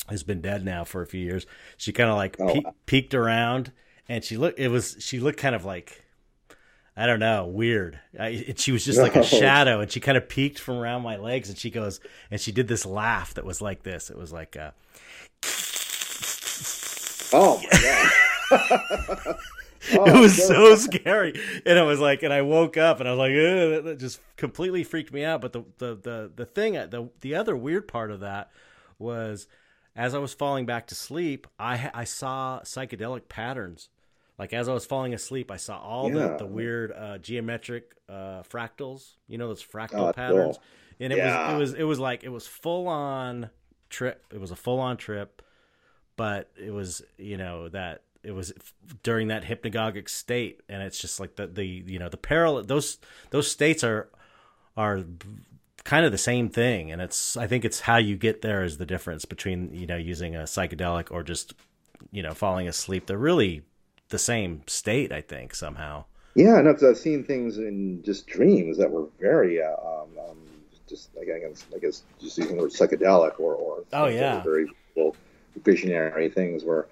who's 0.10 0.24
been 0.24 0.42
dead 0.42 0.66
now 0.66 0.84
for 0.84 1.04
a 1.04 1.08
few 1.08 1.22
years. 1.22 1.46
She 1.78 1.94
kind 1.94 2.10
of 2.10 2.16
like 2.16 2.38
oh. 2.40 2.54
pe- 2.54 2.62
peeked 2.88 3.14
around, 3.14 3.72
and 4.10 4.24
she 4.24 4.36
looked. 4.36 4.60
It 4.60 4.70
was 4.70 4.98
she 5.00 5.20
looked 5.20 5.38
kind 5.38 5.54
of 5.54 5.64
like 5.64 6.04
I 6.96 7.06
don't 7.08 7.20
know, 7.20 7.46
weird. 7.46 8.00
I, 8.20 8.54
she 8.58 8.72
was 8.72 8.84
just 8.84 9.00
like 9.00 9.16
a 9.16 9.24
shadow, 9.40 9.80
and 9.80 9.90
she 9.92 10.00
kind 10.00 10.18
of 10.18 10.28
peeked 10.28 10.60
from 10.60 10.78
around 10.78 11.04
my 11.04 11.18
legs, 11.18 11.50
and 11.50 11.58
she 11.58 11.70
goes, 11.70 12.00
and 12.30 12.40
she 12.40 12.52
did 12.52 12.68
this 12.68 12.86
laugh 12.86 13.34
that 13.36 13.46
was 13.46 13.62
like 13.62 13.84
this. 13.84 14.10
It 14.10 14.18
was 14.18 14.34
like, 14.34 14.58
uh, 14.58 14.72
oh 17.34 17.62
my 17.72 18.10
god. 18.50 19.36
Oh, 19.94 20.06
it 20.06 20.20
was 20.22 20.38
so 20.48 20.76
scary, 20.76 21.34
and 21.66 21.78
it 21.78 21.82
was 21.82 22.00
like, 22.00 22.22
and 22.22 22.32
I 22.32 22.44
woke 22.44 22.78
up, 22.78 23.00
and 23.00 23.10
I 23.10 23.14
was 23.14 23.18
like, 23.18 23.84
that 23.84 23.98
just 24.00 24.22
completely 24.38 24.84
freaked 24.84 25.12
me 25.12 25.24
out. 25.24 25.42
But 25.42 25.54
the 25.54 25.64
the 25.80 25.96
the 25.96 26.32
the 26.36 26.46
thing, 26.46 26.74
the 26.74 27.10
the 27.22 27.34
other 27.34 27.58
weird 27.58 27.88
part 27.88 28.12
of 28.12 28.20
that 28.20 28.52
was, 29.00 29.48
as 29.96 30.14
I 30.14 30.20
was 30.20 30.36
falling 30.36 30.68
back 30.68 30.86
to 30.88 30.96
sleep, 30.96 31.48
I 31.58 31.90
I 31.96 32.04
saw 32.04 32.60
psychedelic 32.64 33.28
patterns 33.28 33.90
like 34.42 34.54
as 34.54 34.68
I 34.68 34.74
was 34.74 34.88
falling 34.88 35.14
asleep, 35.14 35.52
I 35.52 35.58
saw 35.58 35.78
all 35.78 36.10
yeah. 36.10 36.30
the, 36.30 36.38
the 36.38 36.46
weird 36.48 36.92
uh, 36.92 37.20
geometric 37.20 37.94
uh, 38.10 38.42
fractals. 38.42 39.12
You 39.28 39.38
know 39.38 39.48
those 39.48 39.64
fractal 39.64 40.10
oh, 40.10 40.14
patterns, 40.14 40.58
cool. 40.58 40.64
and 41.00 41.14
it 41.14 41.18
yeah. 41.18 41.54
was 41.54 41.54
it 41.54 41.60
was 41.60 41.74
it 41.82 41.84
was 41.84 42.00
like 42.00 42.24
it 42.24 42.30
was 42.30 42.48
full 42.48 42.88
on 42.88 43.52
trip. 43.92 44.26
It 44.34 44.42
was 44.42 44.50
a 44.50 44.56
full 44.56 44.80
on 44.80 44.98
trip, 44.98 45.44
but 46.16 46.50
it 46.58 46.72
was 46.72 47.04
you 47.20 47.38
know 47.38 47.70
that 47.70 48.02
it 48.24 48.32
was 48.32 48.52
during 49.04 49.28
that 49.28 49.44
hypnagogic 49.44 50.10
state, 50.10 50.62
and 50.68 50.82
it's 50.82 51.00
just 51.00 51.20
like 51.20 51.36
the 51.36 51.46
the 51.46 51.64
you 51.64 52.00
know 52.00 52.10
the 52.10 52.18
parallel 52.18 52.64
those 52.64 52.98
those 53.30 53.48
states 53.48 53.84
are 53.84 54.10
are 54.76 55.04
kind 55.84 56.04
of 56.04 56.12
the 56.12 56.18
same 56.18 56.50
thing, 56.50 56.92
and 56.92 57.00
it's 57.00 57.38
I 57.38 57.46
think 57.46 57.64
it's 57.64 57.82
how 57.82 57.98
you 57.98 58.18
get 58.18 58.42
there 58.42 58.64
is 58.64 58.80
the 58.80 58.88
difference 58.88 59.24
between 59.24 59.72
you 59.72 59.86
know 59.86 59.98
using 59.98 60.36
a 60.36 60.46
psychedelic 60.46 61.12
or 61.12 61.22
just 61.22 61.54
you 62.12 62.24
know 62.24 62.34
falling 62.34 62.68
asleep. 62.68 63.06
They're 63.06 63.20
really 63.20 63.62
the 64.12 64.20
same 64.20 64.62
state, 64.68 65.12
I 65.12 65.22
think 65.22 65.56
somehow. 65.56 66.06
Yeah, 66.36 66.62
no, 66.62 66.74
because 66.74 66.84
I've 66.84 66.98
seen 66.98 67.24
things 67.24 67.58
in 67.58 68.04
just 68.04 68.28
dreams 68.28 68.78
that 68.78 68.90
were 68.90 69.08
very, 69.20 69.62
uh, 69.62 69.76
um, 69.84 70.10
um, 70.30 70.38
just 70.88 71.10
like 71.16 71.28
I 71.36 71.40
guess, 71.40 71.66
I 71.76 71.80
guess 71.80 72.04
just 72.22 72.38
using 72.38 72.56
the 72.56 72.62
word 72.62 72.72
psychedelic 72.72 73.40
or, 73.40 73.56
or 73.56 73.84
oh 73.92 74.08
yeah, 74.08 74.42
very 74.42 74.68
well, 74.96 75.16
visionary 75.64 76.30
things 76.30 76.64
where, 76.64 76.88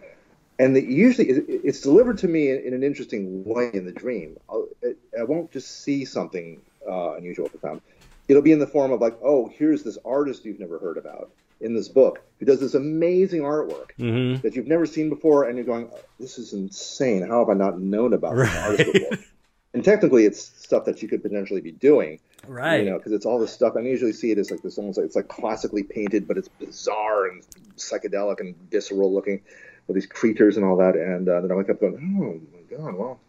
and 0.57 0.75
the, 0.75 0.83
usually 0.83 1.29
it's 1.29 1.79
delivered 1.79 2.17
to 2.17 2.27
me 2.27 2.51
in, 2.51 2.59
in, 2.63 2.73
an 2.73 2.83
interesting 2.83 3.45
way 3.45 3.69
in 3.73 3.85
the 3.85 3.93
dream. 3.93 4.37
I'll, 4.49 4.67
it, 4.81 4.97
I 5.17 5.23
won't 5.23 5.51
just 5.51 5.83
see 5.83 6.03
something 6.03 6.61
uh, 6.85 7.13
unusual, 7.13 7.47
profound. 7.47 7.81
It'll 8.27 8.41
be 8.41 8.51
in 8.51 8.59
the 8.59 8.67
form 8.67 8.91
of 8.91 8.99
like, 8.99 9.17
oh, 9.23 9.49
here's 9.57 9.83
this 9.83 9.97
artist 10.03 10.43
you've 10.43 10.59
never 10.59 10.79
heard 10.79 10.97
about 10.97 11.31
in 11.61 11.75
this 11.75 11.87
book 11.87 12.21
who 12.39 12.45
does 12.45 12.59
this 12.59 12.73
amazing 12.73 13.41
artwork 13.41 13.91
mm-hmm. 13.99 14.41
that 14.41 14.55
you've 14.55 14.67
never 14.67 14.85
seen 14.85 15.09
before, 15.09 15.45
and 15.45 15.57
you're 15.57 15.65
going, 15.65 15.89
"This 16.19 16.37
is 16.37 16.53
insane! 16.53 17.27
How 17.27 17.39
have 17.39 17.49
I 17.49 17.53
not 17.53 17.79
known 17.79 18.13
about 18.13 18.35
right. 18.35 18.49
this 18.49 18.63
artist 18.63 18.93
before?" 18.93 19.17
and 19.73 19.83
technically, 19.83 20.25
it's 20.25 20.39
stuff 20.41 20.85
that 20.85 21.01
you 21.01 21.07
could 21.07 21.21
potentially 21.21 21.61
be 21.61 21.73
doing, 21.73 22.19
right? 22.47 22.77
You 22.77 22.89
know, 22.89 22.97
because 22.97 23.11
it's 23.11 23.25
all 23.25 23.39
this 23.39 23.51
stuff. 23.51 23.73
I 23.75 23.81
usually 23.81 24.13
see 24.13 24.31
it 24.31 24.37
as 24.37 24.51
like 24.51 24.61
this 24.61 24.77
almost 24.77 24.97
like 24.97 25.05
it's 25.05 25.15
like 25.17 25.27
classically 25.27 25.83
painted, 25.83 26.27
but 26.27 26.37
it's 26.37 26.47
bizarre 26.47 27.27
and 27.27 27.43
psychedelic 27.75 28.39
and 28.39 28.55
visceral 28.71 29.13
looking 29.13 29.41
with 29.87 29.95
these 29.95 30.07
creatures 30.07 30.55
and 30.55 30.65
all 30.65 30.77
that. 30.77 30.95
And 30.95 31.27
uh, 31.27 31.41
then 31.41 31.51
I 31.51 31.55
wake 31.55 31.69
up 31.69 31.81
going, 31.81 31.95
"Oh 31.95 32.57
my 32.57 32.77
god! 32.77 32.95
Well, 32.95 33.19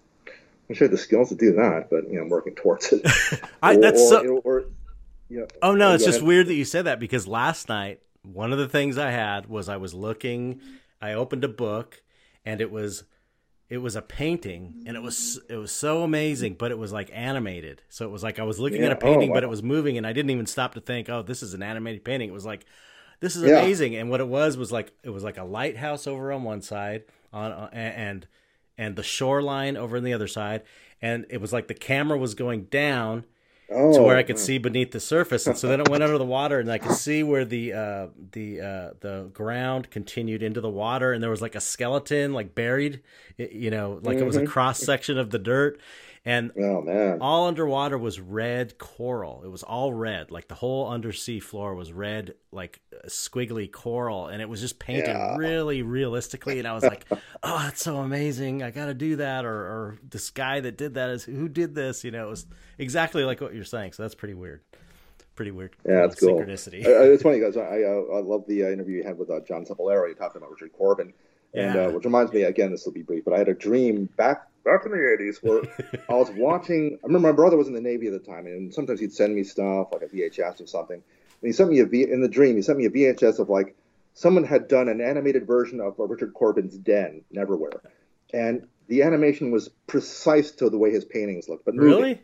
I'm 0.68 0.74
sure 0.76 0.86
the 0.86 0.98
skills 0.98 1.30
to 1.30 1.34
do 1.34 1.54
that, 1.54 1.88
but 1.90 2.08
you 2.08 2.14
know, 2.14 2.22
I'm 2.22 2.28
working 2.28 2.54
towards 2.54 2.92
it." 2.92 3.04
I, 3.62 3.74
or, 3.74 3.80
that's 3.80 4.00
or, 4.00 4.08
so... 4.08 4.36
or, 4.44 4.64
yeah. 5.28 5.46
Oh 5.62 5.74
no, 5.74 5.94
it's 5.94 6.04
just 6.04 6.18
ahead. 6.18 6.28
weird 6.28 6.46
that 6.46 6.54
you 6.54 6.64
said 6.64 6.84
that 6.84 7.00
because 7.00 7.26
last 7.26 7.68
night 7.68 8.00
one 8.22 8.52
of 8.52 8.58
the 8.58 8.68
things 8.68 8.98
I 8.98 9.10
had 9.10 9.46
was 9.46 9.68
I 9.68 9.76
was 9.76 9.94
looking, 9.94 10.60
I 11.00 11.12
opened 11.12 11.44
a 11.44 11.48
book, 11.48 12.02
and 12.44 12.60
it 12.60 12.70
was 12.70 13.04
it 13.70 13.78
was 13.78 13.94
a 13.94 14.02
painting 14.02 14.82
and 14.84 14.96
it 14.96 15.00
was 15.00 15.40
it 15.48 15.54
was 15.54 15.70
so 15.70 16.02
amazing 16.02 16.54
but 16.58 16.72
it 16.72 16.78
was 16.78 16.92
like 16.92 17.08
animated 17.14 17.80
so 17.88 18.04
it 18.04 18.10
was 18.10 18.22
like 18.22 18.38
i 18.38 18.42
was 18.42 18.58
looking 18.58 18.80
yeah. 18.80 18.86
at 18.86 18.92
a 18.92 18.96
painting 18.96 19.30
oh, 19.30 19.32
wow. 19.32 19.36
but 19.36 19.44
it 19.44 19.48
was 19.48 19.62
moving 19.62 19.96
and 19.96 20.06
i 20.06 20.12
didn't 20.12 20.30
even 20.30 20.44
stop 20.44 20.74
to 20.74 20.80
think 20.80 21.08
oh 21.08 21.22
this 21.22 21.42
is 21.42 21.54
an 21.54 21.62
animated 21.62 22.04
painting 22.04 22.28
it 22.28 22.32
was 22.32 22.44
like 22.44 22.66
this 23.20 23.36
is 23.36 23.44
yeah. 23.44 23.60
amazing 23.60 23.94
and 23.94 24.10
what 24.10 24.20
it 24.20 24.26
was 24.28 24.56
was 24.56 24.72
like 24.72 24.92
it 25.04 25.10
was 25.10 25.22
like 25.22 25.38
a 25.38 25.44
lighthouse 25.44 26.06
over 26.06 26.32
on 26.32 26.42
one 26.42 26.60
side 26.60 27.04
on 27.32 27.52
uh, 27.52 27.70
and 27.72 28.26
and 28.76 28.96
the 28.96 29.02
shoreline 29.02 29.76
over 29.76 29.96
on 29.96 30.04
the 30.04 30.12
other 30.12 30.28
side 30.28 30.62
and 31.00 31.24
it 31.30 31.40
was 31.40 31.52
like 31.52 31.68
the 31.68 31.74
camera 31.74 32.18
was 32.18 32.34
going 32.34 32.64
down 32.64 33.24
oh, 33.70 33.94
to 33.94 34.02
where 34.02 34.16
I 34.16 34.22
could 34.22 34.38
see 34.38 34.58
beneath 34.58 34.92
the 34.92 35.00
surface. 35.00 35.46
And 35.46 35.56
so 35.56 35.68
then 35.68 35.80
it 35.80 35.88
went 35.88 36.02
under 36.02 36.18
the 36.18 36.24
water, 36.24 36.58
and 36.60 36.70
I 36.70 36.78
could 36.78 36.96
see 36.96 37.22
where 37.22 37.44
the 37.44 37.72
uh, 37.72 38.06
the 38.32 38.60
uh, 38.60 38.90
the 39.00 39.30
ground 39.32 39.90
continued 39.90 40.42
into 40.42 40.60
the 40.60 40.70
water, 40.70 41.12
and 41.12 41.22
there 41.22 41.30
was 41.30 41.42
like 41.42 41.54
a 41.54 41.60
skeleton, 41.60 42.32
like 42.32 42.54
buried, 42.54 43.00
you 43.36 43.70
know, 43.70 44.00
like 44.02 44.16
mm-hmm. 44.16 44.22
it 44.22 44.26
was 44.26 44.36
a 44.36 44.40
mm-hmm. 44.40 44.50
cross 44.50 44.78
section 44.80 45.18
of 45.18 45.30
the 45.30 45.38
dirt 45.38 45.80
and 46.24 46.52
oh 46.58 46.82
man. 46.82 47.18
all 47.22 47.46
underwater 47.46 47.96
was 47.96 48.20
red 48.20 48.76
coral. 48.76 49.42
It 49.42 49.48
was 49.48 49.62
all 49.62 49.94
red. 49.94 50.30
Like 50.30 50.48
the 50.48 50.54
whole 50.54 50.86
undersea 50.86 51.40
floor 51.40 51.74
was 51.74 51.94
red 51.94 52.34
like 52.52 52.80
squiggly 53.06 53.72
coral. 53.72 54.26
And 54.26 54.42
it 54.42 54.48
was 54.48 54.60
just 54.60 54.78
painted 54.78 55.08
yeah. 55.08 55.36
really 55.36 55.80
realistically. 55.82 56.58
And 56.58 56.68
i 56.68 56.74
was 56.74 56.84
like 56.84 57.06
oh 57.42 57.58
that's 57.60 57.82
so 57.82 57.96
amazing. 57.96 58.62
I 58.62 58.70
gotta 58.70 58.92
do 58.92 59.16
that. 59.16 59.46
Or, 59.46 59.54
or 59.54 59.98
this 60.06 60.28
guy 60.28 60.60
that 60.60 60.76
did 60.76 60.94
that 60.94 61.08
is 61.08 61.24
who 61.24 61.48
did 61.48 61.74
this? 61.74 62.04
You 62.04 62.10
know 62.10 62.26
it 62.26 62.30
was 62.30 62.46
exactly 62.76 63.24
like 63.24 63.40
what 63.40 63.54
you're 63.54 63.64
saying. 63.64 63.92
So 63.94 64.02
that's 64.02 64.14
pretty 64.14 64.34
weird. 64.34 64.60
Pretty 65.36 65.52
weird 65.52 65.74
yeah 65.86 66.02
that's 66.02 66.20
cool. 66.20 66.38
synchronicity. 66.38 66.84
It's 66.84 67.22
funny 67.22 67.40
guys. 67.40 67.56
I 67.56 67.82
uh, 67.82 68.16
i 68.16 68.20
love 68.20 68.44
the 68.46 68.64
uh, 68.64 68.68
interview 68.68 68.98
you 68.98 69.04
had 69.04 69.16
with 69.16 69.30
uh, 69.30 69.40
john 69.40 69.64
Cipollaro. 69.64 70.06
you 70.06 70.14
talked 70.14 70.36
about 70.36 70.50
richard 70.50 70.72
corben. 70.74 71.14
And 71.54 71.74
yeah. 71.74 71.86
uh, 71.86 71.90
which 71.92 72.04
reminds 72.04 72.30
me 72.30 72.42
again 72.42 72.70
this 72.70 72.84
will 72.84 72.92
be 72.92 73.02
brief 73.02 73.24
but 73.24 73.32
i 73.32 73.38
had 73.38 73.48
a 73.48 73.54
dream 73.54 74.04
back 74.18 74.49
back 74.70 74.86
in 74.86 74.92
the 74.92 74.98
80s 74.98 75.42
where 75.42 75.62
I 76.08 76.14
was 76.14 76.30
watching. 76.36 76.98
I 77.02 77.06
remember 77.06 77.28
my 77.28 77.34
brother 77.34 77.56
was 77.56 77.68
in 77.68 77.74
the 77.74 77.80
Navy 77.80 78.06
at 78.06 78.12
the 78.12 78.18
time, 78.18 78.46
and 78.46 78.72
sometimes 78.72 79.00
he'd 79.00 79.12
send 79.12 79.34
me 79.34 79.44
stuff 79.44 79.88
like 79.92 80.02
a 80.02 80.06
VHS 80.06 80.60
or 80.60 80.66
something. 80.66 80.96
And 80.96 81.48
he 81.48 81.52
sent 81.52 81.70
me 81.70 81.80
a 81.80 81.86
V 81.86 82.10
in 82.10 82.22
the 82.22 82.28
dream. 82.28 82.56
He 82.56 82.62
sent 82.62 82.78
me 82.78 82.86
a 82.86 82.90
VHS 82.90 83.38
of 83.38 83.48
like 83.48 83.74
someone 84.14 84.44
had 84.44 84.68
done 84.68 84.88
an 84.88 85.00
animated 85.00 85.46
version 85.46 85.80
of 85.80 85.94
Richard 85.98 86.34
Corben's 86.34 86.76
Den, 86.76 87.22
Neverwhere, 87.34 87.80
and 88.32 88.66
the 88.88 89.02
animation 89.02 89.50
was 89.50 89.70
precise 89.86 90.50
to 90.52 90.68
the 90.68 90.78
way 90.78 90.90
his 90.90 91.04
paintings 91.04 91.48
looked. 91.48 91.64
But 91.64 91.74
moving. 91.74 91.90
really. 91.90 92.22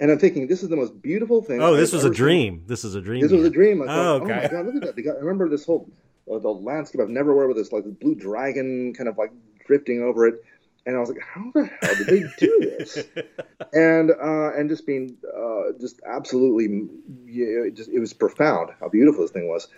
And 0.00 0.12
I'm 0.12 0.18
thinking, 0.20 0.46
this 0.46 0.62
is 0.62 0.68
the 0.68 0.76
most 0.76 1.02
beautiful 1.02 1.42
thing. 1.42 1.60
Oh, 1.60 1.74
this 1.74 1.92
I've 1.92 2.04
was 2.04 2.04
a 2.04 2.10
dream. 2.10 2.58
Seen. 2.58 2.64
This 2.68 2.84
is 2.84 2.94
a 2.94 3.00
dream. 3.00 3.20
This 3.20 3.32
was 3.32 3.44
a 3.44 3.50
dream. 3.50 3.82
I 3.82 3.86
thought, 3.86 3.98
oh, 3.98 4.14
okay. 4.22 4.32
oh 4.32 4.42
my 4.42 4.48
god, 4.48 4.66
look 4.66 4.84
at 4.84 4.94
that! 4.94 5.16
I 5.16 5.18
remember 5.18 5.48
this 5.48 5.64
whole 5.64 5.90
uh, 6.32 6.38
the 6.38 6.48
landscape 6.48 7.00
of 7.00 7.08
Neverwhere 7.08 7.48
with 7.48 7.56
this 7.56 7.72
like 7.72 7.84
blue 7.98 8.14
dragon 8.14 8.94
kind 8.94 9.08
of 9.08 9.18
like 9.18 9.32
drifting 9.66 10.02
over 10.02 10.28
it 10.28 10.44
and 10.88 10.96
I 10.96 11.00
was 11.00 11.10
like, 11.10 11.20
how 11.20 11.50
the 11.54 11.66
hell 11.66 11.94
did 11.96 12.06
they 12.06 12.24
do 12.38 12.60
this? 12.60 12.96
and 13.74 14.10
uh, 14.10 14.56
and 14.56 14.70
just 14.70 14.86
being 14.86 15.18
uh, 15.36 15.78
just 15.78 16.00
absolutely, 16.08 16.88
yeah, 17.26 17.66
it 17.66 17.74
just 17.74 17.90
it 17.90 17.98
was 18.00 18.14
profound 18.14 18.70
how 18.80 18.88
beautiful 18.88 19.20
this 19.20 19.30
thing 19.30 19.48
was. 19.48 19.68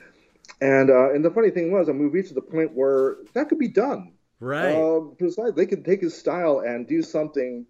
And 0.61 0.89
uh, 0.89 1.13
and 1.13 1.25
the 1.25 1.31
funny 1.33 1.51
thing 1.51 1.73
was, 1.73 1.89
I 1.89 1.93
mean, 1.93 2.03
we 2.03 2.21
reached 2.21 2.33
the 2.33 2.41
point 2.41 2.75
where 2.75 3.17
that 3.35 3.49
could 3.49 3.59
be 3.59 3.67
done. 3.67 4.13
Right. 4.39 4.73
Uh, 4.73 5.01
precisely, 5.19 5.51
they 5.51 5.67
could 5.67 5.85
take 5.85 6.01
his 6.01 6.17
style 6.17 6.61
and 6.61 6.87
do 6.87 7.03
something 7.03 7.67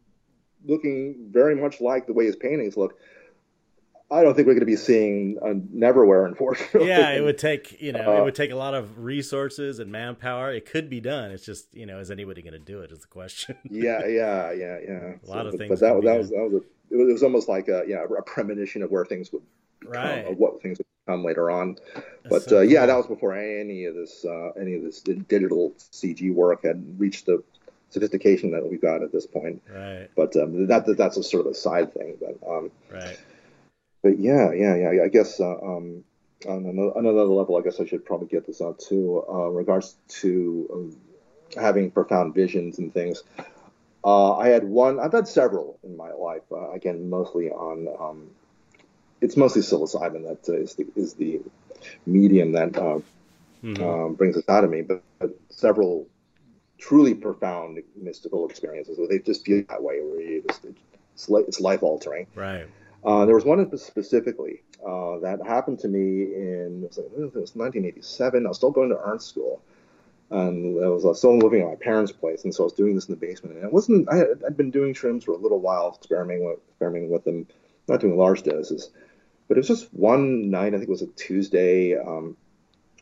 looking 0.67 1.31
very 1.31 1.57
much 1.57 1.81
like 1.81 2.07
the 2.07 2.13
way 2.13 2.27
his 2.27 2.37
paintings 2.37 2.77
look. 2.77 2.99
I 4.13 4.23
don't 4.23 4.35
think 4.35 4.49
we're 4.49 4.55
going 4.55 4.61
to 4.61 4.67
be 4.67 4.77
seeing 4.77 5.39
a 5.41 5.55
Neverwhere, 5.55 6.27
unfortunately. 6.27 6.89
Yeah, 6.89 7.11
it 7.11 7.23
would 7.23 7.39
take 7.39 7.81
you 7.81 7.93
know 7.93 8.17
uh, 8.17 8.21
it 8.21 8.25
would 8.25 8.35
take 8.35 8.51
a 8.51 8.57
lot 8.57 8.75
of 8.75 8.99
resources 8.99 9.79
and 9.79 9.93
manpower. 9.93 10.53
It 10.53 10.67
could 10.67 10.91
be 10.91 11.01
done. 11.01 11.31
It's 11.31 11.45
just 11.45 11.73
you 11.75 11.87
know 11.87 11.99
is 12.01 12.11
anybody 12.11 12.43
going 12.43 12.55
to 12.55 12.59
do 12.59 12.81
it? 12.81 12.91
Is 12.91 13.01
the 13.01 13.07
question. 13.07 13.57
yeah, 13.71 14.07
yeah, 14.07 14.53
yeah, 14.53 14.79
yeah. 14.87 15.13
A 15.25 15.27
lot 15.27 15.43
so, 15.43 15.47
of 15.47 15.53
but, 15.53 15.59
things. 15.59 15.69
But 15.69 15.81
that, 15.81 16.03
that 16.05 16.19
was 16.19 16.31
that 16.31 16.51
was 16.51 16.55
a, 16.55 17.01
it 17.11 17.13
was 17.13 17.23
almost 17.23 17.49
like 17.49 17.69
a 17.69 17.85
yeah 17.87 18.05
a 18.05 18.23
premonition 18.23 18.83
of 18.83 18.91
where 18.91 19.05
things 19.05 19.33
would 19.33 19.43
right 19.85 20.37
what 20.37 20.61
things 20.61 20.79
would 20.79 20.87
come 21.07 21.25
later 21.25 21.51
on. 21.51 21.77
But 22.29 22.43
so 22.43 22.59
uh, 22.59 22.63
yeah, 22.63 22.87
that 22.87 22.97
was 22.97 23.07
before 23.07 23.37
any 23.37 23.85
of 23.85 23.95
this 23.95 24.25
uh, 24.25 24.51
any 24.61 24.75
of 24.75 24.83
this 24.83 25.01
digital 25.03 25.73
CG 25.79 26.35
work 26.35 26.65
had 26.65 26.99
reached 26.99 27.27
the 27.27 27.45
sophistication 27.91 28.53
that 28.53 28.69
we've 28.69 28.81
got 28.81 29.03
at 29.03 29.13
this 29.13 29.27
point. 29.27 29.63
Right. 29.69 30.09
But 30.17 30.35
um, 30.37 30.67
that, 30.67 30.87
that 30.87 30.97
that's 30.97 31.17
a 31.17 31.23
sort 31.23 31.47
of 31.47 31.53
a 31.53 31.55
side 31.55 31.93
thing. 31.93 32.17
But 32.21 32.49
um, 32.49 32.71
right. 32.91 33.19
But 34.03 34.19
yeah, 34.19 34.53
yeah, 34.53 34.77
yeah. 34.77 35.03
I 35.05 35.09
guess 35.09 35.41
uh, 35.41 35.57
um, 35.57 36.05
on 36.49 36.65
another, 36.67 36.93
another, 36.97 37.25
level, 37.25 37.57
I 37.57 37.63
guess 37.63 37.81
I 37.81 37.87
should 37.87 38.05
probably 38.05 38.29
get 38.29 38.47
this 38.47 38.63
out 38.63 38.79
too. 38.79 39.25
Uh, 39.29 39.49
in 39.49 39.55
regards 39.55 39.97
to 40.21 40.69
um, 40.73 40.97
having 41.61 41.91
profound 41.91 42.35
visions 42.35 42.79
and 42.79 42.93
things, 42.93 43.23
uh, 44.05 44.37
I 44.37 44.49
had 44.49 44.65
one. 44.65 44.99
I've 44.99 45.13
had 45.13 45.29
several 45.29 45.79
in 45.83 45.97
my 45.97 46.13
life. 46.13 46.43
Uh, 46.51 46.71
again, 46.71 47.11
mostly 47.11 47.51
on. 47.51 47.89
Um, 48.01 48.31
it's 49.21 49.37
mostly 49.37 49.61
psilocybin 49.61 50.27
that 50.29 50.55
is 50.55 50.75
the 50.75 50.87
is 50.97 51.15
the 51.15 51.41
medium 52.07 52.53
that 52.53 52.77
uh, 52.79 53.01
mm-hmm. 53.63 53.83
Um, 53.83 54.15
brings 54.15 54.35
this 54.37 54.49
out 54.49 54.65
of 54.65 54.71
me. 54.71 54.83
But, 54.83 55.03
but, 55.19 55.37
several 55.51 56.07
truly 56.79 57.13
profound 57.13 57.83
mystical 58.01 58.49
experiences. 58.49 58.97
Where 58.97 59.09
they 59.09 59.19
just 59.19 59.45
feel 59.45 59.63
that 59.69 59.83
way, 59.83 60.01
where 60.01 60.23
you 60.23 60.43
just 60.49 60.65
it's, 60.65 61.29
it's 61.29 61.61
life 61.61 61.83
altering. 61.83 62.27
Right. 62.35 62.67
Uh, 63.05 63.25
there 63.25 63.35
was 63.35 63.45
one 63.45 63.79
specifically 63.79 64.63
uh, 64.87 65.19
that 65.19 65.41
happened 65.47 65.79
to 65.79 65.89
me 65.89 66.35
in 66.35 66.83
it 66.85 66.89
was, 66.89 66.99
it 66.99 67.41
was 67.41 67.57
1987. 67.57 68.45
I 68.45 68.49
was 68.49 68.57
still 68.57 68.71
going 68.71 68.91
to 68.91 68.99
art 68.99 69.23
school, 69.23 69.63
and 70.31 70.83
I 70.83 70.89
was 70.89 71.05
uh, 71.05 71.15
still 71.15 71.39
living 71.39 71.63
at 71.63 71.69
my 71.69 71.75
parents' 71.77 72.13
place, 72.13 72.45
and 72.45 72.55
so 72.55 72.65
I 72.65 72.67
was 72.67 72.73
doing 72.75 72.95
this 72.95 73.09
in 73.09 73.15
the 73.15 73.21
basement. 73.21 73.57
And 73.57 73.65
it 73.65 73.73
wasn't. 73.73 74.09
I 74.11 74.17
had, 74.17 74.43
I'd 74.47 74.57
been 74.57 74.71
doing 74.71 74.95
shrooms 74.95 75.25
for 75.25 75.33
a 75.33 75.37
little 75.37 75.61
while, 75.61 75.95
experimenting 75.97 76.47
with, 76.47 76.59
experimenting 76.69 77.11
with 77.11 77.25
them, 77.25 77.47
not 77.89 78.01
doing 78.01 78.17
large 78.17 78.43
doses. 78.43 78.91
But 79.49 79.57
it 79.57 79.61
was 79.61 79.69
just 79.69 79.93
one 79.95 80.51
night. 80.51 80.75
I 80.75 80.79
think 80.79 80.85
it 80.85 80.89
was 80.91 81.03
a 81.03 81.07
Tuesday. 81.09 81.99
Um, 81.99 82.37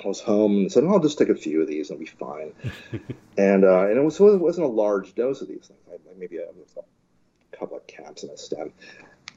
I 0.03 0.09
was 0.09 0.21
home 0.21 0.53
and 0.59 0.73
said, 0.73 0.85
oh, 0.85 0.93
"I'll 0.93 1.01
just 1.01 1.19
take 1.19 1.29
a 1.29 1.35
few 1.35 1.61
of 1.61 1.67
these 1.67 1.91
and 1.91 1.97
I'll 1.97 2.01
be 2.01 2.07
fine." 2.07 2.53
and 3.37 3.65
uh, 3.65 3.89
and 3.89 3.99
it 3.99 4.03
was 4.03 4.19
it 4.21 4.41
wasn't 4.41 4.67
a 4.67 4.71
large 4.71 5.15
dose 5.15 5.43
of 5.43 5.49
these 5.49 5.67
things. 5.67 5.81
I, 5.89 5.93
like 6.09 6.17
maybe 6.19 6.39
a, 6.39 6.45
a 6.45 7.57
couple 7.57 7.77
of 7.77 7.87
caps 7.87 8.23
and 8.23 8.33
a 8.33 8.39
stem. 8.39 8.73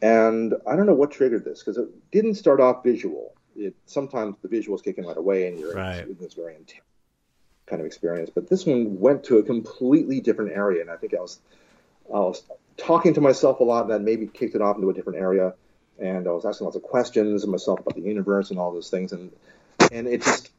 And 0.02 0.56
I 0.68 0.76
don't 0.76 0.88
know 0.88 0.95
what 0.95 1.12
triggered 1.12 1.45
this 1.45 1.60
because 1.60 1.78
it 1.78 1.89
didn't 2.12 2.36
start 2.36 2.60
off 2.60 2.84
visual. 2.84 3.34
It 3.56 3.76
sometimes 3.86 4.36
the 4.41 4.47
visuals 4.47 4.84
kick 4.84 4.97
in 4.97 5.06
right 5.06 5.18
away 5.18 5.47
and 5.47 5.60
you're 5.60 5.76
right. 5.76 6.08
in 6.08 6.18
this 6.20 6.34
very 6.34 6.56
intense 6.56 6.86
kind 7.72 7.80
of 7.80 7.86
experience. 7.86 8.30
But 8.30 8.49
this 8.49 8.66
one 8.66 8.99
went 8.99 9.24
to 9.26 9.38
a 9.38 9.43
completely 9.43 10.20
different 10.20 10.52
area, 10.52 10.82
and 10.82 10.91
I 10.91 10.97
think 10.97 11.14
I 11.16 11.22
was 11.22 11.39
I 12.14 12.20
was 12.20 12.43
talking 12.78 13.14
to 13.16 13.22
myself 13.22 13.60
a 13.62 13.64
lot, 13.64 13.84
and 13.84 13.91
that 13.91 14.02
maybe 14.02 14.28
kicked 14.28 14.54
it 14.56 14.62
off 14.62 14.76
into 14.76 14.89
a 14.89 14.93
different 14.93 15.20
area. 15.20 15.54
And 15.99 16.28
I 16.28 16.32
was 16.32 16.45
asking 16.45 16.66
lots 16.66 16.76
of 16.76 16.84
questions 16.84 17.43
of 17.43 17.49
myself 17.49 17.80
about 17.80 17.95
the 17.95 18.02
universe 18.02 18.49
and 18.52 18.60
all 18.60 18.72
those 18.72 18.89
things, 18.89 19.14
and 19.14 19.32
and 19.91 20.08
it 20.08 20.22
just 20.22 20.52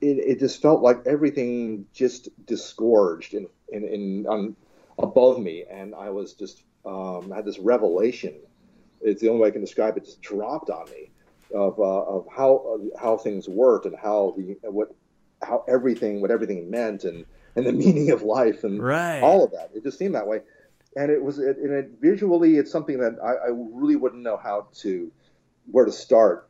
it, 0.00 0.18
it 0.18 0.38
just 0.38 0.60
felt 0.60 0.82
like 0.82 1.06
everything 1.06 1.86
just 1.92 2.28
disgorged 2.46 3.34
in 3.34 3.48
in, 3.70 3.84
in 3.84 4.26
on 4.26 4.56
above 4.98 5.40
me, 5.40 5.64
and 5.70 5.94
I 5.94 6.10
was 6.10 6.34
just 6.34 6.62
um, 6.84 7.30
had 7.30 7.44
this 7.44 7.58
revelation. 7.58 8.34
It's 9.00 9.20
the 9.20 9.28
only 9.28 9.42
way 9.42 9.48
I 9.48 9.50
can 9.50 9.60
describe 9.60 9.96
it. 9.96 10.04
Just 10.04 10.20
dropped 10.22 10.70
on 10.70 10.90
me 10.90 11.10
of 11.54 11.78
uh, 11.78 11.82
of 11.82 12.26
how 12.34 12.78
uh, 12.78 12.98
how 12.98 13.16
things 13.16 13.48
worked 13.48 13.86
and 13.86 13.96
how 13.96 14.34
the 14.36 14.56
what 14.70 14.94
how 15.42 15.64
everything 15.68 16.20
what 16.20 16.30
everything 16.30 16.70
meant 16.70 17.04
and 17.04 17.24
and 17.56 17.66
the 17.66 17.72
meaning 17.84 18.10
of 18.10 18.22
life 18.22 18.64
and 18.64 18.82
right. 18.82 19.20
all 19.20 19.44
of 19.44 19.52
that. 19.52 19.70
It 19.74 19.82
just 19.82 19.98
seemed 19.98 20.14
that 20.14 20.26
way, 20.26 20.40
and 20.96 21.10
it 21.10 21.22
was 21.22 21.38
it, 21.38 21.58
and 21.58 21.72
it, 21.72 21.90
visually 22.00 22.56
it's 22.56 22.70
something 22.70 22.98
that 22.98 23.16
I, 23.22 23.48
I 23.48 23.50
really 23.50 23.96
wouldn't 23.96 24.22
know 24.22 24.36
how 24.36 24.68
to 24.76 25.10
where 25.70 25.84
to 25.84 25.92
start 25.92 26.48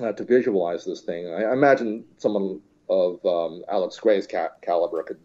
uh, 0.00 0.12
to 0.12 0.24
visualize 0.24 0.84
this 0.84 1.00
thing. 1.00 1.28
I, 1.28 1.44
I 1.44 1.52
imagine 1.52 2.04
someone 2.18 2.60
of 2.88 3.24
um, 3.24 3.64
Alex 3.68 3.98
Grey's 3.98 4.26
ca- 4.26 4.52
caliber 4.62 5.02
could 5.02 5.18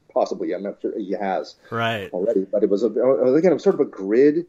possibly. 0.14 0.52
I'm 0.52 0.62
not 0.62 0.80
sure 0.82 0.96
he 0.98 1.12
has 1.12 1.56
right 1.70 2.10
already, 2.12 2.44
but 2.44 2.62
it 2.62 2.70
was 2.70 2.82
a 2.82 2.88
again 2.88 3.50
it 3.50 3.54
was 3.54 3.62
sort 3.62 3.74
of 3.74 3.80
a 3.80 3.86
grid 3.86 4.46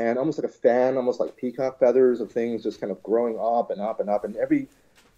and 0.00 0.18
almost 0.18 0.38
like 0.38 0.50
a 0.50 0.52
fan, 0.52 0.96
almost 0.96 1.20
like 1.20 1.36
peacock 1.36 1.78
feathers 1.78 2.20
of 2.20 2.32
things 2.32 2.62
just 2.62 2.80
kind 2.80 2.90
of 2.90 3.02
growing 3.02 3.38
up 3.38 3.70
and 3.70 3.80
up 3.80 4.00
and 4.00 4.08
up, 4.08 4.24
and 4.24 4.34
every 4.36 4.66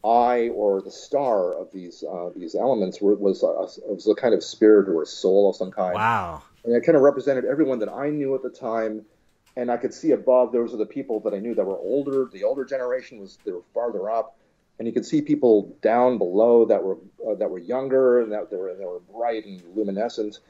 eye 0.05 0.49
or 0.49 0.83
the 0.83 0.91
star 0.91 1.55
of 1.55 1.71
these 1.73 2.03
uh, 2.03 2.31
these 2.35 2.57
elements 2.57 3.01
were, 3.01 3.15
was 3.15 3.45
a, 3.45 3.47
was 3.89 4.09
a 4.09 4.15
kind 4.15 4.35
of 4.35 4.43
spirit 4.43 4.89
or 4.89 5.03
a 5.03 5.07
soul 5.07 5.51
of 5.51 5.57
some 5.57 5.71
kind. 5.71 5.95
Wow! 5.95 6.43
And 6.65 6.75
it 6.75 6.85
kind 6.85 6.97
of 6.97 7.03
represented 7.03 7.45
everyone 7.45 7.79
that 7.79 7.89
I 7.89 8.11
knew 8.11 8.35
at 8.35 8.43
the 8.43 8.51
time, 8.51 9.05
and 9.57 9.71
I 9.71 9.77
could 9.77 9.95
see 9.95 10.11
above 10.11 10.51
those 10.51 10.75
are 10.75 10.79
the 10.79 10.87
people 10.87 11.21
that 11.21 11.33
I 11.33 11.39
knew 11.39 11.55
that 11.55 11.65
were 11.65 11.79
older. 11.79 12.29
The 12.33 12.43
older 12.43 12.65
generation 12.65 13.21
was 13.21 13.39
they 13.45 13.53
were 13.53 13.63
farther 13.73 14.11
up, 14.11 14.37
and 14.79 14.89
you 14.89 14.93
could 14.93 15.07
see 15.07 15.23
people 15.23 15.77
down 15.81 16.19
below 16.19 16.65
that 16.65 16.83
were 16.83 16.99
uh, 17.25 17.37
that 17.37 17.49
were 17.49 17.61
younger 17.61 18.21
and 18.21 18.33
that 18.33 18.51
they 18.51 18.57
were 18.57 18.75
they 18.75 18.85
were 18.85 19.01
bright 19.01 19.47
and 19.47 19.63
luminescent, 19.77 20.41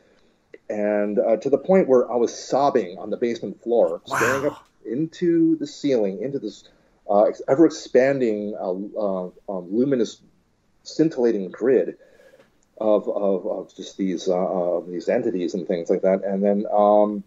and 0.68 1.18
uh, 1.18 1.36
to 1.38 1.50
the 1.50 1.58
point 1.58 1.88
where 1.88 2.10
I 2.10 2.16
was 2.16 2.32
sobbing 2.34 2.98
on 2.98 3.10
the 3.10 3.16
basement 3.16 3.62
floor, 3.62 4.00
wow. 4.06 4.16
staring 4.16 4.46
up 4.46 4.66
into 4.84 5.56
the 5.56 5.66
ceiling, 5.66 6.22
into 6.22 6.38
this 6.38 6.64
uh, 7.08 7.26
ever 7.48 7.66
expanding, 7.66 8.54
uh, 8.58 8.70
uh, 8.70 9.24
um, 9.48 9.68
luminous, 9.70 10.20
scintillating 10.82 11.50
grid 11.50 11.96
of, 12.80 13.08
of, 13.08 13.46
of 13.46 13.76
just 13.76 13.96
these 13.96 14.28
uh, 14.28 14.80
these 14.88 15.08
entities 15.08 15.54
and 15.54 15.66
things 15.66 15.90
like 15.90 16.02
that, 16.02 16.24
and 16.24 16.42
then 16.42 16.64
um, 16.72 17.22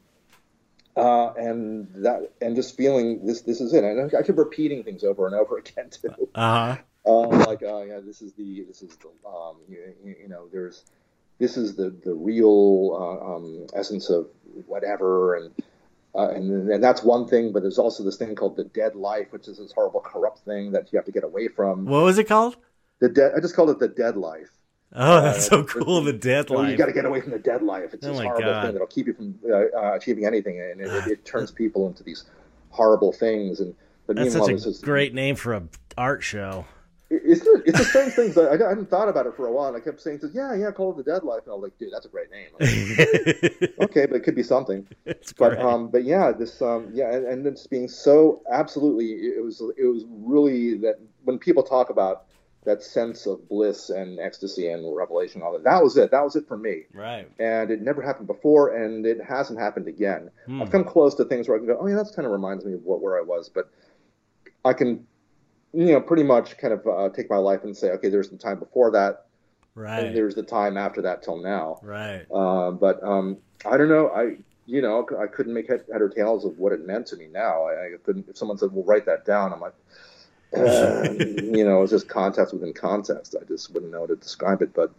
uh, 0.95 1.33
and 1.33 1.87
that 1.95 2.31
and 2.41 2.55
just 2.55 2.75
feeling 2.75 3.25
this 3.25 3.41
this 3.41 3.61
is 3.61 3.73
it. 3.73 3.83
And 3.83 4.13
I 4.13 4.21
kept 4.21 4.37
repeating 4.37 4.83
things 4.83 5.03
over 5.03 5.25
and 5.27 5.35
over 5.35 5.57
again 5.59 5.89
too. 5.89 6.29
Uh-huh. 6.33 6.77
Like 7.05 7.61
uh, 7.61 7.83
yeah, 7.83 7.99
this 8.03 8.21
is 8.21 8.33
the 8.33 8.63
this 8.63 8.81
is 8.81 8.97
the 8.97 9.29
um, 9.29 9.57
you, 9.69 10.15
you 10.21 10.27
know 10.27 10.47
there's 10.51 10.83
this 11.39 11.57
is 11.57 11.75
the 11.75 11.95
the 12.03 12.13
real 12.13 12.91
uh, 12.93 13.35
um, 13.35 13.67
essence 13.73 14.09
of 14.09 14.27
whatever 14.67 15.35
and 15.35 15.51
uh, 16.15 16.29
and, 16.29 16.69
and 16.69 16.83
that's 16.83 17.03
one 17.03 17.27
thing, 17.27 17.51
but 17.51 17.61
there's 17.61 17.77
also 17.77 18.01
this 18.01 18.15
thing 18.15 18.33
called 18.35 18.55
the 18.55 18.63
dead 18.63 18.95
life, 18.95 19.27
which 19.31 19.49
is 19.49 19.57
this 19.57 19.73
horrible, 19.73 19.99
corrupt 19.99 20.39
thing 20.39 20.71
that 20.71 20.91
you 20.91 20.97
have 20.97 21.05
to 21.05 21.11
get 21.11 21.25
away 21.25 21.49
from. 21.49 21.85
What 21.85 22.03
was 22.03 22.17
it 22.17 22.23
called? 22.23 22.55
The 23.01 23.09
dead. 23.09 23.33
I 23.35 23.41
just 23.41 23.53
called 23.53 23.69
it 23.69 23.79
the 23.79 23.89
dead 23.89 24.15
life. 24.15 24.49
Oh, 24.93 25.21
that's 25.21 25.47
uh, 25.47 25.49
so 25.49 25.63
cool! 25.65 26.01
The 26.01 26.13
dead 26.13 26.49
life. 26.49 26.71
You 26.71 26.77
got 26.77 26.85
to 26.85 26.93
get 26.93 27.03
away 27.03 27.19
from 27.19 27.31
the 27.31 27.39
dead 27.39 27.63
life. 27.63 27.93
It's 27.93 28.05
oh 28.05 28.13
this 28.13 28.21
horrible 28.21 28.43
God. 28.43 28.63
thing 28.63 28.71
that'll 28.71 28.87
keep 28.87 29.07
you 29.07 29.13
from 29.13 29.37
uh, 29.45 29.55
uh, 29.77 29.95
achieving 29.95 30.25
anything, 30.25 30.61
and 30.61 30.79
it, 30.79 30.87
it, 30.87 31.07
it, 31.07 31.25
turns 31.25 31.51
people 31.51 31.85
into 31.87 32.03
these 32.03 32.23
horrible 32.69 33.11
things. 33.11 33.59
And 33.59 33.75
but 34.07 34.15
that's 34.15 34.31
such 34.31 34.49
a 34.49 34.53
is, 34.53 34.79
great 34.79 35.13
name 35.13 35.35
for 35.35 35.53
a 35.53 35.63
art 35.97 36.23
show. 36.23 36.65
It's 37.23 37.41
it's 37.65 37.79
a 37.79 37.85
strange 37.85 38.13
thing. 38.13 38.33
I, 38.37 38.53
I 38.63 38.69
hadn't 38.69 38.89
thought 38.89 39.09
about 39.09 39.25
it 39.25 39.35
for 39.35 39.47
a 39.47 39.51
while, 39.51 39.67
and 39.67 39.77
I 39.77 39.79
kept 39.79 40.01
saying, 40.01 40.19
"Yeah, 40.33 40.55
yeah, 40.55 40.71
call 40.71 40.91
it 40.91 40.97
the 40.97 41.11
Dead 41.11 41.23
Life." 41.23 41.43
And 41.43 41.51
I 41.51 41.55
was 41.55 41.63
like, 41.63 41.77
"Dude, 41.77 41.93
that's 41.93 42.05
a 42.05 42.09
great 42.09 42.29
name." 42.31 42.49
Like, 42.59 43.79
okay, 43.89 44.05
but 44.05 44.17
it 44.17 44.23
could 44.23 44.35
be 44.35 44.43
something. 44.43 44.87
It's 45.05 45.33
but 45.33 45.55
great. 45.55 45.61
um, 45.61 45.89
but 45.89 46.03
yeah, 46.03 46.31
this 46.31 46.61
um, 46.61 46.89
yeah, 46.93 47.11
and, 47.13 47.25
and 47.25 47.47
it's 47.47 47.67
being 47.67 47.87
so 47.87 48.41
absolutely. 48.51 49.11
It 49.11 49.43
was 49.43 49.61
it 49.77 49.85
was 49.85 50.03
really 50.09 50.77
that 50.79 50.95
when 51.23 51.39
people 51.39 51.63
talk 51.63 51.89
about 51.89 52.25
that 52.65 52.83
sense 52.83 53.25
of 53.27 53.47
bliss 53.47 53.89
and 53.89 54.19
ecstasy 54.19 54.67
and 54.69 54.95
revelation, 54.95 55.41
all 55.41 55.53
that. 55.53 55.63
That 55.63 55.83
was 55.83 55.95
it. 55.97 56.11
That 56.11 56.23
was 56.23 56.35
it 56.35 56.47
for 56.47 56.57
me. 56.57 56.83
Right. 56.93 57.29
And 57.39 57.71
it 57.71 57.81
never 57.81 58.01
happened 58.01 58.27
before, 58.27 58.75
and 58.75 59.05
it 59.05 59.23
hasn't 59.23 59.59
happened 59.59 59.87
again. 59.87 60.31
Hmm. 60.47 60.61
I've 60.61 60.71
come 60.71 60.83
close 60.83 61.15
to 61.15 61.25
things 61.25 61.47
where 61.47 61.57
I 61.57 61.59
can 61.59 61.67
go, 61.67 61.77
oh 61.79 61.87
yeah, 61.87 61.95
that 61.95 62.11
kind 62.15 62.25
of 62.25 62.31
reminds 62.31 62.65
me 62.65 62.73
of 62.73 62.83
what, 62.83 63.01
where 63.01 63.17
I 63.17 63.21
was, 63.21 63.49
but 63.49 63.69
I 64.65 64.73
can 64.73 65.05
you 65.75 65.91
know, 65.91 65.99
pretty 65.99 66.23
much 66.23 66.57
kind 66.57 66.73
of 66.73 66.87
uh, 66.87 67.09
take 67.09 67.29
my 67.29 67.37
life 67.37 67.63
and 67.63 67.75
say, 67.75 67.89
okay, 67.91 68.07
there's 68.09 68.29
the 68.29 68.37
time 68.37 68.59
before 68.59 68.91
that, 68.91 69.25
right? 69.75 70.05
And 70.05 70.15
there's 70.15 70.33
the 70.33 70.43
time 70.43 70.77
after 70.77 71.01
that 71.01 71.21
till 71.21 71.37
now, 71.37 71.79
right? 71.83 72.25
Uh, 72.33 72.71
but 72.71 73.03
um, 73.03 73.37
I 73.65 73.75
don't 73.75 73.89
know. 73.89 74.09
I 74.09 74.37
you 74.67 74.81
know 74.81 75.05
I 75.19 75.27
couldn't 75.27 75.53
make 75.53 75.67
head, 75.67 75.83
head 75.91 76.01
or 76.01 76.09
tails 76.09 76.45
of 76.45 76.57
what 76.57 76.71
it 76.71 76.87
meant 76.87 77.07
to 77.07 77.17
me 77.17 77.27
now. 77.27 77.65
I, 77.65 77.71
I 77.71 77.97
couldn't. 78.03 78.29
If 78.29 78.37
someone 78.37 78.57
said, 78.57 78.71
"Well, 78.71 78.85
write 78.85 79.05
that 79.05 79.25
down," 79.25 79.51
I'm 79.51 79.59
like, 79.59 79.73
uh, 80.55 81.11
you 81.19 81.65
know, 81.65 81.83
it's 81.83 81.91
just 81.91 82.07
context 82.07 82.53
within 82.53 82.73
context. 82.73 83.35
I 83.39 83.43
just 83.43 83.73
wouldn't 83.73 83.91
know 83.91 84.01
how 84.01 84.07
to 84.07 84.15
describe 84.15 84.61
it, 84.61 84.73
but 84.73 84.93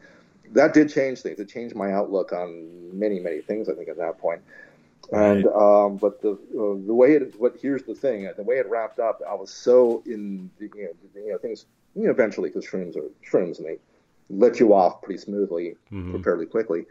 that 0.52 0.74
did 0.74 0.92
change 0.92 1.20
things. 1.20 1.40
It 1.40 1.48
changed 1.48 1.74
my 1.74 1.92
outlook 1.92 2.32
on 2.32 2.68
many, 2.92 3.18
many 3.18 3.40
things. 3.40 3.70
I 3.70 3.74
think 3.74 3.88
at 3.88 3.96
that 3.96 4.18
point. 4.18 4.42
And 5.12 5.44
right. 5.44 5.54
um, 5.84 5.96
but 5.96 6.20
the 6.20 6.32
uh, 6.32 6.86
the 6.86 6.94
way 6.94 7.12
it 7.12 7.38
but 7.38 7.56
here's 7.60 7.84
the 7.84 7.94
thing 7.94 8.28
the 8.36 8.42
way 8.42 8.56
it 8.56 8.68
wrapped 8.68 8.98
up 8.98 9.20
I 9.28 9.34
was 9.34 9.52
so 9.52 10.02
in 10.04 10.50
the, 10.58 10.68
you 10.74 10.84
know, 10.84 11.20
you 11.22 11.32
know 11.32 11.38
things 11.38 11.66
you 11.94 12.04
know 12.04 12.10
eventually 12.10 12.48
because 12.48 12.66
shrooms 12.66 12.96
are 12.96 13.08
shrooms 13.24 13.58
and 13.58 13.66
they 13.66 13.78
let 14.30 14.58
you 14.58 14.74
off 14.74 15.02
pretty 15.02 15.20
smoothly 15.20 15.76
mm-hmm. 15.92 16.20
fairly 16.22 16.46
quickly 16.46 16.86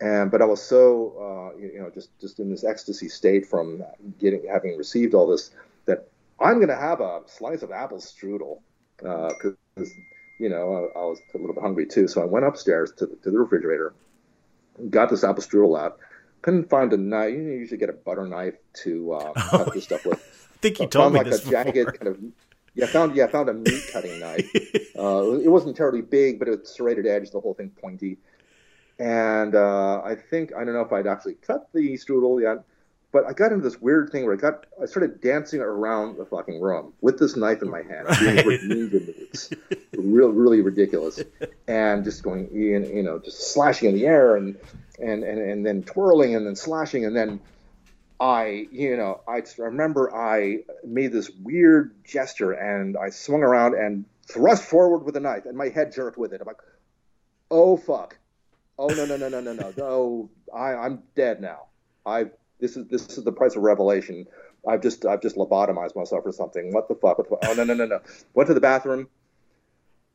and 0.00 0.30
but 0.30 0.42
I 0.42 0.44
was 0.44 0.60
so 0.62 1.52
uh, 1.54 1.58
you 1.58 1.78
know 1.78 1.90
just 1.90 2.10
just 2.20 2.40
in 2.40 2.50
this 2.50 2.64
ecstasy 2.64 3.08
state 3.08 3.46
from 3.46 3.84
getting 4.18 4.44
having 4.50 4.76
received 4.76 5.14
all 5.14 5.26
this 5.26 5.50
that 5.86 6.08
I'm 6.40 6.58
gonna 6.58 6.76
have 6.76 7.00
a 7.00 7.22
slice 7.26 7.62
of 7.62 7.70
apple 7.70 7.98
strudel 7.98 8.58
because 8.96 9.54
uh, 9.78 9.84
you 10.40 10.48
know 10.48 10.90
I, 10.94 10.98
I, 10.98 11.04
was 11.04 11.20
a 11.34 11.38
little 11.38 11.54
bit 11.54 11.62
hungry 11.62 11.86
too 11.86 12.08
so 12.08 12.20
I 12.20 12.24
went 12.24 12.44
upstairs 12.44 12.92
to 12.98 13.06
the, 13.06 13.16
to 13.16 13.30
the 13.30 13.38
refrigerator 13.38 13.94
got 14.90 15.08
this 15.08 15.22
apple 15.22 15.42
strudel 15.42 15.78
out 15.78 15.98
couldn't 16.44 16.68
find 16.68 16.92
a 16.92 16.96
knife. 16.98 17.32
You 17.32 17.40
usually 17.40 17.78
get 17.78 17.88
a 17.88 17.94
butter 17.94 18.26
knife 18.26 18.58
to 18.82 19.14
uh, 19.14 19.32
oh, 19.36 19.48
cut 19.48 19.72
this 19.72 19.84
stuff 19.84 20.04
with. 20.04 20.18
I 20.18 20.58
think 20.60 20.78
you 20.78 20.86
told 20.86 21.14
me 21.14 21.20
like 21.20 21.30
this 21.30 21.46
a 21.46 21.50
jagged 21.50 21.98
kind 21.98 22.08
of. 22.08 22.18
Yeah, 22.74 22.86
found 22.86 23.16
yeah, 23.16 23.28
found 23.28 23.48
a 23.48 23.54
meat 23.54 23.82
cutting 23.90 24.20
knife. 24.20 24.50
uh, 24.98 25.38
it 25.38 25.48
wasn't 25.48 25.74
terribly 25.74 26.02
big, 26.02 26.38
but 26.38 26.48
it 26.48 26.60
was 26.60 26.76
serrated 26.76 27.06
edge, 27.06 27.30
the 27.30 27.40
whole 27.40 27.54
thing 27.54 27.70
pointy. 27.80 28.18
and 28.98 29.54
uh, 29.54 30.02
I 30.04 30.16
think 30.16 30.52
I 30.54 30.64
don't 30.64 30.74
know 30.74 30.82
if 30.82 30.92
I'd 30.92 31.06
actually 31.06 31.36
cut 31.36 31.68
the 31.72 31.94
strudel 31.94 32.42
yet, 32.42 32.62
but 33.14 33.24
I 33.26 33.32
got 33.32 33.52
into 33.52 33.62
this 33.62 33.80
weird 33.80 34.10
thing 34.10 34.24
where 34.24 34.34
I 34.34 34.36
got 34.36 34.66
I 34.82 34.86
started 34.86 35.20
dancing 35.20 35.60
around 35.60 36.18
the 36.18 36.26
fucking 36.26 36.60
room 36.60 36.92
with 37.00 37.20
this 37.20 37.36
knife 37.36 37.62
in 37.62 37.70
my 37.70 37.82
oh, 37.82 37.88
hand, 37.88 38.08
doing 38.18 38.58
ninja 38.68 39.06
moves, 39.06 39.52
real 39.96 40.30
really 40.30 40.60
ridiculous, 40.60 41.22
and 41.68 42.02
just 42.02 42.24
going 42.24 42.50
you 42.52 43.04
know 43.04 43.20
just 43.20 43.54
slashing 43.54 43.88
in 43.88 43.94
the 43.94 44.04
air 44.04 44.34
and 44.34 44.56
and 45.00 45.22
and, 45.22 45.38
and 45.38 45.64
then 45.64 45.84
twirling 45.84 46.34
and 46.34 46.44
then 46.44 46.56
slashing. 46.56 47.04
And 47.04 47.14
then 47.14 47.38
I, 48.18 48.66
you 48.72 48.96
know, 48.96 49.20
I 49.28 49.44
remember 49.58 50.12
I 50.12 50.64
made 50.82 51.12
this 51.12 51.30
weird 51.30 51.94
gesture 52.02 52.50
and 52.50 52.96
I 52.96 53.10
swung 53.10 53.44
around 53.44 53.74
and 53.74 54.06
thrust 54.26 54.64
forward 54.64 55.04
with 55.04 55.16
a 55.16 55.20
knife 55.20 55.46
and 55.46 55.56
my 55.56 55.68
head 55.68 55.92
jerked 55.92 56.18
with 56.18 56.32
it. 56.32 56.40
I'm 56.40 56.48
like, 56.48 56.56
oh 57.48 57.76
fuck, 57.76 58.18
oh 58.76 58.88
no 58.88 59.06
no 59.06 59.16
no 59.16 59.28
no 59.28 59.40
no 59.40 59.52
no. 59.52 59.72
No, 59.76 60.30
I 60.52 60.74
I'm 60.74 61.04
dead 61.14 61.40
now. 61.40 61.66
I 62.04 62.26
this 62.60 62.76
is 62.76 62.86
this 62.88 63.18
is 63.18 63.24
the 63.24 63.32
price 63.32 63.56
of 63.56 63.62
revelation. 63.62 64.26
I've 64.66 64.82
just 64.82 65.04
I've 65.04 65.22
just 65.22 65.36
lobotomized 65.36 65.96
myself 65.96 66.24
or 66.24 66.32
something. 66.32 66.72
What 66.72 66.88
the 66.88 66.94
fuck? 66.94 67.18
What 67.18 67.28
the 67.28 67.36
fuck? 67.36 67.50
Oh 67.50 67.54
no 67.54 67.64
no 67.64 67.74
no 67.74 67.86
no. 67.86 68.00
Went 68.34 68.48
to 68.48 68.54
the 68.54 68.60
bathroom. 68.60 69.08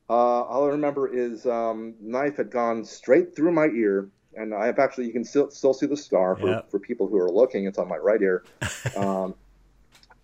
Uh, 0.08 0.42
all 0.42 0.64
I 0.64 0.70
remember 0.70 1.06
is 1.06 1.46
um, 1.46 1.94
knife 2.00 2.36
had 2.36 2.50
gone 2.50 2.84
straight 2.84 3.36
through 3.36 3.52
my 3.52 3.66
ear 3.66 4.10
and 4.34 4.54
I 4.54 4.66
have 4.66 4.78
actually 4.78 5.06
you 5.06 5.12
can 5.12 5.24
still 5.24 5.50
still 5.50 5.74
see 5.74 5.86
the 5.86 5.96
scar 5.96 6.36
for, 6.36 6.48
yep. 6.48 6.70
for 6.70 6.78
people 6.78 7.08
who 7.08 7.18
are 7.18 7.30
looking. 7.30 7.66
It's 7.66 7.78
on 7.78 7.88
my 7.88 7.96
right 7.96 8.20
ear, 8.20 8.44
um, 8.96 9.34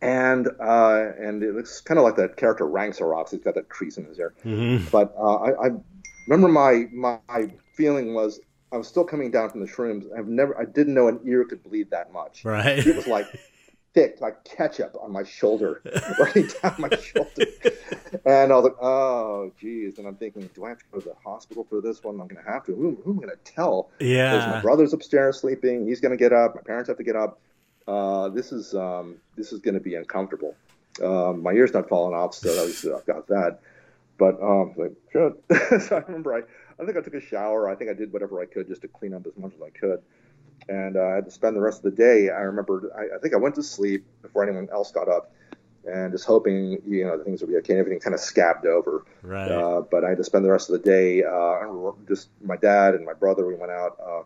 and 0.00 0.48
uh, 0.60 1.12
and 1.18 1.42
it 1.42 1.54
looks 1.54 1.80
kind 1.80 1.98
of 1.98 2.04
like 2.04 2.16
that 2.16 2.36
character 2.36 2.64
Ranxerox. 2.64 3.30
He's 3.30 3.40
got 3.40 3.54
that 3.54 3.68
crease 3.68 3.98
in 3.98 4.04
his 4.04 4.18
ear. 4.18 4.34
Mm-hmm. 4.44 4.88
But 4.90 5.14
uh, 5.18 5.36
I, 5.36 5.66
I, 5.66 5.70
remember 6.28 6.48
my 6.48 6.86
my 6.92 7.50
feeling 7.74 8.14
was 8.14 8.40
I 8.72 8.76
was 8.76 8.88
still 8.88 9.04
coming 9.04 9.30
down 9.30 9.50
from 9.50 9.60
the 9.60 9.66
shrooms. 9.66 10.06
I've 10.16 10.28
never 10.28 10.58
I 10.58 10.64
didn't 10.64 10.94
know 10.94 11.08
an 11.08 11.20
ear 11.24 11.44
could 11.44 11.62
bleed 11.62 11.90
that 11.90 12.12
much. 12.12 12.44
Right. 12.44 12.86
It 12.86 12.96
was 12.96 13.06
like 13.06 13.26
thick, 13.96 14.20
like 14.20 14.44
ketchup 14.44 14.94
on 15.00 15.10
my 15.10 15.24
shoulder, 15.24 15.80
running 16.18 16.48
down 16.62 16.74
my 16.78 16.90
shoulder. 16.96 17.46
And 18.26 18.52
I 18.52 18.56
was 18.56 18.64
like, 18.64 18.76
oh, 18.80 19.50
geez. 19.58 19.98
And 19.98 20.06
I'm 20.06 20.16
thinking, 20.16 20.48
do 20.54 20.64
I 20.66 20.68
have 20.68 20.78
to 20.78 20.84
go 20.92 21.00
to 21.00 21.08
the 21.08 21.14
hospital 21.24 21.66
for 21.68 21.80
this 21.80 22.04
one? 22.04 22.20
I'm 22.20 22.28
going 22.28 22.44
to 22.44 22.50
have 22.50 22.64
to. 22.66 22.74
Who, 22.74 22.98
who 23.02 23.12
am 23.12 23.18
I 23.18 23.22
going 23.22 23.36
to 23.36 23.52
tell? 23.52 23.90
Yeah. 23.98 24.36
Because 24.36 24.54
my 24.54 24.60
brother's 24.60 24.92
upstairs 24.92 25.40
sleeping. 25.40 25.88
He's 25.88 26.00
going 26.00 26.10
to 26.10 26.18
get 26.18 26.32
up. 26.32 26.54
My 26.54 26.60
parents 26.60 26.88
have 26.88 26.98
to 26.98 27.04
get 27.04 27.16
up. 27.16 27.40
Uh, 27.88 28.28
this 28.28 28.52
is 28.52 28.74
um, 28.74 29.16
this 29.36 29.52
is 29.52 29.60
going 29.60 29.74
to 29.74 29.80
be 29.80 29.94
uncomfortable. 29.94 30.54
Um, 31.02 31.42
my 31.42 31.52
ear's 31.52 31.72
not 31.72 31.88
falling 31.88 32.14
off, 32.14 32.34
so 32.34 32.50
at 32.50 32.66
least 32.66 32.84
I've 32.84 33.06
got 33.06 33.28
that. 33.28 33.60
But 34.18 34.42
um, 34.42 34.74
like, 34.76 34.92
shit. 35.12 35.82
so 35.82 35.96
I 35.96 36.00
remember 36.00 36.34
I, 36.34 36.42
I 36.80 36.84
think 36.84 36.96
I 36.96 37.00
took 37.00 37.14
a 37.14 37.20
shower. 37.20 37.68
I 37.68 37.74
think 37.74 37.90
I 37.90 37.94
did 37.94 38.12
whatever 38.12 38.40
I 38.40 38.46
could 38.46 38.68
just 38.68 38.82
to 38.82 38.88
clean 38.88 39.14
up 39.14 39.26
as 39.26 39.36
much 39.36 39.54
as 39.54 39.62
I 39.62 39.70
could 39.70 40.02
and 40.68 40.96
uh, 40.96 41.02
I 41.02 41.14
had 41.16 41.24
to 41.26 41.30
spend 41.30 41.56
the 41.56 41.60
rest 41.60 41.84
of 41.84 41.94
the 41.94 41.96
day. 41.96 42.30
I 42.30 42.40
remember, 42.40 42.90
I, 42.96 43.16
I, 43.16 43.18
think 43.18 43.34
I 43.34 43.36
went 43.36 43.54
to 43.56 43.62
sleep 43.62 44.04
before 44.22 44.42
anyone 44.42 44.68
else 44.72 44.90
got 44.90 45.08
up, 45.08 45.32
and 45.84 46.12
just 46.12 46.24
hoping, 46.24 46.82
you 46.86 47.04
know, 47.04 47.22
things 47.22 47.40
would 47.40 47.50
be 47.50 47.56
okay. 47.58 47.74
And 47.74 47.80
Everything 47.80 48.00
kind 48.00 48.14
of 48.14 48.20
scabbed 48.20 48.66
over. 48.66 49.04
Right. 49.22 49.50
Uh, 49.50 49.82
but 49.82 50.04
I 50.04 50.08
had 50.10 50.18
to 50.18 50.24
spend 50.24 50.44
the 50.44 50.50
rest 50.50 50.68
of 50.68 50.72
the 50.72 50.84
day. 50.90 51.22
Uh, 51.22 51.92
just 52.08 52.28
my 52.42 52.56
dad 52.56 52.94
and 52.94 53.04
my 53.04 53.12
brother. 53.12 53.46
We 53.46 53.54
went 53.54 53.70
out 53.70 53.96
uh, 54.04 54.22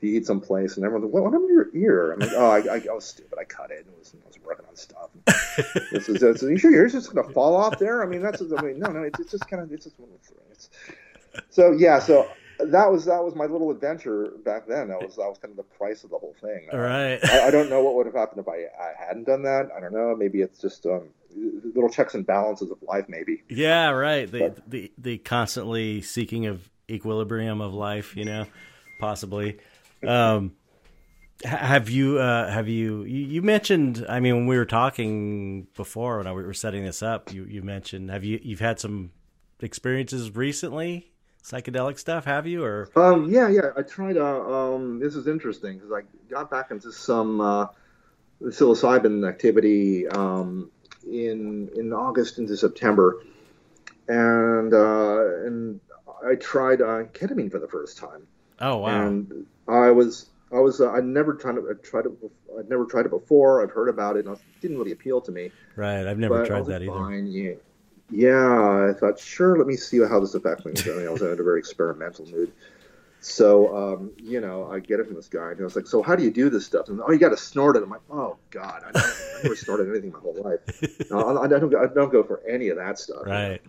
to 0.00 0.06
eat 0.06 0.26
someplace, 0.26 0.76
and 0.76 0.84
everyone's 0.84 1.12
like, 1.12 1.22
"What, 1.22 1.32
happened 1.32 1.48
to 1.48 1.54
your 1.54 1.70
ear?" 1.74 2.12
I'm 2.12 2.18
like, 2.18 2.32
"Oh, 2.34 2.50
I, 2.50 2.58
I, 2.58 2.82
I 2.90 2.92
was 2.92 3.04
stupid. 3.04 3.38
I 3.38 3.44
cut 3.44 3.70
it. 3.70 3.86
it 3.86 3.94
was, 3.96 4.14
I 4.14 4.26
was 4.26 4.38
working 4.44 4.66
on 4.68 4.74
stuff." 4.74 5.10
this 5.92 6.08
is, 6.08 6.20
this 6.20 6.42
is, 6.42 6.50
you 6.50 6.58
sure 6.58 6.72
your 6.72 6.84
ear's 6.84 6.92
just 6.92 7.14
gonna 7.14 7.32
fall 7.32 7.54
off 7.54 7.78
there? 7.78 8.02
I 8.02 8.06
mean, 8.06 8.20
that's. 8.20 8.42
I 8.42 8.60
mean, 8.62 8.80
no, 8.80 8.90
no. 8.90 9.02
It's, 9.02 9.20
it's 9.20 9.30
just 9.30 9.48
kind 9.48 9.62
of. 9.62 9.70
It's 9.70 9.84
just 9.84 10.00
one 10.00 10.08
of 10.10 10.20
the 10.20 10.34
things. 10.34 10.70
So 11.50 11.72
yeah. 11.72 11.98
So 11.98 12.28
that 12.58 12.90
was 12.90 13.04
that 13.06 13.22
was 13.22 13.34
my 13.34 13.46
little 13.46 13.70
adventure 13.70 14.32
back 14.44 14.66
then. 14.66 14.88
That 14.88 15.02
was 15.02 15.16
that 15.16 15.28
was 15.28 15.38
kind 15.38 15.50
of 15.50 15.56
the 15.56 15.76
price 15.76 16.04
of 16.04 16.10
the 16.10 16.18
whole 16.18 16.34
thing. 16.40 16.68
All 16.72 16.78
right. 16.78 17.18
I, 17.24 17.48
I, 17.48 17.50
don't 17.50 17.68
know 17.68 17.82
what 17.82 17.94
would 17.94 18.06
have 18.06 18.14
happened 18.14 18.40
if 18.40 18.48
I, 18.48 18.66
I 18.80 18.92
hadn't 18.98 19.24
done 19.24 19.42
that. 19.42 19.70
I 19.76 19.80
don't 19.80 19.92
know. 19.92 20.14
Maybe 20.16 20.40
it's 20.40 20.60
just 20.60 20.86
um, 20.86 21.08
little 21.34 21.90
checks 21.90 22.14
and 22.14 22.26
balances 22.26 22.70
of 22.70 22.78
life. 22.82 23.06
Maybe. 23.08 23.42
Yeah. 23.48 23.90
Right. 23.90 24.30
The 24.30 24.38
but, 24.38 24.70
the 24.70 24.92
the 24.98 25.18
constantly 25.18 26.02
seeking 26.02 26.46
of 26.46 26.68
equilibrium 26.88 27.60
of 27.60 27.74
life. 27.74 28.16
You 28.16 28.24
know, 28.24 28.46
possibly. 29.00 29.58
Um, 30.06 30.52
have 31.44 31.90
you 31.90 32.18
uh, 32.18 32.50
have 32.50 32.68
you, 32.68 33.02
you, 33.02 33.26
you 33.26 33.42
mentioned? 33.42 34.04
I 34.08 34.20
mean, 34.20 34.36
when 34.36 34.46
we 34.46 34.56
were 34.56 34.64
talking 34.64 35.66
before 35.74 36.18
when 36.18 36.34
we 36.34 36.42
were 36.42 36.54
setting 36.54 36.84
this 36.84 37.02
up, 37.02 37.32
you 37.32 37.44
you 37.44 37.62
mentioned 37.62 38.10
have 38.10 38.22
you 38.22 38.38
you've 38.42 38.60
had 38.60 38.78
some 38.78 39.10
experiences 39.60 40.34
recently 40.34 41.13
psychedelic 41.44 41.98
stuff, 41.98 42.24
have 42.24 42.46
you? 42.46 42.64
Or 42.64 42.88
um, 42.96 43.30
yeah, 43.30 43.48
yeah. 43.48 43.70
I 43.76 43.82
tried. 43.82 44.16
Uh, 44.16 44.74
um, 44.74 44.98
this 44.98 45.14
is 45.14 45.26
interesting 45.26 45.78
because 45.78 45.92
I 45.92 46.02
got 46.30 46.50
back 46.50 46.70
into 46.70 46.90
some 46.92 47.40
uh, 47.40 47.66
psilocybin 48.42 49.28
activity 49.28 50.08
um, 50.08 50.70
in 51.06 51.70
in 51.76 51.92
August 51.92 52.38
into 52.38 52.56
September, 52.56 53.22
and 54.08 54.72
uh, 54.72 55.46
and 55.46 55.80
I 56.26 56.34
tried 56.36 56.80
uh, 56.80 57.04
ketamine 57.12 57.50
for 57.50 57.58
the 57.58 57.68
first 57.68 57.98
time. 57.98 58.26
Oh 58.60 58.78
wow! 58.78 59.06
And 59.06 59.46
I 59.68 59.90
was 59.90 60.30
I 60.52 60.58
was 60.58 60.80
uh, 60.80 60.90
I'd 60.92 61.04
never 61.04 61.34
tried 61.34 61.58
it. 61.58 61.64
I 61.68 61.74
tried 61.86 62.06
it. 62.06 62.12
I'd 62.58 62.68
never 62.68 62.86
tried 62.86 63.06
it 63.06 63.10
before. 63.10 63.62
I've 63.62 63.70
heard 63.70 63.88
about 63.88 64.16
it, 64.16 64.26
and 64.26 64.34
it 64.34 64.42
didn't 64.60 64.78
really 64.78 64.92
appeal 64.92 65.20
to 65.20 65.32
me. 65.32 65.50
Right. 65.76 66.06
I've 66.06 66.18
never 66.18 66.46
tried 66.46 66.66
that 66.66 66.82
either. 66.82 67.20
Yeah 67.20 67.54
yeah, 68.14 68.90
I 68.90 68.98
thought, 68.98 69.18
sure, 69.18 69.58
let 69.58 69.66
me 69.66 69.76
see 69.76 69.98
how 69.98 70.20
this 70.20 70.34
affects 70.34 70.64
me. 70.64 70.72
I, 70.76 70.96
mean, 70.96 71.06
I 71.06 71.10
was 71.10 71.22
in 71.22 71.28
a 71.28 71.42
very 71.42 71.58
experimental 71.58 72.26
mood. 72.26 72.52
So, 73.20 73.74
um, 73.74 74.12
you 74.18 74.40
know, 74.40 74.70
I 74.70 74.80
get 74.80 75.00
it 75.00 75.06
from 75.06 75.16
this 75.16 75.28
guy, 75.28 75.50
and 75.50 75.60
I 75.60 75.64
was 75.64 75.74
like, 75.74 75.86
so 75.86 76.02
how 76.02 76.14
do 76.14 76.22
you 76.22 76.30
do 76.30 76.50
this 76.50 76.66
stuff? 76.66 76.88
And 76.88 77.00
oh, 77.00 77.10
you 77.10 77.18
got 77.18 77.30
to 77.30 77.36
snort 77.36 77.74
it. 77.76 77.82
I'm 77.82 77.90
like, 77.90 78.02
oh 78.10 78.36
God, 78.50 78.82
I, 78.86 78.92
never, 78.92 79.08
I 79.08 79.42
never 79.42 79.56
snorted 79.56 79.88
anything 79.88 80.12
my 80.12 80.18
whole 80.18 80.36
life. 80.42 81.10
No, 81.10 81.38
I, 81.38 81.44
I, 81.44 81.48
don't, 81.48 81.74
I 81.74 81.86
don't 81.86 82.12
go 82.12 82.22
for 82.22 82.42
any 82.46 82.68
of 82.68 82.76
that 82.76 82.98
stuff. 82.98 83.24
Right. 83.24 83.62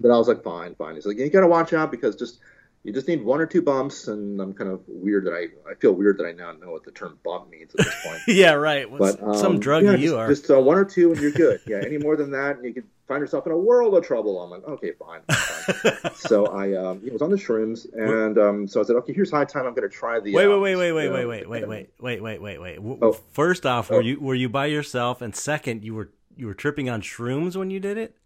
But 0.00 0.10
I 0.10 0.18
was 0.18 0.26
like, 0.26 0.42
fine, 0.42 0.74
fine. 0.74 0.96
He's 0.96 1.06
like, 1.06 1.18
you 1.18 1.30
got 1.30 1.40
to 1.40 1.46
watch 1.46 1.72
out 1.72 1.90
because 1.90 2.16
just 2.16 2.40
you 2.82 2.92
just 2.92 3.06
need 3.06 3.22
one 3.22 3.40
or 3.40 3.46
two 3.46 3.60
bumps, 3.60 4.08
and 4.08 4.40
I'm 4.40 4.54
kind 4.54 4.70
of 4.70 4.80
weird 4.88 5.26
that 5.26 5.32
I 5.34 5.70
I 5.70 5.74
feel 5.74 5.92
weird 5.92 6.18
that 6.18 6.24
I 6.24 6.32
now 6.32 6.52
know 6.52 6.70
what 6.70 6.84
the 6.84 6.90
term 6.90 7.18
bump 7.22 7.50
means 7.50 7.74
at 7.74 7.84
this 7.84 7.94
point. 8.04 8.20
yeah, 8.26 8.52
right. 8.52 8.86
but 8.90 9.22
um, 9.22 9.36
some 9.36 9.60
drug 9.60 9.84
yeah, 9.84 9.92
you 9.92 10.08
just, 10.08 10.14
are. 10.14 10.28
Just 10.28 10.50
uh, 10.50 10.60
one 10.60 10.78
or 10.78 10.84
two, 10.84 11.12
and 11.12 11.20
you're 11.20 11.30
good. 11.30 11.60
Yeah, 11.66 11.82
any 11.84 11.98
more 11.98 12.16
than 12.16 12.30
that, 12.30 12.56
and 12.56 12.64
you 12.64 12.72
could 12.72 12.88
find 13.10 13.20
yourself 13.20 13.44
in 13.44 13.52
a 13.52 13.58
world 13.58 13.96
of 13.96 14.06
trouble. 14.06 14.40
I'm 14.40 14.50
like, 14.50 14.64
okay, 14.64 14.92
fine. 14.92 15.20
fine. 15.28 16.12
so 16.14 16.46
I 16.46 16.74
um, 16.74 17.02
was 17.10 17.20
on 17.22 17.30
the 17.30 17.36
shrooms, 17.36 17.92
and 17.92 18.38
um, 18.38 18.68
so 18.68 18.80
I 18.80 18.84
said, 18.84 18.94
okay, 18.96 19.12
here's 19.12 19.32
high 19.32 19.44
time. 19.44 19.66
I'm 19.66 19.74
going 19.74 19.88
to 19.88 19.94
try 19.94 20.20
the. 20.20 20.32
Wait, 20.32 20.46
wait, 20.46 20.58
wait, 20.60 20.76
wait, 20.76 20.92
wait, 20.92 21.10
wait, 21.10 21.26
wait, 21.26 21.48
wait, 21.48 21.68
wait, 21.68 21.90
wait, 21.98 22.22
wait, 22.22 22.40
wait, 22.40 22.60
wait. 22.60 22.78
Oh. 23.02 23.12
First 23.32 23.66
off, 23.66 23.90
were 23.90 23.96
oh. 23.96 24.00
you 24.00 24.20
were 24.20 24.36
you 24.36 24.48
by 24.48 24.66
yourself? 24.66 25.22
And 25.22 25.34
second, 25.34 25.82
you 25.82 25.94
were 25.94 26.10
you 26.36 26.46
were 26.46 26.54
tripping 26.54 26.88
on 26.88 27.02
shrooms 27.02 27.56
when 27.56 27.70
you 27.70 27.80
did 27.80 27.98
it. 27.98 28.16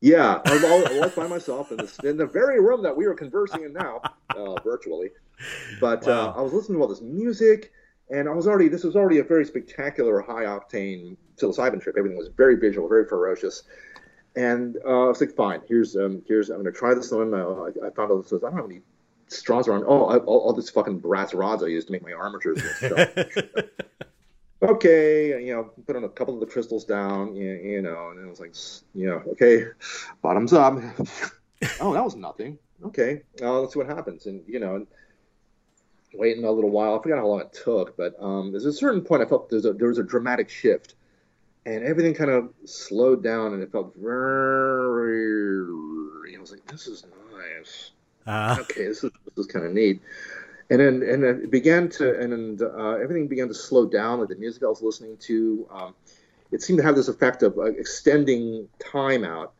Yeah, 0.00 0.42
I 0.44 0.52
was, 0.52 0.64
I 0.64 0.98
was 1.00 1.14
by 1.14 1.26
myself 1.36 1.72
in 1.72 1.78
the, 1.78 2.00
in 2.04 2.16
the 2.18 2.26
very 2.26 2.60
room 2.60 2.82
that 2.82 2.96
we 2.96 3.06
are 3.06 3.14
conversing 3.14 3.64
in 3.64 3.72
now, 3.72 4.02
uh, 4.36 4.60
virtually. 4.62 5.10
But 5.80 6.06
uh, 6.06 6.10
wow. 6.10 6.34
uh, 6.36 6.38
I 6.38 6.42
was 6.42 6.52
listening 6.52 6.78
to 6.78 6.82
all 6.82 6.88
this 6.88 7.00
music, 7.00 7.72
and 8.10 8.28
I 8.28 8.32
was 8.32 8.46
already 8.46 8.68
this 8.68 8.84
was 8.84 8.96
already 8.96 9.18
a 9.18 9.24
very 9.24 9.44
spectacular, 9.44 10.20
high 10.20 10.44
octane 10.44 11.16
psilocybin 11.36 11.80
trip. 11.80 11.96
Everything 11.98 12.18
was 12.18 12.28
very 12.28 12.56
visual, 12.56 12.88
very 12.88 13.06
ferocious. 13.06 13.64
And 14.36 14.76
uh, 14.84 15.06
I 15.06 15.08
was 15.08 15.20
like, 15.20 15.34
fine, 15.34 15.60
here's 15.68 15.96
um, 15.96 16.22
here's 16.26 16.50
I'm 16.50 16.58
gonna 16.58 16.72
try 16.72 16.94
this 16.94 17.10
one. 17.10 17.34
I, 17.34 17.40
I 17.86 17.90
found 17.90 18.12
out 18.12 18.22
this 18.22 18.32
was 18.32 18.44
I 18.44 18.50
don't 18.50 18.56
have 18.56 18.64
any 18.66 18.82
straws 19.28 19.68
around. 19.68 19.84
Oh, 19.86 20.06
I, 20.06 20.18
all, 20.18 20.38
all 20.40 20.52
this 20.52 20.70
fucking 20.70 20.98
brass 20.98 21.34
rods 21.34 21.62
I 21.62 21.66
used 21.66 21.88
to 21.88 21.92
make 21.92 22.02
my 22.02 22.12
armatures 22.12 22.62
okay, 24.62 25.44
you 25.44 25.54
know, 25.54 25.64
put 25.86 25.96
on 25.96 26.04
a 26.04 26.08
couple 26.08 26.34
of 26.34 26.40
the 26.40 26.46
crystals 26.46 26.84
down, 26.84 27.34
you, 27.34 27.52
you 27.52 27.82
know, 27.82 28.10
and 28.10 28.24
it 28.24 28.28
was 28.28 28.40
like, 28.40 28.54
you 28.94 29.08
know, 29.08 29.22
okay, 29.32 29.64
bottoms 30.22 30.52
up. 30.52 30.74
oh, 31.80 31.92
that 31.92 32.04
was 32.04 32.16
nothing. 32.16 32.58
Okay, 32.84 33.22
uh, 33.42 33.60
let's 33.60 33.74
see 33.74 33.78
what 33.78 33.88
happens. 33.88 34.26
And, 34.26 34.42
you 34.46 34.60
know, 34.60 34.86
waiting 36.14 36.44
a 36.44 36.50
little 36.50 36.70
while. 36.70 36.98
I 36.98 37.02
forgot 37.02 37.18
how 37.18 37.26
long 37.26 37.40
it 37.40 37.52
took, 37.52 37.96
but 37.96 38.14
um, 38.20 38.52
there's 38.52 38.64
a 38.64 38.72
certain 38.72 39.02
point 39.02 39.22
I 39.22 39.26
felt 39.26 39.50
there's 39.50 39.64
a, 39.64 39.72
there 39.72 39.88
was 39.88 39.98
a 39.98 40.04
dramatic 40.04 40.48
shift. 40.48 40.94
And 41.66 41.84
everything 41.84 42.14
kind 42.14 42.30
of 42.30 42.54
slowed 42.64 43.22
down, 43.22 43.52
and 43.52 43.62
it 43.62 43.70
felt 43.70 43.92
very. 43.96 45.66
I 46.34 46.40
was 46.40 46.50
like, 46.50 46.64
"This 46.66 46.86
is 46.86 47.04
nice. 47.30 47.90
Uh. 48.26 48.56
Okay, 48.60 48.86
this 48.86 49.04
is 49.04 49.10
this 49.36 49.46
is 49.46 49.46
kind 49.46 49.66
of 49.66 49.72
neat." 49.72 50.00
and 50.70 50.80
then 50.80 51.02
and 51.02 51.22
then 51.22 51.40
it 51.44 51.50
began 51.50 51.88
to 51.88 52.18
and 52.18 52.32
then 52.32 52.68
uh, 52.78 52.92
everything 52.94 53.26
began 53.26 53.48
to 53.48 53.54
slow 53.54 53.86
down 53.86 54.20
like 54.20 54.28
the 54.28 54.36
music 54.36 54.62
I 54.62 54.66
was 54.66 54.82
listening 54.82 55.16
to 55.18 55.66
um, 55.70 55.94
it 56.50 56.62
seemed 56.62 56.78
to 56.78 56.84
have 56.84 56.96
this 56.96 57.08
effect 57.08 57.42
of 57.42 57.58
uh, 57.58 57.64
extending 57.64 58.68
time 58.78 59.24
out 59.24 59.52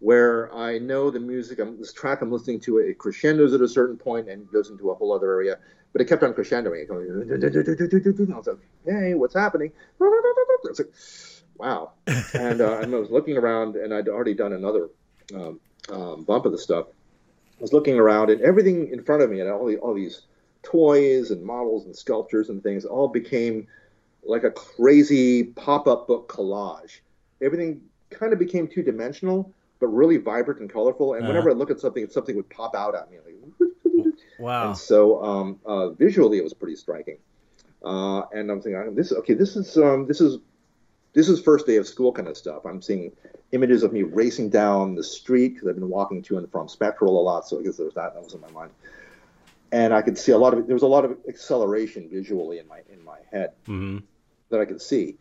where 0.00 0.54
I 0.54 0.78
know 0.78 1.10
the 1.10 1.20
music 1.20 1.58
I'm, 1.58 1.78
this 1.78 1.92
track 1.92 2.22
I'm 2.22 2.30
listening 2.30 2.60
to 2.60 2.78
it 2.78 2.98
crescendos 2.98 3.52
at 3.52 3.60
a 3.60 3.68
certain 3.68 3.96
point 3.96 4.28
and 4.28 4.50
goes 4.50 4.70
into 4.70 4.90
a 4.90 4.94
whole 4.94 5.12
other 5.12 5.30
area 5.30 5.58
but 5.96 6.02
it 6.02 6.08
kept 6.08 6.22
on 6.22 6.34
crescendoing 6.34 6.82
it 6.82 6.88
going, 6.88 8.32
I 8.32 8.36
was 8.36 8.46
like 8.46 8.58
hey 8.84 9.14
what's 9.14 9.34
happening 9.34 9.72
I 10.02 10.68
was 10.68 10.78
like 10.78 10.92
wow 11.56 11.92
and, 12.34 12.60
uh, 12.60 12.80
and 12.80 12.94
I 12.94 12.98
was 12.98 13.10
looking 13.10 13.38
around 13.38 13.76
and 13.76 13.94
I'd 13.94 14.08
already 14.08 14.34
done 14.34 14.52
another 14.52 14.90
um, 15.34 15.60
um, 15.90 16.24
bump 16.24 16.44
of 16.44 16.52
the 16.52 16.58
stuff 16.58 16.86
I 17.58 17.62
was 17.62 17.72
looking 17.72 17.98
around, 17.98 18.30
and 18.30 18.42
everything 18.42 18.90
in 18.92 19.02
front 19.02 19.22
of 19.22 19.30
me, 19.30 19.40
and 19.40 19.50
all 19.50 19.66
the 19.66 19.78
all 19.78 19.94
these 19.94 20.26
toys 20.62 21.30
and 21.30 21.42
models 21.42 21.86
and 21.86 21.96
sculptures 21.96 22.50
and 22.50 22.62
things, 22.62 22.84
all 22.84 23.08
became 23.08 23.66
like 24.24 24.44
a 24.44 24.50
crazy 24.50 25.44
pop-up 25.44 26.06
book 26.08 26.28
collage. 26.28 27.00
Everything 27.42 27.82
kind 28.10 28.32
of 28.32 28.38
became 28.38 28.68
two 28.68 28.82
dimensional, 28.82 29.54
but 29.80 29.88
really 29.88 30.18
vibrant 30.18 30.60
and 30.60 30.70
colorful. 30.72 31.14
And 31.14 31.26
Uh-huh. 31.26 31.28
whenever 31.28 31.50
I 31.50 31.54
look 31.54 31.70
at 31.70 31.80
something, 31.80 32.08
something 32.10 32.36
would 32.36 32.50
pop 32.50 32.74
out 32.74 32.94
at 32.94 33.10
me. 33.10 33.18
Like, 33.24 33.34
Wow. 34.38 34.68
and 34.68 34.76
so 34.76 35.22
um, 35.22 35.60
uh, 35.64 35.90
visually, 35.90 36.38
it 36.38 36.44
was 36.44 36.54
pretty 36.54 36.76
striking. 36.76 37.18
Uh, 37.84 38.22
and 38.32 38.50
I'm 38.50 38.60
thinking, 38.60 38.94
this 38.94 39.12
okay, 39.12 39.34
this 39.34 39.56
is 39.56 39.76
um, 39.76 40.06
this 40.06 40.20
is 40.20 40.38
this 41.12 41.28
is 41.28 41.40
first 41.40 41.66
day 41.66 41.76
of 41.76 41.86
school 41.86 42.12
kind 42.12 42.28
of 42.28 42.36
stuff. 42.36 42.64
I'm 42.64 42.82
seeing 42.82 43.12
images 43.52 43.82
of 43.82 43.92
me 43.92 44.02
racing 44.02 44.50
down 44.50 44.94
the 44.94 45.04
street 45.04 45.54
because 45.54 45.68
I've 45.68 45.76
been 45.76 45.88
walking 45.88 46.22
to 46.22 46.38
and 46.38 46.50
from 46.50 46.68
Spectral 46.68 47.20
a 47.20 47.22
lot, 47.22 47.46
so 47.46 47.60
I 47.60 47.62
guess 47.62 47.76
there 47.76 47.86
was 47.86 47.94
that 47.94 48.14
that 48.14 48.22
was 48.22 48.34
in 48.34 48.40
my 48.40 48.50
mind. 48.50 48.72
And 49.72 49.92
I 49.92 50.02
could 50.02 50.16
see 50.16 50.32
a 50.32 50.38
lot 50.38 50.54
of 50.54 50.66
there 50.66 50.74
was 50.74 50.82
a 50.82 50.88
lot 50.88 51.04
of 51.04 51.16
acceleration 51.28 52.08
visually 52.10 52.58
in 52.58 52.68
my 52.68 52.80
in 52.92 53.04
my 53.04 53.18
head 53.32 53.52
hmm 53.66 53.98
that 54.50 54.60
I 54.60 54.64
could 54.64 54.80
see. 54.80 55.16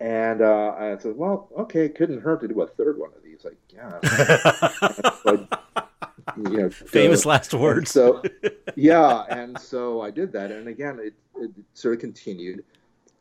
And 0.00 0.42
uh, 0.42 0.74
I 0.78 0.96
said, 0.98 1.16
well, 1.16 1.48
okay, 1.58 1.86
it 1.86 1.96
couldn't 1.96 2.20
hurt 2.22 2.40
to 2.42 2.48
do 2.48 2.60
a 2.60 2.66
third 2.66 2.98
one 2.98 3.10
of 3.16 3.22
these, 3.22 3.44
I 3.44 3.54
guess. 3.72 5.12
But, 5.24 5.87
you 6.36 6.42
know, 6.58 6.70
Famous 6.70 7.24
last 7.26 7.54
words. 7.54 7.90
so 7.90 8.22
yeah, 8.76 9.24
and 9.30 9.58
so 9.58 10.00
I 10.00 10.10
did 10.10 10.32
that, 10.32 10.50
and 10.50 10.68
again, 10.68 10.98
it, 11.00 11.14
it 11.36 11.50
sort 11.74 11.94
of 11.94 12.00
continued. 12.00 12.64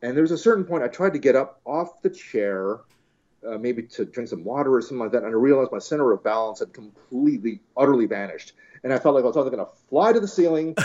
And 0.02 0.16
there 0.16 0.22
was 0.22 0.32
a 0.32 0.38
certain 0.38 0.64
point 0.64 0.84
I 0.84 0.88
tried 0.88 1.14
to 1.14 1.20
get 1.20 1.36
up 1.36 1.60
off 1.66 2.02
the 2.02 2.10
chair, 2.10 2.82
uh, 3.48 3.58
maybe 3.58 3.82
to 3.84 4.06
drink 4.06 4.30
some 4.30 4.44
water 4.44 4.74
or 4.76 4.82
something 4.82 5.00
like 5.00 5.12
that, 5.12 5.24
and 5.24 5.28
I 5.28 5.32
realized 5.32 5.72
my 5.72 5.80
center 5.80 6.12
of 6.12 6.24
balance 6.24 6.60
had 6.60 6.74
completely, 6.74 7.62
utterly 7.76 8.06
vanished, 8.06 8.54
and 8.84 8.94
I 8.94 9.00
felt 9.00 9.16
like 9.16 9.24
I 9.24 9.28
was 9.28 9.38
either 9.38 9.50
going 9.50 9.66
to 9.66 9.72
fly 9.90 10.14
to 10.14 10.20
the 10.20 10.28
ceiling 10.28 10.76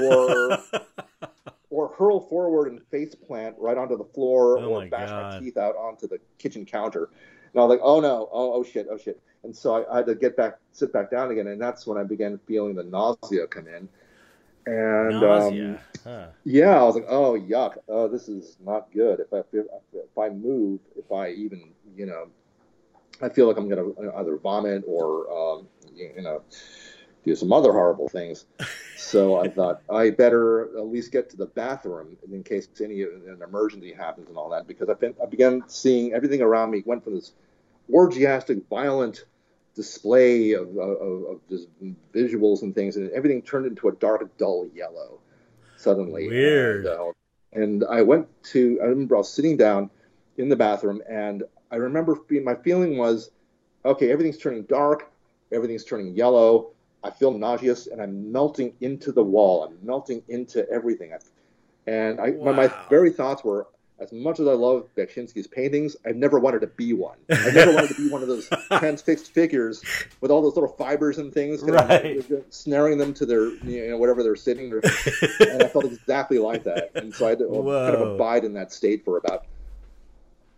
or 0.00 0.58
or 1.70 1.88
hurl 1.98 2.20
forward 2.20 2.70
and 2.70 2.82
face 2.88 3.14
plant 3.14 3.56
right 3.58 3.78
onto 3.78 3.96
the 3.96 4.04
floor 4.04 4.58
Oh 4.58 4.70
or 4.74 4.80
my 4.80 4.88
bash 4.88 5.08
God. 5.08 5.34
my 5.34 5.40
teeth 5.40 5.56
out 5.56 5.74
onto 5.76 6.06
the 6.06 6.18
kitchen 6.38 6.64
counter. 6.66 7.08
And 7.52 7.60
I 7.60 7.64
was 7.64 7.70
like, 7.70 7.80
oh 7.82 8.00
no, 8.00 8.28
oh, 8.32 8.54
oh 8.54 8.64
shit, 8.64 8.86
oh 8.90 8.98
shit. 8.98 9.20
And 9.44 9.54
so 9.54 9.74
I, 9.74 9.92
I 9.92 9.96
had 9.98 10.06
to 10.06 10.14
get 10.14 10.36
back, 10.36 10.58
sit 10.72 10.92
back 10.92 11.10
down 11.10 11.30
again, 11.30 11.48
and 11.48 11.60
that's 11.60 11.86
when 11.86 11.98
I 11.98 12.04
began 12.04 12.38
feeling 12.46 12.74
the 12.74 12.84
nausea 12.84 13.46
come 13.46 13.66
in. 13.66 13.88
And 14.66 15.20
Nausea. 15.20 15.70
Um, 15.70 15.78
Huh. 16.04 16.26
yeah, 16.44 16.80
I 16.80 16.82
was 16.82 16.96
like, 16.96 17.06
oh 17.08 17.38
yuck, 17.38 17.76
oh 17.88 18.08
this 18.08 18.28
is 18.28 18.56
not 18.64 18.90
good. 18.92 19.20
If 19.20 19.32
I 19.32 19.38
if, 19.52 19.66
if 19.94 20.18
I 20.18 20.30
move, 20.30 20.80
if 20.96 21.12
I 21.12 21.30
even 21.30 21.70
you 21.96 22.06
know, 22.06 22.28
I 23.20 23.28
feel 23.28 23.46
like 23.46 23.56
I'm 23.56 23.68
gonna 23.68 23.90
either 24.16 24.36
vomit 24.36 24.82
or 24.86 25.30
um, 25.30 25.68
you 25.94 26.22
know 26.22 26.42
do 27.24 27.36
some 27.36 27.52
other 27.52 27.72
horrible 27.72 28.08
things. 28.08 28.46
So 28.96 29.40
I 29.40 29.48
thought 29.56 29.82
I 29.90 30.10
better 30.10 30.76
at 30.76 30.86
least 30.86 31.12
get 31.12 31.30
to 31.30 31.36
the 31.36 31.46
bathroom 31.46 32.16
in 32.30 32.42
case 32.42 32.68
any 32.82 33.02
an 33.02 33.40
emergency 33.46 33.92
happens 33.92 34.28
and 34.28 34.36
all 34.36 34.50
that 34.50 34.66
because 34.66 34.88
I've 34.88 35.00
been 35.00 35.14
I 35.22 35.26
began 35.26 35.62
seeing 35.68 36.12
everything 36.12 36.40
around 36.40 36.70
me 36.70 36.82
went 36.84 37.04
from 37.04 37.14
this 37.14 37.32
orgiastic, 37.92 38.66
violent 38.68 39.24
display 39.74 40.52
of, 40.52 40.68
of, 40.76 41.24
of 41.24 41.40
just 41.48 41.68
visuals 42.14 42.62
and 42.62 42.74
things, 42.74 42.96
and 42.96 43.10
everything 43.12 43.42
turned 43.42 43.66
into 43.66 43.88
a 43.88 43.92
dark, 43.92 44.36
dull 44.36 44.68
yellow 44.74 45.18
suddenly. 45.76 46.28
Weird. 46.28 46.86
And, 46.86 46.94
uh, 46.94 47.12
and 47.52 47.84
I 47.90 48.02
went 48.02 48.28
to, 48.44 48.78
I 48.82 48.86
remember 48.86 49.16
I 49.16 49.18
was 49.18 49.32
sitting 49.32 49.56
down 49.56 49.90
in 50.38 50.48
the 50.48 50.56
bathroom, 50.56 51.02
and 51.08 51.42
I 51.70 51.76
remember 51.76 52.18
my 52.42 52.54
feeling 52.54 52.96
was, 52.96 53.30
okay, 53.84 54.10
everything's 54.10 54.38
turning 54.38 54.62
dark, 54.64 55.10
everything's 55.52 55.84
turning 55.84 56.14
yellow. 56.14 56.70
I 57.04 57.10
feel 57.10 57.32
nauseous, 57.32 57.86
and 57.88 58.00
I'm 58.00 58.30
melting 58.30 58.74
into 58.80 59.12
the 59.12 59.22
wall. 59.24 59.64
I'm 59.64 59.76
melting 59.84 60.22
into 60.28 60.68
everything. 60.70 61.12
And 61.86 62.20
I, 62.20 62.30
my, 62.32 62.52
my 62.52 62.72
very 62.88 63.10
thoughts 63.10 63.42
were, 63.42 63.66
as 63.98 64.12
much 64.12 64.38
as 64.40 64.46
I 64.48 64.52
love 64.52 64.88
Beksinski's 64.96 65.46
paintings, 65.48 65.96
I've 66.06 66.16
never 66.16 66.38
wanted 66.38 66.60
to 66.60 66.68
be 66.68 66.92
one. 66.92 67.18
I 67.30 67.50
never 67.50 67.72
wanted 67.72 67.88
to 67.88 67.94
be 67.94 68.08
one 68.08 68.22
of 68.22 68.28
those 68.28 68.48
transfixed 68.78 69.32
figures 69.32 69.82
with 70.20 70.30
all 70.30 70.42
those 70.42 70.54
little 70.54 70.70
fibers 70.76 71.18
and 71.18 71.32
things, 71.32 71.62
kind 71.62 71.74
of 71.76 71.88
Right. 71.88 72.44
snaring 72.50 72.98
them 72.98 73.12
to 73.14 73.26
their, 73.26 73.46
you 73.64 73.90
know, 73.90 73.96
whatever 73.98 74.22
they're 74.22 74.36
sitting. 74.36 74.72
and 74.72 75.62
I 75.62 75.68
felt 75.68 75.84
exactly 75.84 76.38
like 76.38 76.64
that. 76.64 76.90
And 76.94 77.12
so 77.14 77.26
I 77.26 77.30
had 77.30 77.38
to 77.40 77.46
kind 77.46 77.94
of 77.94 78.00
abide 78.14 78.44
in 78.44 78.52
that 78.54 78.72
state 78.72 79.04
for 79.04 79.18
about, 79.18 79.44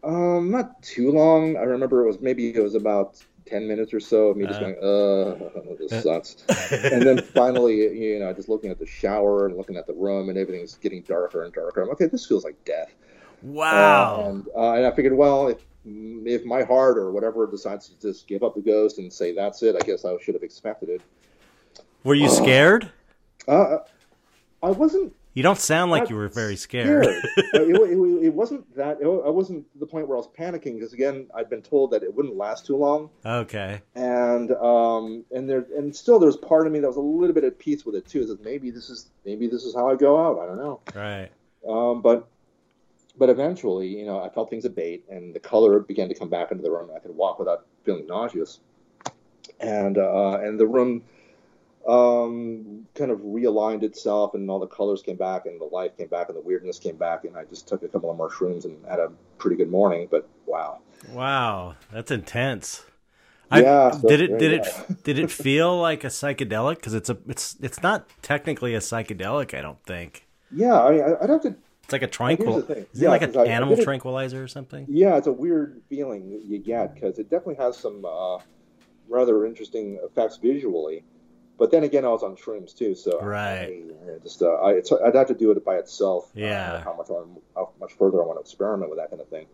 um, 0.03 0.51
not 0.51 0.83
too 0.83 1.11
long. 1.11 1.57
I 1.57 1.63
remember 1.63 2.05
it 2.05 2.07
was 2.07 2.21
maybe 2.21 2.55
it 2.55 2.63
was 2.63 2.75
about 2.75 3.23
ten 3.47 3.67
minutes 3.69 3.93
or 3.93 4.01
so 4.01 4.29
of 4.29 4.37
me 4.37 4.47
just 4.47 4.61
Uh. 4.61 4.73
going, 4.73 4.77
uh, 4.77 5.77
this 5.79 6.03
sucks. 6.03 6.45
and 6.73 7.03
then 7.03 7.19
finally, 7.23 7.77
you 7.99 8.19
know, 8.19 8.33
just 8.33 8.49
looking 8.49 8.71
at 8.71 8.79
the 8.79 8.87
shower 8.87 9.47
and 9.47 9.57
looking 9.57 9.77
at 9.77 9.87
the 9.87 9.93
room, 9.93 10.29
and 10.29 10.39
everything's 10.39 10.75
getting 10.77 11.03
darker 11.03 11.43
and 11.45 11.53
darker. 11.53 11.83
I'm 11.83 11.91
okay. 11.91 12.07
This 12.07 12.27
feels 12.27 12.45
like 12.45 12.63
death. 12.65 12.95
Wow. 13.43 14.15
Uh, 14.25 14.29
and, 14.31 14.47
uh, 14.57 14.73
and 14.73 14.87
I 14.87 14.91
figured, 14.93 15.15
well, 15.17 15.49
if 15.49 15.65
if 15.87 16.45
my 16.47 16.63
heart 16.63 16.97
or 16.97 17.13
whatever 17.13 17.47
decides 17.47 17.91
to 17.91 18.01
just 18.01 18.27
give 18.27 18.43
up 18.43 18.55
the 18.55 18.63
ghost 18.63 18.99
and 18.99 19.13
say 19.13 19.35
that's 19.35 19.63
it, 19.63 19.77
I 19.77 19.85
guess 19.85 20.07
I 20.07 20.17
should 20.23 20.35
have 20.35 20.43
expected 20.43 20.89
it. 20.89 21.03
Were 22.05 22.15
you 22.15 22.31
scared? 22.31 22.91
Uh, 23.47 23.79
I 24.63 24.71
wasn't 24.71 25.15
You 25.35 25.43
don't 25.43 25.59
sound 25.59 25.91
like 25.91 26.09
you 26.09 26.17
were 26.17 26.29
very 26.29 26.57
scared. 26.57 27.05
scared. 27.05 27.25
Uh, 27.55 27.63
it, 27.63 27.75
it, 27.77 28.27
it 28.27 28.35
wasn't 28.35 28.75
that. 28.75 29.01
It, 29.01 29.07
I 29.07 29.31
wasn't 29.31 29.65
the 29.79 29.87
point 29.87 30.09
where 30.09 30.17
I 30.17 30.21
was 30.21 30.29
panicking 30.29 30.75
because 30.75 30.93
again, 30.93 31.29
I'd 31.35 31.49
been 31.49 31.63
told 31.63 31.93
that 31.93 32.03
it 32.03 32.13
wouldn't 32.13 32.37
last 32.37 32.67
too 32.67 32.77
long, 32.77 33.11
okay. 33.25 33.81
and 33.95 34.51
um, 34.53 35.25
and 35.31 35.49
there 35.49 35.67
and 35.77 35.95
still 35.95 36.19
there's 36.19 36.37
part 36.37 36.67
of 36.67 36.73
me 36.73 36.81
that 36.81 36.89
was 36.89 36.97
a 36.97 37.01
little 37.01 37.35
bit 37.35 37.45
at 37.45 37.59
peace 37.59 37.87
with 37.87 37.95
it 37.95 38.07
too. 38.07 38.27
That 38.27 38.43
maybe 38.43 38.71
this 38.71 38.91
is 38.91 39.11
maybe 39.25 39.47
this 39.47 39.65
is 39.65 39.75
how 39.75 39.89
I 39.89 39.95
go 39.95 40.21
out. 40.21 40.41
I 40.41 40.47
don't 40.47 40.59
know. 40.59 40.81
Right. 40.95 41.31
Um, 41.69 42.03
but 42.03 42.29
but 43.17 43.29
eventually, 43.29 43.87
you 43.87 44.05
know, 44.05 44.21
I 44.21 44.29
felt 44.29 44.51
things 44.51 44.65
abate, 44.65 45.05
and 45.09 45.35
the 45.35 45.41
color 45.41 45.79
began 45.81 46.09
to 46.09 46.15
come 46.15 46.29
back 46.29 46.51
into 46.51 46.63
the 46.63 46.71
room. 46.71 46.91
I 46.95 46.99
could 46.99 47.15
walk 47.15 47.39
without 47.39 47.67
feeling 47.85 48.07
nauseous, 48.07 48.61
and 49.61 49.97
uh, 49.97 50.41
and 50.43 50.59
the 50.59 50.67
room 50.67 51.03
um, 51.87 52.87
kind 52.95 53.11
of 53.11 53.19
realigned 53.21 53.83
itself, 53.83 54.35
and 54.35 54.51
all 54.51 54.59
the 54.59 54.67
colors 54.67 55.03
came 55.03 55.17
back, 55.17 55.47
and 55.47 55.61
the 55.61 55.65
life 55.67 55.97
came 55.97 56.09
back, 56.09 56.29
and 56.29 56.37
the 56.37 56.41
weirdness 56.41 56.79
came 56.79 56.97
back, 56.97 57.25
and 57.25 57.37
I 57.37 57.45
just 57.45 57.69
took 57.69 57.83
a 57.83 57.89
couple 57.89 58.11
of 58.11 58.17
mushrooms 58.17 58.65
and 58.65 58.85
had 58.87 58.99
a 58.99 59.11
pretty 59.39 59.57
good 59.57 59.71
morning. 59.71 60.09
But 60.11 60.29
wow, 60.47 60.81
Wow. 61.13 61.75
That's 61.93 62.11
intense. 62.11 62.85
I, 63.51 63.61
Yeah, 63.61 63.91
so 63.91 64.09
did 64.09 64.23
it 64.23 64.39
did 64.39 64.53
it 64.53 64.67
did 65.05 65.19
it 65.25 65.31
feel 65.31 65.79
like 65.79 66.03
a 66.03 66.09
psychedelic 66.09 66.77
because 66.77 66.95
it's 66.95 67.11
a 67.11 67.19
it's 67.29 67.57
it's 67.61 67.83
not 67.83 68.09
technically 68.23 68.75
a 68.75 68.79
psychedelic 68.79 69.57
I 69.57 69.61
don't 69.61 69.83
think 69.85 70.27
yeah, 70.51 70.81
I 70.83 70.91
mean, 70.93 71.03
I- 71.03 71.23
I'd 71.23 71.29
have 71.31 71.43
to. 71.43 71.55
it's 71.83 71.93
like 71.93 72.03
a 72.03 72.07
tranquil 72.07 72.61
is 72.61 73.03
it 73.03 73.09
like 73.09 73.21
an 73.21 73.37
I- 73.37 73.45
animal 73.45 73.79
it- 73.79 73.85
tranquilizer 73.85 74.43
or 74.43 74.49
something 74.49 74.87
Yeah, 74.89 75.19
it's 75.19 75.27
a 75.27 75.33
weird 75.33 75.83
feeling 75.91 76.41
you 76.43 76.59
get 76.59 76.95
because 76.95 77.19
it 77.19 77.29
definitely 77.29 77.57
has 77.63 77.77
some 77.77 78.03
uh, 78.07 78.39
rather 79.09 79.45
interesting 79.45 79.99
effects 80.03 80.39
visually. 80.39 81.05
But 81.59 81.71
then 81.71 81.85
again, 81.85 82.05
I 82.05 82.09
was 82.09 82.23
on 82.23 82.35
shrooms 82.37 82.77
too, 82.77 82.95
so 82.95 83.21
Right. 83.21 83.73
I, 84.09 84.15
I 84.15 84.19
just 84.23 84.43
uh, 84.43 84.55
I, 84.55 84.73
it's, 84.73 84.91
I'd 84.93 85.15
have 85.15 85.29
to 85.29 85.35
do 85.35 85.51
it 85.53 85.65
by 85.65 85.77
itself. 85.77 86.33
uh, 86.35 86.39
Yeah. 86.41 86.83
how 86.85 86.95
much 86.97 87.11
I, 87.11 87.23
how 87.55 87.71
much 87.81 87.93
further 87.95 88.23
I 88.23 88.27
want 88.27 88.39
to 88.39 88.41
experiment 88.41 88.91
with 88.91 88.99
that 88.99 89.11
kind 89.11 89.23
of 89.23 89.29
thing. 89.29 89.47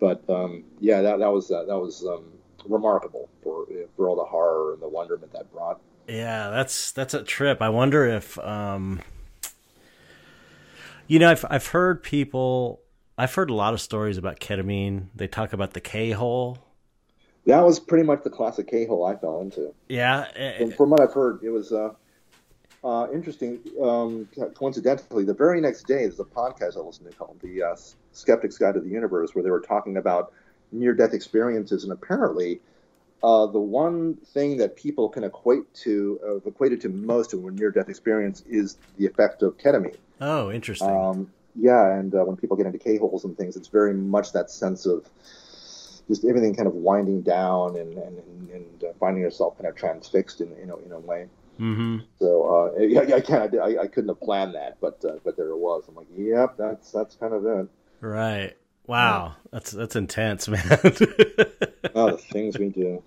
But 0.00 0.22
um, 0.30 0.64
yeah, 0.80 1.02
that 1.02 1.18
that 1.18 1.32
was 1.32 1.50
uh, 1.50 1.64
that 1.64 1.78
was 1.78 2.04
um, 2.06 2.24
remarkable 2.66 3.28
for 3.42 3.66
for 3.96 4.08
all 4.08 4.16
the 4.16 4.24
horror 4.24 4.72
and 4.74 4.82
the 4.82 4.88
wonderment 4.88 5.32
that 5.32 5.52
brought. 5.52 5.80
yeah 6.08 6.50
that's 6.50 6.92
that's 6.92 7.14
a 7.14 7.22
trip 7.22 7.60
I 7.60 7.68
wonder 7.68 8.06
if 8.06 8.38
um 8.38 9.00
you 11.06 11.18
know 11.18 11.30
I've 11.30 11.44
I've 11.50 11.66
heard 11.68 12.02
people 12.02 12.80
I've 13.18 13.34
heard 13.34 13.50
a 13.50 13.54
lot 13.54 13.74
of 13.74 13.80
stories 13.80 14.18
about 14.18 14.40
ketamine 14.40 15.08
they 15.14 15.28
talk 15.28 15.52
about 15.52 15.72
the 15.74 15.80
K 15.80 16.12
hole 16.12 16.58
That 17.46 17.64
was 17.64 17.78
pretty 17.78 18.04
much 18.04 18.24
the 18.24 18.30
classic 18.30 18.68
K 18.68 18.86
hole 18.86 19.04
I 19.06 19.16
fell 19.16 19.40
into. 19.40 19.72
yeah 19.88 20.26
eh, 20.34 20.58
From, 20.58 20.72
from 20.72 20.90
what 20.90 21.00
I've 21.00 21.14
heard, 21.14 21.40
it 21.42 21.50
was 21.50 21.72
uh, 21.72 21.90
uh, 22.84 23.06
interesting. 23.12 23.60
Um, 23.80 24.28
coincidentally, 24.54 25.24
the 25.24 25.34
very 25.34 25.60
next 25.60 25.86
day, 25.86 26.02
there's 26.02 26.20
a 26.20 26.24
podcast 26.24 26.76
I 26.76 26.80
listened 26.80 27.10
to 27.10 27.16
called 27.16 27.38
"The 27.40 27.62
uh, 27.62 27.76
Skeptic's 28.12 28.58
Guide 28.58 28.74
to 28.74 28.80
the 28.80 28.88
Universe," 28.88 29.34
where 29.34 29.42
they 29.44 29.50
were 29.50 29.60
talking 29.60 29.96
about 29.96 30.32
near-death 30.72 31.14
experiences, 31.14 31.84
and 31.84 31.92
apparently, 31.92 32.60
uh, 33.22 33.46
the 33.46 33.60
one 33.60 34.16
thing 34.16 34.56
that 34.56 34.76
people 34.76 35.08
can 35.08 35.22
equate 35.22 35.72
to, 35.74 36.20
uh, 36.26 36.48
equated 36.48 36.80
to 36.80 36.88
most 36.88 37.32
of 37.32 37.44
a 37.44 37.50
near-death 37.52 37.88
experience, 37.88 38.42
is 38.48 38.76
the 38.98 39.06
effect 39.06 39.42
of 39.42 39.56
ketamine. 39.56 39.96
oh 40.20 40.50
interesting 40.50 40.88
Um, 40.88 41.30
yeah, 41.54 41.96
and 41.96 42.14
uh, 42.14 42.24
when 42.24 42.36
people 42.36 42.56
get 42.56 42.66
into 42.66 42.78
K 42.78 42.98
holes 42.98 43.24
and 43.24 43.36
things, 43.36 43.56
it's 43.56 43.68
very 43.68 43.94
much 43.94 44.32
that 44.32 44.50
sense 44.50 44.84
of 44.84 45.08
just 46.08 46.24
everything 46.24 46.54
kind 46.54 46.68
of 46.68 46.74
winding 46.74 47.22
down 47.22 47.76
and 47.76 47.96
and, 47.98 48.50
and, 48.50 48.84
uh, 48.84 48.92
finding 48.98 49.22
yourself 49.22 49.56
kind 49.56 49.68
of 49.68 49.76
transfixed 49.76 50.40
in 50.40 50.48
you 50.58 50.66
know 50.66 50.80
in 50.84 50.92
a 50.92 50.98
way. 50.98 51.28
mm-hmm 51.58 51.98
So 52.18 52.74
uh, 52.76 52.80
yeah, 52.80 53.14
I 53.14 53.20
can't, 53.20 53.54
I, 53.58 53.82
I 53.82 53.86
couldn't 53.86 54.08
have 54.08 54.20
planned 54.20 54.54
that, 54.54 54.78
but 54.80 55.04
uh, 55.04 55.18
but 55.24 55.36
there 55.36 55.48
it 55.48 55.58
was. 55.58 55.84
I'm 55.88 55.94
like, 55.94 56.08
yep, 56.16 56.56
that's 56.56 56.90
that's 56.92 57.14
kind 57.16 57.34
of 57.34 57.44
it. 57.44 57.68
Right. 58.00 58.56
Wow. 58.86 59.34
That's 59.50 59.72
that's 59.72 59.96
intense, 59.96 60.48
man. 60.48 60.62
oh, 61.94 62.12
the 62.12 62.22
things 62.30 62.58
we 62.58 62.68
do. 62.68 63.02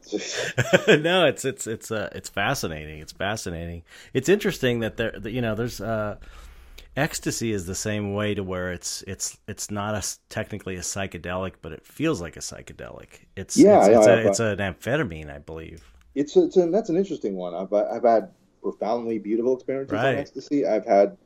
no, 1.01 1.25
it's 1.25 1.45
it's 1.45 1.67
it's 1.67 1.91
uh 1.91 2.09
it's 2.13 2.29
fascinating. 2.29 2.99
It's 2.99 3.13
fascinating. 3.13 3.83
It's 4.13 4.29
interesting 4.29 4.79
that 4.81 4.97
there, 4.97 5.13
that, 5.17 5.31
you 5.31 5.41
know, 5.41 5.55
there's 5.55 5.79
uh, 5.79 6.17
ecstasy 6.99 7.51
is 7.51 7.65
the 7.65 7.75
same 7.75 8.13
way 8.13 8.33
to 8.35 8.43
where 8.43 8.71
it's 8.71 9.03
it's 9.07 9.37
it's 9.47 9.71
not 9.71 9.95
a 9.95 10.03
technically 10.29 10.75
a 10.75 10.81
psychedelic, 10.81 11.53
but 11.61 11.71
it 11.71 11.85
feels 11.85 12.21
like 12.21 12.37
a 12.37 12.41
psychedelic. 12.41 13.25
It's 13.35 13.63
Yeah, 13.63 13.85
it's, 13.85 13.87
it's, 13.87 14.07
a, 14.07 14.13
I've, 14.13 14.25
uh, 14.25 14.29
it's 14.29 14.39
an 14.39 14.57
amphetamine, 14.57 15.33
I 15.33 15.39
believe. 15.39 15.83
it's 16.15 16.35
it's 16.35 16.57
a, 16.57 16.67
that's 16.69 16.89
an 16.89 16.97
interesting 16.97 17.35
one. 17.35 17.53
I've 17.55 17.73
I've 17.73 18.03
had 18.03 18.31
profoundly 18.61 19.19
beautiful 19.19 19.55
experiences 19.55 20.03
Right. 20.03 20.05
on 20.05 20.17
ecstasy. 20.17 20.65
I've 20.65 20.85
had 20.85 21.17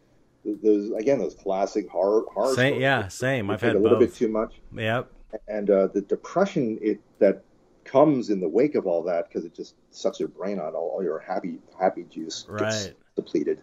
those 0.45 0.91
again 0.91 1.19
those 1.19 1.35
classic 1.35 1.89
horror 1.89 2.25
horror. 2.33 2.55
Same, 2.55 2.79
yeah, 2.81 3.07
same. 3.07 3.49
I've 3.49 3.61
had 3.61 3.75
a 3.75 3.79
little 3.79 3.97
both. 3.97 4.09
bit 4.09 4.15
too 4.15 4.27
much, 4.29 4.61
Yep. 4.75 5.09
and 5.47 5.69
uh, 5.69 5.87
the 5.87 6.01
depression 6.01 6.77
it 6.81 6.99
that 7.19 7.43
comes 7.85 8.29
in 8.29 8.39
the 8.39 8.47
wake 8.49 8.75
of 8.75 8.87
all 8.87 9.03
that 9.03 9.27
because 9.27 9.45
it 9.45 9.53
just 9.53 9.75
sucks 9.91 10.19
your 10.19 10.29
brain 10.29 10.59
out. 10.59 10.73
All, 10.73 10.91
all 10.95 11.03
your 11.03 11.19
happy 11.19 11.59
happy 11.79 12.03
juice 12.09 12.45
gets 12.57 12.91
depleted. 13.15 13.61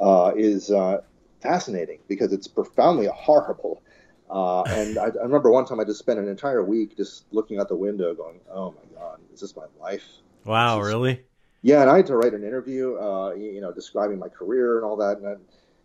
Uh, 0.00 0.32
is 0.36 0.70
uh, 0.70 1.00
fascinating 1.42 1.98
because 2.08 2.32
it's 2.32 2.48
profoundly 2.48 3.06
horrible. 3.06 3.82
Uh, 4.30 4.62
and 4.62 4.98
I, 4.98 5.04
I 5.04 5.24
remember 5.24 5.50
one 5.50 5.66
time 5.66 5.80
I 5.80 5.84
just 5.84 5.98
spent 5.98 6.18
an 6.18 6.28
entire 6.28 6.64
week 6.64 6.96
just 6.96 7.26
looking 7.32 7.58
out 7.58 7.68
the 7.68 7.76
window, 7.76 8.14
going, 8.14 8.40
"Oh 8.50 8.70
my 8.70 8.98
God, 8.98 9.18
is 9.34 9.40
this 9.40 9.54
my 9.56 9.66
life?" 9.80 10.06
Wow, 10.44 10.80
is- 10.80 10.86
really? 10.86 11.24
Yeah, 11.64 11.82
and 11.82 11.90
I 11.90 11.96
had 11.98 12.06
to 12.06 12.16
write 12.16 12.34
an 12.34 12.42
interview, 12.42 12.96
uh, 12.96 13.34
you 13.34 13.50
you 13.50 13.60
know, 13.60 13.72
describing 13.72 14.18
my 14.18 14.28
career 14.28 14.76
and 14.76 14.84
all 14.84 14.96
that, 14.96 15.18
and 15.18 15.26
I, 15.28 15.36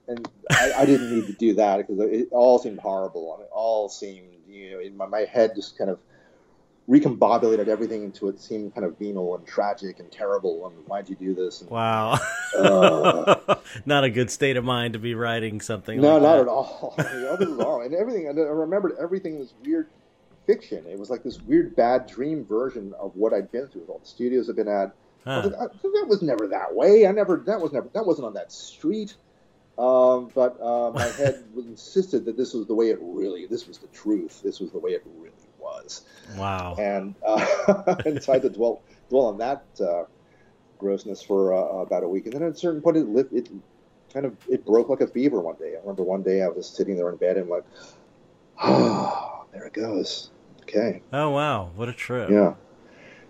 and 0.07 0.29
I, 0.49 0.81
I 0.81 0.85
didn't 0.85 1.13
need 1.13 1.27
to 1.27 1.33
do 1.33 1.53
that 1.55 1.77
because 1.77 1.99
it 1.99 2.29
all 2.31 2.57
seemed 2.57 2.79
horrible. 2.79 3.33
I 3.33 3.37
mean, 3.37 3.45
it 3.45 3.51
all 3.51 3.89
seemed, 3.89 4.29
you 4.47 4.71
know, 4.71 4.79
in 4.79 4.95
my, 4.95 5.05
my 5.05 5.25
head 5.25 5.51
just 5.55 5.77
kind 5.77 5.89
of 5.89 5.99
recombobulated 6.89 7.67
everything 7.67 8.03
into 8.03 8.29
it 8.29 8.39
seemed 8.39 8.73
kind 8.73 8.85
of 8.85 8.97
venal 8.97 9.35
and 9.35 9.45
tragic 9.45 9.99
and 9.99 10.11
terrible. 10.11 10.67
And 10.67 10.87
why'd 10.87 11.09
you 11.09 11.15
do 11.15 11.33
this? 11.35 11.61
And, 11.61 11.69
Wow. 11.69 12.17
Uh. 12.57 13.55
not 13.85 14.03
a 14.03 14.09
good 14.09 14.31
state 14.31 14.55
of 14.57 14.63
mind 14.63 14.93
to 14.93 14.99
be 14.99 15.13
writing 15.15 15.59
something. 15.61 15.99
no, 15.99 16.13
like 16.13 16.21
not 16.23 16.35
that. 16.35 16.41
at 16.43 16.47
all. 16.47 16.95
I 16.99 17.03
mean, 17.03 17.39
this 17.39 17.49
is 17.49 17.59
all, 17.59 17.81
and 17.81 17.93
everything. 17.93 18.27
And 18.29 18.39
I 18.39 18.43
remembered 18.43 18.93
everything 18.99 19.37
was 19.39 19.53
weird 19.65 19.87
fiction. 20.45 20.85
It 20.87 20.97
was 20.97 21.09
like 21.09 21.23
this 21.23 21.41
weird 21.41 21.75
bad 21.75 22.07
dream 22.07 22.45
version 22.45 22.93
of 22.99 23.15
what 23.15 23.33
I'd 23.33 23.51
been 23.51 23.67
through. 23.67 23.81
With 23.81 23.89
all 23.89 23.99
the 23.99 24.05
studios 24.07 24.49
I've 24.49 24.55
been 24.55 24.67
at. 24.69 24.93
I 25.25 25.29
Huh. 25.29 25.41
was 25.43 25.51
like, 25.51 25.69
"I- 25.71 25.73
that 25.99 26.05
was 26.07 26.21
never 26.21 26.47
that 26.47 26.73
way. 26.73 27.05
I 27.05 27.11
never. 27.11 27.43
That 27.45 27.59
was 27.59 27.73
never. 27.73 27.89
That 27.93 28.05
wasn't 28.05 28.27
on 28.27 28.33
that 28.35 28.49
street. 28.53 29.15
Um, 29.77 30.31
but 30.33 30.57
uh, 30.61 30.91
my 30.95 31.03
head 31.17 31.43
insisted 31.57 32.23
that 32.25 32.37
this 32.37 32.53
was 32.53 32.65
the 32.65 32.73
way 32.73 32.91
it 32.91 32.99
really. 33.01 33.45
This 33.45 33.67
was 33.67 33.77
the 33.79 33.87
truth. 33.87 34.41
This 34.41 34.61
was 34.61 34.71
the 34.71 34.79
way 34.79 34.91
it 34.91 35.03
really 35.19 35.31
was. 35.67 36.01
Wow. 36.35 36.75
And 36.77 37.15
uh, 37.25 37.95
and 38.05 38.21
so 38.21 38.31
I 38.31 38.35
had 38.35 38.43
to 38.43 38.49
dwell 38.49 38.81
dwell 39.09 39.25
on 39.27 39.37
that 39.39 39.65
uh, 39.79 40.03
grossness 40.77 41.21
for 41.21 41.53
uh, 41.53 41.81
about 41.81 42.03
a 42.03 42.07
week. 42.07 42.25
And 42.25 42.33
then 42.33 42.43
at 42.43 42.51
a 42.51 42.55
certain 42.55 42.81
point, 42.81 42.97
it 42.97 43.07
lit, 43.07 43.27
it 43.31 43.49
kind 44.13 44.25
of 44.25 44.37
it 44.49 44.65
broke 44.65 44.89
like 44.89 45.01
a 45.01 45.07
fever 45.07 45.39
one 45.39 45.55
day. 45.55 45.73
I 45.75 45.79
remember 45.81 46.03
one 46.03 46.23
day 46.23 46.41
I 46.41 46.47
was 46.47 46.67
sitting 46.67 46.95
there 46.95 47.09
in 47.09 47.17
bed 47.17 47.37
and 47.37 47.49
like, 47.49 47.63
oh, 48.63 49.45
there 49.53 49.65
it 49.65 49.73
goes. 49.73 50.29
Okay. 50.63 51.01
Oh 51.13 51.29
wow, 51.31 51.71
what 51.75 51.89
a 51.89 51.93
trip. 51.93 52.29
Yeah, 52.29 52.55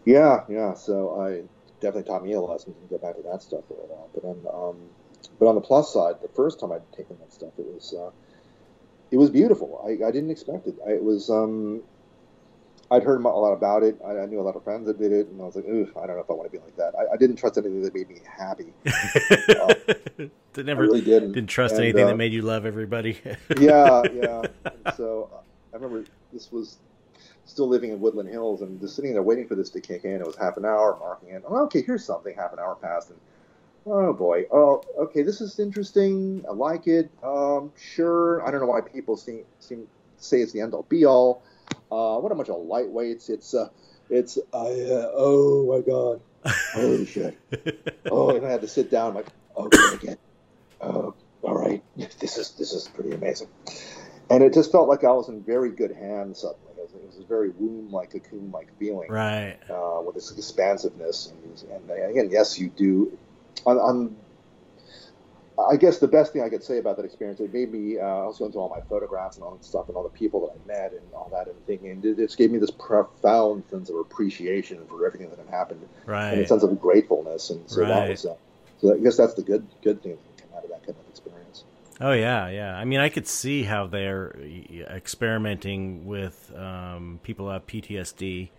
yeah, 0.06 0.44
yeah. 0.50 0.74
So 0.74 1.22
I 1.22 1.44
definitely 1.80 2.10
taught 2.12 2.24
me 2.24 2.34
a 2.34 2.42
lesson 2.42 2.74
to 2.74 2.80
go 2.90 2.98
back 2.98 3.16
to 3.16 3.22
that 3.24 3.42
stuff 3.42 3.64
for 3.68 3.76
a 3.76 3.86
while. 3.86 4.10
But 4.14 4.24
on, 4.24 4.70
um, 4.70 4.78
but 5.40 5.48
on 5.48 5.56
the 5.56 5.62
plus 5.62 5.94
side, 5.94 6.16
the 6.22 6.30
first 6.30 6.60
time 6.60 6.72
I'd 6.72 6.92
taken 6.94 7.18
that 7.20 7.32
stuff, 7.32 7.52
it 7.58 7.66
was 7.66 7.94
uh, 7.94 8.12
it 9.12 9.18
was 9.18 9.30
beautiful. 9.30 9.82
I, 9.86 10.08
I 10.08 10.12
didn't 10.12 10.32
expect 10.32 10.68
it. 10.68 10.76
I, 10.86 10.92
it 10.92 11.04
was 11.04 11.30
um, 11.30 11.84
I'd 12.90 13.04
heard 13.04 13.20
a 13.20 13.28
lot 13.28 13.52
about 13.54 13.84
it. 13.84 14.00
I, 14.06 14.20
I 14.20 14.26
knew 14.26 14.40
a 14.40 14.44
lot 14.44 14.56
of 14.56 14.64
friends 14.64 14.88
that 14.88 14.98
did 14.98 15.12
it, 15.12 15.28
and 15.28 15.42
I 15.42 15.46
was 15.46 15.56
like, 15.56 15.66
Ooh, 15.66 15.92
I 16.02 16.08
don't 16.08 16.16
know 16.16 16.22
if 16.24 16.30
I 16.30 16.34
want 16.34 16.52
to 16.52 16.58
be 16.58 16.64
like 16.64 16.76
that. 16.78 16.94
I, 16.98 17.14
I 17.14 17.18
didn't 17.18 17.36
trust 17.36 17.58
anything 17.58 17.82
that 17.82 17.94
made 17.94 18.10
me 18.10 18.22
happy. 18.26 18.74
I 20.58 20.62
never 20.64 20.82
really 20.84 21.02
didn't. 21.02 21.34
didn't 21.34 21.50
trust 21.50 21.76
And, 21.76 21.84
anything 21.84 22.06
uh, 22.06 22.08
that 22.08 22.16
made 22.18 22.34
you 22.34 22.42
love 22.42 22.66
everybody. 22.66 23.20
yeah, 23.60 24.04
yeah. 24.14 24.44
And 24.66 24.96
so 24.96 25.30
uh, 25.34 25.38
I 25.74 25.76
remember 25.76 26.06
this 26.34 26.52
was 26.52 26.78
still 27.46 27.68
living 27.68 27.92
in 27.92 28.00
Woodland 28.00 28.30
Hills 28.30 28.62
and 28.62 28.80
just 28.80 28.96
sitting 28.96 29.14
there 29.14 29.24
waiting 29.24 29.48
for 29.48 29.56
this 29.56 29.70
to 29.72 29.82
kick 29.82 30.04
in. 30.06 30.16
It 30.22 30.26
was 30.26 30.36
half 30.36 30.58
an 30.58 30.66
hour, 30.66 30.98
marking 31.00 31.30
it. 31.30 31.44
Oh, 31.48 31.64
okay, 31.66 31.82
here's 31.82 32.06
something. 32.06 32.36
Half 32.36 32.54
an 32.54 32.60
hour 32.60 32.76
passed, 32.76 33.10
and 33.10 33.20
oh 33.86 34.14
boy, 34.14 34.46
oh, 34.52 34.82
okay, 34.98 35.24
this 35.24 35.42
is 35.42 35.60
interesting. 35.60 36.44
I 36.48 36.54
like 36.54 36.88
it. 36.88 37.10
Um, 37.24 37.72
sure. 37.78 38.46
I 38.48 38.52
don't 38.52 38.62
know 38.62 38.68
why 38.68 38.82
people 38.82 39.18
seem 39.18 39.44
seem 39.60 39.88
say 40.18 40.42
it's 40.42 40.52
the 40.52 40.62
end 40.62 40.74
all 40.74 40.84
be 40.84 41.06
all. 41.06 41.44
Uh, 41.92 42.18
what 42.20 42.32
a 42.32 42.36
bunch 42.36 42.50
of 42.50 42.58
lightweights. 42.58 43.30
It's 43.30 43.54
uh, 43.54 43.70
it's 44.10 44.38
uh, 44.38 44.42
oh 44.54 45.66
my 45.72 45.82
god, 45.82 46.22
holy 46.74 47.06
shit. 47.14 47.38
Oh, 48.10 48.36
and 48.36 48.46
I 48.46 48.52
had 48.52 48.62
to 48.62 48.68
sit 48.68 48.92
down. 48.92 49.16
like, 49.16 49.28
okay, 49.56 49.96
again. 49.96 50.18
Oh, 50.82 51.14
all 51.42 51.58
right. 51.58 51.84
This 51.96 52.38
is 52.38 52.52
this 52.52 52.74
is 52.74 52.88
pretty 52.88 53.12
amazing. 53.12 53.48
And 54.30 54.44
it 54.44 54.54
just 54.54 54.72
felt 54.72 54.90
like 54.90 55.04
I 55.04 55.12
was 55.12 55.30
in 55.30 55.42
very 55.42 55.72
good 55.72 55.92
hands 55.92 56.42
suddenly. 56.42 56.74
It 56.78 56.82
was, 56.82 56.94
it 56.94 57.08
was 57.08 57.18
a 57.24 57.28
very 57.28 57.50
womb-like, 57.52 58.12
cocoon-like 58.12 58.78
feeling 58.78 59.10
right. 59.10 59.58
uh, 59.70 60.02
with 60.06 60.16
this 60.16 60.32
expansiveness. 60.32 61.32
And, 61.32 61.90
and 61.90 62.10
again, 62.10 62.30
yes, 62.30 62.60
you 62.60 62.68
do. 62.68 63.18
On, 63.66 63.78
on, 63.78 64.16
I 65.60 65.76
guess 65.76 65.98
the 65.98 66.08
best 66.08 66.34
thing 66.34 66.44
I 66.44 66.50
could 66.50 66.64
say 66.64 66.78
about 66.78 66.98
that 66.98 67.06
experience, 67.06 67.40
it 67.40 67.52
made 67.54 67.72
me. 67.72 67.98
Uh, 68.00 68.04
I 68.06 68.26
was 68.28 68.38
going 68.38 68.52
through 68.52 68.62
all 68.62 68.70
my 68.70 68.82
photographs 68.82 69.38
and 69.38 69.44
all 69.44 69.56
that 69.56 69.66
stuff, 69.66 69.88
and 69.88 69.98
all 69.98 70.04
the 70.04 70.10
people 70.10 70.42
that 70.48 70.54
I 70.54 70.80
met, 70.82 70.92
and 70.94 71.02
all 71.14 71.30
that, 71.32 71.48
and 71.48 71.56
thinking, 71.66 71.90
and 71.90 72.06
it 72.06 72.18
just 72.18 72.38
gave 72.38 72.52
me 72.52 72.60
this 72.60 72.70
profound 72.72 73.64
sense 73.72 73.90
of 73.90 73.96
appreciation 73.96 74.80
for 74.88 75.06
everything 75.06 75.30
that 75.32 75.40
had 75.40 75.48
happened 75.50 75.82
and 76.06 76.42
a 76.42 76.48
sense 76.48 76.62
of 76.64 76.80
gratefulness. 76.80 77.50
And 77.50 77.68
so 77.70 77.82
that 77.86 78.10
was, 78.10 78.26
uh, 78.26 78.36
so 78.80 78.94
I 78.94 79.00
guess 79.00 79.18
that's 79.18 79.34
the 79.34 79.42
good 79.42 79.66
good 79.82 80.04
thing 80.04 80.12
that 80.12 80.38
can 80.38 80.48
come 80.50 80.58
out 80.58 80.64
of 80.64 80.70
that 80.70 80.86
kind 80.86 80.96
of 81.00 81.10
experience. 81.10 81.64
Oh 82.00 82.12
yeah, 82.12 82.50
yeah. 82.50 82.76
I 82.76 82.86
mean, 82.86 83.00
I 83.00 83.10
could 83.10 83.28
see 83.28 83.64
how 83.64 83.88
they're 83.88 84.36
experimenting 84.90 86.06
with 86.06 86.52
um, 86.56 87.20
people 87.24 87.48
who 87.48 87.52
have 87.54 87.66
PTSD. 87.66 88.50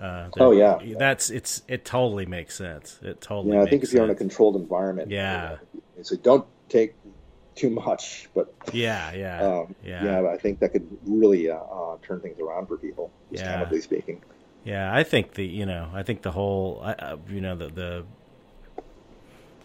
Uh, 0.00 0.28
Oh, 0.40 0.50
yeah. 0.50 0.80
that's 0.98 1.30
it's 1.30 1.62
it 1.68 1.84
totally 1.84 2.26
makes 2.26 2.56
sense. 2.56 2.98
It 3.02 3.20
totally. 3.20 3.54
Yeah, 3.54 3.62
I 3.62 3.66
think 3.66 3.82
makes 3.82 3.90
if 3.90 3.94
you're 3.94 4.02
in 4.04 4.10
a 4.10 4.14
sense. 4.14 4.18
controlled 4.18 4.56
environment, 4.56 5.08
Yeah. 5.10 5.42
you 5.42 5.48
know, 5.50 5.82
so 6.02 6.16
don't 6.16 6.46
take 6.68 6.94
too 7.54 7.70
much, 7.70 8.28
but 8.34 8.54
Yeah, 8.72 9.12
yeah, 9.12 9.42
um, 9.42 9.74
yeah. 9.84 10.04
yeah, 10.04 10.28
I 10.28 10.36
think 10.36 10.60
that 10.60 10.72
could 10.72 10.86
really 11.06 11.50
uh, 11.50 11.56
uh, 11.56 11.96
turn 12.06 12.20
things 12.20 12.38
around 12.40 12.66
for 12.66 12.76
people, 12.76 13.10
just 13.30 13.44
Yeah. 13.44 13.70
speaking. 13.80 14.22
Yeah, 14.64 14.94
I 14.94 15.04
think 15.04 15.34
the 15.34 15.44
you 15.44 15.66
know 15.66 15.90
I 15.92 16.02
think 16.02 16.22
the 16.22 16.32
whole 16.32 16.80
uh, 16.82 17.16
you 17.28 17.40
know 17.40 17.54
the 17.54 17.68
the 17.68 18.04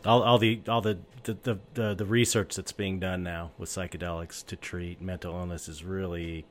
all 0.06 0.24
all 0.24 0.38
the 0.38 0.60
all 0.68 0.82
the 0.82 0.98
the, 1.24 1.34
the 1.44 1.60
the 1.74 1.96
the 1.96 2.06
research 2.06 2.56
that's 2.56 2.72
being 2.72 3.00
done 3.00 3.24
now 3.24 3.52
with 3.58 3.70
psychedelics 3.70 4.46
to 4.48 4.56
treat 4.56 5.02
mental 5.02 5.34
illness 5.36 5.68
is 5.68 5.84
really 5.84 6.46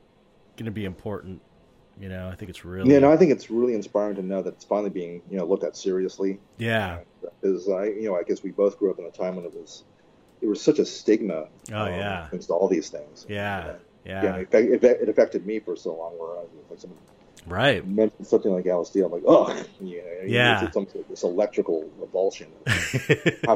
going 0.57 0.65
to 0.65 0.71
be 0.71 0.85
important. 0.85 1.41
You 1.99 2.07
know, 2.09 2.29
I 2.29 2.35
think 2.35 2.49
it's 2.49 2.63
really 2.63 2.91
Yeah, 2.93 2.99
no, 2.99 3.11
I 3.11 3.17
think 3.17 3.31
it's 3.31 3.49
really 3.51 3.73
inspiring 3.73 4.15
to 4.15 4.21
know 4.21 4.41
that 4.41 4.53
it's 4.53 4.63
finally 4.65 4.89
being 4.89 5.21
you 5.29 5.37
know 5.37 5.45
looked 5.45 5.63
at 5.63 5.75
seriously. 5.75 6.39
yeah. 6.57 6.99
Because 7.41 7.67
I, 7.69 7.85
you 7.85 8.03
know, 8.09 8.15
I 8.15 8.23
guess 8.23 8.41
we 8.41 8.51
both 8.51 8.79
grew 8.79 8.89
up 8.91 8.99
in 8.99 9.05
a 9.05 9.11
time 9.11 9.35
when 9.35 9.45
it 9.45 9.53
was 9.53 9.83
there 10.39 10.49
was 10.49 10.61
such 10.61 10.79
a 10.79 10.85
stigma. 10.85 11.47
Oh, 11.73 11.75
um, 11.81 11.89
yeah. 11.93 12.27
against 12.27 12.49
all 12.49 12.69
these 12.69 12.89
things. 12.89 13.25
Yeah, 13.27 13.73
Yeah, 14.05 14.23
yeah, 14.23 14.35
it, 14.37 14.43
affect- 14.53 15.01
it 15.01 15.09
affected 15.09 15.45
me 15.45 15.59
for 15.59 15.75
so 15.75 15.93
long. 15.95 16.13
Where 16.17 16.29
I 16.37 16.41
was 16.41 16.49
like, 16.69 16.79
someone 16.79 16.99
right. 17.45 17.85
mentioned 17.85 18.25
something 18.25 18.53
like 18.53 18.63
LSD, 18.63 19.05
I'm 19.05 19.11
like, 19.11 19.23
oh, 19.27 19.49
you 19.81 19.97
know, 19.97 20.05
Yeah. 20.25 20.63
it's 20.63 20.73
some, 20.73 20.87
this 21.09 21.23
electrical 21.23 21.89
revulsion. 21.99 22.47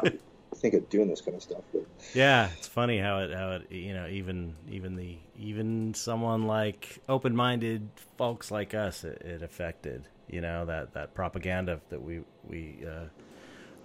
Think 0.63 0.73
of 0.73 0.89
doing 0.89 1.09
this 1.09 1.21
kind 1.21 1.35
of 1.35 1.43
stuff? 1.43 1.61
But 1.71 1.85
yeah, 2.15 2.49
it's 2.57 2.67
funny 2.67 2.97
how 2.97 3.19
it 3.19 3.31
how 3.31 3.51
it 3.51 3.71
you 3.71 3.93
know 3.93 4.07
even 4.07 4.55
even 4.71 4.95
the 4.95 5.17
even 5.37 5.93
someone 5.93 6.47
like 6.47 6.99
open 7.07 7.35
minded 7.35 7.89
folks 8.17 8.49
like 8.49 8.73
us 8.73 9.03
it, 9.03 9.21
it 9.21 9.43
affected 9.43 10.07
you 10.29 10.41
know 10.41 10.65
that 10.65 10.93
that 10.93 11.13
propaganda 11.13 11.81
that 11.89 12.01
we 12.01 12.21
we 12.47 12.77
uh, 12.89 13.07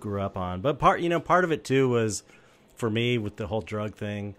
grew 0.00 0.22
up 0.22 0.36
on. 0.36 0.60
But 0.60 0.78
part 0.78 1.00
you 1.00 1.08
know 1.08 1.20
part 1.20 1.44
of 1.44 1.52
it 1.52 1.64
too 1.64 1.88
was 1.88 2.22
for 2.76 2.88
me 2.88 3.18
with 3.18 3.36
the 3.36 3.48
whole 3.48 3.60
drug 3.60 3.94
thing 3.96 4.36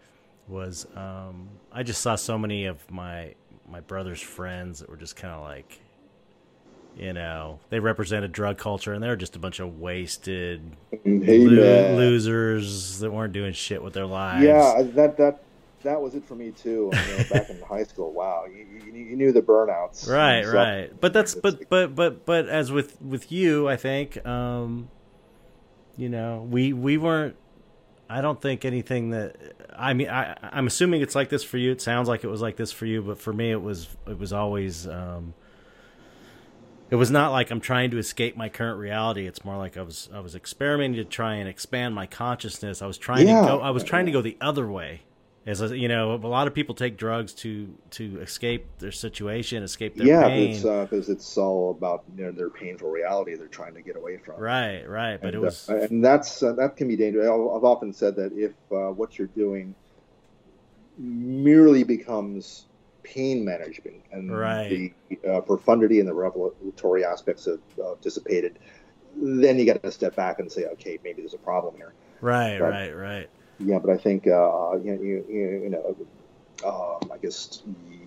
was 0.47 0.87
um, 0.95 1.49
I 1.71 1.83
just 1.83 2.01
saw 2.01 2.15
so 2.15 2.37
many 2.37 2.65
of 2.65 2.89
my 2.89 3.35
my 3.67 3.81
brother's 3.81 4.21
friends 4.21 4.79
that 4.79 4.89
were 4.89 4.97
just 4.97 5.15
kind 5.15 5.33
of 5.33 5.41
like 5.41 5.79
you 6.99 7.13
know 7.13 7.59
they 7.69 7.79
represented 7.79 8.31
drug 8.31 8.57
culture 8.57 8.93
and 8.93 9.01
they 9.01 9.07
were 9.07 9.15
just 9.15 9.35
a 9.35 9.39
bunch 9.39 9.59
of 9.59 9.79
wasted 9.79 10.61
hey, 11.03 11.39
lo- 11.47 11.95
losers 11.95 12.99
that 12.99 13.11
weren't 13.11 13.33
doing 13.33 13.53
shit 13.53 13.81
with 13.81 13.93
their 13.93 14.05
lives. 14.05 14.43
Yeah, 14.43 14.83
that 14.95 15.17
that 15.17 15.41
that 15.83 16.01
was 16.01 16.15
it 16.15 16.25
for 16.25 16.35
me 16.35 16.51
too. 16.51 16.91
You 16.91 17.17
know, 17.17 17.23
back 17.31 17.49
in 17.49 17.61
high 17.67 17.83
school, 17.83 18.11
wow, 18.11 18.45
you, 18.45 18.65
you, 18.85 18.91
you 18.91 19.15
knew 19.15 19.31
the 19.31 19.41
burnouts. 19.41 20.09
right, 20.09 20.45
right. 20.45 20.99
But 20.99 21.13
that's 21.13 21.35
but 21.35 21.69
but 21.69 21.95
but 21.95 22.25
but 22.25 22.49
as 22.49 22.71
with 22.71 23.01
with 23.01 23.31
you, 23.31 23.67
I 23.69 23.77
think, 23.77 24.25
um, 24.25 24.89
you 25.97 26.09
know, 26.09 26.45
we 26.49 26.73
we 26.73 26.97
weren't. 26.97 27.35
I 28.11 28.21
don't 28.21 28.41
think 28.41 28.65
anything 28.65 29.11
that 29.11 29.35
I 29.77 29.93
mean. 29.93 30.09
I 30.09 30.35
I'm 30.41 30.67
assuming 30.67 31.01
it's 31.01 31.15
like 31.15 31.29
this 31.29 31.43
for 31.43 31.57
you. 31.57 31.71
It 31.71 31.81
sounds 31.81 32.07
like 32.07 32.23
it 32.23 32.27
was 32.27 32.41
like 32.41 32.57
this 32.57 32.71
for 32.71 32.85
you, 32.85 33.01
but 33.03 33.19
for 33.19 33.31
me, 33.31 33.51
it 33.51 33.61
was 33.61 33.87
it 34.07 34.17
was 34.17 34.33
always. 34.33 34.87
Um, 34.87 35.33
it 36.89 36.95
was 36.95 37.11
not 37.11 37.31
like 37.31 37.51
I'm 37.51 37.61
trying 37.61 37.91
to 37.91 37.97
escape 37.97 38.35
my 38.35 38.49
current 38.49 38.79
reality. 38.79 39.27
It's 39.27 39.45
more 39.45 39.57
like 39.57 39.77
I 39.77 39.81
was 39.81 40.09
I 40.13 40.19
was 40.19 40.35
experimenting 40.35 40.97
to 40.97 41.05
try 41.05 41.35
and 41.35 41.47
expand 41.47 41.95
my 41.95 42.05
consciousness. 42.05 42.81
I 42.81 42.87
was 42.87 42.97
trying 42.97 43.27
Yeah. 43.27 43.41
to 43.41 43.47
go. 43.47 43.59
I 43.61 43.69
was 43.71 43.83
trying 43.83 44.05
to 44.07 44.11
go 44.11 44.21
the 44.21 44.37
other 44.41 44.69
way. 44.69 45.01
As 45.45 45.61
a, 45.61 45.75
you 45.75 45.87
know, 45.87 46.13
a 46.13 46.27
lot 46.27 46.47
of 46.47 46.53
people 46.53 46.75
take 46.75 46.97
drugs 46.97 47.33
to 47.35 47.73
to 47.91 48.19
escape 48.21 48.67
their 48.79 48.91
situation, 48.91 49.63
escape 49.63 49.95
their 49.95 50.05
yeah, 50.05 50.27
pain. 50.27 50.51
it's 50.51 50.61
because 50.61 51.09
it's 51.09 51.37
all 51.37 51.71
about 51.71 52.03
you 52.15 52.25
know, 52.25 52.31
their 52.31 52.49
painful 52.49 52.89
reality 52.89 53.35
they're 53.35 53.47
trying 53.47 53.73
to 53.73 53.81
get 53.81 53.95
away 53.95 54.17
from. 54.17 54.39
right, 54.39 54.87
right. 54.87 55.19
But 55.19 55.29
and, 55.29 55.35
it 55.35 55.39
was 55.39 55.69
uh, 55.69 55.87
and 55.89 56.03
that's 56.03 56.43
uh, 56.43 56.53
that 56.53 56.75
can 56.75 56.87
be 56.87 56.95
dangerous. 56.97 57.25
I've 57.27 57.39
I've 57.57 57.63
often 57.63 57.93
said 57.93 58.15
that 58.17 58.33
if 58.33 58.51
uh, 58.71 58.91
what 58.91 59.17
you're 59.17 59.27
doing 59.27 59.73
merely 60.97 61.83
becomes 61.83 62.65
pain 63.13 63.43
management 63.43 64.03
and 64.11 64.31
Right. 64.31 64.69
the 64.69 65.29
uh, 65.29 65.41
profundity 65.41 65.99
and 65.99 66.07
the 66.07 66.13
revelatory 66.13 67.03
aspects 67.03 67.45
have 67.45 67.59
uh, 67.83 67.95
dissipated, 68.01 68.59
then 69.15 69.57
you 69.57 69.65
got 69.65 69.81
to 69.81 69.91
step 69.91 70.15
back 70.15 70.39
and 70.39 70.51
say, 70.51 70.65
okay, 70.65 70.99
maybe 71.03 71.21
there's 71.21 71.33
a 71.33 71.39
problem 71.39 71.75
here. 71.75 71.93
right, 72.21 72.59
right. 72.59 72.69
right, 72.69 72.95
right. 72.95 73.29
Yeah, 73.59 73.79
but 73.79 73.89
I 73.89 73.97
think 73.97 74.27
uh, 74.27 74.77
you, 74.77 74.95
know, 74.95 75.01
you, 75.01 75.25
you, 75.27 75.61
you 75.63 75.69
know, 75.69 75.95
um, 76.65 77.11
I 77.11 77.17
guess 77.17 77.63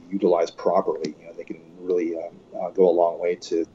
utilized 0.09 0.57
properly, 0.57 1.15
you 1.19 1.27
know, 1.27 1.33
they 1.37 1.45
can 1.45 1.61
really 1.79 2.17
um, 2.17 2.37
uh, 2.61 2.71
go 2.71 2.89
a 2.89 2.95
long 3.03 3.21
way 3.21 3.35
to 3.35 3.67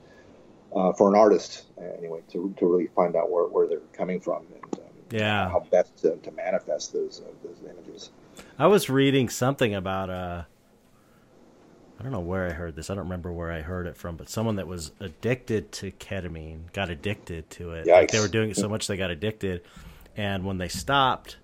uh, 0.75 0.93
for 0.93 1.09
an 1.09 1.15
artist 1.15 1.65
anyway 1.99 2.21
to, 2.31 2.53
to 2.57 2.65
really 2.65 2.87
find 2.87 3.15
out 3.15 3.31
where, 3.31 3.45
where 3.45 3.67
they're 3.67 3.79
coming 3.93 4.19
from 4.19 4.45
and 4.53 4.79
um, 4.79 4.89
Yeah. 5.11 5.49
how 5.49 5.59
best 5.71 5.97
to, 5.99 6.15
to 6.17 6.31
manifest 6.31 6.93
those 6.93 7.21
uh, 7.21 7.31
those 7.43 7.57
images. 7.69 8.11
I 8.59 8.67
was 8.67 8.89
reading 8.89 9.29
something 9.29 9.73
about 9.73 10.09
uh 10.09 10.43
I 11.99 12.03
don't 12.03 12.11
know 12.11 12.19
where 12.19 12.47
I 12.47 12.51
heard 12.53 12.75
this. 12.75 12.89
I 12.89 12.93
don't 12.95 13.05
remember 13.05 13.31
where 13.31 13.51
I 13.51 13.61
heard 13.61 13.87
it 13.87 13.97
from, 13.97 14.17
but 14.17 14.29
someone 14.29 14.57
that 14.57 14.67
was 14.67 14.91
addicted 14.99 15.71
to 15.73 15.91
ketamine 15.91 16.71
got 16.73 16.89
addicted 16.91 17.49
to 17.51 17.71
it. 17.71 17.87
Like 17.87 18.11
they 18.11 18.19
were 18.19 18.27
doing 18.27 18.51
it 18.51 18.57
so 18.57 18.69
much 18.69 18.85
they 18.87 18.97
got 18.97 19.09
addicted, 19.09 19.61
and 20.15 20.45
when 20.45 20.59
they 20.59 20.67
stopped, 20.67 21.37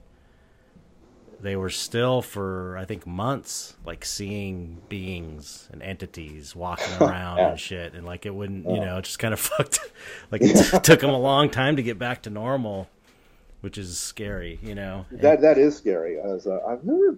they 1.40 1.56
were 1.56 1.72
still 1.72 2.22
for 2.22 2.78
I 2.78 2.86
think 2.86 3.08
months 3.08 3.76
like 3.86 4.06
seeing 4.06 4.82
beings 4.90 5.68
and 5.74 5.82
entities 5.82 6.56
walking 6.56 6.94
around 7.02 7.38
Yeah. 7.38 7.50
and 7.52 7.60
shit, 7.60 7.94
and 7.96 8.06
like 8.06 8.26
it 8.28 8.34
wouldn't, 8.36 8.66
you 8.70 8.80
know, 8.80 8.98
it 9.00 9.06
just 9.06 9.18
kind 9.20 9.34
of 9.34 9.40
fucked. 9.42 9.80
Like 10.32 10.42
it 10.44 10.84
took 10.84 11.00
them 11.00 11.10
a 11.10 11.20
long 11.20 11.50
time 11.50 11.78
to 11.78 11.84
get 11.84 11.98
back 11.98 12.22
to 12.24 12.30
normal, 12.30 12.88
which 13.62 13.80
is 13.80 13.98
scary, 14.00 14.60
you 14.62 14.76
know. 14.76 15.08
And- 15.10 15.20
That 15.22 15.42
that 15.42 15.58
is 15.58 15.76
scary. 15.76 16.20
As 16.20 16.46
uh, 16.46 16.60
I've 16.68 16.84
never, 16.84 17.18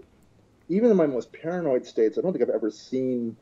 even 0.70 0.92
in 0.92 0.98
my 0.98 1.08
most 1.08 1.32
paranoid 1.32 1.86
states, 1.86 2.18
I 2.18 2.22
don't 2.22 2.32
think 2.34 2.44
I've 2.44 2.56
ever 2.56 2.72
seen 2.72 3.36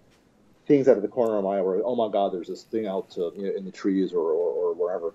things 0.67 0.87
out 0.87 0.95
of 0.95 1.01
the 1.01 1.09
corner 1.09 1.37
of 1.37 1.43
my 1.43 1.57
eye 1.57 1.61
where, 1.61 1.81
oh 1.85 1.95
my 1.95 2.09
god, 2.09 2.33
there's 2.33 2.47
this 2.47 2.63
thing 2.63 2.87
out 2.87 3.09
to, 3.11 3.31
you 3.35 3.43
know, 3.43 3.55
in 3.55 3.65
the 3.65 3.71
trees 3.71 4.13
or, 4.13 4.19
or, 4.31 4.71
or 4.71 4.73
wherever. 4.73 5.13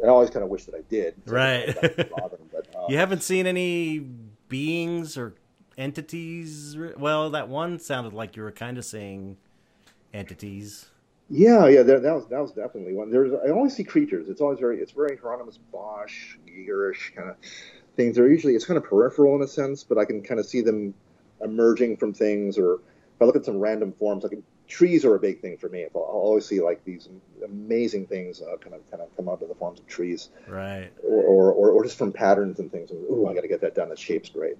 And 0.00 0.06
I 0.06 0.12
always 0.12 0.30
kind 0.30 0.44
of 0.44 0.50
wish 0.50 0.64
that 0.64 0.74
I 0.74 0.82
did. 0.88 1.14
so 1.26 1.32
Right. 1.32 1.66
them, 1.66 1.94
but, 2.52 2.66
uh, 2.76 2.86
You 2.88 2.98
haven't 2.98 3.22
seen 3.22 3.46
any 3.46 3.98
beings 4.48 5.16
or 5.18 5.34
entities? 5.76 6.76
Well, 6.96 7.30
that 7.30 7.48
one 7.48 7.78
sounded 7.78 8.12
like 8.12 8.36
you 8.36 8.42
were 8.42 8.52
kind 8.52 8.78
of 8.78 8.84
saying 8.84 9.36
entities. 10.12 10.86
Yeah, 11.30 11.66
yeah, 11.66 11.82
there, 11.82 12.00
that 12.00 12.14
was 12.14 12.26
that 12.28 12.40
was 12.40 12.52
definitely 12.52 12.94
one. 12.94 13.10
There's 13.10 13.32
I 13.34 13.50
always 13.50 13.76
see 13.76 13.84
creatures. 13.84 14.30
It's 14.30 14.40
always 14.40 14.58
very 14.58 14.78
it's 14.78 14.92
very 14.92 15.18
Hieronymus 15.18 15.58
Bosch, 15.70 16.36
Gigerish 16.46 17.14
kind 17.14 17.28
of 17.28 17.36
things. 17.98 18.16
They're 18.16 18.28
usually 18.30 18.54
it's 18.54 18.64
kind 18.64 18.78
of 18.78 18.84
peripheral 18.84 19.36
in 19.36 19.42
a 19.42 19.48
sense, 19.48 19.84
but 19.84 19.98
I 19.98 20.06
can 20.06 20.22
kind 20.22 20.40
of 20.40 20.46
see 20.46 20.62
them 20.62 20.94
emerging 21.42 21.98
from 21.98 22.14
things. 22.14 22.56
Or 22.56 22.74
if 22.74 23.20
I 23.20 23.24
look 23.26 23.36
at 23.36 23.44
some 23.44 23.58
random 23.58 23.92
forms, 23.92 24.24
like 24.24 24.38
trees 24.68 25.04
are 25.04 25.14
a 25.16 25.18
big 25.18 25.40
thing 25.42 25.58
for 25.58 25.68
me. 25.68 25.84
I'll, 25.94 26.00
I'll 26.02 26.24
always 26.30 26.46
see 26.46 26.60
like 26.62 26.82
these 26.84 27.08
amazing 27.44 28.06
things 28.06 28.40
uh, 28.40 28.56
kind 28.56 28.74
of 28.74 28.90
kind 28.90 29.02
of 29.02 29.14
come 29.16 29.28
out 29.28 29.42
of 29.42 29.48
the 29.48 29.54
forms 29.56 29.80
of 29.80 29.86
trees, 29.86 30.30
Right, 30.46 30.90
or 31.04 31.22
or, 31.22 31.52
or, 31.52 31.70
or 31.72 31.84
just 31.84 31.98
from 31.98 32.12
patterns 32.12 32.60
and 32.60 32.70
things. 32.72 32.90
Ooh, 32.92 33.26
I 33.28 33.34
got 33.34 33.42
to 33.42 33.48
get 33.48 33.60
that 33.60 33.74
done. 33.74 33.90
That 33.90 33.98
shape's 33.98 34.30
great. 34.30 34.56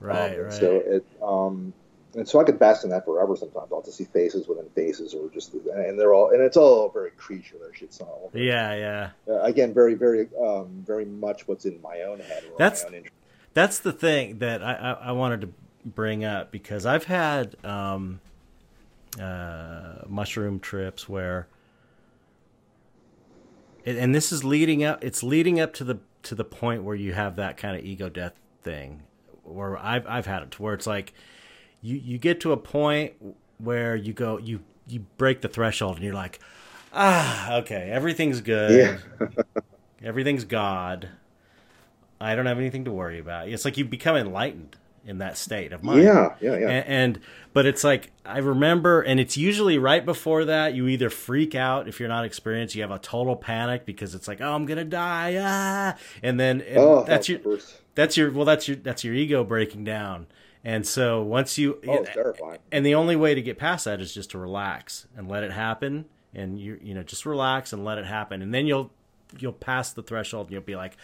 right, 0.00 0.32
Um, 0.38 0.44
right. 0.44 0.52
So 0.52 0.82
it, 0.84 1.04
um, 1.22 1.72
and 2.14 2.26
so 2.28 2.40
I 2.40 2.44
could 2.44 2.58
bask 2.58 2.84
in 2.84 2.90
that 2.90 3.04
forever. 3.04 3.36
Sometimes 3.36 3.70
I'll 3.72 3.82
just 3.82 3.98
see 3.98 4.04
faces 4.04 4.48
within 4.48 4.68
faces, 4.70 5.14
or 5.14 5.28
just 5.30 5.52
and 5.54 5.98
they're 5.98 6.14
all 6.14 6.30
and 6.30 6.40
it's 6.42 6.56
all 6.56 6.88
very 6.88 7.10
creatureish. 7.12 7.82
It's 7.82 8.00
all 8.00 8.30
yeah, 8.34 8.74
yeah. 8.74 9.10
uh, 9.32 9.40
again 9.42 9.74
very 9.74 9.94
very 9.94 10.28
um, 10.42 10.82
very 10.86 11.04
much 11.04 11.46
what's 11.48 11.64
in 11.64 11.80
my 11.82 12.02
own 12.02 12.20
head. 12.20 12.44
Or 12.44 12.56
That's- 12.58 12.84
my 12.90 12.98
own. 12.98 13.04
That's 13.54 13.80
the 13.80 13.92
thing 13.92 14.38
that 14.38 14.62
I, 14.62 14.74
I, 14.74 14.92
I 15.08 15.12
wanted 15.12 15.40
to 15.40 15.48
bring 15.84 16.24
up 16.24 16.52
because 16.52 16.86
I've 16.86 17.04
had 17.04 17.56
um, 17.64 18.20
uh, 19.20 20.02
mushroom 20.06 20.60
trips 20.60 21.08
where, 21.08 21.48
and- 23.84 23.98
and 23.98 24.14
this 24.14 24.30
is 24.32 24.44
leading 24.44 24.84
up. 24.84 25.02
It's 25.02 25.22
leading 25.22 25.58
up 25.60 25.72
to 25.74 25.84
the 25.84 25.98
to 26.24 26.34
the 26.34 26.44
point 26.44 26.84
where 26.84 26.94
you 26.94 27.12
have 27.14 27.36
that 27.36 27.56
kind 27.56 27.76
of 27.76 27.84
ego 27.84 28.08
death 28.08 28.34
thing, 28.62 29.02
where 29.44 29.76
I've 29.78 30.06
I've 30.06 30.26
had 30.26 30.42
it 30.42 30.50
to 30.52 30.62
where 30.62 30.74
it's 30.74 30.86
like, 30.86 31.12
you 31.82 31.96
you 31.96 32.18
get 32.18 32.40
to 32.40 32.52
a 32.52 32.56
point 32.56 33.12
where 33.58 33.96
you 33.96 34.12
go 34.12 34.38
you 34.38 34.60
you 34.86 35.00
break 35.18 35.40
the 35.40 35.48
threshold 35.48 35.96
and 35.96 36.04
you're 36.04 36.14
like, 36.14 36.40
ah, 36.92 37.56
okay, 37.58 37.90
everything's 37.90 38.40
good, 38.40 39.00
everything's 40.02 40.44
God. 40.44 41.08
I 42.20 42.34
don't 42.34 42.46
have 42.46 42.58
anything 42.58 42.84
to 42.86 42.90
worry 42.92 43.20
about. 43.20 43.48
It's 43.48 43.64
like 43.64 43.76
you 43.76 43.84
become 43.84 44.16
enlightened 44.16 44.76
in 45.04 45.18
that 45.18 45.38
state 45.38 45.72
of 45.72 45.82
mind. 45.82 46.02
Yeah, 46.02 46.34
yeah, 46.40 46.58
yeah. 46.58 46.68
And, 46.68 46.86
and 46.86 47.20
but 47.52 47.64
it's 47.64 47.84
like 47.84 48.10
I 48.26 48.38
remember, 48.38 49.00
and 49.00 49.20
it's 49.20 49.36
usually 49.36 49.78
right 49.78 50.04
before 50.04 50.44
that. 50.44 50.74
You 50.74 50.88
either 50.88 51.10
freak 51.10 51.54
out 51.54 51.88
if 51.88 52.00
you're 52.00 52.08
not 52.08 52.24
experienced, 52.24 52.74
you 52.74 52.82
have 52.82 52.90
a 52.90 52.98
total 52.98 53.36
panic 53.36 53.86
because 53.86 54.14
it's 54.14 54.28
like, 54.28 54.40
oh, 54.40 54.52
I'm 54.52 54.66
gonna 54.66 54.84
die, 54.84 55.36
ah, 55.40 55.98
and 56.22 56.38
then 56.40 56.60
and 56.60 56.78
oh, 56.78 57.04
that's 57.04 57.28
your 57.28 57.40
that's 57.94 58.16
your 58.16 58.30
well, 58.30 58.44
that's 58.44 58.68
your 58.68 58.76
that's 58.76 59.04
your 59.04 59.14
ego 59.14 59.44
breaking 59.44 59.84
down. 59.84 60.26
And 60.68 60.86
so 60.86 61.22
once 61.22 61.56
you 61.56 61.78
Oh, 61.88 61.94
it's 62.02 62.10
terrifying. 62.12 62.58
and 62.70 62.84
the 62.84 62.94
only 62.94 63.16
way 63.16 63.34
to 63.34 63.40
get 63.40 63.56
past 63.56 63.86
that 63.86 64.02
is 64.02 64.12
just 64.12 64.32
to 64.32 64.38
relax 64.38 65.06
and 65.16 65.26
let 65.26 65.42
it 65.42 65.50
happen, 65.50 66.04
and 66.34 66.60
you 66.60 66.78
you 66.82 66.92
know 66.92 67.02
just 67.02 67.24
relax 67.24 67.72
and 67.72 67.86
let 67.86 67.96
it 67.96 68.04
happen, 68.04 68.42
and 68.42 68.52
then 68.52 68.66
you'll 68.66 68.90
you'll 69.38 69.54
pass 69.54 69.94
the 69.94 70.02
threshold 70.02 70.48
and 70.48 70.52
you'll 70.52 70.62
be 70.62 70.76
like. 70.76 70.96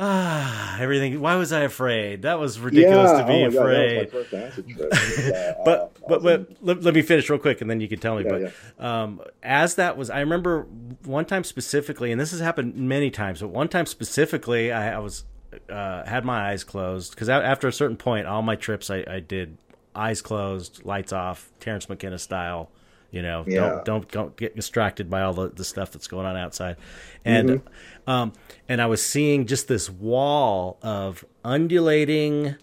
Ah, 0.00 0.76
everything. 0.80 1.20
Why 1.20 1.36
was 1.36 1.52
I 1.52 1.60
afraid? 1.60 2.22
That 2.22 2.40
was 2.40 2.58
ridiculous 2.58 3.12
yeah, 3.12 3.20
to 3.20 3.26
be 3.28 3.44
oh 3.44 3.50
God, 3.52 3.60
afraid 3.60 4.10
that 4.10 4.12
was 4.12 4.32
my 4.32 4.40
first 4.40 4.52
acid 4.52 4.68
trip. 4.68 4.80
It 4.80 4.90
was, 4.90 5.30
uh, 5.30 5.54
but 5.64 5.78
uh, 5.80 5.88
but, 6.08 6.22
but 6.22 6.46
let, 6.62 6.82
let 6.82 6.94
me 6.94 7.02
finish 7.02 7.30
real 7.30 7.38
quick 7.38 7.60
and 7.60 7.70
then 7.70 7.80
you 7.80 7.86
can 7.86 8.00
tell 8.00 8.16
me 8.16 8.24
Yeah, 8.24 8.50
but 8.76 8.84
um 8.84 9.20
as 9.44 9.76
that 9.76 9.96
was 9.96 10.10
i 10.10 10.18
remember 10.18 10.66
one 11.04 11.24
time 11.26 11.44
specifically 11.44 12.10
and 12.10 12.20
this 12.20 12.32
has 12.32 12.40
happened 12.40 12.74
many 12.74 13.08
times 13.08 13.40
but 13.40 13.50
one 13.50 13.68
time 13.68 13.86
specifically 13.86 14.72
i, 14.72 14.96
I 14.96 14.98
was 14.98 15.26
uh 15.70 16.04
had 16.06 16.24
my 16.24 16.50
eyes 16.50 16.64
closed 16.64 17.10
because 17.12 17.28
after 17.28 17.68
a 17.68 17.72
certain 17.72 17.96
point 17.96 18.26
all 18.26 18.42
my 18.42 18.56
trips 18.56 18.90
I, 18.90 19.04
I 19.08 19.20
did 19.20 19.56
eyes 19.94 20.20
closed 20.22 20.84
lights 20.84 21.12
off 21.12 21.50
terence 21.60 21.88
mckenna 21.88 22.18
style 22.18 22.70
you 23.10 23.22
know 23.22 23.44
Yeah. 23.46 23.60
don't 23.60 23.84
don't 23.84 24.10
don't 24.10 24.36
get 24.36 24.56
distracted 24.56 25.08
by 25.08 25.22
all 25.22 25.32
the, 25.34 25.48
the 25.50 25.64
stuff 25.64 25.92
that's 25.92 26.08
going 26.08 26.26
on 26.26 26.36
outside 26.36 26.76
and 27.24 27.48
Mm-hmm. 27.50 28.10
um 28.10 28.32
and 28.68 28.82
i 28.82 28.86
was 28.86 29.04
seeing 29.04 29.46
just 29.46 29.68
this 29.68 29.88
wall 29.90 30.78
of 30.82 31.24
undulating 31.44 32.56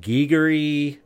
Gigery 0.00 0.98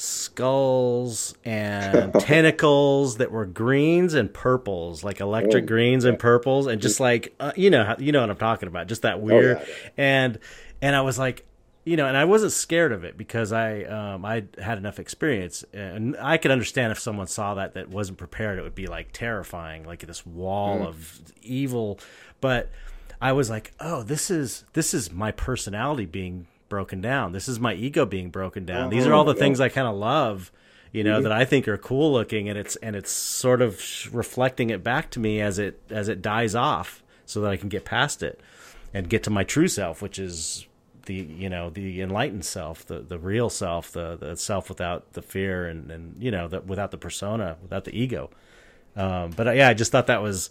skulls 0.00 1.34
and 1.44 2.12
tentacles 2.20 3.18
that 3.18 3.30
were 3.30 3.46
greens 3.46 4.14
and 4.14 4.32
purples, 4.32 5.04
like 5.04 5.20
electric 5.20 5.64
Oh, 5.64 5.66
greens 5.66 6.04
and 6.04 6.18
purples, 6.18 6.66
and 6.66 6.80
just 6.80 7.00
like 7.00 7.34
uh, 7.40 7.52
you 7.56 7.70
know, 7.70 7.94
you 7.98 8.12
know 8.12 8.20
what 8.20 8.30
I'm 8.30 8.36
talking 8.36 8.68
about, 8.68 8.86
just 8.86 9.02
that 9.02 9.20
weird. 9.20 9.58
Oh, 9.58 9.60
yeah, 9.60 9.66
yeah. 9.84 9.90
And 9.96 10.38
and 10.82 10.96
I 10.96 11.02
was 11.02 11.18
like, 11.18 11.46
you 11.84 11.96
know, 11.96 12.06
and 12.06 12.16
I 12.16 12.24
wasn't 12.24 12.52
scared 12.52 12.92
of 12.92 13.04
it 13.04 13.16
because 13.16 13.52
I 13.52 13.82
um 13.84 14.24
I 14.24 14.44
had 14.58 14.78
enough 14.78 14.98
experience, 14.98 15.64
and 15.72 16.16
I 16.18 16.36
could 16.38 16.50
understand 16.50 16.92
if 16.92 16.98
someone 16.98 17.26
saw 17.26 17.54
that 17.54 17.74
that 17.74 17.88
wasn't 17.88 18.18
prepared, 18.18 18.58
it 18.58 18.62
would 18.62 18.74
be 18.74 18.86
like 18.86 19.12
terrifying, 19.12 19.84
like 19.84 20.06
this 20.06 20.24
wall 20.26 20.80
Mm. 20.80 20.88
of 20.88 21.20
evil. 21.42 21.98
But 22.40 22.70
I 23.20 23.32
was 23.32 23.50
like, 23.50 23.72
oh, 23.80 24.02
this 24.02 24.30
is 24.30 24.64
this 24.72 24.94
is 24.94 25.12
my 25.12 25.30
personality 25.30 26.06
being 26.06 26.46
broken 26.70 27.02
down. 27.02 27.32
This 27.32 27.48
is 27.48 27.60
my 27.60 27.74
ego 27.74 28.06
being 28.06 28.30
broken 28.30 28.64
down. 28.64 28.88
These 28.88 29.06
are 29.06 29.12
all 29.12 29.24
the 29.24 29.34
things 29.34 29.60
I 29.60 29.68
kind 29.68 29.86
of 29.86 29.94
love, 29.96 30.50
you 30.92 31.04
know, 31.04 31.20
that 31.24 31.32
I 31.32 31.44
think 31.44 31.68
are 31.68 31.76
cool 31.76 32.10
looking, 32.14 32.48
and 32.48 32.56
it's 32.58 32.76
and 32.76 32.96
it's 32.96 33.10
sort 33.10 33.60
of 33.60 33.78
reflecting 34.14 34.70
it 34.70 34.82
back 34.82 35.10
to 35.10 35.20
me 35.20 35.42
as 35.42 35.58
it 35.58 35.82
as 35.90 36.08
it 36.08 36.22
dies 36.22 36.54
off, 36.54 37.02
so 37.26 37.42
that 37.42 37.50
I 37.50 37.58
can 37.58 37.68
get 37.68 37.84
past 37.84 38.22
it 38.22 38.40
and 38.94 39.10
get 39.10 39.22
to 39.24 39.30
my 39.30 39.44
true 39.44 39.68
self, 39.68 40.00
which 40.00 40.18
is 40.18 40.66
the 41.04 41.14
you 41.14 41.50
know 41.50 41.68
the 41.68 42.00
enlightened 42.00 42.46
self, 42.46 42.86
the 42.86 43.00
the 43.00 43.18
real 43.18 43.50
self, 43.50 43.92
the 43.92 44.16
the 44.16 44.36
self 44.36 44.70
without 44.70 45.12
the 45.12 45.22
fear 45.22 45.66
and 45.66 45.90
and 45.90 46.22
you 46.22 46.30
know 46.30 46.48
that 46.48 46.64
without 46.66 46.90
the 46.90 46.98
persona, 46.98 47.58
without 47.60 47.84
the 47.84 47.94
ego. 47.94 48.30
Um, 48.96 49.30
but 49.30 49.46
uh, 49.48 49.52
yeah, 49.52 49.68
I 49.68 49.74
just 49.74 49.92
thought 49.92 50.06
that 50.06 50.22
was. 50.22 50.50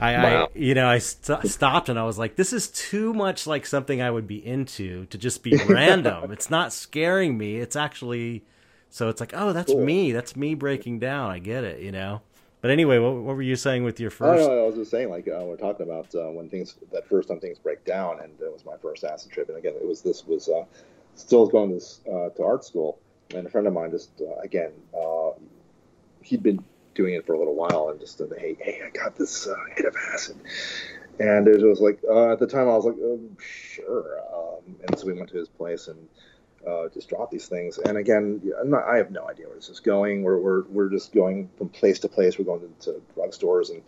I, 0.00 0.12
Wow. 0.14 0.44
I 0.54 0.58
you 0.58 0.74
know 0.74 0.88
I 0.88 0.98
st- 0.98 1.46
stopped 1.48 1.88
and 1.88 1.98
I 1.98 2.04
was 2.04 2.18
like, 2.18 2.36
this 2.36 2.52
is 2.52 2.68
too 2.68 3.12
much 3.14 3.46
like 3.46 3.64
something 3.66 4.02
I 4.02 4.10
would 4.10 4.26
be 4.26 4.44
into 4.44 5.06
to 5.06 5.18
just 5.18 5.42
be 5.42 5.56
random. 5.68 6.30
it's 6.32 6.50
not 6.50 6.72
scaring 6.72 7.38
me. 7.38 7.56
It's 7.56 7.76
actually 7.76 8.44
so 8.90 9.08
it's 9.08 9.20
like, 9.20 9.32
oh, 9.34 9.52
that's 9.52 9.72
Cool. 9.72 9.84
me. 9.84 10.12
That's 10.12 10.36
me 10.36 10.54
breaking 10.54 11.00
down. 11.00 11.30
I 11.30 11.38
get 11.40 11.64
it. 11.64 11.80
You 11.80 11.90
know, 11.92 12.22
But 12.60 12.70
anyway, 12.70 12.98
what, 12.98 13.14
what 13.14 13.34
were 13.36 13.42
you 13.42 13.56
saying 13.56 13.82
with 13.84 13.98
your 13.98 14.10
first? 14.10 14.46
no, 14.48 14.62
I 14.62 14.66
was 14.66 14.76
just 14.76 14.90
saying, 14.90 15.10
like 15.10 15.26
uh, 15.28 15.42
we're 15.44 15.56
talking 15.56 15.84
about 15.88 16.14
uh, 16.14 16.30
when 16.30 16.48
things 16.48 16.76
that 16.92 17.06
first 17.08 17.28
time 17.28 17.40
things 17.40 17.58
break 17.58 17.84
down, 17.84 18.20
and 18.20 18.32
it 18.40 18.52
was 18.52 18.64
my 18.64 18.76
first 18.76 19.02
acid 19.04 19.32
trip. 19.32 19.48
And 19.48 19.58
again, 19.58 19.74
it 19.74 19.86
was 19.86 20.00
this 20.02 20.24
was 20.26 20.48
uh, 20.48 20.64
still 21.16 21.46
going 21.46 21.78
to 21.78 22.10
uh, 22.12 22.28
to 22.30 22.42
art 22.44 22.64
school, 22.64 22.98
and 23.34 23.46
a 23.46 23.50
friend 23.50 23.66
of 23.66 23.72
mine 23.72 23.90
just 23.90 24.10
uh, 24.20 24.36
again 24.42 24.70
uh, 24.96 25.30
he'd 26.22 26.42
been 26.42 26.62
doing 26.94 27.14
it 27.14 27.26
for 27.26 27.34
a 27.34 27.38
little 27.38 27.56
while, 27.56 27.90
and 27.90 28.00
just 28.00 28.20
hey, 28.38 28.56
hey, 28.60 28.80
I 28.86 28.90
got 28.90 29.16
this 29.16 29.46
uh, 29.48 29.54
hit 29.76 29.86
of 29.86 29.94
acid, 30.14 30.40
and 31.20 31.48
it 31.48 31.62
was 31.62 31.80
like 31.80 32.00
uh, 32.08 32.32
at 32.32 32.38
the 32.40 32.46
time 32.46 32.68
I 32.68 32.76
was 32.76 32.84
like, 32.86 32.96
oh, 33.02 33.20
sure, 33.40 34.20
um, 34.34 34.76
and 34.88 34.98
so 34.98 35.06
we 35.06 35.14
went 35.14 35.30
to 35.30 35.38
his 35.38 35.48
place 35.48 35.88
and. 35.88 36.08
Uh, 36.66 36.88
just 36.88 37.08
drop 37.08 37.30
these 37.30 37.46
things, 37.46 37.78
and 37.78 37.98
again, 37.98 38.40
I'm 38.60 38.70
not, 38.70 38.84
I 38.84 38.96
have 38.96 39.10
no 39.10 39.28
idea 39.28 39.46
where 39.46 39.56
this 39.56 39.68
is 39.68 39.80
going. 39.80 40.22
We're, 40.22 40.38
we're 40.38 40.62
we're 40.64 40.88
just 40.88 41.12
going 41.12 41.50
from 41.58 41.68
place 41.68 41.98
to 42.00 42.08
place. 42.08 42.38
We're 42.38 42.46
going 42.46 42.60
to, 42.80 42.92
to 42.92 43.02
drugstores 43.16 43.70
and 43.70 43.82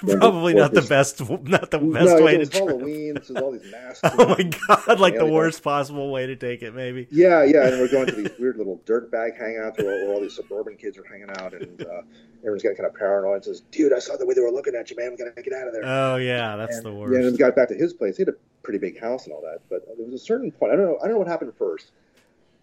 Probably 0.20 0.54
not 0.54 0.72
the 0.72 0.82
best, 0.82 1.20
not 1.20 1.70
the 1.70 1.78
best 1.78 2.18
no, 2.18 2.22
way 2.22 2.44
to. 2.44 2.58
Halloween. 2.58 3.14
There's 3.14 3.30
all 3.30 3.52
these 3.52 3.70
masks. 3.72 4.00
Oh 4.04 4.28
my 4.28 4.42
god! 4.42 5.00
Like 5.00 5.16
the 5.16 5.26
worst 5.26 5.62
possible 5.62 6.10
way 6.12 6.26
to 6.26 6.36
take 6.36 6.62
it, 6.62 6.74
maybe. 6.74 7.08
Yeah, 7.10 7.44
yeah, 7.44 7.66
and 7.66 7.80
we're 7.80 7.90
going 7.90 8.06
to 8.06 8.12
these 8.12 8.30
weird 8.38 8.58
little 8.58 8.80
dirt 8.84 9.10
bag 9.10 9.32
hangouts 9.40 9.78
where, 9.78 10.06
where 10.06 10.14
all 10.14 10.20
these 10.20 10.34
suburban 10.34 10.76
kids 10.76 10.98
are 10.98 11.04
hanging 11.04 11.30
out, 11.30 11.54
and 11.54 11.80
uh, 11.82 12.02
everyone's 12.38 12.62
getting 12.62 12.76
kind 12.76 12.88
of 12.88 12.94
paranoid. 12.94 13.36
And 13.36 13.44
says, 13.44 13.62
"Dude, 13.70 13.92
I 13.92 13.98
saw 13.98 14.16
the 14.16 14.26
way 14.26 14.34
they 14.34 14.40
were 14.40 14.50
looking 14.50 14.74
at 14.74 14.90
you, 14.90 14.96
man. 14.96 15.10
We 15.12 15.16
gotta 15.16 15.42
get 15.42 15.52
out 15.52 15.66
of 15.68 15.72
there." 15.72 15.82
Oh 15.84 16.16
yeah, 16.16 16.56
that's 16.56 16.76
and, 16.76 16.86
the 16.86 16.90
Yeah, 16.90 16.96
worst. 16.96 17.14
and 17.14 17.24
then 17.24 17.32
we 17.32 17.38
got 17.38 17.56
back 17.56 17.68
to 17.68 17.74
his 17.74 17.92
place. 17.92 18.16
He 18.16 18.22
had 18.22 18.28
a 18.28 18.36
pretty 18.62 18.78
big 18.78 19.00
house 19.00 19.24
and 19.24 19.32
all 19.32 19.42
that, 19.42 19.60
but 19.68 19.84
there 19.96 20.06
was 20.06 20.20
a 20.20 20.24
certain 20.24 20.52
point. 20.52 20.72
I 20.72 20.76
don't 20.76 20.84
know. 20.84 20.98
I 20.98 21.04
don't 21.04 21.12
know 21.12 21.18
what 21.18 21.28
happened 21.28 21.52
first, 21.58 21.90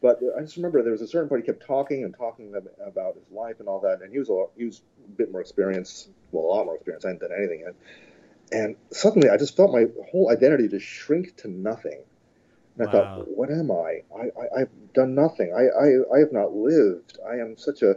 but 0.06 0.20
I 0.38 0.42
just 0.42 0.56
remember 0.56 0.84
there 0.84 0.92
was 0.92 1.02
a 1.02 1.08
certain 1.08 1.28
point 1.28 1.42
he 1.42 1.48
kept 1.48 1.66
talking 1.66 2.04
and 2.04 2.16
talking 2.16 2.54
about 2.86 3.16
his 3.16 3.32
life 3.32 3.56
and 3.60 3.68
all 3.68 3.80
that, 3.80 4.04
and 4.04 4.12
he 4.12 4.20
was 4.20 4.30
a 4.30 4.46
he 4.56 4.66
was 4.66 4.84
a 5.04 5.10
bit 5.18 5.32
more 5.32 5.42
experienced, 5.42 6.10
well, 6.32 6.46
a 6.46 6.50
lot 6.54 6.66
more 6.66 6.76
experienced 6.76 7.08
than 7.08 7.32
anything. 7.36 7.64
And, 7.66 7.76
and 8.52 8.76
suddenly, 8.92 9.30
I 9.32 9.38
just 9.38 9.58
felt 9.58 9.72
my 9.72 9.86
whole 10.12 10.30
identity 10.30 10.68
just 10.68 10.86
shrink 10.86 11.36
to 11.38 11.48
nothing. 11.48 12.04
And 12.78 12.88
I 12.88 12.92
thought, 12.92 13.28
what 13.36 13.50
am 13.50 13.72
I? 13.72 14.04
I, 14.16 14.26
I 14.40 14.62
I've 14.62 14.94
done 14.94 15.16
nothing. 15.16 15.52
I, 15.52 15.64
I 15.86 16.16
I 16.16 16.20
have 16.20 16.32
not 16.32 16.54
lived. 16.54 17.18
I 17.28 17.38
am 17.38 17.58
such 17.58 17.82
a 17.82 17.96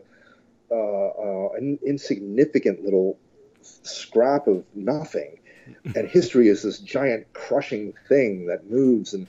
uh, 0.71 0.75
uh, 0.75 1.49
an 1.59 1.79
insignificant 1.85 2.85
little 2.85 3.19
scrap 3.61 4.47
of 4.47 4.65
nothing. 4.75 5.41
And 5.95 6.09
history 6.09 6.49
is 6.49 6.63
this 6.63 6.79
giant 6.79 7.31
crushing 7.35 7.93
thing 8.09 8.47
that 8.47 8.71
moves 8.71 9.13
and, 9.13 9.27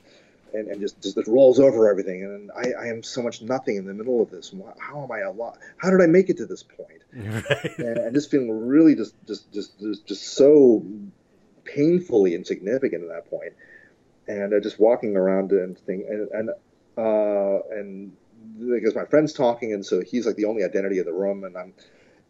and, 0.54 0.68
and 0.68 0.82
just, 0.82 1.02
just 1.02 1.18
rolls 1.28 1.60
over 1.60 1.90
everything. 1.90 2.24
And 2.24 2.52
I, 2.52 2.86
I 2.86 2.88
am 2.88 3.04
so 3.04 3.22
much 3.22 3.42
nothing 3.42 3.78
in 3.78 3.86
the 3.86 3.94
middle 3.94 4.22
of 4.22 4.30
this. 4.32 4.54
How 4.80 5.04
am 5.04 5.12
I 5.12 5.20
alive? 5.20 5.58
How 5.78 5.90
did 5.90 6.02
I 6.02 6.08
make 6.08 6.30
it 6.30 6.38
to 6.38 6.46
this 6.46 6.64
point? 6.64 7.04
Right. 7.12 7.78
And, 7.80 7.98
and 7.98 8.14
just 8.14 8.30
feeling 8.30 8.68
really 8.68 8.94
just, 8.96 9.16
just, 9.26 9.52
just, 9.52 9.80
just, 9.80 10.06
just 10.06 10.28
so 10.36 10.86
painfully 11.64 12.36
insignificant 12.36 13.04
at 13.04 13.10
that 13.10 13.30
point. 13.30 13.54
And 14.28 14.54
uh, 14.54 14.60
just 14.60 14.80
walking 14.80 15.16
around 15.16 15.52
and 15.52 15.78
thing 15.78 16.06
and, 16.08 16.30
and, 16.32 16.50
uh, 16.98 17.62
and 17.72 18.12
because 18.60 18.96
my 18.96 19.06
friend's 19.06 19.34
talking, 19.34 19.74
and 19.74 19.86
so 19.86 20.02
he's 20.02 20.26
like 20.26 20.36
the 20.36 20.46
only 20.46 20.64
identity 20.64 21.00
in 21.00 21.06
the 21.06 21.14
room, 21.14 21.44
and 21.44 21.58
I'm, 21.58 21.74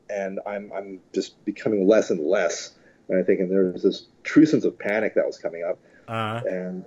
and 0.09 0.39
I'm, 0.45 0.71
I'm 0.73 0.99
just 1.13 1.43
becoming 1.45 1.87
less 1.87 2.09
and 2.09 2.19
less. 2.19 2.71
And 3.07 3.19
I 3.19 3.23
think, 3.23 3.39
and 3.39 3.51
there 3.51 3.71
was 3.71 3.83
this 3.83 4.05
true 4.23 4.45
sense 4.45 4.63
of 4.65 4.77
panic 4.77 5.15
that 5.15 5.25
was 5.25 5.37
coming 5.37 5.63
up, 5.63 5.79
Uh, 6.07 6.41
and 6.47 6.85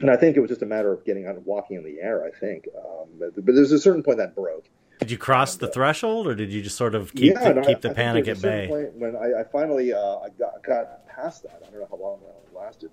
and 0.00 0.10
I 0.10 0.16
think 0.16 0.36
it 0.36 0.40
was 0.40 0.48
just 0.48 0.62
a 0.62 0.66
matter 0.66 0.92
of 0.92 1.04
getting 1.04 1.26
out 1.26 1.36
and 1.36 1.44
walking 1.46 1.76
in 1.76 1.84
the 1.84 2.00
air. 2.00 2.24
I 2.24 2.30
think, 2.30 2.68
um, 2.76 3.08
but, 3.18 3.34
but 3.44 3.54
there's 3.54 3.72
a 3.72 3.78
certain 3.78 4.02
point 4.02 4.18
that 4.18 4.34
broke. 4.34 4.68
did 4.98 5.10
you 5.10 5.18
cross 5.18 5.56
the 5.56 5.68
threshold, 5.68 6.26
or 6.26 6.34
did 6.34 6.52
you 6.52 6.62
just 6.62 6.76
sort 6.76 6.94
of 6.94 7.14
keep 7.14 7.34
yeah, 7.34 7.48
the, 7.52 7.54
no, 7.54 7.62
keep 7.62 7.78
I- 7.78 7.80
the 7.80 7.90
I 7.90 7.94
panic 7.94 8.28
at 8.28 8.42
bay? 8.42 8.68
Point 8.68 8.94
when 8.94 9.16
I, 9.16 9.40
I 9.40 9.44
finally 9.44 9.92
uh, 9.92 10.18
I 10.18 10.28
got, 10.38 10.62
got 10.62 11.06
past 11.08 11.42
that, 11.44 11.62
I 11.66 11.70
don't 11.70 11.80
know 11.80 11.88
how 11.90 11.96
long 11.96 12.20
that 12.20 12.58
lasted, 12.58 12.90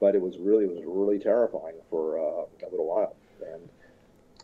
but 0.00 0.14
it 0.14 0.20
was 0.20 0.36
really 0.38 0.64
it 0.64 0.70
was 0.70 0.84
really 0.84 1.18
terrifying 1.18 1.76
for 1.90 2.18
uh, 2.18 2.66
a 2.66 2.70
little 2.70 2.86
while. 2.86 3.14
And 3.40 3.68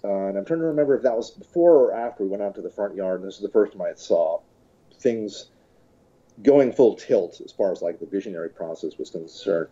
uh, 0.05 0.29
and 0.29 0.39
I'm 0.39 0.45
trying 0.45 0.61
to 0.61 0.67
remember 0.67 0.97
if 0.97 1.03
that 1.03 1.17
was 1.17 1.31
before 1.31 1.73
or 1.77 1.95
after 1.95 2.25
we 2.25 2.29
went 2.29 2.43
out 2.43 2.55
to 2.57 2.63
the 2.63 2.71
front 2.71 2.95
yard. 2.95 3.21
And 3.21 3.29
this 3.29 3.37
is 3.37 3.43
the 3.43 3.49
first 3.49 3.73
time 3.73 3.83
I 3.83 3.95
saw 3.95 4.41
things 5.01 5.47
going 6.43 6.73
full 6.73 6.95
tilt 6.97 7.41
as 7.45 7.53
far 7.53 7.73
as 7.73 7.81
like 7.81 8.01
the 8.01 8.07
visionary 8.07 8.51
process 8.51 8.99
was 8.99 9.11
concerned. 9.11 9.69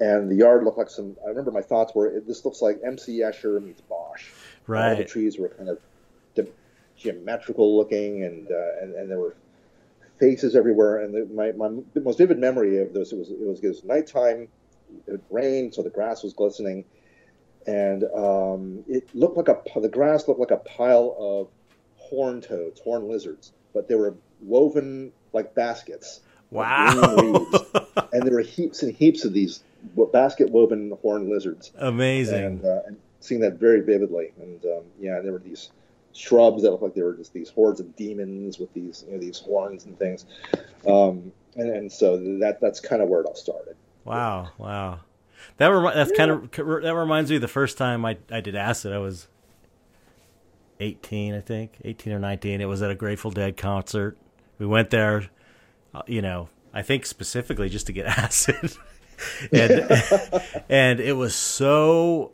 And 0.00 0.30
the 0.30 0.36
yard 0.36 0.64
looked 0.64 0.78
like 0.78 0.88
some. 0.88 1.16
I 1.24 1.28
remember 1.28 1.50
my 1.50 1.60
thoughts 1.60 1.94
were, 1.94 2.22
this 2.26 2.44
looks 2.46 2.62
like 2.62 2.80
M.C. 2.82 3.20
Escher 3.20 3.62
meets 3.62 3.82
Bosch. 3.82 4.30
All 4.94 4.96
the 4.96 5.04
trees 5.04 5.38
were 5.38 5.50
kind 5.50 5.68
of 5.68 5.78
ge- 6.34 6.50
geometrical 6.96 7.76
looking, 7.76 8.24
and, 8.24 8.50
uh, 8.50 8.82
and 8.82 8.94
and 8.94 9.10
there 9.10 9.18
were 9.18 9.36
faces 10.18 10.56
everywhere. 10.56 11.02
And 11.02 11.14
the, 11.14 11.34
my 11.34 11.52
my 11.52 11.82
most 12.00 12.16
vivid 12.16 12.38
memory 12.38 12.80
of 12.80 12.94
this 12.94 13.12
it 13.12 13.18
was 13.18 13.30
it 13.30 13.40
was, 13.40 13.60
it 13.62 13.68
was 13.68 13.84
nighttime. 13.84 14.48
It 15.06 15.20
rained, 15.30 15.74
so 15.74 15.82
the 15.82 15.90
grass 15.90 16.22
was 16.22 16.32
glistening, 16.32 16.84
and 17.66 18.04
um, 18.04 18.84
it 18.88 19.14
looked 19.14 19.36
like 19.36 19.48
a 19.48 19.80
the 19.80 19.88
grass 19.88 20.26
looked 20.28 20.40
like 20.40 20.50
a 20.50 20.56
pile 20.56 21.14
of 21.18 21.48
horn 21.96 22.40
toads, 22.40 22.80
horn 22.80 23.06
lizards, 23.06 23.52
but 23.74 23.86
they 23.86 23.96
were 23.96 24.14
woven 24.40 25.12
like 25.34 25.54
baskets. 25.54 26.20
Wow. 26.50 27.46
and 28.12 28.22
there 28.24 28.32
were 28.32 28.40
heaps 28.40 28.82
and 28.82 28.92
heaps 28.92 29.24
of 29.24 29.32
these 29.32 29.62
basket 30.12 30.50
woven 30.50 30.92
horned 31.02 31.28
lizards 31.28 31.72
Amazing. 31.78 32.44
and, 32.44 32.64
uh, 32.64 32.80
and 32.86 32.96
seeing 33.20 33.40
that 33.40 33.54
very 33.54 33.80
vividly. 33.80 34.32
And 34.40 34.64
um, 34.64 34.84
yeah, 34.98 35.20
there 35.20 35.32
were 35.32 35.38
these 35.38 35.70
shrubs 36.12 36.62
that 36.62 36.70
looked 36.70 36.82
like 36.82 36.94
they 36.94 37.02
were 37.02 37.14
just 37.14 37.32
these 37.32 37.50
hordes 37.50 37.80
of 37.80 37.94
demons 37.96 38.58
with 38.58 38.72
these 38.74 39.04
you 39.06 39.14
know, 39.14 39.20
these 39.20 39.38
horns 39.38 39.84
and 39.84 39.98
things. 39.98 40.26
Um, 40.86 41.32
and, 41.56 41.70
and 41.70 41.92
so 41.92 42.16
that 42.38 42.58
that's 42.60 42.80
kind 42.80 43.02
of 43.02 43.08
where 43.08 43.20
it 43.20 43.26
all 43.26 43.34
started. 43.34 43.76
Wow, 44.04 44.50
wow. 44.58 45.00
That 45.56 45.68
remi- 45.68 45.94
that's 45.94 46.12
kind 46.12 46.30
of 46.30 46.50
that 46.50 46.94
reminds 46.94 47.30
me 47.30 47.36
of 47.36 47.42
the 47.42 47.48
first 47.48 47.78
time 47.78 48.04
I 48.04 48.18
I 48.30 48.40
did 48.40 48.54
acid. 48.54 48.92
I 48.92 48.98
was 48.98 49.28
18, 50.80 51.34
I 51.34 51.40
think, 51.40 51.78
18 51.84 52.12
or 52.12 52.18
19. 52.18 52.60
It 52.60 52.64
was 52.64 52.82
at 52.82 52.90
a 52.90 52.94
Grateful 52.94 53.30
Dead 53.30 53.56
concert. 53.56 54.16
We 54.58 54.66
went 54.66 54.90
there, 54.90 55.28
uh, 55.94 56.02
you 56.06 56.22
know, 56.22 56.48
I 56.72 56.82
think 56.82 57.06
specifically 57.06 57.68
just 57.68 57.86
to 57.86 57.92
get 57.92 58.06
acid. 58.18 58.72
and 59.52 59.84
and 60.68 61.00
it 61.00 61.14
was 61.14 61.34
so 61.34 62.32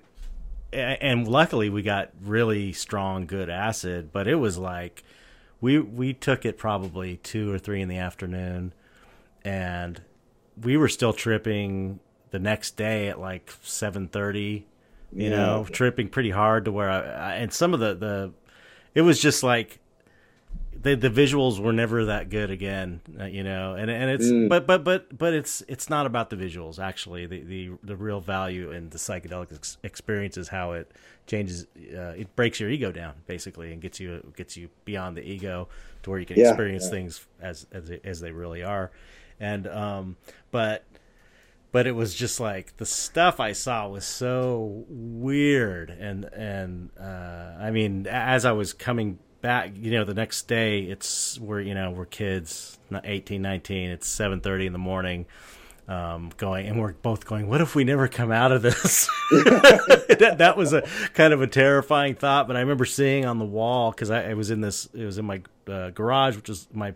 and 0.72 1.26
luckily 1.28 1.70
we 1.70 1.82
got 1.82 2.10
really 2.22 2.72
strong 2.72 3.26
good 3.26 3.48
acid, 3.48 4.10
but 4.12 4.26
it 4.28 4.34
was 4.36 4.58
like 4.58 5.02
we 5.60 5.78
we 5.78 6.12
took 6.12 6.44
it 6.44 6.58
probably 6.58 7.16
2 7.18 7.52
or 7.52 7.58
3 7.58 7.82
in 7.82 7.88
the 7.88 7.98
afternoon 7.98 8.72
and 9.44 10.02
we 10.62 10.76
were 10.76 10.88
still 10.88 11.12
tripping 11.12 12.00
the 12.30 12.38
next 12.38 12.76
day 12.76 13.08
at 13.08 13.20
like 13.20 13.50
7:30 13.62 14.64
you 15.16 15.30
Yeah. 15.30 15.30
know 15.30 15.66
tripping 15.70 16.08
pretty 16.08 16.30
hard 16.30 16.64
to 16.66 16.72
where 16.72 16.90
I, 16.90 17.00
I 17.00 17.34
and 17.36 17.52
some 17.52 17.72
of 17.74 17.80
the 17.80 17.94
the 17.94 18.32
it 18.94 19.02
was 19.02 19.20
just 19.20 19.42
like 19.42 19.78
the 20.82 20.94
the 20.94 21.10
visuals 21.10 21.58
were 21.60 21.72
never 21.72 22.04
that 22.06 22.28
good 22.30 22.50
again 22.50 23.00
uh, 23.20 23.24
you 23.24 23.42
know 23.42 23.74
and 23.74 23.90
and 23.90 24.10
it's 24.10 24.26
Mm. 24.26 24.48
but 24.48 24.66
but 24.66 24.84
but 24.84 25.16
but 25.16 25.32
it's 25.34 25.62
it's 25.68 25.88
not 25.90 26.06
about 26.06 26.30
the 26.30 26.36
visuals 26.36 26.78
actually 26.78 27.26
the 27.26 27.40
the 27.42 27.70
the 27.82 27.96
real 27.96 28.20
value 28.20 28.70
in 28.72 28.90
the 28.90 28.98
psychedelic 28.98 29.52
ex- 29.54 29.78
experience 29.82 30.36
is 30.36 30.48
how 30.48 30.72
it 30.72 30.90
changes 31.26 31.66
uh, 31.96 32.14
it 32.16 32.34
breaks 32.36 32.60
your 32.60 32.70
ego 32.70 32.92
down 32.92 33.14
basically 33.26 33.72
and 33.72 33.80
gets 33.82 33.98
you 34.00 34.32
gets 34.36 34.56
you 34.56 34.68
beyond 34.84 35.16
the 35.16 35.22
ego 35.22 35.68
to 36.02 36.10
where 36.10 36.18
you 36.18 36.26
can 36.26 36.36
Yeah, 36.38 36.48
experience 36.50 36.84
yeah. 36.84 36.90
things 36.90 37.26
as 37.40 37.66
as 37.72 37.88
they, 37.88 38.00
as 38.04 38.20
they 38.20 38.30
really 38.32 38.62
are 38.62 38.90
and 39.40 39.66
um 39.66 40.16
but 40.50 40.84
but 41.72 41.86
it 41.86 41.92
was 41.92 42.14
just 42.14 42.40
like 42.40 42.76
the 42.78 42.86
stuff 42.86 43.38
I 43.40 43.52
saw 43.52 43.88
was 43.88 44.04
so 44.06 44.84
weird 44.88 45.90
and 45.90 46.24
and 46.32 46.90
uh, 46.98 47.54
I 47.58 47.70
mean 47.70 48.06
as 48.06 48.44
I 48.44 48.52
was 48.52 48.72
coming 48.72 49.18
back 49.46 49.70
you 49.76 49.92
know 49.92 50.02
the 50.02 50.12
next 50.12 50.48
day 50.48 50.80
it's 50.80 51.38
we're 51.38 51.60
you 51.60 51.72
know 51.72 51.92
we're 51.92 52.04
kids 52.04 52.80
not 52.90 53.06
18 53.06 53.40
19 53.40 53.90
it's 53.90 54.08
7:30 54.08 54.66
in 54.66 54.72
the 54.72 54.78
morning 54.80 55.24
um, 55.86 56.32
going 56.36 56.66
and 56.66 56.80
we're 56.80 56.94
both 56.94 57.24
going 57.26 57.46
what 57.46 57.60
if 57.60 57.76
we 57.76 57.84
never 57.84 58.08
come 58.08 58.32
out 58.32 58.50
of 58.50 58.62
this? 58.62 59.08
That, 60.18 60.36
that 60.38 60.56
was 60.56 60.72
a 60.72 60.82
kind 61.14 61.32
of 61.32 61.42
a 61.42 61.46
terrifying 61.46 62.16
thought 62.16 62.48
but 62.48 62.56
I 62.56 62.60
remember 62.60 62.84
seeing 62.84 63.24
on 63.24 63.38
the 63.38 63.44
wall 63.44 63.92
because 63.92 64.10
I, 64.10 64.30
I 64.30 64.34
was 64.34 64.50
in 64.50 64.62
this 64.62 64.88
it 64.92 65.04
was 65.04 65.16
in 65.16 65.26
my 65.26 65.42
uh, 65.68 65.90
garage 65.90 66.34
which 66.34 66.48
was 66.48 66.66
my 66.72 66.94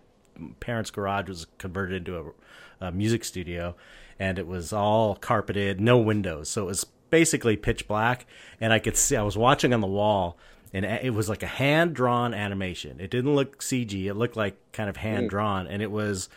parents 0.59 0.90
garage 0.90 1.28
was 1.28 1.47
converted 1.59 1.98
into 1.98 2.32
a, 2.81 2.86
a 2.86 2.90
music 2.90 3.22
studio 3.22 3.77
and 4.18 4.40
it 4.40 4.47
was 4.48 4.72
all 4.72 5.14
carpeted 5.14 5.81
no 5.81 5.98
windows 5.98 6.48
so 6.48 6.62
it 6.62 6.66
was 6.66 6.85
basically 7.10 7.56
pitch 7.56 7.86
black 7.86 8.27
and 8.60 8.72
i 8.72 8.78
could 8.78 8.97
see 8.97 9.16
i 9.16 9.22
was 9.22 9.36
watching 9.36 9.74
on 9.74 9.81
the 9.81 9.86
wall 9.86 10.36
and 10.72 10.84
it 10.84 11.12
was 11.14 11.28
like 11.28 11.42
a 11.42 11.47
hand 11.48 11.94
drawn 11.94 12.32
animation. 12.34 13.01
It 13.01 13.10
didn't 13.10 13.34
look 13.34 13.59
cg 13.59 14.06
it 14.06 14.14
looked 14.14 14.36
like 14.36 14.56
kind 14.72 14.88
of 14.90 14.97
hand 14.97 15.30
drawn 15.30 15.66
and 15.66 15.82
it 15.82 15.90
was 15.90 16.28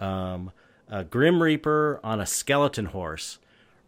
um, 0.00 0.50
a 0.88 1.04
grim 1.04 1.42
reaper 1.42 2.00
on 2.04 2.20
a 2.20 2.26
skeleton 2.26 2.86
horse 2.86 3.38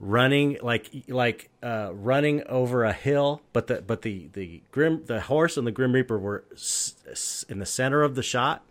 running 0.00 0.56
like 0.62 0.90
like 1.08 1.50
uh, 1.62 1.90
running 1.92 2.42
over 2.46 2.84
a 2.84 2.92
hill. 2.92 3.42
But 3.52 3.66
the 3.66 3.82
but 3.82 4.02
the 4.02 4.28
the 4.32 4.62
grim 4.70 5.02
the 5.06 5.20
horse 5.22 5.56
and 5.56 5.66
the 5.66 5.72
grim 5.72 5.92
reaper 5.92 6.16
were 6.18 6.44
s- 6.52 6.94
s- 7.10 7.44
in 7.48 7.58
the 7.58 7.66
center 7.66 8.02
of 8.02 8.14
the 8.14 8.22
shot. 8.22 8.64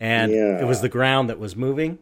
And 0.00 0.32
Yeah. 0.32 0.60
it 0.60 0.64
was 0.64 0.80
the 0.80 0.88
ground 0.88 1.28
that 1.28 1.38
was 1.38 1.54
moving. 1.56 1.98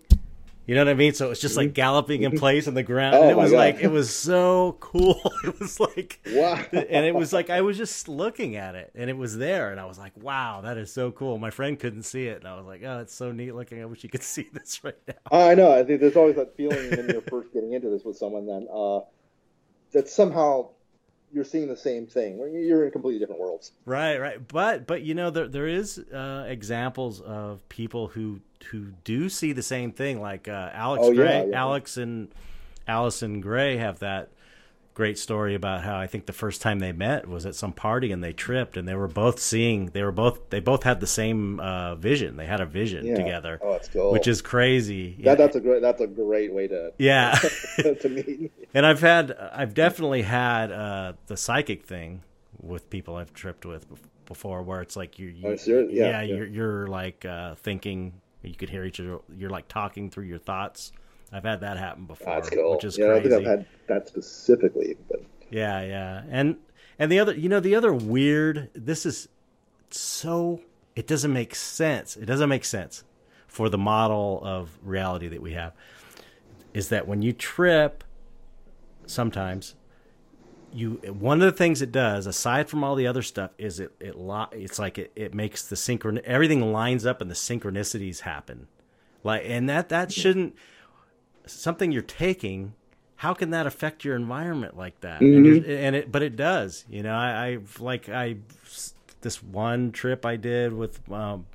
You 0.67 0.75
know 0.75 0.81
what 0.81 0.89
I 0.89 0.95
mean? 0.95 1.15
So 1.15 1.27
it 1.27 1.29
was 1.29 1.41
just 1.41 1.57
like 1.57 1.75
galloping 1.75 2.23
in 2.25 2.37
place 2.37 2.67
on 2.67 2.75
the 2.75 2.83
ground. 2.83 3.15
Mm-hmm. 3.15 3.23
Oh 3.25 3.29
and 3.29 3.31
it 3.31 3.37
was 3.37 3.53
like 3.53 3.77
it 3.81 3.91
was 3.91 4.13
so 4.15 4.77
cool. 4.81 5.21
It 5.45 5.61
was 5.61 5.79
like 5.79 6.21
Wow. 6.27 6.61
and 6.73 7.07
it 7.07 7.15
was 7.15 7.33
like 7.33 7.51
I 7.51 7.61
was 7.61 7.77
just 7.77 8.09
looking 8.09 8.57
at 8.57 8.75
it 8.75 8.91
and 8.97 9.09
it 9.09 9.17
was 9.17 9.37
there 9.37 9.71
and 9.71 9.79
I 9.81 9.85
was 9.85 9.97
like, 9.99 10.13
wow, 10.17 10.63
that 10.63 10.77
is 10.77 10.93
so 10.93 11.13
cool. 11.13 11.39
My 11.39 11.51
friend 11.51 11.79
couldn't 11.79 12.03
see 12.03 12.27
it 12.27 12.39
and 12.39 12.49
I 12.49 12.57
was 12.57 12.67
like, 12.67 12.83
oh, 12.85 12.99
it's 12.99 13.15
so 13.15 13.31
neat 13.31 13.53
looking. 13.55 13.81
I 13.81 13.85
wish 13.85 14.03
you 14.03 14.11
could 14.11 14.23
see 14.35 14.49
this 14.53 14.83
right 14.83 14.99
now. 15.07 15.15
I 15.31 15.55
know. 15.55 15.71
I 15.73 15.85
think 15.85 16.01
there's 16.01 16.17
always 16.17 16.35
that 16.37 16.57
feeling 16.57 16.91
when 16.91 17.09
you're 17.11 17.21
first 17.23 17.53
getting 17.53 17.73
into 17.73 17.89
this 17.89 18.03
with 18.05 18.17
someone 18.17 18.47
that 18.47 18.67
uh, 18.69 19.05
that 19.93 20.09
somehow 20.09 20.71
you're 21.33 21.45
seeing 21.45 21.69
the 21.69 21.77
same 21.77 22.07
thing. 22.07 22.39
You're 22.39 22.85
in 22.85 22.91
completely 22.91 23.19
different 23.19 23.41
worlds. 23.41 23.73
Right, 23.85 24.19
right. 24.19 24.47
But 24.47 24.87
but 24.87 25.03
you 25.03 25.15
know 25.15 25.31
there 25.31 25.49
there 25.49 25.67
is 25.67 25.99
uh, 25.99 26.45
examples 26.49 27.21
of 27.21 27.67
people 27.69 28.09
who 28.09 28.41
who 28.71 28.87
do 29.05 29.29
see 29.29 29.53
the 29.53 29.63
same 29.63 29.93
thing. 29.93 30.21
Like 30.21 30.49
uh, 30.49 30.71
Alex 30.73 31.03
Oh, 31.05 31.11
yeah, 31.11 31.17
Grey, 31.17 31.51
yeah. 31.51 31.61
Alex 31.61 31.97
and 31.97 32.29
Allyson 32.89 33.41
Grey 33.41 33.77
have 33.77 33.99
that 34.01 34.31
great 34.97 35.19
story 35.19 35.55
about 35.55 35.85
how 35.85 35.95
I 35.99 36.07
think 36.07 36.25
the 36.25 36.33
first 36.33 36.63
time 36.63 36.79
they 36.79 36.91
met 36.91 37.29
was 37.29 37.45
at 37.45 37.55
some 37.55 37.75
party 37.75 38.13
and 38.13 38.25
they 38.25 38.33
tripped 38.33 38.79
and 38.79 38.89
they 38.89 38.95
were 38.95 39.07
both 39.09 39.39
seeing 39.39 39.87
they 39.93 40.03
were 40.03 40.11
both 40.11 40.49
they 40.49 40.59
both 40.59 40.85
had 40.85 41.01
the 41.01 41.07
same 41.07 41.61
uh, 41.61 41.95
vision. 41.97 42.39
They 42.39 42.47
had 42.47 42.61
a 42.63 42.67
vision 42.67 43.05
Yeah. 43.05 43.15
together, 43.17 43.61
Oh, 43.63 43.73
that's 43.73 43.89
cool. 43.89 44.11
which 44.11 44.27
is 44.27 44.41
crazy. 44.41 45.15
that, 45.23 45.37
that's 45.37 45.55
a 45.55 45.61
great 45.61 45.83
that's 45.83 46.01
a 46.01 46.07
great 46.07 46.51
way 46.51 46.67
to 46.69 46.95
yeah. 46.97 47.33
to 47.77 48.09
meet. 48.09 48.51
And 48.73 48.87
I've 48.87 49.01
had, 49.01 49.33
I've 49.53 49.75
definitely 49.75 50.23
had 50.23 50.73
uh, 50.73 51.13
the 51.27 51.37
psychic 51.37 51.85
thing 51.85 52.23
with 52.59 52.89
people 52.89 53.17
I've 53.17 53.35
tripped 53.35 53.67
with 53.67 53.85
before, 54.25 54.63
where 54.63 54.81
it's 54.81 54.97
like 54.97 55.19
you, 55.19 55.29
you 55.29 55.47
Oh. 55.49 55.57
Yeah, 55.67 55.83
yeah, 55.91 56.23
yeah. 56.23 56.23
you're 56.23 56.47
you're 56.47 56.87
like 56.87 57.27
uh, 57.27 57.55
thinking, 57.57 58.15
you 58.43 58.55
could 58.55 58.71
hear 58.71 58.85
each 58.85 58.99
other, 58.99 59.19
you're 59.37 59.51
like 59.51 59.69
talking 59.69 60.09
through 60.09 60.25
your 60.25 60.39
thoughts. 60.39 60.91
I've 61.33 61.45
had 61.45 61.61
that 61.61 61.77
happen 61.77 62.07
before, 62.07 62.35
That's 62.35 62.51
cool. 62.51 62.73
which 62.77 62.85
is 62.85 62.97
yeah, 62.99 63.07
I 63.07 63.09
don't 63.09 63.23
think 63.23 63.35
I've 63.35 63.45
had 63.45 63.67
that 63.89 64.09
specifically, 64.09 64.97
but 65.09 65.23
Yeah, 65.51 65.83
yeah, 65.83 66.23
and 66.31 66.57
and 66.99 67.11
the 67.13 67.19
other, 67.19 67.35
you 67.35 67.49
know, 67.49 67.61
the 67.61 67.75
other 67.75 67.93
weird. 67.93 68.71
This 68.75 69.05
is 69.05 69.29
so 69.91 70.61
it 70.95 71.07
doesn't 71.07 71.33
make 71.33 71.55
sense. 71.55 72.17
It 72.17 72.27
doesn't 72.27 72.49
make 72.49 72.65
sense 72.65 73.05
for 73.47 73.69
the 73.69 73.79
model 73.79 74.41
of 74.45 74.79
reality 74.83 75.29
that 75.29 75.43
we 75.43 75.53
have. 75.53 75.73
Is 76.73 76.89
that 76.91 77.07
when 77.09 77.23
you 77.23 77.33
trip, 77.33 78.05
sometimes 79.07 79.75
you 80.73 81.01
one 81.19 81.41
of 81.41 81.47
the 81.47 81.57
things 81.57 81.81
it 81.81 81.93
does 81.93 82.27
aside 82.27 82.69
from 82.69 82.83
all 82.85 82.95
the 82.97 83.07
other 83.07 83.23
stuff 83.23 83.51
is 83.57 83.79
it 83.81 83.93
it 84.01 84.17
lo- 84.17 84.49
it's 84.53 84.79
like 84.79 84.99
it, 84.99 85.13
it 85.15 85.33
makes 85.33 85.63
the 85.67 85.77
synchron 85.77 86.19
everything 86.25 86.73
lines 86.73 87.07
up 87.07 87.21
and 87.21 87.31
the 87.31 87.35
synchronicities 87.35 88.21
happen 88.21 88.67
like 89.23 89.43
and 89.47 89.69
that 89.69 89.89
that 89.89 90.13
shouldn't 90.13 90.55
something 91.47 91.93
you're 91.93 92.03
taking 92.03 92.75
how 93.21 93.33
can 93.33 93.49
that 93.51 93.67
affect 93.67 94.05
your 94.05 94.15
environment 94.15 94.77
like 94.77 95.01
that? 95.01 95.23
And, 95.23 95.47
you're- 95.47 95.77
and 95.79 95.97
it 95.97 96.13
but 96.13 96.23
it 96.23 96.37
does 96.37 96.85
you 96.91 97.03
know 97.03 97.15
i 97.15 97.47
i 97.47 97.59
like 97.81 98.09
i 98.09 98.37
this 99.23 99.43
one 99.43 99.91
trip 99.93 100.27
i 100.27 100.37
did 100.37 100.73
with 100.73 101.01
um, 101.11 101.47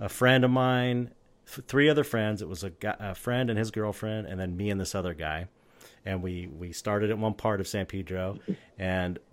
a 0.00 0.08
friend 0.08 0.44
of 0.44 0.50
mine 0.50 1.10
th- 1.52 1.66
three 1.66 1.88
other 1.88 2.04
friends 2.04 2.40
it 2.42 2.48
was 2.48 2.62
a, 2.64 2.72
a 3.00 3.14
friend 3.14 3.50
and 3.50 3.58
his 3.58 3.70
girlfriend 3.70 4.26
and 4.26 4.38
then 4.38 4.56
me 4.56 4.70
and 4.70 4.80
this 4.80 4.94
other 4.94 5.14
guy. 5.14 5.48
And 6.06 6.22
we 6.22 6.46
we 6.46 6.72
started 6.72 7.10
at 7.10 7.18
one 7.18 7.32
part 7.34 7.60
of 7.60 7.66
san 7.66 7.86
pedro 7.86 8.38
and 8.78 9.18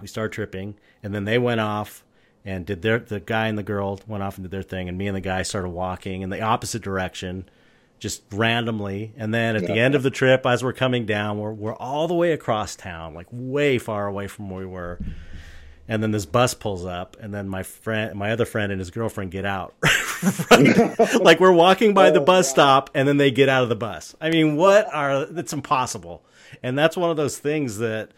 we 0.00 0.06
started 0.06 0.32
tripping 0.32 0.76
and 1.02 1.14
then 1.14 1.24
they 1.24 1.38
went 1.38 1.60
off 1.60 2.04
and 2.44 2.64
did 2.64 2.82
their 2.82 2.98
the 3.00 3.18
guy 3.20 3.48
and 3.48 3.58
the 3.58 3.62
girl 3.64 4.00
went 4.06 4.22
off 4.22 4.36
and 4.38 4.44
did 4.44 4.50
their 4.52 4.62
thing 4.62 4.88
and 4.88 4.96
me 4.96 5.08
and 5.08 5.16
the 5.16 5.20
guy 5.20 5.42
started 5.42 5.70
walking 5.70 6.22
in 6.22 6.30
the 6.30 6.40
opposite 6.40 6.82
direction 6.82 7.48
just 7.98 8.22
randomly. 8.32 9.12
And 9.16 9.32
then 9.32 9.56
at 9.56 9.66
the 9.66 9.74
end 9.74 9.94
of 9.94 10.02
the 10.02 10.10
trip 10.10 10.44
as 10.46 10.62
we're 10.62 10.72
coming 10.72 11.06
down 11.06 11.38
we're, 11.38 11.52
we're 11.52 11.74
all 11.74 12.08
the 12.08 12.14
way 12.14 12.32
across 12.32 12.76
town 12.76 13.14
like 13.14 13.26
way 13.30 13.78
far 13.78 14.06
away 14.06 14.26
from 14.26 14.50
where 14.50 14.60
we 14.60 14.66
were. 14.66 14.98
And 15.88 16.02
then 16.02 16.10
this 16.10 16.26
bus 16.26 16.52
pulls 16.54 16.84
up 16.84 17.16
and 17.20 17.32
then 17.32 17.48
my 17.48 17.62
friend 17.62 18.18
my 18.18 18.32
other 18.32 18.44
friend 18.44 18.72
and 18.72 18.80
his 18.80 18.90
girlfriend 18.90 19.30
get 19.30 19.44
out. 19.44 19.74
Like 21.20 21.40
we're 21.40 21.52
walking 21.52 21.92
by 21.92 22.10
the 22.10 22.20
Oh, 22.20 22.24
bus 22.24 22.46
wow. 22.48 22.52
stop 22.52 22.90
and 22.94 23.06
then 23.06 23.18
they 23.18 23.30
get 23.30 23.48
out 23.50 23.62
of 23.62 23.68
the 23.68 23.76
bus. 23.76 24.14
I 24.20 24.30
mean 24.30 24.56
what 24.56 24.92
are 24.94 25.26
it's 25.36 25.52
impossible. 25.52 26.24
And 26.62 26.78
that's 26.78 26.96
one 26.96 27.10
of 27.10 27.16
those 27.16 27.38
things 27.38 27.78
that 27.78 28.10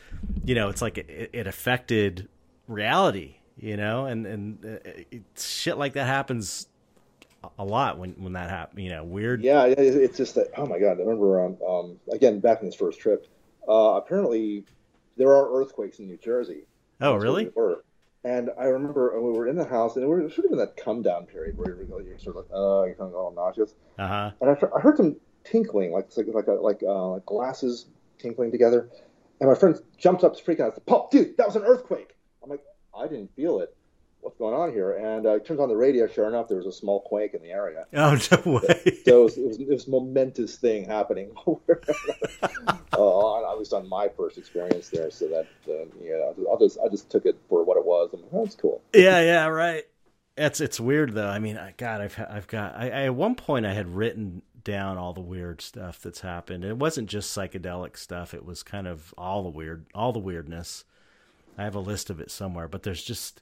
you 0.45 0.55
know 0.55 0.69
it's 0.69 0.81
like 0.83 0.99
it, 0.99 1.31
it 1.33 1.47
affected 1.47 2.29
reality 2.69 3.35
you 3.61 3.77
know? 3.77 4.07
And 4.07 4.27
and 4.27 4.65
uh, 4.65 4.69
it, 5.11 5.23
shit 5.37 5.77
like 5.77 5.95
that 5.95 6.07
happens 6.07 6.69
a 7.59 7.65
lot 7.65 7.99
when 7.99 8.13
when 8.13 8.33
that 8.33 8.51
happened. 8.51 8.83
you 8.83 8.91
know 8.91 9.05
weird 9.05 9.43
yeah, 9.43 9.65
it's 9.67 10.17
just 10.17 10.35
that. 10.35 10.49
Oh 10.57 10.67
my 10.67 10.79
god! 10.79 10.99
I 10.99 11.03
remember 11.03 11.45
um, 11.45 11.57
um, 11.67 11.99
again 12.13 12.41
back 12.41 12.61
in 12.61 12.67
this 12.67 12.75
first 12.75 13.01
trip. 13.01 13.27
Uh, 13.69 13.95
apparently, 14.03 14.65
there 15.17 15.29
are 15.35 15.61
earthquakes 15.61 15.99
in 15.99 16.07
New 16.07 16.17
Jersey. 16.17 16.65
oh 17.01 17.13
That's 17.13 17.23
really 17.23 17.51
we. 17.55 17.77
And 18.25 18.51
I 18.59 18.65
remember 18.65 19.19
we 19.21 19.31
were 19.39 19.47
in 19.47 19.57
the 19.57 19.65
house, 19.65 19.97
and 19.97 20.05
we 20.05 20.11
were 20.11 20.29
sort 20.29 20.47
of 20.47 20.53
in 20.53 20.59
that 20.59 20.77
come 20.77 21.03
down 21.03 21.27
period 21.27 21.57
where 21.57 21.69
you're, 21.77 22.03
you're 22.03 22.19
sort 22.19 22.37
of 22.37 22.43
like, 22.45 22.51
oh, 22.53 22.85
you're 22.85 22.95
kind 22.97 23.11
of 23.11 23.15
all 23.15 23.33
nauseous. 23.33 23.75
uh-huh 23.99 24.33
And 24.41 24.51
I, 24.51 24.55
heard- 24.55 24.73
I 24.77 24.81
heard 24.81 24.97
some 24.97 25.17
tinkling, 25.45 25.93
like 25.93 26.09
like 26.17 26.27
like 26.35 26.47
a, 26.49 26.53
like, 26.55 26.83
uh, 26.83 27.09
like 27.11 27.27
glasses 27.27 27.87
tinkling 28.19 28.51
together. 28.51 28.89
And 29.41 29.49
my 29.49 29.55
friend 29.55 29.79
jumps 29.97 30.25
up, 30.25 30.37
freaking 30.37 30.61
out. 30.61 30.85
Paul, 30.87 31.09
dude, 31.13 31.37
that 31.37 31.47
was 31.47 31.55
an 31.55 31.63
earthquake. 31.63 32.17
I'm 32.43 32.51
like, 32.51 32.65
I 32.99 33.07
didn't 33.07 33.35
feel 33.37 33.61
it. 33.61 33.75
What's 34.21 34.37
going 34.37 34.55
on 34.55 34.73
here? 34.73 34.93
And 34.93 35.27
uh, 35.27 35.37
it 35.37 35.47
turns 35.47 35.61
on 35.61 35.69
the 35.69 35.77
radio. 35.77 36.07
Sure 36.07 36.27
enough, 36.27 36.49
there 36.49 36.57
was 36.57 36.67
a 36.67 36.73
small 36.73 37.01
quake 37.01 37.35
in 37.35 37.43
the 37.43 37.51
area. 37.51 37.87
oh 37.95 38.19
no 38.31 38.53
way 38.53 39.01
So 39.05 39.21
it 39.21 39.25
was, 39.25 39.39
it 39.39 39.69
was, 39.69 39.87
a 39.87 39.91
momentous 39.91 40.57
thing 40.57 40.85
happening. 40.85 41.31
uh, 41.47 43.51
at 43.51 43.59
least 43.59 43.73
on 43.73 43.89
my 43.89 44.09
first 44.09 44.39
experience 44.39 44.89
there. 44.89 45.11
So 45.11 45.29
that 45.29 45.47
uh, 45.69 45.85
yeah, 46.03 46.33
I 46.53 46.57
just 46.59 46.79
I 46.85 46.89
just 46.89 47.11
took 47.11 47.27
it 47.27 47.39
for 47.49 47.65
what 47.65 47.77
it 47.77 47.85
was. 47.85 48.11
I'm 48.13 48.23
like, 48.23 48.31
oh, 48.33 48.45
that's 48.45 48.57
cool. 48.57 48.83
yeah, 48.95 49.21
yeah, 49.21 49.47
right. 49.47 49.85
It's 50.37 50.61
it's 50.61 50.79
weird 50.79 51.15
though. 51.15 51.29
I 51.29 51.39
mean, 51.39 51.57
I 51.57 51.75
God, 51.77 52.01
I've 52.01 52.27
I've 52.31 52.47
got. 52.47 52.77
I, 52.77 52.91
I 52.91 53.03
at 53.05 53.15
one 53.15 53.35
point 53.35 53.67
I 53.67 53.73
had 53.73 53.95
written 53.95 54.43
down 54.69 54.99
all 54.99 55.15
the 55.15 55.21
weird 55.21 55.63
stuff 55.63 56.01
that's 56.01 56.21
happened. 56.21 56.63
It 56.63 56.77
wasn't 56.77 57.09
just 57.09 57.35
psychedelic 57.35 57.97
stuff. 57.97 58.35
It 58.35 58.45
was 58.45 58.63
kind 58.63 58.87
of 58.87 59.15
all 59.17 59.43
the 59.43 59.49
weird, 59.49 59.87
all 59.95 60.13
the 60.13 60.19
weirdness. 60.19 60.85
I 61.57 61.65
have 61.65 61.75
a 61.75 61.81
list 61.81 62.11
of 62.11 62.21
it 62.21 62.31
somewhere, 62.31 62.69
but 62.69 62.83
there's 62.83 63.03
just, 63.03 63.41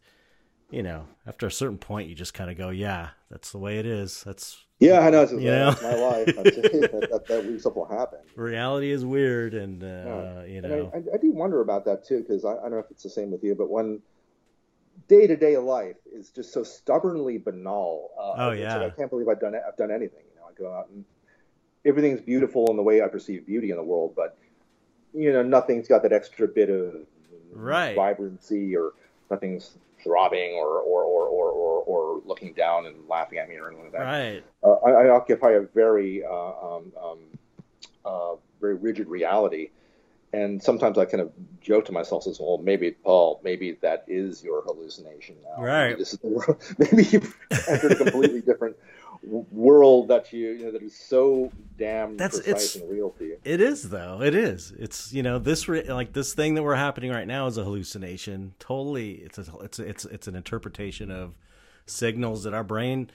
you 0.71 0.83
know, 0.83 1.07
after 1.27 1.47
a 1.47 1.51
certain 1.51 1.79
point, 1.79 2.09
you 2.09 2.15
just 2.15 2.35
kind 2.35 2.51
of 2.51 2.57
go, 2.59 2.71
yeah, 2.71 3.11
that's 3.31 3.53
the 3.53 3.59
way 3.59 3.79
it 3.79 3.87
is. 3.87 4.23
That's 4.25 4.65
Yeah, 4.81 5.01
I 5.01 5.11
know. 5.11 5.23
It's, 5.23 5.33
You 5.33 5.39
know? 5.41 5.75
my 5.83 5.95
life. 5.95 6.27
That, 6.37 6.45
that, 6.45 7.25
that 7.29 7.45
weird 7.45 7.61
stuff 7.61 7.77
will 7.77 7.87
happen. 7.87 8.19
reality 8.37 8.91
is 8.91 9.05
weird, 9.05 9.55
and 9.55 9.83
uh, 9.83 9.87
Yeah. 9.87 10.45
you 10.45 10.61
know, 10.63 10.91
I, 10.93 10.99
I, 10.99 11.15
I 11.15 11.17
do 11.19 11.31
wonder 11.33 11.61
about 11.61 11.85
that 11.87 12.05
too, 12.05 12.21
because 12.21 12.45
I, 12.45 12.53
I 12.53 12.63
don't 12.63 12.73
know 12.73 12.79
if 12.79 12.91
it's 12.91 13.03
the 13.03 13.11
same 13.11 13.31
with 13.31 13.43
you, 13.45 13.55
but 13.55 13.71
when 13.71 14.01
day 15.09 15.27
to 15.27 15.37
day 15.37 15.57
life 15.59 15.97
is 16.13 16.31
just 16.31 16.53
so 16.53 16.63
stubbornly 16.65 17.39
banal. 17.39 18.11
Uh, 18.19 18.35
Oh, 18.37 18.51
yeah. 18.51 18.77
like, 18.79 18.93
I 18.93 18.97
can't 18.97 19.11
believe 19.11 19.29
I've 19.29 19.41
done 19.41 19.55
I've 19.55 19.77
done 19.77 19.91
anything. 19.91 20.21
You 20.35 20.41
know, 20.41 20.47
I 20.49 20.53
go 20.59 20.73
out 20.77 20.89
and 20.89 21.05
everything's 21.85 22.21
beautiful 22.21 22.67
in 22.71 22.77
the 22.77 22.83
way 22.83 23.03
I 23.03 23.09
perceive 23.09 23.47
beauty 23.47 23.71
in 23.71 23.77
the 23.77 23.83
world, 23.83 24.15
but 24.17 24.37
you 25.15 25.33
know, 25.33 25.43
nothing's 25.43 25.87
got 25.89 26.03
that 26.03 26.13
extra 26.13 26.49
bit 26.49 26.69
of 26.71 26.95
Right. 27.53 27.95
vibrancy 27.97 28.77
or 28.77 28.93
nothing's 29.31 29.79
throbbing 30.03 30.55
or 30.55 30.81
or, 30.81 31.03
or, 31.03 31.27
or, 31.27 31.51
or 31.51 31.83
or 31.83 32.23
looking 32.25 32.53
down 32.53 32.87
and 32.87 33.09
laughing 33.09 33.39
at 33.39 33.49
me 33.49 33.57
or 33.57 33.69
anything 33.69 33.85
like 33.85 33.93
that. 33.93 34.03
right, 34.03 34.45
Uh, 34.63 34.75
I, 34.87 35.07
I 35.07 35.09
occupy 35.11 35.53
a 35.53 35.61
very 35.61 36.25
uh, 36.25 36.31
um, 36.33 36.93
um, 37.03 37.19
uh, 38.05 38.35
very 38.61 38.75
rigid 38.75 39.09
reality, 39.09 39.71
and 40.33 40.63
sometimes 40.63 40.99
I 40.99 41.05
kind 41.05 41.21
of 41.21 41.33
joke 41.61 41.85
to 41.87 41.93
myself, 41.93 42.25
says, 42.25 42.39
"Well, 42.41 42.59
maybe 42.59 42.91
Paul, 42.93 43.41
maybe 43.43 43.73
that 43.83 44.05
is 44.07 44.43
your 44.43 44.63
hallucination 44.63 45.37
now. 45.45 45.63
Right. 45.63 45.89
Maybe 45.89 45.99
this 45.99 46.13
is 46.13 46.19
the 46.21 46.29
world. 46.29 46.63
Maybe 46.79 47.05
you've 47.05 47.37
entered 47.69 47.93
a 47.93 47.97
completely 47.97 48.41
different 48.41 48.77
world 49.27 50.09
that 50.09 50.33
you, 50.33 50.51
you 50.53 50.65
know 50.67 50.71
that 50.73 50.83
is 50.83 50.97
so 50.97 51.51
damn 51.77 52.17
That's- 52.17 52.41
precise 52.41 52.77
it's- 52.77 52.83
and 52.83 52.91
real 52.91 53.11
to 53.11 53.25
you." 53.25 53.39
It 53.45 53.61
is 53.61 53.89
though. 53.91 54.23
It 54.23 54.35
is. 54.35 54.73
It's 54.79 55.13
you 55.13 55.23
know 55.23 55.39
this 55.39 55.69
re- 55.69 55.83
like 55.85 56.13
this 56.13 56.33
thing 56.35 56.55
that 56.55 56.63
we're 56.63 56.75
happening 56.77 57.11
right 57.11 57.27
now 57.27 57.47
is 57.47 57.57
a 57.59 57.65
hallucination. 57.65 58.55
Totally, 58.59 59.13
it's 59.13 59.39
a 59.39 59.45
it's 59.63 59.79
a, 59.79 59.83
it's 59.89 60.05
it's 60.07 60.29
an 60.29 60.37
interpretation 60.37 61.11
of 61.11 61.35
signals 61.87 62.45
that 62.45 62.55
our 62.55 62.65
brain 62.65 63.11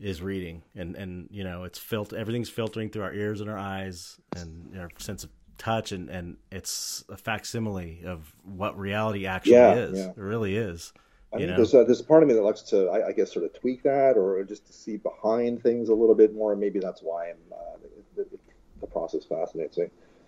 is 0.00 0.20
reading, 0.20 0.62
and 0.74 0.96
and 0.96 1.28
you 1.30 1.44
know 1.44 1.64
it's 1.64 1.78
filter 1.78 2.16
everything's 2.16 2.48
filtering 2.50 2.90
through 2.90 3.02
our 3.02 3.14
ears 3.14 3.40
and 3.40 3.48
our 3.48 3.58
eyes 3.58 4.18
and 4.36 4.76
our 4.78 4.90
sense 4.98 5.24
of 5.24 5.30
touch, 5.56 5.92
and 5.92 6.10
and 6.10 6.36
it's 6.50 7.04
a 7.08 7.16
facsimile 7.16 8.02
of 8.04 8.34
what 8.42 8.78
reality 8.78 9.26
actually 9.26 9.52
Yeah, 9.52 9.74
is. 9.74 9.98
yeah. 9.98 10.10
It 10.10 10.16
really 10.16 10.56
is. 10.56 10.92
I 11.34 11.38
You 11.40 11.46
know? 11.48 11.56
there's 11.56 11.74
a, 11.74 11.84
there's 11.84 12.00
a 12.00 12.04
part 12.04 12.22
of 12.22 12.28
me 12.28 12.34
that 12.34 12.42
likes 12.42 12.62
to, 12.62 12.88
I, 12.88 13.08
I 13.08 13.12
guess, 13.12 13.32
sort 13.32 13.44
of 13.44 13.52
tweak 13.54 13.82
that, 13.82 14.16
or 14.16 14.42
just 14.44 14.66
to 14.68 14.72
see 14.72 14.96
behind 14.96 15.62
things 15.62 15.88
a 15.88 15.94
little 15.94 16.14
bit 16.14 16.34
more. 16.34 16.52
And 16.52 16.60
maybe 16.60 16.78
that's 16.80 17.02
why 17.02 17.30
I'm, 17.30 17.36
uh, 17.52 17.78
the, 18.16 18.24
the, 18.24 18.38
the 18.80 18.86
process 18.86 19.24
fascinates 19.24 19.78
me. 19.78 19.86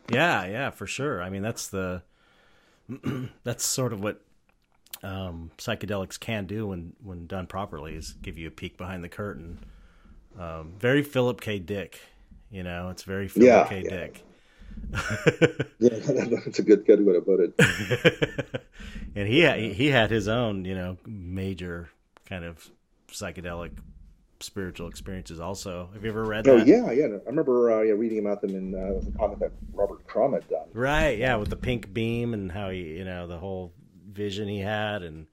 Yeah, 0.09 0.47
yeah, 0.47 0.71
for 0.71 0.87
sure. 0.87 1.23
I 1.23 1.31
mean, 1.31 1.43
that's 1.43 1.69
the 1.69 2.03
that's 3.45 3.65
sort 3.65 3.93
of 3.93 4.01
what 4.03 4.23
um, 5.03 5.51
psychedelics 5.59 6.19
can 6.19 6.47
do 6.47 6.69
when 6.69 6.95
when 7.03 7.27
done 7.27 7.47
properly 7.47 7.95
is 7.95 8.13
give 8.23 8.39
you 8.39 8.49
a 8.49 8.51
peek 8.51 8.77
behind 8.77 9.05
the 9.05 9.09
curtain. 9.09 9.59
Um, 10.39 10.75
very 10.79 11.03
Philip 11.03 11.41
K. 11.41 11.59
Dick, 11.59 12.01
you 12.51 12.63
know, 12.63 12.91
it's 12.91 13.03
very 13.05 13.29
Philip 13.29 13.45
Yeah, 13.47 13.65
K. 13.65 13.83
yeah. 13.83 13.91
Dick. 13.91 14.26
Yeah, 15.79 15.91
that's 16.45 16.59
a 16.59 16.63
good 16.63 16.87
good 16.87 17.05
way 17.05 17.15
to 17.15 17.21
put 17.21 17.41
it. 17.41 17.55
and 19.15 19.29
he 19.29 19.41
had, 19.41 19.59
he 19.59 19.89
had 19.89 20.11
his 20.11 20.29
own, 20.29 20.65
you 20.65 20.75
know, 20.75 20.97
major 21.07 21.91
kind 22.27 22.45
of 22.45 22.71
psychedelic 23.09 23.73
spiritual 24.41 24.89
experiences. 24.89 25.41
Also, 25.41 25.91
have 25.95 26.05
you 26.05 26.11
ever 26.11 26.25
read 26.27 26.47
Oh 26.47 26.57
that? 26.57 26.69
yeah, 26.69 26.91
yeah. 26.93 27.05
I 27.07 27.29
remember 27.29 27.71
uh, 27.73 27.83
yeah, 27.83 27.93
reading 27.93 28.19
about 28.21 28.41
them 28.41 28.55
in 28.55 28.75
uh, 28.75 29.01
the 29.05 29.11
comic 29.19 29.39
that 29.41 29.53
Robert 29.75 30.07
Crumb 30.07 30.33
had 30.33 30.49
done. 30.49 30.69
Right, 30.73 31.19
yeah, 31.19 31.37
with 31.37 31.49
the 31.51 31.57
pink 31.57 31.93
beam 31.93 32.35
and 32.35 32.53
how 32.53 32.71
he, 32.71 32.99
you 32.99 33.05
know, 33.05 33.27
the 33.27 33.39
whole 33.39 33.73
vision 34.07 34.47
he 34.49 34.61
had, 34.61 35.03
and 35.03 35.27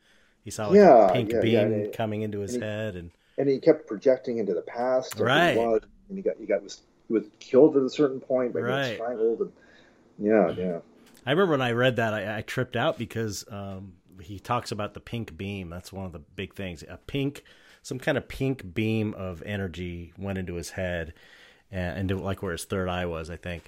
he 0.44 0.52
saw 0.52 0.68
like 0.70 0.82
Yeah, 0.82 0.86
a 0.86 0.90
pink 1.11 1.40
yeah, 1.44 1.44
beam 1.44 1.70
yeah, 1.70 1.70
and 1.72 1.91
coming 1.91 2.22
into 2.22 2.40
his 2.40 2.56
and 2.56 2.57
he- 2.57 2.64
head, 2.68 2.95
and 2.95 3.11
and 3.38 3.49
he 3.49 3.60
kept 3.60 3.88
projecting 3.88 4.38
into 4.40 4.53
the 4.53 4.61
past. 4.64 5.20
of 5.22 5.32
who 5.34 5.41
he 5.41 5.49
Right. 5.49 5.57
and 6.10 6.18
he 6.18 6.22
got 6.24 6.38
he 6.38 6.45
got 6.45 6.64
was 6.64 6.82
he 7.07 7.13
was 7.13 7.25
killed 7.39 7.77
at 7.77 7.84
a 7.84 7.89
certain 7.89 8.19
point, 8.19 8.53
he 8.55 8.61
Right. 8.61 8.95
strangled. 8.95 9.41
And, 9.41 9.51
yeah, 10.17 10.51
yeah. 10.57 10.80
I 11.25 11.31
remember 11.31 11.51
when 11.51 11.61
I 11.61 11.71
read 11.71 11.95
that, 11.97 12.13
I, 12.13 12.38
I 12.38 12.41
tripped 12.41 12.75
out 12.75 12.97
because 12.97 13.45
um, 13.49 13.93
he 14.21 14.39
talks 14.39 14.71
about 14.71 14.93
the 14.93 14.99
pink 14.99 15.38
beam. 15.38 15.69
That's 15.69 15.93
one 15.93 16.05
of 16.05 16.11
the 16.11 16.19
big 16.19 16.53
things. 16.53 16.84
A 16.84 16.97
pink, 16.97 17.43
some 17.81 17.99
kind 17.99 18.17
of 18.17 18.27
pink 18.27 18.73
beam 18.73 19.13
of 19.13 19.41
energy 19.45 20.13
went 20.17 20.38
into 20.38 20.55
his 20.55 20.71
head, 20.71 21.13
and 21.71 21.97
into 21.97 22.17
like 22.21 22.41
where 22.41 22.51
his 22.51 22.65
third 22.65 22.89
eye 22.89 23.05
was, 23.05 23.30
I 23.30 23.38
think. 23.38 23.63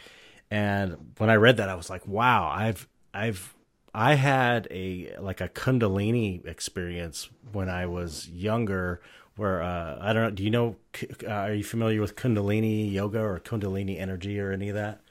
And 0.51 1.13
when 1.17 1.29
I 1.29 1.35
read 1.35 1.57
that, 1.57 1.69
I 1.69 1.75
was 1.75 1.89
like, 1.89 2.07
"Wow, 2.07 2.49
I've, 2.49 2.87
I've, 3.13 3.55
I 3.93 4.15
had 4.15 4.67
a 4.69 5.15
like 5.19 5.41
a 5.41 5.49
Kundalini 5.49 6.45
experience 6.45 7.29
when 7.51 7.69
I 7.69 7.85
was 7.85 8.29
younger." 8.29 9.01
Where 9.37 9.61
uh, 9.61 9.97
I 9.99 10.13
don't 10.13 10.23
know. 10.23 10.31
Do 10.31 10.43
you 10.43 10.49
know? 10.49 10.75
Uh, 11.23 11.29
are 11.29 11.53
you 11.53 11.63
familiar 11.63 11.99
with 11.99 12.15
Kundalini 12.15 12.91
yoga 12.91 13.19
or 13.19 13.39
Kundalini 13.39 13.99
energy 13.99 14.39
or 14.39 14.51
any 14.51 14.69
of 14.69 14.75
that? 14.75 15.01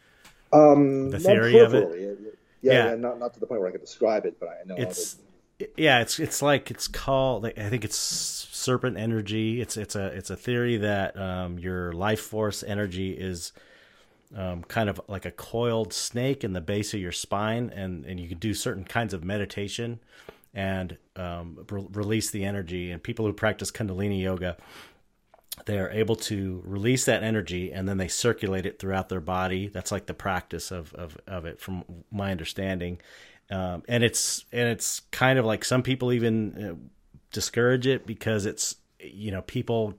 Um, 0.52 1.10
The 1.10 1.18
theory 1.18 1.58
of 1.58 1.74
it? 1.74 1.88
Yeah, 2.62 2.72
yeah, 2.72 2.90
Yeah. 2.90 2.94
not 2.96 3.18
not 3.18 3.34
to 3.34 3.40
the 3.40 3.46
point 3.46 3.60
where 3.60 3.68
I 3.68 3.72
could 3.72 3.82
describe 3.82 4.24
it, 4.24 4.40
but 4.40 4.48
I 4.48 4.66
know 4.66 4.76
it's 4.76 5.18
yeah 5.76 6.00
it's 6.00 6.18
it's 6.18 6.42
like 6.42 6.70
it's 6.70 6.88
called 6.88 7.44
like, 7.44 7.56
i 7.58 7.68
think 7.68 7.84
it's 7.84 7.96
serpent 7.96 8.96
energy 8.96 9.60
it's 9.60 9.76
it's 9.76 9.94
a 9.94 10.06
it's 10.06 10.30
a 10.30 10.36
theory 10.36 10.76
that 10.76 11.16
um, 11.16 11.58
your 11.58 11.92
life 11.92 12.20
force 12.20 12.64
energy 12.64 13.12
is 13.12 13.52
um, 14.36 14.64
kind 14.64 14.88
of 14.88 15.00
like 15.06 15.24
a 15.24 15.30
coiled 15.30 15.92
snake 15.92 16.42
in 16.42 16.54
the 16.54 16.60
base 16.60 16.92
of 16.92 17.00
your 17.00 17.12
spine 17.12 17.70
and 17.74 18.04
and 18.04 18.18
you 18.18 18.28
can 18.28 18.38
do 18.38 18.52
certain 18.52 18.84
kinds 18.84 19.14
of 19.14 19.22
meditation 19.22 20.00
and 20.54 20.96
um, 21.16 21.64
re- 21.70 21.86
release 21.92 22.30
the 22.30 22.44
energy 22.44 22.90
and 22.90 23.02
people 23.02 23.26
who 23.26 23.32
practice 23.32 23.70
kundalini 23.70 24.20
yoga 24.22 24.56
they 25.66 25.78
are 25.78 25.90
able 25.90 26.16
to 26.16 26.60
release 26.64 27.04
that 27.04 27.22
energy 27.22 27.70
and 27.72 27.88
then 27.88 27.96
they 27.96 28.08
circulate 28.08 28.66
it 28.66 28.80
throughout 28.80 29.08
their 29.08 29.20
body. 29.20 29.68
That's 29.68 29.92
like 29.92 30.06
the 30.06 30.14
practice 30.14 30.72
of 30.72 30.92
of, 30.94 31.16
of 31.28 31.44
it, 31.46 31.60
from 31.60 31.84
my 32.10 32.32
understanding. 32.32 33.00
Um, 33.50 33.82
and 33.88 34.02
it's 34.02 34.44
and 34.52 34.68
it's 34.68 35.00
kind 35.12 35.38
of 35.38 35.44
like 35.44 35.64
some 35.64 35.82
people 35.82 36.12
even 36.12 36.64
uh, 36.64 36.74
discourage 37.30 37.86
it 37.86 38.04
because 38.04 38.46
it's 38.46 38.74
you 38.98 39.30
know 39.30 39.42
people 39.42 39.94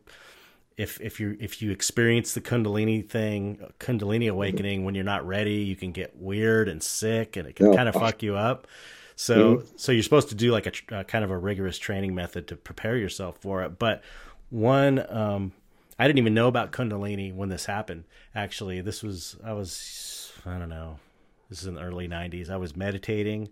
if 0.76 0.99
if 0.99 1.22
you 1.22 1.38
if 1.40 1.61
you 1.61 1.72
experience 1.72 2.34
the 2.34 2.41
kundalini 2.41 3.07
thing 3.07 3.60
kundalini 3.80 4.30
awakening 4.30 4.84
when 4.84 4.94
you're 4.94 5.06
not 5.06 5.26
ready 5.26 5.57
you 5.64 5.76
can 5.77 5.94
get 5.94 6.18
weird 6.18 6.68
and 6.68 6.84
sick 6.84 7.38
and 7.38 7.48
it 7.48 7.56
can 7.56 7.68
Yeah. 7.72 7.76
kind 7.77 7.88
of 7.88 7.95
fuck 7.95 8.22
you 8.23 8.36
up 8.36 8.68
so 9.16 9.64
so 9.76 9.92
you're 9.92 10.04
supposed 10.04 10.30
to 10.30 10.36
do 10.36 10.52
like 10.52 10.66
a, 10.66 10.72
tr- 10.72 10.96
uh, 10.96 11.04
kind 11.04 11.24
of 11.24 11.32
a 11.32 11.38
rigorous 11.38 11.78
training 11.78 12.14
method 12.14 12.48
to 12.50 12.56
prepare 12.56 12.98
yourself 12.98 13.38
for 13.40 13.64
it. 13.64 13.80
But 13.80 14.04
one 14.50 15.06
um 15.10 15.52
i 15.98 16.06
didn't 16.06 16.20
even 16.20 16.34
know 16.34 16.48
about 16.48 16.72
kundalini 16.72 17.34
when 17.34 17.50
this 17.50 17.66
happened 17.66 18.04
actually. 18.34 18.82
This 18.82 19.02
was 19.02 19.38
i 19.44 19.54
was 19.54 20.32
i 20.46 20.58
don't 20.58 20.70
know 20.70 21.00
this 21.50 21.62
is 21.62 21.68
in 21.68 21.76
the 21.76 21.82
early 21.82 22.08
90s 22.08 22.50
i 22.50 22.58
was 22.58 22.76
meditating 22.76 23.50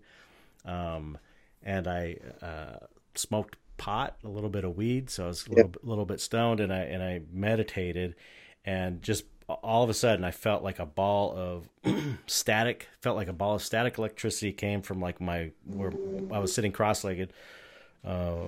um 0.64 1.18
and 1.62 1.88
i 1.88 2.16
uh 2.42 2.78
smoked 3.14 3.56
pot 3.76 4.16
a 4.24 4.28
little 4.28 4.50
bit 4.50 4.64
of 4.64 4.76
weed. 4.76 5.10
So 5.10 5.24
i 5.24 5.26
was 5.28 5.46
a 5.46 5.50
little, 5.50 5.72
little 5.82 6.06
bit 6.06 6.20
stoned 6.20 6.60
and 6.60 6.72
i 6.72 6.80
and 6.80 7.02
i 7.02 7.22
meditated 7.32 8.14
and 8.64 9.02
just 9.02 9.24
all 9.48 9.82
of 9.84 9.90
a 9.90 9.94
sudden 9.94 10.24
i 10.24 10.30
felt 10.30 10.62
like 10.62 10.78
a 10.78 10.86
ball 10.86 11.34
of 11.36 11.68
static 12.26 12.88
felt 13.00 13.16
like 13.16 13.28
a 13.28 13.32
ball 13.32 13.54
of 13.54 13.62
static 13.62 13.98
electricity 13.98 14.52
came 14.52 14.80
from 14.82 15.00
like 15.00 15.20
my 15.20 15.50
where 15.66 15.92
i 16.32 16.38
was 16.38 16.54
sitting 16.54 16.72
cross-legged 16.72 17.32
uh, 18.06 18.44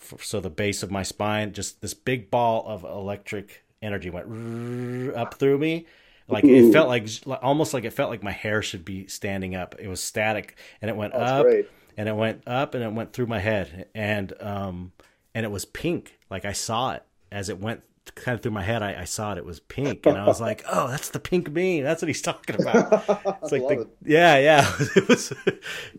f- 0.00 0.22
so 0.22 0.38
the 0.40 0.50
base 0.50 0.82
of 0.82 0.90
my 0.90 1.02
spine 1.02 1.52
just 1.52 1.80
this 1.80 1.94
big 1.94 2.30
ball 2.30 2.64
of 2.66 2.84
electric 2.84 3.64
energy 3.80 4.10
went 4.10 4.26
up 5.16 5.34
through 5.34 5.56
me. 5.58 5.86
Like 6.30 6.44
it 6.44 6.72
felt 6.74 6.88
like 6.88 7.08
almost 7.42 7.72
like 7.72 7.84
it 7.84 7.92
felt 7.94 8.10
like 8.10 8.22
my 8.22 8.32
hair 8.32 8.60
should 8.60 8.84
be 8.84 9.06
standing 9.06 9.54
up. 9.54 9.76
It 9.78 9.88
was 9.88 10.02
static 10.02 10.58
and 10.82 10.90
it 10.90 10.96
went 10.96 11.14
That's 11.14 11.30
up 11.30 11.46
great. 11.46 11.70
and 11.96 12.06
it 12.06 12.14
went 12.14 12.42
up 12.46 12.74
and 12.74 12.84
it 12.84 12.92
went 12.92 13.14
through 13.14 13.28
my 13.28 13.38
head 13.38 13.86
and 13.94 14.34
um 14.42 14.92
and 15.34 15.46
it 15.46 15.48
was 15.50 15.64
pink. 15.64 16.18
Like 16.28 16.44
i 16.44 16.52
saw 16.52 16.92
it 16.92 17.02
as 17.32 17.48
it 17.48 17.58
went 17.58 17.82
kind 18.14 18.34
of 18.34 18.42
through 18.42 18.52
my 18.52 18.62
head 18.62 18.82
i, 18.82 19.00
I 19.00 19.04
saw 19.04 19.32
it. 19.32 19.38
It 19.38 19.44
was 19.44 19.60
pink 19.60 20.06
and 20.06 20.16
i 20.16 20.26
was 20.26 20.40
like 20.40 20.64
oh 20.70 20.88
that's 20.88 21.10
the 21.10 21.20
pink 21.20 21.52
beam 21.52 21.84
that's 21.84 22.02
what 22.02 22.08
he's 22.08 22.22
talking 22.22 22.60
about. 22.60 23.04
It's 23.42 23.52
like 23.52 23.62
the, 23.62 23.80
it. 23.80 23.88
yeah 24.04 24.38
yeah. 24.38 24.72
It 24.96 25.08
was 25.08 25.32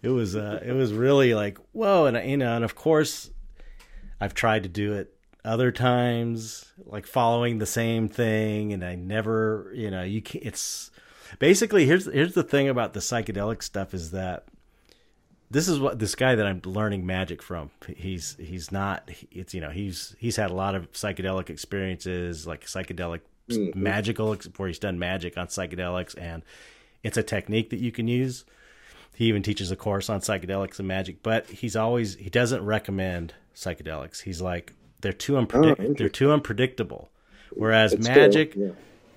it 0.03 0.09
was 0.09 0.35
uh 0.35 0.61
it 0.63 0.73
was 0.73 0.93
really 0.93 1.33
like 1.33 1.57
whoa 1.71 2.05
and 2.05 2.29
you 2.29 2.37
know 2.37 2.55
and 2.55 2.65
of 2.65 2.75
course 2.75 3.31
i've 4.19 4.33
tried 4.33 4.63
to 4.63 4.69
do 4.69 4.93
it 4.93 5.13
other 5.45 5.71
times 5.71 6.65
like 6.85 7.07
following 7.07 7.59
the 7.59 7.65
same 7.65 8.09
thing 8.09 8.73
and 8.73 8.83
i 8.83 8.95
never 8.95 9.71
you 9.73 9.89
know 9.89 10.03
you 10.03 10.21
can 10.21 10.41
it's 10.43 10.91
basically 11.39 11.85
here's 11.85 12.05
here's 12.05 12.33
the 12.33 12.43
thing 12.43 12.67
about 12.67 12.93
the 12.93 12.99
psychedelic 12.99 13.63
stuff 13.63 13.93
is 13.93 14.11
that 14.11 14.45
this 15.51 15.67
is 15.67 15.79
what 15.79 15.99
this 15.99 16.15
guy 16.15 16.35
that 16.35 16.45
I'm 16.45 16.61
learning 16.63 17.05
magic 17.05 17.41
from. 17.41 17.71
He's 17.87 18.35
he's 18.39 18.71
not. 18.71 19.09
It's 19.31 19.53
you 19.53 19.61
know 19.61 19.69
he's 19.69 20.15
he's 20.19 20.35
had 20.35 20.51
a 20.51 20.53
lot 20.53 20.75
of 20.75 20.91
psychedelic 20.91 21.49
experiences, 21.49 22.45
like 22.45 22.65
psychedelic 22.65 23.21
mm-hmm. 23.49 23.81
magical, 23.81 24.33
ex- 24.33 24.47
where 24.57 24.67
he's 24.67 24.79
done 24.79 24.99
magic 24.99 25.37
on 25.37 25.47
psychedelics, 25.47 26.15
and 26.17 26.43
it's 27.03 27.17
a 27.17 27.23
technique 27.23 27.71
that 27.71 27.79
you 27.79 27.91
can 27.91 28.07
use. 28.07 28.45
He 29.15 29.25
even 29.25 29.43
teaches 29.43 29.71
a 29.71 29.75
course 29.75 30.09
on 30.09 30.21
psychedelics 30.21 30.79
and 30.79 30.87
magic, 30.87 31.23
but 31.23 31.47
he's 31.47 31.75
always 31.75 32.15
he 32.15 32.29
doesn't 32.29 32.63
recommend 32.63 33.33
psychedelics. 33.55 34.21
He's 34.21 34.41
like 34.41 34.73
they're 35.01 35.13
too 35.13 35.37
oh, 35.37 35.45
unpredict- 35.45 35.69
interesting. 35.69 35.93
they're 35.95 36.09
too 36.09 36.31
unpredictable. 36.31 37.09
Whereas 37.51 37.93
It's 37.93 38.07
magic, 38.07 38.53
yeah. 38.55 38.69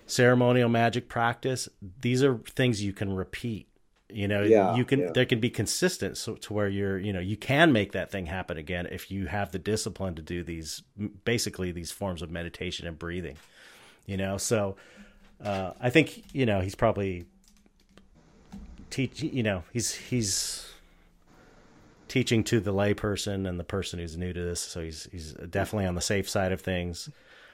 ceremonial 0.06 0.70
magic 0.70 1.06
practice 1.08 1.68
these 2.00 2.22
are 2.22 2.38
things 2.56 2.82
you 2.82 2.94
can 2.94 3.14
repeat 3.14 3.68
you 4.12 4.28
know 4.28 4.42
Yeah, 4.42 4.74
you 4.76 4.84
can 4.84 5.00
yeah. 5.00 5.10
there 5.12 5.26
can 5.26 5.40
be 5.40 5.50
consistent 5.50 6.16
so 6.16 6.34
to 6.34 6.52
where 6.52 6.68
you're 6.68 6.98
you 6.98 7.12
know 7.12 7.20
you 7.20 7.36
can 7.36 7.72
make 7.72 7.92
that 7.92 8.10
thing 8.10 8.26
happen 8.26 8.56
again 8.56 8.86
if 8.90 9.10
you 9.10 9.26
have 9.26 9.52
the 9.52 9.58
discipline 9.58 10.14
to 10.14 10.22
do 10.22 10.42
these 10.42 10.82
basically 11.24 11.72
these 11.72 11.90
forms 11.90 12.22
of 12.22 12.30
meditation 12.30 12.86
and 12.86 12.98
breathing 12.98 13.36
you 14.06 14.16
know 14.16 14.36
so 14.36 14.76
uh, 15.44 15.72
i 15.80 15.90
think 15.90 16.24
you 16.32 16.46
know 16.46 16.60
he's 16.60 16.74
probably 16.74 17.24
teach 18.90 19.22
you 19.22 19.42
know 19.42 19.62
he's 19.72 19.94
he's 19.94 20.68
teaching 22.08 22.44
to 22.44 22.60
the 22.60 22.72
layperson 22.72 23.48
and 23.48 23.58
the 23.58 23.64
person 23.64 23.98
who's 23.98 24.16
new 24.16 24.32
to 24.32 24.42
this 24.42 24.60
so 24.60 24.82
he's 24.82 25.08
he's 25.10 25.32
definitely 25.32 25.86
on 25.86 25.94
the 25.94 26.00
safe 26.00 26.28
side 26.28 26.52
of 26.52 26.60
things 26.60 27.08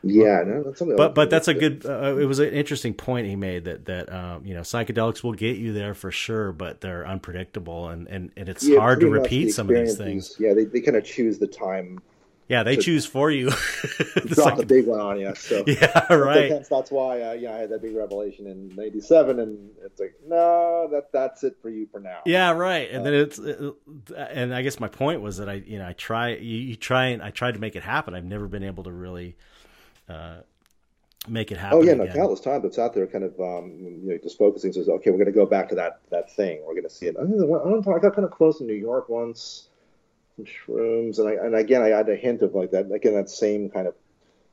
Yeah, 0.09 0.43
no, 0.47 0.63
that's 0.65 0.79
something. 0.79 0.97
but 0.97 1.15
but 1.15 1.31
that's 1.31 1.49
a 1.49 1.55
good. 1.55 1.85
Uh, 1.87 2.17
it 2.19 2.25
was 2.25 2.39
an 2.39 2.51
interesting 2.51 2.95
point 2.95 3.27
he 3.27 3.37
made 3.37 3.65
that 3.65 3.85
that 3.87 4.13
um, 4.13 4.45
you 4.45 4.55
know 4.55 4.63
psychedelics 4.63 5.23
will 5.23 5.33
get 5.35 5.57
you 5.57 5.73
there 5.73 5.95
for 5.95 6.11
sure, 6.11 6.53
but 6.53 6.81
they're 6.81 7.07
unpredictable 7.07 7.89
and 7.89 8.09
and, 8.09 8.33
and 8.37 8.49
it's 8.49 8.67
Yeah, 8.67 8.79
hard 8.79 9.01
to 9.01 9.07
repeat 9.09 9.53
some 9.53 9.69
of 9.69 9.75
these 9.75 9.95
things. 9.97 10.37
Yeah, 10.39 10.55
they, 10.55 10.65
they 10.65 10.81
kind 10.81 10.97
of 10.97 11.05
choose 11.05 11.39
the 11.39 11.47
time, 11.47 11.99
Yeah, 12.49 12.63
they 12.63 12.77
to 12.77 12.83
choose 12.83 13.05
for 13.05 13.31
you. 13.31 13.51
Drop 14.27 14.57
like- 14.57 14.57
the 14.57 14.65
big 14.65 14.87
one 14.87 15.01
on 15.01 15.21
you. 15.21 15.35
So 15.35 15.65
yeah, 15.67 16.13
right. 16.13 16.51
hence 16.51 16.69
that's 16.69 16.91
why 16.91 17.21
uh, 17.23 17.33
yeah, 17.33 17.55
I 17.55 17.59
had 17.59 17.71
that 17.71 17.83
big 17.83 17.95
revelation 17.95 18.47
in 18.47 18.75
'97, 18.75 19.39
and 19.39 19.71
it's 19.85 20.01
like 20.01 20.15
no, 20.27 20.89
that 20.91 21.13
that's 21.13 21.45
it 21.45 21.57
for 21.61 21.69
you 21.71 21.87
for 21.91 22.01
now. 22.01 22.21
Yeah, 22.25 22.51
right. 22.51 22.91
And 22.91 23.07
then 23.07 23.15
it's, 23.15 23.39
uh, 23.39 23.73
and 24.17 24.55
I 24.55 24.63
guess 24.63 24.79
my 24.81 24.89
point 24.89 25.23
was 25.23 25.39
that 25.39 25.49
I, 25.49 25.55
you 25.55 25.79
know, 25.79 25.87
I 25.89 25.93
try, 25.95 26.31
you, 26.35 26.57
you 26.59 26.77
try 26.77 27.07
and 27.07 27.23
I 27.23 27.31
tried 27.31 27.55
to 27.55 27.61
make 27.61 27.75
it 27.77 27.83
happen. 27.83 28.15
I've 28.15 28.25
never 28.25 28.49
been 28.49 28.63
able 28.65 28.85
to 28.85 28.93
really 28.93 29.37
uh, 30.09 30.39
make 31.29 31.51
it 31.53 31.59
happen. 31.59 31.79
Oh 31.79 31.83
yeah, 31.83 31.95
no, 31.95 32.05
again. 32.05 32.17
countless 32.17 32.41
times 32.41 32.65
it's 32.65 32.79
out 32.79 32.95
there, 32.95 33.07
kind 33.07 33.25
of 33.25 33.39
um, 33.41 33.73
you 33.81 34.11
know, 34.13 34.19
just 34.23 34.39
focusing. 34.39 34.73
Says, 34.73 34.89
okay, 34.89 35.11
we're 35.11 35.17
going 35.19 35.27
to 35.27 35.33
go 35.33 35.47
back 35.47 35.69
to 35.71 35.75
that 35.77 36.01
that 36.11 36.35
thing. 36.35 36.61
We're 36.67 36.75
going 36.75 36.85
to 36.85 36.91
see 36.91 37.07
it. 37.07 37.17
I, 37.19 37.23
I 37.23 37.99
got 37.99 38.15
kind 38.15 38.25
of 38.25 38.31
close 38.31 38.61
in 38.61 38.67
New 38.67 38.73
York 38.75 39.09
once, 39.09 39.69
some 40.37 40.47
shrooms, 40.47 41.19
and 41.19 41.29
I, 41.29 41.33
and 41.45 41.55
again 41.55 41.83
I 41.83 41.89
had 41.89 42.09
a 42.09 42.17
hint 42.17 42.43
of 42.43 42.55
like 42.55 42.71
that. 42.73 42.91
Again, 42.91 43.15
that 43.15 43.31
same 43.31 43.69
kind 43.71 43.87
of 43.87 43.95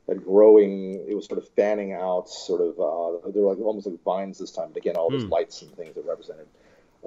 that 0.08 0.24
growing. 0.24 1.06
It 1.08 1.16
was 1.16 1.26
sort 1.26 1.38
of 1.40 1.48
fanning 1.50 1.94
out, 1.94 2.30
sort 2.30 2.62
of. 2.62 2.80
Uh, 2.80 3.30
they 3.32 3.40
were 3.40 3.50
like 3.54 3.60
almost 3.64 3.88
like 3.88 4.04
vines 4.04 4.38
this 4.40 4.52
time. 4.52 4.70
But 4.74 4.78
again, 4.78 4.96
all 4.98 5.10
those 5.10 5.24
Hmm. 5.24 5.30
lights 5.32 5.62
and 5.62 5.76
things 5.76 5.96
that 5.96 6.06
represented 6.06 6.48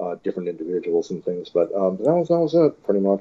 uh, 0.00 0.16
different 0.22 0.48
individuals 0.48 1.10
and 1.10 1.24
things. 1.24 1.48
But 1.50 1.74
um, 1.74 1.96
that 1.98 2.14
was 2.14 2.28
that 2.28 2.38
was 2.38 2.54
it 2.54 2.82
pretty 2.84 3.00
much. 3.00 3.20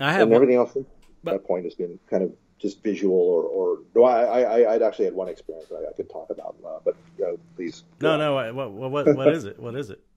I 0.00 0.12
have 0.12 0.22
and 0.22 0.32
everything 0.32 0.56
else 0.56 0.74
at 0.76 0.82
but- 1.24 1.32
that 1.32 1.46
point 1.46 1.64
has 1.64 1.74
been 1.74 1.98
kind 2.10 2.22
of 2.24 2.32
just 2.62 2.82
visual 2.82 3.18
or, 3.18 3.42
or 3.42 3.78
no, 3.94 4.04
I, 4.04 4.40
I, 4.42 4.74
I'd 4.74 4.82
actually 4.82 5.06
had 5.06 5.14
one 5.14 5.28
experience 5.28 5.68
that 5.68 5.84
I, 5.84 5.90
I 5.90 5.92
could 5.92 6.08
talk 6.08 6.30
about, 6.30 6.54
uh, 6.64 6.78
but 6.84 6.94
uh, 7.22 7.36
please. 7.56 7.82
No, 8.00 8.16
no. 8.16 8.34
What, 8.54 8.72
what, 8.72 8.90
what, 8.90 9.16
what 9.16 9.28
is 9.28 9.44
it? 9.44 9.58
What 9.58 9.74
is 9.74 9.90
it? 9.90 10.00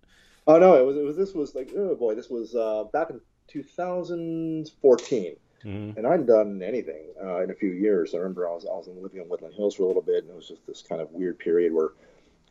Oh 0.48 0.60
no, 0.60 0.76
it 0.76 0.86
was, 0.86 0.96
it 0.96 1.04
was 1.04 1.18
this 1.18 1.34
was 1.34 1.56
like 1.56 1.72
oh 1.76 1.96
boy, 1.96 2.14
this 2.14 2.30
was 2.30 2.54
uh, 2.54 2.84
back 2.94 3.10
in 3.10 3.20
2014, 3.48 5.36
Mhm. 5.66 5.98
and 5.98 6.06
I 6.06 6.12
hadn't 6.12 6.28
done 6.28 6.62
anything 6.62 7.06
uh, 7.24 7.42
in 7.42 7.50
a 7.50 7.56
few 7.56 7.72
years. 7.72 8.14
I 8.14 8.18
remember 8.20 8.48
I 8.48 8.54
was 8.54 8.64
I 8.66 8.70
was 8.74 8.88
living 8.88 9.22
in 9.22 9.28
Woodland 9.28 9.56
Hills 9.56 9.74
for 9.74 9.84
a 9.84 9.88
little 9.88 10.04
bit, 10.04 10.24
and 10.24 10.30
it 10.30 10.36
was 10.36 10.48
just 10.48 10.66
this 10.68 10.84
kind 10.84 11.02
of 11.02 11.12
weird 11.12 11.40
period 11.40 11.74
where 11.74 11.88
I 11.88 11.90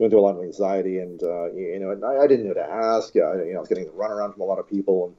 went 0.01 0.11
through 0.11 0.19
a 0.19 0.23
lot 0.23 0.37
of 0.37 0.43
anxiety, 0.43 0.99
and 0.99 1.23
uh, 1.23 1.53
you, 1.53 1.67
you 1.75 1.79
know, 1.79 1.91
and 1.93 2.05
I, 2.05 2.25
I 2.25 2.27
didn't 2.27 2.49
know 2.49 2.55
to 2.55 2.69
ask. 2.69 3.15
Yeah, 3.15 3.25
I, 3.25 3.45
you 3.45 3.53
know, 3.53 3.59
I 3.59 3.61
was 3.61 3.69
getting 3.69 3.89
run 3.95 4.11
around 4.11 4.33
from 4.33 4.43
a 4.43 4.45
lot 4.45 4.59
of 4.59 4.69
people, 4.69 5.07
and 5.07 5.17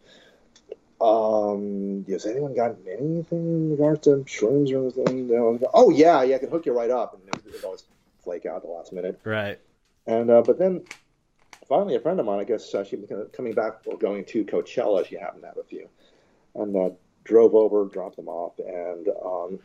um, 1.01 2.05
has 2.09 2.26
anyone 2.26 2.55
gotten 2.55 2.77
anything 2.88 3.26
in 3.31 3.72
regards 3.72 4.01
to 4.01 4.23
shrooms 4.26 4.72
or 4.72 5.09
anything? 5.09 5.61
Oh 5.73 5.89
yeah, 5.89 6.23
yeah, 6.23 6.35
I 6.35 6.39
can 6.39 6.49
hook 6.49 6.65
you 6.65 6.73
right 6.73 6.89
up, 6.89 7.13
and 7.13 7.27
it 7.27 7.53
would 7.53 7.63
always 7.63 7.84
flake 8.23 8.45
out 8.45 8.57
at 8.57 8.61
the 8.63 8.69
last 8.69 8.93
minute. 8.93 9.19
Right. 9.23 9.59
And 10.07 10.30
uh, 10.30 10.41
but 10.41 10.57
then 10.57 10.84
finally, 11.67 11.95
a 11.95 11.99
friend 11.99 12.19
of 12.19 12.26
mine, 12.26 12.39
I 12.39 12.43
guess 12.43 12.73
uh, 12.73 12.84
she 12.84 12.95
was 12.95 13.09
coming 13.34 13.53
back 13.53 13.81
or 13.85 13.97
going 13.97 14.26
to 14.26 14.45
Coachella. 14.45 15.05
She 15.05 15.15
happened 15.15 15.41
to 15.41 15.47
have 15.47 15.57
a 15.57 15.63
few, 15.63 15.89
and 16.53 16.76
uh, 16.76 16.89
drove 17.23 17.55
over, 17.55 17.85
dropped 17.85 18.15
them 18.15 18.30
off, 18.30 18.53
and 18.59 19.07
um, 19.23 19.59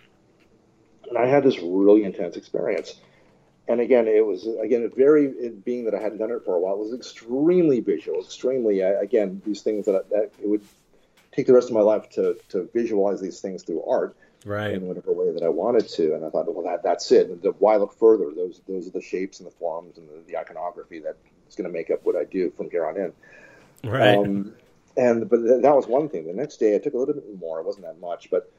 and 1.08 1.18
I 1.18 1.26
had 1.26 1.44
this 1.44 1.58
really 1.60 2.04
intense 2.04 2.36
experience. 2.36 2.96
And 3.68 3.80
again, 3.80 4.08
it 4.08 4.26
was 4.26 4.48
again 4.60 4.90
very 4.96 5.26
it, 5.26 5.64
being 5.64 5.84
that 5.84 5.94
I 5.94 6.00
hadn't 6.00 6.18
done 6.18 6.32
it 6.32 6.44
for 6.44 6.56
a 6.56 6.60
while. 6.60 6.74
It 6.74 6.80
was 6.80 6.94
extremely 6.94 7.80
visual, 7.80 8.20
extremely 8.20 8.82
uh, 8.82 8.98
again 8.98 9.42
these 9.46 9.62
things 9.62 9.86
that, 9.86 10.10
that 10.10 10.32
it 10.42 10.48
would 10.48 10.64
take 11.32 11.46
the 11.46 11.52
rest 11.52 11.68
of 11.68 11.74
my 11.74 11.80
life 11.80 12.08
to 12.10 12.36
to 12.50 12.68
visualize 12.74 13.20
these 13.20 13.40
things 13.40 13.62
through 13.62 13.82
art 13.84 14.16
Right. 14.46 14.72
in 14.72 14.86
whatever 14.88 15.12
way 15.12 15.30
that 15.32 15.42
I 15.42 15.50
wanted 15.50 15.86
to. 15.90 16.14
And 16.14 16.24
I 16.24 16.30
thought, 16.30 16.52
well, 16.54 16.64
that 16.64 16.82
that's 16.82 17.12
it. 17.12 17.28
And 17.28 17.42
the, 17.42 17.50
why 17.58 17.76
look 17.76 17.92
further? 17.98 18.30
Those 18.34 18.62
those 18.66 18.88
are 18.88 18.92
the 18.92 19.02
shapes 19.02 19.38
and 19.40 19.46
the 19.46 19.50
forms 19.54 19.98
and 19.98 20.08
the, 20.08 20.14
the 20.26 20.38
iconography 20.38 20.98
that 21.00 21.16
is 21.48 21.54
going 21.56 21.68
to 21.68 21.72
make 21.72 21.90
up 21.90 22.00
what 22.04 22.16
I 22.16 22.24
do 22.24 22.50
from 22.56 22.70
here 22.70 22.86
on 22.86 22.96
in. 22.96 23.12
Right. 23.84 24.16
Um, 24.16 24.54
and 24.96 25.28
but 25.28 25.42
th- 25.42 25.62
that 25.62 25.76
was 25.76 25.86
one 25.86 26.08
thing. 26.08 26.26
The 26.26 26.32
next 26.32 26.56
day, 26.56 26.74
I 26.74 26.78
took 26.78 26.94
a 26.94 26.98
little 26.98 27.14
bit 27.14 27.38
more. 27.38 27.60
It 27.60 27.66
wasn't 27.66 27.84
that 27.84 28.00
much, 28.00 28.30
but 28.30 28.50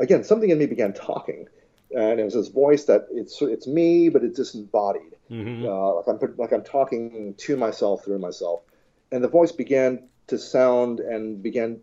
again, 0.00 0.24
something 0.24 0.50
in 0.50 0.58
me 0.58 0.66
began 0.66 0.92
talking, 0.92 1.46
and 1.96 2.18
it 2.18 2.24
was 2.24 2.34
this 2.34 2.48
voice 2.48 2.84
that 2.86 3.06
it's 3.12 3.40
it's 3.42 3.66
me, 3.68 4.08
but 4.08 4.24
it's 4.24 4.36
disembodied. 4.36 5.14
Mhm. 5.30 5.64
Uh, 5.64 5.94
like 5.96 6.08
I'm 6.08 6.34
like 6.36 6.52
I'm 6.52 6.64
talking 6.64 7.34
to 7.38 7.56
myself 7.56 8.04
through 8.04 8.18
myself, 8.18 8.62
and 9.12 9.22
the 9.22 9.28
voice 9.28 9.52
began 9.52 10.08
to 10.26 10.36
sound 10.38 10.98
and 10.98 11.42
began 11.42 11.80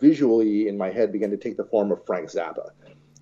visually 0.00 0.68
in 0.68 0.76
my 0.76 0.90
head 0.90 1.12
began 1.12 1.30
to 1.30 1.36
take 1.36 1.56
the 1.56 1.64
form 1.64 1.90
of 1.92 2.04
Frank 2.06 2.28
Zappa. 2.30 2.70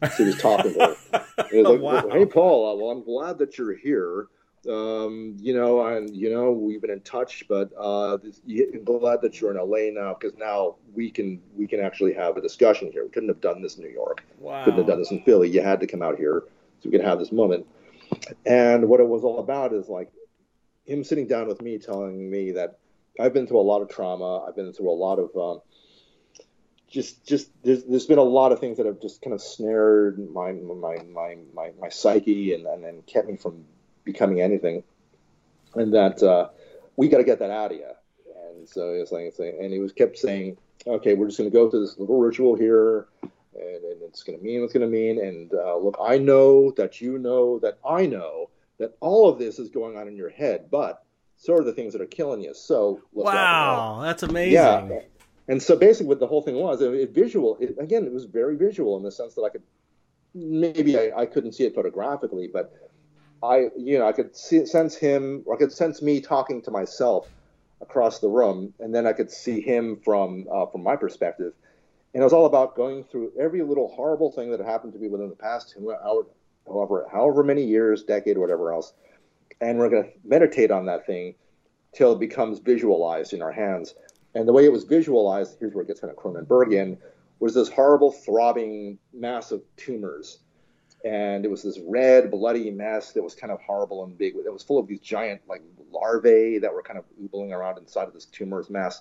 So 0.02 0.24
he 0.24 0.24
was 0.24 0.38
talking 0.38 0.74
to 0.74 0.78
her. 1.12 1.24
He 1.50 1.58
was 1.62 1.68
like, 1.68 1.80
Wow. 1.80 2.08
Hey, 2.10 2.26
Paul. 2.26 2.70
uh, 2.70 2.74
Well, 2.76 2.90
I'm 2.90 3.04
glad 3.04 3.38
that 3.38 3.56
you're 3.58 3.76
here. 3.76 4.26
Um, 4.68 5.36
you 5.38 5.54
know, 5.54 5.86
and 5.86 6.14
you 6.14 6.28
know 6.28 6.50
we've 6.50 6.80
been 6.80 6.90
in 6.90 7.00
touch, 7.02 7.44
but 7.48 7.70
uh, 7.78 8.16
this, 8.16 8.40
I'm 8.48 8.82
glad 8.82 9.22
that 9.22 9.40
you're 9.40 9.52
in 9.52 9.58
LA 9.58 9.90
now 9.92 10.16
because 10.18 10.36
now 10.36 10.74
we 10.92 11.08
can 11.08 11.40
we 11.56 11.68
can 11.68 11.78
actually 11.78 12.12
have 12.14 12.36
a 12.36 12.40
discussion 12.40 12.90
here. 12.90 13.04
We 13.04 13.10
couldn't 13.10 13.28
have 13.28 13.40
done 13.40 13.62
this 13.62 13.76
in 13.76 13.84
New 13.84 13.90
York. 13.90 14.24
Couldn't 14.64 14.78
have 14.78 14.86
done 14.88 14.98
this 14.98 15.12
in 15.12 15.22
Philly. 15.22 15.48
You 15.50 15.62
had 15.62 15.78
to 15.80 15.86
come 15.86 16.02
out 16.02 16.16
here 16.16 16.42
so 16.80 16.88
we 16.88 16.90
could 16.90 17.04
have 17.06 17.20
this 17.20 17.30
moment. 17.30 17.64
And 18.44 18.88
what 18.88 18.98
it 18.98 19.06
was 19.06 19.22
all 19.22 19.38
about 19.38 19.72
is 19.72 19.88
like 19.88 20.10
him 20.84 21.04
sitting 21.04 21.28
down 21.28 21.46
with 21.46 21.62
me, 21.62 21.78
telling 21.78 22.28
me 22.28 22.50
that 22.52 22.78
I've 23.20 23.32
been 23.32 23.46
through 23.46 23.60
a 23.60 23.62
lot 23.62 23.82
of 23.82 23.88
trauma. 23.88 24.44
I've 24.48 24.56
been 24.56 24.72
through 24.72 24.90
a 24.90 24.98
lot 24.98 25.20
of 25.20 25.30
um, 25.36 25.60
just 26.88 27.26
just 27.26 27.50
there's, 27.62 27.84
there's 27.84 28.06
been 28.06 28.18
a 28.18 28.22
lot 28.22 28.52
of 28.52 28.60
things 28.60 28.76
that 28.76 28.86
have 28.86 29.00
just 29.00 29.22
kind 29.22 29.34
of 29.34 29.40
snared 29.40 30.18
my 30.32 30.52
my 30.52 30.96
my 31.12 31.36
my, 31.54 31.72
my 31.80 31.88
psyche 31.88 32.54
and, 32.54 32.66
and 32.66 32.84
and 32.84 33.06
kept 33.06 33.28
me 33.28 33.36
from 33.36 33.64
becoming 34.04 34.40
anything. 34.40 34.82
And 35.74 35.92
that 35.94 36.22
uh, 36.22 36.48
we 36.96 37.08
got 37.08 37.18
to 37.18 37.24
get 37.24 37.38
that 37.40 37.50
out 37.50 37.72
of 37.72 37.78
you. 37.78 37.90
And 38.56 38.68
so 38.68 38.94
he 38.94 39.00
was 39.00 39.12
like, 39.12 39.34
and 39.38 39.72
he 39.72 39.78
was 39.78 39.92
kept 39.92 40.16
saying, 40.16 40.56
okay, 40.86 41.14
we're 41.14 41.26
just 41.26 41.38
going 41.38 41.50
to 41.50 41.54
go 41.54 41.68
through 41.70 41.80
this 41.80 41.98
little 41.98 42.18
ritual 42.18 42.54
here, 42.54 43.08
and, 43.22 43.84
and 43.84 44.02
it's 44.02 44.22
going 44.22 44.38
to 44.38 44.44
mean 44.44 44.60
what 44.60 44.66
it's 44.66 44.72
going 44.72 44.90
to 44.90 44.92
mean. 44.92 45.22
And 45.22 45.52
uh, 45.52 45.76
look, 45.76 45.98
I 46.00 46.16
know 46.18 46.70
that 46.72 47.00
you 47.00 47.18
know 47.18 47.58
that 47.58 47.78
I 47.86 48.06
know 48.06 48.48
that 48.78 48.96
all 49.00 49.28
of 49.28 49.38
this 49.38 49.58
is 49.58 49.68
going 49.68 49.96
on 49.96 50.08
in 50.08 50.16
your 50.16 50.30
head, 50.30 50.68
but 50.70 51.04
so 51.36 51.54
are 51.54 51.64
the 51.64 51.72
things 51.72 51.92
that 51.92 52.00
are 52.00 52.06
killing 52.06 52.40
you. 52.40 52.54
So 52.54 53.00
let's 53.12 53.26
rock 53.26 53.34
and. 53.34 53.34
Wow. 53.34 54.00
That's 54.02 54.22
amazing. 54.22 54.52
Yeah. 54.52 55.00
And 55.48 55.62
so 55.62 55.76
basically, 55.76 56.08
what 56.08 56.20
the 56.20 56.26
whole 56.26 56.42
thing 56.42 56.56
was, 56.56 56.80
it, 56.82 56.92
it 56.92 57.10
visual. 57.14 57.56
It, 57.60 57.76
again, 57.78 58.04
it 58.04 58.12
was 58.12 58.24
very 58.24 58.56
visual 58.56 58.96
in 58.96 59.02
the 59.02 59.12
sense 59.12 59.34
that 59.34 59.42
I 59.42 59.48
could 59.48 59.62
maybe 60.36 60.98
I, 60.98 61.22
I 61.22 61.26
couldn't 61.26 61.52
see 61.52 61.64
it 61.64 61.74
photographically, 61.74 62.48
but 62.52 62.74
I, 63.42 63.68
you 63.76 63.98
know, 63.98 64.06
I 64.06 64.12
could 64.12 64.36
see, 64.36 64.66
sense 64.66 64.94
him, 64.94 65.42
or 65.46 65.54
I 65.54 65.58
could 65.58 65.72
sense 65.72 66.02
me 66.02 66.20
talking 66.20 66.62
to 66.62 66.70
myself 66.70 67.28
across 67.80 68.18
the 68.18 68.28
room, 68.28 68.72
and 68.80 68.94
then 68.94 69.06
I 69.06 69.12
could 69.12 69.30
see 69.30 69.60
him 69.60 69.96
from 70.04 70.46
uh, 70.52 70.66
from 70.66 70.82
my 70.82 70.96
perspective. 70.96 71.52
And 72.14 72.22
it 72.22 72.24
was 72.24 72.32
all 72.32 72.46
about 72.46 72.76
going 72.76 73.04
through 73.04 73.32
every 73.38 73.62
little 73.62 73.88
horrible 73.88 74.32
thing 74.32 74.50
that 74.50 74.60
happened 74.60 74.94
to 74.94 74.98
me 74.98 75.08
within 75.08 75.28
the 75.28 75.36
past 75.36 75.74
however, 75.74 76.26
however, 76.66 77.06
however 77.12 77.42
many 77.42 77.62
years, 77.62 78.04
decade, 78.04 78.38
whatever 78.38 78.72
else, 78.72 78.94
and 79.60 79.78
we're 79.78 79.90
going 79.90 80.04
to 80.04 80.10
meditate 80.24 80.70
on 80.70 80.86
that 80.86 81.06
thing 81.06 81.34
till 81.94 82.12
it 82.12 82.20
becomes 82.20 82.58
visualized 82.58 83.32
in 83.32 83.42
our 83.42 83.52
hands. 83.52 83.94
And 84.36 84.46
the 84.46 84.52
way 84.52 84.66
it 84.66 84.72
was 84.72 84.84
visualized, 84.84 85.56
here's 85.58 85.72
where 85.72 85.82
it 85.82 85.86
gets 85.86 86.00
kind 86.00 86.10
of 86.10 86.18
Cronenbergian, 86.18 86.98
was 87.40 87.54
this 87.54 87.70
horrible 87.70 88.12
throbbing 88.12 88.98
mass 89.14 89.50
of 89.50 89.62
tumors. 89.78 90.40
And 91.06 91.46
it 91.46 91.50
was 91.50 91.62
this 91.62 91.78
red, 91.86 92.30
bloody 92.30 92.70
mess 92.70 93.12
that 93.12 93.22
was 93.22 93.34
kind 93.34 93.50
of 93.50 93.62
horrible 93.62 94.04
and 94.04 94.16
big. 94.18 94.34
It 94.36 94.52
was 94.52 94.62
full 94.62 94.78
of 94.78 94.86
these 94.88 95.00
giant 95.00 95.40
like 95.48 95.62
larvae 95.90 96.58
that 96.58 96.70
were 96.70 96.82
kind 96.82 96.98
of 96.98 97.06
oobling 97.18 97.52
around 97.52 97.78
inside 97.78 98.08
of 98.08 98.12
this 98.12 98.26
tumorous 98.26 98.68
mass. 98.68 99.00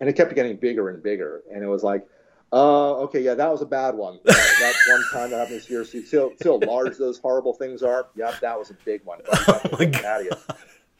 And 0.00 0.08
it 0.08 0.14
kept 0.16 0.34
getting 0.34 0.56
bigger 0.56 0.88
and 0.88 1.00
bigger. 1.00 1.44
And 1.52 1.62
it 1.62 1.68
was 1.68 1.84
like, 1.84 2.04
uh, 2.52 2.96
okay, 3.02 3.20
yeah, 3.20 3.34
that 3.34 3.50
was 3.52 3.62
a 3.62 3.66
bad 3.66 3.94
one. 3.94 4.18
That, 4.24 4.34
that 4.34 4.74
one 4.88 5.04
time 5.12 5.30
that 5.30 5.38
happened 5.38 5.56
this 5.58 5.70
year. 5.70 5.84
See, 5.84 6.04
see, 6.04 6.16
how, 6.16 6.32
see 6.42 6.48
how 6.48 6.58
large 6.58 6.96
those 6.96 7.18
horrible 7.18 7.52
things 7.52 7.84
are? 7.84 8.08
Yep, 8.16 8.40
that 8.40 8.58
was 8.58 8.70
a 8.70 8.76
big 8.84 9.04
one. 9.04 9.20
Oh 9.46 9.60
my 9.78 9.84
God. 9.84 10.26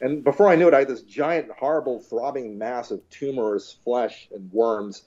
And 0.01 0.23
before 0.23 0.49
I 0.49 0.55
knew 0.55 0.67
it, 0.67 0.73
I 0.73 0.79
had 0.79 0.87
this 0.89 1.01
giant, 1.03 1.49
horrible, 1.57 1.99
throbbing 1.99 2.57
mass 2.57 2.91
of 2.91 3.07
tumorous 3.09 3.77
flesh 3.83 4.27
and 4.33 4.51
worms 4.51 5.03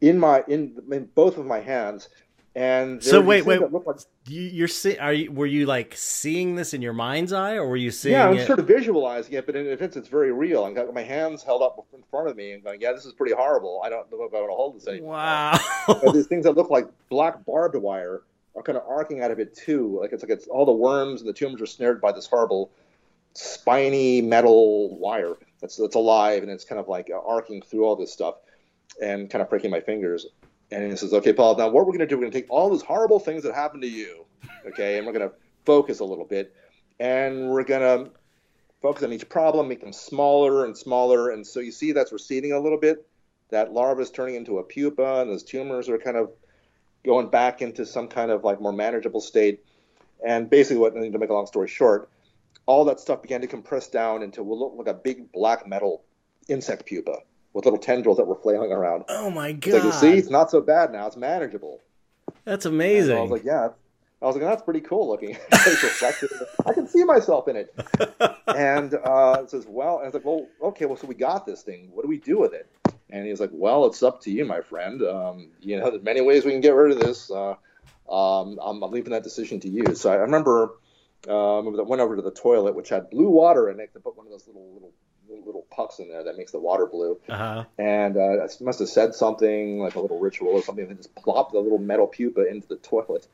in 0.00 0.18
my 0.18 0.44
in, 0.48 0.76
in 0.92 1.06
both 1.14 1.38
of 1.38 1.46
my 1.46 1.60
hands. 1.60 2.08
And 2.54 3.02
So 3.04 3.20
wait, 3.20 3.44
wait. 3.44 3.60
like- 3.60 3.96
You, 4.28 4.40
you're 4.42 4.68
see, 4.68 4.96
are 4.96 5.12
you 5.12 5.30
were 5.30 5.44
you 5.46 5.66
like 5.66 5.94
seeing 5.94 6.54
this 6.54 6.72
in 6.72 6.80
your 6.80 6.94
mind's 6.94 7.32
eye, 7.32 7.54
or 7.56 7.68
were 7.68 7.76
you 7.76 7.90
seeing 7.90 8.14
it? 8.14 8.18
yeah, 8.18 8.28
I'm 8.28 8.38
it? 8.38 8.46
sort 8.46 8.58
of 8.58 8.66
visualizing 8.66 9.34
it, 9.34 9.44
but 9.44 9.54
in 9.56 9.66
a 9.66 9.76
sense, 9.76 9.94
it's 9.96 10.08
very 10.08 10.32
real. 10.32 10.64
I've 10.64 10.74
got 10.74 10.92
my 10.94 11.02
hands 11.02 11.42
held 11.42 11.60
up 11.62 11.84
in 11.92 12.02
front 12.10 12.28
of 12.28 12.36
me 12.36 12.52
and 12.52 12.64
going, 12.64 12.80
"Yeah, 12.80 12.92
this 12.92 13.04
is 13.04 13.12
pretty 13.12 13.34
horrible. 13.34 13.82
I 13.84 13.90
don't 13.90 14.10
know 14.10 14.22
if 14.24 14.32
I 14.32 14.38
want 14.38 14.50
to 14.50 14.54
hold 14.54 14.76
this 14.76 14.86
anymore." 14.88 15.12
Wow. 15.16 15.58
But 15.86 16.12
these 16.14 16.26
things 16.28 16.44
that 16.44 16.52
look 16.52 16.70
like 16.70 16.86
black 17.10 17.44
barbed 17.44 17.76
wire 17.76 18.22
are 18.54 18.62
kind 18.62 18.78
of 18.78 18.84
arcing 18.88 19.20
out 19.20 19.30
of 19.30 19.38
it 19.38 19.54
too. 19.54 19.98
Like 20.00 20.12
it's 20.14 20.22
like 20.22 20.30
it's 20.32 20.46
all 20.46 20.64
the 20.64 20.72
worms 20.72 21.20
and 21.20 21.28
the 21.28 21.34
tumors 21.34 21.60
are 21.60 21.66
snared 21.66 22.00
by 22.00 22.10
this 22.12 22.26
horrible 22.26 22.70
spiny 23.36 24.22
metal 24.22 24.98
wire 24.98 25.36
that's 25.60 25.76
that's 25.76 25.94
alive 25.94 26.42
and 26.42 26.50
it's 26.50 26.64
kind 26.64 26.80
of 26.80 26.88
like 26.88 27.10
arcing 27.26 27.62
through 27.62 27.84
all 27.84 27.96
this 27.96 28.12
stuff 28.12 28.36
and 29.02 29.30
kind 29.30 29.42
of 29.42 29.48
pricking 29.48 29.70
my 29.70 29.80
fingers. 29.80 30.26
And 30.70 30.90
he 30.90 30.96
says, 30.96 31.12
"Okay, 31.12 31.32
Paul. 31.32 31.56
Now 31.56 31.68
what 31.68 31.86
we're 31.86 31.92
going 31.92 32.00
to 32.00 32.06
do? 32.06 32.16
We're 32.16 32.22
going 32.22 32.32
to 32.32 32.40
take 32.40 32.50
all 32.50 32.70
those 32.70 32.82
horrible 32.82 33.20
things 33.20 33.42
that 33.44 33.54
happened 33.54 33.82
to 33.82 33.88
you, 33.88 34.24
okay, 34.66 34.98
and 34.98 35.06
we're 35.06 35.12
going 35.12 35.28
to 35.28 35.34
focus 35.64 36.00
a 36.00 36.04
little 36.04 36.24
bit, 36.24 36.54
and 36.98 37.50
we're 37.50 37.64
going 37.64 37.82
to 37.82 38.10
focus 38.82 39.04
on 39.04 39.12
each 39.12 39.28
problem, 39.28 39.68
make 39.68 39.80
them 39.80 39.92
smaller 39.92 40.64
and 40.64 40.76
smaller, 40.76 41.30
and 41.30 41.46
so 41.46 41.60
you 41.60 41.72
see 41.72 41.92
that's 41.92 42.12
receding 42.12 42.52
a 42.52 42.58
little 42.58 42.78
bit. 42.78 43.06
That 43.50 43.72
larva 43.72 44.02
is 44.02 44.10
turning 44.10 44.34
into 44.34 44.58
a 44.58 44.64
pupa, 44.64 45.20
and 45.20 45.30
those 45.30 45.44
tumors 45.44 45.88
are 45.88 45.98
kind 45.98 46.16
of 46.16 46.30
going 47.04 47.28
back 47.28 47.62
into 47.62 47.86
some 47.86 48.08
kind 48.08 48.30
of 48.30 48.42
like 48.42 48.60
more 48.60 48.72
manageable 48.72 49.20
state. 49.20 49.64
And 50.26 50.50
basically, 50.50 50.78
what 50.78 50.94
to 50.94 51.18
make 51.18 51.30
a 51.30 51.34
long 51.34 51.46
story 51.46 51.68
short, 51.68 52.08
all 52.66 52.84
that 52.84 53.00
stuff 53.00 53.22
began 53.22 53.40
to 53.40 53.46
compress 53.46 53.88
down 53.88 54.22
into 54.22 54.42
what 54.42 54.58
looked 54.58 54.76
like 54.76 54.88
a 54.88 54.98
big 54.98 55.32
black 55.32 55.66
metal 55.66 56.02
insect 56.48 56.86
pupa 56.86 57.18
with 57.52 57.64
little 57.64 57.78
tendrils 57.78 58.18
that 58.18 58.26
were 58.26 58.34
flailing 58.36 58.70
around. 58.72 59.04
oh 59.08 59.30
my 59.30 59.48
It's 59.48 59.66
like, 59.66 59.82
god. 59.82 59.90
see, 59.94 60.14
it's 60.18 60.30
not 60.30 60.50
so 60.50 60.60
bad 60.60 60.92
now. 60.92 61.06
It's 61.06 61.16
manageable. 61.16 61.80
That's 62.44 62.66
And 62.66 62.74
amazing. 62.74 63.16
I 63.16 63.20
was 63.22 63.30
like, 63.30 63.44
yeah. 63.44 63.68
I 64.22 64.26
was 64.26 64.34
like, 64.36 64.44
that's 64.44 64.62
pretty 64.62 64.80
cool 64.80 65.08
looking. 65.08 65.36
I 65.52 66.72
can 66.72 66.86
see 66.88 67.04
myself 67.04 67.48
in 67.48 67.56
it. 67.56 67.74
And 68.48 68.94
uh, 68.94 69.40
it 69.42 69.50
says, 69.50 69.66
well, 69.68 69.96
and 69.96 70.04
I 70.04 70.06
was 70.06 70.14
like, 70.14 70.24
well, 70.24 70.46
okay, 70.62 70.86
well, 70.86 70.96
so 70.96 71.06
we 71.06 71.14
got 71.14 71.44
this 71.44 71.62
thing. 71.62 71.90
What 71.92 72.02
do 72.02 72.08
we 72.08 72.16
do 72.18 72.38
with 72.38 72.54
it? 72.54 72.70
And 73.10 73.26
he's 73.26 73.40
like, 73.40 73.50
well, 73.52 73.84
it's 73.86 74.02
up 74.02 74.20
to 74.22 74.30
you, 74.30 74.44
my 74.46 74.60
friend. 74.62 75.02
Um, 75.02 75.48
you 75.60 75.78
know, 75.78 75.90
there's 75.90 76.02
many 76.02 76.20
ways 76.22 76.44
we 76.44 76.52
can 76.52 76.60
get 76.62 76.70
rid 76.74 76.92
of 76.92 77.00
this. 77.00 77.30
Uh, 77.30 77.50
um, 78.10 78.58
I'm, 78.62 78.82
I'm 78.82 78.90
leaving 78.90 79.12
that 79.12 79.24
decision 79.24 79.60
to 79.60 79.68
you. 79.68 79.94
So 79.94 80.10
I 80.10 80.14
remember, 80.16 80.76
uh, 81.28 81.56
remember 81.56 81.78
that 81.78 81.84
went 81.84 82.02
over 82.02 82.16
to 82.16 82.22
the 82.22 82.30
toilet, 82.30 82.74
which 82.74 82.88
had 82.88 83.10
blue 83.10 83.30
water 83.30 83.70
in 83.70 83.80
it, 83.80 83.92
to 83.94 84.00
put 84.00 84.16
one 84.16 84.26
of 84.26 84.32
those 84.32 84.46
little 84.46 84.72
little 84.74 84.92
little 85.44 85.66
pucks 85.70 85.98
in 85.98 86.08
there 86.08 86.24
that 86.24 86.36
makes 86.36 86.52
the 86.52 86.58
water 86.58 86.86
blue. 86.86 87.18
Uh-huh. 87.28 87.64
And 87.78 88.16
uh, 88.16 88.44
I 88.44 88.48
must 88.60 88.78
have 88.78 88.88
said 88.88 89.14
something 89.14 89.78
like 89.78 89.94
a 89.94 90.00
little 90.00 90.18
ritual 90.18 90.50
or 90.50 90.62
something, 90.62 90.86
and 90.86 90.96
just 90.96 91.14
plopped 91.14 91.52
the 91.52 91.60
little 91.60 91.78
metal 91.78 92.06
pupa 92.06 92.48
into 92.48 92.68
the 92.68 92.76
toilet 92.76 93.26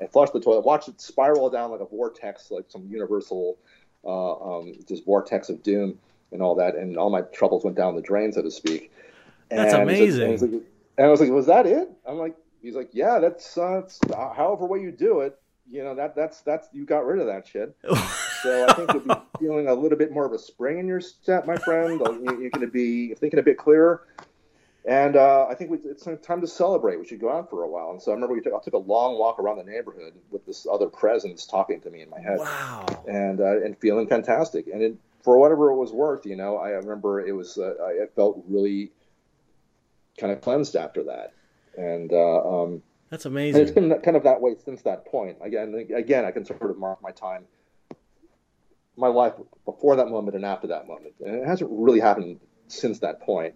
and 0.00 0.10
flushed 0.10 0.32
the 0.32 0.40
toilet. 0.40 0.64
Watched 0.64 0.88
it 0.88 1.00
spiral 1.00 1.50
down 1.50 1.70
like 1.70 1.80
a 1.80 1.86
vortex, 1.86 2.50
like 2.50 2.64
some 2.68 2.86
universal 2.86 3.58
uh, 4.04 4.58
um, 4.58 4.74
just 4.86 5.04
vortex 5.04 5.48
of 5.48 5.62
doom 5.62 5.98
and 6.32 6.42
all 6.42 6.54
that. 6.56 6.74
And 6.74 6.96
all 6.96 7.10
my 7.10 7.22
troubles 7.22 7.64
went 7.64 7.76
down 7.76 7.94
the 7.94 8.02
drain, 8.02 8.32
so 8.32 8.42
to 8.42 8.50
speak. 8.50 8.92
That's 9.50 9.74
and 9.74 9.82
amazing. 9.82 10.22
and, 10.22 10.28
I 10.28 10.32
was 10.32 10.42
like, 10.42 10.50
and 10.50 11.06
I 11.06 11.08
was 11.08 11.20
like, 11.20 11.30
was 11.30 11.46
that 11.46 11.66
it? 11.66 11.90
I'm 12.06 12.18
like, 12.18 12.34
he's 12.62 12.74
like, 12.74 12.90
yeah, 12.92 13.18
that's, 13.18 13.56
uh, 13.56 13.82
that's 13.82 14.00
however 14.08 14.66
way 14.66 14.80
you 14.80 14.90
do 14.90 15.20
it. 15.20 15.38
You 15.70 15.82
know 15.82 15.94
that 15.94 16.14
that's 16.14 16.42
that's 16.42 16.68
you 16.72 16.84
got 16.84 17.06
rid 17.06 17.20
of 17.20 17.26
that 17.26 17.46
shit. 17.46 17.74
so 18.42 18.66
I 18.68 18.72
think 18.74 18.92
you'll 18.92 19.02
be 19.02 19.14
feeling 19.40 19.68
a 19.68 19.74
little 19.74 19.96
bit 19.96 20.12
more 20.12 20.26
of 20.26 20.32
a 20.32 20.38
spring 20.38 20.78
in 20.78 20.86
your 20.86 21.00
step, 21.00 21.46
my 21.46 21.56
friend. 21.56 22.00
You're 22.00 22.50
going 22.50 22.60
to 22.60 22.66
be 22.66 23.14
thinking 23.14 23.38
a 23.38 23.42
bit 23.42 23.56
clearer. 23.56 24.06
And 24.86 25.16
uh, 25.16 25.46
I 25.48 25.54
think 25.54 25.70
we, 25.70 25.78
it's 25.78 26.06
time 26.22 26.42
to 26.42 26.46
celebrate. 26.46 26.98
We 26.98 27.06
should 27.06 27.20
go 27.20 27.32
out 27.32 27.48
for 27.48 27.62
a 27.62 27.68
while. 27.68 27.90
And 27.90 28.02
so 28.02 28.10
I 28.10 28.14
remember 28.14 28.34
we 28.34 28.42
took, 28.42 28.52
I 28.52 28.62
took 28.62 28.74
a 28.74 28.78
long 28.78 29.18
walk 29.18 29.38
around 29.38 29.56
the 29.56 29.64
neighborhood 29.64 30.12
with 30.30 30.44
this 30.44 30.66
other 30.70 30.88
presence 30.88 31.46
talking 31.46 31.80
to 31.80 31.90
me 31.90 32.02
in 32.02 32.10
my 32.10 32.20
head. 32.20 32.38
Wow. 32.38 32.84
And 33.08 33.40
uh, 33.40 33.62
and 33.64 33.78
feeling 33.78 34.06
fantastic. 34.06 34.66
And 34.66 34.82
it, 34.82 34.96
for 35.22 35.38
whatever 35.38 35.70
it 35.70 35.76
was 35.76 35.90
worth, 35.90 36.26
you 36.26 36.36
know, 36.36 36.58
I 36.58 36.70
remember 36.70 37.26
it 37.26 37.32
was 37.32 37.56
uh, 37.56 37.72
I 37.82 38.06
felt 38.14 38.44
really 38.46 38.92
kind 40.18 40.32
of 40.32 40.42
cleansed 40.42 40.76
after 40.76 41.04
that. 41.04 41.32
And 41.78 42.12
uh, 42.12 42.62
um, 42.62 42.82
that's 43.14 43.26
amazing. 43.26 43.60
And 43.60 43.68
it's 43.68 43.74
been 43.74 44.00
kind 44.00 44.16
of 44.16 44.24
that 44.24 44.40
way 44.40 44.56
since 44.64 44.82
that 44.82 45.06
point. 45.06 45.36
Again, 45.40 45.86
again, 45.94 46.24
I 46.24 46.32
can 46.32 46.44
sort 46.44 46.68
of 46.68 46.76
mark 46.76 47.00
my 47.00 47.12
time, 47.12 47.44
my 48.96 49.06
life 49.06 49.34
before 49.64 49.94
that 49.94 50.08
moment 50.08 50.34
and 50.34 50.44
after 50.44 50.66
that 50.66 50.88
moment, 50.88 51.14
and 51.24 51.36
it 51.36 51.46
hasn't 51.46 51.70
really 51.72 52.00
happened 52.00 52.40
since 52.66 52.98
that 52.98 53.20
point. 53.20 53.54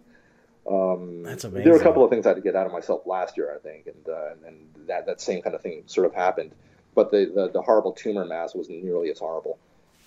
Um, 0.70 1.24
That's 1.24 1.43
amazing. 1.43 1.64
There 1.64 1.72
were 1.72 1.80
a 1.80 1.82
couple 1.82 2.05
of 2.05 2.10
things 2.10 2.24
I 2.24 2.28
had 2.28 2.36
to 2.36 2.40
get 2.40 2.55
out 2.55 2.66
of 2.66 2.72
myself 2.72 3.02
last 3.05 3.36
year, 3.36 3.52
I 3.52 3.59
think, 3.59 3.89
and 3.89 4.09
uh, 4.09 4.47
and 4.47 4.86
that 4.86 5.06
that 5.06 5.20
same 5.20 5.43
kind 5.43 5.56
of 5.56 5.60
thing 5.60 5.82
sort 5.86 6.06
of 6.06 6.14
happened. 6.14 6.52
But 6.94 7.10
the, 7.10 7.32
the, 7.35 7.51
the 7.51 7.62
horrible 7.62 7.93
tumor 7.93 8.24
mass 8.24 8.55
wasn't 8.55 8.85
nearly 8.85 9.10
as 9.10 9.18
horrible. 9.18 9.59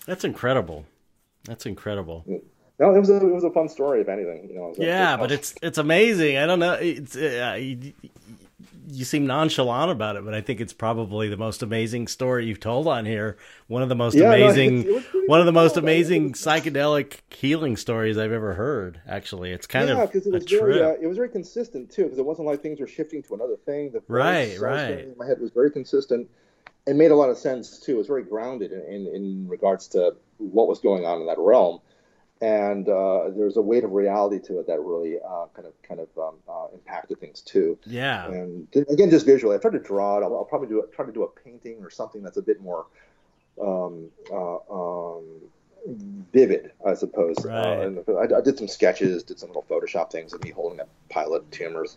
That's 0.06 0.24
incredible. 0.24 0.86
That's 1.44 1.66
incredible. 1.66 2.24
No, 2.78 2.94
it 2.94 2.98
was 2.98 3.10
a, 3.10 3.16
it 3.16 3.34
was 3.34 3.44
a 3.44 3.50
fun 3.50 3.68
story, 3.68 4.00
if 4.00 4.08
anything. 4.08 4.48
You 4.48 4.54
know. 4.54 4.74
yeah, 4.78 5.18
but 5.18 5.30
it's 5.30 5.54
it's 5.60 5.76
amazing. 5.76 6.38
I 6.38 6.46
don't 6.46 6.58
know. 6.58 6.72
It's 6.72 7.14
uh, 7.14 7.58
you, 7.60 7.92
you 8.88 9.04
seem 9.04 9.26
nonchalant 9.26 9.90
about 9.90 10.16
it, 10.16 10.24
but 10.24 10.34
I 10.34 10.40
think 10.40 10.60
it's 10.60 10.72
probably 10.72 11.28
the 11.28 11.36
most 11.36 11.62
amazing 11.62 12.08
story 12.08 12.46
you've 12.46 12.60
told 12.60 12.86
on 12.86 13.04
here. 13.04 13.36
One 13.66 13.82
of 13.82 13.88
the 13.88 13.94
most 13.94 14.14
yeah, 14.14 14.32
amazing, 14.32 14.86
no, 14.86 15.02
one 15.26 15.40
of 15.40 15.46
the 15.46 15.52
most 15.52 15.76
amazing 15.76 16.32
psychedelic 16.32 17.20
healing 17.30 17.76
stories 17.76 18.18
I've 18.18 18.32
ever 18.32 18.54
heard. 18.54 19.00
Actually, 19.06 19.52
it's 19.52 19.66
kind 19.66 19.88
yeah, 19.88 20.02
of 20.02 20.14
it 20.14 20.26
was 20.26 20.44
very, 20.44 20.82
uh, 20.82 20.94
it 21.00 21.06
was 21.06 21.16
very 21.16 21.28
consistent 21.28 21.90
too. 21.90 22.04
Because 22.04 22.18
it 22.18 22.24
wasn't 22.24 22.48
like 22.48 22.62
things 22.62 22.80
were 22.80 22.86
shifting 22.86 23.22
to 23.24 23.34
another 23.34 23.56
thing. 23.56 23.92
The 23.92 24.02
right, 24.08 24.58
right. 24.58 25.00
In 25.00 25.14
my 25.16 25.26
head 25.26 25.40
was 25.40 25.50
very 25.50 25.70
consistent. 25.70 26.28
It 26.86 26.96
made 26.96 27.12
a 27.12 27.16
lot 27.16 27.30
of 27.30 27.38
sense 27.38 27.78
too. 27.78 27.94
It 27.94 27.98
was 27.98 28.06
very 28.08 28.24
grounded 28.24 28.72
in, 28.72 28.80
in, 28.82 29.06
in 29.14 29.48
regards 29.48 29.86
to 29.88 30.16
what 30.38 30.66
was 30.66 30.80
going 30.80 31.04
on 31.04 31.20
in 31.20 31.26
that 31.26 31.38
realm 31.38 31.80
and 32.42 32.88
uh, 32.88 33.30
there's 33.36 33.56
a 33.56 33.62
weight 33.62 33.84
of 33.84 33.92
reality 33.92 34.40
to 34.40 34.58
it 34.58 34.66
that 34.66 34.80
really 34.80 35.16
uh, 35.16 35.46
kind 35.54 35.66
of 35.66 35.80
kind 35.82 36.00
of 36.00 36.08
um, 36.18 36.34
uh, 36.48 36.66
impacted 36.74 37.20
things 37.20 37.40
too. 37.40 37.78
Yeah. 37.86 38.26
And 38.26 38.66
again, 38.90 39.10
just 39.10 39.24
visually, 39.24 39.56
I 39.56 39.60
tried 39.60 39.74
to 39.74 39.78
draw 39.78 40.18
it. 40.18 40.24
I'll, 40.24 40.34
I'll, 40.34 40.44
probably 40.44 40.68
do 40.68 40.80
it, 40.80 40.92
try 40.92 41.06
to 41.06 41.12
do 41.12 41.22
a 41.22 41.28
painting 41.28 41.78
or 41.80 41.88
something 41.88 42.20
that's 42.20 42.36
a 42.36 42.42
bit 42.42 42.60
more 42.60 42.86
um, 43.62 44.08
uh, 44.32 44.56
um, 44.68 45.24
vivid, 46.32 46.72
I 46.84 46.94
suppose. 46.94 47.36
Uh, 47.44 47.48
right. 47.48 47.78
and 47.86 48.04
I, 48.08 48.38
I, 48.38 48.40
did 48.40 48.58
some 48.58 48.66
sketches, 48.66 49.22
did 49.22 49.38
some 49.38 49.50
little 49.50 49.64
Photoshop 49.70 50.10
things 50.10 50.32
of 50.32 50.42
me 50.42 50.50
holding 50.50 50.80
a 50.80 50.86
pile 51.10 51.34
of 51.34 51.48
tumors, 51.52 51.96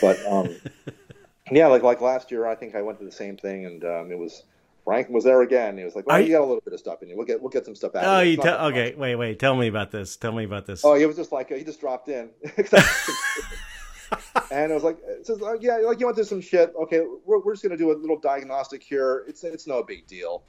but 0.00 0.24
um, 0.26 0.54
yeah, 1.50 1.66
like 1.66 1.82
like 1.82 2.00
last 2.00 2.30
year, 2.30 2.46
I 2.46 2.54
think 2.54 2.76
I 2.76 2.82
went 2.82 3.00
to 3.00 3.04
the 3.04 3.10
same 3.10 3.36
thing, 3.36 3.66
and 3.66 3.84
um, 3.84 4.12
it 4.12 4.18
was 4.18 4.44
Frank 4.84 5.08
was 5.10 5.24
there 5.24 5.42
again. 5.42 5.78
He 5.78 5.84
was 5.84 5.94
like, 5.94 6.06
"Well, 6.06 6.20
you 6.20 6.32
got 6.32 6.40
a 6.40 6.44
little 6.46 6.60
bit 6.60 6.72
of 6.72 6.80
stuff 6.80 7.02
in 7.02 7.08
you. 7.08 7.16
We'll 7.16 7.26
get 7.26 7.40
we'll 7.40 7.50
get 7.50 7.64
some 7.64 7.76
stuff 7.76 7.94
out." 7.94 8.04
Oh, 8.04 8.20
you 8.20 8.36
tell? 8.36 8.66
Okay, 8.66 8.90
much. 8.90 8.96
wait, 8.96 9.14
wait. 9.16 9.38
Tell 9.38 9.54
me 9.54 9.68
about 9.68 9.90
this. 9.92 10.16
Tell 10.16 10.32
me 10.32 10.44
about 10.44 10.66
this. 10.66 10.84
Oh, 10.84 10.94
he 10.94 11.06
was 11.06 11.16
just 11.16 11.30
like 11.30 11.50
he 11.50 11.62
just 11.62 11.80
dropped 11.80 12.08
in, 12.08 12.30
and 14.50 14.72
I 14.72 14.74
was 14.74 14.82
like, 14.82 14.98
"says 15.22 15.40
yeah, 15.60 15.76
like 15.78 16.00
you 16.00 16.06
went 16.06 16.16
through 16.16 16.24
some 16.24 16.40
shit. 16.40 16.72
Okay, 16.82 17.02
we're, 17.24 17.38
we're 17.38 17.52
just 17.52 17.62
gonna 17.62 17.76
do 17.76 17.92
a 17.92 17.96
little 17.96 18.18
diagnostic 18.18 18.82
here. 18.82 19.24
It's 19.28 19.44
it's 19.44 19.66
no 19.66 19.82
big 19.82 20.06
deal." 20.06 20.42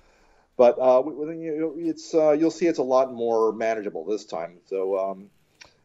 But 0.57 0.77
uh, 0.79 1.03
it's 1.07 2.13
uh, 2.13 2.31
you'll 2.31 2.51
see 2.51 2.67
it's 2.67 2.79
a 2.79 2.83
lot 2.83 3.13
more 3.13 3.51
manageable 3.53 4.05
this 4.05 4.25
time. 4.25 4.57
So 4.67 4.97
um, 4.97 5.29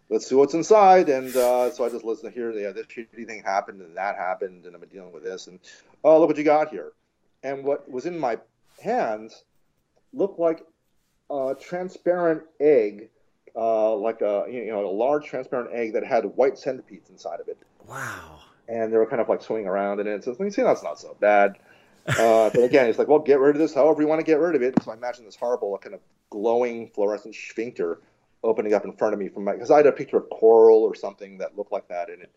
let's 0.08 0.26
see 0.26 0.34
what's 0.34 0.54
inside. 0.54 1.08
And 1.08 1.34
uh, 1.34 1.70
so 1.70 1.84
I 1.84 1.90
just 1.90 2.04
listened 2.04 2.32
here. 2.32 2.50
Yeah, 2.52 2.72
this 2.72 2.86
shitty 2.86 3.26
thing 3.26 3.42
happened, 3.42 3.80
and 3.82 3.96
that 3.96 4.16
happened, 4.16 4.64
and 4.64 4.74
I've 4.74 4.80
been 4.80 4.90
dealing 4.90 5.12
with 5.12 5.24
this. 5.24 5.46
And 5.46 5.58
oh, 6.04 6.18
look 6.18 6.28
what 6.28 6.36
you 6.38 6.44
got 6.44 6.70
here 6.70 6.92
and 7.42 7.64
what 7.64 7.90
was 7.90 8.06
in 8.06 8.18
my 8.18 8.38
hands 8.82 9.44
looked 10.12 10.38
like 10.38 10.64
a 11.30 11.54
transparent 11.60 12.42
egg, 12.60 13.10
uh, 13.54 13.94
like 13.96 14.20
a 14.20 14.46
you 14.50 14.66
know 14.66 14.86
a 14.86 14.90
large 14.90 15.26
transparent 15.26 15.70
egg 15.72 15.92
that 15.94 16.04
had 16.04 16.24
white 16.36 16.58
centipedes 16.58 17.10
inside 17.10 17.40
of 17.40 17.48
it. 17.48 17.58
Wow! 17.86 18.40
And 18.68 18.92
they 18.92 18.96
were 18.96 19.06
kind 19.06 19.20
of 19.20 19.28
like 19.28 19.42
swimming 19.42 19.66
around 19.66 20.00
in 20.00 20.06
it. 20.06 20.24
So 20.24 20.36
you 20.38 20.50
see, 20.50 20.62
that's 20.62 20.82
not 20.82 20.98
so 20.98 21.16
bad. 21.20 21.58
Uh, 22.06 22.48
but 22.54 22.62
again, 22.64 22.88
it's 22.88 22.98
like, 22.98 23.08
well, 23.08 23.18
get 23.18 23.38
rid 23.38 23.54
of 23.54 23.60
this 23.60 23.74
however 23.74 24.00
you 24.00 24.08
want 24.08 24.18
to 24.18 24.24
get 24.24 24.38
rid 24.38 24.54
of 24.54 24.62
it. 24.62 24.82
So 24.82 24.90
I 24.90 24.94
imagine 24.94 25.24
this 25.24 25.36
horrible 25.36 25.76
kind 25.78 25.94
of 25.94 26.00
glowing 26.30 26.88
fluorescent 26.94 27.34
sphincter 27.34 28.00
opening 28.42 28.72
up 28.72 28.84
in 28.84 28.92
front 28.92 29.14
of 29.14 29.20
me 29.20 29.28
from 29.28 29.44
my 29.44 29.52
because 29.52 29.70
I 29.70 29.78
had 29.78 29.86
a 29.86 29.92
picture 29.92 30.16
of 30.16 30.28
coral 30.30 30.82
or 30.82 30.94
something 30.94 31.38
that 31.38 31.56
looked 31.56 31.72
like 31.72 31.88
that, 31.88 32.08
and 32.08 32.22
it 32.22 32.30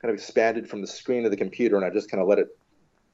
kind 0.00 0.10
of 0.10 0.16
expanded 0.16 0.68
from 0.68 0.80
the 0.80 0.86
screen 0.86 1.24
of 1.24 1.30
the 1.30 1.36
computer, 1.36 1.76
and 1.76 1.84
I 1.84 1.90
just 1.90 2.10
kind 2.10 2.20
of 2.20 2.28
let 2.28 2.38
it 2.38 2.56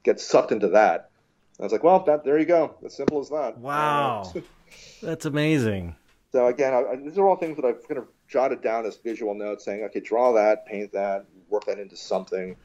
get 0.04 0.20
sucked 0.20 0.52
into 0.52 0.68
that. 0.68 1.10
I 1.58 1.64
was 1.64 1.72
like, 1.72 1.82
well, 1.82 2.04
that 2.04 2.24
there 2.24 2.38
you 2.38 2.44
go. 2.44 2.76
As 2.84 2.94
simple 2.94 3.20
as 3.20 3.28
that. 3.30 3.58
Wow, 3.58 4.32
that's 5.02 5.24
amazing. 5.24 5.96
So 6.30 6.46
again, 6.46 6.74
I, 6.74 6.96
these 6.96 7.18
are 7.18 7.26
all 7.26 7.36
things 7.36 7.56
that 7.56 7.64
I've 7.64 7.86
kind 7.88 7.98
of 7.98 8.06
jotted 8.28 8.62
down 8.62 8.86
as 8.86 8.96
visual 8.96 9.34
notes, 9.34 9.64
saying, 9.64 9.82
okay, 9.84 10.00
draw 10.00 10.32
that, 10.34 10.66
paint 10.66 10.92
that, 10.92 11.24
work 11.48 11.64
that 11.64 11.78
into 11.78 11.96
something, 11.96 12.56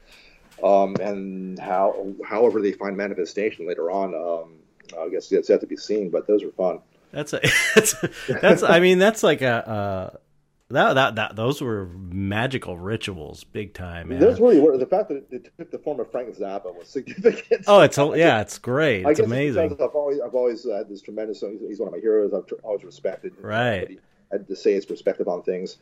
um, 0.62 0.94
and 0.96 1.58
how, 1.58 2.12
however 2.24 2.60
they 2.60 2.72
find 2.72 2.96
manifestation 2.96 3.66
later 3.66 3.90
on, 3.90 4.14
um, 4.14 4.56
I 4.98 5.08
guess 5.08 5.32
it's 5.32 5.48
yet 5.48 5.60
to 5.60 5.66
be 5.66 5.76
seen. 5.76 6.10
But 6.10 6.26
those 6.26 6.42
are 6.42 6.50
fun. 6.52 6.80
That's 7.10 7.32
a, 7.32 7.40
that's, 7.74 7.94
that's 8.28 8.62
I 8.62 8.80
mean, 8.80 8.98
that's 8.98 9.22
like 9.22 9.40
a, 9.40 10.18
that, 10.70 10.94
that 10.94 11.14
that 11.16 11.36
those 11.36 11.60
were 11.60 11.86
magical 11.94 12.78
rituals, 12.78 13.44
big 13.44 13.74
time. 13.74 14.08
Man. 14.08 14.18
Those 14.18 14.40
really 14.40 14.60
were. 14.60 14.78
The 14.78 14.86
fact 14.86 15.10
that 15.10 15.24
it, 15.30 15.50
took 15.58 15.70
the 15.70 15.78
form 15.78 16.00
of 16.00 16.10
Frank 16.10 16.34
Zappa 16.34 16.74
was 16.74 16.88
significant. 16.88 17.64
Oh, 17.66 17.80
it's 17.80 17.98
yeah, 18.16 18.40
it's 18.40 18.58
great. 18.58 19.04
It's 19.06 19.20
amazing. 19.20 19.72
It's 19.72 19.80
I've 19.80 19.94
always 19.94 20.20
I've 20.20 20.34
always 20.34 20.64
had 20.64 20.88
this 20.88 21.02
tremendous. 21.02 21.44
He's 21.60 21.78
one 21.78 21.88
of 21.88 21.92
my 21.92 22.00
heroes. 22.00 22.32
I've 22.32 22.50
always 22.62 22.82
respected. 22.82 23.34
Right. 23.38 23.90
He 23.90 23.98
had 24.32 24.48
to 24.48 24.56
say 24.56 24.72
his 24.72 24.86
perspective 24.86 25.28
on 25.28 25.42
things, 25.42 25.76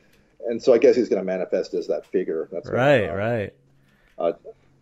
and 0.48 0.60
so 0.60 0.74
I 0.74 0.78
guess 0.78 0.96
he's 0.96 1.08
going 1.08 1.20
to 1.20 1.26
manifest 1.26 1.74
as 1.74 1.86
that 1.86 2.04
figure. 2.06 2.48
That's 2.50 2.68
right. 2.68 3.08
uh, 3.08 3.14
right. 3.14 3.54
Uh, 4.18 4.32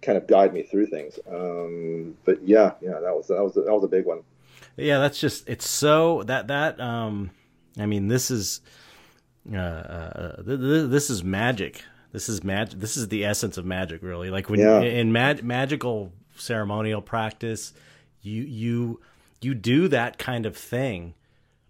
kind 0.00 0.16
of 0.16 0.26
guide 0.26 0.54
me 0.54 0.62
through 0.62 0.86
things. 0.86 1.18
Um, 1.30 2.16
but 2.24 2.42
yeah, 2.46 2.72
yeah, 2.80 3.00
that 3.00 3.14
was 3.14 3.28
that 3.28 3.42
was 3.42 3.54
that 3.54 3.66
was 3.66 3.84
a 3.84 3.88
big 3.88 4.06
one. 4.06 4.22
Yeah, 4.78 4.98
that's 4.98 5.20
just 5.20 5.46
it's 5.46 5.68
so 5.68 6.22
that 6.22 6.48
that 6.48 6.80
um, 6.80 7.32
I 7.78 7.84
mean, 7.84 8.08
this 8.08 8.30
is 8.30 8.62
uh, 9.52 9.56
uh, 9.58 10.42
th- 10.42 10.60
th- 10.60 10.90
this 10.90 11.10
is 11.10 11.24
magic. 11.24 11.82
This 12.12 12.28
is 12.28 12.42
magic. 12.42 12.80
This 12.80 12.96
is 12.96 13.08
the 13.08 13.24
essence 13.24 13.56
of 13.56 13.64
magic, 13.64 14.02
really. 14.02 14.30
Like 14.30 14.50
when 14.50 14.60
yeah. 14.60 14.80
in 14.80 15.12
mag- 15.12 15.44
magical 15.44 16.12
ceremonial 16.36 17.02
practice, 17.02 17.72
you 18.22 18.42
you 18.42 19.00
you 19.40 19.54
do 19.54 19.88
that 19.88 20.18
kind 20.18 20.46
of 20.46 20.56
thing, 20.56 21.14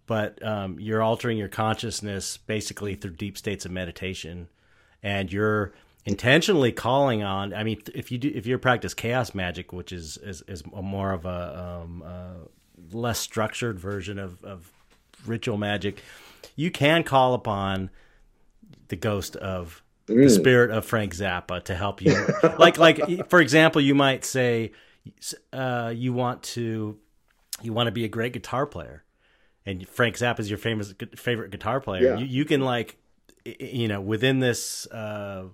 but 0.06 0.44
um, 0.44 0.78
you're 0.80 1.02
altering 1.02 1.38
your 1.38 1.48
consciousness 1.48 2.36
basically 2.36 2.94
through 2.94 3.12
deep 3.12 3.38
states 3.38 3.64
of 3.64 3.70
meditation, 3.70 4.48
and 5.02 5.32
you're 5.32 5.72
intentionally 6.04 6.72
calling 6.72 7.22
on. 7.22 7.54
I 7.54 7.62
mean, 7.64 7.82
if 7.94 8.10
you 8.10 8.18
do, 8.18 8.32
if 8.34 8.46
you 8.46 8.56
practice 8.58 8.94
chaos 8.94 9.34
magic, 9.34 9.72
which 9.72 9.92
is 9.92 10.16
is, 10.18 10.42
is 10.48 10.64
more 10.66 11.12
of 11.12 11.26
a 11.26 11.82
um, 11.82 12.02
uh, 12.04 12.46
less 12.92 13.18
structured 13.18 13.78
version 13.78 14.18
of, 14.18 14.42
of 14.44 14.70
ritual 15.26 15.58
magic, 15.58 16.02
you 16.60 16.70
can 16.70 17.02
call 17.02 17.32
upon 17.32 17.88
the 18.88 18.96
ghost 18.96 19.34
of 19.36 19.82
mm. 20.06 20.22
the 20.24 20.28
spirit 20.28 20.70
of 20.70 20.84
Frank 20.84 21.14
Zappa 21.14 21.62
to 21.64 21.74
help 21.74 22.02
you. 22.02 22.14
like 22.58 22.76
like 22.76 23.30
for 23.30 23.40
example, 23.40 23.80
you 23.80 23.94
might 23.94 24.26
say 24.26 24.72
uh, 25.54 25.90
you 25.96 26.12
want 26.12 26.42
to 26.42 26.98
you 27.62 27.72
want 27.72 27.86
to 27.86 27.92
be 27.92 28.04
a 28.04 28.08
great 28.08 28.34
guitar 28.34 28.66
player, 28.66 29.04
and 29.64 29.88
Frank 29.88 30.16
Zappa 30.16 30.40
is 30.40 30.50
your 30.50 30.58
famous 30.58 30.92
favorite 31.16 31.50
guitar 31.50 31.80
player. 31.80 32.02
Yeah. 32.02 32.18
You, 32.18 32.26
you 32.26 32.44
can 32.44 32.60
like 32.60 32.98
you 33.46 33.88
know 33.88 34.02
within 34.02 34.40
this 34.40 34.86
uh, 34.88 35.44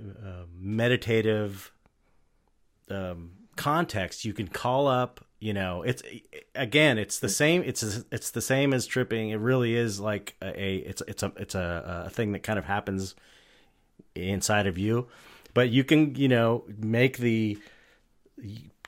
uh, 0.00 0.44
meditative 0.58 1.72
um, 2.90 3.32
context, 3.56 4.24
you 4.24 4.32
can 4.32 4.48
call 4.48 4.86
up 4.86 5.25
you 5.38 5.52
know 5.52 5.82
it's 5.82 6.02
again 6.54 6.98
it's 6.98 7.18
the 7.18 7.28
same 7.28 7.62
it's 7.64 7.82
it's 8.10 8.30
the 8.30 8.40
same 8.40 8.72
as 8.72 8.86
tripping 8.86 9.30
it 9.30 9.36
really 9.36 9.74
is 9.74 10.00
like 10.00 10.34
a, 10.40 10.60
a 10.60 10.76
it's 10.76 11.02
it's 11.06 11.22
a 11.22 11.32
it's 11.36 11.54
a, 11.54 12.04
a 12.06 12.10
thing 12.10 12.32
that 12.32 12.42
kind 12.42 12.58
of 12.58 12.64
happens 12.64 13.14
inside 14.14 14.66
of 14.66 14.78
you 14.78 15.06
but 15.52 15.68
you 15.68 15.84
can 15.84 16.14
you 16.14 16.28
know 16.28 16.64
make 16.78 17.18
the 17.18 17.58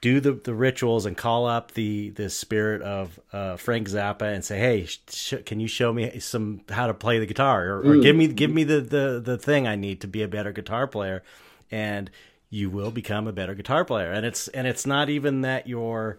do 0.00 0.20
the, 0.20 0.32
the 0.32 0.54
rituals 0.54 1.06
and 1.06 1.16
call 1.16 1.46
up 1.46 1.72
the 1.72 2.10
the 2.10 2.30
spirit 2.30 2.82
of 2.82 3.18
uh, 3.32 3.56
Frank 3.56 3.88
Zappa 3.88 4.32
and 4.32 4.44
say, 4.44 4.58
"Hey, 4.58 4.84
sh- 4.84 5.34
can 5.44 5.60
you 5.60 5.68
show 5.68 5.92
me 5.92 6.20
some 6.20 6.60
how 6.68 6.86
to 6.86 6.94
play 6.94 7.18
the 7.18 7.26
guitar, 7.26 7.66
or, 7.66 7.78
or 7.78 7.94
mm. 7.96 8.02
give 8.02 8.14
me 8.14 8.28
give 8.28 8.50
me 8.50 8.64
the, 8.64 8.80
the 8.80 9.20
the 9.24 9.38
thing 9.38 9.66
I 9.66 9.76
need 9.76 10.00
to 10.02 10.06
be 10.06 10.22
a 10.22 10.28
better 10.28 10.52
guitar 10.52 10.86
player?" 10.86 11.22
And 11.70 12.10
you 12.50 12.70
will 12.70 12.90
become 12.90 13.26
a 13.26 13.32
better 13.32 13.54
guitar 13.54 13.84
player. 13.84 14.10
And 14.10 14.24
it's 14.24 14.48
and 14.48 14.66
it's 14.66 14.86
not 14.86 15.10
even 15.10 15.42
that 15.42 15.66
you're 15.66 16.18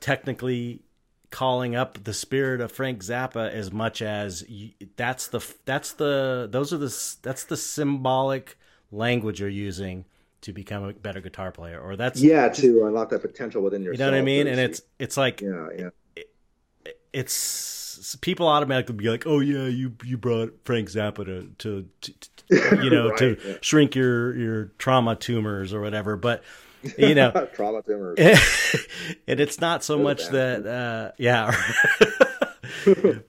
technically 0.00 0.82
calling 1.30 1.76
up 1.76 2.02
the 2.04 2.14
spirit 2.14 2.60
of 2.60 2.72
Frank 2.72 3.02
Zappa 3.02 3.50
as 3.50 3.70
much 3.72 4.00
as 4.00 4.48
you, 4.48 4.70
that's 4.96 5.28
the 5.28 5.40
that's 5.64 5.92
the 5.92 6.48
those 6.50 6.72
are 6.72 6.78
the 6.78 7.16
that's 7.22 7.44
the 7.44 7.56
symbolic 7.56 8.58
language 8.90 9.40
you're 9.40 9.48
using 9.48 10.04
to 10.40 10.52
become 10.52 10.84
a 10.84 10.92
better 10.92 11.20
guitar 11.20 11.52
player 11.52 11.80
or 11.80 11.96
that's 11.96 12.20
yeah 12.20 12.48
to 12.48 12.86
unlock 12.86 13.10
that 13.10 13.20
potential 13.20 13.60
within 13.60 13.82
yourself 13.82 13.98
you 13.98 14.04
know 14.06 14.10
what 14.12 14.18
i 14.18 14.24
mean? 14.24 14.46
and 14.46 14.58
it's 14.58 14.80
it's 14.98 15.16
like 15.16 15.42
yeah 15.42 15.68
yeah. 15.76 15.88
it, 16.16 16.30
it's 17.12 18.16
people 18.22 18.46
automatically 18.46 18.94
be 18.94 19.10
like 19.10 19.26
oh 19.26 19.40
yeah 19.40 19.66
you 19.66 19.92
you 20.04 20.16
brought 20.16 20.54
frank 20.64 20.88
zappa 20.88 21.24
to 21.24 21.50
to, 21.58 21.86
to, 22.00 22.12
to 22.12 22.38
you 22.82 22.90
know 22.90 23.10
right, 23.10 23.18
to 23.18 23.36
yeah. 23.44 23.54
shrink 23.60 23.94
your 23.94 24.34
your 24.36 24.64
trauma 24.78 25.14
tumors 25.14 25.74
or 25.74 25.80
whatever. 25.80 26.16
But 26.16 26.42
you 26.98 27.14
know 27.14 27.30
trauma 27.54 27.82
tumors 27.82 28.18
and 29.26 29.40
it's 29.40 29.60
not 29.60 29.82
so 29.82 29.98
much 29.98 30.28
that 30.28 30.66
uh 30.66 31.12
yeah 31.18 31.54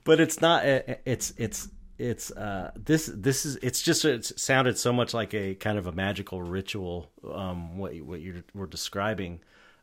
but 0.04 0.20
it's 0.20 0.40
not 0.40 0.64
it's 0.64 1.32
it's 1.36 1.68
it's 1.98 2.30
uh 2.32 2.70
this 2.76 3.10
this 3.12 3.44
is 3.44 3.56
it's 3.56 3.82
just 3.82 4.04
it 4.04 4.24
sounded 4.38 4.78
so 4.78 4.92
much 4.92 5.12
like 5.12 5.34
a 5.34 5.54
kind 5.56 5.78
of 5.78 5.86
a 5.86 5.92
magical 5.92 6.42
ritual 6.42 7.10
um 7.32 7.76
what 7.78 7.94
what 8.00 8.20
you 8.20 8.42
were 8.54 8.66
describing 8.66 9.40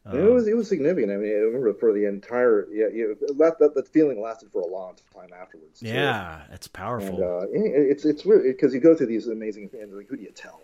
um, 0.08 0.18
it 0.18 0.32
was 0.32 0.48
it 0.48 0.56
was 0.56 0.70
significant. 0.70 1.12
I 1.12 1.18
mean, 1.18 1.32
I 1.32 1.40
remember 1.40 1.74
for 1.74 1.92
the 1.92 2.06
entire 2.06 2.68
yeah, 2.72 2.88
you 2.88 3.18
know, 3.20 3.34
that, 3.40 3.60
that 3.60 3.76
that 3.76 3.88
feeling 3.90 4.22
lasted 4.22 4.50
for 4.52 4.62
a 4.62 4.68
long 4.68 4.96
time 5.14 5.30
afterwards. 5.38 5.82
Too. 5.82 5.88
Yeah, 5.88 6.44
it's 6.52 6.68
powerful. 6.68 7.16
And, 7.16 7.24
uh, 7.24 7.46
it's 7.52 8.06
it's 8.06 8.24
weird 8.24 8.44
because 8.44 8.74
you 8.74 8.80
go 8.80 8.96
through 8.96 9.08
these 9.08 9.28
amazing 9.28 9.70
things. 9.70 9.94
Like, 9.94 10.08
who 10.08 10.16
do 10.16 10.24
you 10.24 10.32
tell? 10.32 10.62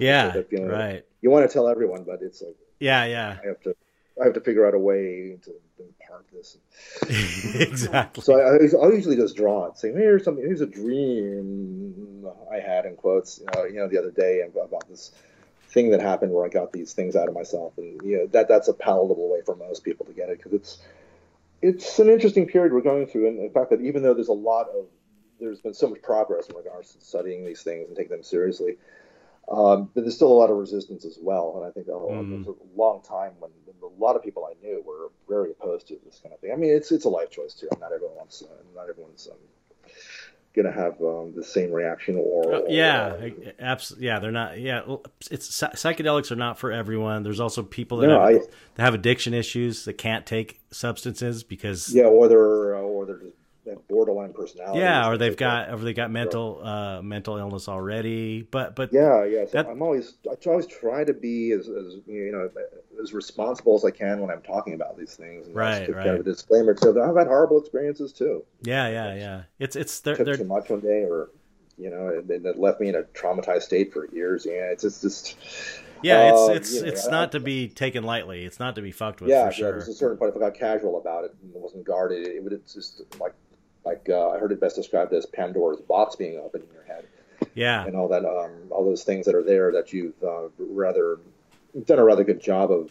Yeah, 0.00 0.34
right. 0.52 0.94
Like 0.94 1.06
you 1.20 1.30
want 1.30 1.48
to 1.48 1.52
tell 1.52 1.68
everyone, 1.68 2.04
but 2.04 2.20
it's 2.22 2.42
like 2.42 2.56
yeah, 2.80 3.04
yeah. 3.04 3.38
I 3.42 3.46
have 3.48 3.60
to 3.62 3.74
I 4.20 4.24
have 4.24 4.34
to 4.34 4.40
figure 4.40 4.66
out 4.66 4.74
a 4.74 4.78
way 4.78 5.36
to 5.42 5.52
impart 5.78 6.26
this. 6.32 6.58
exactly. 7.60 8.22
So 8.22 8.34
I, 8.34 8.58
I'll 8.80 8.92
usually 8.92 9.16
just 9.16 9.36
draw 9.36 9.66
it, 9.66 9.78
saying, 9.78 9.96
"Here's 9.96 10.24
something. 10.24 10.44
Here's 10.44 10.60
a 10.60 10.66
dream 10.66 12.26
I 12.50 12.60
had 12.60 12.86
in 12.86 12.96
quotes, 12.96 13.40
uh, 13.56 13.64
you 13.64 13.76
know, 13.76 13.88
the 13.88 13.98
other 13.98 14.10
day 14.10 14.42
about 14.42 14.88
this 14.88 15.12
thing 15.68 15.90
that 15.90 16.00
happened 16.00 16.32
where 16.32 16.44
I 16.44 16.48
got 16.48 16.72
these 16.72 16.92
things 16.92 17.16
out 17.16 17.28
of 17.28 17.34
myself, 17.34 17.76
and 17.78 18.00
you 18.02 18.18
know, 18.18 18.26
that 18.28 18.48
that's 18.48 18.68
a 18.68 18.74
palatable 18.74 19.28
way 19.28 19.40
for 19.44 19.56
most 19.56 19.82
people 19.84 20.06
to 20.06 20.12
get 20.12 20.28
it 20.28 20.38
because 20.38 20.52
it's 20.52 20.78
it's 21.62 21.98
an 21.98 22.08
interesting 22.08 22.46
period 22.46 22.72
we're 22.72 22.82
going 22.82 23.06
through, 23.06 23.28
and 23.28 23.50
the 23.50 23.52
fact 23.52 23.70
that 23.70 23.80
even 23.80 24.02
though 24.02 24.14
there's 24.14 24.28
a 24.28 24.32
lot 24.32 24.68
of 24.68 24.86
there's 25.40 25.60
been 25.60 25.74
so 25.74 25.88
much 25.88 26.00
progress 26.02 26.48
in 26.48 26.56
regards 26.56 26.94
to 26.94 27.04
studying 27.04 27.44
these 27.44 27.62
things 27.62 27.88
and 27.88 27.96
taking 27.96 28.12
them 28.12 28.22
seriously 28.22 28.76
um, 29.50 29.90
but 29.94 30.02
there's 30.02 30.16
still 30.16 30.32
a 30.32 30.38
lot 30.38 30.50
of 30.50 30.56
resistance 30.56 31.04
as 31.04 31.18
well, 31.20 31.54
and 31.56 31.66
I 31.66 31.70
think 31.70 31.88
oh, 31.88 32.08
mm. 32.10 32.30
there's 32.30 32.46
a 32.46 32.76
long 32.76 33.02
time 33.02 33.32
when 33.38 33.50
a 33.82 34.02
lot 34.02 34.16
of 34.16 34.22
people 34.22 34.48
I 34.50 34.54
knew 34.64 34.82
were 34.84 35.10
very 35.28 35.50
opposed 35.50 35.88
to 35.88 35.98
this 36.04 36.20
kind 36.22 36.34
of 36.34 36.40
thing. 36.40 36.52
I 36.52 36.56
mean, 36.56 36.74
it's 36.74 36.92
it's 36.92 37.04
a 37.04 37.10
life 37.10 37.30
choice 37.30 37.54
too. 37.54 37.68
Not 37.80 37.92
everyone 37.92 38.16
wants, 38.16 38.42
uh, 38.42 38.46
not 38.74 38.88
everyone's 38.88 39.28
um, 39.30 39.36
to 40.62 40.72
have 40.72 41.00
um, 41.00 41.32
the 41.34 41.42
same 41.42 41.72
reaction 41.72 42.16
or, 42.16 42.54
uh, 42.54 42.60
yeah, 42.68 43.08
or, 43.08 43.32
absolutely. 43.58 44.06
Yeah, 44.06 44.20
they're 44.20 44.30
not. 44.30 44.58
Yeah, 44.58 44.82
it's 45.30 45.48
psychedelics 45.60 46.30
are 46.30 46.36
not 46.36 46.58
for 46.58 46.70
everyone. 46.70 47.24
There's 47.24 47.40
also 47.40 47.62
people 47.62 47.98
that, 47.98 48.06
no, 48.06 48.20
have, 48.20 48.28
I, 48.28 48.32
that 48.76 48.82
have 48.82 48.94
addiction 48.94 49.34
issues 49.34 49.84
that 49.86 49.94
can't 49.94 50.24
take 50.24 50.60
substances 50.70 51.42
because 51.42 51.92
yeah, 51.92 52.04
or 52.04 52.28
they're 52.28 52.76
uh, 52.76 52.80
or 52.80 53.04
they're 53.04 53.18
just 53.18 53.36
borderline 53.88 54.32
personality. 54.32 54.80
Yeah, 54.80 55.08
or 55.08 55.16
they've 55.16 55.36
got 55.36 55.70
or 55.70 55.78
they 55.78 55.92
got 55.92 56.10
mental 56.10 56.60
uh, 56.64 57.02
mental 57.02 57.36
illness 57.36 57.68
already. 57.68 58.42
But 58.42 58.76
but 58.76 58.92
yeah, 58.92 59.24
yeah. 59.24 59.44
So 59.46 59.52
that, 59.52 59.66
I'm 59.68 59.82
always 59.82 60.14
I 60.30 60.34
always 60.48 60.66
try 60.66 61.04
to 61.04 61.12
be 61.12 61.52
as, 61.52 61.68
as 61.68 61.96
you 62.06 62.32
know 62.32 62.50
as 63.02 63.12
responsible 63.12 63.74
as 63.74 63.84
I 63.84 63.90
can 63.90 64.20
when 64.20 64.30
I'm 64.30 64.42
talking 64.42 64.74
about 64.74 64.98
these 64.98 65.14
things. 65.14 65.46
And 65.46 65.56
right, 65.56 65.88
right. 65.88 66.04
Kind 66.04 66.08
of 66.10 66.20
a 66.20 66.22
disclaimer 66.22 66.74
too. 66.74 67.00
I've 67.00 67.16
had 67.16 67.26
horrible 67.26 67.60
experiences 67.60 68.12
too. 68.12 68.44
Yeah, 68.62 68.88
yeah, 68.88 69.14
yeah. 69.14 69.42
It's 69.58 69.76
it's 69.76 70.00
they're, 70.00 70.16
took 70.16 70.26
they're... 70.26 70.36
too 70.36 70.44
much 70.44 70.68
one 70.70 70.80
day, 70.80 71.04
or 71.04 71.30
you 71.78 71.90
know, 71.90 72.08
it, 72.08 72.30
it 72.30 72.58
left 72.58 72.80
me 72.80 72.88
in 72.88 72.94
a 72.94 73.02
traumatized 73.02 73.62
state 73.62 73.92
for 73.92 74.08
years. 74.14 74.46
Yeah, 74.46 74.70
it's 74.70 74.82
just, 74.82 75.02
just 75.02 75.36
yeah, 76.02 76.30
it's 76.30 76.48
uh, 76.48 76.52
it's 76.52 76.82
know, 76.82 76.88
it's 76.88 77.08
not 77.08 77.28
I, 77.28 77.32
to 77.32 77.40
be 77.40 77.68
taken 77.68 78.04
lightly. 78.04 78.44
It's 78.44 78.60
not 78.60 78.74
to 78.76 78.82
be 78.82 78.92
fucked 78.92 79.20
with. 79.20 79.30
Yeah, 79.30 79.46
for 79.46 79.52
sure. 79.52 79.68
yeah. 79.68 79.72
There's 79.72 79.88
a 79.88 79.94
certain 79.94 80.18
point 80.18 80.30
if 80.30 80.36
I 80.36 80.40
got 80.40 80.54
casual 80.54 80.98
about 81.00 81.24
it 81.24 81.34
and 81.42 81.52
wasn't 81.54 81.84
guarded, 81.84 82.26
it 82.26 82.44
would 82.44 82.60
just 82.70 83.02
like 83.18 83.32
like 83.84 84.06
uh, 84.08 84.30
I 84.30 84.38
heard 84.38 84.52
it 84.52 84.60
best 84.60 84.76
described 84.76 85.12
as 85.12 85.26
Pandora's 85.26 85.80
box 85.80 86.16
being 86.16 86.38
opened 86.38 86.64
in 86.64 86.74
your 86.74 86.84
head. 86.84 87.06
Yeah, 87.54 87.84
and 87.84 87.96
all 87.96 88.08
that, 88.08 88.24
um, 88.24 88.52
all 88.70 88.84
those 88.84 89.04
things 89.04 89.26
that 89.26 89.34
are 89.34 89.42
there 89.42 89.72
that 89.72 89.92
you've 89.92 90.22
uh, 90.22 90.48
rather 90.58 91.18
done 91.86 91.98
a 91.98 92.04
rather 92.04 92.24
good 92.24 92.40
job 92.40 92.70
of 92.70 92.90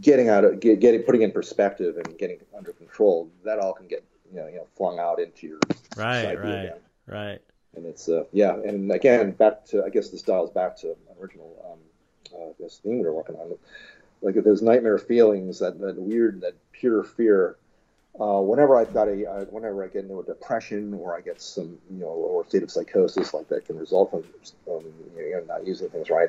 getting 0.00 0.28
out 0.28 0.44
of 0.44 0.60
get, 0.60 0.80
getting 0.80 1.02
putting 1.02 1.22
in 1.22 1.32
perspective 1.32 1.96
and 1.96 2.18
getting 2.18 2.38
under 2.56 2.72
control. 2.72 3.30
That 3.44 3.58
all 3.58 3.72
can 3.72 3.86
get 3.86 4.04
you 4.32 4.40
know, 4.40 4.46
you 4.46 4.56
know 4.56 4.66
flung 4.76 4.98
out 4.98 5.20
into 5.20 5.46
your 5.46 5.58
right, 5.96 6.38
right, 6.38 6.64
again. 6.64 6.78
right. 7.06 7.40
And 7.76 7.86
it's 7.86 8.08
uh, 8.08 8.24
yeah, 8.32 8.54
and 8.54 8.90
again 8.90 9.32
back 9.32 9.64
to 9.66 9.84
I 9.84 9.90
guess 9.90 10.10
this 10.10 10.22
dials 10.22 10.50
back 10.50 10.76
to 10.78 10.96
original 11.20 11.54
um, 11.72 12.40
uh, 12.40 12.52
this 12.58 12.78
theme 12.78 12.98
we 12.98 13.04
were 13.04 13.14
working 13.14 13.36
on. 13.36 13.56
Like 14.22 14.34
those 14.44 14.60
nightmare 14.60 14.98
feelings, 14.98 15.60
that 15.60 15.80
that 15.80 15.96
weird, 15.96 16.42
that 16.42 16.54
pure 16.72 17.02
fear 17.02 17.56
uh, 18.18 18.40
whenever 18.40 18.76
I've 18.76 18.92
got 18.92 19.08
a, 19.08 19.30
uh, 19.30 19.44
whenever 19.46 19.84
I 19.84 19.88
get 19.88 20.04
into 20.04 20.18
a 20.18 20.24
depression 20.24 20.94
or 20.94 21.16
I 21.16 21.20
get 21.20 21.40
some, 21.40 21.78
you 21.90 22.00
know, 22.00 22.06
or 22.06 22.44
state 22.46 22.62
of 22.62 22.70
psychosis 22.70 23.32
like 23.32 23.48
that 23.48 23.66
can 23.66 23.78
result 23.78 24.10
from 24.10 24.24
um, 24.68 24.84
you 25.16 25.32
know, 25.32 25.44
not 25.46 25.66
using 25.66 25.88
things 25.90 26.10
right, 26.10 26.28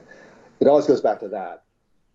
it 0.59 0.67
always 0.67 0.85
goes 0.85 1.01
back 1.01 1.19
to 1.21 1.27
that, 1.29 1.63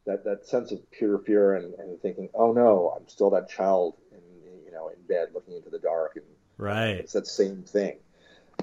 that 0.07 0.25
that 0.25 0.47
sense 0.47 0.71
of 0.71 0.79
pure 0.93 1.19
fear 1.19 1.57
and, 1.57 1.75
and 1.75 2.01
thinking, 2.01 2.29
oh 2.35 2.53
no, 2.53 2.95
I'm 2.97 3.09
still 3.09 3.29
that 3.31 3.49
child, 3.49 3.95
in, 4.13 4.19
you 4.65 4.71
know, 4.71 4.89
in 4.89 5.03
bed 5.09 5.31
looking 5.35 5.57
into 5.57 5.69
the 5.69 5.81
dark, 5.81 6.13
and 6.15 6.25
right, 6.59 6.91
it's 6.91 7.13
that 7.15 7.27
same 7.27 7.65
thing, 7.65 7.97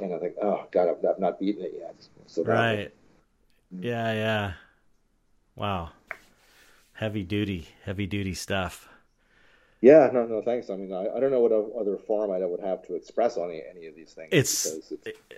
and 0.01 0.13
I 0.13 0.19
think, 0.19 0.35
oh 0.41 0.65
God, 0.71 0.87
I've, 0.87 1.05
I've 1.05 1.19
not 1.19 1.39
beaten 1.39 1.65
it 1.65 1.73
yet. 1.77 1.95
So 2.27 2.43
right, 2.43 2.93
yeah, 3.71 4.13
yeah, 4.13 4.53
wow, 5.57 5.89
heavy 6.93 7.23
duty, 7.23 7.67
heavy 7.83 8.07
duty 8.07 8.33
stuff. 8.33 8.87
Yeah, 9.83 10.09
no, 10.13 10.25
no, 10.25 10.41
thanks. 10.41 10.69
I 10.69 10.77
mean, 10.77 10.93
I, 10.93 11.09
I 11.13 11.19
don't 11.19 11.29
know 11.29 11.41
what 11.41 11.51
other 11.51 11.97
form 11.97 12.31
I 12.31 12.39
would 12.39 12.61
have 12.61 12.87
to 12.87 12.95
express 12.95 13.35
on 13.35 13.49
any, 13.49 13.61
any 13.69 13.87
of 13.87 13.95
these 13.95 14.13
things. 14.13 14.29
It's, 14.31 14.65
it's, 14.65 14.93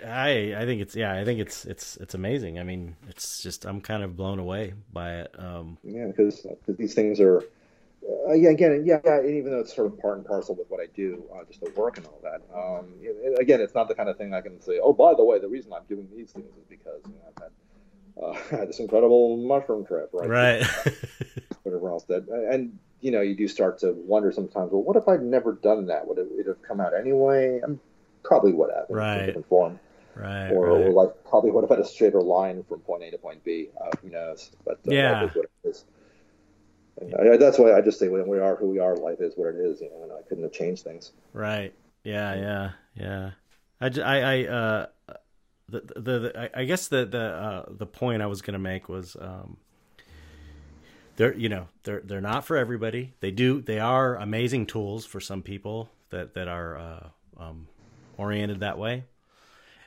I, 0.05 0.53
I 0.55 0.65
think 0.65 0.81
it's, 0.81 0.95
yeah, 0.95 1.15
I 1.15 1.25
think 1.25 1.39
it's, 1.39 1.65
it's, 1.65 1.97
it's 1.97 2.13
amazing. 2.13 2.59
I 2.59 2.63
mean, 2.63 2.95
it's 3.09 3.41
just, 3.41 3.65
I'm 3.65 3.81
kind 3.81 4.03
of 4.03 4.15
blown 4.15 4.37
away 4.37 4.75
by 4.93 5.15
it. 5.21 5.33
Um, 5.39 5.79
yeah, 5.83 6.05
because 6.05 6.41
because 6.41 6.77
these 6.77 6.93
things 6.93 7.19
are, 7.19 7.39
uh, 8.29 8.33
yeah, 8.33 8.51
again, 8.51 8.83
yeah, 8.85 8.99
yeah, 9.03 9.23
even 9.23 9.49
though 9.49 9.61
it's 9.61 9.75
sort 9.75 9.87
of 9.87 9.99
part 9.99 10.17
and 10.17 10.27
parcel 10.27 10.53
with 10.53 10.69
what 10.69 10.79
I 10.79 10.85
do, 10.95 11.23
uh, 11.33 11.43
just 11.45 11.61
the 11.61 11.71
work 11.71 11.97
and 11.97 12.05
all 12.05 12.21
that. 12.21 12.43
Um, 12.55 12.85
it, 13.01 13.39
again, 13.39 13.61
it's 13.61 13.73
not 13.73 13.87
the 13.87 13.95
kind 13.95 14.09
of 14.09 14.17
thing 14.19 14.35
I 14.35 14.41
can 14.41 14.61
say. 14.61 14.79
Oh, 14.79 14.93
by 14.93 15.15
the 15.15 15.25
way, 15.25 15.39
the 15.39 15.49
reason 15.49 15.73
I'm 15.73 15.85
doing 15.89 16.07
these 16.15 16.29
things 16.33 16.45
is 16.55 16.65
because 16.69 17.01
you 17.07 17.15
know, 17.15 17.33
I've 18.21 18.51
had, 18.51 18.61
uh, 18.61 18.65
this 18.67 18.77
incredible 18.77 19.37
mushroom 19.37 19.87
trip, 19.87 20.11
right? 20.13 20.29
Right. 20.29 20.63
Whatever 21.63 21.89
else 21.89 22.03
that, 22.03 22.27
and 22.27 22.77
you 23.05 23.11
know, 23.11 23.21
you 23.21 23.35
do 23.35 23.47
start 23.47 23.77
to 23.79 23.93
wonder 23.93 24.31
sometimes, 24.31 24.71
well, 24.71 24.81
what 24.81 24.95
if 24.95 25.07
I'd 25.07 25.21
never 25.21 25.53
done 25.53 25.85
that? 25.85 26.07
Would 26.07 26.17
it, 26.17 26.27
it 26.31 26.47
have 26.47 26.59
come 26.63 26.81
out 26.81 26.95
anyway? 26.95 27.59
I'm 27.63 27.79
probably 28.23 28.51
would 28.51 28.71
have 28.75 28.89
in 28.89 28.95
right. 28.95 29.17
a 29.17 29.25
different 29.27 29.47
form. 29.47 29.79
Right, 30.15 30.49
or, 30.49 30.69
right. 30.69 30.87
or, 30.87 30.89
like 30.91 31.09
probably 31.29 31.51
would 31.51 31.61
have 31.61 31.69
had 31.69 31.77
a 31.79 31.85
straighter 31.85 32.21
line 32.21 32.63
from 32.67 32.79
point 32.79 33.03
A 33.03 33.11
to 33.11 33.17
point 33.19 33.43
B. 33.43 33.67
Uh, 33.79 33.91
who 34.01 34.09
knows? 34.09 34.49
But 34.65 34.79
uh, 34.87 34.91
yeah, 34.91 35.25
what 35.25 35.35
it 35.35 35.69
is. 35.69 35.85
And 36.99 37.13
I, 37.13 37.37
that's 37.37 37.59
why 37.59 37.73
I 37.73 37.81
just 37.81 37.99
say 37.99 38.07
when 38.07 38.25
we 38.27 38.39
are 38.39 38.55
who 38.55 38.69
we 38.69 38.79
are, 38.79 38.95
life 38.95 39.19
is 39.19 39.33
what 39.35 39.53
it 39.53 39.57
is. 39.57 39.81
You 39.81 39.89
know, 39.91 40.03
and 40.03 40.11
I 40.11 40.21
couldn't 40.27 40.43
have 40.43 40.53
changed 40.53 40.83
things. 40.83 41.11
Right. 41.31 41.75
Yeah. 42.03 42.33
Yeah. 42.33 42.71
Yeah. 42.95 43.31
I, 43.81 43.87
I, 44.01 44.19
I 44.19 44.43
uh, 44.45 44.85
the, 45.67 45.81
the, 45.95 46.01
the 46.01 46.49
I 46.57 46.63
guess 46.63 46.87
the 46.87 47.05
the 47.05 47.21
uh, 47.21 47.65
the 47.69 47.85
point 47.85 48.23
I 48.23 48.27
was 48.27 48.41
going 48.41 48.53
to 48.53 48.59
make 48.59 48.89
was 48.89 49.15
um, 49.19 49.57
they're 51.15 51.35
you 51.35 51.49
know 51.49 51.67
they're 51.83 52.01
they're 52.03 52.21
not 52.21 52.45
for 52.45 52.57
everybody. 52.57 53.13
They 53.19 53.31
do 53.31 53.61
they 53.61 53.79
are 53.79 54.15
amazing 54.15 54.67
tools 54.67 55.05
for 55.05 55.19
some 55.19 55.41
people 55.41 55.89
that 56.09 56.33
that 56.33 56.47
are 56.47 56.77
uh, 56.77 57.07
um, 57.37 57.67
oriented 58.17 58.61
that 58.61 58.77
way. 58.77 59.05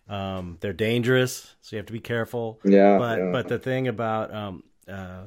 Um, 0.09 0.57
they're 0.61 0.73
dangerous, 0.73 1.55
so 1.61 1.77
you 1.77 1.79
have 1.79 1.87
to 1.87 1.93
be 1.93 2.01
careful. 2.01 2.61
Yeah. 2.65 2.99
But 2.99 3.19
yeah. 3.19 3.33
but 3.33 3.49
the 3.49 3.59
thing 3.59 3.89
about 3.89 4.35
um, 4.35 4.63
uh, 4.89 5.27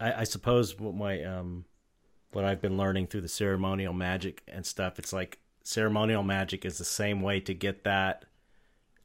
I, 0.00 0.20
I 0.20 0.24
suppose 0.24 0.78
what 0.78 0.94
my 0.94 1.22
um, 1.22 1.64
what 2.32 2.44
I've 2.44 2.60
been 2.60 2.76
learning 2.76 3.08
through 3.08 3.22
the 3.22 3.28
ceremonial 3.28 3.92
magic 3.92 4.42
and 4.48 4.64
stuff, 4.64 4.98
it's 4.98 5.12
like 5.12 5.38
ceremonial 5.62 6.22
magic 6.22 6.64
is 6.64 6.78
the 6.78 6.84
same 6.84 7.20
way 7.20 7.40
to 7.40 7.54
get 7.54 7.84
that. 7.84 8.24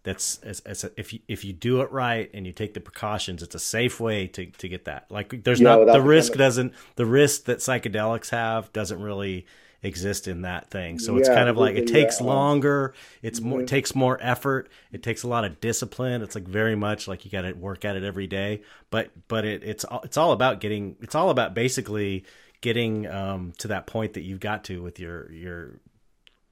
That's 0.04 0.38
as, 0.40 0.62
as 0.62 0.86
a, 0.86 0.92
if 0.98 1.14
you 1.14 1.20
if 1.28 1.44
you 1.44 1.52
do 1.54 1.82
it 1.82 1.92
right 1.92 2.30
and 2.34 2.46
you 2.48 2.54
take 2.54 2.74
the 2.74 2.80
precautions, 2.80 3.44
it's 3.44 3.56
a 3.56 3.60
safe 3.60 4.00
way 4.00 4.28
to, 4.28 4.46
to 4.46 4.70
get 4.70 4.86
that. 4.86 5.06
Like 5.12 5.44
there's 5.44 5.62
Yeah, 5.62 5.62
not 5.62 5.92
the 5.92 6.02
risk 6.02 6.34
doesn't 6.36 6.74
the 6.96 7.06
risk 7.06 7.46
that 7.46 7.58
psychedelics 7.60 8.30
have 8.30 8.72
doesn't 8.72 9.02
really 9.02 9.46
exist 9.84 10.28
in 10.28 10.42
that 10.42 10.70
thing. 10.72 11.00
So 11.00 11.18
it's 11.18 11.30
kind 11.30 11.50
of 11.50 11.58
like 11.58 11.76
it 11.76 11.86
takes 11.88 12.20
yeah. 12.20 12.28
longer. 12.28 12.94
It's 13.22 13.42
more 13.42 13.60
Mhm. 13.60 13.62
it 13.62 13.68
takes 13.68 13.94
more 13.94 14.18
effort. 14.22 14.70
It 14.92 15.04
takes 15.04 15.24
a 15.24 15.28
lot 15.28 15.44
of 15.46 15.60
discipline. 15.60 16.22
It's 16.22 16.36
like 16.36 16.48
very 16.48 16.76
much 16.76 17.08
like 17.08 17.26
you 17.26 17.32
got 17.32 17.42
to 17.42 17.54
work 17.54 17.84
at 17.86 17.96
it 17.98 18.04
every 18.04 18.28
day. 18.28 18.62
But 18.90 19.12
but 19.28 19.46
it, 19.46 19.64
it's 19.64 19.86
it's 20.04 20.18
all 20.18 20.32
about 20.32 20.62
getting. 20.62 20.96
It's 21.02 21.16
all 21.16 21.30
about 21.30 21.54
basically 21.54 22.26
getting 22.62 23.08
um, 23.08 23.54
to 23.58 23.70
that 23.70 23.88
point 23.88 24.14
that 24.14 24.22
you've 24.22 24.40
got 24.40 24.64
to 24.66 24.82
with 24.82 25.00
your 25.00 25.32
your. 25.32 25.80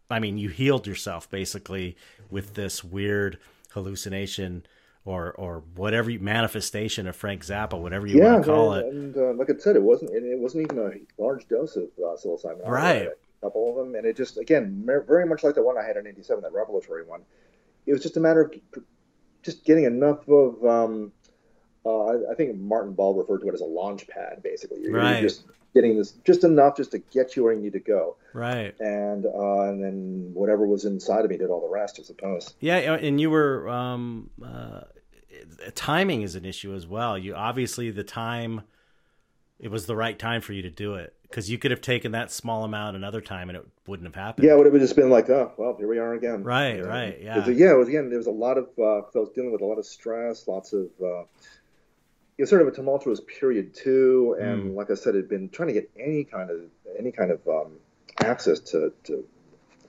I 0.10 0.20
mean, 0.20 0.38
you 0.38 0.50
healed 0.50 0.88
yourself 0.88 1.30
basically 1.30 1.98
with 2.30 2.54
this 2.56 2.84
weird 2.84 3.40
hallucination. 3.72 4.66
Or, 5.06 5.32
or 5.32 5.64
whatever 5.78 6.12
manifestation 6.20 7.08
of 7.08 7.16
Frank 7.16 7.46
Zappa, 7.46 7.80
whatever 7.82 8.06
you 8.06 8.18
yeah, 8.18 8.34
want 8.34 8.44
to 8.44 8.52
call 8.52 8.74
and, 8.74 8.86
it. 8.86 8.94
and 8.94 9.18
uh, 9.18 9.34
like 9.40 9.50
I 9.50 9.54
said, 9.58 9.78
it 9.78 9.82
wasn't 9.82 10.12
it, 10.12 10.38
wasn't 10.38 10.64
even 10.70 10.80
a 10.80 11.22
large 11.22 11.48
dose 11.48 11.78
of 11.78 11.84
uh, 11.98 12.18
psilocybin. 12.18 12.68
Right. 12.68 13.08
A 13.08 13.46
couple 13.46 13.70
of 13.70 13.78
them, 13.78 13.96
and 13.96 14.06
it 14.06 14.18
just 14.18 14.38
again 14.38 14.84
very 14.86 15.26
much 15.26 15.46
like 15.46 15.56
the 15.56 15.62
one 15.64 15.78
I 15.78 15.84
had 15.86 15.96
in 15.96 16.08
'87, 16.08 16.44
that 16.44 16.52
revelatory 16.52 17.06
one. 17.06 17.22
It 17.86 17.94
was 17.94 18.02
just 18.04 18.18
a 18.18 18.20
matter 18.20 18.42
of 18.42 18.54
just 19.44 19.64
getting 19.64 19.86
enough 19.86 20.28
of. 20.28 20.66
Um, 20.66 21.14
uh, 21.86 22.30
I- 22.30 22.36
think 22.36 22.58
Martin 22.60 22.92
Ball 22.92 23.14
referred 23.14 23.40
to 23.44 23.48
it 23.48 23.54
as 23.54 23.62
a 23.62 23.66
launch 23.66 24.06
pad, 24.10 24.44
basically. 24.44 24.82
You're, 24.82 24.92
you're 24.92 25.00
Right. 25.00 25.22
just 25.22 25.46
getting 25.82 25.98
this 25.98 26.12
just 26.26 26.44
enough 26.44 26.76
just 26.78 26.92
to 26.92 27.00
get 27.00 27.36
you 27.36 27.44
where 27.44 27.54
you 27.54 27.62
need 27.62 27.74
to 27.74 27.80
go, 27.80 28.16
Right. 28.34 28.74
and 28.80 29.26
uh, 29.26 29.62
and 29.70 29.84
then 29.84 30.32
whatever 30.34 30.66
was 30.66 30.86
inside 30.86 31.24
of 31.24 31.30
me 31.32 31.38
did 31.38 31.50
all 31.50 31.62
the 31.62 31.74
rest, 31.74 32.00
I 32.00 32.04
suppose. 32.04 32.54
Yeah, 32.60 32.78
and 32.96 33.22
you 33.22 33.30
were 33.30 33.68
um, 33.70 34.30
uh, 34.44 34.82
timing 35.76 36.22
is 36.24 36.36
an 36.36 36.46
issue 36.46 36.74
as 36.74 36.88
well. 36.88 37.18
You 37.18 37.36
obviously 37.36 37.92
the 37.92 38.04
time 38.04 38.62
it 39.60 39.70
was 39.72 39.86
the 39.86 39.96
right 39.96 40.18
time 40.18 40.42
for 40.42 40.54
you 40.54 40.62
to 40.64 40.70
do 40.70 40.96
it 40.96 41.14
because 41.24 41.50
you 41.50 41.58
could 41.58 41.72
have 41.72 41.82
taken 41.82 42.12
that 42.14 42.32
small 42.32 42.64
amount 42.64 42.96
another 42.96 43.22
time 43.22 43.50
and 43.50 43.58
it 43.58 43.66
wouldn't 43.88 44.08
have 44.08 44.16
happened. 44.16 44.48
Yeah, 44.48 44.54
it 44.54 44.58
would 44.58 44.68
have 44.72 44.76
just 44.80 44.96
been 44.96 45.10
like, 45.10 45.30
oh, 45.30 45.52
well, 45.58 45.76
here 45.78 45.88
we 45.88 45.98
are 45.98 46.14
again. 46.14 46.44
Right, 46.44 46.76
You 46.78 46.84
know? 46.84 46.88
right, 46.90 47.20
yeah. 47.22 47.48
yeah, 47.50 47.72
it 47.72 47.78
was 47.78 47.88
again. 47.88 48.10
There 48.10 48.18
was 48.20 48.28
a 48.28 48.32
lot 48.32 48.58
of. 48.58 48.68
Uh, 48.78 49.00
I 49.00 49.20
was 49.20 49.30
dealing 49.36 49.52
with 49.52 49.62
a 49.62 49.66
lot 49.66 49.78
of 49.80 49.86
stress, 49.86 50.48
lots 50.48 50.74
of. 50.74 50.88
It 52.38 52.44
was 52.44 52.50
sort 52.50 52.62
of 52.62 52.68
a 52.68 52.72
tumultuous 52.72 53.20
period 53.40 53.74
too, 53.74 54.36
and 54.40 54.72
Mm. 54.72 54.76
like 54.76 54.92
I 54.92 54.94
said, 54.96 55.16
had 55.16 55.28
been 55.28 55.50
trying 55.50 55.68
to 55.70 55.74
get 55.74 55.90
any 56.00 56.24
kind 56.24 56.50
of 56.52 56.60
any 56.98 57.12
kind 57.12 57.32
of 57.32 57.48
um, 57.48 57.74
access 58.24 58.60
to, 58.72 58.94
to 59.06 59.26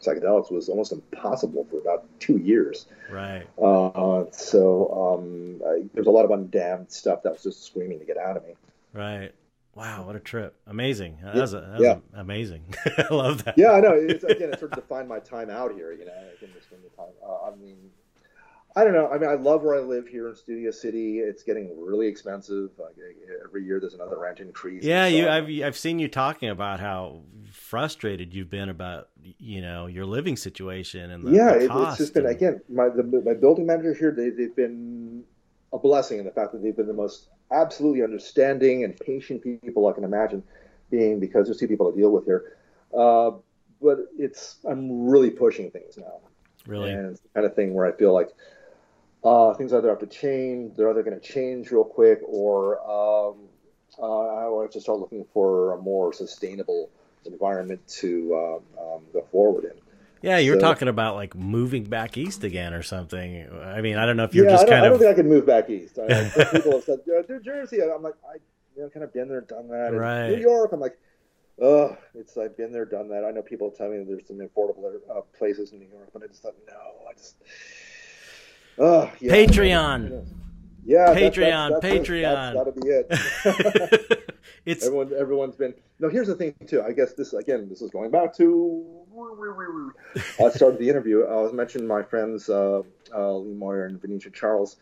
psychedelics 0.01 0.51
was 0.51 0.69
almost 0.69 0.93
impossible 0.93 1.67
for 1.71 1.79
about 1.79 2.05
two 2.21 2.37
years. 2.39 2.87
Right. 3.11 3.47
Uh, 3.61 4.25
so 4.33 5.19
um, 5.19 5.63
I, 5.67 5.83
there's 5.95 6.07
a 6.07 6.11
lot 6.11 6.25
of 6.25 6.31
undamned 6.31 6.91
stuff 6.91 7.23
that 7.25 7.33
was 7.33 7.43
just 7.43 7.65
screaming 7.65 7.99
to 7.99 8.05
get 8.05 8.17
out 8.17 8.37
of 8.37 8.47
me. 8.47 8.55
Right. 8.93 9.33
Wow, 9.75 10.07
what 10.07 10.17
a 10.17 10.21
trip! 10.21 10.57
Amazing. 10.67 11.19
That 11.23 11.37
Yeah, 11.37 11.41
was, 11.43 11.55
a, 11.55 11.61
that 11.61 11.71
was 11.79 11.81
yeah. 11.83 11.99
amazing. 12.15 12.65
I 12.99 13.15
love 13.15 13.45
that. 13.45 13.57
Yeah, 13.57 13.73
I 13.73 13.81
know. 13.81 13.93
It's, 13.93 14.25
again, 14.25 14.53
it 14.53 14.59
sort 14.59 14.73
of 14.73 14.79
defined 14.79 15.09
my 15.09 15.21
time 15.21 15.51
out 15.51 15.73
here. 15.73 15.93
You 15.93 16.05
know, 16.07 16.13
I 16.13 16.37
can 16.45 16.53
just 16.53 16.67
spend 16.67 16.83
the 16.83 16.97
time. 16.97 17.13
Uh, 17.25 17.45
I 17.51 17.55
mean, 17.55 17.77
I 18.79 18.85
don't 18.85 18.93
know. 18.93 19.09
I 19.09 19.19
mean, 19.19 19.29
I 19.29 19.35
love 19.35 19.63
where 19.65 19.75
I 19.75 19.81
live 19.81 20.07
here 20.07 20.29
in 20.29 20.37
Studio 20.37 20.71
City. 20.71 21.19
It's 21.19 21.43
getting 21.43 21.69
really 21.77 22.07
expensive. 22.07 22.71
Like, 22.79 22.95
every 23.45 23.65
year, 23.65 23.81
there's 23.81 23.95
another 23.95 24.21
rent 24.21 24.39
increase. 24.39 24.85
Yeah, 24.85 25.09
you. 25.09 25.29
I've 25.29 25.51
I've 25.67 25.77
seen 25.77 25.99
you 25.99 26.07
talking 26.07 26.49
about 26.49 26.79
how 26.79 27.23
frustrated 27.51 28.33
you've 28.33 28.51
been 28.51 28.69
about 28.69 29.09
you 29.21 29.61
know 29.63 29.87
your 29.87 30.07
living 30.07 30.37
situation 30.37 31.11
and 31.11 31.27
the, 31.27 31.33
yeah, 31.33 31.55
the 31.55 31.65
it, 31.65 31.71
it's 31.89 31.99
just 31.99 32.15
been 32.15 32.27
and- 32.27 32.37
again. 32.37 32.61
My 32.69 32.89
the, 32.89 33.03
my 33.03 33.35
building 33.35 33.67
manager 33.67 33.95
here. 33.95 34.13
They 34.13 34.31
they've 34.31 34.55
been 34.55 35.25
a 35.73 35.79
blessing 35.79 36.21
in 36.21 36.25
the 36.25 36.31
fact 36.31 36.53
that 36.53 36.63
they've 36.63 36.77
been 36.77 36.87
the 36.87 36.93
most 36.93 37.31
absolutely 37.51 38.05
understanding 38.05 38.85
and 38.85 38.97
patient 38.97 39.43
people 39.43 39.89
I 39.89 39.93
can 39.93 40.05
imagine 40.05 40.45
being 40.89 41.19
because 41.19 41.49
there's 41.49 41.59
two 41.59 41.67
people 41.67 41.91
to 41.91 41.99
deal 41.99 42.13
with 42.13 42.27
here. 42.27 42.57
Uh, 42.97 43.33
but 43.83 44.07
it's 44.17 44.59
I'm 44.65 45.09
really 45.09 45.31
pushing 45.31 45.69
things 45.73 45.99
now. 45.99 46.21
really. 46.65 46.93
And 46.93 47.11
it's 47.11 47.21
the 47.23 47.29
kind 47.35 47.45
of 47.45 47.57
thing 47.57 47.75
where 47.75 47.87
I 47.87 47.93
feel 47.93 48.15
like 48.15 48.29
uh, 49.25 49.55
things 49.55 49.73
either 49.73 49.89
have 49.89 49.99
to 50.01 50.07
change, 50.07 50.77
they're 50.77 50.91
either 50.91 51.03
going 51.03 51.19
to 51.19 51.27
change 51.27 51.71
real 51.71 51.85
quick, 51.85 52.21
or 52.27 52.79
um, 52.81 53.37
uh, 54.01 54.59
I 54.59 54.63
have 54.63 54.71
to 54.73 54.81
start 54.81 54.99
looking 55.01 55.25
for 55.33 55.73
a 55.75 55.79
more 55.79 56.13
sustainable 56.13 56.91
environment 57.25 57.81
to 57.89 58.35
um, 58.79 58.83
um, 58.83 59.03
go 59.13 59.23
forward 59.33 59.65
in. 59.65 59.73
Yeah, 60.23 60.39
you're 60.39 60.57
So- 60.57 60.61
talking 60.61 60.89
about 60.89 61.15
like 61.15 61.35
moving 61.37 61.85
back 61.85 62.17
east 62.17 62.43
again 62.45 62.75
or 62.75 62.83
something. 62.83 63.49
I 63.63 63.81
mean, 63.81 63.97
I 63.97 64.07
don't 64.07 64.17
know 64.17 64.25
if 64.25 64.35
you're 64.35 64.47
yeah, 64.47 64.53
just 64.53 64.67
kind 64.67 64.81
I 64.81 64.85
don't 64.87 64.95
of 64.95 65.01
think 65.01 65.11
I 65.13 65.15
can 65.15 65.29
move 65.29 65.47
back 65.47 65.71
east. 65.71 65.99
I, 65.99 66.29
people 66.53 66.73
have 66.73 66.85
said, 66.85 67.01
New 67.29 67.41
Jersey. 67.41 67.81
I'm 67.83 68.03
like, 68.03 68.15
I 68.29 68.39
you 68.77 68.83
know, 68.83 68.89
kind 68.91 69.05
of 69.05 69.13
been 69.13 69.29
there, 69.29 69.41
done 69.43 69.69
that. 69.69 69.89
And 69.89 69.99
Right. 69.99 70.31
New 70.31 70.41
York. 70.41 70.71
I'm 70.73 70.81
like, 70.81 70.99
oh, 71.61 71.97
it's 72.15 72.37
I've 72.37 72.57
been 72.57 72.73
there, 72.73 72.85
done 72.85 73.09
that. 73.11 73.25
I 73.25 73.31
know 73.31 73.43
people 73.43 73.71
tell 73.71 73.89
me 73.91 74.05
there's 74.05 74.27
some 74.27 74.39
affordable 74.39 74.93
uh, 75.11 75.21
places 75.37 75.73
in 75.73 75.79
New 75.81 75.89
York, 75.89 76.09
but 76.13 76.23
I 76.23 76.27
just 76.29 76.43
thought, 76.43 76.55
no, 76.69 76.75
I 77.09 77.13
just. 77.15 77.37
Oh, 78.79 79.11
yeah. 79.21 79.33
Patreon. 79.33 80.27
Yeah, 80.85 81.13
that- 81.13 81.17
Patreon, 81.35 81.71
that's, 81.71 81.83
that's 81.83 81.95
it. 81.95 82.03
Patreon. 82.05 82.23
That's 82.33 82.55
gotta 82.55 82.73
be 82.73 82.89
it. 84.19 84.35
it's 84.67 84.85
Everyone, 84.87 85.13
everyone's 85.19 85.57
been. 85.57 85.75
No, 86.01 86.09
here's 86.09 86.29
the 86.29 86.35
thing 86.35 86.55
too. 86.67 86.83
I 86.83 86.93
guess 86.93 87.13
this 87.15 87.33
again. 87.33 87.69
This 87.69 87.83
is 87.83 87.91
going 87.91 88.11
back 88.11 88.35
to. 88.37 88.87
I 90.41 90.49
started 90.51 90.79
the 90.79 90.89
interview. 90.89 91.25
I 91.25 91.37
was 91.37 91.53
mentioning 91.53 91.87
my 91.89 92.03
friends 92.03 92.49
uh, 92.49 92.83
uh, 93.15 93.35
Lee 93.37 93.53
Moyer 93.55 93.87
and 93.87 94.01
Venetia 94.01 94.31
Charles, 94.31 94.77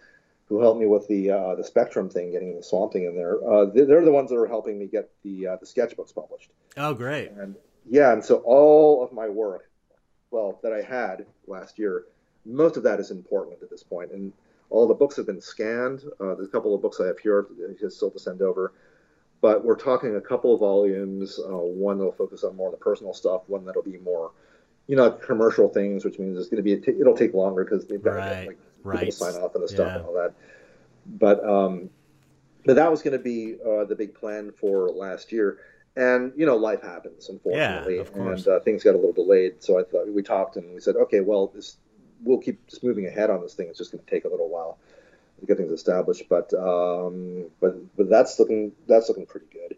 who 0.49 0.61
helped 0.61 0.79
me 0.79 0.87
with 0.87 1.09
the 1.09 1.31
uh, 1.31 1.55
the 1.55 1.65
Spectrum 1.65 2.09
thing, 2.11 2.33
getting 2.33 2.55
the 2.57 2.63
Swamp 2.63 2.93
Thing 2.93 3.05
in 3.07 3.17
there. 3.17 3.37
Uh, 3.49 3.65
they- 3.67 3.85
they're 3.85 4.05
the 4.05 4.13
ones 4.13 4.31
that 4.31 4.37
are 4.37 4.47
helping 4.47 4.79
me 4.79 4.87
get 4.87 5.11
the 5.25 5.47
uh, 5.49 5.57
the 5.57 5.67
sketchbooks 5.67 6.15
published. 6.15 6.51
oh 6.77 6.93
great. 6.95 7.31
And 7.33 7.57
yeah, 7.89 8.13
and 8.13 8.23
so 8.25 8.37
all 8.45 9.03
of 9.03 9.13
my 9.13 9.29
work, 9.29 9.71
well, 10.31 10.61
that 10.63 10.73
I 10.73 10.83
had 10.83 11.25
last 11.47 11.79
year, 11.79 12.05
most 12.47 12.77
of 12.77 12.83
that 12.85 13.01
is 13.01 13.11
in 13.11 13.23
Portland 13.23 13.59
at 13.63 13.71
this 13.71 13.83
point, 13.83 14.13
and 14.13 14.33
all 14.71 14.87
the 14.87 14.95
books 14.95 15.17
have 15.17 15.27
been 15.27 15.41
scanned. 15.41 16.03
Uh, 16.21 16.35
there's 16.35 16.49
a 16.49 16.51
couple 16.51 16.75
of 16.75 16.83
books 16.83 17.01
I 17.01 17.07
have 17.07 17.19
here 17.19 17.47
still 17.89 18.11
to 18.11 18.19
send 18.19 18.43
over, 18.43 18.73
but 19.41 19.65
we're 19.65 19.77
talking 19.77 20.17
a 20.17 20.21
couple 20.21 20.55
of 20.55 20.61
volumes. 20.61 21.39
Uh, 21.39 21.51
one 21.57 21.99
that'll 21.99 22.13
focus 22.13 22.43
on 22.45 22.57
more 22.57 22.69
of 22.69 22.73
the 22.73 22.83
personal 22.85 23.15
stuff. 23.15 23.43
One 23.47 23.65
that'll 23.65 23.83
be 23.83 23.99
more, 23.99 24.33
you 24.87 24.97
know, 24.97 25.11
commercial 25.11 25.69
things, 25.69 26.05
which 26.05 26.19
means 26.19 26.39
it's 26.39 26.49
going 26.49 26.57
to 26.59 26.63
be 26.63 26.73
a 26.75 26.79
t- 26.81 26.99
it'll 27.01 27.17
take 27.17 27.35
longer 27.35 27.65
because 27.65 27.87
they've 27.87 28.03
got 28.03 28.13
to 28.13 28.17
Right, 28.17 28.39
get 28.41 28.47
like 28.49 28.59
right. 28.83 29.07
to 29.07 29.13
sign 29.13 29.35
off 29.35 29.55
on 29.55 29.63
the 29.63 29.69
stuff 29.69 29.87
Yeah. 29.89 29.97
and 29.97 30.05
all 30.07 30.15
that. 30.15 30.35
But 31.07 31.45
um, 31.45 31.91
but 32.65 32.75
that 32.77 32.91
was 32.91 33.03
going 33.03 33.13
to 33.17 33.23
be 33.23 33.57
uh, 33.65 33.85
the 33.85 33.95
big 33.95 34.15
plan 34.15 34.51
for 34.53 34.89
last 34.91 35.31
year. 35.31 35.59
And 35.95 36.33
you 36.37 36.45
know, 36.45 36.57
life 36.57 36.83
happens, 36.83 37.29
unfortunately, 37.29 38.05
course. 38.05 38.47
and 38.47 38.57
uh, 38.57 38.61
things 38.61 38.83
got 38.83 38.95
a 38.95 38.99
little 38.99 39.13
delayed. 39.13 39.63
So 39.63 39.79
I 39.79 39.85
thought 39.85 40.09
we 40.13 40.23
talked 40.23 40.57
and 40.57 40.75
we 40.75 40.81
said, 40.81 40.97
okay, 40.97 41.21
well, 41.21 41.47
this 41.55 41.77
we'll 42.23 42.39
keep 42.39 42.67
just 42.69 42.83
moving 42.85 43.07
ahead 43.07 43.31
on 43.31 43.41
this 43.43 43.55
thing. 43.55 43.69
It's 43.69 43.79
just 43.79 43.93
going 43.93 44.05
to 44.05 44.11
take 44.11 44.25
a 44.25 44.29
little 44.29 44.49
while 44.49 44.79
to 45.41 45.47
get 45.47 45.57
things 45.59 45.73
established, 45.73 46.25
but 46.29 46.53
um, 46.55 47.47
but 47.61 47.77
but 47.97 48.09
that's 48.09 48.39
looking 48.39 48.73
that's 48.87 49.09
looking 49.09 49.27
pretty 49.27 49.47
good. 49.53 49.77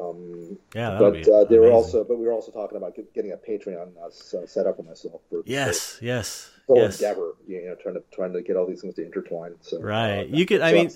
Um, 0.00 0.58
Yeah, 0.74 0.96
but 0.98 1.12
be 1.24 1.30
uh, 1.30 1.44
they 1.44 1.58
were 1.58 1.70
also 1.70 2.04
but 2.04 2.18
we 2.18 2.26
were 2.26 2.32
also 2.32 2.50
talking 2.52 2.76
about 2.76 2.94
get- 2.96 3.12
getting 3.14 3.32
a 3.32 3.36
Patreon 3.36 3.92
uh, 4.00 4.06
uh, 4.06 4.46
set 4.46 4.66
up 4.66 4.76
for 4.76 4.82
myself 4.82 5.20
for 5.28 5.42
Yes, 5.44 5.98
yes, 6.00 6.50
for 6.66 6.76
yes. 6.76 7.00
endeavor. 7.00 7.34
You 7.46 7.64
know, 7.66 7.74
trying 7.76 7.94
to 7.94 8.02
trying 8.12 8.32
to 8.32 8.42
get 8.42 8.56
all 8.56 8.66
these 8.66 8.80
things 8.80 8.94
to 8.96 9.04
intertwine. 9.04 9.54
So 9.60 9.80
Right. 9.80 10.22
uh, 10.22 10.36
You 10.36 10.46
could. 10.46 10.60
I 10.62 10.70
so 10.70 10.76
mean, 10.76 10.90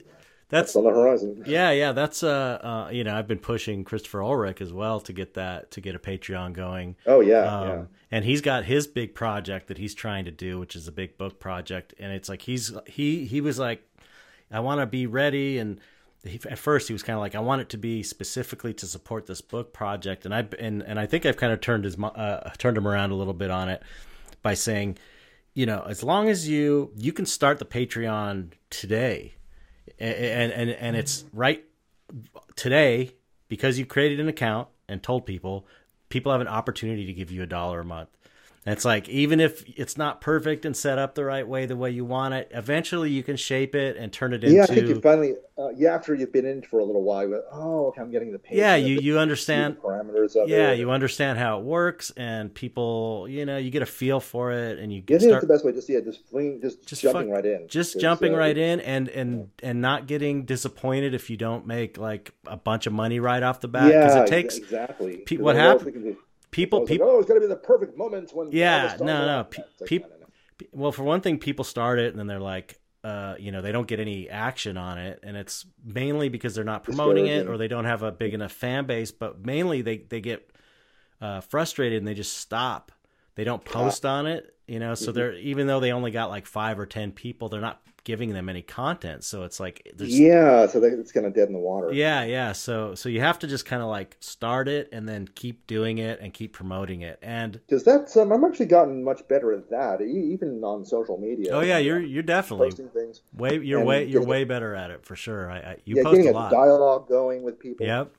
that's, 0.49 0.73
that's 0.73 0.77
on 0.77 0.85
the 0.85 0.91
horizon. 0.91 1.43
Yeah, 1.47 1.71
yeah, 1.73 1.93
that's 1.93 2.23
uh, 2.23 2.59
uh, 2.87 2.91
you 2.93 3.05
know, 3.05 3.17
I've 3.17 3.27
been 3.27 3.39
pushing 3.39 3.85
Christopher 3.85 4.23
Ulrich 4.23 4.61
as 4.61 4.73
well 4.73 5.01
to 5.01 5.13
get 5.13 5.35
that 5.35 5.71
to 5.73 5.81
get 5.81 5.95
a 5.95 5.99
Patreon 5.99 6.53
going. 6.53 6.97
Oh 7.07 7.21
yeah, 7.21 7.43
Um, 7.45 7.69
yeah. 7.69 7.83
and 8.11 8.25
he's 8.25 8.41
got 8.41 8.65
his 8.65 8.87
big 8.87 9.15
project 9.15 9.69
that 9.69 9.79
he's 9.79 9.95
trying 9.95 10.25
to 10.27 10.31
do, 10.31 10.59
which 10.59 10.77
is 10.77 10.87
a 10.89 10.93
big 10.93 11.19
book 11.19 11.39
project, 11.41 11.95
and 11.99 12.13
it's 12.13 12.29
like 12.29 12.43
he's 12.43 12.73
he 12.87 13.25
he 13.27 13.41
was 13.41 13.59
like, 13.59 13.83
I 14.51 14.61
want 14.61 14.81
to 14.81 14.87
be 14.87 15.07
ready, 15.07 15.59
and 15.59 15.81
he, 16.25 16.41
at 16.51 16.59
first 16.59 16.89
he 16.89 16.93
was 16.93 17.03
kind 17.03 17.17
of 17.17 17.21
like, 17.21 17.35
I 17.35 17.41
want 17.41 17.61
it 17.63 17.69
to 17.71 17.77
be 17.77 18.03
specifically 18.03 18.75
to 18.75 18.87
support 18.87 19.27
this 19.27 19.41
book 19.41 19.73
project, 19.73 20.25
and 20.25 20.35
I 20.35 20.47
and 20.59 20.83
and 20.83 20.99
I 21.01 21.07
think 21.07 21.25
I've 21.27 21.37
kind 21.37 21.53
of 21.53 21.61
turned 21.61 21.85
his 21.85 21.97
uh, 21.99 22.51
turned 22.59 22.77
him 22.77 22.87
around 22.89 23.11
a 23.11 23.15
little 23.15 23.35
bit 23.35 23.51
on 23.51 23.69
it 23.69 23.83
by 24.43 24.55
saying, 24.55 24.99
you 25.55 25.67
know, 25.67 25.85
as 25.89 26.03
long 26.03 26.29
as 26.29 26.49
you 26.49 26.93
you 26.97 27.13
can 27.13 27.27
start 27.27 27.59
the 27.59 27.65
Patreon 27.65 28.53
today, 28.71 29.35
and 29.99 30.53
and 30.53 30.71
and 30.71 30.97
it's 30.97 31.25
right 31.33 31.65
today 32.55 33.15
because 33.49 33.79
you 33.79 33.87
created 33.87 34.21
an 34.21 34.29
account 34.29 34.69
and 34.89 35.03
told 35.03 35.27
people 35.27 35.67
people 36.09 36.33
have 36.33 36.41
an 36.41 36.49
opportunity 36.49 37.07
to 37.07 37.13
give 37.13 37.31
you 37.31 37.43
a 37.43 37.47
dollar 37.47 37.81
a 37.81 37.85
month 37.85 38.09
it's 38.67 38.85
like 38.85 39.09
even 39.09 39.39
if 39.39 39.65
it's 39.79 39.97
not 39.97 40.21
perfect 40.21 40.65
and 40.65 40.77
set 40.77 40.99
up 40.99 41.15
the 41.15 41.25
right 41.25 41.47
way, 41.47 41.67
the 41.67 41.77
way 41.77 41.91
you 41.93 42.05
want 42.05 42.35
it, 42.35 42.51
eventually 42.53 43.11
you 43.11 43.23
can 43.23 43.37
shape 43.37 43.77
it 43.77 43.97
and 43.97 44.13
turn 44.13 44.33
it 44.33 44.43
into. 44.43 44.57
Yeah, 44.57 44.65
I 44.65 44.67
think 44.67 44.89
you 44.89 45.01
finally, 45.01 45.35
uh, 45.57 45.69
yeah, 45.77 45.95
after 45.95 46.17
you've 46.17 46.33
been 46.33 46.47
in 46.47 46.63
for 46.63 46.81
a 46.81 46.85
little 46.85 47.05
while, 47.05 47.23
you 47.23 47.29
go, 47.31 47.43
oh, 47.53 47.87
okay, 47.87 48.01
I'm 48.01 48.11
getting 48.11 48.33
the 48.33 48.41
pace. 48.41 48.57
Yeah, 48.57 48.75
you 48.75 48.99
you 48.99 49.21
understand 49.21 49.79
parameters 49.79 50.35
of 50.35 50.49
yeah, 50.49 50.73
it. 50.73 50.81
you 50.81 50.91
understand 50.91 51.39
how 51.39 51.61
it 51.61 51.65
works, 51.65 52.11
and 52.17 52.53
people, 52.53 53.29
you 53.29 53.47
know, 53.47 53.57
you 53.57 53.71
get 53.71 53.83
a 53.83 53.87
feel 53.87 54.19
for 54.19 54.51
it, 54.51 54.81
and 54.81 54.93
you 54.93 55.01
yeah, 55.07 55.19
start 55.19 55.43
the 55.43 55.47
best 55.47 55.65
way. 55.65 55.71
Just 55.73 55.89
yeah, 55.89 56.01
just 56.01 56.27
fling, 56.29 56.61
just, 56.61 56.85
just 56.89 57.03
jumping 57.03 57.29
fuck, 57.29 57.37
right 57.37 57.47
in, 57.47 57.69
just 57.69 58.01
jumping 58.01 58.35
uh, 58.35 58.39
right 58.39 58.59
in, 58.59 58.81
and 58.81 59.09
and 59.09 59.51
and 59.63 59.81
not 59.81 60.09
getting 60.09 60.45
disappointed 60.45 61.15
if 61.15 61.31
you 61.31 61.37
don't 61.37 61.69
make 61.69 61.99
like 61.99 62.33
a 62.47 62.57
bunch 62.57 62.89
of 62.89 62.93
money 62.93 63.21
right 63.21 63.45
off 63.45 63.61
the 63.61 63.69
bat. 63.69 63.93
Yeah, 63.93 64.23
it 64.23 64.27
takes 64.27 64.57
exactly. 64.57 65.19
Pe- 65.19 65.37
what 65.37 65.55
happened? 65.55 66.17
People, 66.57 66.81
people, 66.87 67.07
like, 67.07 67.15
oh, 67.15 67.19
it's 67.19 67.29
gonna 67.29 67.41
be 67.41 67.47
the 67.47 67.57
perfect 67.57 67.97
moment 67.97 68.33
when. 68.35 68.51
Yeah, 68.51 68.97
no, 68.99 69.27
no. 69.27 69.45
Pe- 69.45 69.63
like, 69.81 69.89
pe- 69.89 70.67
well, 70.73 70.91
for 70.93 71.05
one 71.05 71.21
thing, 71.21 71.39
people 71.39 71.65
start 71.65 71.99
it 71.99 72.11
and 72.11 72.19
then 72.19 72.27
they're 72.27 72.41
like, 72.41 72.81
uh, 73.05 73.35
you 73.39 73.53
know, 73.53 73.63
they 73.63 73.73
don't 73.73 73.87
get 73.87 74.01
any 74.01 74.29
action 74.29 74.77
on 74.77 74.99
it, 74.99 75.21
and 75.23 75.37
it's 75.37 75.67
mainly 75.85 76.29
because 76.29 76.55
they're 76.55 76.65
not 76.65 76.83
promoting 76.83 77.27
it 77.27 77.47
or 77.47 77.57
they 77.59 77.69
don't 77.69 77.85
have 77.85 78.03
a 78.03 78.11
big 78.11 78.35
enough 78.35 78.53
fan 78.53 78.87
base. 78.87 79.13
But 79.13 79.45
mainly, 79.45 79.83
they 79.83 79.99
they 79.99 80.21
get 80.21 80.51
uh, 81.21 81.41
frustrated 81.43 81.99
and 81.99 82.09
they 82.09 82.15
just 82.15 82.39
stop. 82.39 82.91
They 83.37 83.45
don't 83.45 83.65
post 83.65 84.07
on 84.07 84.27
it, 84.27 84.56
you 84.67 84.79
know. 84.79 84.95
So 84.95 85.07
mm-hmm. 85.07 85.17
they're 85.17 85.35
even 85.35 85.67
though 85.67 85.81
they 85.81 85.93
only 85.93 86.11
got 86.11 86.31
like 86.31 86.47
five 86.47 86.79
or 86.79 86.87
ten 86.87 87.13
people, 87.13 87.49
they're 87.49 87.61
not 87.61 87.81
giving 88.07 88.33
them 88.33 88.49
any 88.49 88.63
content. 88.63 89.25
So 89.25 89.43
it's 89.43 89.59
like 89.59 89.93
there's 89.97 90.17
yeah, 90.17 90.67
so 90.69 90.83
it's 90.83 91.11
kind 91.11 91.27
of 91.27 91.35
dead 91.35 91.49
in 91.49 91.53
the 91.53 91.59
water. 91.59 91.93
Yeah, 91.93 92.23
yeah. 92.25 92.53
So 92.53 92.95
so 92.95 93.09
you 93.09 93.21
have 93.21 93.41
to 93.41 93.49
just 93.49 93.67
kind 93.67 93.83
of 93.83 93.89
like 93.89 94.17
start 94.21 94.69
it 94.69 94.89
and 94.93 95.09
then 95.09 95.29
keep 95.35 95.67
doing 95.67 95.99
it 95.99 96.21
and 96.21 96.33
keep 96.33 96.53
promoting 96.53 97.03
it. 97.03 97.19
And 97.21 97.53
because 97.53 97.83
that's 97.83 98.17
um, 98.17 98.33
I'm 98.33 98.45
actually 98.45 98.67
gotten 98.67 99.03
much 99.03 99.27
better 99.29 99.53
at 99.53 99.69
that, 99.71 100.01
even 100.01 100.63
on 100.63 100.85
social 100.85 101.19
media. 101.19 101.51
Oh 101.53 101.61
yeah, 101.61 101.79
you're 101.79 102.01
you're 102.01 102.23
definitely 102.23 102.69
posting 102.69 102.89
things. 102.91 103.23
Way 103.35 103.59
you're 103.59 103.85
way 103.85 104.05
you're 104.05 104.25
way 104.25 104.45
better 104.45 104.75
at 104.75 104.91
it 104.91 105.05
for 105.05 105.17
sure. 105.17 105.51
I, 105.51 105.59
I 105.59 105.77
you 105.85 105.97
yeah, 105.97 106.03
post 106.05 106.17
getting 106.17 106.31
a 106.31 106.35
lot. 106.35 106.53
dialogue 106.53 107.09
going 107.09 107.43
with 107.43 107.59
people. 107.59 107.87
Yep 107.87 108.13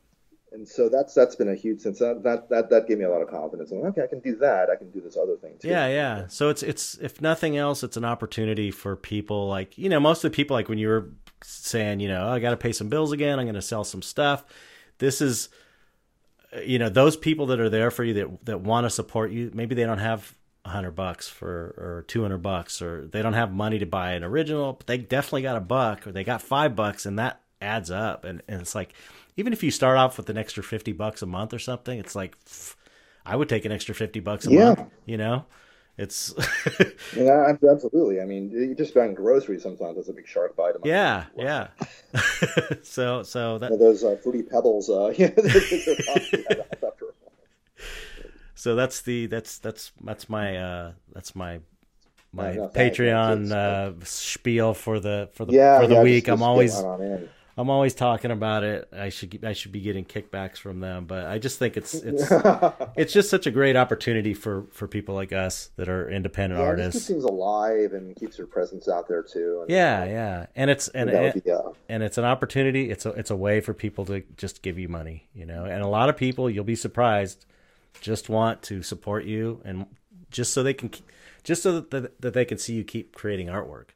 and 0.52 0.68
so 0.68 0.90
that's 0.90 1.14
that's 1.14 1.36
been 1.36 1.50
a 1.50 1.56
huge 1.56 1.82
sense 1.82 2.00
that 2.00 2.24
that 2.24 2.50
that, 2.50 2.70
that 2.70 2.88
gave 2.88 2.98
me 2.98 3.06
a 3.06 3.10
lot 3.10 3.22
of 3.22 3.30
confidence. 3.30 3.72
I'm 3.72 3.82
like, 3.82 3.92
okay, 3.92 4.04
I 4.04 4.08
can 4.08 4.20
do 4.20 4.36
that. 4.38 4.70
I 4.70 4.76
can 4.76 4.90
do 4.92 5.02
this 5.02 5.18
other 5.18 5.36
thing 5.36 5.56
too. 5.60 5.68
Yeah, 5.68 5.88
yeah. 5.88 6.28
So 6.28 6.50
it's 6.50 6.64
it's 6.64 6.98
if 7.00 7.22
nothing 7.22 7.58
else, 7.58 7.84
it's 7.84 7.98
an 7.98 8.06
opportunity 8.06 8.72
for 8.72 8.96
people 8.96 9.48
like 9.48 9.78
you 9.78 9.90
know 9.90 10.00
most 10.00 10.24
of 10.24 10.32
the 10.32 10.36
people 10.36 10.56
like 10.56 10.70
when 10.70 10.78
you 10.78 10.88
were 10.88 11.10
saying 11.44 12.00
you 12.00 12.08
know 12.08 12.28
oh, 12.28 12.32
I 12.32 12.40
got 12.40 12.52
to 12.52 12.58
pay 12.58 12.72
some 12.72 12.88
bills 12.88 13.12
again. 13.12 13.40
I'm 13.40 13.46
going 13.46 13.56
to 13.56 13.62
sell 13.62 13.84
some 13.84 14.02
stuff. 14.02 14.46
This 15.00 15.22
is 15.22 15.50
uh, 16.56 16.62
you 16.62 16.80
know 16.80 16.90
those 16.90 17.18
people 17.18 17.48
that 17.48 17.60
are 17.60 17.70
there 17.70 17.92
for 17.92 18.04
you 18.04 18.14
that 18.16 18.46
that 18.46 18.62
want 18.62 18.86
to 18.86 18.90
support 18.90 19.32
you. 19.32 19.52
Maybe 19.54 19.76
they 19.76 19.86
don't 19.86 20.00
have 20.00 20.34
a 20.64 20.70
hundred 20.70 20.92
bucks 20.92 21.28
for 21.28 21.76
or 21.78 22.06
two 22.08 22.22
hundred 22.22 22.40
bucks 22.40 22.82
or 22.82 23.08
they 23.08 23.22
don't 23.22 23.34
have 23.34 23.54
money 23.54 23.80
to 23.80 23.86
buy 23.86 24.14
an 24.14 24.24
original, 24.24 24.74
but 24.74 24.88
they 24.88 24.98
definitely 24.98 25.42
got 25.42 25.58
a 25.58 25.62
buck 25.62 26.08
or 26.08 26.12
they 26.14 26.24
got 26.24 26.42
five 26.42 26.76
bucks 26.76 27.06
and 27.06 27.20
that 27.20 27.42
adds 27.62 27.90
up 27.90 28.24
and, 28.24 28.44
and 28.48 28.62
it's 28.62 28.76
like 28.76 28.94
even 29.38 29.54
if 29.54 29.64
you 29.64 29.72
start 29.72 29.98
off 29.98 30.18
with 30.18 30.30
an 30.30 30.38
extra 30.38 30.64
50 30.64 30.92
bucks 30.94 31.22
a 31.22 31.26
month 31.26 31.54
or 31.54 31.60
something, 31.60 31.98
it's 31.98 32.16
like, 32.16 32.36
I 33.26 33.36
would 33.36 33.48
take 33.48 33.66
an 33.66 33.72
extra 33.72 33.96
50 33.96 34.20
bucks 34.20 34.48
a 34.48 34.52
yeah. 34.52 34.66
month, 34.66 34.92
you 35.06 35.18
know? 35.18 35.46
It's 35.98 36.34
yeah, 37.16 37.54
absolutely. 37.72 38.22
I 38.22 38.26
mean, 38.26 38.52
you 38.52 38.76
just 38.76 38.94
buying 38.94 39.16
groceries 39.16 39.64
sometimes 39.64 39.96
that's 39.96 40.10
a 40.10 40.14
big 40.14 40.28
shark 40.28 40.56
bite. 40.56 40.76
Yeah, 40.84 41.26
yeah. 41.36 41.70
so, 42.84 43.24
so 43.24 43.58
that 43.58 43.80
those 43.80 44.04
uh, 44.04 44.16
fruity 44.22 44.44
pebbles. 44.44 44.92
Uh, 44.92 45.12
so 48.54 48.76
that's 48.76 49.02
the 49.02 49.26
that's 49.26 49.58
that's 49.58 49.92
that's 50.04 50.30
my 50.30 50.58
uh 50.58 50.92
that's 51.14 51.36
my 51.36 51.62
my 52.32 52.54
no, 52.54 52.66
no, 52.66 52.70
Patreon 52.70 53.52
uh, 53.52 53.94
spiel 54.04 54.76
for 54.76 55.00
the 55.00 55.32
for 55.34 55.46
the 55.46 55.54
yeah, 55.54 55.82
for 55.82 55.88
the 55.88 55.96
yeah, 55.96 56.04
week. 56.04 56.26
Just, 56.26 56.38
I'm 56.38 56.44
always 56.44 56.76
I'm 57.60 57.72
always 57.72 57.96
talking 57.96 58.30
about 58.30 58.64
it. 58.64 58.88
I 58.94 59.10
should 59.10 59.44
I 59.44 59.54
should 59.54 59.72
be 59.72 59.80
getting 59.80 60.06
kickbacks 60.06 60.58
from 60.58 60.80
them, 60.80 61.06
but 61.06 61.26
I 61.26 61.40
just 61.40 61.58
think 61.58 61.76
it's 61.76 61.96
it's 61.96 62.24
it's 62.96 63.12
just 63.12 63.32
such 63.32 63.48
a 63.48 63.52
great 63.52 63.76
opportunity 63.76 64.36
for 64.36 64.66
for 64.72 64.88
people 64.88 65.16
like 65.16 65.34
us 65.34 65.72
that 65.76 65.90
are 65.90 66.08
independent 66.08 66.62
yeah, 66.62 66.68
artists. 66.68 67.02
It 67.02 67.06
seems 67.06 67.24
alive 67.24 67.94
and 67.94 68.16
keeps 68.16 68.38
your 68.38 68.46
presence 68.46 68.88
out 68.88 69.08
there 69.08 69.24
too. 69.24 69.62
And, 69.62 69.72
yeah, 69.72 70.06
yeah, 70.06 70.46
and 70.56 70.70
it's 70.70 70.88
and 70.90 71.10
and, 71.10 71.44
be, 71.44 71.52
uh, 71.52 71.72
and 71.90 72.04
it's 72.04 72.20
an 72.20 72.26
opportunity. 72.26 72.92
It's 72.92 73.08
a 73.08 73.10
it's 73.10 73.32
a 73.32 73.36
way 73.36 73.60
for 73.60 73.74
people 73.74 74.06
to 74.06 74.22
just 74.38 74.62
give 74.62 74.78
you 74.78 74.88
money, 74.88 75.28
you 75.34 75.48
know. 75.48 75.66
And 75.66 75.82
a 75.82 75.88
lot 75.88 76.10
of 76.10 76.16
people, 76.16 76.52
you'll 76.52 76.64
be 76.64 76.76
surprised, 76.76 77.48
just 78.02 78.30
want 78.30 78.62
to 78.64 78.84
support 78.84 79.26
you 79.26 79.62
and 79.66 79.88
just 80.30 80.54
so 80.54 80.62
they 80.62 80.76
can 80.76 80.92
just 81.44 81.64
so 81.64 81.80
that 81.80 82.22
that 82.22 82.34
they 82.36 82.46
can 82.46 82.60
see 82.60 82.74
you 82.74 82.84
keep 82.84 83.16
creating 83.16 83.48
artwork. 83.48 83.90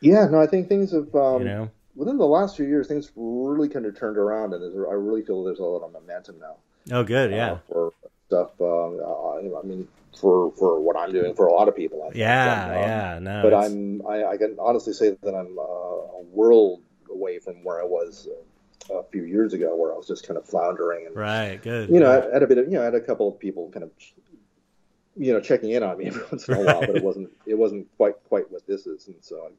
Yeah, 0.00 0.26
no, 0.28 0.40
I 0.40 0.46
think 0.46 0.68
things 0.68 0.92
have 0.92 1.14
um, 1.14 1.42
you 1.42 1.48
know 1.48 1.70
within 1.94 2.16
the 2.16 2.26
last 2.26 2.56
few 2.56 2.66
years, 2.66 2.88
things 2.88 3.12
really 3.16 3.68
kind 3.68 3.86
of 3.86 3.98
turned 3.98 4.16
around, 4.16 4.54
and 4.54 4.62
I 4.64 4.92
really 4.92 5.22
feel 5.22 5.44
there's 5.44 5.58
a 5.58 5.64
lot 5.64 5.84
of 5.84 5.92
momentum 5.92 6.38
now. 6.38 6.56
Oh, 6.90 7.04
good, 7.04 7.30
yeah. 7.30 7.52
Uh, 7.52 7.58
for 7.68 7.92
stuff, 8.26 8.50
um, 8.60 9.00
uh, 9.04 9.58
I 9.58 9.62
mean, 9.62 9.86
for 10.18 10.52
for 10.52 10.80
what 10.80 10.96
I'm 10.96 11.12
doing 11.12 11.34
for 11.34 11.46
a 11.46 11.52
lot 11.52 11.68
of 11.68 11.76
people. 11.76 12.02
I 12.02 12.06
think. 12.06 12.16
Yeah, 12.16 12.64
um, 12.64 12.72
yeah, 12.72 13.18
no. 13.20 13.42
But 13.42 13.52
it's... 13.52 13.72
I'm, 13.72 14.06
I, 14.06 14.24
I, 14.24 14.36
can 14.36 14.56
honestly 14.58 14.92
say 14.92 15.16
that 15.22 15.34
I'm 15.34 15.58
uh, 15.58 15.62
a 15.62 16.22
world 16.32 16.80
away 17.10 17.38
from 17.38 17.64
where 17.64 17.80
I 17.80 17.84
was. 17.84 18.28
Uh, 18.30 18.42
a 18.90 19.04
few 19.12 19.22
years 19.22 19.54
ago, 19.54 19.76
where 19.76 19.92
I 19.92 19.96
was 19.96 20.08
just 20.08 20.26
kind 20.26 20.36
of 20.36 20.44
floundering, 20.44 21.06
and 21.06 21.14
right, 21.14 21.62
good. 21.62 21.88
You 21.88 22.00
know, 22.00 22.10
I 22.10 22.32
had 22.34 22.42
a 22.42 22.48
bit 22.48 22.58
of, 22.58 22.66
you 22.66 22.72
know, 22.72 22.82
I 22.82 22.86
had 22.86 22.96
a 22.96 23.00
couple 23.00 23.28
of 23.28 23.38
people 23.38 23.70
kind 23.70 23.84
of 23.84 23.92
you 25.16 25.32
know 25.32 25.40
checking 25.40 25.70
in 25.70 25.82
on 25.82 25.98
me 25.98 26.06
every 26.08 26.22
once 26.30 26.48
in 26.48 26.54
a 26.54 26.60
while, 26.60 26.80
but 26.80 26.96
it 26.96 27.04
wasn't 27.04 27.30
it 27.46 27.56
wasn't 27.56 27.86
quite 27.96 28.14
quite 28.28 28.50
what 28.50 28.66
this 28.66 28.86
is, 28.86 29.06
and 29.06 29.16
so 29.20 29.50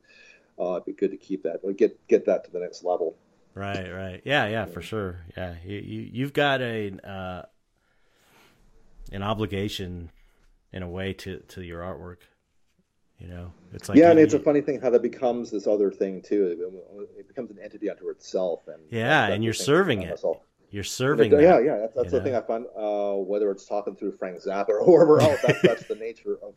uh, 0.59 0.73
it'd 0.73 0.85
be 0.85 0.93
good 0.93 1.11
to 1.11 1.17
keep 1.17 1.43
that, 1.43 1.61
get 1.77 2.07
get 2.07 2.25
that 2.25 2.45
to 2.45 2.51
the 2.51 2.59
next 2.59 2.83
level. 2.83 3.15
Right, 3.55 3.91
right, 3.91 4.21
yeah, 4.25 4.47
yeah, 4.47 4.65
for 4.65 4.81
sure. 4.81 5.21
Yeah, 5.37 5.55
you, 5.63 5.77
you 5.77 6.23
have 6.25 6.33
got 6.33 6.61
a 6.61 6.91
uh, 7.07 7.43
an 9.11 9.21
obligation 9.21 10.11
in 10.71 10.83
a 10.83 10.89
way 10.89 11.13
to 11.13 11.39
to 11.39 11.61
your 11.61 11.81
artwork. 11.81 12.17
You 13.19 13.27
know, 13.27 13.53
it's 13.71 13.87
like 13.87 13.97
yeah, 13.97 14.09
and 14.09 14.19
it's 14.19 14.33
a 14.33 14.39
funny 14.39 14.61
thing 14.61 14.81
how 14.81 14.89
that 14.89 15.01
becomes 15.01 15.51
this 15.51 15.67
other 15.67 15.91
thing 15.91 16.21
too. 16.21 16.73
It 17.17 17.27
becomes 17.27 17.51
an 17.51 17.57
entity 17.63 17.89
unto 17.89 18.09
itself, 18.09 18.67
and 18.67 18.81
yeah, 18.89 19.27
and 19.27 19.43
you're 19.43 19.53
serving 19.53 20.01
it. 20.01 20.19
You're 20.71 20.83
serving. 20.83 21.31
It, 21.31 21.39
yeah, 21.39 21.59
yeah, 21.59 21.77
that's, 21.77 21.95
that's 21.95 22.11
the 22.11 22.17
know? 22.17 22.23
thing 22.23 22.35
I 22.35 22.41
find. 22.41 22.65
Uh, 22.75 23.13
whether 23.13 23.51
it's 23.51 23.65
talking 23.65 23.95
through 23.95 24.13
Frank 24.13 24.39
Zappa 24.41 24.69
or 24.69 24.83
whoever 24.83 25.21
else, 25.21 25.39
that's, 25.43 25.61
that's 25.61 25.87
the 25.87 25.93
nature 25.93 26.39
of 26.41 26.55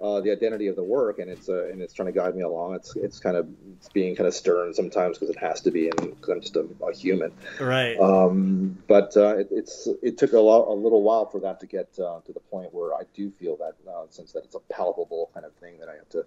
uh, 0.00 0.20
the 0.20 0.30
identity 0.30 0.68
of 0.68 0.76
the 0.76 0.82
work, 0.82 1.18
and 1.18 1.28
it's 1.28 1.48
uh, 1.48 1.66
and 1.68 1.82
it's 1.82 1.92
trying 1.92 2.06
to 2.06 2.12
guide 2.12 2.36
me 2.36 2.42
along. 2.42 2.74
It's 2.76 2.94
it's 2.94 3.18
kind 3.18 3.36
of 3.36 3.48
it's 3.76 3.88
being 3.88 4.14
kind 4.14 4.28
of 4.28 4.34
stern 4.34 4.72
sometimes 4.72 5.18
because 5.18 5.34
it 5.34 5.40
has 5.40 5.60
to 5.62 5.72
be, 5.72 5.88
and 5.88 5.96
because 5.96 6.28
I'm 6.28 6.40
just 6.40 6.56
a, 6.56 6.66
a, 6.86 6.94
human. 6.94 7.32
Right. 7.60 7.98
Um, 7.98 8.78
but 8.86 9.16
uh, 9.16 9.38
it, 9.38 9.48
it's 9.50 9.88
it 10.02 10.16
took 10.16 10.32
a, 10.32 10.38
lot, 10.38 10.68
a 10.68 10.74
little 10.74 11.02
while 11.02 11.26
for 11.26 11.40
that 11.40 11.60
to 11.60 11.66
get 11.66 11.88
uh, 11.98 12.20
to 12.20 12.32
the 12.32 12.40
point 12.40 12.72
where 12.72 12.94
I 12.94 13.02
do 13.14 13.30
feel 13.32 13.56
that 13.56 13.74
uh, 13.90 14.08
sense 14.10 14.32
that 14.32 14.44
it's 14.44 14.54
a 14.54 14.60
palpable 14.72 15.30
kind 15.34 15.44
of 15.44 15.52
thing 15.54 15.80
that 15.80 15.88
I 15.88 15.94
have 15.96 16.08
to 16.10 16.26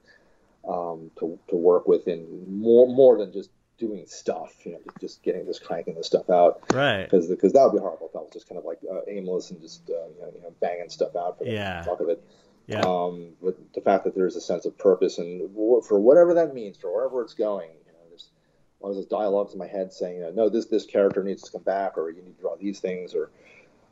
um, 0.68 1.11
to 1.19 1.39
to 1.49 1.56
work 1.56 1.88
with 1.88 2.07
in 2.10 2.61
more 2.61 2.88
more 2.88 3.18
than 3.18 3.31
just 3.31 3.52
doing 3.77 4.06
stuff, 4.06 4.53
you 4.64 4.73
know, 4.73 4.80
just 4.99 5.23
getting 5.23 5.45
just 5.45 5.64
cranking 5.64 5.95
this 5.95 6.07
stuff 6.07 6.30
out, 6.30 6.61
right? 6.73 7.03
Because 7.03 7.27
because 7.27 7.53
that 7.53 7.64
would 7.64 7.73
be 7.73 7.80
horrible 7.80 8.10
if 8.10 8.15
I 8.15 8.19
was 8.19 8.30
just 8.31 8.48
kind 8.48 8.60
of 8.60 8.65
like 8.65 8.80
uh, 8.89 8.99
aimless 9.07 9.49
and 9.49 9.60
just 9.60 9.89
uh, 9.89 9.93
you, 9.93 10.22
know, 10.22 10.31
you, 10.35 10.41
know, 10.41 10.53
banging 10.60 10.89
stuff 10.89 11.15
out 11.15 11.39
for 11.39 11.45
the 11.45 11.52
yeah. 11.52 11.84
talk 11.84 11.99
of 11.99 12.10
it. 12.10 12.23
Yeah. 12.68 12.82
Um, 12.82 13.34
but 13.42 13.58
the 13.74 13.82
fact 13.82 14.06
that 14.06 14.16
there's 14.16 14.36
a 14.36 14.42
sense 14.42 14.66
of 14.66 14.78
purpose 14.78 15.18
and 15.18 15.54
for 15.86 16.00
whatever 16.00 16.36
that 16.36 16.54
means, 16.54 16.78
for 16.78 16.94
wherever 16.94 17.22
it's 17.22 17.34
going, 17.34 17.70
you 17.86 17.92
know, 17.92 18.00
there's 18.10 18.30
all 18.80 18.94
those 18.94 19.06
dialogues 19.08 19.54
in 19.54 19.60
my 19.60 19.68
head 19.68 19.92
saying, 19.92 20.16
you 20.16 20.22
know, 20.22 20.32
no, 20.32 20.50
this 20.50 20.68
this 20.68 20.86
character 20.86 21.24
needs 21.24 21.42
to 21.44 21.52
come 21.52 21.64
back, 21.64 21.98
or 21.98 22.10
you 22.10 22.22
need 22.22 22.36
to 22.36 22.42
draw 22.42 22.56
these 22.56 22.80
things, 22.80 23.14
or 23.14 23.30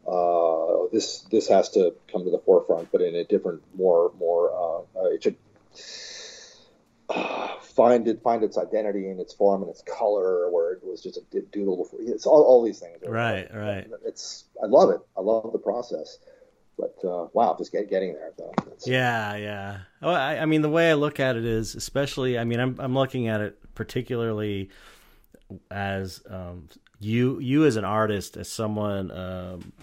uh, 0.08 0.88
this 0.92 1.22
this 1.32 1.48
has 1.50 1.70
to 1.72 1.94
come 2.12 2.24
to 2.24 2.32
the 2.32 2.40
forefront, 2.40 2.92
but 2.92 3.02
in 3.02 3.16
a 3.16 3.24
different, 3.24 3.62
more 3.76 4.12
more 4.20 4.52
uh, 4.52 5.00
uh, 5.00 5.10
it 5.10 5.24
should 5.24 5.36
uh, 7.10 7.60
find 7.60 8.08
it 8.08 8.22
find 8.22 8.44
its 8.44 8.58
identity 8.58 9.10
and 9.10 9.20
its 9.20 9.34
form 9.34 9.62
and 9.62 9.70
its 9.70 9.82
color, 9.82 10.50
where 10.50 10.74
it 10.74 10.84
was 10.84 11.02
just 11.02 11.18
a 11.18 11.42
doodle 11.52 11.78
before. 11.78 12.00
It's 12.02 12.26
all, 12.26 12.44
all 12.44 12.64
these 12.64 12.80
things. 12.80 12.98
Right, 13.06 13.54
right. 13.54 13.88
It's 14.06 14.46
I 14.62 14.68
love 14.68 14.92
it. 14.92 15.02
I 15.18 15.22
love 15.22 15.52
the 15.52 15.60
process 15.60 16.20
but 16.80 16.96
uh, 17.08 17.28
wow, 17.34 17.56
just 17.58 17.72
get, 17.72 17.90
getting 17.90 18.14
there 18.14 18.32
though. 18.38 18.54
That's... 18.66 18.88
Yeah, 18.88 19.36
yeah. 19.36 19.78
Oh, 20.02 20.12
I, 20.12 20.40
I, 20.40 20.46
mean, 20.46 20.62
the 20.62 20.70
way 20.70 20.90
I 20.90 20.94
look 20.94 21.20
at 21.20 21.36
it 21.36 21.46
is, 21.46 21.76
especially, 21.76 22.40
I 22.40 22.46
mean, 22.46 22.60
I'm 22.60 22.76
I'm 22.80 22.96
looking 22.96 23.28
at 23.28 23.42
it 23.42 23.60
particularly 23.76 24.70
as 25.70 26.22
um, 26.30 26.70
you 27.00 27.40
you 27.40 27.66
as 27.66 27.76
an 27.76 27.86
artist, 27.86 28.38
as 28.38 28.50
someone 28.50 29.12
um, 29.12 29.74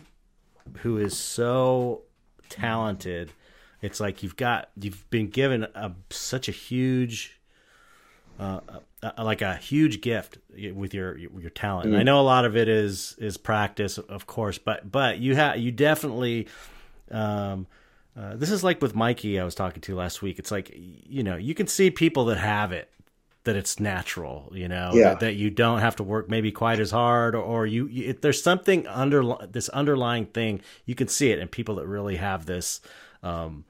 who 0.78 0.98
is 0.98 1.16
so 1.16 2.02
talented. 2.48 3.30
It's 3.82 4.00
like 4.00 4.22
you've 4.22 4.36
got 4.36 4.70
you've 4.80 5.08
been 5.10 5.28
given 5.28 5.64
a, 5.64 5.92
such 6.10 6.48
a 6.48 6.52
huge. 6.52 7.32
Uh, 8.38 8.60
like 9.16 9.40
a 9.40 9.56
huge 9.56 10.02
gift 10.02 10.36
with 10.74 10.92
your 10.92 11.16
your 11.16 11.48
talent. 11.48 11.88
Mm-hmm. 11.88 12.00
I 12.00 12.02
know 12.02 12.20
a 12.20 12.22
lot 12.22 12.44
of 12.44 12.54
it 12.54 12.68
is 12.68 13.16
is 13.18 13.38
practice, 13.38 13.96
of 13.96 14.26
course, 14.26 14.58
but 14.58 14.92
but 14.92 15.20
you 15.20 15.36
have 15.36 15.56
you 15.56 15.72
definitely 15.72 16.46
um, 17.10 17.66
uh, 18.16 18.34
this 18.36 18.50
is 18.50 18.64
like 18.64 18.80
with 18.80 18.94
Mikey 18.94 19.38
I 19.38 19.44
was 19.44 19.54
talking 19.54 19.82
to 19.82 19.94
last 19.94 20.22
week. 20.22 20.38
It's 20.38 20.50
like 20.50 20.72
you 20.74 21.22
know 21.22 21.36
you 21.36 21.54
can 21.54 21.66
see 21.66 21.90
people 21.90 22.24
that 22.26 22.38
have 22.38 22.72
it 22.72 22.90
that 23.44 23.54
it's 23.54 23.78
natural, 23.78 24.50
you 24.52 24.66
know, 24.66 24.90
Yeah. 24.92 25.10
that, 25.10 25.20
that 25.20 25.34
you 25.34 25.50
don't 25.50 25.78
have 25.78 25.94
to 25.96 26.02
work 26.02 26.28
maybe 26.28 26.50
quite 26.50 26.80
as 26.80 26.90
hard, 26.90 27.36
or, 27.36 27.42
or 27.42 27.64
you, 27.64 27.86
you 27.86 28.08
if 28.08 28.20
there's 28.20 28.42
something 28.42 28.88
under 28.88 29.22
this 29.48 29.68
underlying 29.68 30.26
thing, 30.26 30.62
you 30.84 30.96
can 30.96 31.06
see 31.06 31.30
it 31.30 31.38
in 31.38 31.46
people 31.46 31.76
that 31.76 31.86
really 31.86 32.16
have 32.16 32.46
this, 32.46 32.80
um, 33.22 33.64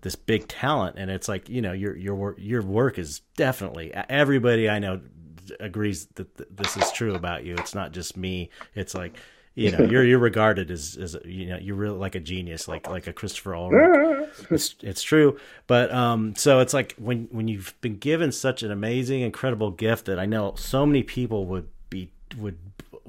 this 0.00 0.16
big 0.16 0.48
talent, 0.48 0.96
and 0.98 1.12
it's 1.12 1.28
like 1.28 1.48
you 1.48 1.60
know 1.62 1.72
your 1.72 1.96
your 1.96 2.14
work 2.16 2.36
your 2.40 2.62
work 2.62 2.98
is 2.98 3.20
definitely 3.36 3.92
everybody 3.94 4.68
I 4.68 4.78
know 4.80 5.00
agrees 5.60 6.06
that 6.14 6.36
th- 6.36 6.48
this 6.50 6.76
is 6.76 6.90
true 6.92 7.14
about 7.14 7.44
you. 7.44 7.54
It's 7.56 7.74
not 7.74 7.92
just 7.92 8.16
me. 8.16 8.50
It's 8.74 8.94
like 8.94 9.16
you 9.54 9.70
know 9.72 9.84
you're 9.84 10.04
you're 10.04 10.18
regarded 10.18 10.70
as 10.70 10.96
as 11.00 11.16
you 11.24 11.46
know 11.46 11.58
you're 11.58 11.76
really 11.76 11.98
like 11.98 12.14
a 12.14 12.20
genius, 12.20 12.68
like 12.68 12.88
like 12.88 13.06
a 13.06 13.12
Christopher 13.12 13.54
Ulrich 13.54 14.30
it's 14.50 14.74
it's 14.80 15.02
true. 15.02 15.38
But 15.66 15.92
um 15.92 16.34
so 16.36 16.60
it's 16.60 16.72
like 16.72 16.94
when 16.98 17.28
when 17.30 17.48
you've 17.48 17.74
been 17.80 17.96
given 17.96 18.32
such 18.32 18.62
an 18.62 18.70
amazing 18.70 19.22
incredible 19.22 19.70
gift 19.70 20.06
that 20.06 20.18
i 20.18 20.26
know 20.26 20.54
so 20.56 20.86
many 20.86 21.02
people 21.02 21.46
would 21.46 21.68
be 21.88 22.10
would 22.36 22.58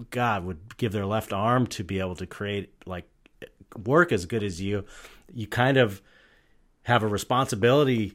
god 0.09 0.45
would 0.45 0.77
give 0.77 0.91
their 0.91 1.05
left 1.05 1.31
arm 1.31 1.67
to 1.67 1.83
be 1.83 1.99
able 1.99 2.15
to 2.15 2.25
create 2.25 2.73
like 2.85 3.05
work 3.85 4.11
as 4.11 4.25
good 4.25 4.43
as 4.43 4.59
you 4.61 4.83
you 5.33 5.47
kind 5.47 5.77
of 5.77 6.01
have 6.83 7.03
a 7.03 7.07
responsibility 7.07 8.13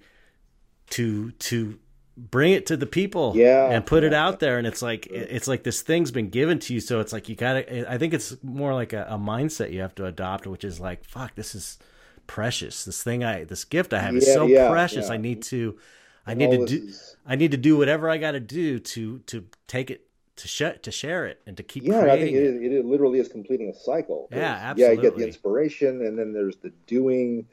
to 0.90 1.30
to 1.32 1.78
bring 2.16 2.52
it 2.52 2.66
to 2.66 2.76
the 2.76 2.86
people 2.86 3.32
Yeah. 3.36 3.70
and 3.70 3.84
put 3.84 4.02
it 4.04 4.14
out 4.14 4.40
there. 4.40 4.56
And 4.58 4.66
it's 4.66 4.80
like 4.82 5.06
it's 5.08 5.46
like 5.46 5.62
this 5.64 5.82
thing's 5.82 6.10
been 6.10 6.30
given 6.30 6.58
to 6.60 6.74
you. 6.74 6.80
So 6.80 7.00
it's 7.00 7.12
like 7.12 7.28
you 7.28 7.34
gotta 7.36 7.90
i 7.92 7.98
think 7.98 8.14
it's 8.14 8.36
more 8.42 8.72
like 8.74 8.92
a, 8.94 9.06
a 9.10 9.18
mindset 9.18 9.70
you 9.72 9.80
have 9.80 9.94
to 9.96 10.06
adopt 10.06 10.46
which 10.46 10.64
is 10.64 10.80
like 10.80 11.04
fuck 11.04 11.34
this 11.34 11.54
is 11.54 11.78
precious. 12.26 12.84
This 12.84 13.02
thing 13.02 13.22
i 13.22 13.44
this 13.44 13.64
gift 13.64 13.92
i 13.92 14.00
have 14.00 14.14
is 14.16 14.32
so 14.32 14.46
yeah, 14.46 14.68
precious. 14.70 15.08
Yeah. 15.08 15.14
i 15.14 15.16
need 15.16 15.42
to 15.42 15.78
i 16.26 16.32
And 16.32 16.40
need 16.40 16.50
to 16.58 16.66
do 16.66 16.86
is- 16.88 17.16
i 17.26 17.36
need 17.36 17.50
to 17.52 17.56
do 17.56 17.76
whatever 17.76 18.08
i 18.10 18.16
gotta 18.18 18.40
do 18.40 18.78
to 18.78 19.18
to 19.26 19.44
take 19.68 19.90
it 19.90 20.06
to 20.36 20.48
sh- 20.48 20.78
to 20.82 20.90
share 20.90 21.26
it 21.26 21.40
and 21.46 21.56
to 21.56 21.62
keep 21.62 21.84
Yeah, 21.84 22.00
I 22.04 22.18
think 22.18 22.36
it, 22.36 22.42
is, 22.42 22.60
it 22.60 22.84
literally 22.84 23.20
is 23.20 23.28
completing 23.28 23.70
a 23.70 23.74
cycle. 23.74 24.28
Yeah, 24.30 24.74
There's- 24.74 24.78
Yeah, 24.78 24.90
you 24.92 25.00
get 25.00 25.16
the 25.16 25.24
inspiration, 25.26 26.04
and 26.04 26.18
then 26.18 26.34
there's 26.34 26.56
the 26.56 26.72
doing, 26.86 27.46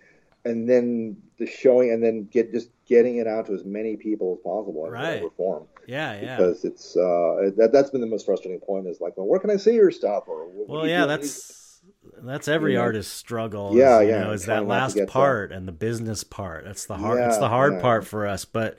and 0.46 0.68
then 0.70 1.18
the 1.38 1.46
showing, 1.46 1.92
and 1.92 2.04
then 2.04 2.26
get 2.32 2.52
just 2.52 2.70
getting 2.86 3.18
it 3.18 3.28
out 3.28 3.48
to 3.48 3.54
as 3.54 3.64
many 3.64 3.96
people 3.96 4.36
as 4.38 4.44
possible 4.44 4.86
in 4.86 4.92
Right. 4.92 5.18
whatever 5.18 5.30
form. 5.36 5.68
yeah 5.88 6.14
yeah 6.20 6.38
Because 6.38 6.66
it's 6.66 6.96
uh, 6.96 7.52
that 7.58 7.72
that's 7.74 7.90
been 7.90 8.02
the 8.02 8.08
most 8.08 8.26
frustrating 8.26 8.60
point 8.60 8.88
is 8.88 9.02
like, 9.02 9.18
well, 9.18 9.28
where 9.28 9.40
can 9.40 9.50
I 9.50 9.58
see 9.58 9.74
your 9.76 9.92
stuff? 9.92 10.24
Or 10.28 10.48
well 10.68 10.88
yeah 10.88 11.06
that's 11.06 11.82
that's 12.22 12.48
every 12.48 12.74
You 12.74 12.78
know? 12.78 12.84
artist's 12.84 13.14
struggle 13.14 13.78
Yeah, 13.78 14.02
is, 14.02 14.02
you 14.02 14.10
yeah, 14.10 14.20
know 14.20 14.32
is 14.32 14.46
that 14.46 14.68
last 14.68 14.96
get 14.96 15.08
that. 15.08 15.12
part 15.14 15.52
and 15.52 15.68
the 15.68 15.72
business 15.72 16.24
part 16.24 16.64
that's 16.66 16.86
the 16.86 16.98
hard 16.98 17.26
it's 17.26 17.38
Yeah, 17.38 17.40
the 17.40 17.50
hard 17.50 17.74
yeah. 17.74 17.80
part 17.80 18.06
for 18.06 18.28
us 18.28 18.46
but 18.46 18.78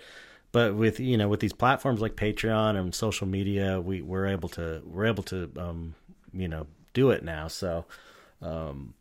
but 0.53 0.75
with 0.75 1.01
you 1.01 1.17
know 1.17 1.29
with 1.29 1.41
these 1.41 1.53
platforms 1.53 2.01
like 2.01 2.17
patreon 2.17 2.77
and 2.77 2.95
social 2.95 3.27
media 3.27 3.81
we 3.81 4.01
we're 4.03 4.27
able 4.27 4.49
to 4.51 4.83
we're 4.87 5.07
able 5.07 5.23
to 5.25 5.51
um 5.59 5.95
you 6.33 6.49
know 6.49 6.67
do 6.95 7.11
it 7.11 7.23
now 7.25 7.49
so 7.49 7.85
um 8.41 8.95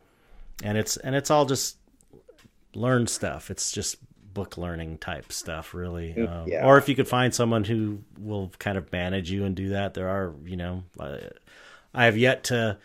and 0.63 0.77
it's 0.77 0.97
and 0.97 1.15
it's 1.15 1.31
all 1.31 1.45
just 1.45 1.77
learn 2.75 3.07
stuff 3.07 3.49
it's 3.51 3.71
just 3.71 3.97
book 4.33 4.57
learning 4.57 4.97
type 4.97 5.31
stuff 5.31 5.73
really 5.73 6.17
um, 6.27 6.47
yeah. 6.47 6.65
or 6.65 6.77
if 6.77 6.89
you 6.89 6.95
could 6.95 7.07
find 7.07 7.33
someone 7.33 7.63
who 7.63 7.99
will 8.19 8.51
kind 8.57 8.77
of 8.77 8.91
manage 8.91 9.29
you 9.29 9.45
and 9.45 9.55
do 9.55 9.69
that 9.69 9.93
there 9.93 10.09
are 10.09 10.33
you 10.45 10.57
know 10.57 10.83
uh, 10.99 11.17
i 11.93 12.05
have 12.05 12.17
yet 12.17 12.43
to 12.43 12.77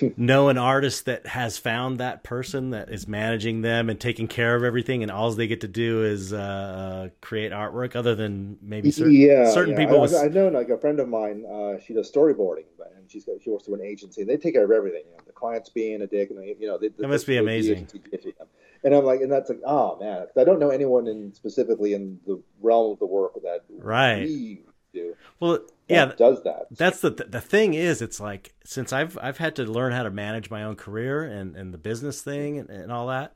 know 0.16 0.48
an 0.48 0.58
artist 0.58 1.04
that 1.06 1.26
has 1.26 1.58
found 1.58 1.98
that 1.98 2.22
person 2.22 2.70
that 2.70 2.90
is 2.90 3.06
managing 3.08 3.62
them 3.62 3.88
and 3.90 4.00
taking 4.00 4.28
care 4.28 4.54
of 4.54 4.64
everything 4.64 5.02
and 5.02 5.10
all 5.10 5.30
they 5.32 5.46
get 5.46 5.60
to 5.62 5.68
do 5.68 6.04
is 6.04 6.32
uh, 6.32 7.08
create 7.20 7.52
artwork 7.52 7.96
other 7.96 8.14
than 8.14 8.58
maybe 8.62 8.90
certain, 8.90 9.14
yeah, 9.14 9.50
certain 9.50 9.74
yeah. 9.74 9.78
people 9.80 9.98
I, 9.98 10.02
with 10.02 10.14
I 10.14 10.26
know 10.28 10.48
like 10.48 10.68
a 10.68 10.78
friend 10.78 11.00
of 11.00 11.08
mine. 11.08 11.44
Uh, 11.44 11.78
she 11.78 11.94
does 11.94 12.10
storyboarding, 12.10 12.64
but- 12.78 12.92
and 12.96 13.10
she's 13.10 13.24
got, 13.24 13.42
she 13.42 13.50
works 13.50 13.64
through 13.64 13.74
an 13.74 13.82
agency. 13.82 14.20
And 14.22 14.30
They 14.30 14.36
take 14.36 14.54
care 14.54 14.64
of 14.64 14.70
everything. 14.70 15.02
You 15.06 15.12
know, 15.12 15.22
the 15.26 15.32
clients 15.32 15.68
being 15.70 16.02
a 16.02 16.06
dick, 16.06 16.30
and 16.30 16.38
they, 16.38 16.54
you 16.58 16.68
know, 16.68 16.78
they, 16.78 16.88
That 16.88 17.08
must 17.08 17.26
be 17.26 17.36
amazing. 17.36 17.78
agency 17.78 18.00
gives 18.10 18.24
you 18.24 18.32
them. 18.38 18.46
And 18.84 18.94
I'm 18.94 19.04
like, 19.04 19.20
and 19.20 19.30
that's 19.30 19.48
like, 19.48 19.60
oh 19.64 19.98
man, 20.00 20.26
I 20.36 20.44
don't 20.44 20.58
know 20.58 20.70
anyone 20.70 21.06
in 21.06 21.32
specifically 21.34 21.94
in 21.94 22.18
the 22.26 22.40
realm 22.60 22.92
of 22.92 22.98
the 22.98 23.06
work 23.06 23.34
that 23.42 23.60
Right. 23.70 24.24
we 24.24 24.62
do. 24.92 25.14
well 25.40 25.52
that 25.52 25.62
yeah 25.88 26.12
does 26.16 26.42
that. 26.44 26.66
that's 26.70 27.00
the 27.00 27.10
the 27.10 27.40
thing 27.40 27.74
is 27.74 28.02
it's 28.02 28.20
like 28.20 28.54
since 28.64 28.92
I've 28.92 29.18
I've 29.20 29.38
had 29.38 29.56
to 29.56 29.64
learn 29.64 29.92
how 29.92 30.02
to 30.02 30.10
manage 30.10 30.50
my 30.50 30.62
own 30.64 30.76
career 30.76 31.22
and 31.22 31.56
and 31.56 31.72
the 31.72 31.78
business 31.78 32.22
thing 32.22 32.58
and, 32.58 32.70
and 32.70 32.92
all 32.92 33.08
that 33.08 33.34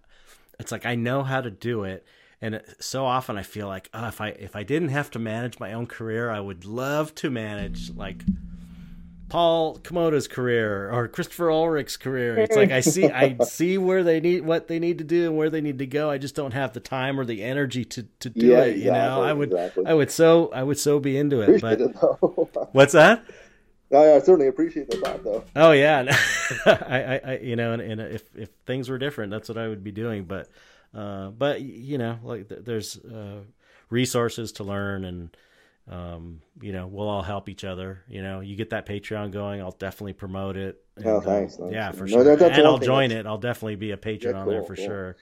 it's 0.59 0.73
like 0.73 0.87
I 0.87 0.95
know 0.95 1.23
how 1.23 1.41
to 1.41 1.51
do 1.51 1.85
it 1.85 2.05
and 2.41 2.61
so 2.81 3.05
often 3.05 3.37
I 3.37 3.43
feel 3.43 3.67
like 3.67 3.89
oh, 3.95 4.09
if 4.09 4.21
I 4.21 4.29
if 4.29 4.57
I 4.57 4.63
didn't 4.63 4.91
have 4.91 5.11
to 5.13 5.19
manage 5.19 5.59
my 5.59 5.73
own 5.73 5.87
career 5.87 6.31
I 6.31 6.41
would 6.41 6.65
love 6.65 7.15
to 7.17 7.31
manage 7.31 7.95
like 7.95 8.23
Paul 9.29 9.79
Komoda's 9.79 10.29
career 10.29 10.91
or 10.93 11.09
Christopher 11.09 11.51
Ulrich's 11.51 11.97
career. 11.97 12.39
It's 12.39 12.55
like 12.55 12.71
I 12.71 12.81
see 12.81 13.11
I 13.11 13.39
see 13.41 13.77
where 13.79 14.05
they 14.05 14.21
need 14.21 14.43
what 14.45 14.69
they 14.69 14.79
need 14.79 14.99
to 14.99 15.05
do 15.05 15.27
and 15.27 15.37
where 15.37 15.51
they 15.51 15.61
need 15.61 15.79
to 15.81 15.87
go. 15.87 16.11
I 16.11 16.19
just 16.19 16.37
don't 16.37 16.53
have 16.53 16.73
the 16.75 16.81
time 16.81 17.19
or 17.19 17.25
the 17.25 17.43
energy 17.43 17.85
to 17.87 18.05
to 18.21 18.31
do 18.31 18.47
Yeah, 18.49 18.61
it. 18.61 18.77
You 18.79 18.93
know, 18.93 19.21
I 19.23 19.33
would 19.33 19.53
exactly. 19.53 19.85
I 19.85 19.95
would 19.95 20.11
so 20.13 20.51
I 20.53 20.63
would 20.63 20.79
so 20.79 21.01
be 21.01 21.19
into 21.19 21.41
it. 21.43 21.59
Appreciate 21.59 21.61
But 21.61 21.83
it 21.91 21.97
what's 22.73 22.93
that? 22.93 23.25
I, 23.93 24.15
I 24.15 24.19
certainly 24.21 24.49
appreciate 24.49 24.89
the 24.89 24.97
thought 24.97 25.23
though. 25.25 25.45
Oh 25.55 25.73
yeah, 25.73 26.05
I, 26.67 26.71
I, 26.71 27.21
I, 27.33 27.39
you 27.39 27.57
know, 27.57 27.73
and, 27.73 27.81
and 27.81 28.01
if 28.01 28.29
if 28.37 28.51
things 28.67 28.89
were 28.91 28.99
different, 28.99 29.31
that's 29.31 29.49
what 29.49 29.57
I 29.57 29.69
would 29.69 29.83
be 29.83 29.93
doing. 29.93 30.25
But, 30.25 30.51
uh, 30.95 31.31
but 31.31 31.63
you 31.63 31.97
know, 31.97 32.19
like 32.23 32.49
there's 32.49 32.99
uh, 32.99 33.41
resources 33.89 34.53
to 34.53 34.65
learn, 34.65 35.05
and 35.05 35.35
um, 35.89 36.41
you 36.61 36.73
know, 36.73 36.87
we'll 36.87 37.09
all 37.09 37.23
help 37.23 37.49
each 37.49 37.65
other. 37.65 38.03
You 38.09 38.23
know, 38.23 38.41
you 38.41 38.57
get 38.57 38.71
that 38.71 38.87
Patreon 38.87 39.31
going, 39.33 39.61
I'll 39.61 39.71
definitely 39.73 40.15
promote 40.15 40.57
it. 40.57 40.83
And, 40.97 41.07
Oh, 41.07 41.17
uh, 41.19 41.21
thanks, 41.21 41.59
yeah, 41.71 41.93
for 41.93 42.07
No, 42.07 42.23
sure, 42.23 42.25
that- 42.37 42.53
and 42.59 42.67
I'll 42.67 42.79
join 42.79 43.11
that's- 43.11 43.25
it. 43.25 43.29
I'll 43.29 43.39
definitely 43.39 43.77
be 43.77 43.93
a 43.93 43.97
patron 43.97 44.35
Yeah, 44.35 44.43
on 44.43 44.49
there 44.49 44.63
for 44.63 44.75
cool. 44.77 44.85
sure. 44.85 45.17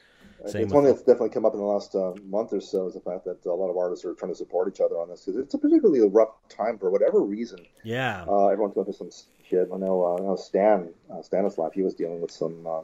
Same 0.47 0.65
it's 0.65 0.75
one 0.75 0.85
that's 0.85 0.99
definitely 1.01 1.31
come 1.31 1.47
up 1.47 1.55
in 1.55 1.59
the 1.59 1.65
last 1.65 1.95
uh, 1.95 2.13
month 2.27 2.53
or 2.53 2.61
so 2.61 2.87
is 2.87 2.93
the 2.93 3.01
fact 3.01 3.25
that 3.25 3.43
a 3.47 3.55
lot 3.55 3.71
of 3.71 3.79
artists 3.79 4.05
are 4.05 4.13
trying 4.13 4.31
to 4.31 4.37
support 4.37 4.69
each 4.69 4.79
other 4.81 4.97
on 4.99 5.09
this 5.09 5.25
because 5.25 5.41
it's 5.41 5.55
a 5.55 5.59
particularly 5.59 6.07
rough 6.07 6.29
time 6.51 6.77
for 6.77 6.91
whatever 6.91 7.21
reason. 7.21 7.61
Yeah, 7.83 8.27
Uh, 8.29 8.49
everyone's 8.49 8.75
going 8.75 8.85
through 8.85 9.11
some 9.11 9.11
shit. 9.43 9.71
I 9.73 9.77
know, 9.79 10.05
uh, 10.05 10.17
I 10.17 10.21
know 10.21 10.37
Stan 10.37 10.91
uh, 11.11 11.23
Stanislav. 11.23 11.73
He 11.73 11.81
was 11.83 11.95
dealing 11.95 12.21
with 12.21 12.31
some 12.31 12.67
uh, 12.67 12.81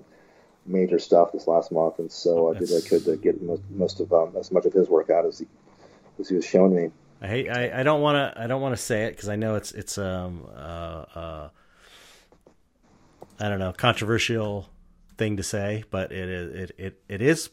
major 0.65 0.99
stuff 0.99 1.33
this 1.33 1.47
last 1.47 1.71
month, 1.71 1.99
and 1.99 2.11
so 2.11 2.49
I 2.51 2.59
did 2.59 2.71
what 2.71 2.83
I 2.83 2.89
could 2.89 3.05
to 3.05 3.17
get 3.19 3.43
most, 3.43 3.63
most 3.71 4.01
of 4.01 4.11
um, 4.15 4.35
as 4.39 4.51
much 4.51 4.65
of 4.65 4.73
his 4.73 4.89
work 4.89 5.11
out 5.11 5.27
as 5.27 5.39
he 5.41 5.47
as 6.19 6.31
he 6.31 6.37
was 6.37 6.47
showing 6.47 6.75
me. 6.75 6.91
I 7.21 7.27
hate. 7.27 7.51
I, 7.51 7.81
I 7.81 7.83
don't 7.83 8.01
want 8.01 8.17
to. 8.35 8.41
I 8.43 8.47
don't 8.47 8.63
want 8.63 8.75
to 8.77 8.83
say 8.83 9.05
it 9.05 9.11
because 9.13 9.29
I 9.29 9.37
know 9.37 9.57
it's 9.57 9.73
it's 9.73 9.99
um 9.99 10.47
uh 10.55 11.05
uh. 11.15 11.49
I 13.39 13.49
don't 13.49 13.59
know 13.59 13.73
controversial 13.73 14.69
thing 15.17 15.37
to 15.37 15.43
say, 15.43 15.85
but 15.91 16.13
it 16.13 16.29
is 16.29 16.55
it 16.71 16.75
it, 16.79 17.03
it 17.09 17.23
is. 17.23 17.51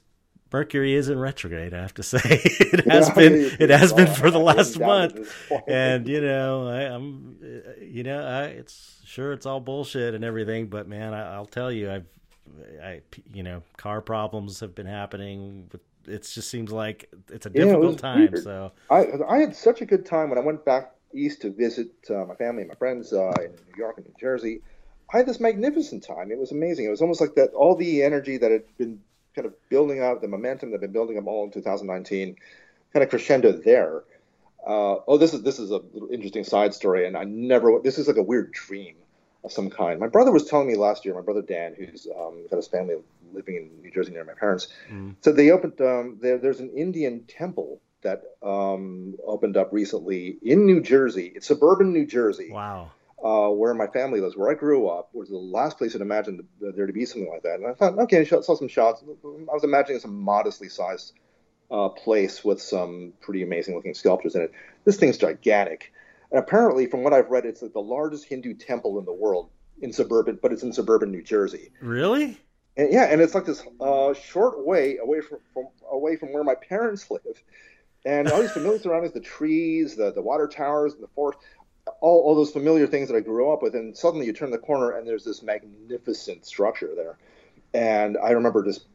Mercury 0.52 0.94
is 0.94 1.10
in 1.10 1.20
retrograde. 1.20 1.74
I 1.74 1.82
have 1.82 1.94
to 1.96 2.04
say 2.04 2.20
it 2.24 2.86
has 2.90 3.10
Yeah, 3.10 3.12
been. 3.12 3.38
It 3.60 3.70
has 3.70 3.94
been 3.94 4.08
for 4.08 4.32
the 4.32 4.40
last 4.40 4.80
month, 4.80 5.14
to 5.14 5.24
this 5.24 5.34
point. 5.50 5.66
and 5.68 6.08
you 6.08 6.22
know 6.22 6.68
I, 6.68 6.82
I'm, 6.94 7.38
uh, 7.44 7.72
you 7.82 8.04
know 8.04 8.24
I, 8.26 8.44
it's 8.46 9.02
sure 9.06 9.34
it's 9.34 9.46
all 9.46 9.60
bullshit 9.60 10.14
and 10.14 10.24
everything, 10.24 10.68
but 10.68 10.88
man, 10.88 11.14
I, 11.14 11.34
I'll 11.36 11.46
tell 11.46 11.72
you, 11.72 11.92
I've, 11.92 12.06
I 12.82 13.02
you 13.34 13.44
know 13.44 13.64
car 13.78 14.02
problems 14.02 14.60
have 14.62 14.74
been 14.76 14.88
happening. 14.88 15.70
It 16.08 16.24
just 16.24 16.50
seems 16.50 16.72
like 16.72 17.10
it's 17.30 17.46
a 17.46 17.50
Yeah, 17.54 17.66
difficult 17.66 17.98
was 17.98 18.02
time. 18.02 18.30
weird. 18.32 18.38
So 18.38 18.72
I 18.90 19.08
I 19.28 19.38
had 19.40 19.56
such 19.56 19.82
a 19.82 19.86
good 19.86 20.06
time 20.06 20.30
when 20.30 20.38
I 20.38 20.42
went 20.42 20.66
back 20.66 20.94
east 21.14 21.42
to 21.42 21.52
visit 21.52 21.90
uh, 22.10 22.26
my 22.26 22.36
family 22.36 22.62
and 22.62 22.70
my 22.70 22.76
friends 22.76 23.14
uh, 23.14 23.32
in 23.44 23.52
New 23.52 23.76
York 23.78 23.98
and 23.98 24.06
New 24.06 24.16
Jersey. 24.20 24.62
I 25.14 25.18
had 25.18 25.26
this 25.26 25.40
magnificent 25.40 26.04
time. 26.04 26.32
It 26.32 26.38
was 26.38 26.52
amazing. 26.52 26.86
It 26.86 26.90
was 26.90 27.02
almost 27.02 27.22
like 27.22 27.36
that 27.36 27.52
all 27.54 27.76
the 27.76 28.04
energy 28.04 28.38
that 28.38 28.52
had 28.52 28.64
been 28.78 29.02
kind 29.36 29.46
of 29.46 29.54
building 29.70 30.02
up, 30.02 30.22
the 30.22 30.28
momentum 30.28 30.72
that 30.72 30.76
had 30.76 30.82
been 30.82 30.92
building 30.92 31.18
up 31.18 31.28
all 31.28 31.46
in 31.46 31.52
2019, 31.52 32.36
kind 32.94 33.04
of 33.04 33.10
crescendo 33.10 33.54
there. 33.54 34.04
Uh, 34.66 34.98
oh, 35.08 35.18
this 35.18 35.34
is 35.34 35.44
this 35.44 35.60
is 35.60 35.72
a 35.72 35.78
little 35.78 36.10
interesting 36.12 36.44
side 36.44 36.74
story, 36.74 37.08
and 37.08 37.18
I 37.18 37.24
never. 37.24 37.80
This 37.84 37.98
is 37.98 38.08
like 38.08 38.18
a 38.18 38.24
weird 38.24 38.52
dream 38.52 38.96
of 39.44 39.52
some 39.52 39.70
kind. 39.70 40.00
My 40.00 40.08
brother 40.08 40.32
was 40.32 40.46
telling 40.46 40.68
me 40.68 40.76
last 40.76 41.06
year. 41.06 41.16
My 41.16 41.22
brother 41.22 41.42
Dan, 41.42 41.74
who's 41.74 42.08
um, 42.20 42.46
got 42.50 42.58
his 42.58 42.68
family 42.68 42.98
living 43.34 43.56
in 43.56 43.82
New 43.82 43.92
Jersey 43.92 44.12
near 44.14 44.24
my 44.26 44.34
parents, 44.34 44.68
Mm. 44.92 45.16
so 45.22 45.32
they 45.32 45.52
opened. 45.52 45.80
Um, 45.82 46.18
there, 46.22 46.38
there's 46.38 46.60
an 46.60 46.72
Indian 46.76 47.24
temple 47.28 47.82
that 48.02 48.22
um, 48.44 49.16
opened 49.26 49.58
up 49.58 49.70
recently 49.74 50.38
in 50.42 50.66
New 50.66 50.82
Jersey. 50.82 51.32
It's 51.36 51.48
suburban 51.48 51.92
New 51.94 52.06
Jersey, 52.06 52.50
wow. 52.52 52.92
uh, 53.24 53.50
where 53.50 53.74
my 53.74 53.88
family 53.88 54.22
lives, 54.22 54.38
where 54.38 54.50
I 54.52 54.54
grew 54.54 54.88
up. 54.88 55.10
Was 55.14 55.30
the 55.30 55.38
last 55.38 55.78
place 55.78 55.96
I'd 55.96 56.02
imagined 56.02 56.44
th- 56.60 56.76
there 56.76 56.86
to 56.86 56.94
be 56.94 57.06
something 57.06 57.30
like 57.30 57.44
that. 57.44 57.56
And 57.56 57.68
I 57.68 57.74
thought, 57.74 57.98
okay, 58.00 58.20
I 58.22 58.24
saw 58.24 58.56
some 58.56 58.68
shots. 58.68 59.04
I 59.04 59.54
was 59.54 59.64
imagining 59.64 60.00
some 60.00 60.16
modestly 60.22 60.70
sized 60.70 61.14
uh, 61.72 61.90
place 61.90 62.46
with 62.46 62.62
some 62.62 63.14
pretty 63.20 63.44
amazing 63.44 63.76
looking 63.76 63.94
sculptures 63.96 64.36
in 64.36 64.42
it. 64.44 64.52
This 64.86 64.98
thing's 64.98 65.18
gigantic. 65.18 65.92
And 66.32 66.40
apparently, 66.40 66.86
from 66.88 67.04
what 67.04 67.14
I've 67.14 67.30
read, 67.30 67.46
it's 67.46 67.62
like 67.62 67.74
the 67.74 67.80
largest 67.82 68.26
Hindu 68.26 68.54
temple 68.54 69.00
in 69.00 69.06
the 69.06 69.14
world 69.14 69.50
in 69.82 69.92
suburban, 69.92 70.40
but 70.42 70.52
it's 70.54 70.64
in 70.64 70.72
suburban 70.74 71.12
New 71.12 71.24
Jersey. 71.24 71.72
Really? 71.82 72.38
And 72.78 72.94
yeah, 72.94 73.06
and 73.06 73.22
it's 73.22 73.36
like 73.36 73.46
this 73.46 73.64
uh, 73.82 74.14
short 74.14 74.66
way 74.66 74.98
away 74.98 75.22
from, 75.22 75.40
from 75.54 75.68
away 75.92 76.16
from 76.16 76.32
where 76.32 76.44
my 76.44 76.56
parents 76.56 77.10
live, 77.12 77.44
and 78.06 78.30
all 78.30 78.40
these 78.42 78.52
familiar 78.52 78.80
surroundings, 78.80 79.14
the 79.14 79.20
trees, 79.20 79.96
the 79.96 80.12
the 80.14 80.22
water 80.22 80.48
towers, 80.48 80.94
and 80.94 81.04
the 81.04 81.08
forest, 81.10 81.40
all, 82.02 82.22
all 82.22 82.36
those 82.36 82.52
familiar 82.52 82.88
things 82.88 83.10
that 83.10 83.16
I 83.18 83.22
grew 83.22 83.52
up 83.52 83.64
with, 83.64 83.76
and 83.76 83.98
suddenly 83.98 84.28
you 84.28 84.34
turn 84.34 84.52
the 84.52 84.60
corner 84.60 84.92
and 84.92 85.08
there's 85.08 85.24
this 85.24 85.42
magnificent 85.42 86.46
structure 86.46 86.92
there, 86.96 87.18
and 87.74 88.18
I 88.18 88.32
remember 88.32 88.64
just 88.64 88.86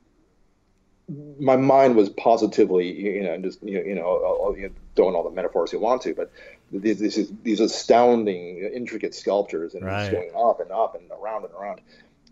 my 1.41 1.57
mind 1.57 1.97
was 1.97 2.09
positively, 2.11 2.89
you 2.93 3.23
know, 3.25 3.37
just 3.39 3.63
you 3.63 3.75
know, 3.75 3.85
you 3.85 3.95
know, 3.97 4.05
all, 4.05 4.57
throwing 4.95 5.15
all 5.15 5.25
the 5.25 5.31
metaphors 5.31 5.73
you 5.73 5.81
want 5.81 6.03
to, 6.03 6.15
but 6.15 6.31
these 6.71 7.01
these, 7.01 7.33
these 7.43 7.61
astounding, 7.61 8.59
intricate 8.75 9.15
sculptures, 9.15 9.75
and 9.75 9.85
Right. 9.85 10.01
it's 10.01 10.09
going 10.11 10.31
up 10.37 10.61
and 10.61 10.71
up 10.71 10.95
and 10.95 11.11
around 11.11 11.45
and 11.45 11.53
around. 11.55 11.81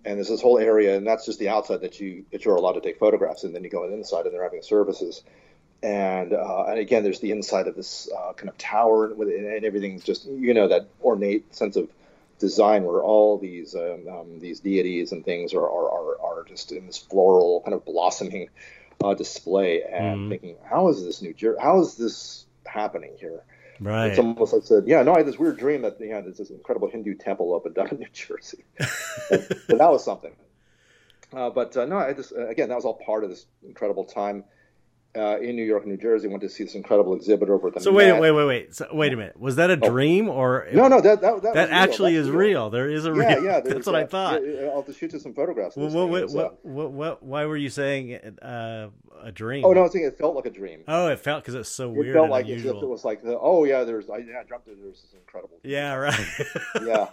And 0.04 0.16
there's 0.16 0.28
this 0.28 0.40
whole 0.40 0.58
area, 0.58 0.96
and 0.96 1.06
that's 1.06 1.26
just 1.26 1.38
the 1.38 1.48
outside 1.50 1.82
that 1.82 2.00
you 2.00 2.24
that 2.32 2.44
you're 2.44 2.56
allowed 2.56 2.72
to 2.72 2.80
take 2.80 2.98
photographs, 2.98 3.44
and 3.44 3.54
then 3.54 3.64
you 3.64 3.70
go 3.70 3.84
inside, 3.84 4.24
and 4.24 4.34
they're 4.34 4.42
having 4.42 4.62
services. 4.62 5.22
And 5.82 6.32
uh, 6.32 6.64
and 6.68 6.78
again, 6.78 7.02
there's 7.02 7.20
the 7.20 7.32
inside 7.32 7.66
of 7.66 7.74
this 7.76 8.08
uh, 8.16 8.32
kind 8.34 8.48
of 8.48 8.58
tower, 8.58 9.14
with 9.14 9.28
and 9.28 9.64
everything's 9.64 10.04
just 10.04 10.26
you 10.26 10.54
know 10.54 10.68
that 10.68 10.88
ornate 11.02 11.54
sense 11.54 11.76
of 11.76 11.88
design 12.38 12.84
where 12.84 13.02
all 13.02 13.38
these 13.38 13.74
um, 13.74 14.06
um, 14.10 14.38
these 14.40 14.60
deities 14.60 15.12
and 15.12 15.24
things 15.24 15.52
are, 15.52 15.62
are, 15.62 15.90
are, 15.90 16.20
are 16.22 16.44
just 16.44 16.72
in 16.72 16.86
this 16.86 16.96
floral 16.98 17.60
kind 17.62 17.74
of 17.74 17.84
blossoming 17.84 18.48
uh, 19.04 19.14
display 19.14 19.82
and 19.82 20.20
Mhm. 20.26 20.28
thinking 20.30 20.56
how 20.64 20.88
is 20.88 21.04
this 21.04 21.20
New 21.20 21.34
Jersey 21.34 21.58
how 21.60 21.80
is 21.80 21.96
this 21.96 22.46
happening 22.66 23.12
here 23.18 23.42
Right. 23.80 24.08
it's 24.08 24.18
almost 24.18 24.52
like 24.52 24.62
I 24.62 24.66
said 24.66 24.84
yeah 24.86 25.02
no 25.02 25.14
I 25.14 25.18
had 25.18 25.26
this 25.26 25.38
weird 25.38 25.58
dream 25.58 25.82
that 25.82 25.96
yeah 26.00 26.20
there's 26.20 26.36
this 26.36 26.50
incredible 26.50 26.88
Hindu 26.88 27.14
temple 27.14 27.54
opened 27.54 27.78
up 27.78 27.90
in 27.92 27.96
down 27.98 27.98
in 27.98 28.04
New 28.04 28.12
Jersey. 28.12 28.64
But, 28.78 29.48
but 29.68 29.78
that 29.78 29.90
was 29.90 30.04
something. 30.04 30.32
Uh, 31.32 31.50
but 31.50 31.76
uh, 31.76 31.86
no 31.86 31.96
I 31.96 32.12
just 32.12 32.32
uh, 32.32 32.48
again 32.48 32.68
that 32.68 32.74
was 32.74 32.84
all 32.84 33.00
part 33.04 33.24
of 33.24 33.30
this 33.30 33.46
incredible 33.62 34.04
time 34.04 34.44
uh, 35.16 35.38
in 35.40 35.56
New 35.56 35.64
York 35.64 35.82
and 35.82 35.90
New 35.90 35.98
Jersey 35.98 36.28
went 36.28 36.40
to 36.42 36.48
see 36.48 36.62
this 36.64 36.74
incredible 36.74 37.14
exhibit 37.14 37.48
over 37.50 37.68
at 37.68 37.74
the 37.74 37.80
so 37.80 37.90
wait, 37.92 38.10
Met. 38.12 38.20
wait, 38.20 38.30
wait, 38.30 38.44
wait. 38.46 38.74
So, 38.74 38.86
wait 38.92 39.12
a 39.12 39.16
minute. 39.16 39.38
Was 39.38 39.56
that 39.56 39.70
a 39.70 39.78
Oh. 39.82 39.88
dream 39.90 40.28
or 40.28 40.68
no 40.72 40.86
no 40.88 41.00
that 41.00 41.20
that, 41.20 41.42
that, 41.42 41.54
that 41.54 41.68
real. 41.68 41.74
actually 41.78 42.14
That's 42.16 42.28
is 42.28 42.32
real? 42.34 42.70
There 42.70 42.88
is 42.88 43.06
a 43.06 43.08
yeah, 43.08 43.34
real. 43.34 43.44
yeah. 43.44 43.60
That's 43.64 43.86
what 43.86 43.96
I 43.96 44.02
uh, 44.02 44.06
thought. 44.06 44.34
I'll 44.44 44.76
have 44.76 44.86
to 44.86 44.92
shoot 44.92 45.12
you 45.12 45.18
some 45.18 45.34
photographs. 45.34 45.76
Well, 45.76 45.88
what, 45.88 46.08
what, 46.30 46.36
uh, 46.36 46.50
what, 46.62 46.92
what, 46.92 47.22
why 47.22 47.46
were 47.46 47.56
you 47.56 47.70
saying 47.70 48.14
uh, 48.40 48.88
a 49.22 49.32
dream? 49.32 49.64
oh 49.64 49.72
no, 49.72 49.80
I 49.80 49.82
was 49.84 49.92
saying 49.92 50.04
it 50.04 50.16
felt 50.16 50.36
like 50.36 50.46
a 50.46 50.50
dream. 50.50 50.84
Oh, 50.86 51.08
it 51.08 51.18
felt 51.18 51.42
because 51.42 51.54
it's 51.54 51.68
so 51.68 51.88
it 51.90 51.96
weird 51.96 52.14
felt 52.14 52.24
and 52.24 52.30
like 52.30 52.44
unusual. 52.46 52.82
it 52.82 52.88
was 52.88 53.04
like 53.04 53.22
the 53.22 53.36
oh 53.38 53.64
yeah, 53.64 53.84
there's 53.84 54.08
I, 54.08 54.18
yeah, 54.18 54.40
I 54.40 54.44
dreamt 54.44 54.64
there's 54.66 54.78
this 54.80 55.06
incredible. 55.14 55.58
Yeah, 55.64 55.94
right. 55.94 56.20
Yeah. 56.86 57.08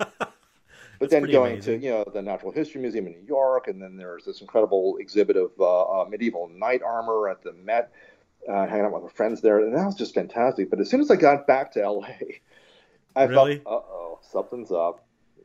But 0.99 1.10
That's 1.10 1.22
then 1.22 1.32
going 1.32 1.53
amazing. 1.53 1.80
to 1.82 1.86
you 1.86 1.91
know 1.91 2.06
the 2.14 2.22
Natural 2.22 2.52
History 2.52 2.82
Museum 2.82 3.07
in 3.07 3.14
New 3.14 3.26
York, 3.28 3.68
and 3.68 3.82
then 3.82 3.98
there's 3.98 4.26
this 4.26 4.41
incredible 4.41 4.98
exhibit 4.99 5.36
of 5.38 5.52
uh, 5.60 6.02
uh, 6.02 6.06
medieval 6.10 6.48
knight 6.49 6.82
armor 6.82 7.30
at 7.30 7.44
the 7.44 7.53
Met, 7.53 7.91
uh, 8.49 8.65
hanging 8.68 8.86
out 8.86 8.94
with 8.94 9.03
my 9.03 9.10
friends 9.10 9.41
there, 9.41 9.60
and 9.60 9.76
that 9.76 9.86
was 9.86 9.95
just 9.95 10.14
fantastic. 10.15 10.69
But 10.69 10.80
as 10.80 10.90
soon 10.90 11.02
as 11.02 11.11
I 11.11 11.15
got 11.15 11.45
back 11.48 11.72
to 11.74 11.88
LA, 11.90 12.07
I 13.15 13.24
Really? 13.26 13.57
felt, 13.60 13.68
uh 13.68 13.94
oh, 13.94 14.19
something's 14.22 14.72
up. 14.72 15.03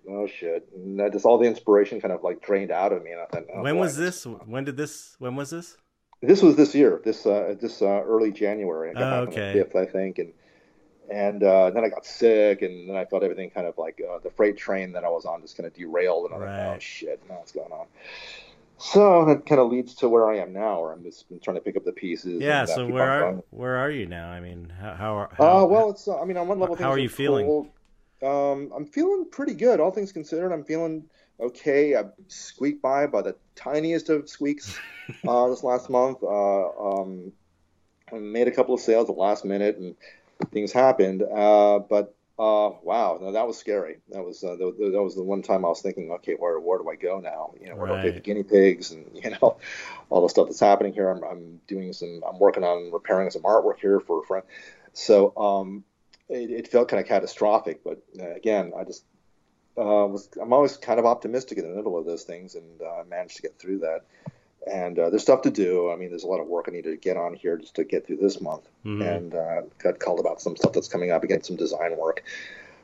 Oh 0.08 0.26
shit! 0.26 0.68
And 0.74 0.98
that 0.98 1.12
just 1.12 1.24
all 1.24 1.38
the 1.38 1.46
inspiration 1.46 2.00
kind 2.00 2.12
of 2.12 2.22
like 2.24 2.42
drained 2.42 2.70
out 2.70 2.92
of 2.92 3.02
me, 3.04 3.12
and 3.12 3.20
I 3.20 3.26
thought, 3.26 3.44
oh, 3.54 3.62
when 3.62 3.74
boy, 3.74 3.80
was 3.80 3.96
this? 3.96 4.24
When 4.26 4.64
did 4.64 4.76
this? 4.76 5.14
When 5.18 5.36
was 5.36 5.50
this? 5.50 5.76
This 6.22 6.40
was 6.42 6.56
this 6.56 6.74
year, 6.74 7.00
this 7.04 7.26
uh, 7.26 7.54
this 7.60 7.82
uh, 7.82 8.02
early 8.04 8.32
January. 8.32 8.90
I 8.90 8.92
got 8.94 9.12
Oh, 9.12 9.22
okay. 9.24 9.52
fifth, 9.52 9.74
I 9.76 9.84
think, 9.86 10.18
and 10.18 10.32
and 11.12 11.42
uh, 11.42 11.70
then 11.70 11.84
I 11.84 11.88
got 11.88 12.06
sick, 12.06 12.62
and 12.62 12.88
then 12.88 12.96
I 12.96 13.04
felt 13.04 13.22
everything 13.22 13.50
kind 13.50 13.66
of 13.66 13.76
like 13.78 14.00
uh, 14.00 14.18
the 14.18 14.30
freight 14.30 14.56
train 14.56 14.92
that 14.92 15.04
I 15.04 15.08
was 15.08 15.24
on 15.26 15.42
just 15.42 15.56
kind 15.56 15.66
of 15.66 15.74
derailed, 15.74 16.26
and 16.26 16.34
I'm 16.34 16.40
like, 16.40 16.76
oh 16.76 16.78
shit, 16.80 17.20
now 17.28 17.36
what's 17.36 17.52
going 17.52 17.72
on? 17.72 17.86
So 18.78 19.24
that 19.26 19.46
kind 19.46 19.60
of 19.60 19.70
leads 19.70 19.94
to 19.96 20.08
where 20.08 20.28
I 20.28 20.38
am 20.38 20.52
now, 20.52 20.80
where 20.80 20.92
I'm 20.92 21.04
just 21.04 21.28
been 21.28 21.38
trying 21.38 21.54
to 21.56 21.60
pick 21.60 21.76
up 21.76 21.84
the 21.84 21.92
pieces. 21.92 22.40
Yeah. 22.42 22.62
uh, 22.62 22.66
So 22.66 22.86
where 22.88 23.08
are 23.08 23.20
going. 23.30 23.42
where 23.50 23.76
are 23.76 23.90
you 23.90 24.06
now? 24.06 24.28
I 24.30 24.40
mean, 24.40 24.72
how 24.80 24.94
how 24.94 25.14
are? 25.18 25.32
Uh, 25.34 25.66
well, 25.66 25.90
it's 25.90 26.08
uh, 26.08 26.20
I 26.20 26.24
mean 26.24 26.36
on 26.36 26.48
one 26.48 26.58
level, 26.58 26.74
How 26.74 26.90
are 26.90 26.98
you 26.98 27.08
feeling? 27.08 27.46
cool. 27.46 27.68
Um, 28.22 28.72
I'm 28.74 28.86
feeling 28.86 29.26
pretty 29.30 29.54
good, 29.54 29.78
all 29.80 29.90
things 29.92 30.12
considered. 30.12 30.52
I'm 30.52 30.64
feeling 30.64 31.04
okay. 31.38 31.94
I 31.96 32.04
squeaked 32.28 32.82
by 32.82 33.06
by 33.06 33.22
the 33.22 33.36
tiniest 33.54 34.08
of 34.10 34.28
squeaks 34.28 34.76
uh, 35.28 35.48
this 35.48 35.62
last 35.62 35.88
month. 35.90 36.18
Uh, 36.22 36.68
um, 36.70 37.32
I 38.12 38.18
made 38.18 38.48
a 38.48 38.52
couple 38.52 38.74
of 38.74 38.80
sales 38.80 39.08
at 39.08 39.14
the 39.14 39.20
last 39.20 39.44
minute, 39.44 39.76
and 39.78 39.94
things 40.50 40.72
happened. 40.72 41.22
Uh, 41.22 41.78
but 41.78 42.14
uh, 42.38 42.72
wow, 42.82 43.18
no, 43.20 43.32
that 43.32 43.46
was 43.46 43.58
scary. 43.58 43.98
That 44.10 44.24
was 44.24 44.42
uh, 44.42 44.56
the, 44.56 44.74
the, 44.76 44.90
that 44.90 45.02
was 45.02 45.14
the 45.14 45.22
one 45.22 45.42
time 45.42 45.64
I 45.64 45.68
was 45.68 45.82
thinking, 45.82 46.10
okay, 46.12 46.34
where 46.34 46.58
where 46.58 46.78
do 46.78 46.90
I 46.90 46.96
go 46.96 47.20
now? 47.20 47.54
You 47.60 47.68
know, 47.68 47.76
where 47.76 47.88
do 47.88 47.94
I 47.94 48.02
take 48.02 48.14
the 48.14 48.20
guinea 48.20 48.42
pigs, 48.42 48.90
and 48.90 49.06
you 49.22 49.30
know, 49.30 49.58
all 50.10 50.22
the 50.22 50.28
stuff 50.28 50.48
that's 50.48 50.60
happening 50.60 50.92
here. 50.92 51.10
I'm, 51.10 51.22
I'm 51.22 51.60
doing 51.66 51.92
some. 51.92 52.22
I'm 52.28 52.38
working 52.38 52.64
on 52.64 52.90
repairing 52.90 53.30
some 53.30 53.42
artwork 53.42 53.78
here 53.80 54.00
for 54.00 54.22
a 54.22 54.26
friend. 54.26 54.44
So 54.92 55.36
um, 55.36 55.84
it, 56.28 56.50
it 56.50 56.68
felt 56.68 56.88
kind 56.88 57.00
of 57.00 57.06
catastrophic, 57.06 57.84
but 57.84 58.02
uh, 58.20 58.32
again, 58.34 58.72
I 58.76 58.84
just 58.84 59.04
uh, 59.76 60.08
was. 60.08 60.28
I'm 60.40 60.52
always 60.52 60.76
kind 60.76 60.98
of 60.98 61.06
optimistic 61.06 61.58
in 61.58 61.68
the 61.68 61.76
middle 61.76 61.98
of 61.98 62.06
those 62.06 62.24
things, 62.24 62.54
and 62.54 62.80
uh, 62.80 63.00
I 63.00 63.04
managed 63.04 63.36
to 63.36 63.42
get 63.42 63.58
through 63.58 63.80
that. 63.80 64.00
And 64.70 64.98
uh, 64.98 65.10
there's 65.10 65.22
stuff 65.22 65.42
to 65.42 65.50
do. 65.50 65.90
I 65.90 65.96
mean, 65.96 66.10
there's 66.10 66.22
a 66.22 66.28
lot 66.28 66.40
of 66.40 66.46
work 66.46 66.66
I 66.68 66.70
need 66.72 66.84
to 66.84 66.96
get 66.96 67.16
on 67.16 67.34
here 67.34 67.56
just 67.56 67.74
to 67.76 67.84
get 67.84 68.06
through 68.06 68.18
this 68.18 68.40
month. 68.40 68.68
Mhm. 68.84 69.16
And 69.16 69.34
uh, 69.34 69.62
got 69.78 69.98
called 69.98 70.20
about 70.20 70.40
some 70.40 70.56
stuff 70.56 70.72
that's 70.72 70.88
coming 70.88 71.10
up 71.10 71.24
again, 71.24 71.42
some 71.42 71.56
design 71.56 71.96
work. 71.96 72.22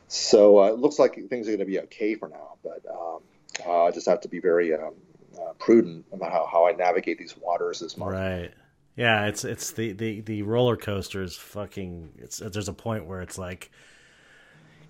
So 0.09 0.59
uh, 0.59 0.69
it 0.69 0.79
looks 0.79 0.99
like 0.99 1.15
things 1.29 1.47
are 1.47 1.51
going 1.51 1.59
to 1.61 1.67
be 1.67 1.81
okay 1.81 2.15
for 2.15 2.29
now, 2.29 2.57
but 2.65 2.83
um, 2.91 3.21
uh, 3.67 3.85
I 3.85 3.91
just 3.91 4.07
have 4.07 4.23
to 4.23 4.29
be 4.29 4.41
very 4.41 4.75
um, 4.75 4.95
uh, 5.39 5.53
prudent 5.59 6.07
about 6.13 6.33
how, 6.33 6.49
how 6.51 6.67
I 6.67 6.73
navigate 6.73 7.19
these 7.19 7.37
waters 7.37 7.81
this 7.81 7.97
month. 7.97 8.13
Right. 8.13 8.51
Yeah, 8.97 9.27
it's 9.27 9.45
it's 9.45 9.71
the 9.71 9.93
the 9.93 10.23
the 10.23 10.43
roller 10.43 10.77
coaster 10.77 11.23
is 11.23 11.37
fucking. 11.37 12.15
It's 12.19 12.39
there's 12.39 12.69
a 12.69 12.73
point 12.73 13.07
where 13.07 13.21
it's 13.21 13.39
like, 13.39 13.71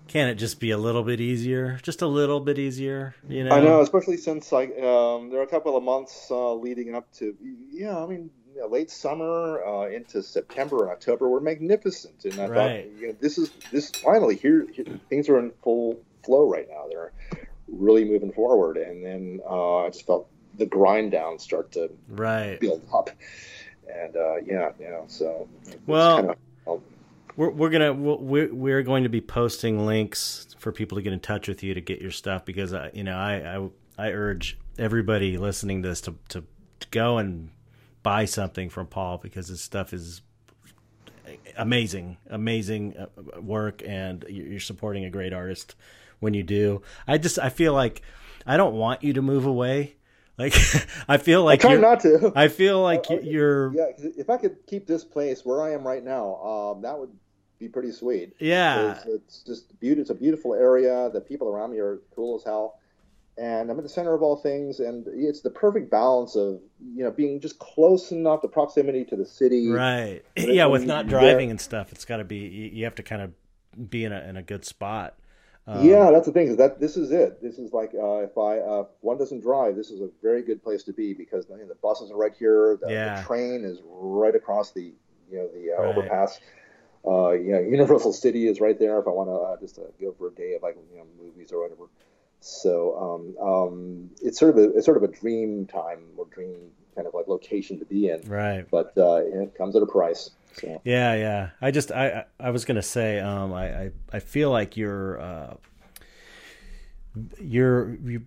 can 0.09 0.27
it 0.27 0.35
just 0.35 0.59
be 0.59 0.71
a 0.71 0.77
little 0.77 1.03
bit 1.03 1.21
easier? 1.21 1.79
Just 1.83 2.01
a 2.01 2.07
little 2.07 2.39
bit 2.39 2.57
easier, 2.57 3.15
you 3.29 3.43
know? 3.43 3.55
I 3.55 3.59
know, 3.61 3.81
especially 3.81 4.17
since 4.17 4.51
like 4.51 4.71
um, 4.79 5.29
there 5.29 5.39
are 5.39 5.43
a 5.43 5.47
couple 5.47 5.77
of 5.77 5.83
months 5.83 6.27
uh, 6.31 6.53
leading 6.53 6.95
up 6.95 7.11
to 7.13 7.35
yeah, 7.71 7.97
I 7.97 8.07
mean 8.07 8.31
yeah, 8.55 8.65
late 8.65 8.89
summer 8.89 9.63
uh, 9.63 9.87
into 9.87 10.21
September 10.23 10.83
and 10.83 10.91
October 10.91 11.29
were 11.29 11.39
magnificent, 11.39 12.25
and 12.25 12.41
I 12.41 12.47
Right. 12.47 12.55
thought 12.85 13.01
you 13.01 13.07
know, 13.07 13.15
this 13.21 13.37
is 13.37 13.51
this 13.71 13.91
finally 13.91 14.35
here, 14.35 14.67
here 14.73 14.85
things 15.09 15.29
are 15.29 15.39
in 15.39 15.51
full 15.63 15.99
flow 16.25 16.49
right 16.49 16.67
now. 16.69 16.85
They're 16.89 17.13
really 17.67 18.03
moving 18.03 18.31
forward, 18.31 18.77
and 18.77 19.05
then 19.05 19.39
uh, 19.47 19.85
I 19.85 19.89
just 19.89 20.05
felt 20.07 20.27
the 20.57 20.65
grind 20.65 21.11
down 21.11 21.37
start 21.39 21.71
to 21.73 21.91
Right. 22.09 22.59
build 22.59 22.81
up, 22.93 23.11
and 23.87 24.15
uh, 24.15 24.37
yeah, 24.37 24.71
you 24.79 24.89
know, 24.89 25.05
so 25.07 25.47
it's 25.67 25.77
Well, 25.85 26.15
kind 26.15 26.29
of, 26.67 26.81
We're 27.39 27.51
we're 27.51 27.69
gonna 27.69 27.93
we're 27.93 28.53
we're 28.53 28.83
going 28.83 29.03
to 29.03 29.09
be 29.09 29.21
posting 29.21 29.85
links 29.85 30.53
for 30.57 30.73
people 30.73 30.97
to 30.97 31.01
get 31.01 31.13
in 31.13 31.21
touch 31.21 31.47
with 31.47 31.63
you 31.63 31.73
to 31.73 31.79
get 31.79 32.01
your 32.01 32.11
stuff 32.11 32.43
because 32.43 32.73
I 32.73 32.91
you 32.93 33.05
know 33.05 33.15
I 33.15 33.55
I, 33.55 34.07
I 34.07 34.11
urge 34.11 34.57
everybody 34.77 35.37
listening 35.37 35.81
to 35.83 35.87
this 35.87 36.01
to, 36.01 36.15
to 36.27 36.43
to 36.81 36.87
go 36.91 37.17
and 37.17 37.51
buy 38.03 38.25
something 38.25 38.67
from 38.67 38.87
Paul 38.87 39.19
because 39.19 39.47
his 39.47 39.61
stuff 39.61 39.93
is 39.93 40.21
amazing 41.57 42.17
amazing 42.29 42.97
uh, 42.97 43.39
work 43.39 43.83
and 43.87 44.25
you're 44.27 44.47
you're 44.47 44.59
supporting 44.59 45.05
a 45.05 45.09
great 45.09 45.31
artist 45.31 45.75
when 46.19 46.33
you 46.33 46.43
do. 46.43 46.81
I 47.07 47.19
just 47.19 47.39
I 47.39 47.47
feel 47.47 47.71
like 47.71 48.01
I 48.45 48.57
don't 48.57 48.75
want 48.75 49.01
you 49.01 49.13
to 49.13 49.21
move 49.21 49.45
away. 49.45 49.95
Like 50.37 50.55
I 51.07 51.15
feel 51.15 51.45
like 51.45 51.63
I 51.63 51.75
try 51.75 51.77
not 51.77 52.01
to. 52.01 52.33
I 52.35 52.49
feel 52.49 52.81
like 52.81 53.05
Oh, 53.09 53.21
you're 53.21 53.73
yeah, 53.73 53.91
if 53.97 54.29
I 54.29 54.35
could 54.35 54.57
keep 54.67 54.87
this 54.87 55.05
place 55.05 55.45
where 55.45 55.63
I 55.63 55.71
am 55.71 55.87
right 55.87 56.03
now, 56.03 56.35
um, 56.43 56.81
that 56.81 56.99
would 56.99 57.11
be 57.59 57.67
pretty 57.67 57.91
sweet. 57.91 58.33
yeah. 58.39 59.01
It's, 59.05 59.43
just 59.43 59.79
beautiful. 59.79 60.01
It's 60.01 60.09
a 60.09 60.15
beautiful 60.15 60.53
area. 60.53 61.09
The 61.13 61.21
people 61.21 61.47
around 61.49 61.71
me 61.71 61.79
are 61.79 61.99
cool 62.15 62.37
as 62.37 62.43
hell, 62.43 62.79
and 63.37 63.69
I'm 63.69 63.77
at 63.77 63.83
the 63.83 63.89
center 63.89 64.13
of 64.13 64.21
all 64.21 64.37
things. 64.37 64.79
And 64.79 65.05
it's 65.07 65.41
the 65.41 65.49
perfect 65.49 65.91
balance 65.91 66.35
of 66.35 66.59
you 66.95 67.03
know 67.03 67.11
being 67.11 67.39
just 67.39 67.59
close 67.59 68.11
enough, 68.11 68.41
to 68.41 68.47
the 68.47 68.53
proximity 68.53 69.05
to 69.05 69.15
the 69.15 69.25
city. 69.25 69.69
Right. 69.69 70.21
Yeah, 70.37 70.67
with 70.67 70.85
not 70.85 71.07
driving 71.07 71.51
and 71.51 71.59
stuff, 71.59 71.91
it's 71.91 72.05
got 72.05 72.17
to 72.17 72.23
be. 72.23 72.37
You 72.37 72.69
you 72.73 72.83
have 72.85 72.95
to 72.95 73.03
kind 73.03 73.21
of 73.21 73.89
be 73.89 74.05
in 74.05 74.13
a 74.13 74.21
in 74.21 74.37
a 74.37 74.43
good 74.43 74.65
spot. 74.65 75.15
Um, 75.67 75.85
yeah, 75.87 76.09
that's 76.09 76.25
the 76.25 76.31
thing. 76.31 76.47
Is 76.47 76.57
that 76.57 76.79
this 76.79 76.97
is 76.97 77.11
it. 77.11 77.43
This 77.43 77.59
is 77.59 77.73
like 77.73 77.91
uh, 77.93 78.19
if 78.23 78.37
I 78.37 78.57
uh, 78.59 78.85
one 79.01 79.17
doesn't 79.19 79.41
drive, 79.41 79.75
this 79.75 79.91
is 79.91 80.01
a 80.01 80.09
very 80.23 80.41
good 80.41 80.63
place 80.63 80.83
to 80.83 80.93
be 80.93 81.13
because 81.13 81.45
you 81.49 81.57
know, 81.57 81.67
the 81.67 81.75
buses 81.75 82.09
are 82.09 82.17
right 82.17 82.33
here. 82.37 82.79
The, 82.81 82.91
Yeah. 82.91 83.19
the 83.21 83.27
train 83.27 83.63
is 83.63 83.79
right 83.85 84.33
across 84.33 84.71
the 84.71 84.93
you 85.29 85.37
know 85.37 85.47
the 85.53 85.71
uh, 85.77 85.81
Right. 85.81 85.95
overpass. 85.97 86.39
Uh, 87.05 87.31
you 87.31 87.51
know, 87.51 87.59
Universal 87.77 88.13
City 88.13 88.47
is 88.47 88.59
right 88.59 88.77
there. 88.77 88.99
If 88.99 89.07
I 89.07 89.11
want 89.11 89.29
to 89.29 89.35
uh, 89.35 89.57
just 89.59 89.79
uh, 89.79 89.83
go 89.99 90.13
for 90.17 90.27
a 90.27 90.31
day 90.31 90.53
of 90.55 90.63
like 90.63 90.77
you 90.91 90.97
know 90.99 91.05
movies 91.21 91.51
or 91.51 91.61
whatever. 91.61 91.85
So 92.41 92.97
um, 93.39 93.45
um, 93.45 94.09
it's 94.21 94.39
sort 94.39 94.57
of 94.57 94.63
a 94.63 94.75
it's 94.75 94.85
sort 94.85 94.97
of 94.97 95.03
a 95.03 95.07
dream 95.07 95.65
time 95.65 95.99
or 96.17 96.25
dream 96.25 96.71
kind 96.95 97.07
of 97.07 97.13
like 97.13 97.27
location 97.27 97.79
to 97.79 97.85
be 97.85 98.09
in, 98.09 98.21
Right. 98.27 98.69
but 98.69 98.93
uh, 98.97 99.21
it 99.23 99.55
comes 99.57 99.75
at 99.75 99.81
a 99.81 99.85
price. 99.85 100.31
So 100.53 100.81
Yeah, 100.83 101.15
yeah. 101.15 101.49
I 101.61 101.71
just 101.71 101.91
I 101.91 102.25
I 102.39 102.49
was 102.51 102.65
gonna 102.65 102.81
say 102.81 103.19
um 103.19 103.53
I 103.53 103.65
I, 103.65 103.91
I 104.13 104.19
feel 104.19 104.51
like 104.51 104.77
you're 104.77 105.19
uh 105.21 105.53
you're 107.39 107.95
you 107.95 108.25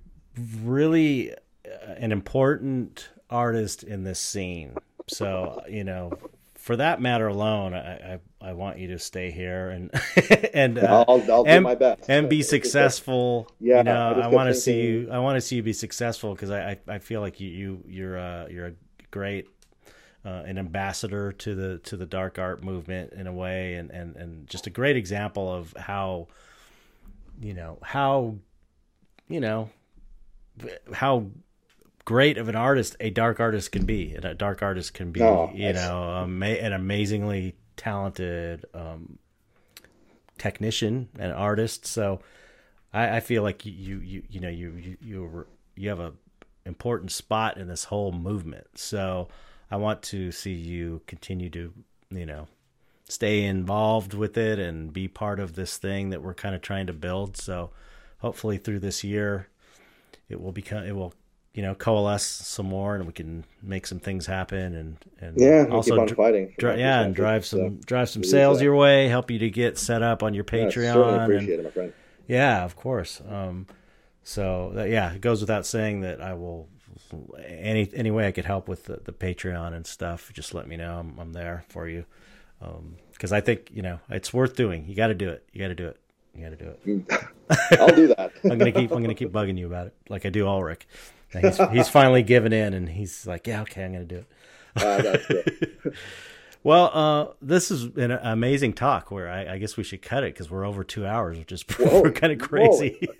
really 0.62 1.32
uh, 1.32 1.92
an 1.96 2.12
important 2.12 3.08
artist 3.30 3.82
in 3.82 4.04
this 4.04 4.20
scene. 4.20 4.76
So 5.08 5.62
you 5.68 5.84
know, 5.84 6.12
for 6.62 6.76
that 6.76 7.00
matter 7.00 7.26
alone, 7.26 7.74
I 7.74 8.14
I, 8.14 8.18
I 8.40 8.52
want 8.52 8.78
you 8.78 8.88
to 8.88 8.98
stay 8.98 9.32
here 9.32 9.70
and 9.70 9.90
and 10.54 10.78
uh, 10.78 11.04
I'll, 11.08 11.32
I'll 11.32 11.44
and, 11.44 11.58
do 11.58 11.60
my 11.60 11.74
best 11.74 12.08
and 12.08 12.28
be 12.28 12.42
successful. 12.42 13.48
Yeah, 13.58 13.78
you 13.78 13.84
know, 13.84 14.12
I, 14.16 14.20
I 14.20 14.26
want 14.28 14.48
to 14.48 14.54
see 14.54 14.80
you. 14.80 15.08
I 15.10 15.18
want 15.18 15.36
to 15.36 15.40
see 15.40 15.56
you 15.56 15.62
be 15.64 15.72
successful 15.72 16.34
because 16.34 16.50
I, 16.50 16.70
I 16.70 16.78
I 16.94 16.98
feel 17.00 17.20
like 17.20 17.40
you 17.40 17.50
you 17.50 17.84
you're 17.88 18.16
uh, 18.16 18.46
you're 18.48 18.66
a 18.66 18.72
great 19.10 19.48
uh, 20.24 20.44
an 20.46 20.56
ambassador 20.56 21.32
to 21.32 21.54
the 21.56 21.78
to 21.78 21.96
the 21.96 22.06
dark 22.06 22.38
art 22.38 22.62
movement 22.62 23.12
in 23.12 23.26
a 23.26 23.32
way, 23.32 23.74
and 23.74 23.90
and 23.90 24.14
and 24.14 24.46
just 24.46 24.68
a 24.68 24.70
great 24.70 24.96
example 24.96 25.52
of 25.52 25.74
how 25.76 26.28
you 27.40 27.54
know 27.54 27.78
how 27.82 28.36
you 29.28 29.40
know 29.40 29.68
how 30.92 31.26
great 32.04 32.38
of 32.38 32.48
an 32.48 32.56
artist 32.56 32.96
a 33.00 33.10
dark 33.10 33.40
artist 33.40 33.72
can 33.72 33.84
be, 33.84 34.14
and 34.14 34.24
a 34.24 34.34
dark 34.34 34.62
artist 34.62 34.94
can 34.94 35.12
be 35.12 35.22
oh, 35.22 35.50
you 35.54 35.72
know 35.72 36.22
ama- 36.22 36.46
an 36.46 36.72
amazingly 36.72 37.54
talented 37.76 38.64
um, 38.74 39.18
technician 40.38 41.08
and 41.18 41.32
artist. 41.32 41.86
So 41.86 42.20
I, 42.92 43.16
I 43.16 43.20
feel 43.20 43.42
like 43.42 43.64
you 43.64 43.98
you 44.00 44.22
you 44.28 44.40
know 44.40 44.48
you 44.48 44.72
you 44.72 44.96
you 45.00 45.46
you 45.76 45.88
have 45.88 46.00
a 46.00 46.12
important 46.64 47.10
spot 47.10 47.56
in 47.56 47.68
this 47.68 47.84
whole 47.84 48.12
movement. 48.12 48.66
So 48.78 49.28
I 49.70 49.76
want 49.76 50.02
to 50.04 50.30
see 50.32 50.52
you 50.52 51.00
continue 51.06 51.50
to, 51.50 51.72
you 52.10 52.26
know, 52.26 52.46
stay 53.08 53.44
involved 53.44 54.14
with 54.14 54.36
it 54.36 54.58
and 54.58 54.92
be 54.92 55.08
part 55.08 55.40
of 55.40 55.54
this 55.54 55.76
thing 55.76 56.10
that 56.10 56.22
we're 56.22 56.34
kind 56.34 56.54
of 56.54 56.60
trying 56.60 56.86
to 56.86 56.92
build. 56.92 57.36
So 57.36 57.70
hopefully 58.18 58.58
through 58.58 58.80
this 58.80 59.02
year, 59.02 59.48
it 60.28 60.40
will 60.40 60.52
become, 60.52 60.84
it 60.84 60.94
will, 60.94 61.14
you 61.54 61.62
know, 61.62 61.74
coalesce 61.74 62.24
some 62.24 62.66
more 62.66 62.94
and 62.96 63.06
we 63.06 63.12
can 63.12 63.44
make 63.62 63.86
some 63.86 63.98
things 63.98 64.26
happen 64.26 64.74
and, 64.74 64.96
and 65.20 65.38
yeah, 65.38 65.66
also 65.70 65.92
keep 65.92 66.00
on 66.00 66.16
fighting. 66.16 66.54
Dri- 66.58 66.78
yeah. 66.78 67.02
And 67.02 67.14
drive 67.14 67.44
some, 67.44 67.58
so, 67.58 67.68
drive 67.84 68.08
some 68.08 68.24
sales 68.24 68.62
your 68.62 68.74
way, 68.74 69.08
help 69.08 69.30
you 69.30 69.38
to 69.38 69.50
get 69.50 69.78
set 69.78 70.02
up 70.02 70.22
on 70.22 70.32
your 70.32 70.44
Patreon. 70.44 70.94
Yeah, 70.94 71.24
appreciate 71.24 71.50
and, 71.50 71.60
it, 71.60 71.64
my 71.64 71.70
friend. 71.70 71.92
Yeah, 72.26 72.64
of 72.64 72.76
course. 72.76 73.20
Um, 73.28 73.66
so 74.24 74.72
that, 74.74 74.88
yeah, 74.88 75.12
it 75.12 75.20
goes 75.20 75.40
without 75.40 75.66
saying 75.66 76.00
that 76.02 76.22
I 76.22 76.34
will 76.34 76.68
any 77.46 77.90
any 77.94 78.10
way 78.10 78.26
I 78.26 78.32
could 78.32 78.44
help 78.44 78.68
with 78.68 78.84
the, 78.84 79.00
the 79.04 79.12
Patreon 79.12 79.74
and 79.74 79.86
stuff, 79.86 80.30
just 80.32 80.54
let 80.54 80.66
me 80.66 80.76
know. 80.76 80.98
I'm, 80.98 81.18
I'm 81.18 81.32
there 81.32 81.64
for 81.68 81.88
you. 81.88 82.04
Because 83.12 83.32
um, 83.32 83.36
I 83.36 83.40
think 83.40 83.70
you 83.72 83.82
know 83.82 83.98
it's 84.08 84.32
worth 84.32 84.56
doing. 84.56 84.86
You 84.86 84.94
got 84.94 85.08
to 85.08 85.14
do 85.14 85.28
it. 85.28 85.44
You 85.52 85.60
got 85.60 85.68
to 85.68 85.74
do 85.74 85.88
it. 85.88 85.98
You 86.34 86.42
got 86.44 86.58
to 86.58 86.64
do 86.64 86.70
it. 86.70 87.80
I'll 87.80 87.94
do 87.94 88.08
that. 88.08 88.32
I'm 88.44 88.58
gonna 88.58 88.72
keep. 88.72 88.90
I'm 88.92 89.02
gonna 89.02 89.14
keep 89.14 89.32
bugging 89.32 89.58
you 89.58 89.66
about 89.66 89.88
it, 89.88 89.94
like 90.08 90.24
I 90.24 90.30
do 90.30 90.46
Ulrich. 90.46 90.86
He's 91.40 91.58
he's 91.70 91.88
finally 91.88 92.22
given 92.22 92.52
in, 92.52 92.74
and 92.74 92.88
he's 92.88 93.26
like, 93.26 93.46
"Yeah, 93.46 93.62
okay, 93.62 93.84
I'm 93.84 93.92
gonna 93.92 94.04
do 94.04 94.16
it." 94.16 94.26
Uh, 94.76 95.02
that's 95.02 95.26
good. 95.26 95.94
Well, 96.64 96.90
uh, 96.92 97.34
this 97.40 97.70
is 97.70 97.84
an 97.96 98.10
amazing 98.10 98.74
talk. 98.74 99.10
Where 99.10 99.28
I, 99.28 99.54
I 99.54 99.58
guess 99.58 99.76
we 99.76 99.84
should 99.84 100.02
cut 100.02 100.24
it 100.24 100.34
because 100.34 100.50
we're 100.50 100.66
over 100.66 100.84
two 100.84 101.06
hours, 101.06 101.38
which 101.38 101.52
is 101.52 101.62
kind 102.14 102.32
of 102.32 102.38
crazy. 102.38 103.08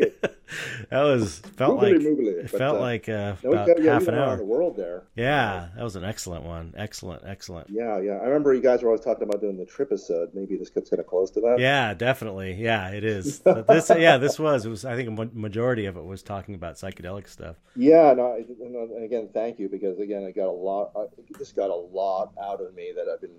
that 0.90 1.02
was 1.02 1.38
felt 1.56 1.76
like 1.76 1.96
it 1.98 2.50
felt 2.50 2.78
uh, 2.78 2.80
like 2.80 3.08
uh, 3.08 3.36
about 3.44 3.78
half 3.80 4.08
an 4.08 4.14
hour. 4.14 4.36
The 4.36 4.44
world 4.44 4.76
there. 4.76 5.04
Yeah, 5.14 5.68
that 5.76 5.82
was 5.82 5.96
an 5.96 6.04
excellent 6.04 6.44
one. 6.44 6.74
Excellent, 6.76 7.22
excellent. 7.24 7.68
Yeah, 7.70 8.00
yeah. 8.00 8.14
I 8.14 8.24
remember 8.24 8.52
you 8.54 8.62
guys 8.62 8.82
were 8.82 8.88
always 8.88 9.04
talking 9.04 9.24
about 9.24 9.40
doing 9.40 9.56
the 9.56 9.66
trip 9.66 9.92
episode. 9.92 10.30
Maybe 10.34 10.56
this 10.56 10.70
gets 10.70 10.90
kind 10.90 11.00
of 11.00 11.06
close 11.06 11.30
to 11.32 11.40
that. 11.40 11.58
Yeah, 11.58 11.94
definitely. 11.94 12.54
Yeah, 12.54 12.88
it 12.90 13.04
is. 13.04 13.38
this, 13.68 13.90
yeah, 13.90 14.16
this 14.18 14.38
was. 14.38 14.64
It 14.64 14.70
was. 14.70 14.84
I 14.84 14.96
think 14.96 15.18
a 15.18 15.28
majority 15.34 15.86
of 15.86 15.96
it 15.96 16.04
was 16.04 16.22
talking 16.22 16.54
about 16.54 16.76
psychedelic 16.76 17.28
stuff. 17.28 17.56
Yeah, 17.76 18.14
no. 18.14 18.34
And 18.34 19.04
again, 19.04 19.28
thank 19.32 19.58
you 19.58 19.68
because 19.68 19.98
again, 19.98 20.24
I 20.24 20.30
got 20.30 20.48
a 20.48 20.50
lot. 20.50 20.92
I 20.96 21.06
just 21.38 21.56
got 21.56 21.70
a 21.70 21.74
lot 21.74 22.32
out 22.42 22.60
of 22.60 22.74
me 22.74 22.92
that 22.96 23.08
I've 23.08 23.20
been 23.20 23.31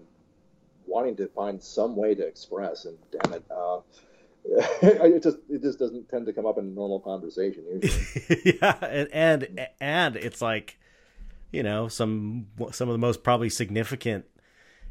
wanting 0.86 1.16
to 1.18 1.28
find 1.28 1.62
some 1.62 1.95
way 1.95 2.16
to 2.16 2.26
express. 2.26 2.86
And 2.86 2.98
damn 3.12 3.34
it, 3.34 3.44
uh, 3.50 3.80
it 4.82 5.24
just 5.24 5.38
it 5.50 5.62
just 5.62 5.80
doesn't 5.80 6.10
tend 6.10 6.26
to 6.26 6.34
come 6.34 6.45
up 6.45 6.58
in 6.58 6.76
normal 6.76 7.00
conversation 7.00 7.64
usually. 7.82 8.52
yeah, 8.62 8.78
and, 8.82 9.10
and 9.14 9.68
and 9.80 10.16
it's 10.16 10.42
like, 10.42 10.78
you 11.52 11.64
know, 11.64 11.88
some 11.88 12.48
some 12.72 12.90
of 12.90 12.94
the 12.94 13.00
most 13.00 13.24
probably 13.24 13.50
significant 13.50 14.26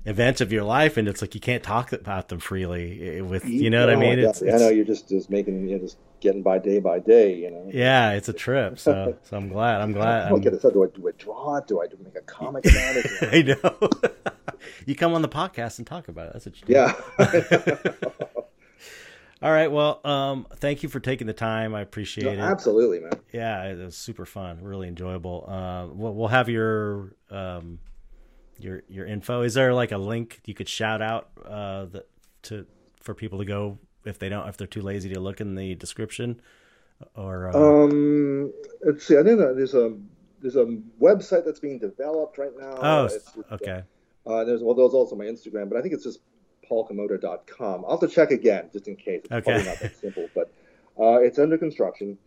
events 0.04 0.40
of 0.40 0.52
your 0.52 0.64
life, 0.64 0.96
and 0.96 1.08
it's 1.08 1.20
like 1.20 1.34
you 1.34 1.40
can't 1.40 1.62
talk 1.62 1.92
about 1.92 2.28
them 2.28 2.40
freely. 2.40 3.18
Eh, 3.18 3.20
with 3.20 3.44
you 3.44 3.70
know 3.70 3.86
what 3.86 3.94
I 3.94 3.96
mean? 3.96 4.18
It's, 4.18 4.42
it's, 4.42 4.54
I 4.54 4.58
know 4.58 4.70
you're 4.70 4.84
just 4.84 5.08
just 5.08 5.30
making 5.30 5.68
you 5.68 5.76
know, 5.76 5.82
just 5.82 5.98
getting 6.22 6.42
by 6.42 6.58
day 6.58 6.78
by 6.78 6.98
day. 7.00 7.34
You 7.34 7.50
know. 7.50 7.70
Yeah, 7.70 8.12
it's 8.12 8.28
a 8.28 8.32
trip. 8.32 8.78
So 8.78 9.18
so 9.22 9.36
I'm 9.36 9.48
glad. 9.48 9.82
I'm 9.82 9.92
glad. 9.92 10.32
I'm, 10.32 10.40
get 10.40 10.54
it. 10.54 10.62
So 10.62 10.70
do 10.70 10.84
I 10.84 10.86
do 10.86 11.06
I 11.06 11.12
draw 11.18 11.56
it? 11.56 11.66
Do 11.66 11.82
I 11.82 11.86
do 11.86 11.98
make 12.02 12.16
a 12.16 12.22
comic 12.22 12.64
about 12.64 12.96
it? 12.96 13.06
I 13.22 13.42
know. 13.42 14.12
you 14.86 14.94
come 14.94 15.12
on 15.12 15.20
the 15.20 15.28
podcast 15.28 15.78
and 15.78 15.86
talk 15.86 16.08
about 16.08 16.28
it. 16.28 16.32
That's 16.32 16.46
what 16.46 16.60
you 16.60 16.66
do. 16.66 16.72
Yeah. 16.72 18.22
All 19.42 19.50
right. 19.50 19.70
Well, 19.70 20.00
um, 20.04 20.46
thank 20.56 20.84
you 20.84 20.88
for 20.88 21.00
taking 21.00 21.26
the 21.26 21.32
time. 21.32 21.74
I 21.74 21.80
appreciate 21.80 22.24
no, 22.24 22.30
it. 22.30 22.38
Absolutely, 22.38 23.00
man. 23.00 23.12
Yeah, 23.32 23.64
it 23.64 23.76
was 23.76 23.96
super 23.96 24.24
fun, 24.24 24.62
really 24.62 24.86
enjoyable. 24.86 25.44
Uh, 25.48 25.92
we'll, 25.92 26.14
we'll 26.14 26.28
have 26.28 26.48
your 26.48 27.16
um, 27.28 27.80
your 28.60 28.84
your 28.88 29.04
info. 29.04 29.42
Is 29.42 29.54
there 29.54 29.74
like 29.74 29.90
a 29.90 29.98
link 29.98 30.40
you 30.46 30.54
could 30.54 30.68
shout 30.68 31.02
out 31.02 31.30
uh, 31.44 31.86
that 31.86 32.08
to 32.44 32.66
for 33.00 33.14
people 33.14 33.40
to 33.40 33.44
go 33.44 33.78
if 34.04 34.18
they 34.18 34.28
don't 34.28 34.48
if 34.48 34.56
they're 34.56 34.66
too 34.66 34.82
lazy 34.82 35.12
to 35.12 35.20
look 35.20 35.40
in 35.40 35.54
the 35.54 35.74
description? 35.74 36.40
Or 37.14 37.48
uh... 37.48 37.84
um, 37.84 38.52
let's 38.84 39.06
see. 39.06 39.18
I 39.18 39.22
think 39.22 39.38
there's 39.38 39.74
a 39.74 39.96
there's 40.40 40.56
a 40.56 40.66
website 41.00 41.44
that's 41.44 41.60
being 41.60 41.78
developed 41.78 42.38
right 42.38 42.52
now. 42.58 42.76
Oh, 42.80 43.04
it's, 43.06 43.30
okay. 43.52 43.82
Uh, 44.26 44.44
there's 44.44 44.62
well, 44.62 44.74
there's 44.74 44.94
also 44.94 45.16
my 45.16 45.24
Instagram, 45.24 45.68
but 45.68 45.78
I 45.78 45.82
think 45.82 45.94
it's 45.94 46.04
just 46.04 46.20
paulkomoda.com. 46.70 47.84
I'll 47.84 47.90
have 47.92 48.00
to 48.00 48.08
check 48.08 48.30
again 48.30 48.70
just 48.72 48.88
in 48.88 48.96
case. 48.96 49.22
It's 49.24 49.32
okay. 49.32 49.42
probably 49.42 49.64
not 49.64 49.78
that 49.80 49.96
simple, 49.96 50.28
but 50.34 50.52
uh, 50.98 51.18
it's 51.20 51.38
under 51.38 51.58
construction, 51.58 52.18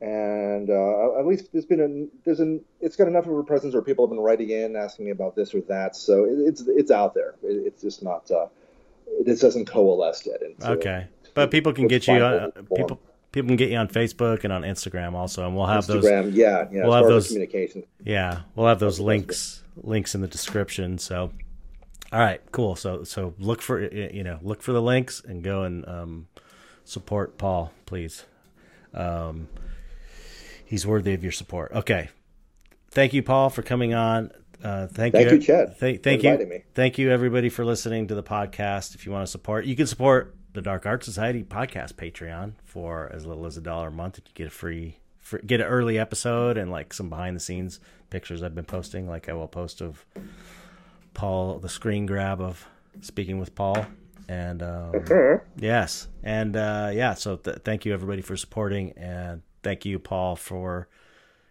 and 0.00 0.70
uh, 0.70 1.18
at 1.18 1.26
least 1.26 1.52
there's 1.52 1.66
been 1.66 1.80
a 1.80 2.24
there's 2.24 2.40
an 2.40 2.64
it's 2.80 2.96
got 2.96 3.08
enough 3.08 3.26
of 3.26 3.36
a 3.36 3.42
presence 3.42 3.74
where 3.74 3.82
people 3.82 4.06
have 4.06 4.10
been 4.10 4.20
writing 4.20 4.50
in 4.50 4.76
asking 4.76 5.06
me 5.06 5.10
about 5.10 5.34
this 5.34 5.54
or 5.54 5.60
that. 5.62 5.96
So 5.96 6.24
it, 6.24 6.38
it's 6.46 6.64
it's 6.66 6.90
out 6.90 7.14
there. 7.14 7.34
It, 7.42 7.66
it's 7.66 7.82
just 7.82 8.02
not 8.02 8.30
uh, 8.30 8.46
it 9.06 9.26
just 9.26 9.42
doesn't 9.42 9.66
coalesce 9.66 10.26
yet. 10.26 10.42
Into, 10.42 10.70
okay, 10.72 11.06
but 11.34 11.50
people 11.50 11.72
can 11.72 11.88
get 11.88 12.06
you 12.06 12.22
on 12.22 12.52
people 12.74 13.00
people 13.32 13.48
can 13.48 13.56
get 13.56 13.70
you 13.70 13.76
on 13.76 13.88
Facebook 13.88 14.44
and 14.44 14.52
on 14.52 14.62
Instagram 14.62 15.14
also, 15.14 15.46
and 15.46 15.56
we'll 15.56 15.66
have 15.66 15.86
Instagram, 15.86 16.24
those. 16.24 16.34
Yeah, 16.34 16.66
yeah. 16.70 16.82
We'll 16.84 16.94
have 16.94 17.06
those 17.06 17.28
communication. 17.28 17.84
Yeah, 18.04 18.40
we'll 18.54 18.66
have 18.66 18.80
those 18.80 19.00
links 19.00 19.62
links 19.76 20.14
in 20.14 20.20
the 20.20 20.28
description. 20.28 20.98
So 20.98 21.32
all 22.12 22.18
right, 22.20 22.40
cool. 22.52 22.76
So 22.76 23.04
so 23.04 23.34
look 23.38 23.62
for 23.62 23.80
you 23.80 24.24
know 24.24 24.38
look 24.42 24.62
for 24.62 24.72
the 24.72 24.82
links 24.82 25.22
and 25.24 25.42
go 25.42 25.62
and 25.62 25.86
um, 25.88 26.28
support 26.84 27.38
Paul, 27.38 27.72
please. 27.86 28.24
Um, 28.92 29.48
he's 30.64 30.86
worthy 30.86 31.14
of 31.14 31.22
your 31.22 31.32
support. 31.32 31.72
Okay, 31.72 32.08
thank 32.90 33.12
you, 33.12 33.22
Paul, 33.22 33.50
for 33.50 33.62
coming 33.62 33.94
on. 33.94 34.32
Uh, 34.62 34.86
thank, 34.88 35.14
thank 35.14 35.30
you, 35.30 35.36
you 35.36 35.42
Chet. 35.42 35.78
Th- 35.80 36.02
thank 36.02 36.22
you, 36.22 36.36
me. 36.46 36.64
thank 36.74 36.98
you, 36.98 37.10
everybody, 37.10 37.48
for 37.48 37.64
listening 37.64 38.08
to 38.08 38.14
the 38.14 38.22
podcast. 38.22 38.94
If 38.94 39.06
you 39.06 39.12
want 39.12 39.24
to 39.24 39.30
support, 39.30 39.64
you 39.64 39.74
can 39.74 39.86
support 39.86 40.36
the 40.52 40.62
Dark 40.62 40.86
Art 40.86 41.04
Society 41.04 41.44
podcast 41.44 41.94
Patreon 41.94 42.52
for 42.64 43.10
as 43.12 43.26
little 43.26 43.46
as 43.46 43.56
a 43.56 43.60
dollar 43.60 43.88
a 43.88 43.92
month. 43.92 44.18
You 44.18 44.32
get 44.34 44.48
a 44.48 44.50
free, 44.50 44.98
free, 45.18 45.40
get 45.46 45.60
an 45.60 45.66
early 45.66 45.98
episode 45.98 46.56
and 46.56 46.70
like 46.70 46.92
some 46.92 47.08
behind 47.08 47.36
the 47.36 47.40
scenes 47.40 47.80
pictures 48.10 48.42
I've 48.42 48.54
been 48.54 48.64
posting. 48.64 49.08
Like 49.08 49.28
I 49.28 49.32
will 49.32 49.48
post 49.48 49.80
of 49.80 50.04
Paul, 51.14 51.58
the 51.58 51.68
screen 51.68 52.06
grab 52.06 52.40
of 52.40 52.66
speaking 53.00 53.38
with 53.38 53.54
Paul. 53.54 53.86
And 54.28 54.62
um, 54.62 54.92
mm-hmm. 54.92 55.44
yes, 55.60 56.06
and 56.22 56.56
uh, 56.56 56.90
yeah, 56.92 57.14
so 57.14 57.36
th- 57.36 57.58
thank 57.64 57.84
you 57.84 57.92
everybody 57.92 58.22
for 58.22 58.36
supporting, 58.36 58.92
and 58.92 59.42
thank 59.64 59.84
you, 59.84 59.98
Paul, 59.98 60.36
for 60.36 60.86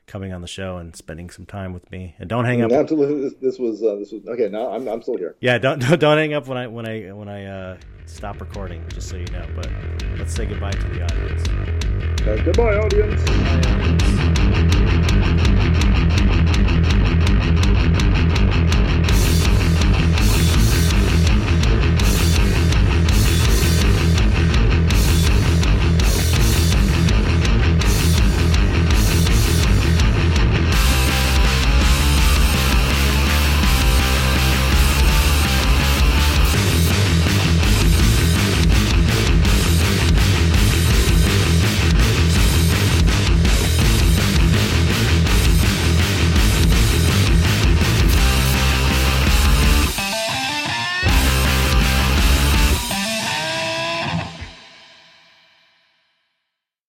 coming 0.10 0.34
on 0.34 0.42
the 0.42 0.48
show 0.48 0.78
and 0.78 0.96
spending 0.96 1.30
some 1.30 1.46
time 1.46 1.72
with 1.72 1.90
me. 1.92 2.16
And 2.20 2.28
don't 2.28 2.44
hang 2.44 2.62
up. 2.62 2.72
Absolutely, 2.72 3.22
this, 3.22 3.34
this 3.42 3.60
was 3.60 3.82
uh, 3.82 3.96
this 3.96 4.12
was 4.12 4.26
okay. 4.28 4.50
Now 4.50 4.72
I'm 4.72 4.88
I'm 4.88 5.02
still 5.02 5.18
here. 5.18 5.36
Yeah, 5.40 5.58
don't 5.60 5.80
don't, 5.80 6.18
hang 6.18 6.34
up 6.34 6.48
when 6.48 6.58
I 6.58 6.68
when 6.68 6.88
I 6.88 7.12
when 7.14 7.30
I 7.30 7.46
uh, 7.46 7.78
stop 8.06 8.42
recording, 8.42 8.84
just 8.90 9.08
so 9.08 9.16
you 9.16 9.28
know. 9.28 9.48
But 9.56 9.70
let's 10.18 10.34
say 10.34 10.46
goodbye 10.46 10.72
to 10.72 10.88
the 10.90 11.04
audience. 11.04 11.48
Uh, 12.28 12.42
goodbye, 12.44 12.76
audience. 12.76 13.24
Bye, 13.24 13.72
audience. 13.72 14.29